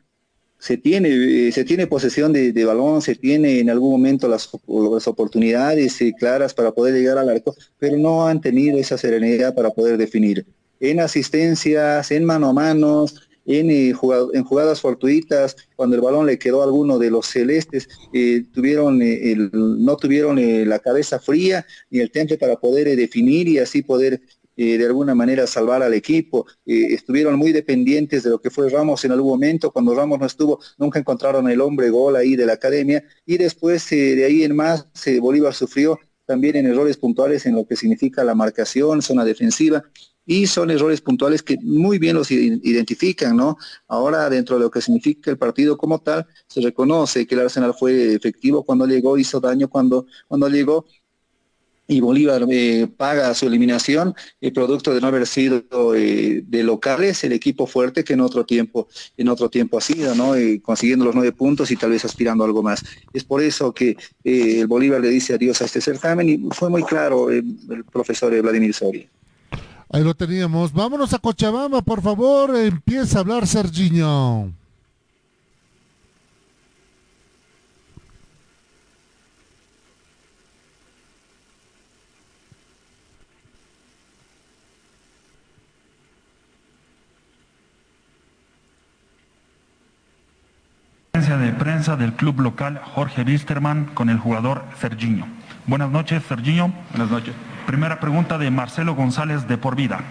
se 0.60 0.78
tiene, 0.78 1.10
eh, 1.48 1.52
se 1.52 1.64
tiene 1.64 1.88
posesión 1.88 2.34
de, 2.34 2.66
balón, 2.66 3.02
se 3.02 3.16
tiene 3.16 3.60
en 3.60 3.70
algún 3.70 3.92
momento 3.92 4.28
las, 4.28 4.50
oportunidades 5.08 6.02
eh, 6.02 6.14
claras 6.18 6.54
para 6.54 6.72
poder 6.72 6.96
llegar 6.96 7.18
al 7.18 7.30
arco, 7.30 7.56
pero 7.78 7.98
no 7.98 8.28
han 8.28 8.42
tenido 8.42 8.78
esa 8.78 8.98
serenidad 8.98 9.54
para 9.54 9.70
poder 9.70 9.98
definir. 9.98 10.46
En 10.80 11.00
asistencias, 11.00 12.12
en 12.12 12.26
mano 12.26 12.50
a 12.50 12.54
manos, 12.54 13.28
en, 13.46 13.70
eh, 13.70 13.94
en 14.34 14.44
jugadas 14.44 14.82
fortuitas, 14.82 15.56
cuando 15.76 15.98
el 15.98 16.02
balón 16.02 16.26
le 16.26 16.40
quedó 16.40 16.62
a 16.62 16.66
alguno 16.66 16.98
de 16.98 17.12
los 17.12 17.28
celestes, 17.28 17.88
tuvieron 18.52 19.00
no 19.54 19.98
tuvieron 19.98 20.40
la 20.68 20.80
cabeza 20.80 21.20
fría 21.20 21.66
ni 21.92 22.00
el 22.00 22.10
temple 22.10 22.38
para 22.38 22.56
poder 22.56 22.96
definir 22.96 23.48
y 23.48 23.60
así 23.60 23.84
poder 23.84 24.22
eh, 24.58 24.78
de 24.78 24.86
alguna 24.86 25.14
manera 25.16 25.48
salvar 25.48 25.84
al 25.84 25.94
equipo. 25.94 26.46
Eh, 26.66 26.94
estuvieron 26.94 27.36
muy 27.38 27.52
dependientes 27.52 28.24
de 28.24 28.30
lo 28.30 28.40
que 28.40 28.50
fue 28.50 28.70
Ramos 28.70 29.04
en 29.04 29.12
algún 29.12 29.32
momento. 29.32 29.72
Cuando 29.72 29.94
Ramos 29.94 30.20
no 30.20 30.26
estuvo, 30.26 30.60
nunca 30.78 31.00
encontraron 31.00 31.50
el 31.50 31.60
hombre 31.62 31.90
gol 31.90 32.16
ahí 32.16 32.36
de 32.36 32.46
la 32.46 32.54
academia. 32.54 33.04
Y 33.26 33.38
después 33.38 33.92
eh, 33.92 34.16
de 34.16 34.26
ahí 34.26 34.44
en 34.44 34.56
más, 34.56 34.88
Bolívar 35.20 35.54
sufrió 35.54 36.00
también 36.26 36.56
en 36.56 36.66
errores 36.68 36.98
puntuales 36.98 37.46
en 37.46 37.56
lo 37.56 37.66
que 37.68 37.76
significa 37.76 38.24
la 38.24 38.36
marcación, 38.36 39.02
zona 39.02 39.26
defensiva. 39.26 39.84
Y 40.28 40.48
son 40.48 40.72
errores 40.72 41.02
puntuales 41.02 41.44
que 41.44 41.58
muy 41.62 42.00
bien 42.00 42.16
los 42.16 42.32
identifican, 42.32 43.38
¿no? 43.38 43.58
Ahora, 43.88 44.28
dentro 44.28 44.56
de 44.56 44.64
lo 44.64 44.72
que 44.72 44.82
significa 44.82 45.30
el 45.30 45.38
partido 45.38 45.78
como 45.78 46.00
tal, 46.00 46.26
se 46.48 46.62
reconoce 46.62 47.28
que 47.28 47.36
el 47.36 47.42
Arsenal 47.42 47.76
fue 47.78 48.16
efectivo 48.16 48.64
cuando 48.64 48.88
llegó, 48.88 49.20
hizo 49.20 49.40
daño 49.40 49.68
cuando, 49.70 50.08
cuando 50.28 50.50
llegó, 50.50 50.86
y 51.88 52.00
Bolívar 52.00 52.46
eh, 52.50 52.88
paga 52.96 53.34
su 53.34 53.48
eliminación 53.48 54.16
el 54.42 54.54
producto 54.54 54.94
de 54.94 55.02
no 55.02 55.08
haber 55.08 55.28
sido 55.28 55.64
eh, 55.96 56.44
de 56.46 56.64
locales 56.64 57.24
el 57.24 57.34
equipo 57.34 57.68
fuerte 57.68 58.04
que 58.04 58.14
en 58.14 58.22
otro 58.22 58.46
tiempo 58.46 58.88
en 59.18 59.30
otro 59.30 59.50
tiempo 59.50 59.78
ha 59.78 59.82
sido 59.82 60.16
no 60.16 60.36
eh, 60.36 60.62
consiguiendo 60.62 61.06
los 61.06 61.16
nueve 61.16 61.32
puntos 61.32 61.70
y 61.72 61.76
tal 61.76 61.92
vez 61.92 62.06
aspirando 62.06 62.44
a 62.44 62.48
algo 62.48 62.64
más. 62.64 62.84
Es 63.14 63.24
por 63.24 63.42
eso 63.42 63.74
que 63.74 63.98
el 64.24 64.68
Bolívar 64.68 65.02
le 65.02 65.10
dice 65.10 65.36
adiós 65.36 65.62
a 65.62 65.66
este 65.66 65.82
certamen 65.82 66.30
y 66.30 66.38
fue 66.52 66.70
muy 66.70 66.84
claro 66.84 67.30
el 67.30 67.56
profesor 67.92 68.40
Vladimir 68.42 68.74
Soria. 68.74 69.08
Ahí 69.90 70.04
lo 70.04 70.16
teníamos. 70.16 70.74
Vámonos 70.74 71.14
a 71.14 71.20
Cochabamba 71.20 71.82
por 71.82 72.02
favor. 72.02 72.56
Empieza 72.56 73.20
a 73.20 73.22
hablar 73.22 73.48
Serginho 73.48 74.52
de 91.16 91.54
prensa 91.54 91.96
del 91.96 92.12
club 92.12 92.42
local 92.42 92.82
Jorge 92.94 93.22
Wisterman 93.24 93.86
con 93.94 94.10
el 94.10 94.20
jugador 94.20 94.66
Serginho. 94.82 95.26
Buenas 95.66 95.90
noches, 95.90 96.22
Serginho. 96.28 96.74
Buenas 96.92 97.10
noches. 97.10 97.34
Primera 97.66 98.02
pregunta 98.02 98.38
de 98.38 98.52
Marcelo 98.52 98.96
González 98.96 99.48
de 99.48 99.58
Por 99.58 99.78
Vida. 99.78 100.02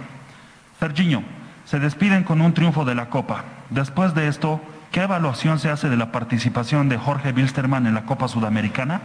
Serginho, 0.80 1.22
se 1.66 1.78
despiden 1.78 2.24
con 2.24 2.40
un 2.40 2.54
triunfo 2.54 2.86
de 2.86 2.94
la 2.94 3.10
Copa. 3.10 3.44
Después 3.68 4.14
de 4.14 4.28
esto, 4.28 4.62
¿qué 4.92 5.02
evaluación 5.02 5.58
se 5.58 5.68
hace 5.68 5.90
de 5.90 5.98
la 5.98 6.10
participación 6.10 6.88
de 6.88 6.96
Jorge 6.96 7.32
Wilstermann 7.32 7.86
en 7.86 7.92
la 7.92 8.06
Copa 8.06 8.26
Sudamericana? 8.26 9.02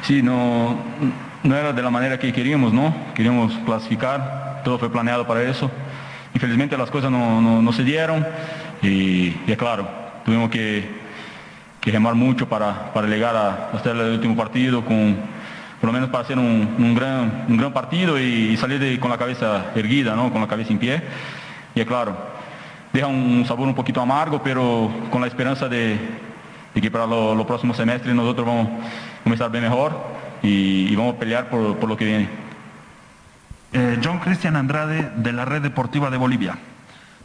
Sí, 0.00 0.22
no, 0.22 0.78
no 1.42 1.54
era 1.54 1.74
de 1.74 1.82
la 1.82 1.90
manera 1.90 2.18
que 2.18 2.32
queríamos, 2.32 2.72
¿no? 2.72 2.94
Queríamos 3.14 3.52
clasificar, 3.66 4.62
todo 4.64 4.78
fue 4.78 4.90
planeado 4.90 5.26
para 5.26 5.42
eso. 5.42 5.70
Infelizmente 6.32 6.78
las 6.78 6.90
cosas 6.90 7.10
no, 7.10 7.72
se 7.74 7.84
dieron 7.84 8.26
y, 8.80 9.36
y 9.46 9.56
claro, 9.58 9.86
tuvimos 10.24 10.48
que 10.48 11.06
que 11.80 11.90
remar 11.90 12.14
mucho 12.14 12.48
para, 12.48 12.92
para 12.92 13.06
llegar 13.06 13.36
a 13.36 13.70
hacer 13.72 13.96
el 13.96 14.12
último 14.12 14.36
partido, 14.36 14.84
con, 14.84 15.16
por 15.80 15.88
lo 15.88 15.92
menos 15.92 16.10
para 16.10 16.24
hacer 16.24 16.38
un, 16.38 16.94
gran, 16.94 17.46
un 17.48 17.56
gran 17.56 17.72
partido 17.72 18.18
y, 18.18 18.56
salir 18.56 18.98
con 18.98 19.10
la 19.10 19.18
cabeza 19.18 19.66
erguida, 19.74 20.14
¿no? 20.14 20.32
con 20.32 20.40
la 20.40 20.48
cabeza 20.48 20.72
en 20.72 20.78
pie. 20.78 21.02
Y 21.74 21.84
claro, 21.84 22.16
deja 22.92 23.06
un 23.06 23.44
sabor 23.46 23.68
un 23.68 23.74
poquito 23.74 24.00
amargo, 24.00 24.42
pero 24.42 24.90
con 25.10 25.20
la 25.20 25.28
esperanza 25.28 25.68
de, 25.68 25.98
que 26.74 26.90
para 26.90 27.06
los 27.06 27.46
próximos 27.46 27.76
semestres 27.76 28.14
nosotros 28.14 28.46
vamos 28.46 28.68
a 28.68 29.22
comenzar 29.22 29.50
bien 29.50 29.64
mejor 29.64 29.92
y, 30.42 30.94
vamos 30.96 31.14
a 31.14 31.18
pelear 31.18 31.48
por, 31.48 31.76
por 31.76 31.88
lo 31.88 31.96
que 31.96 32.04
viene. 32.04 32.28
Eh, 33.72 34.00
John 34.02 34.18
Cristian 34.18 34.56
Andrade 34.56 35.10
de 35.16 35.32
la 35.32 35.44
Red 35.44 35.62
Deportiva 35.62 36.10
de 36.10 36.16
Bolivia. 36.16 36.56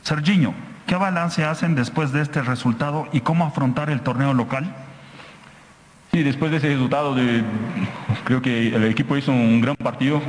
Serginho, 0.02 0.54
¿Qué 0.86 0.96
balance 0.96 1.46
hacen 1.46 1.76
después 1.76 2.12
de 2.12 2.22
este 2.22 2.42
resultado 2.42 3.08
y 3.14 3.22
cómo 3.22 3.46
afrontar 3.46 3.90
el 3.90 4.02
torneo 4.02 4.34
local? 4.34 4.76
Sí, 6.12 6.24
después 6.24 6.52
de 6.52 6.58
ese 6.58 6.68
resultado, 6.68 7.16
creo 8.26 8.42
que 8.42 8.76
el 8.76 8.84
equipo 8.84 9.16
hizo 9.16 9.32
un 9.32 9.62
gran 9.62 9.76
partido. 9.78 10.22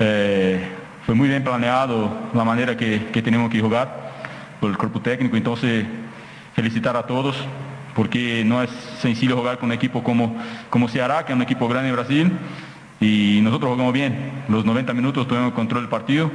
Eh, 0.00 0.68
fue 1.06 1.14
muy 1.14 1.28
bien 1.28 1.42
planeado 1.44 2.10
la 2.34 2.44
manera 2.44 2.76
que, 2.76 2.98
tenemos 3.22 3.50
que 3.50 3.60
jugar 3.60 4.10
por 4.60 4.68
el 4.70 4.76
cuerpo 4.76 5.00
técnico. 5.00 5.36
Entonces, 5.36 5.86
felicitar 6.54 6.96
a 6.96 7.04
todos 7.04 7.36
porque 7.94 8.44
no 8.44 8.62
es 8.62 8.70
sencillo 9.00 9.36
jugar 9.36 9.58
con 9.58 9.70
un 9.70 9.72
equipo 9.72 10.02
como, 10.02 10.36
como 10.68 10.88
Ceará, 10.88 11.24
que 11.24 11.32
es 11.32 11.36
un 11.36 11.42
equipo 11.42 11.68
grande 11.68 11.88
en 11.88 11.94
Brasil. 11.94 12.32
Y 13.00 13.40
nosotros 13.42 13.70
jugamos 13.70 13.92
bien. 13.92 14.44
Los 14.48 14.64
90 14.64 14.92
minutos 14.92 15.26
tuvimos 15.26 15.52
control 15.52 15.84
del 15.84 15.88
partido. 15.88 16.30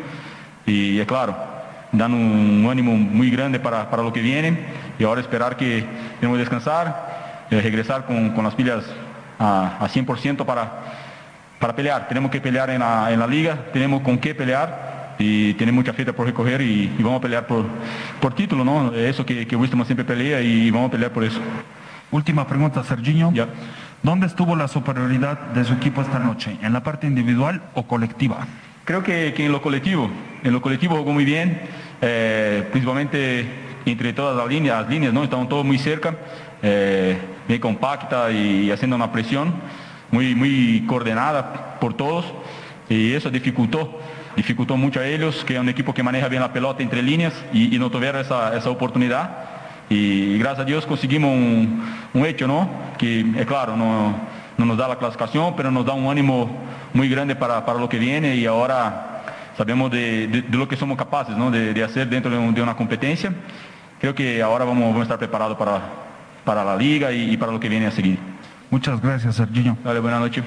Y 0.65 0.97
es 0.97 1.05
claro, 1.05 1.35
dan 1.93 2.13
un, 2.13 2.67
ánimo 2.69 2.95
muy 2.95 3.29
grande 3.29 3.59
para, 3.59 3.87
lo 3.97 4.11
que 4.11 4.21
viene 4.21 4.57
y 4.99 5.03
ahora 5.03 5.21
esperar 5.21 5.55
que 5.55 5.85
tenemos 6.19 6.37
que 6.37 6.41
descansar, 6.41 7.47
eh, 7.49 7.61
regresar 7.61 8.05
con, 8.05 8.43
las 8.43 8.55
pilas 8.55 8.83
a, 9.39 9.79
100% 9.81 10.45
para, 10.45 10.71
para 11.59 11.75
pelear. 11.75 12.07
Tenemos 12.07 12.31
que 12.31 12.41
pelear 12.41 12.69
en 12.71 12.79
la, 12.79 13.27
liga, 13.27 13.57
tenemos 13.71 14.01
con 14.01 14.17
qué 14.17 14.35
pelear 14.35 15.15
y 15.19 15.53
tenemos 15.53 15.83
mucha 15.83 15.93
fiesta 15.93 16.13
por 16.13 16.25
recoger 16.25 16.61
y, 16.61 16.87
vamos 16.99 17.19
a 17.19 17.21
pelear 17.21 17.47
por, 17.47 17.65
por 18.19 18.33
título, 18.33 18.65
¿no? 18.65 18.93
Eso 18.93 19.25
que, 19.25 19.47
que 19.47 19.57
siempre 19.85 20.03
pelea 20.03 20.41
y 20.41 20.71
vamos 20.71 20.89
a 20.89 20.91
pelear 20.91 21.11
por 21.11 21.23
eso. 21.23 21.39
Última 22.11 22.47
pregunta, 22.47 22.83
Serginho. 22.83 23.31
Ya. 23.31 23.47
¿Dónde 24.03 24.27
estuvo 24.27 24.55
la 24.55 24.67
superioridad 24.67 25.39
de 25.53 25.63
su 25.63 25.73
equipo 25.73 26.01
esta 26.01 26.19
noche? 26.19 26.57
¿En 26.61 26.73
la 26.73 26.83
parte 26.83 27.07
individual 27.07 27.61
o 27.73 27.87
colectiva? 27.87 28.45
Creo 28.85 29.01
que, 29.01 29.33
en 29.37 29.51
lo 29.51 29.61
colectivo. 29.61 30.09
En 30.43 30.51
lo 30.51 30.61
colectivo 30.61 30.97
jugó 30.97 31.13
muy 31.13 31.23
bien. 31.23 31.61
Eh, 32.01 32.67
principalmente 32.69 33.45
entre 33.85 34.11
todas 34.11 34.35
las 34.35 34.47
líneas, 34.47 34.81
las 34.81 34.89
líneas, 34.89 35.13
¿no? 35.13 35.23
Estaban 35.23 35.47
todos 35.47 35.63
muy 35.63 35.77
cerca, 35.77 36.15
eh, 36.61 37.17
bien 37.47 37.61
compacta 37.61 38.29
y 38.29 38.69
haciendo 38.71 38.97
una 38.97 39.11
presión 39.11 39.53
muy, 40.11 40.35
muy 40.35 40.83
coordinada 40.85 41.79
por 41.79 41.93
todos. 41.93 42.25
Y 42.89 43.13
eso 43.13 43.29
dificultó, 43.29 44.01
dificultó 44.35 44.75
mucho 44.75 44.99
a 44.99 45.07
ellos, 45.07 45.45
que 45.45 45.53
es 45.55 45.59
un 45.61 45.69
equipo 45.69 45.93
que 45.93 46.03
maneja 46.03 46.27
bien 46.27 46.41
la 46.41 46.51
pelota 46.51 46.83
entre 46.83 47.01
líneas 47.01 47.33
y, 47.53 47.79
no 47.79 47.89
tuvieron 47.89 48.19
esa, 48.19 48.55
esa 48.57 48.69
oportunidad. 48.69 49.29
Y, 49.89 50.37
gracias 50.39 50.59
a 50.59 50.65
Dios 50.65 50.85
conseguimos 50.85 51.31
un, 51.31 52.25
hecho, 52.25 52.47
¿no? 52.47 52.69
Que 52.97 53.25
es 53.37 53.45
claro, 53.45 53.77
no, 53.77 54.13
no, 54.57 54.65
nos 54.65 54.77
da 54.77 54.89
la 54.89 54.97
clasificación, 54.97 55.55
pero 55.55 55.71
nos 55.71 55.85
da 55.85 55.93
un 55.93 56.09
ánimo 56.09 56.49
muy 56.93 57.09
grande 57.09 57.35
para, 57.35 57.65
para 57.65 57.79
lo 57.79 57.89
que 57.89 57.97
viene 57.97 58.35
y 58.35 58.45
ahora 58.45 59.23
sabemos 59.57 59.91
de, 59.91 60.27
de, 60.27 60.57
lo 60.57 60.67
que 60.67 60.75
somos 60.75 60.97
capaces 60.97 61.35
¿no? 61.35 61.51
de, 61.51 61.73
de, 61.73 61.83
hacer 61.83 62.09
dentro 62.09 62.31
de, 62.31 62.61
una 62.61 62.75
competencia. 62.75 63.33
Creo 63.99 64.13
que 64.13 64.41
ahora 64.41 64.65
vamos, 64.65 64.83
vamos 64.83 64.99
a 64.99 65.03
estar 65.03 65.19
preparados 65.19 65.57
para, 65.57 65.81
para 66.43 66.63
la 66.63 66.75
liga 66.75 67.11
y, 67.11 67.31
y, 67.31 67.37
para 67.37 67.51
lo 67.51 67.59
que 67.59 67.69
viene 67.69 67.87
a 67.87 67.91
seguir. 67.91 68.19
Muchas 68.69 69.01
gracias, 69.01 69.35
Sergio. 69.35 69.77
Dale, 69.83 69.99
buenas 69.99 70.19
noches. 70.19 70.43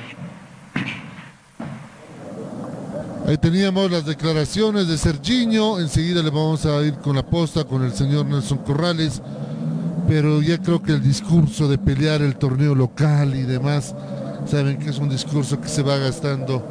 Ahí 3.26 3.36
teníamos 3.38 3.90
las 3.90 4.06
declaraciones 4.06 4.86
de 4.86 4.96
Serginho, 4.96 5.80
enseguida 5.80 6.22
le 6.22 6.30
vamos 6.30 6.64
a 6.64 6.80
ir 6.82 6.94
con 6.98 7.16
la 7.16 7.24
posta 7.24 7.64
con 7.64 7.82
el 7.82 7.92
señor 7.92 8.26
Nelson 8.26 8.58
Corrales, 8.58 9.20
pero 10.06 10.40
ya 10.40 10.58
creo 10.58 10.80
que 10.80 10.92
el 10.92 11.02
discurso 11.02 11.66
de 11.66 11.76
pelear 11.76 12.22
el 12.22 12.36
torneo 12.36 12.72
local 12.72 13.34
y 13.34 13.42
demás, 13.42 13.96
saben 14.46 14.78
que 14.78 14.90
es 14.90 14.98
un 14.98 15.08
discurso 15.08 15.60
que 15.60 15.68
se 15.68 15.82
va 15.82 15.96
gastando 15.98 16.66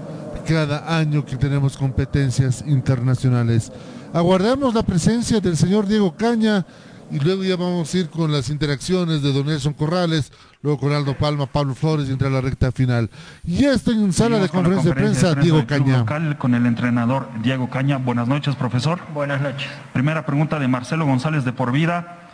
cada 0.48 0.98
año 0.98 1.26
que 1.26 1.36
tenemos 1.36 1.78
competencias 1.78 2.64
internacionales. 2.68 3.72
Aguardamos 4.14 4.74
la 4.74 4.84
presencia 4.84 5.40
del 5.40 5.58
señor 5.58 5.88
Diego 5.88 6.16
Caña, 6.16 6.66
y 7.12 7.20
luego 7.20 7.44
ya 7.44 7.56
vamos 7.56 7.94
a 7.94 7.98
ir 7.98 8.10
con 8.10 8.32
las 8.32 8.50
interacciones 8.50 9.22
de 9.22 9.32
Don 9.32 9.46
Nelson 9.46 9.74
Corrales, 9.74 10.32
luego 10.62 10.80
con 10.80 10.92
Aldo 10.92 11.16
Palma, 11.16 11.46
Pablo 11.46 11.76
Flores 11.76 12.10
y 12.10 12.12
entre 12.12 12.30
la 12.30 12.42
recta 12.42 12.72
final. 12.72 13.10
Y 13.44 13.58
ya 13.58 13.74
estoy 13.74 13.96
en 13.96 14.12
sala 14.12 14.40
de 14.40 14.50
conferencia, 14.50 14.90
de 14.90 14.96
prensa, 14.96 15.36
Diego 15.36 15.66
Caña. 15.68 16.00
Local 16.00 16.38
con 16.38 16.56
el 16.56 16.66
entrenador 16.66 17.28
Diego 17.44 17.70
Caña. 17.70 17.98
Buenas 17.98 18.28
noches, 18.28 18.56
profesor. 18.56 19.00
Buenas 19.14 19.42
noches. 19.42 19.70
Primera 19.94 20.26
pregunta 20.26 20.58
de 20.58 20.68
Marcelo 20.68 21.06
González 21.06 21.46
de 21.46 21.54
Por 21.54 21.72
Vida. 21.72 22.30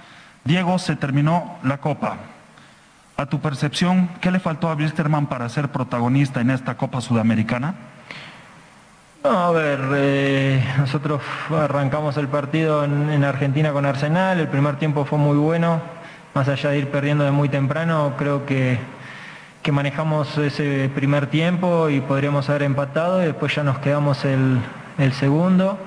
Diego, 0.45 0.79
se 0.79 0.95
terminó 0.95 1.57
la 1.63 1.79
Copa. 1.79 2.17
A 3.21 3.27
tu 3.27 3.39
percepción, 3.39 4.09
¿qué 4.19 4.31
le 4.31 4.39
faltó 4.39 4.67
a 4.67 4.73
Wilstermann 4.73 5.27
para 5.27 5.47
ser 5.47 5.69
protagonista 5.69 6.41
en 6.41 6.49
esta 6.49 6.75
Copa 6.75 7.01
Sudamericana? 7.01 7.75
A 9.23 9.51
ver, 9.51 9.79
eh, 9.93 10.65
nosotros 10.79 11.21
arrancamos 11.51 12.17
el 12.17 12.27
partido 12.27 12.83
en, 12.83 13.23
Argentina 13.23 13.73
con 13.73 13.85
Arsenal, 13.85 14.39
el 14.39 14.47
primer 14.47 14.77
tiempo 14.77 15.05
fue 15.05 15.19
muy 15.19 15.37
bueno, 15.37 15.81
más 16.33 16.47
allá 16.47 16.71
de 16.71 16.79
ir 16.79 16.89
perdiendo 16.89 17.23
de 17.23 17.29
muy 17.29 17.47
temprano, 17.47 18.15
creo 18.17 18.47
que, 18.47 18.79
que 19.61 19.71
manejamos 19.71 20.35
ese 20.39 20.89
primer 20.95 21.27
tiempo 21.27 21.89
y 21.89 22.01
podríamos 22.01 22.49
haber 22.49 22.63
empatado 22.63 23.21
y 23.21 23.27
después 23.27 23.53
ya 23.53 23.61
nos 23.61 23.77
quedamos 23.77 24.25
el, 24.25 24.63
segundo. 25.13 25.77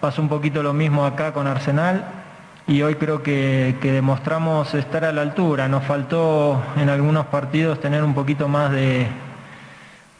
Pasó 0.00 0.22
un 0.22 0.28
poquito 0.28 0.62
lo 0.62 0.72
mismo 0.72 1.04
acá 1.04 1.32
con 1.32 1.48
Arsenal 1.48 2.25
y 2.68 2.82
hoy 2.82 2.96
creo 2.96 3.22
que, 3.22 3.76
que 3.80 3.92
demostramos 3.92 4.74
estar 4.74 5.04
a 5.04 5.12
la 5.12 5.22
altura, 5.22 5.68
nos 5.68 5.84
faltó 5.84 6.62
en 6.76 6.88
algunos 6.88 7.26
partidos 7.26 7.80
tener 7.80 8.02
un 8.02 8.14
poquito 8.14 8.48
más 8.48 8.72
de 8.72 9.06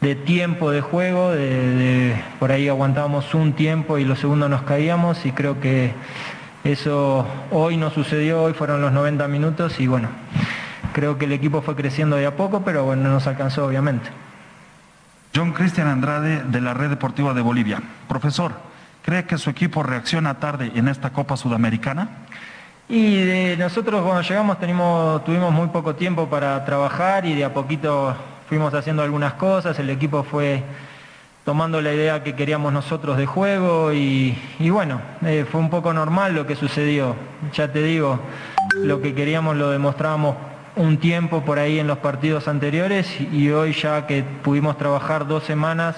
de 0.01 0.15
tiempo 0.15 0.71
de 0.71 0.81
juego, 0.81 1.33
de, 1.33 2.23
por 2.39 2.53
ahí 2.53 2.69
aguantábamos 2.69 3.35
un 3.35 3.55
tiempo 3.55 3.99
y 3.99 4.05
los 4.05 4.19
segundos 4.19 4.51
nos 4.51 4.63
caíamos 4.63 5.25
y 5.25 5.33
creo 5.33 5.61
que 5.61 5.95
eso 6.65 7.27
hoy 7.51 7.77
no 7.77 7.91
sucedió, 7.91 8.43
hoy 8.43 8.53
fueron 8.53 8.81
los 8.81 8.93
90 8.93 9.27
minutos 9.29 9.81
y 9.81 9.87
bueno, 9.87 10.09
creo 10.93 11.19
que 11.19 11.25
el 11.25 11.33
equipo 11.33 11.63
fue 11.63 11.77
creciendo 11.77 12.17
de 12.17 12.27
a 12.27 12.37
poco, 12.37 12.63
pero 12.63 12.85
bueno, 12.85 13.05
no 13.05 13.11
nos 13.11 13.27
alcanzó 13.27 13.67
obviamente. 13.67 14.09
John 15.35 15.53
Cristian 15.53 15.89
Andrade 15.89 16.43
de 16.45 16.61
la 16.61 16.73
Red 16.73 16.91
Deportiva 16.91 17.35
de 17.35 17.43
Bolivia. 17.43 17.83
Profesor, 18.09 18.53
¿cree 19.03 19.25
que 19.25 19.39
su 19.39 19.51
equipo 19.51 19.83
reacciona 19.83 20.35
tarde 20.35 20.73
en 20.75 20.89
esta 20.89 21.11
Copa 21.11 21.37
Sudamericana? 21.37 22.09
Y 22.89 23.17
de 23.17 23.57
nosotros 23.57 24.01
cuando 24.03 24.23
llegamos 24.23 24.59
tuvimos 25.25 25.53
muy 25.53 25.67
poco 25.69 25.97
tiempo 25.97 26.29
para 26.29 26.65
trabajar 26.65 27.27
y 27.27 27.35
de 27.35 27.45
a 27.45 27.53
poquito 27.53 28.15
fuimos 28.49 28.73
haciendo 28.75 29.03
algunas 29.03 29.35
cosas, 29.35 29.77
el 29.81 29.91
equipo 29.91 30.23
fue 30.23 30.63
tomando 31.45 31.81
la 31.81 31.93
idea 31.93 32.23
que 32.23 32.37
queríamos 32.37 32.73
nosotros 32.73 33.17
de 33.17 33.27
juego 33.27 33.93
y, 33.93 34.37
bueno, 34.71 35.01
eh, 35.25 35.45
fue 35.51 35.61
un 35.61 35.69
poco 35.71 35.93
normal 35.93 36.35
lo 36.35 36.47
que 36.47 36.55
sucedió. 36.55 37.17
Ya 37.55 37.73
te 37.73 37.83
digo, 37.83 38.21
lo 38.77 39.03
que 39.03 39.15
queríamos 39.15 39.57
lo 39.57 39.71
demostrábamos 39.71 40.37
un 40.77 40.99
tiempo 40.99 41.43
por 41.43 41.59
ahí 41.59 41.81
en 41.81 41.89
los 41.89 41.99
partidos 41.99 42.47
anteriores 42.47 43.21
y 43.33 43.51
hoy 43.51 43.73
ya 43.73 44.07
que 44.07 44.23
pudimos 44.23 44.79
trabajar 44.79 45.27
dos 45.27 45.43
semanas 45.43 45.97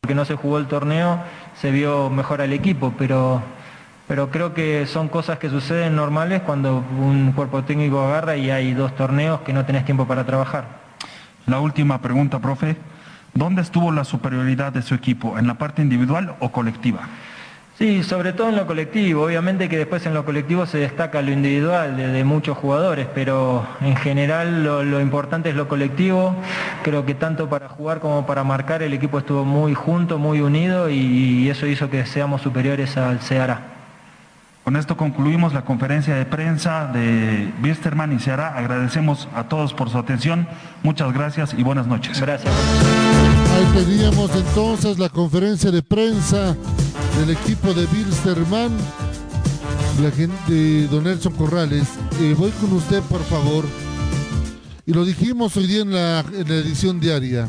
porque 0.00 0.14
no 0.14 0.24
se 0.24 0.36
jugó 0.36 0.56
el 0.56 0.66
torneo, 0.66 1.18
se 1.54 1.70
vio 1.70 2.08
mejor 2.08 2.40
al 2.40 2.54
equipo, 2.54 2.94
pero, 2.96 3.42
pero 4.10 4.28
creo 4.28 4.54
que 4.54 4.86
son 4.86 5.06
cosas 5.06 5.38
que 5.38 5.48
suceden 5.48 5.94
normales 5.94 6.42
cuando 6.42 6.84
un 6.98 7.30
cuerpo 7.30 7.62
técnico 7.62 8.00
agarra 8.00 8.36
y 8.36 8.50
hay 8.50 8.74
dos 8.74 8.96
torneos 8.96 9.42
que 9.42 9.52
no 9.52 9.64
tenés 9.64 9.84
tiempo 9.84 10.04
para 10.04 10.26
trabajar. 10.26 10.64
La 11.46 11.60
última 11.60 12.02
pregunta, 12.02 12.40
profe. 12.40 12.76
¿Dónde 13.34 13.62
estuvo 13.62 13.92
la 13.92 14.02
superioridad 14.02 14.72
de 14.72 14.82
su 14.82 14.96
equipo? 14.96 15.38
¿En 15.38 15.46
la 15.46 15.54
parte 15.54 15.80
individual 15.80 16.34
o 16.40 16.50
colectiva? 16.50 17.02
Sí, 17.78 18.02
sobre 18.02 18.32
todo 18.32 18.48
en 18.48 18.56
lo 18.56 18.66
colectivo. 18.66 19.22
Obviamente 19.22 19.68
que 19.68 19.78
después 19.78 20.04
en 20.06 20.14
lo 20.14 20.24
colectivo 20.24 20.66
se 20.66 20.78
destaca 20.78 21.22
lo 21.22 21.30
individual 21.30 21.96
de, 21.96 22.24
muchos 22.24 22.58
jugadores, 22.58 23.06
pero 23.14 23.64
en 23.80 23.94
general 23.94 24.64
lo, 24.64 25.00
importante 25.00 25.50
es 25.50 25.54
lo 25.54 25.68
colectivo. 25.68 26.34
Creo 26.82 27.06
que 27.06 27.14
tanto 27.14 27.48
para 27.48 27.68
jugar 27.68 28.00
como 28.00 28.26
para 28.26 28.42
marcar 28.42 28.82
el 28.82 28.92
equipo 28.92 29.20
estuvo 29.20 29.44
muy 29.44 29.72
junto, 29.74 30.18
muy 30.18 30.40
unido 30.40 30.90
y, 30.90 31.48
eso 31.48 31.68
hizo 31.68 31.88
que 31.90 32.04
seamos 32.06 32.42
superiores 32.42 32.96
al 32.96 33.20
Ceará. 33.20 33.78
Con 34.64 34.76
esto 34.76 34.96
concluimos 34.96 35.54
la 35.54 35.64
conferencia 35.64 36.14
de 36.14 36.26
prensa 36.26 36.86
de 36.86 37.50
Bisterman 37.62 38.12
y 38.12 38.18
Ceará. 38.18 38.56
Agradecemos 38.56 39.26
a 39.34 39.44
todos 39.44 39.72
por 39.72 39.88
su 39.88 39.96
atención. 39.96 40.46
Muchas 40.82 41.14
gracias 41.14 41.54
y 41.56 41.62
buenas 41.62 41.86
noches. 41.86 42.20
Gracias. 42.20 42.52
Ahí 43.56 43.84
teníamos 43.84 44.30
entonces 44.36 44.98
la 44.98 45.08
conferencia 45.08 45.70
de 45.70 45.82
prensa 45.82 46.54
del 47.18 47.30
equipo 47.30 47.72
de 47.72 47.86
Bilsterman, 47.86 48.70
la 50.02 50.10
gente 50.10 50.52
de 50.52 50.88
Don 50.88 51.04
Nelson 51.04 51.32
Corrales. 51.32 51.88
Eh, 52.20 52.34
voy 52.36 52.50
con 52.52 52.72
usted, 52.74 53.00
por 53.04 53.22
favor. 53.24 53.64
Y 54.84 54.92
lo 54.92 55.06
dijimos 55.06 55.56
hoy 55.56 55.68
día 55.68 55.82
en 55.82 55.92
la, 55.92 56.20
en 56.20 56.48
la 56.48 56.54
edición 56.56 57.00
diaria. 57.00 57.48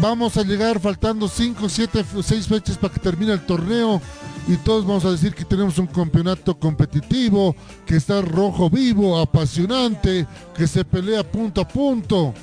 Vamos 0.00 0.36
a 0.36 0.44
llegar 0.44 0.78
faltando 0.78 1.26
5, 1.26 1.68
7, 1.68 2.04
6 2.22 2.46
fechas 2.46 2.78
para 2.78 2.94
que 2.94 3.00
termine 3.00 3.32
el 3.32 3.40
torneo 3.40 4.00
y 4.48 4.56
todos 4.56 4.86
vamos 4.86 5.04
a 5.04 5.12
decir 5.12 5.34
que 5.34 5.44
tenemos 5.44 5.78
un 5.78 5.86
campeonato 5.86 6.58
competitivo, 6.58 7.54
que 7.86 7.96
está 7.96 8.20
rojo 8.20 8.68
vivo, 8.70 9.18
apasionante, 9.18 10.26
que 10.54 10.66
se 10.66 10.84
pelea 10.84 11.22
punto 11.22 11.60
a 11.60 11.68
punto. 11.68 12.34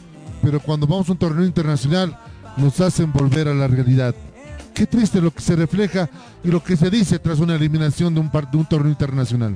Pero 0.42 0.60
cuando 0.60 0.88
vamos 0.88 1.10
a 1.10 1.14
un 1.14 1.18
torneo 1.18 1.46
internacional 1.46 2.18
nos 2.58 2.82
hacen 2.82 3.12
volver 3.12 3.48
a 3.48 3.54
la 3.54 3.68
realidad. 3.68 4.16
Qué 4.74 4.86
triste 4.86 5.22
lo 5.22 5.32
que 5.32 5.42
se 5.42 5.56
refleja 5.56 6.10
y 6.44 6.50
lo 6.50 6.64
que 6.64 6.78
se 6.78 6.90
dice 6.90 7.20
tras 7.20 7.40
una 7.40 7.56
eliminación 7.56 8.14
de 8.14 8.20
un, 8.20 8.66
torneo 8.66 8.92
internacional. 8.92 9.56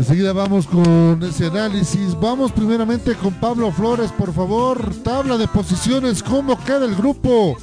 Enseguida 0.00 0.32
vamos 0.32 0.66
con 0.66 1.22
ese 1.22 1.48
análisis. 1.48 2.18
Vamos 2.18 2.52
primeramente 2.52 3.14
con 3.16 3.34
Pablo 3.34 3.70
Flores, 3.70 4.10
por 4.10 4.32
favor. 4.32 4.94
Tabla 5.04 5.36
de 5.36 5.46
posiciones, 5.46 6.22
¿cómo 6.22 6.58
queda 6.64 6.86
el 6.86 6.96
grupo? 6.96 7.58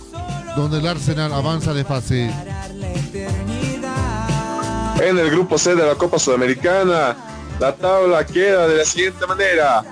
Donde 0.56 0.78
el 0.78 0.86
Arsenal 0.86 1.34
avanza 1.34 1.74
de 1.74 1.84
fase. 1.84 2.32
En 5.02 5.18
el 5.18 5.32
grupo 5.32 5.58
C 5.58 5.74
de 5.74 5.84
la 5.84 5.96
Copa 5.96 6.20
Sudamericana, 6.20 7.18
la 7.60 7.76
tabla 7.76 8.24
queda 8.24 8.68
de 8.68 8.78
la 8.78 8.86
siguiente 8.86 9.26
manera. 9.26 9.84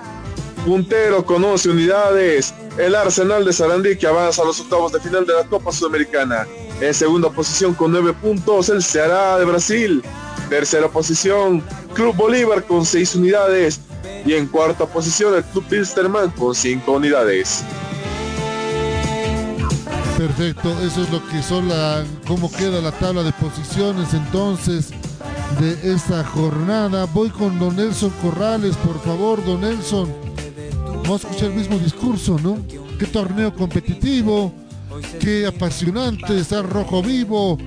Puntero 0.64 1.26
con 1.26 1.42
11 1.42 1.70
unidades, 1.70 2.54
el 2.78 2.94
Arsenal 2.94 3.44
de 3.44 3.52
Sarandí 3.52 3.96
que 3.96 4.06
avanza 4.06 4.42
a 4.42 4.44
los 4.44 4.60
octavos 4.60 4.92
de 4.92 5.00
final 5.00 5.26
de 5.26 5.34
la 5.34 5.42
Copa 5.48 5.72
Sudamericana. 5.72 6.46
En 6.80 6.94
segunda 6.94 7.28
posición 7.28 7.74
con 7.74 7.90
9 7.90 8.12
puntos, 8.12 8.68
el 8.68 8.84
Ceará 8.84 9.36
de 9.36 9.46
Brasil. 9.46 10.00
Tercera 10.48 10.88
posición, 10.88 11.62
Club 11.94 12.14
Bolívar 12.14 12.64
con 12.64 12.84
6 12.84 13.16
unidades. 13.16 13.80
Y 14.24 14.34
en 14.34 14.46
cuarta 14.46 14.86
posición, 14.86 15.34
el 15.34 15.44
Club 15.44 15.64
Pilsterman 15.68 16.30
con 16.30 16.54
5 16.54 16.90
unidades. 16.92 17.64
Perfecto, 20.16 20.70
eso 20.82 21.02
es 21.02 21.10
lo 21.10 21.26
que 21.28 21.42
son 21.42 21.68
la, 21.68 22.02
cómo 22.26 22.50
queda 22.50 22.80
la 22.80 22.90
tabla 22.92 23.22
de 23.22 23.32
posiciones 23.32 24.14
entonces 24.14 24.90
de 25.60 25.92
esta 25.92 26.24
jornada. 26.24 27.04
Voy 27.04 27.28
con 27.28 27.58
Don 27.58 27.76
Nelson 27.76 28.10
Corrales, 28.22 28.76
por 28.76 28.98
favor, 29.02 29.44
Don 29.44 29.60
Nelson. 29.60 30.10
Vamos 31.02 31.24
a 31.24 31.28
escuchar 31.28 31.50
el 31.50 31.56
mismo 31.56 31.78
discurso, 31.78 32.38
¿no? 32.42 32.58
Qué 32.98 33.06
torneo 33.06 33.54
competitivo, 33.54 34.52
qué 35.20 35.46
apasionante 35.46 36.38
estar 36.38 36.68
rojo 36.68 37.02
vivo. 37.02 37.58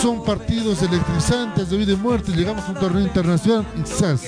Son 0.00 0.24
partidos 0.24 0.82
electrizantes 0.82 1.70
de 1.70 1.76
vida 1.76 1.92
y 1.92 1.96
muerte. 1.96 2.32
Llegamos 2.32 2.64
a 2.64 2.72
un 2.72 2.78
torneo 2.78 3.02
internacional 3.02 3.66
y 3.78 3.82
quizás 3.82 4.22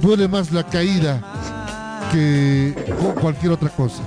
duele 0.00 0.28
más 0.28 0.52
la 0.52 0.66
caída 0.66 2.08
que 2.12 2.74
cualquier 3.20 3.52
otra 3.52 3.68
cosa. 3.70 4.02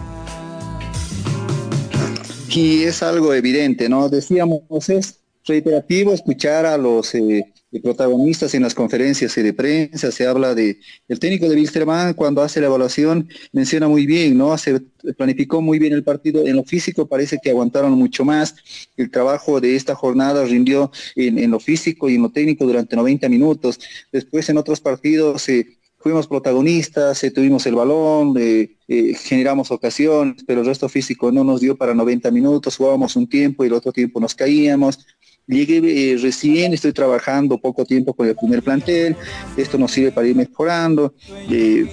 Y 2.49 2.83
es 2.83 3.01
algo 3.01 3.33
evidente, 3.33 3.89
¿no? 3.89 4.09
Decíamos, 4.09 4.61
es 4.89 5.19
reiterativo 5.45 6.13
escuchar 6.13 6.65
a 6.65 6.77
los 6.77 7.13
eh, 7.15 7.52
protagonistas 7.81 8.53
en 8.53 8.63
las 8.63 8.73
conferencias 8.73 9.35
de 9.35 9.53
prensa, 9.53 10.11
se 10.11 10.27
habla 10.27 10.53
de 10.53 10.79
el 11.07 11.19
técnico 11.19 11.49
de 11.49 11.55
Wilstermann 11.55 12.13
cuando 12.13 12.41
hace 12.41 12.59
la 12.59 12.67
evaluación 12.67 13.29
menciona 13.51 13.87
muy 13.87 14.05
bien, 14.05 14.37
¿no? 14.37 14.57
Se 14.57 14.79
planificó 15.17 15.61
muy 15.61 15.79
bien 15.79 15.93
el 15.93 16.03
partido, 16.03 16.45
en 16.45 16.55
lo 16.55 16.63
físico 16.63 17.07
parece 17.07 17.39
que 17.41 17.49
aguantaron 17.49 17.91
mucho 17.93 18.25
más, 18.25 18.55
el 18.97 19.09
trabajo 19.09 19.59
de 19.59 19.75
esta 19.75 19.95
jornada 19.95 20.45
rindió 20.45 20.91
en, 21.15 21.49
lo 21.49 21.59
físico 21.59 22.09
y 22.09 22.15
en 22.15 22.23
lo 22.23 22.29
técnico 22.29 22.65
durante 22.65 22.95
90 22.95 23.29
minutos, 23.29 23.79
después 24.11 24.47
en 24.49 24.57
otros 24.57 24.79
partidos 24.79 25.47
eh, 25.49 25.77
fuimos 26.03 26.27
protagonistas, 26.27 27.23
eh, 27.23 27.31
tuvimos 27.31 27.65
el 27.65 27.75
balón, 27.75 28.35
eh, 28.37 28.75
eh, 28.89 29.13
generamos 29.15 29.71
ocasiones, 29.71 30.43
pero 30.45 30.59
el 30.59 30.67
resto 30.67 30.89
físico 30.89 31.31
no 31.31 31.45
nos 31.45 31.61
dio 31.61 31.77
para 31.77 31.93
90 31.93 32.29
minutos, 32.29 32.75
jugábamos 32.75 33.15
un 33.15 33.27
tiempo 33.27 33.63
y 33.63 33.67
el 33.67 33.73
otro 33.73 33.93
tiempo 33.93 34.19
nos 34.19 34.35
caíamos. 34.35 34.99
Llegué 35.45 36.17
recién, 36.21 36.73
estoy 36.73 36.93
trabajando 36.93 37.57
poco 37.57 37.83
tiempo 37.83 38.13
con 38.13 38.27
el 38.27 38.35
primer 38.35 38.63
plantel, 38.63 39.17
esto 39.57 39.77
nos 39.77 39.91
sirve 39.91 40.13
para 40.13 40.25
ir 40.25 40.37
mejorando, 40.37 41.13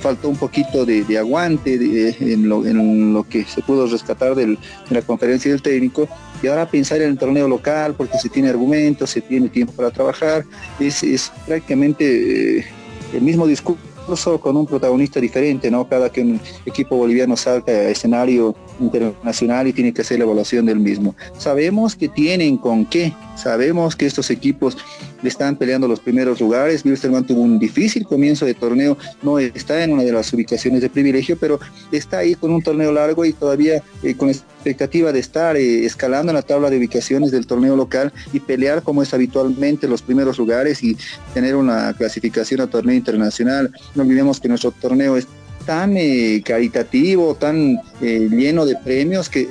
faltó 0.00 0.28
un 0.28 0.36
poquito 0.36 0.86
de, 0.86 1.18
aguante 1.18 1.74
en, 1.74 2.48
lo, 2.48 3.24
que 3.24 3.44
se 3.44 3.60
pudo 3.62 3.88
rescatar 3.88 4.36
de 4.36 4.56
la 4.90 5.02
conferencia 5.02 5.50
del 5.50 5.62
técnico 5.62 6.08
y 6.40 6.46
ahora 6.46 6.70
pensar 6.70 7.02
en 7.02 7.10
el 7.10 7.18
torneo 7.18 7.48
local 7.48 7.94
porque 7.96 8.18
se 8.18 8.28
tiene 8.28 8.50
argumentos, 8.50 9.10
se 9.10 9.20
tiene 9.20 9.48
tiempo 9.48 9.72
para 9.72 9.90
trabajar, 9.90 10.44
es, 10.78 11.32
prácticamente 11.44 12.64
el 13.12 13.20
mismo 13.20 13.48
discurso 13.48 13.89
incluso 14.10 14.40
con 14.40 14.56
un 14.56 14.66
protagonista 14.66 15.20
diferente, 15.20 15.70
¿no? 15.70 15.88
Cada 15.88 16.10
que 16.10 16.20
un 16.22 16.40
equipo 16.66 16.96
boliviano 16.96 17.36
salta 17.36 17.70
a 17.70 17.90
escenario 17.90 18.56
internacional 18.80 19.68
y 19.68 19.72
tiene 19.72 19.92
que 19.92 20.02
hacer 20.02 20.18
la 20.18 20.24
evaluación 20.24 20.66
del 20.66 20.80
mismo. 20.80 21.14
Sabemos 21.38 21.94
que 21.94 22.08
tienen 22.08 22.56
con 22.56 22.86
qué, 22.86 23.12
sabemos 23.36 23.94
que 23.94 24.06
estos 24.06 24.30
equipos 24.30 24.76
están 25.22 25.54
peleando 25.54 25.86
los 25.86 26.00
primeros 26.00 26.40
lugares. 26.40 26.84
Wilstermann 26.84 27.24
tuvo 27.24 27.42
un 27.42 27.60
difícil 27.60 28.04
comienzo 28.04 28.46
de 28.46 28.54
torneo, 28.54 28.96
no 29.22 29.38
está 29.38 29.84
en 29.84 29.92
una 29.92 30.02
de 30.02 30.10
las 30.10 30.32
ubicaciones 30.32 30.80
de 30.80 30.90
privilegio, 30.90 31.38
pero 31.38 31.60
está 31.92 32.18
ahí 32.18 32.34
con 32.34 32.50
un 32.50 32.62
torneo 32.62 32.90
largo 32.90 33.24
y 33.24 33.32
todavía 33.32 33.80
eh, 34.02 34.14
con 34.16 34.28
expectativa 34.60 35.10
de 35.10 35.20
estar 35.20 35.56
eh, 35.56 35.86
escalando 35.86 36.30
en 36.30 36.36
la 36.36 36.42
tabla 36.42 36.68
de 36.68 36.76
ubicaciones 36.76 37.30
del 37.30 37.46
torneo 37.46 37.76
local 37.76 38.12
y 38.32 38.40
pelear 38.40 38.82
como 38.82 39.02
es 39.02 39.14
habitualmente 39.14 39.88
los 39.88 40.02
primeros 40.02 40.38
lugares 40.38 40.82
y 40.82 40.96
tener 41.32 41.56
una 41.56 41.94
clasificación 41.94 42.60
a 42.60 42.66
torneo 42.66 42.94
internacional. 42.94 43.72
No 43.94 44.02
olvidemos 44.02 44.38
que 44.38 44.48
nuestro 44.48 44.70
torneo 44.70 45.16
es 45.16 45.26
tan 45.64 45.96
eh, 45.96 46.42
caritativo, 46.44 47.34
tan 47.34 47.78
eh, 48.02 48.28
lleno 48.30 48.66
de 48.66 48.76
premios 48.76 49.28
que 49.28 49.48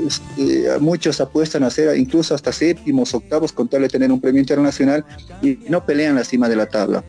muchos 0.79 1.21
apuestan 1.21 1.63
a 1.63 1.69
ser 1.69 1.97
incluso 1.97 2.35
hasta 2.35 2.51
séptimos, 2.51 3.13
octavos 3.13 3.51
con 3.51 3.67
tal 3.67 3.81
de 3.81 3.89
tener 3.89 4.11
un 4.11 4.19
premio 4.19 4.39
internacional 4.39 5.05
y 5.41 5.57
no 5.69 5.85
pelean 5.85 6.15
la 6.15 6.23
cima 6.23 6.49
de 6.49 6.55
la 6.55 6.67
tabla. 6.67 7.03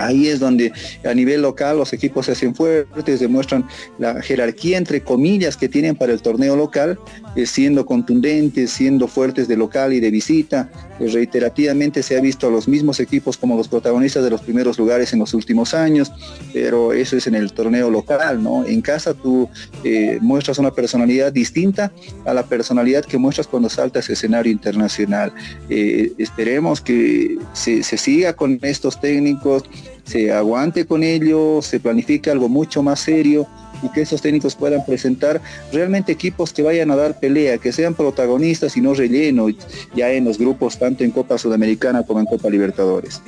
Ahí 0.00 0.28
es 0.28 0.40
donde 0.40 0.72
a 1.04 1.14
nivel 1.14 1.42
local 1.42 1.78
los 1.78 1.92
equipos 1.92 2.26
se 2.26 2.32
hacen 2.32 2.54
fuertes, 2.54 3.20
demuestran 3.20 3.66
la 3.98 4.20
jerarquía 4.22 4.78
entre 4.78 5.02
comillas 5.02 5.56
que 5.56 5.68
tienen 5.68 5.96
para 5.96 6.12
el 6.12 6.22
torneo 6.22 6.56
local, 6.56 6.98
eh, 7.36 7.46
siendo 7.46 7.86
contundentes, 7.86 8.70
siendo 8.70 9.08
fuertes 9.08 9.48
de 9.48 9.56
local 9.56 9.92
y 9.92 10.00
de 10.00 10.10
visita. 10.10 10.70
Eh, 10.98 11.08
reiterativamente 11.08 12.02
se 12.02 12.16
ha 12.16 12.20
visto 12.20 12.46
a 12.48 12.50
los 12.50 12.66
mismos 12.68 13.00
equipos 13.00 13.36
como 13.36 13.56
los 13.56 13.68
protagonistas 13.68 14.24
de 14.24 14.30
los 14.30 14.40
primeros 14.40 14.78
lugares 14.78 15.12
en 15.12 15.18
los 15.18 15.34
últimos 15.34 15.74
años, 15.74 16.12
pero 16.52 16.92
eso 16.92 17.16
es 17.16 17.26
en 17.26 17.34
el 17.34 17.52
torneo 17.52 17.90
local, 17.90 18.42
¿no? 18.42 18.64
En 18.64 18.80
casa 18.80 19.14
tú 19.14 19.48
eh, 19.84 20.18
muestras 20.20 20.58
una 20.58 20.70
personalidad 20.70 21.32
distinta 21.32 21.92
a 22.24 22.34
la 22.34 22.44
personalidad 22.46 23.04
que 23.04 23.18
muestras 23.18 23.46
cuando 23.46 23.68
saltas 23.68 24.08
escenario 24.08 24.52
internacional. 24.52 25.32
esperemos 25.68 26.80
que 26.80 27.38
se 27.52 27.82
siga 27.82 28.34
con 28.34 28.58
estos 28.62 29.00
técnicos 29.00 29.64
se 30.04 30.32
aguante 30.32 30.86
con 30.86 31.02
ello, 31.02 31.60
se 31.62 31.80
planifique 31.80 32.30
algo 32.30 32.48
mucho 32.48 32.82
más 32.82 33.00
serio 33.00 33.46
y 33.82 33.88
que 33.90 34.02
esos 34.02 34.20
técnicos 34.20 34.54
puedan 34.54 34.84
presentar 34.84 35.40
realmente 35.72 36.12
equipos 36.12 36.52
que 36.52 36.62
vayan 36.62 36.90
a 36.90 36.96
dar 36.96 37.18
pelea, 37.18 37.58
que 37.58 37.72
sean 37.72 37.94
protagonistas 37.94 38.76
y 38.76 38.80
no 38.80 38.94
relleno 38.94 39.46
ya 39.94 40.10
en 40.10 40.24
los 40.24 40.38
grupos 40.38 40.78
tanto 40.78 41.04
en 41.04 41.10
Copa 41.10 41.38
Sudamericana 41.38 42.02
como 42.02 42.20
en 42.20 42.26
Copa 42.26 42.50
Libertadores. 42.50 43.22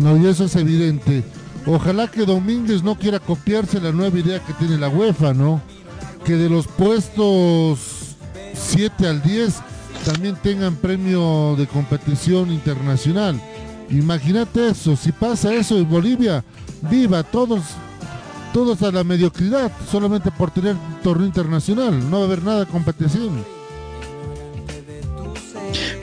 No, 0.00 0.16
y 0.16 0.26
eso 0.26 0.44
es 0.44 0.56
evidente. 0.56 1.22
Ojalá 1.66 2.10
que 2.10 2.24
Domínguez 2.24 2.82
no 2.82 2.98
quiera 2.98 3.18
copiarse 3.18 3.80
la 3.80 3.92
nueva 3.92 4.18
idea 4.18 4.40
que 4.40 4.52
tiene 4.54 4.78
la 4.78 4.88
UEFA, 4.88 5.34
¿no? 5.34 5.60
Que 6.24 6.34
de 6.34 6.48
los 6.48 6.66
puestos 6.66 8.16
7 8.54 9.06
al 9.06 9.22
10 9.22 9.54
también 10.04 10.36
tengan 10.42 10.74
premio 10.76 11.54
de 11.56 11.66
competición 11.66 12.50
internacional 12.50 13.40
Imagínate 13.92 14.68
eso, 14.68 14.96
si 14.96 15.12
pasa 15.12 15.52
eso 15.52 15.76
en 15.76 15.88
Bolivia, 15.88 16.42
viva 16.90 17.22
todos, 17.22 17.62
todos 18.54 18.82
a 18.82 18.90
la 18.90 19.04
mediocridad, 19.04 19.70
solamente 19.90 20.30
por 20.30 20.50
tener 20.50 20.76
torneo 21.02 21.26
internacional, 21.26 22.10
no 22.10 22.18
va 22.18 22.22
a 22.22 22.26
haber 22.26 22.42
nada 22.42 22.60
de 22.60 22.70
competición. 22.70 23.44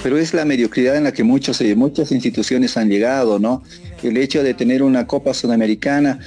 Pero 0.04 0.18
es 0.18 0.36
la 0.36 0.46
mediocridad 0.46 0.98
en 0.98 1.06
la 1.06 1.12
que 1.12 1.24
muchos, 1.24 1.60
eh, 1.62 1.76
muchas 1.76 2.12
instituciones 2.12 2.78
han 2.78 2.90
llegado, 2.90 3.40
¿no? 3.40 3.64
El 4.04 4.18
hecho 4.18 4.44
de 4.44 4.54
tener 4.54 4.84
una 4.84 5.08
Copa 5.08 5.34
Sudamericana 5.34 6.20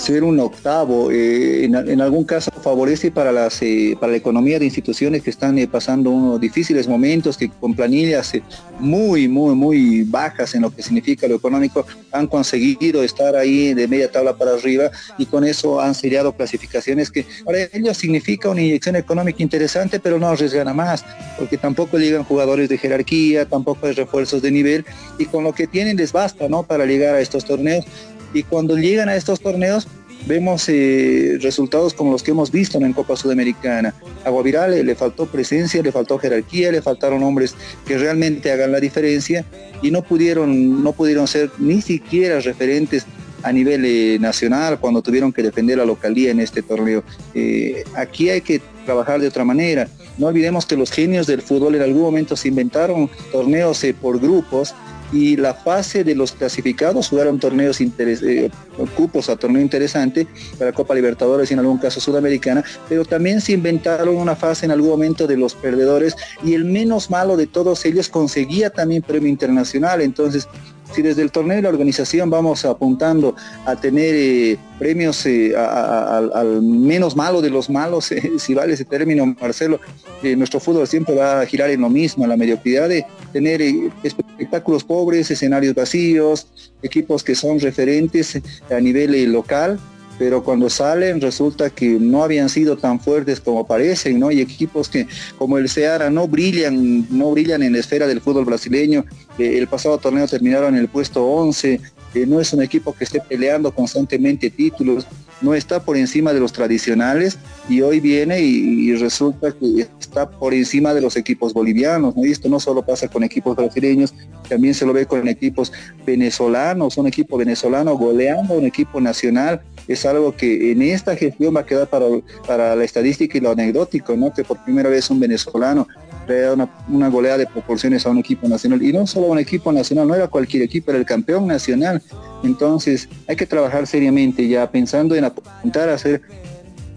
ser 0.00 0.24
un 0.24 0.40
octavo, 0.40 1.10
eh, 1.10 1.64
en, 1.64 2.00
algún 2.00 2.24
caso 2.24 2.50
favorece 2.50 3.08
eh, 3.08 3.10
para 3.10 3.32
la 3.32 4.16
economía 4.16 4.58
de 4.58 4.64
instituciones 4.64 5.22
que 5.22 5.28
están 5.28 5.58
eh, 5.58 5.68
pasando 5.68 6.10
unos 6.10 6.40
difíciles 6.40 6.88
momentos, 6.88 7.36
que 7.36 7.50
con 7.50 7.74
planillas 7.74 8.32
muy, 8.78 9.28
muy, 9.28 9.54
muy 9.54 10.02
bajas 10.04 10.54
en 10.54 10.62
lo 10.62 10.74
que 10.74 10.82
significa 10.82 11.28
lo 11.28 11.34
económico, 11.34 11.86
han 12.12 12.26
conseguido 12.26 13.02
estar 13.02 13.36
ahí 13.36 13.74
de 13.74 13.86
media 13.86 14.10
tabla 14.10 14.34
para 14.34 14.54
arriba 14.54 14.90
y 15.18 15.26
con 15.26 15.44
eso 15.44 15.80
han 15.80 15.94
sellado 15.94 16.32
clasificaciones 16.32 17.10
que 17.10 17.26
para 17.44 17.58
ellos 17.72 17.98
significa 17.98 18.48
una 18.48 18.62
inyección 18.62 18.96
económica 18.96 19.42
interesante, 19.42 20.00
pero 20.00 20.18
no 20.18 20.28
arriesgan 20.28 20.68
a 20.68 20.72
más, 20.72 21.04
porque 21.38 21.58
tampoco 21.58 21.98
llegan 21.98 22.24
jugadores 22.24 22.70
de 22.70 22.78
jerarquía, 22.78 23.44
tampoco 23.44 23.86
hay 23.86 23.92
refuerzos 23.92 24.40
de 24.40 24.50
nivel 24.50 24.86
y 25.18 25.26
con 25.26 25.44
lo 25.44 25.52
que 25.52 25.66
tienen 25.66 25.98
les 25.98 26.12
basta, 26.12 26.48
¿no? 26.48 26.62
Para 26.62 26.86
llegar 26.86 27.16
a 27.16 27.20
estos 27.20 27.44
torneos 27.44 27.84
y 28.32 28.42
cuando 28.42 28.76
llegan 28.76 29.08
a 29.08 29.16
estos 29.16 29.40
torneos 29.40 29.88
vemos 30.26 30.68
eh, 30.68 31.38
resultados 31.40 31.94
como 31.94 32.12
los 32.12 32.22
que 32.22 32.30
hemos 32.32 32.50
visto 32.50 32.78
en 32.78 32.92
Copa 32.92 33.16
Sudamericana. 33.16 33.94
A 34.24 34.30
Guavirá 34.30 34.68
le, 34.68 34.94
faltó 34.94 35.26
presencia, 35.26 35.82
le 35.82 35.92
faltó 35.92 36.18
jerarquía, 36.18 36.70
le 36.70 36.82
faltaron 36.82 37.22
hombres 37.22 37.54
que 37.86 37.96
realmente 37.96 38.52
hagan 38.52 38.72
la 38.72 38.80
diferencia 38.80 39.44
y 39.82 39.90
no 39.90 40.02
pudieron, 40.02 40.82
no 40.82 40.92
pudieron 40.92 41.26
ser 41.26 41.50
ni 41.58 41.80
siquiera 41.80 42.40
referentes 42.40 43.06
a 43.42 43.52
nivel 43.52 43.84
eh, 43.86 44.18
nacional 44.20 44.78
cuando 44.78 45.00
tuvieron 45.00 45.32
que 45.32 45.42
defender 45.42 45.78
la 45.78 45.86
localía 45.86 46.30
en 46.30 46.40
este 46.40 46.62
torneo. 46.62 47.02
Eh, 47.34 47.84
aquí 47.94 48.28
hay 48.28 48.42
que 48.42 48.60
trabajar 48.84 49.20
de 49.20 49.28
otra 49.28 49.44
manera. 49.44 49.88
No 50.18 50.26
olvidemos 50.26 50.66
que 50.66 50.76
los 50.76 50.90
genios 50.90 51.26
del 51.26 51.40
fútbol 51.40 51.76
en 51.76 51.82
algún 51.82 52.02
momento 52.02 52.36
se 52.36 52.48
inventaron 52.48 53.08
torneos 53.32 53.82
por 54.00 54.20
grupos 54.20 54.74
y 55.12 55.36
la 55.36 55.54
fase 55.54 56.04
de 56.04 56.14
los 56.14 56.32
clasificados 56.32 57.08
jugaron 57.08 57.38
torneos 57.38 57.80
eh, 57.80 58.50
cupos 58.96 59.28
a 59.28 59.36
torneo 59.36 59.62
interesante 59.62 60.26
para 60.58 60.72
Copa 60.72 60.94
Libertadores 60.94 61.50
y 61.50 61.54
en 61.54 61.60
algún 61.60 61.78
caso 61.78 62.00
Sudamericana, 62.00 62.64
pero 62.88 63.04
también 63.04 63.40
se 63.40 63.52
inventaron 63.52 64.16
una 64.16 64.36
fase 64.36 64.66
en 64.66 64.72
algún 64.72 64.90
momento 64.90 65.26
de 65.26 65.36
los 65.36 65.54
perdedores 65.54 66.16
y 66.44 66.54
el 66.54 66.64
menos 66.64 67.10
malo 67.10 67.36
de 67.36 67.46
todos 67.46 67.84
ellos 67.84 68.08
conseguía 68.08 68.70
también 68.70 69.02
premio 69.02 69.28
internacional, 69.28 70.00
entonces 70.00 70.48
si 70.92 71.02
desde 71.02 71.22
el 71.22 71.30
torneo 71.30 71.56
de 71.56 71.62
la 71.62 71.68
organización 71.68 72.30
vamos 72.30 72.64
apuntando 72.64 73.34
a 73.64 73.76
tener 73.76 74.14
eh, 74.14 74.58
premios 74.78 75.24
eh, 75.26 75.54
al 75.56 76.62
menos 76.62 77.16
malo 77.16 77.40
de 77.40 77.50
los 77.50 77.70
malos, 77.70 78.12
eh, 78.12 78.32
si 78.38 78.54
vale 78.54 78.74
ese 78.74 78.84
término, 78.84 79.34
Marcelo, 79.40 79.80
nuestro 80.22 80.60
fútbol 80.60 80.86
siempre 80.86 81.14
va 81.14 81.40
a 81.40 81.46
girar 81.46 81.70
en 81.70 81.80
lo 81.80 81.88
mismo, 81.88 82.26
la 82.26 82.36
mediocridad 82.36 82.88
de 82.88 83.06
tener 83.32 83.62
espectáculos 84.02 84.84
pobres, 84.84 85.30
escenarios 85.30 85.74
vacíos, 85.74 86.46
equipos 86.82 87.22
que 87.22 87.34
son 87.34 87.58
referentes 87.60 88.40
a 88.70 88.80
nivel 88.80 89.32
local, 89.32 89.78
pero 90.20 90.44
cuando 90.44 90.68
salen 90.68 91.18
resulta 91.18 91.70
que 91.70 91.98
no 91.98 92.22
habían 92.22 92.50
sido 92.50 92.76
tan 92.76 93.00
fuertes 93.00 93.40
como 93.40 93.66
parecen, 93.66 94.20
¿no? 94.20 94.30
Y 94.30 94.42
equipos 94.42 94.90
que 94.90 95.06
como 95.38 95.56
el 95.56 95.66
Ceará 95.70 96.10
no 96.10 96.28
brillan, 96.28 97.06
no 97.08 97.30
brillan 97.30 97.62
en 97.62 97.72
la 97.72 97.78
esfera 97.78 98.06
del 98.06 98.20
fútbol 98.20 98.44
brasileño. 98.44 99.06
Eh, 99.38 99.56
el 99.56 99.66
pasado 99.66 99.96
torneo 99.96 100.28
terminaron 100.28 100.74
en 100.74 100.82
el 100.82 100.88
puesto 100.88 101.24
11, 101.24 101.80
eh, 102.12 102.26
no 102.26 102.38
es 102.38 102.52
un 102.52 102.62
equipo 102.62 102.92
que 102.92 103.04
esté 103.04 103.18
peleando 103.20 103.74
constantemente 103.74 104.50
títulos, 104.50 105.06
no 105.40 105.54
está 105.54 105.82
por 105.82 105.96
encima 105.96 106.34
de 106.34 106.40
los 106.40 106.52
tradicionales 106.52 107.38
y 107.68 107.80
hoy 107.80 108.00
viene 108.00 108.40
y, 108.40 108.94
resulta 108.96 109.52
que 109.52 109.86
está 109.98 110.28
por 110.28 110.52
encima 110.52 110.92
de 110.92 111.00
los 111.00 111.16
equipos 111.16 111.54
bolivianos, 111.54 112.14
¿no? 112.14 112.26
Y 112.26 112.32
esto 112.32 112.50
no 112.50 112.60
solo 112.60 112.82
pasa 112.82 113.08
con 113.08 113.22
equipos 113.22 113.56
brasileños, 113.56 114.12
también 114.48 114.74
se 114.74 114.84
lo 114.84 114.92
ve 114.92 115.06
con 115.06 115.26
equipos 115.28 115.72
venezolanos, 116.04 116.98
un 116.98 117.06
equipo 117.06 117.38
venezolano 117.38 117.96
goleando 117.96 118.54
un 118.54 118.66
equipo 118.66 119.00
nacional, 119.00 119.62
es 119.92 120.06
algo 120.06 120.36
que 120.36 120.70
en 120.70 120.82
esta 120.82 121.16
gestión 121.16 121.54
va 121.54 121.60
a 121.60 121.66
quedar 121.66 121.88
para, 121.88 122.06
para 122.46 122.76
la 122.76 122.84
estadística 122.84 123.36
y 123.36 123.40
lo 123.40 123.50
anecdótico, 123.50 124.16
¿no? 124.16 124.32
Que 124.32 124.44
por 124.44 124.62
primera 124.62 124.88
vez 124.88 125.10
un 125.10 125.18
venezolano 125.18 125.88
crea 126.26 126.52
una, 126.52 126.70
una, 126.88 127.08
goleada 127.08 127.38
de 127.38 127.46
proporciones 127.46 128.06
a 128.06 128.10
un 128.10 128.18
equipo 128.18 128.46
nacional. 128.46 128.80
Y 128.82 128.92
no 128.92 129.04
solo 129.08 129.26
un 129.26 129.40
equipo 129.40 129.72
nacional, 129.72 130.06
no 130.06 130.14
era 130.14 130.28
cualquier 130.28 130.62
equipo, 130.62 130.92
era 130.92 131.00
el 131.00 131.06
campeón 131.06 131.48
nacional. 131.48 132.00
Entonces 132.44 133.08
hay 133.26 133.34
que 133.34 133.46
trabajar 133.46 133.88
seriamente 133.88 134.46
ya 134.46 134.70
pensando 134.70 135.16
en 135.16 135.24
apuntar 135.24 135.88
a 135.88 135.98
ser 135.98 136.22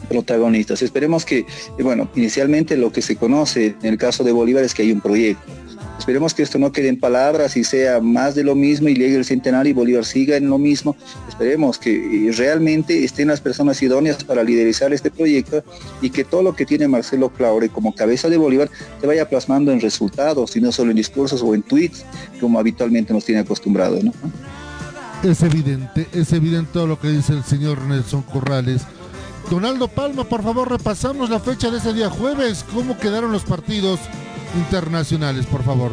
protagonistas. 0.08 0.84
Esperemos 0.84 1.26
que, 1.26 1.48
bueno, 1.80 2.10
inicialmente 2.16 2.78
lo 2.78 2.92
que 2.92 3.02
se 3.02 3.16
conoce 3.16 3.76
en 3.82 3.90
el 3.90 3.98
caso 3.98 4.24
de 4.24 4.32
Bolívar 4.32 4.64
es 4.64 4.76
que 4.76 4.84
hay 4.84 4.92
un 4.92 5.02
proyecto. 5.02 5.52
Esperemos 6.04 6.34
que 6.34 6.44
esto 6.44 6.60
no 6.60 6.74
quede 6.74 6.90
en 6.90 7.00
palabras 7.00 7.56
y 7.56 7.64
sea 7.64 8.02
más 8.02 8.36
de 8.36 8.44
lo 8.44 8.56
mismo 8.56 8.90
y 8.90 8.94
llegue 8.94 9.16
el 9.16 9.24
centenario 9.24 9.70
y 9.70 9.74
Bolívar 9.74 10.04
siga 10.04 10.36
en 10.36 10.50
lo 10.50 10.58
mismo. 10.58 10.98
Esperemos 11.30 11.78
que 11.78 12.30
realmente 12.36 13.06
estén 13.06 13.30
las 13.30 13.40
personas 13.40 13.82
idóneas 13.82 14.22
para 14.22 14.44
liderizar 14.44 14.92
este 14.92 15.10
proyecto 15.10 15.64
y 16.02 16.10
que 16.10 16.26
todo 16.26 16.44
lo 16.44 16.58
que 16.58 16.66
tiene 16.66 16.90
Marcelo 16.90 17.30
Claure 17.30 17.70
como 17.70 17.96
cabeza 17.96 18.28
de 18.28 18.36
Bolívar 18.36 18.70
se 19.00 19.08
vaya 19.08 19.30
plasmando 19.30 19.72
en 19.72 19.80
resultados 19.80 20.58
y 20.58 20.60
no 20.60 20.74
solo 20.74 20.92
en 20.92 20.98
discursos 20.98 21.42
o 21.42 21.56
en 21.56 21.62
tweets 21.62 22.04
como 22.42 22.60
habitualmente 22.60 23.14
nos 23.14 23.24
tiene 23.24 23.40
acostumbrados. 23.40 24.04
¿no? 24.04 24.12
Es 25.24 25.42
evidente, 25.42 26.06
es 26.12 26.34
evidente 26.34 26.72
todo 26.74 26.86
lo 26.86 27.00
que 27.00 27.08
dice 27.08 27.32
el 27.32 27.46
señor 27.46 27.82
Nelson 27.82 28.24
Corrales. 28.24 28.82
Donaldo 29.50 29.88
Palma, 29.88 30.26
por 30.26 30.44
favor, 30.44 30.70
repasamos 30.70 31.30
la 31.30 31.40
fecha 31.40 31.72
de 31.72 31.78
ese 31.78 31.94
día 31.94 32.10
jueves. 32.10 32.66
¿Cómo 32.74 32.98
quedaron 32.98 33.32
los 33.32 33.44
partidos 33.44 34.02
internacionales, 34.56 35.46
por 35.46 35.64
favor? 35.64 35.92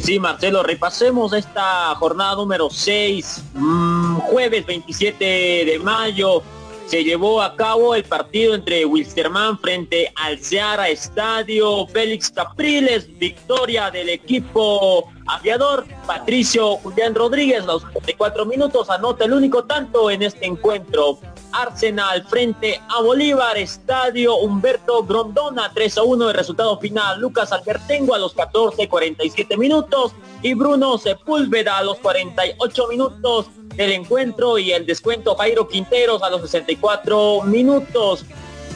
Sí, 0.00 0.18
Marcelo, 0.18 0.62
repasemos 0.62 1.32
esta 1.32 1.94
jornada 1.96 2.36
número 2.36 2.70
6, 2.70 3.44
mmm, 3.54 4.16
jueves 4.18 4.64
27 4.64 5.24
de 5.24 5.78
mayo, 5.82 6.42
se 6.90 7.04
llevó 7.04 7.40
a 7.40 7.54
cabo 7.54 7.94
el 7.94 8.02
partido 8.02 8.52
entre 8.52 8.84
Wilstermann 8.84 9.56
frente 9.60 10.12
al 10.16 10.40
Seara 10.40 10.88
Estadio 10.88 11.86
Félix 11.86 12.32
Capriles, 12.32 13.08
victoria 13.16 13.92
del 13.92 14.08
equipo 14.08 15.08
aviador. 15.34 15.86
Patricio 16.06 16.76
Julián 16.76 17.14
Rodríguez, 17.14 17.64
los 17.64 17.82
44 17.82 18.46
minutos, 18.46 18.90
anota 18.90 19.24
el 19.24 19.32
único 19.32 19.64
tanto 19.64 20.10
en 20.10 20.22
este 20.22 20.46
encuentro. 20.46 21.18
Arsenal 21.52 22.24
frente 22.28 22.80
a 22.88 23.02
Bolívar, 23.02 23.58
Estadio 23.58 24.36
Humberto 24.36 25.04
Grondona, 25.04 25.70
3 25.74 25.98
a 25.98 26.02
1 26.02 26.28
el 26.28 26.34
resultado 26.34 26.78
final. 26.78 27.20
Lucas 27.20 27.52
Albertengo 27.52 28.14
a 28.14 28.18
los 28.18 28.34
14, 28.34 28.88
47 28.88 29.56
minutos 29.56 30.12
y 30.42 30.54
Bruno 30.54 30.96
Sepúlveda 30.98 31.78
a 31.78 31.82
los 31.82 31.98
48 31.98 32.88
minutos 32.88 33.46
del 33.74 33.92
encuentro 33.92 34.58
y 34.58 34.72
el 34.72 34.86
descuento 34.86 35.34
Jairo 35.34 35.68
Quinteros 35.68 36.22
a 36.22 36.30
los 36.30 36.42
64 36.42 37.42
minutos. 37.42 38.24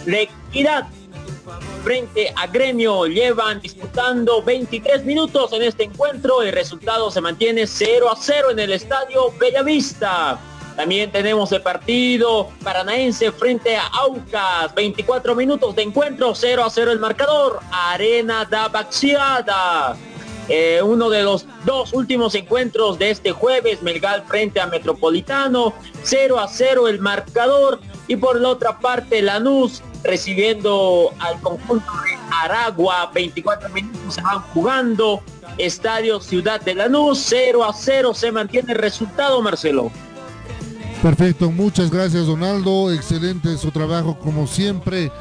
La 0.06 0.20
equidad 0.20 0.88
frente 1.82 2.32
a 2.34 2.46
Gremio 2.46 3.06
llevan 3.06 3.60
disputando 3.60 4.42
23 4.42 5.04
minutos 5.04 5.52
en 5.52 5.62
este 5.62 5.84
encuentro. 5.84 6.42
El 6.42 6.52
resultado 6.52 7.10
se 7.10 7.20
mantiene 7.20 7.66
0 7.66 8.10
a 8.10 8.16
0 8.16 8.50
en 8.52 8.58
el 8.58 8.72
estadio 8.72 9.32
Bellavista. 9.38 10.38
También 10.76 11.12
tenemos 11.12 11.52
el 11.52 11.62
partido 11.62 12.48
paranaense 12.62 13.30
frente 13.30 13.76
a 13.76 13.86
Aucas. 13.86 14.74
24 14.74 15.34
minutos 15.34 15.76
de 15.76 15.82
encuentro, 15.82 16.34
0 16.34 16.64
a 16.64 16.70
0 16.70 16.92
el 16.92 16.98
marcador. 16.98 17.60
Arena 17.70 18.44
da 18.44 18.68
Baxiada. 18.68 19.96
Eh, 20.48 20.82
uno 20.82 21.08
de 21.08 21.22
los 21.22 21.46
dos 21.64 21.94
últimos 21.94 22.34
encuentros 22.34 22.98
de 22.98 23.10
este 23.10 23.32
jueves, 23.32 23.82
Melgal 23.82 24.24
frente 24.26 24.60
a 24.60 24.66
Metropolitano, 24.66 25.72
0 26.02 26.38
a 26.38 26.48
0 26.48 26.88
el 26.88 27.00
marcador. 27.00 27.80
Y 28.08 28.16
por 28.16 28.40
la 28.40 28.50
otra 28.50 28.78
parte, 28.78 29.22
Lanús 29.22 29.82
recibiendo 30.02 31.10
al 31.18 31.40
conjunto 31.40 31.90
de 32.04 32.18
Aragua, 32.42 33.10
24 33.14 33.68
minutos 33.70 34.14
se 34.14 34.22
van 34.22 34.40
jugando. 34.52 35.22
Estadio 35.56 36.20
Ciudad 36.20 36.60
de 36.60 36.74
Lanús, 36.74 37.24
0 37.28 37.64
a 37.64 37.72
0 37.72 38.12
se 38.14 38.32
mantiene 38.32 38.72
el 38.72 38.78
resultado, 38.78 39.40
Marcelo. 39.40 39.90
Perfecto, 41.02 41.50
muchas 41.50 41.90
gracias 41.90 42.26
Donaldo, 42.26 42.90
excelente 42.90 43.56
su 43.58 43.70
trabajo 43.70 44.18
como 44.18 44.46
siempre. 44.46 45.12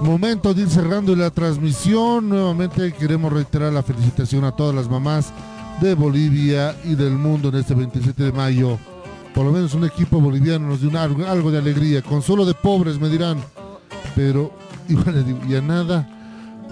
Momento 0.00 0.52
de 0.52 0.62
ir 0.62 0.68
cerrando 0.68 1.14
la 1.14 1.30
transmisión. 1.30 2.28
Nuevamente 2.28 2.92
queremos 2.92 3.32
reiterar 3.32 3.72
la 3.72 3.82
felicitación 3.82 4.44
a 4.44 4.52
todas 4.52 4.74
las 4.74 4.88
mamás 4.88 5.32
de 5.80 5.94
Bolivia 5.94 6.76
y 6.84 6.94
del 6.94 7.12
mundo 7.12 7.48
en 7.48 7.56
este 7.56 7.74
27 7.74 8.24
de 8.24 8.32
mayo. 8.32 8.78
Por 9.34 9.44
lo 9.44 9.52
menos 9.52 9.74
un 9.74 9.84
equipo 9.84 10.20
boliviano 10.20 10.68
nos 10.68 10.80
dio 10.80 10.96
algo, 10.98 11.50
de 11.50 11.58
alegría. 11.58 12.02
Consuelo 12.02 12.44
de 12.44 12.54
pobres 12.54 12.98
me 12.98 13.08
dirán. 13.08 13.42
Pero 14.14 14.52
igual 14.88 15.24
y 15.48 15.54
a 15.56 15.60
nada. 15.60 16.08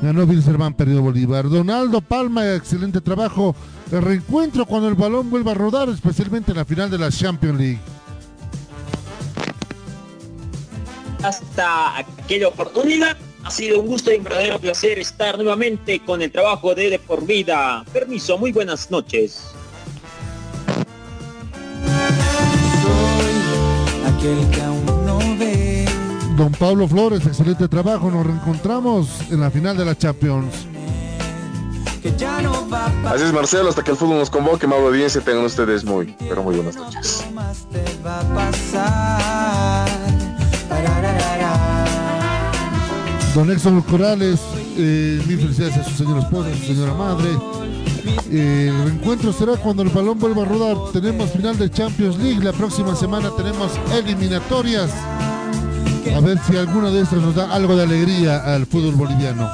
Ganó 0.01 0.25
Wilserman, 0.25 0.75
perdió 0.75 1.03
Bolívar. 1.03 1.49
Donaldo 1.49 2.01
Palma, 2.01 2.55
excelente 2.55 3.01
trabajo. 3.01 3.55
El 3.91 4.03
reencuentro 4.03 4.65
cuando 4.65 4.89
el 4.89 4.95
balón 4.95 5.29
vuelva 5.29 5.53
a 5.53 5.55
rodar, 5.55 5.89
especialmente 5.89 6.53
en 6.53 6.57
la 6.57 6.65
final 6.65 6.91
de 6.91 6.99
la 6.99 7.11
Champions 7.11 7.59
League. 7.59 7.81
hasta 11.23 11.99
aquella 11.99 12.49
oportunidad. 12.49 13.17
Ha 13.45 13.51
sido 13.51 13.81
un 13.81 13.87
gusto 13.87 14.13
y 14.13 14.17
un 14.17 14.25
verdadero 14.25 14.59
placer 14.59 14.99
estar 14.99 15.37
nuevamente 15.37 16.01
con 16.01 16.23
el 16.23 16.31
trabajo 16.31 16.75
de 16.75 16.91
De 16.91 16.99
Por 16.99 17.27
Vida. 17.27 17.85
Permiso, 17.93 18.39
muy 18.39 18.53
buenas 18.53 18.91
noches. 18.91 19.53
Don 26.37 26.53
Pablo 26.53 26.87
Flores, 26.87 27.27
excelente 27.27 27.67
trabajo. 27.67 28.11
Nos 28.11 28.25
reencontramos 28.25 29.09
en 29.31 29.41
la 29.41 29.51
final 29.51 29.77
de 29.77 29.85
la 29.85 29.97
Champions. 29.97 30.67
Así 33.05 33.25
es, 33.25 33.33
Marcelo, 33.33 33.69
hasta 33.69 33.83
que 33.83 33.91
el 33.91 33.97
fútbol 33.97 34.19
nos 34.19 34.31
convoque, 34.31 34.67
más 34.67 34.79
audiencia, 34.79 35.21
tengan 35.21 35.45
ustedes 35.45 35.85
muy, 35.85 36.17
pero 36.21 36.43
muy 36.43 36.57
buenas 36.57 36.77
noches. 36.77 37.25
Don 43.35 43.51
Exxon 43.51 43.83
Corales, 43.83 44.41
eh, 44.77 45.23
mil 45.27 45.39
felicidades 45.39 45.79
a 45.79 45.85
su 45.85 45.91
señora 45.97 46.21
esposa, 46.21 46.49
a 46.49 46.57
su 46.57 46.67
señora 46.67 46.95
madre. 46.95 47.62
El 48.31 48.85
reencuentro 48.85 49.33
será 49.33 49.57
cuando 49.57 49.83
el 49.83 49.91
balón 49.91 50.19
vuelva 50.19 50.43
a 50.43 50.47
rodar. 50.47 50.77
Tenemos 50.93 51.31
final 51.31 51.59
de 51.59 51.71
Champions 51.71 52.19
League. 52.19 52.43
La 52.43 52.53
próxima 52.53 52.97
semana 52.97 53.31
tenemos 53.37 53.73
eliminatorias. 53.93 54.91
A 56.15 56.21
ver 56.21 56.39
si 56.47 56.57
alguna 56.57 56.91
de 56.91 57.03
estas 57.03 57.21
nos 57.21 57.35
da 57.35 57.53
algo 57.55 57.77
de 57.77 57.85
alegría 57.85 58.55
al 58.55 58.67
fútbol 58.67 58.95
boliviano. 58.95 59.51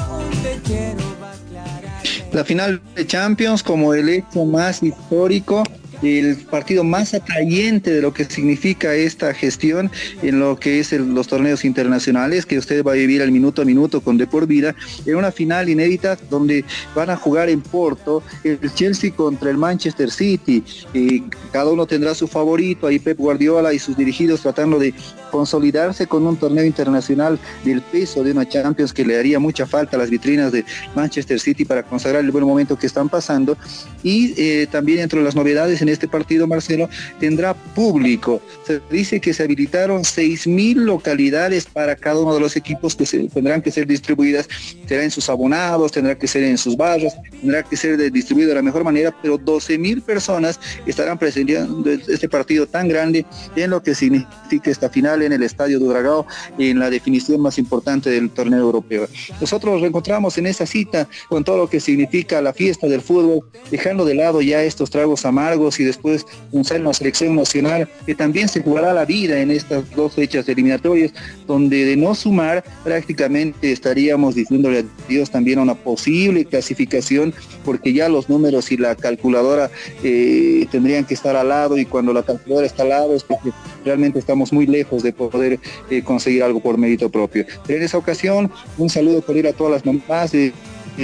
La 2.32 2.44
final 2.44 2.80
de 2.94 3.06
Champions 3.06 3.62
como 3.62 3.94
el 3.94 4.08
hecho 4.08 4.44
más 4.44 4.82
histórico 4.82 5.62
el 6.02 6.36
partido 6.36 6.84
más 6.84 7.14
atrayente 7.14 7.90
de 7.90 8.02
lo 8.02 8.12
que 8.12 8.24
significa 8.24 8.94
esta 8.94 9.34
gestión 9.34 9.90
en 10.22 10.38
lo 10.38 10.58
que 10.58 10.80
es 10.80 10.92
los 10.92 11.26
torneos 11.26 11.64
internacionales 11.64 12.46
que 12.46 12.58
usted 12.58 12.84
va 12.84 12.92
a 12.92 12.94
vivir 12.94 13.22
al 13.22 13.32
minuto 13.32 13.62
a 13.62 13.64
minuto 13.64 14.00
con 14.00 14.16
De 14.16 14.26
por 14.26 14.46
vida 14.46 14.74
en 15.06 15.16
una 15.16 15.32
final 15.32 15.68
inédita 15.68 16.18
donde 16.30 16.64
van 16.94 17.10
a 17.10 17.16
jugar 17.16 17.48
en 17.48 17.60
Porto 17.60 18.22
el 18.44 18.72
Chelsea 18.74 19.12
contra 19.12 19.50
el 19.50 19.56
Manchester 19.56 20.10
City 20.10 20.62
y 20.92 21.20
cada 21.52 21.70
uno 21.70 21.86
tendrá 21.86 22.14
su 22.14 22.28
favorito 22.28 22.86
ahí 22.86 22.98
Pep 22.98 23.18
Guardiola 23.18 23.72
y 23.72 23.78
sus 23.78 23.96
dirigidos 23.96 24.40
tratando 24.40 24.78
de 24.78 24.94
consolidarse 25.30 26.06
con 26.06 26.26
un 26.26 26.36
torneo 26.36 26.64
internacional 26.64 27.38
del 27.64 27.82
peso 27.82 28.24
de 28.24 28.32
una 28.32 28.48
Champions 28.48 28.92
que 28.92 29.04
le 29.04 29.18
haría 29.18 29.38
mucha 29.38 29.66
falta 29.66 29.96
a 29.96 30.00
las 30.00 30.10
vitrinas 30.10 30.52
de 30.52 30.64
Manchester 30.94 31.38
City 31.38 31.64
para 31.64 31.82
consagrar 31.82 32.24
el 32.24 32.30
buen 32.30 32.44
momento 32.44 32.78
que 32.78 32.86
están 32.86 33.08
pasando. 33.08 33.56
Y 34.02 34.34
eh, 34.36 34.66
también 34.70 35.00
entre 35.00 35.22
las 35.22 35.34
novedades 35.34 35.82
en 35.82 35.87
este 35.88 36.08
partido 36.08 36.46
Marcelo 36.46 36.88
tendrá 37.20 37.54
público 37.54 38.40
se 38.64 38.80
dice 38.90 39.20
que 39.20 39.32
se 39.32 39.42
habilitaron 39.42 40.02
mil 40.46 40.84
localidades 40.84 41.66
para 41.66 41.96
cada 41.96 42.20
uno 42.20 42.34
de 42.34 42.40
los 42.40 42.56
equipos 42.56 42.94
que 42.94 43.06
se, 43.06 43.28
tendrán 43.28 43.62
que 43.62 43.70
ser 43.70 43.86
distribuidas 43.86 44.48
será 44.86 45.04
en 45.04 45.10
sus 45.10 45.28
abonados 45.28 45.92
tendrá 45.92 46.16
que 46.16 46.26
ser 46.26 46.42
en 46.44 46.58
sus 46.58 46.76
barrios 46.76 47.12
tendrá 47.40 47.62
que 47.62 47.76
ser 47.76 48.10
distribuido 48.12 48.50
de 48.50 48.56
la 48.56 48.62
mejor 48.62 48.84
manera 48.84 49.14
pero 49.22 49.38
mil 49.78 50.02
personas 50.02 50.60
estarán 50.86 51.18
presenciando 51.18 51.90
este 51.90 52.28
partido 52.28 52.66
tan 52.66 52.88
grande 52.88 53.24
en 53.56 53.70
lo 53.70 53.82
que 53.82 53.94
significa 53.94 54.70
esta 54.70 54.88
final 54.88 55.22
en 55.22 55.32
el 55.32 55.42
Estadio 55.42 55.78
Dudragao 55.78 56.26
en 56.58 56.78
la 56.78 56.90
definición 56.90 57.40
más 57.40 57.58
importante 57.58 58.10
del 58.10 58.30
torneo 58.30 58.60
europeo. 58.60 59.08
Nosotros 59.40 59.74
nos 59.74 59.80
reencontramos 59.82 60.38
en 60.38 60.46
esa 60.46 60.66
cita 60.66 61.08
con 61.28 61.44
todo 61.44 61.58
lo 61.58 61.68
que 61.68 61.80
significa 61.80 62.40
la 62.40 62.52
fiesta 62.52 62.86
del 62.86 63.00
fútbol, 63.00 63.48
dejando 63.70 64.04
de 64.04 64.14
lado 64.14 64.40
ya 64.40 64.62
estos 64.62 64.90
tragos 64.90 65.24
amargos 65.24 65.77
y 65.78 65.84
después 65.84 66.26
un 66.52 66.64
salto 66.64 66.90
a 66.90 66.94
selección 66.94 67.36
nacional 67.36 67.88
que 68.06 68.14
también 68.14 68.48
se 68.48 68.62
jugará 68.62 68.92
la 68.92 69.04
vida 69.04 69.40
en 69.40 69.50
estas 69.50 69.88
dos 69.90 70.14
fechas 70.14 70.48
eliminatorias, 70.48 71.12
donde 71.46 71.84
de 71.84 71.96
no 71.96 72.14
sumar 72.14 72.64
prácticamente 72.84 73.72
estaríamos 73.72 74.34
diciéndole 74.34 74.84
adiós 75.06 75.30
también 75.30 75.58
a 75.58 75.62
una 75.62 75.74
posible 75.74 76.44
clasificación, 76.44 77.32
porque 77.64 77.92
ya 77.92 78.08
los 78.08 78.28
números 78.28 78.70
y 78.72 78.76
la 78.76 78.94
calculadora 78.94 79.70
eh, 80.02 80.66
tendrían 80.70 81.04
que 81.04 81.14
estar 81.14 81.36
al 81.36 81.48
lado 81.48 81.78
y 81.78 81.84
cuando 81.84 82.12
la 82.12 82.22
calculadora 82.22 82.66
está 82.66 82.82
al 82.82 82.90
lado 82.90 83.14
es 83.14 83.24
porque 83.24 83.50
realmente 83.84 84.18
estamos 84.18 84.52
muy 84.52 84.66
lejos 84.66 85.02
de 85.02 85.12
poder 85.12 85.58
eh, 85.90 86.02
conseguir 86.02 86.42
algo 86.42 86.60
por 86.60 86.76
mérito 86.76 87.08
propio. 87.08 87.46
Pero 87.66 87.78
en 87.78 87.84
esa 87.84 87.98
ocasión, 87.98 88.50
un 88.76 88.90
saludo 88.90 89.22
ir 89.38 89.46
a 89.46 89.52
todas 89.52 89.72
las 89.72 89.86
mamás 89.86 90.32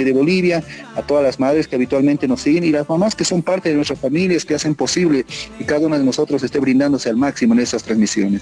de 0.03 0.11
Bolivia, 0.11 0.63
a 0.95 1.01
todas 1.01 1.23
las 1.23 1.39
madres 1.39 1.67
que 1.67 1.75
habitualmente 1.75 2.27
nos 2.27 2.41
siguen 2.41 2.63
y 2.63 2.71
las 2.71 2.89
mamás 2.89 3.15
que 3.15 3.23
son 3.23 3.41
parte 3.41 3.69
de 3.69 3.75
nuestras 3.75 3.99
familias, 3.99 4.45
que 4.45 4.55
hacen 4.55 4.75
posible 4.75 5.25
que 5.57 5.65
cada 5.65 5.85
uno 5.87 5.97
de 5.97 6.03
nosotros 6.03 6.43
esté 6.43 6.59
brindándose 6.59 7.09
al 7.09 7.17
máximo 7.17 7.53
en 7.53 7.61
estas 7.61 7.83
transmisiones. 7.83 8.41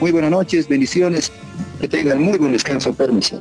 Muy 0.00 0.10
buenas 0.10 0.30
noches, 0.30 0.68
bendiciones, 0.68 1.32
que 1.80 1.88
tengan 1.88 2.20
muy 2.20 2.38
buen 2.38 2.52
descanso, 2.52 2.92
permiso. 2.92 3.40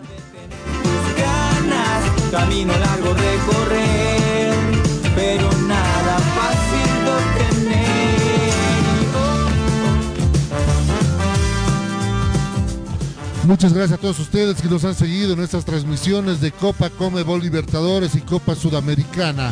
Muchas 13.51 13.73
gracias 13.73 13.99
a 13.99 14.01
todos 14.01 14.17
ustedes 14.17 14.61
que 14.61 14.69
nos 14.69 14.85
han 14.85 14.95
seguido 14.95 15.33
en 15.33 15.41
estas 15.41 15.65
transmisiones 15.65 16.39
de 16.39 16.53
Copa 16.53 16.89
Comebol 16.89 17.41
Libertadores 17.41 18.15
y 18.15 18.21
Copa 18.21 18.55
Sudamericana. 18.55 19.51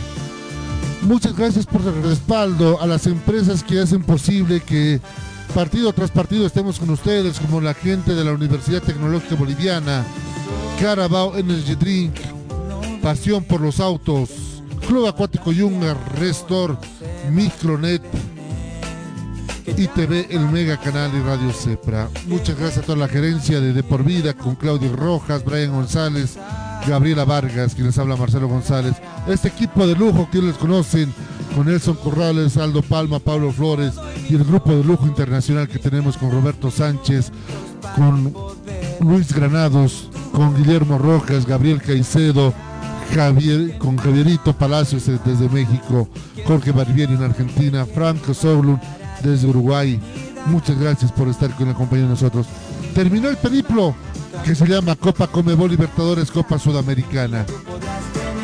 Muchas 1.01 1.35
gracias 1.35 1.65
por 1.65 1.81
el 1.81 2.01
respaldo 2.03 2.81
a 2.81 2.87
las 2.87 3.07
empresas 3.07 3.61
que 3.61 3.81
hacen 3.81 4.01
posible 4.01 4.61
que 4.61 5.01
partido 5.53 5.91
tras 5.91 6.11
partido 6.11 6.47
estemos 6.47 6.79
con 6.79 6.91
ustedes, 6.91 7.41
como 7.41 7.59
la 7.59 7.73
gente 7.73 8.15
de 8.15 8.23
la 8.23 8.31
Universidad 8.31 8.81
Tecnológica 8.81 9.35
Boliviana, 9.35 10.05
Carabao 10.79 11.35
Energy 11.35 11.75
Drink, 11.75 12.15
Pasión 13.01 13.43
por 13.43 13.59
los 13.59 13.81
Autos, 13.81 14.29
Club 14.87 15.07
Acuático 15.07 15.51
Yunga, 15.51 15.93
Restor, 16.15 16.79
Micronet, 17.29 18.01
y 19.65 19.87
TV 19.87 20.27
El 20.29 20.47
Mega 20.49 20.77
Canal 20.77 21.11
y 21.15 21.21
Radio 21.21 21.51
Cepra. 21.53 22.09
Muchas 22.27 22.57
gracias 22.57 22.83
a 22.83 22.85
toda 22.85 22.97
la 22.97 23.07
gerencia 23.07 23.59
de 23.59 23.73
De 23.73 23.83
Por 23.83 24.03
Vida 24.03 24.33
con 24.33 24.55
Claudio 24.55 24.95
Rojas, 24.95 25.43
Brian 25.43 25.71
González, 25.71 26.37
Gabriela 26.87 27.25
Vargas, 27.25 27.75
quienes 27.75 27.97
habla 27.97 28.15
Marcelo 28.15 28.47
González. 28.47 28.95
Este 29.27 29.49
equipo 29.49 29.85
de 29.87 29.95
lujo 29.95 30.29
que 30.31 30.41
les 30.41 30.55
conocen 30.55 31.13
con 31.55 31.67
Nelson 31.67 31.95
Corrales, 31.95 32.57
Aldo 32.57 32.81
Palma, 32.81 33.19
Pablo 33.19 33.51
Flores 33.51 33.93
y 34.29 34.35
el 34.35 34.43
grupo 34.43 34.71
de 34.71 34.83
lujo 34.83 35.05
internacional 35.05 35.67
que 35.67 35.79
tenemos 35.79 36.17
con 36.17 36.31
Roberto 36.31 36.71
Sánchez, 36.71 37.31
con 37.95 38.33
Luis 39.01 39.33
Granados, 39.33 40.09
con 40.31 40.55
Guillermo 40.55 40.97
Rojas, 40.97 41.45
Gabriel 41.45 41.81
Caicedo, 41.81 42.53
con 43.79 43.97
Javierito 43.97 44.53
Palacios 44.53 45.05
desde 45.25 45.49
México, 45.49 46.07
Jorge 46.45 46.71
Barbieri 46.71 47.15
en 47.15 47.23
Argentina, 47.23 47.85
Franco 47.85 48.33
Soblun 48.35 48.79
desde 49.23 49.47
Uruguay. 49.47 49.99
Muchas 50.45 50.79
gracias 50.79 51.11
por 51.11 51.27
estar 51.27 51.53
con 51.55 51.67
la 51.67 51.73
compañía 51.73 52.05
de 52.05 52.11
nosotros. 52.11 52.47
Terminó 52.93 53.29
el 53.29 53.37
periplo 53.37 53.95
que 54.43 54.55
se 54.55 54.65
llama 54.65 54.95
Copa 54.95 55.27
Comebol 55.27 55.71
Libertadores 55.71 56.31
Copa 56.31 56.57
Sudamericana. 56.57 57.45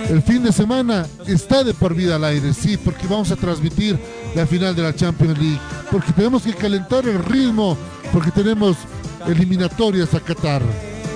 El 0.09 0.21
fin 0.21 0.43
de 0.43 0.51
semana 0.51 1.07
está 1.25 1.63
de 1.63 1.73
por 1.73 1.95
vida 1.95 2.17
al 2.17 2.25
aire, 2.25 2.53
sí, 2.53 2.77
porque 2.77 3.07
vamos 3.07 3.31
a 3.31 3.35
transmitir 3.35 3.99
la 4.35 4.45
final 4.45 4.75
de 4.75 4.83
la 4.83 4.95
Champions 4.95 5.37
League, 5.39 5.59
porque 5.91 6.11
tenemos 6.11 6.43
que 6.43 6.53
calentar 6.53 7.07
el 7.07 7.23
ritmo, 7.23 7.75
porque 8.13 8.29
tenemos 8.29 8.77
eliminatorias 9.25 10.13
a 10.13 10.19
Qatar. 10.19 10.61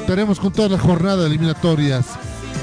Estaremos 0.02 0.40
con 0.40 0.52
toda 0.52 0.70
la 0.70 0.80
jornada 0.80 1.18
de 1.18 1.28
eliminatorias. 1.28 2.08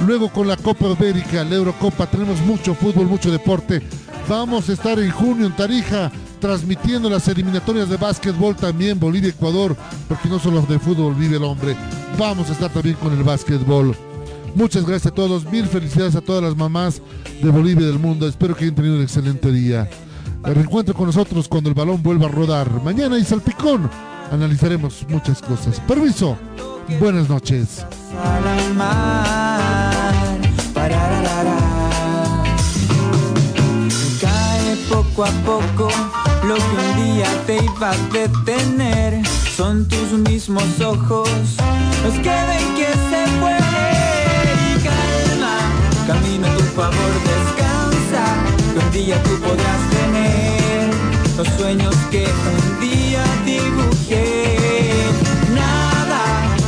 Luego 0.05 0.28
con 0.28 0.49
la 0.49 0.57
Copa 0.57 0.86
América, 0.86 1.44
la 1.44 1.55
Eurocopa, 1.55 2.07
tenemos 2.07 2.41
mucho 2.41 2.75
fútbol, 2.75 3.07
mucho 3.07 3.31
deporte. 3.31 3.83
Vamos 4.28 4.68
a 4.68 4.73
estar 4.73 4.99
en 4.99 5.12
junio 5.12 5.47
en 5.47 5.55
Tarija 5.55 6.10
transmitiendo 6.40 7.10
las 7.10 7.28
eliminatorias 7.28 7.89
de 7.89 7.97
básquetbol 7.97 8.56
también 8.56 8.98
Bolivia-Ecuador, 8.98 9.76
porque 10.08 10.28
no 10.28 10.39
solo 10.39 10.62
de 10.62 10.78
fútbol 10.78 11.15
vive 11.15 11.36
el 11.36 11.44
hombre, 11.44 11.76
vamos 12.18 12.48
a 12.48 12.52
estar 12.52 12.73
también 12.73 12.97
con 12.97 13.12
el 13.12 13.23
básquetbol. 13.23 13.97
Muchas 14.55 14.86
gracias 14.86 15.12
a 15.12 15.15
todos, 15.15 15.44
mil 15.44 15.66
felicidades 15.66 16.16
a 16.16 16.20
todas 16.20 16.42
las 16.42 16.56
mamás 16.56 17.02
de 17.42 17.50
Bolivia 17.50 17.84
y 17.84 17.90
del 17.90 17.98
mundo, 17.98 18.26
espero 18.26 18.55
que 18.55 18.65
hayan 18.65 18.74
tenido 18.74 18.97
un 18.97 19.02
excelente 19.02 19.52
día. 19.52 19.89
El 20.44 20.55
reencuentro 20.55 20.94
con 20.94 21.06
nosotros 21.06 21.48
cuando 21.48 21.68
el 21.68 21.74
balón 21.74 22.02
vuelva 22.02 22.26
a 22.26 22.31
rodar. 22.31 22.70
Mañana 22.82 23.18
y 23.18 23.24
Salpicón 23.24 23.90
analizaremos 24.31 25.05
muchas 25.08 25.42
cosas. 25.42 25.81
Permiso, 25.81 26.36
buenas 27.00 27.28
noches. 27.28 27.84
poco 34.89 35.24
a 35.24 35.31
poco 35.44 36.25
lo 36.49 36.55
que 36.55 36.62
un 36.62 37.05
día 37.05 37.26
te 37.47 37.57
iba 37.57 37.91
a 37.91 37.97
detener. 38.12 39.26
Son 39.57 39.86
tus 39.89 40.12
mismos 40.12 40.81
ojos 40.81 41.28
los 42.05 42.15
que 42.15 42.36
ven 42.49 42.68
que 42.78 42.91
se 43.10 43.23
puede. 43.41 43.86
Y 44.70 44.75
calma 44.86 45.57
camino 46.07 46.47
a 46.47 46.57
tu 46.57 46.62
favor 46.78 47.12
descansa. 47.33 48.25
Que 48.73 48.78
un 48.84 48.91
día 48.92 49.23
tú 49.25 49.31
podrás 49.41 49.83
tener 49.91 50.91
los 51.36 51.49
sueños 51.58 51.94
que 52.10 52.25
un 52.25 52.81
día 52.81 53.25
dibujé. 53.44 54.57
Nada 55.55 56.23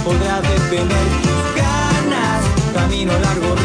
podrá 0.04 0.40
detener 0.40 1.06
tus 1.22 1.42
ganas. 1.62 2.42
Camino 2.74 3.12
largo 3.12 3.57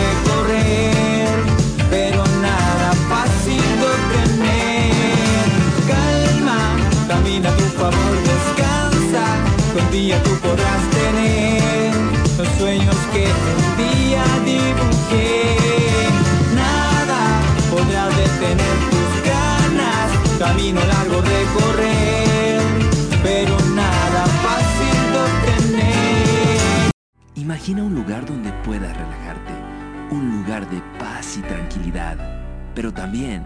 tú 9.94 10.32
podrás 10.42 10.90
tener 10.90 11.94
los 12.36 12.48
sueños 12.58 12.96
que 13.14 13.26
un 13.28 13.78
día 13.78 14.24
dibujé. 14.44 15.56
Nada 16.56 17.42
podrá 17.70 18.08
detener 18.10 18.76
tus 18.90 19.12
ganas, 19.30 20.40
camino 20.40 20.80
largo 20.84 21.22
recorrer, 21.22 22.62
pero 23.22 23.56
nada 23.76 24.26
fácil 24.42 24.98
de 25.14 25.26
tener. 25.52 26.92
Imagina 27.36 27.84
un 27.84 27.94
lugar 27.94 28.26
donde 28.26 28.52
puedas 28.66 28.98
relajarte, 28.98 29.54
un 30.10 30.42
lugar 30.42 30.68
de 30.72 30.82
paz 30.98 31.38
y 31.38 31.42
tranquilidad, 31.42 32.18
pero 32.74 32.92
también 32.92 33.46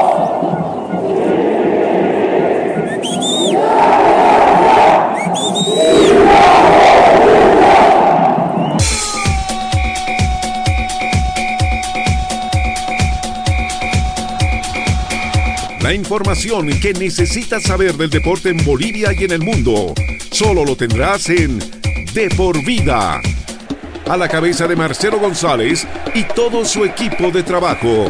La 15.91 15.95
información 15.95 16.69
que 16.79 16.93
necesitas 16.93 17.63
saber 17.63 17.95
del 17.95 18.09
deporte 18.09 18.49
en 18.49 18.63
Bolivia 18.63 19.11
y 19.11 19.25
en 19.25 19.31
el 19.31 19.41
mundo, 19.41 19.93
solo 20.31 20.63
lo 20.63 20.77
tendrás 20.77 21.27
en 21.29 21.59
De 22.13 22.29
por 22.37 22.63
Vida. 22.63 23.19
A 24.07 24.15
la 24.15 24.29
cabeza 24.29 24.67
de 24.67 24.77
Marcelo 24.77 25.19
González 25.19 25.85
y 26.13 26.23
todo 26.23 26.63
su 26.63 26.85
equipo 26.85 27.29
de 27.31 27.43
trabajo. 27.43 28.09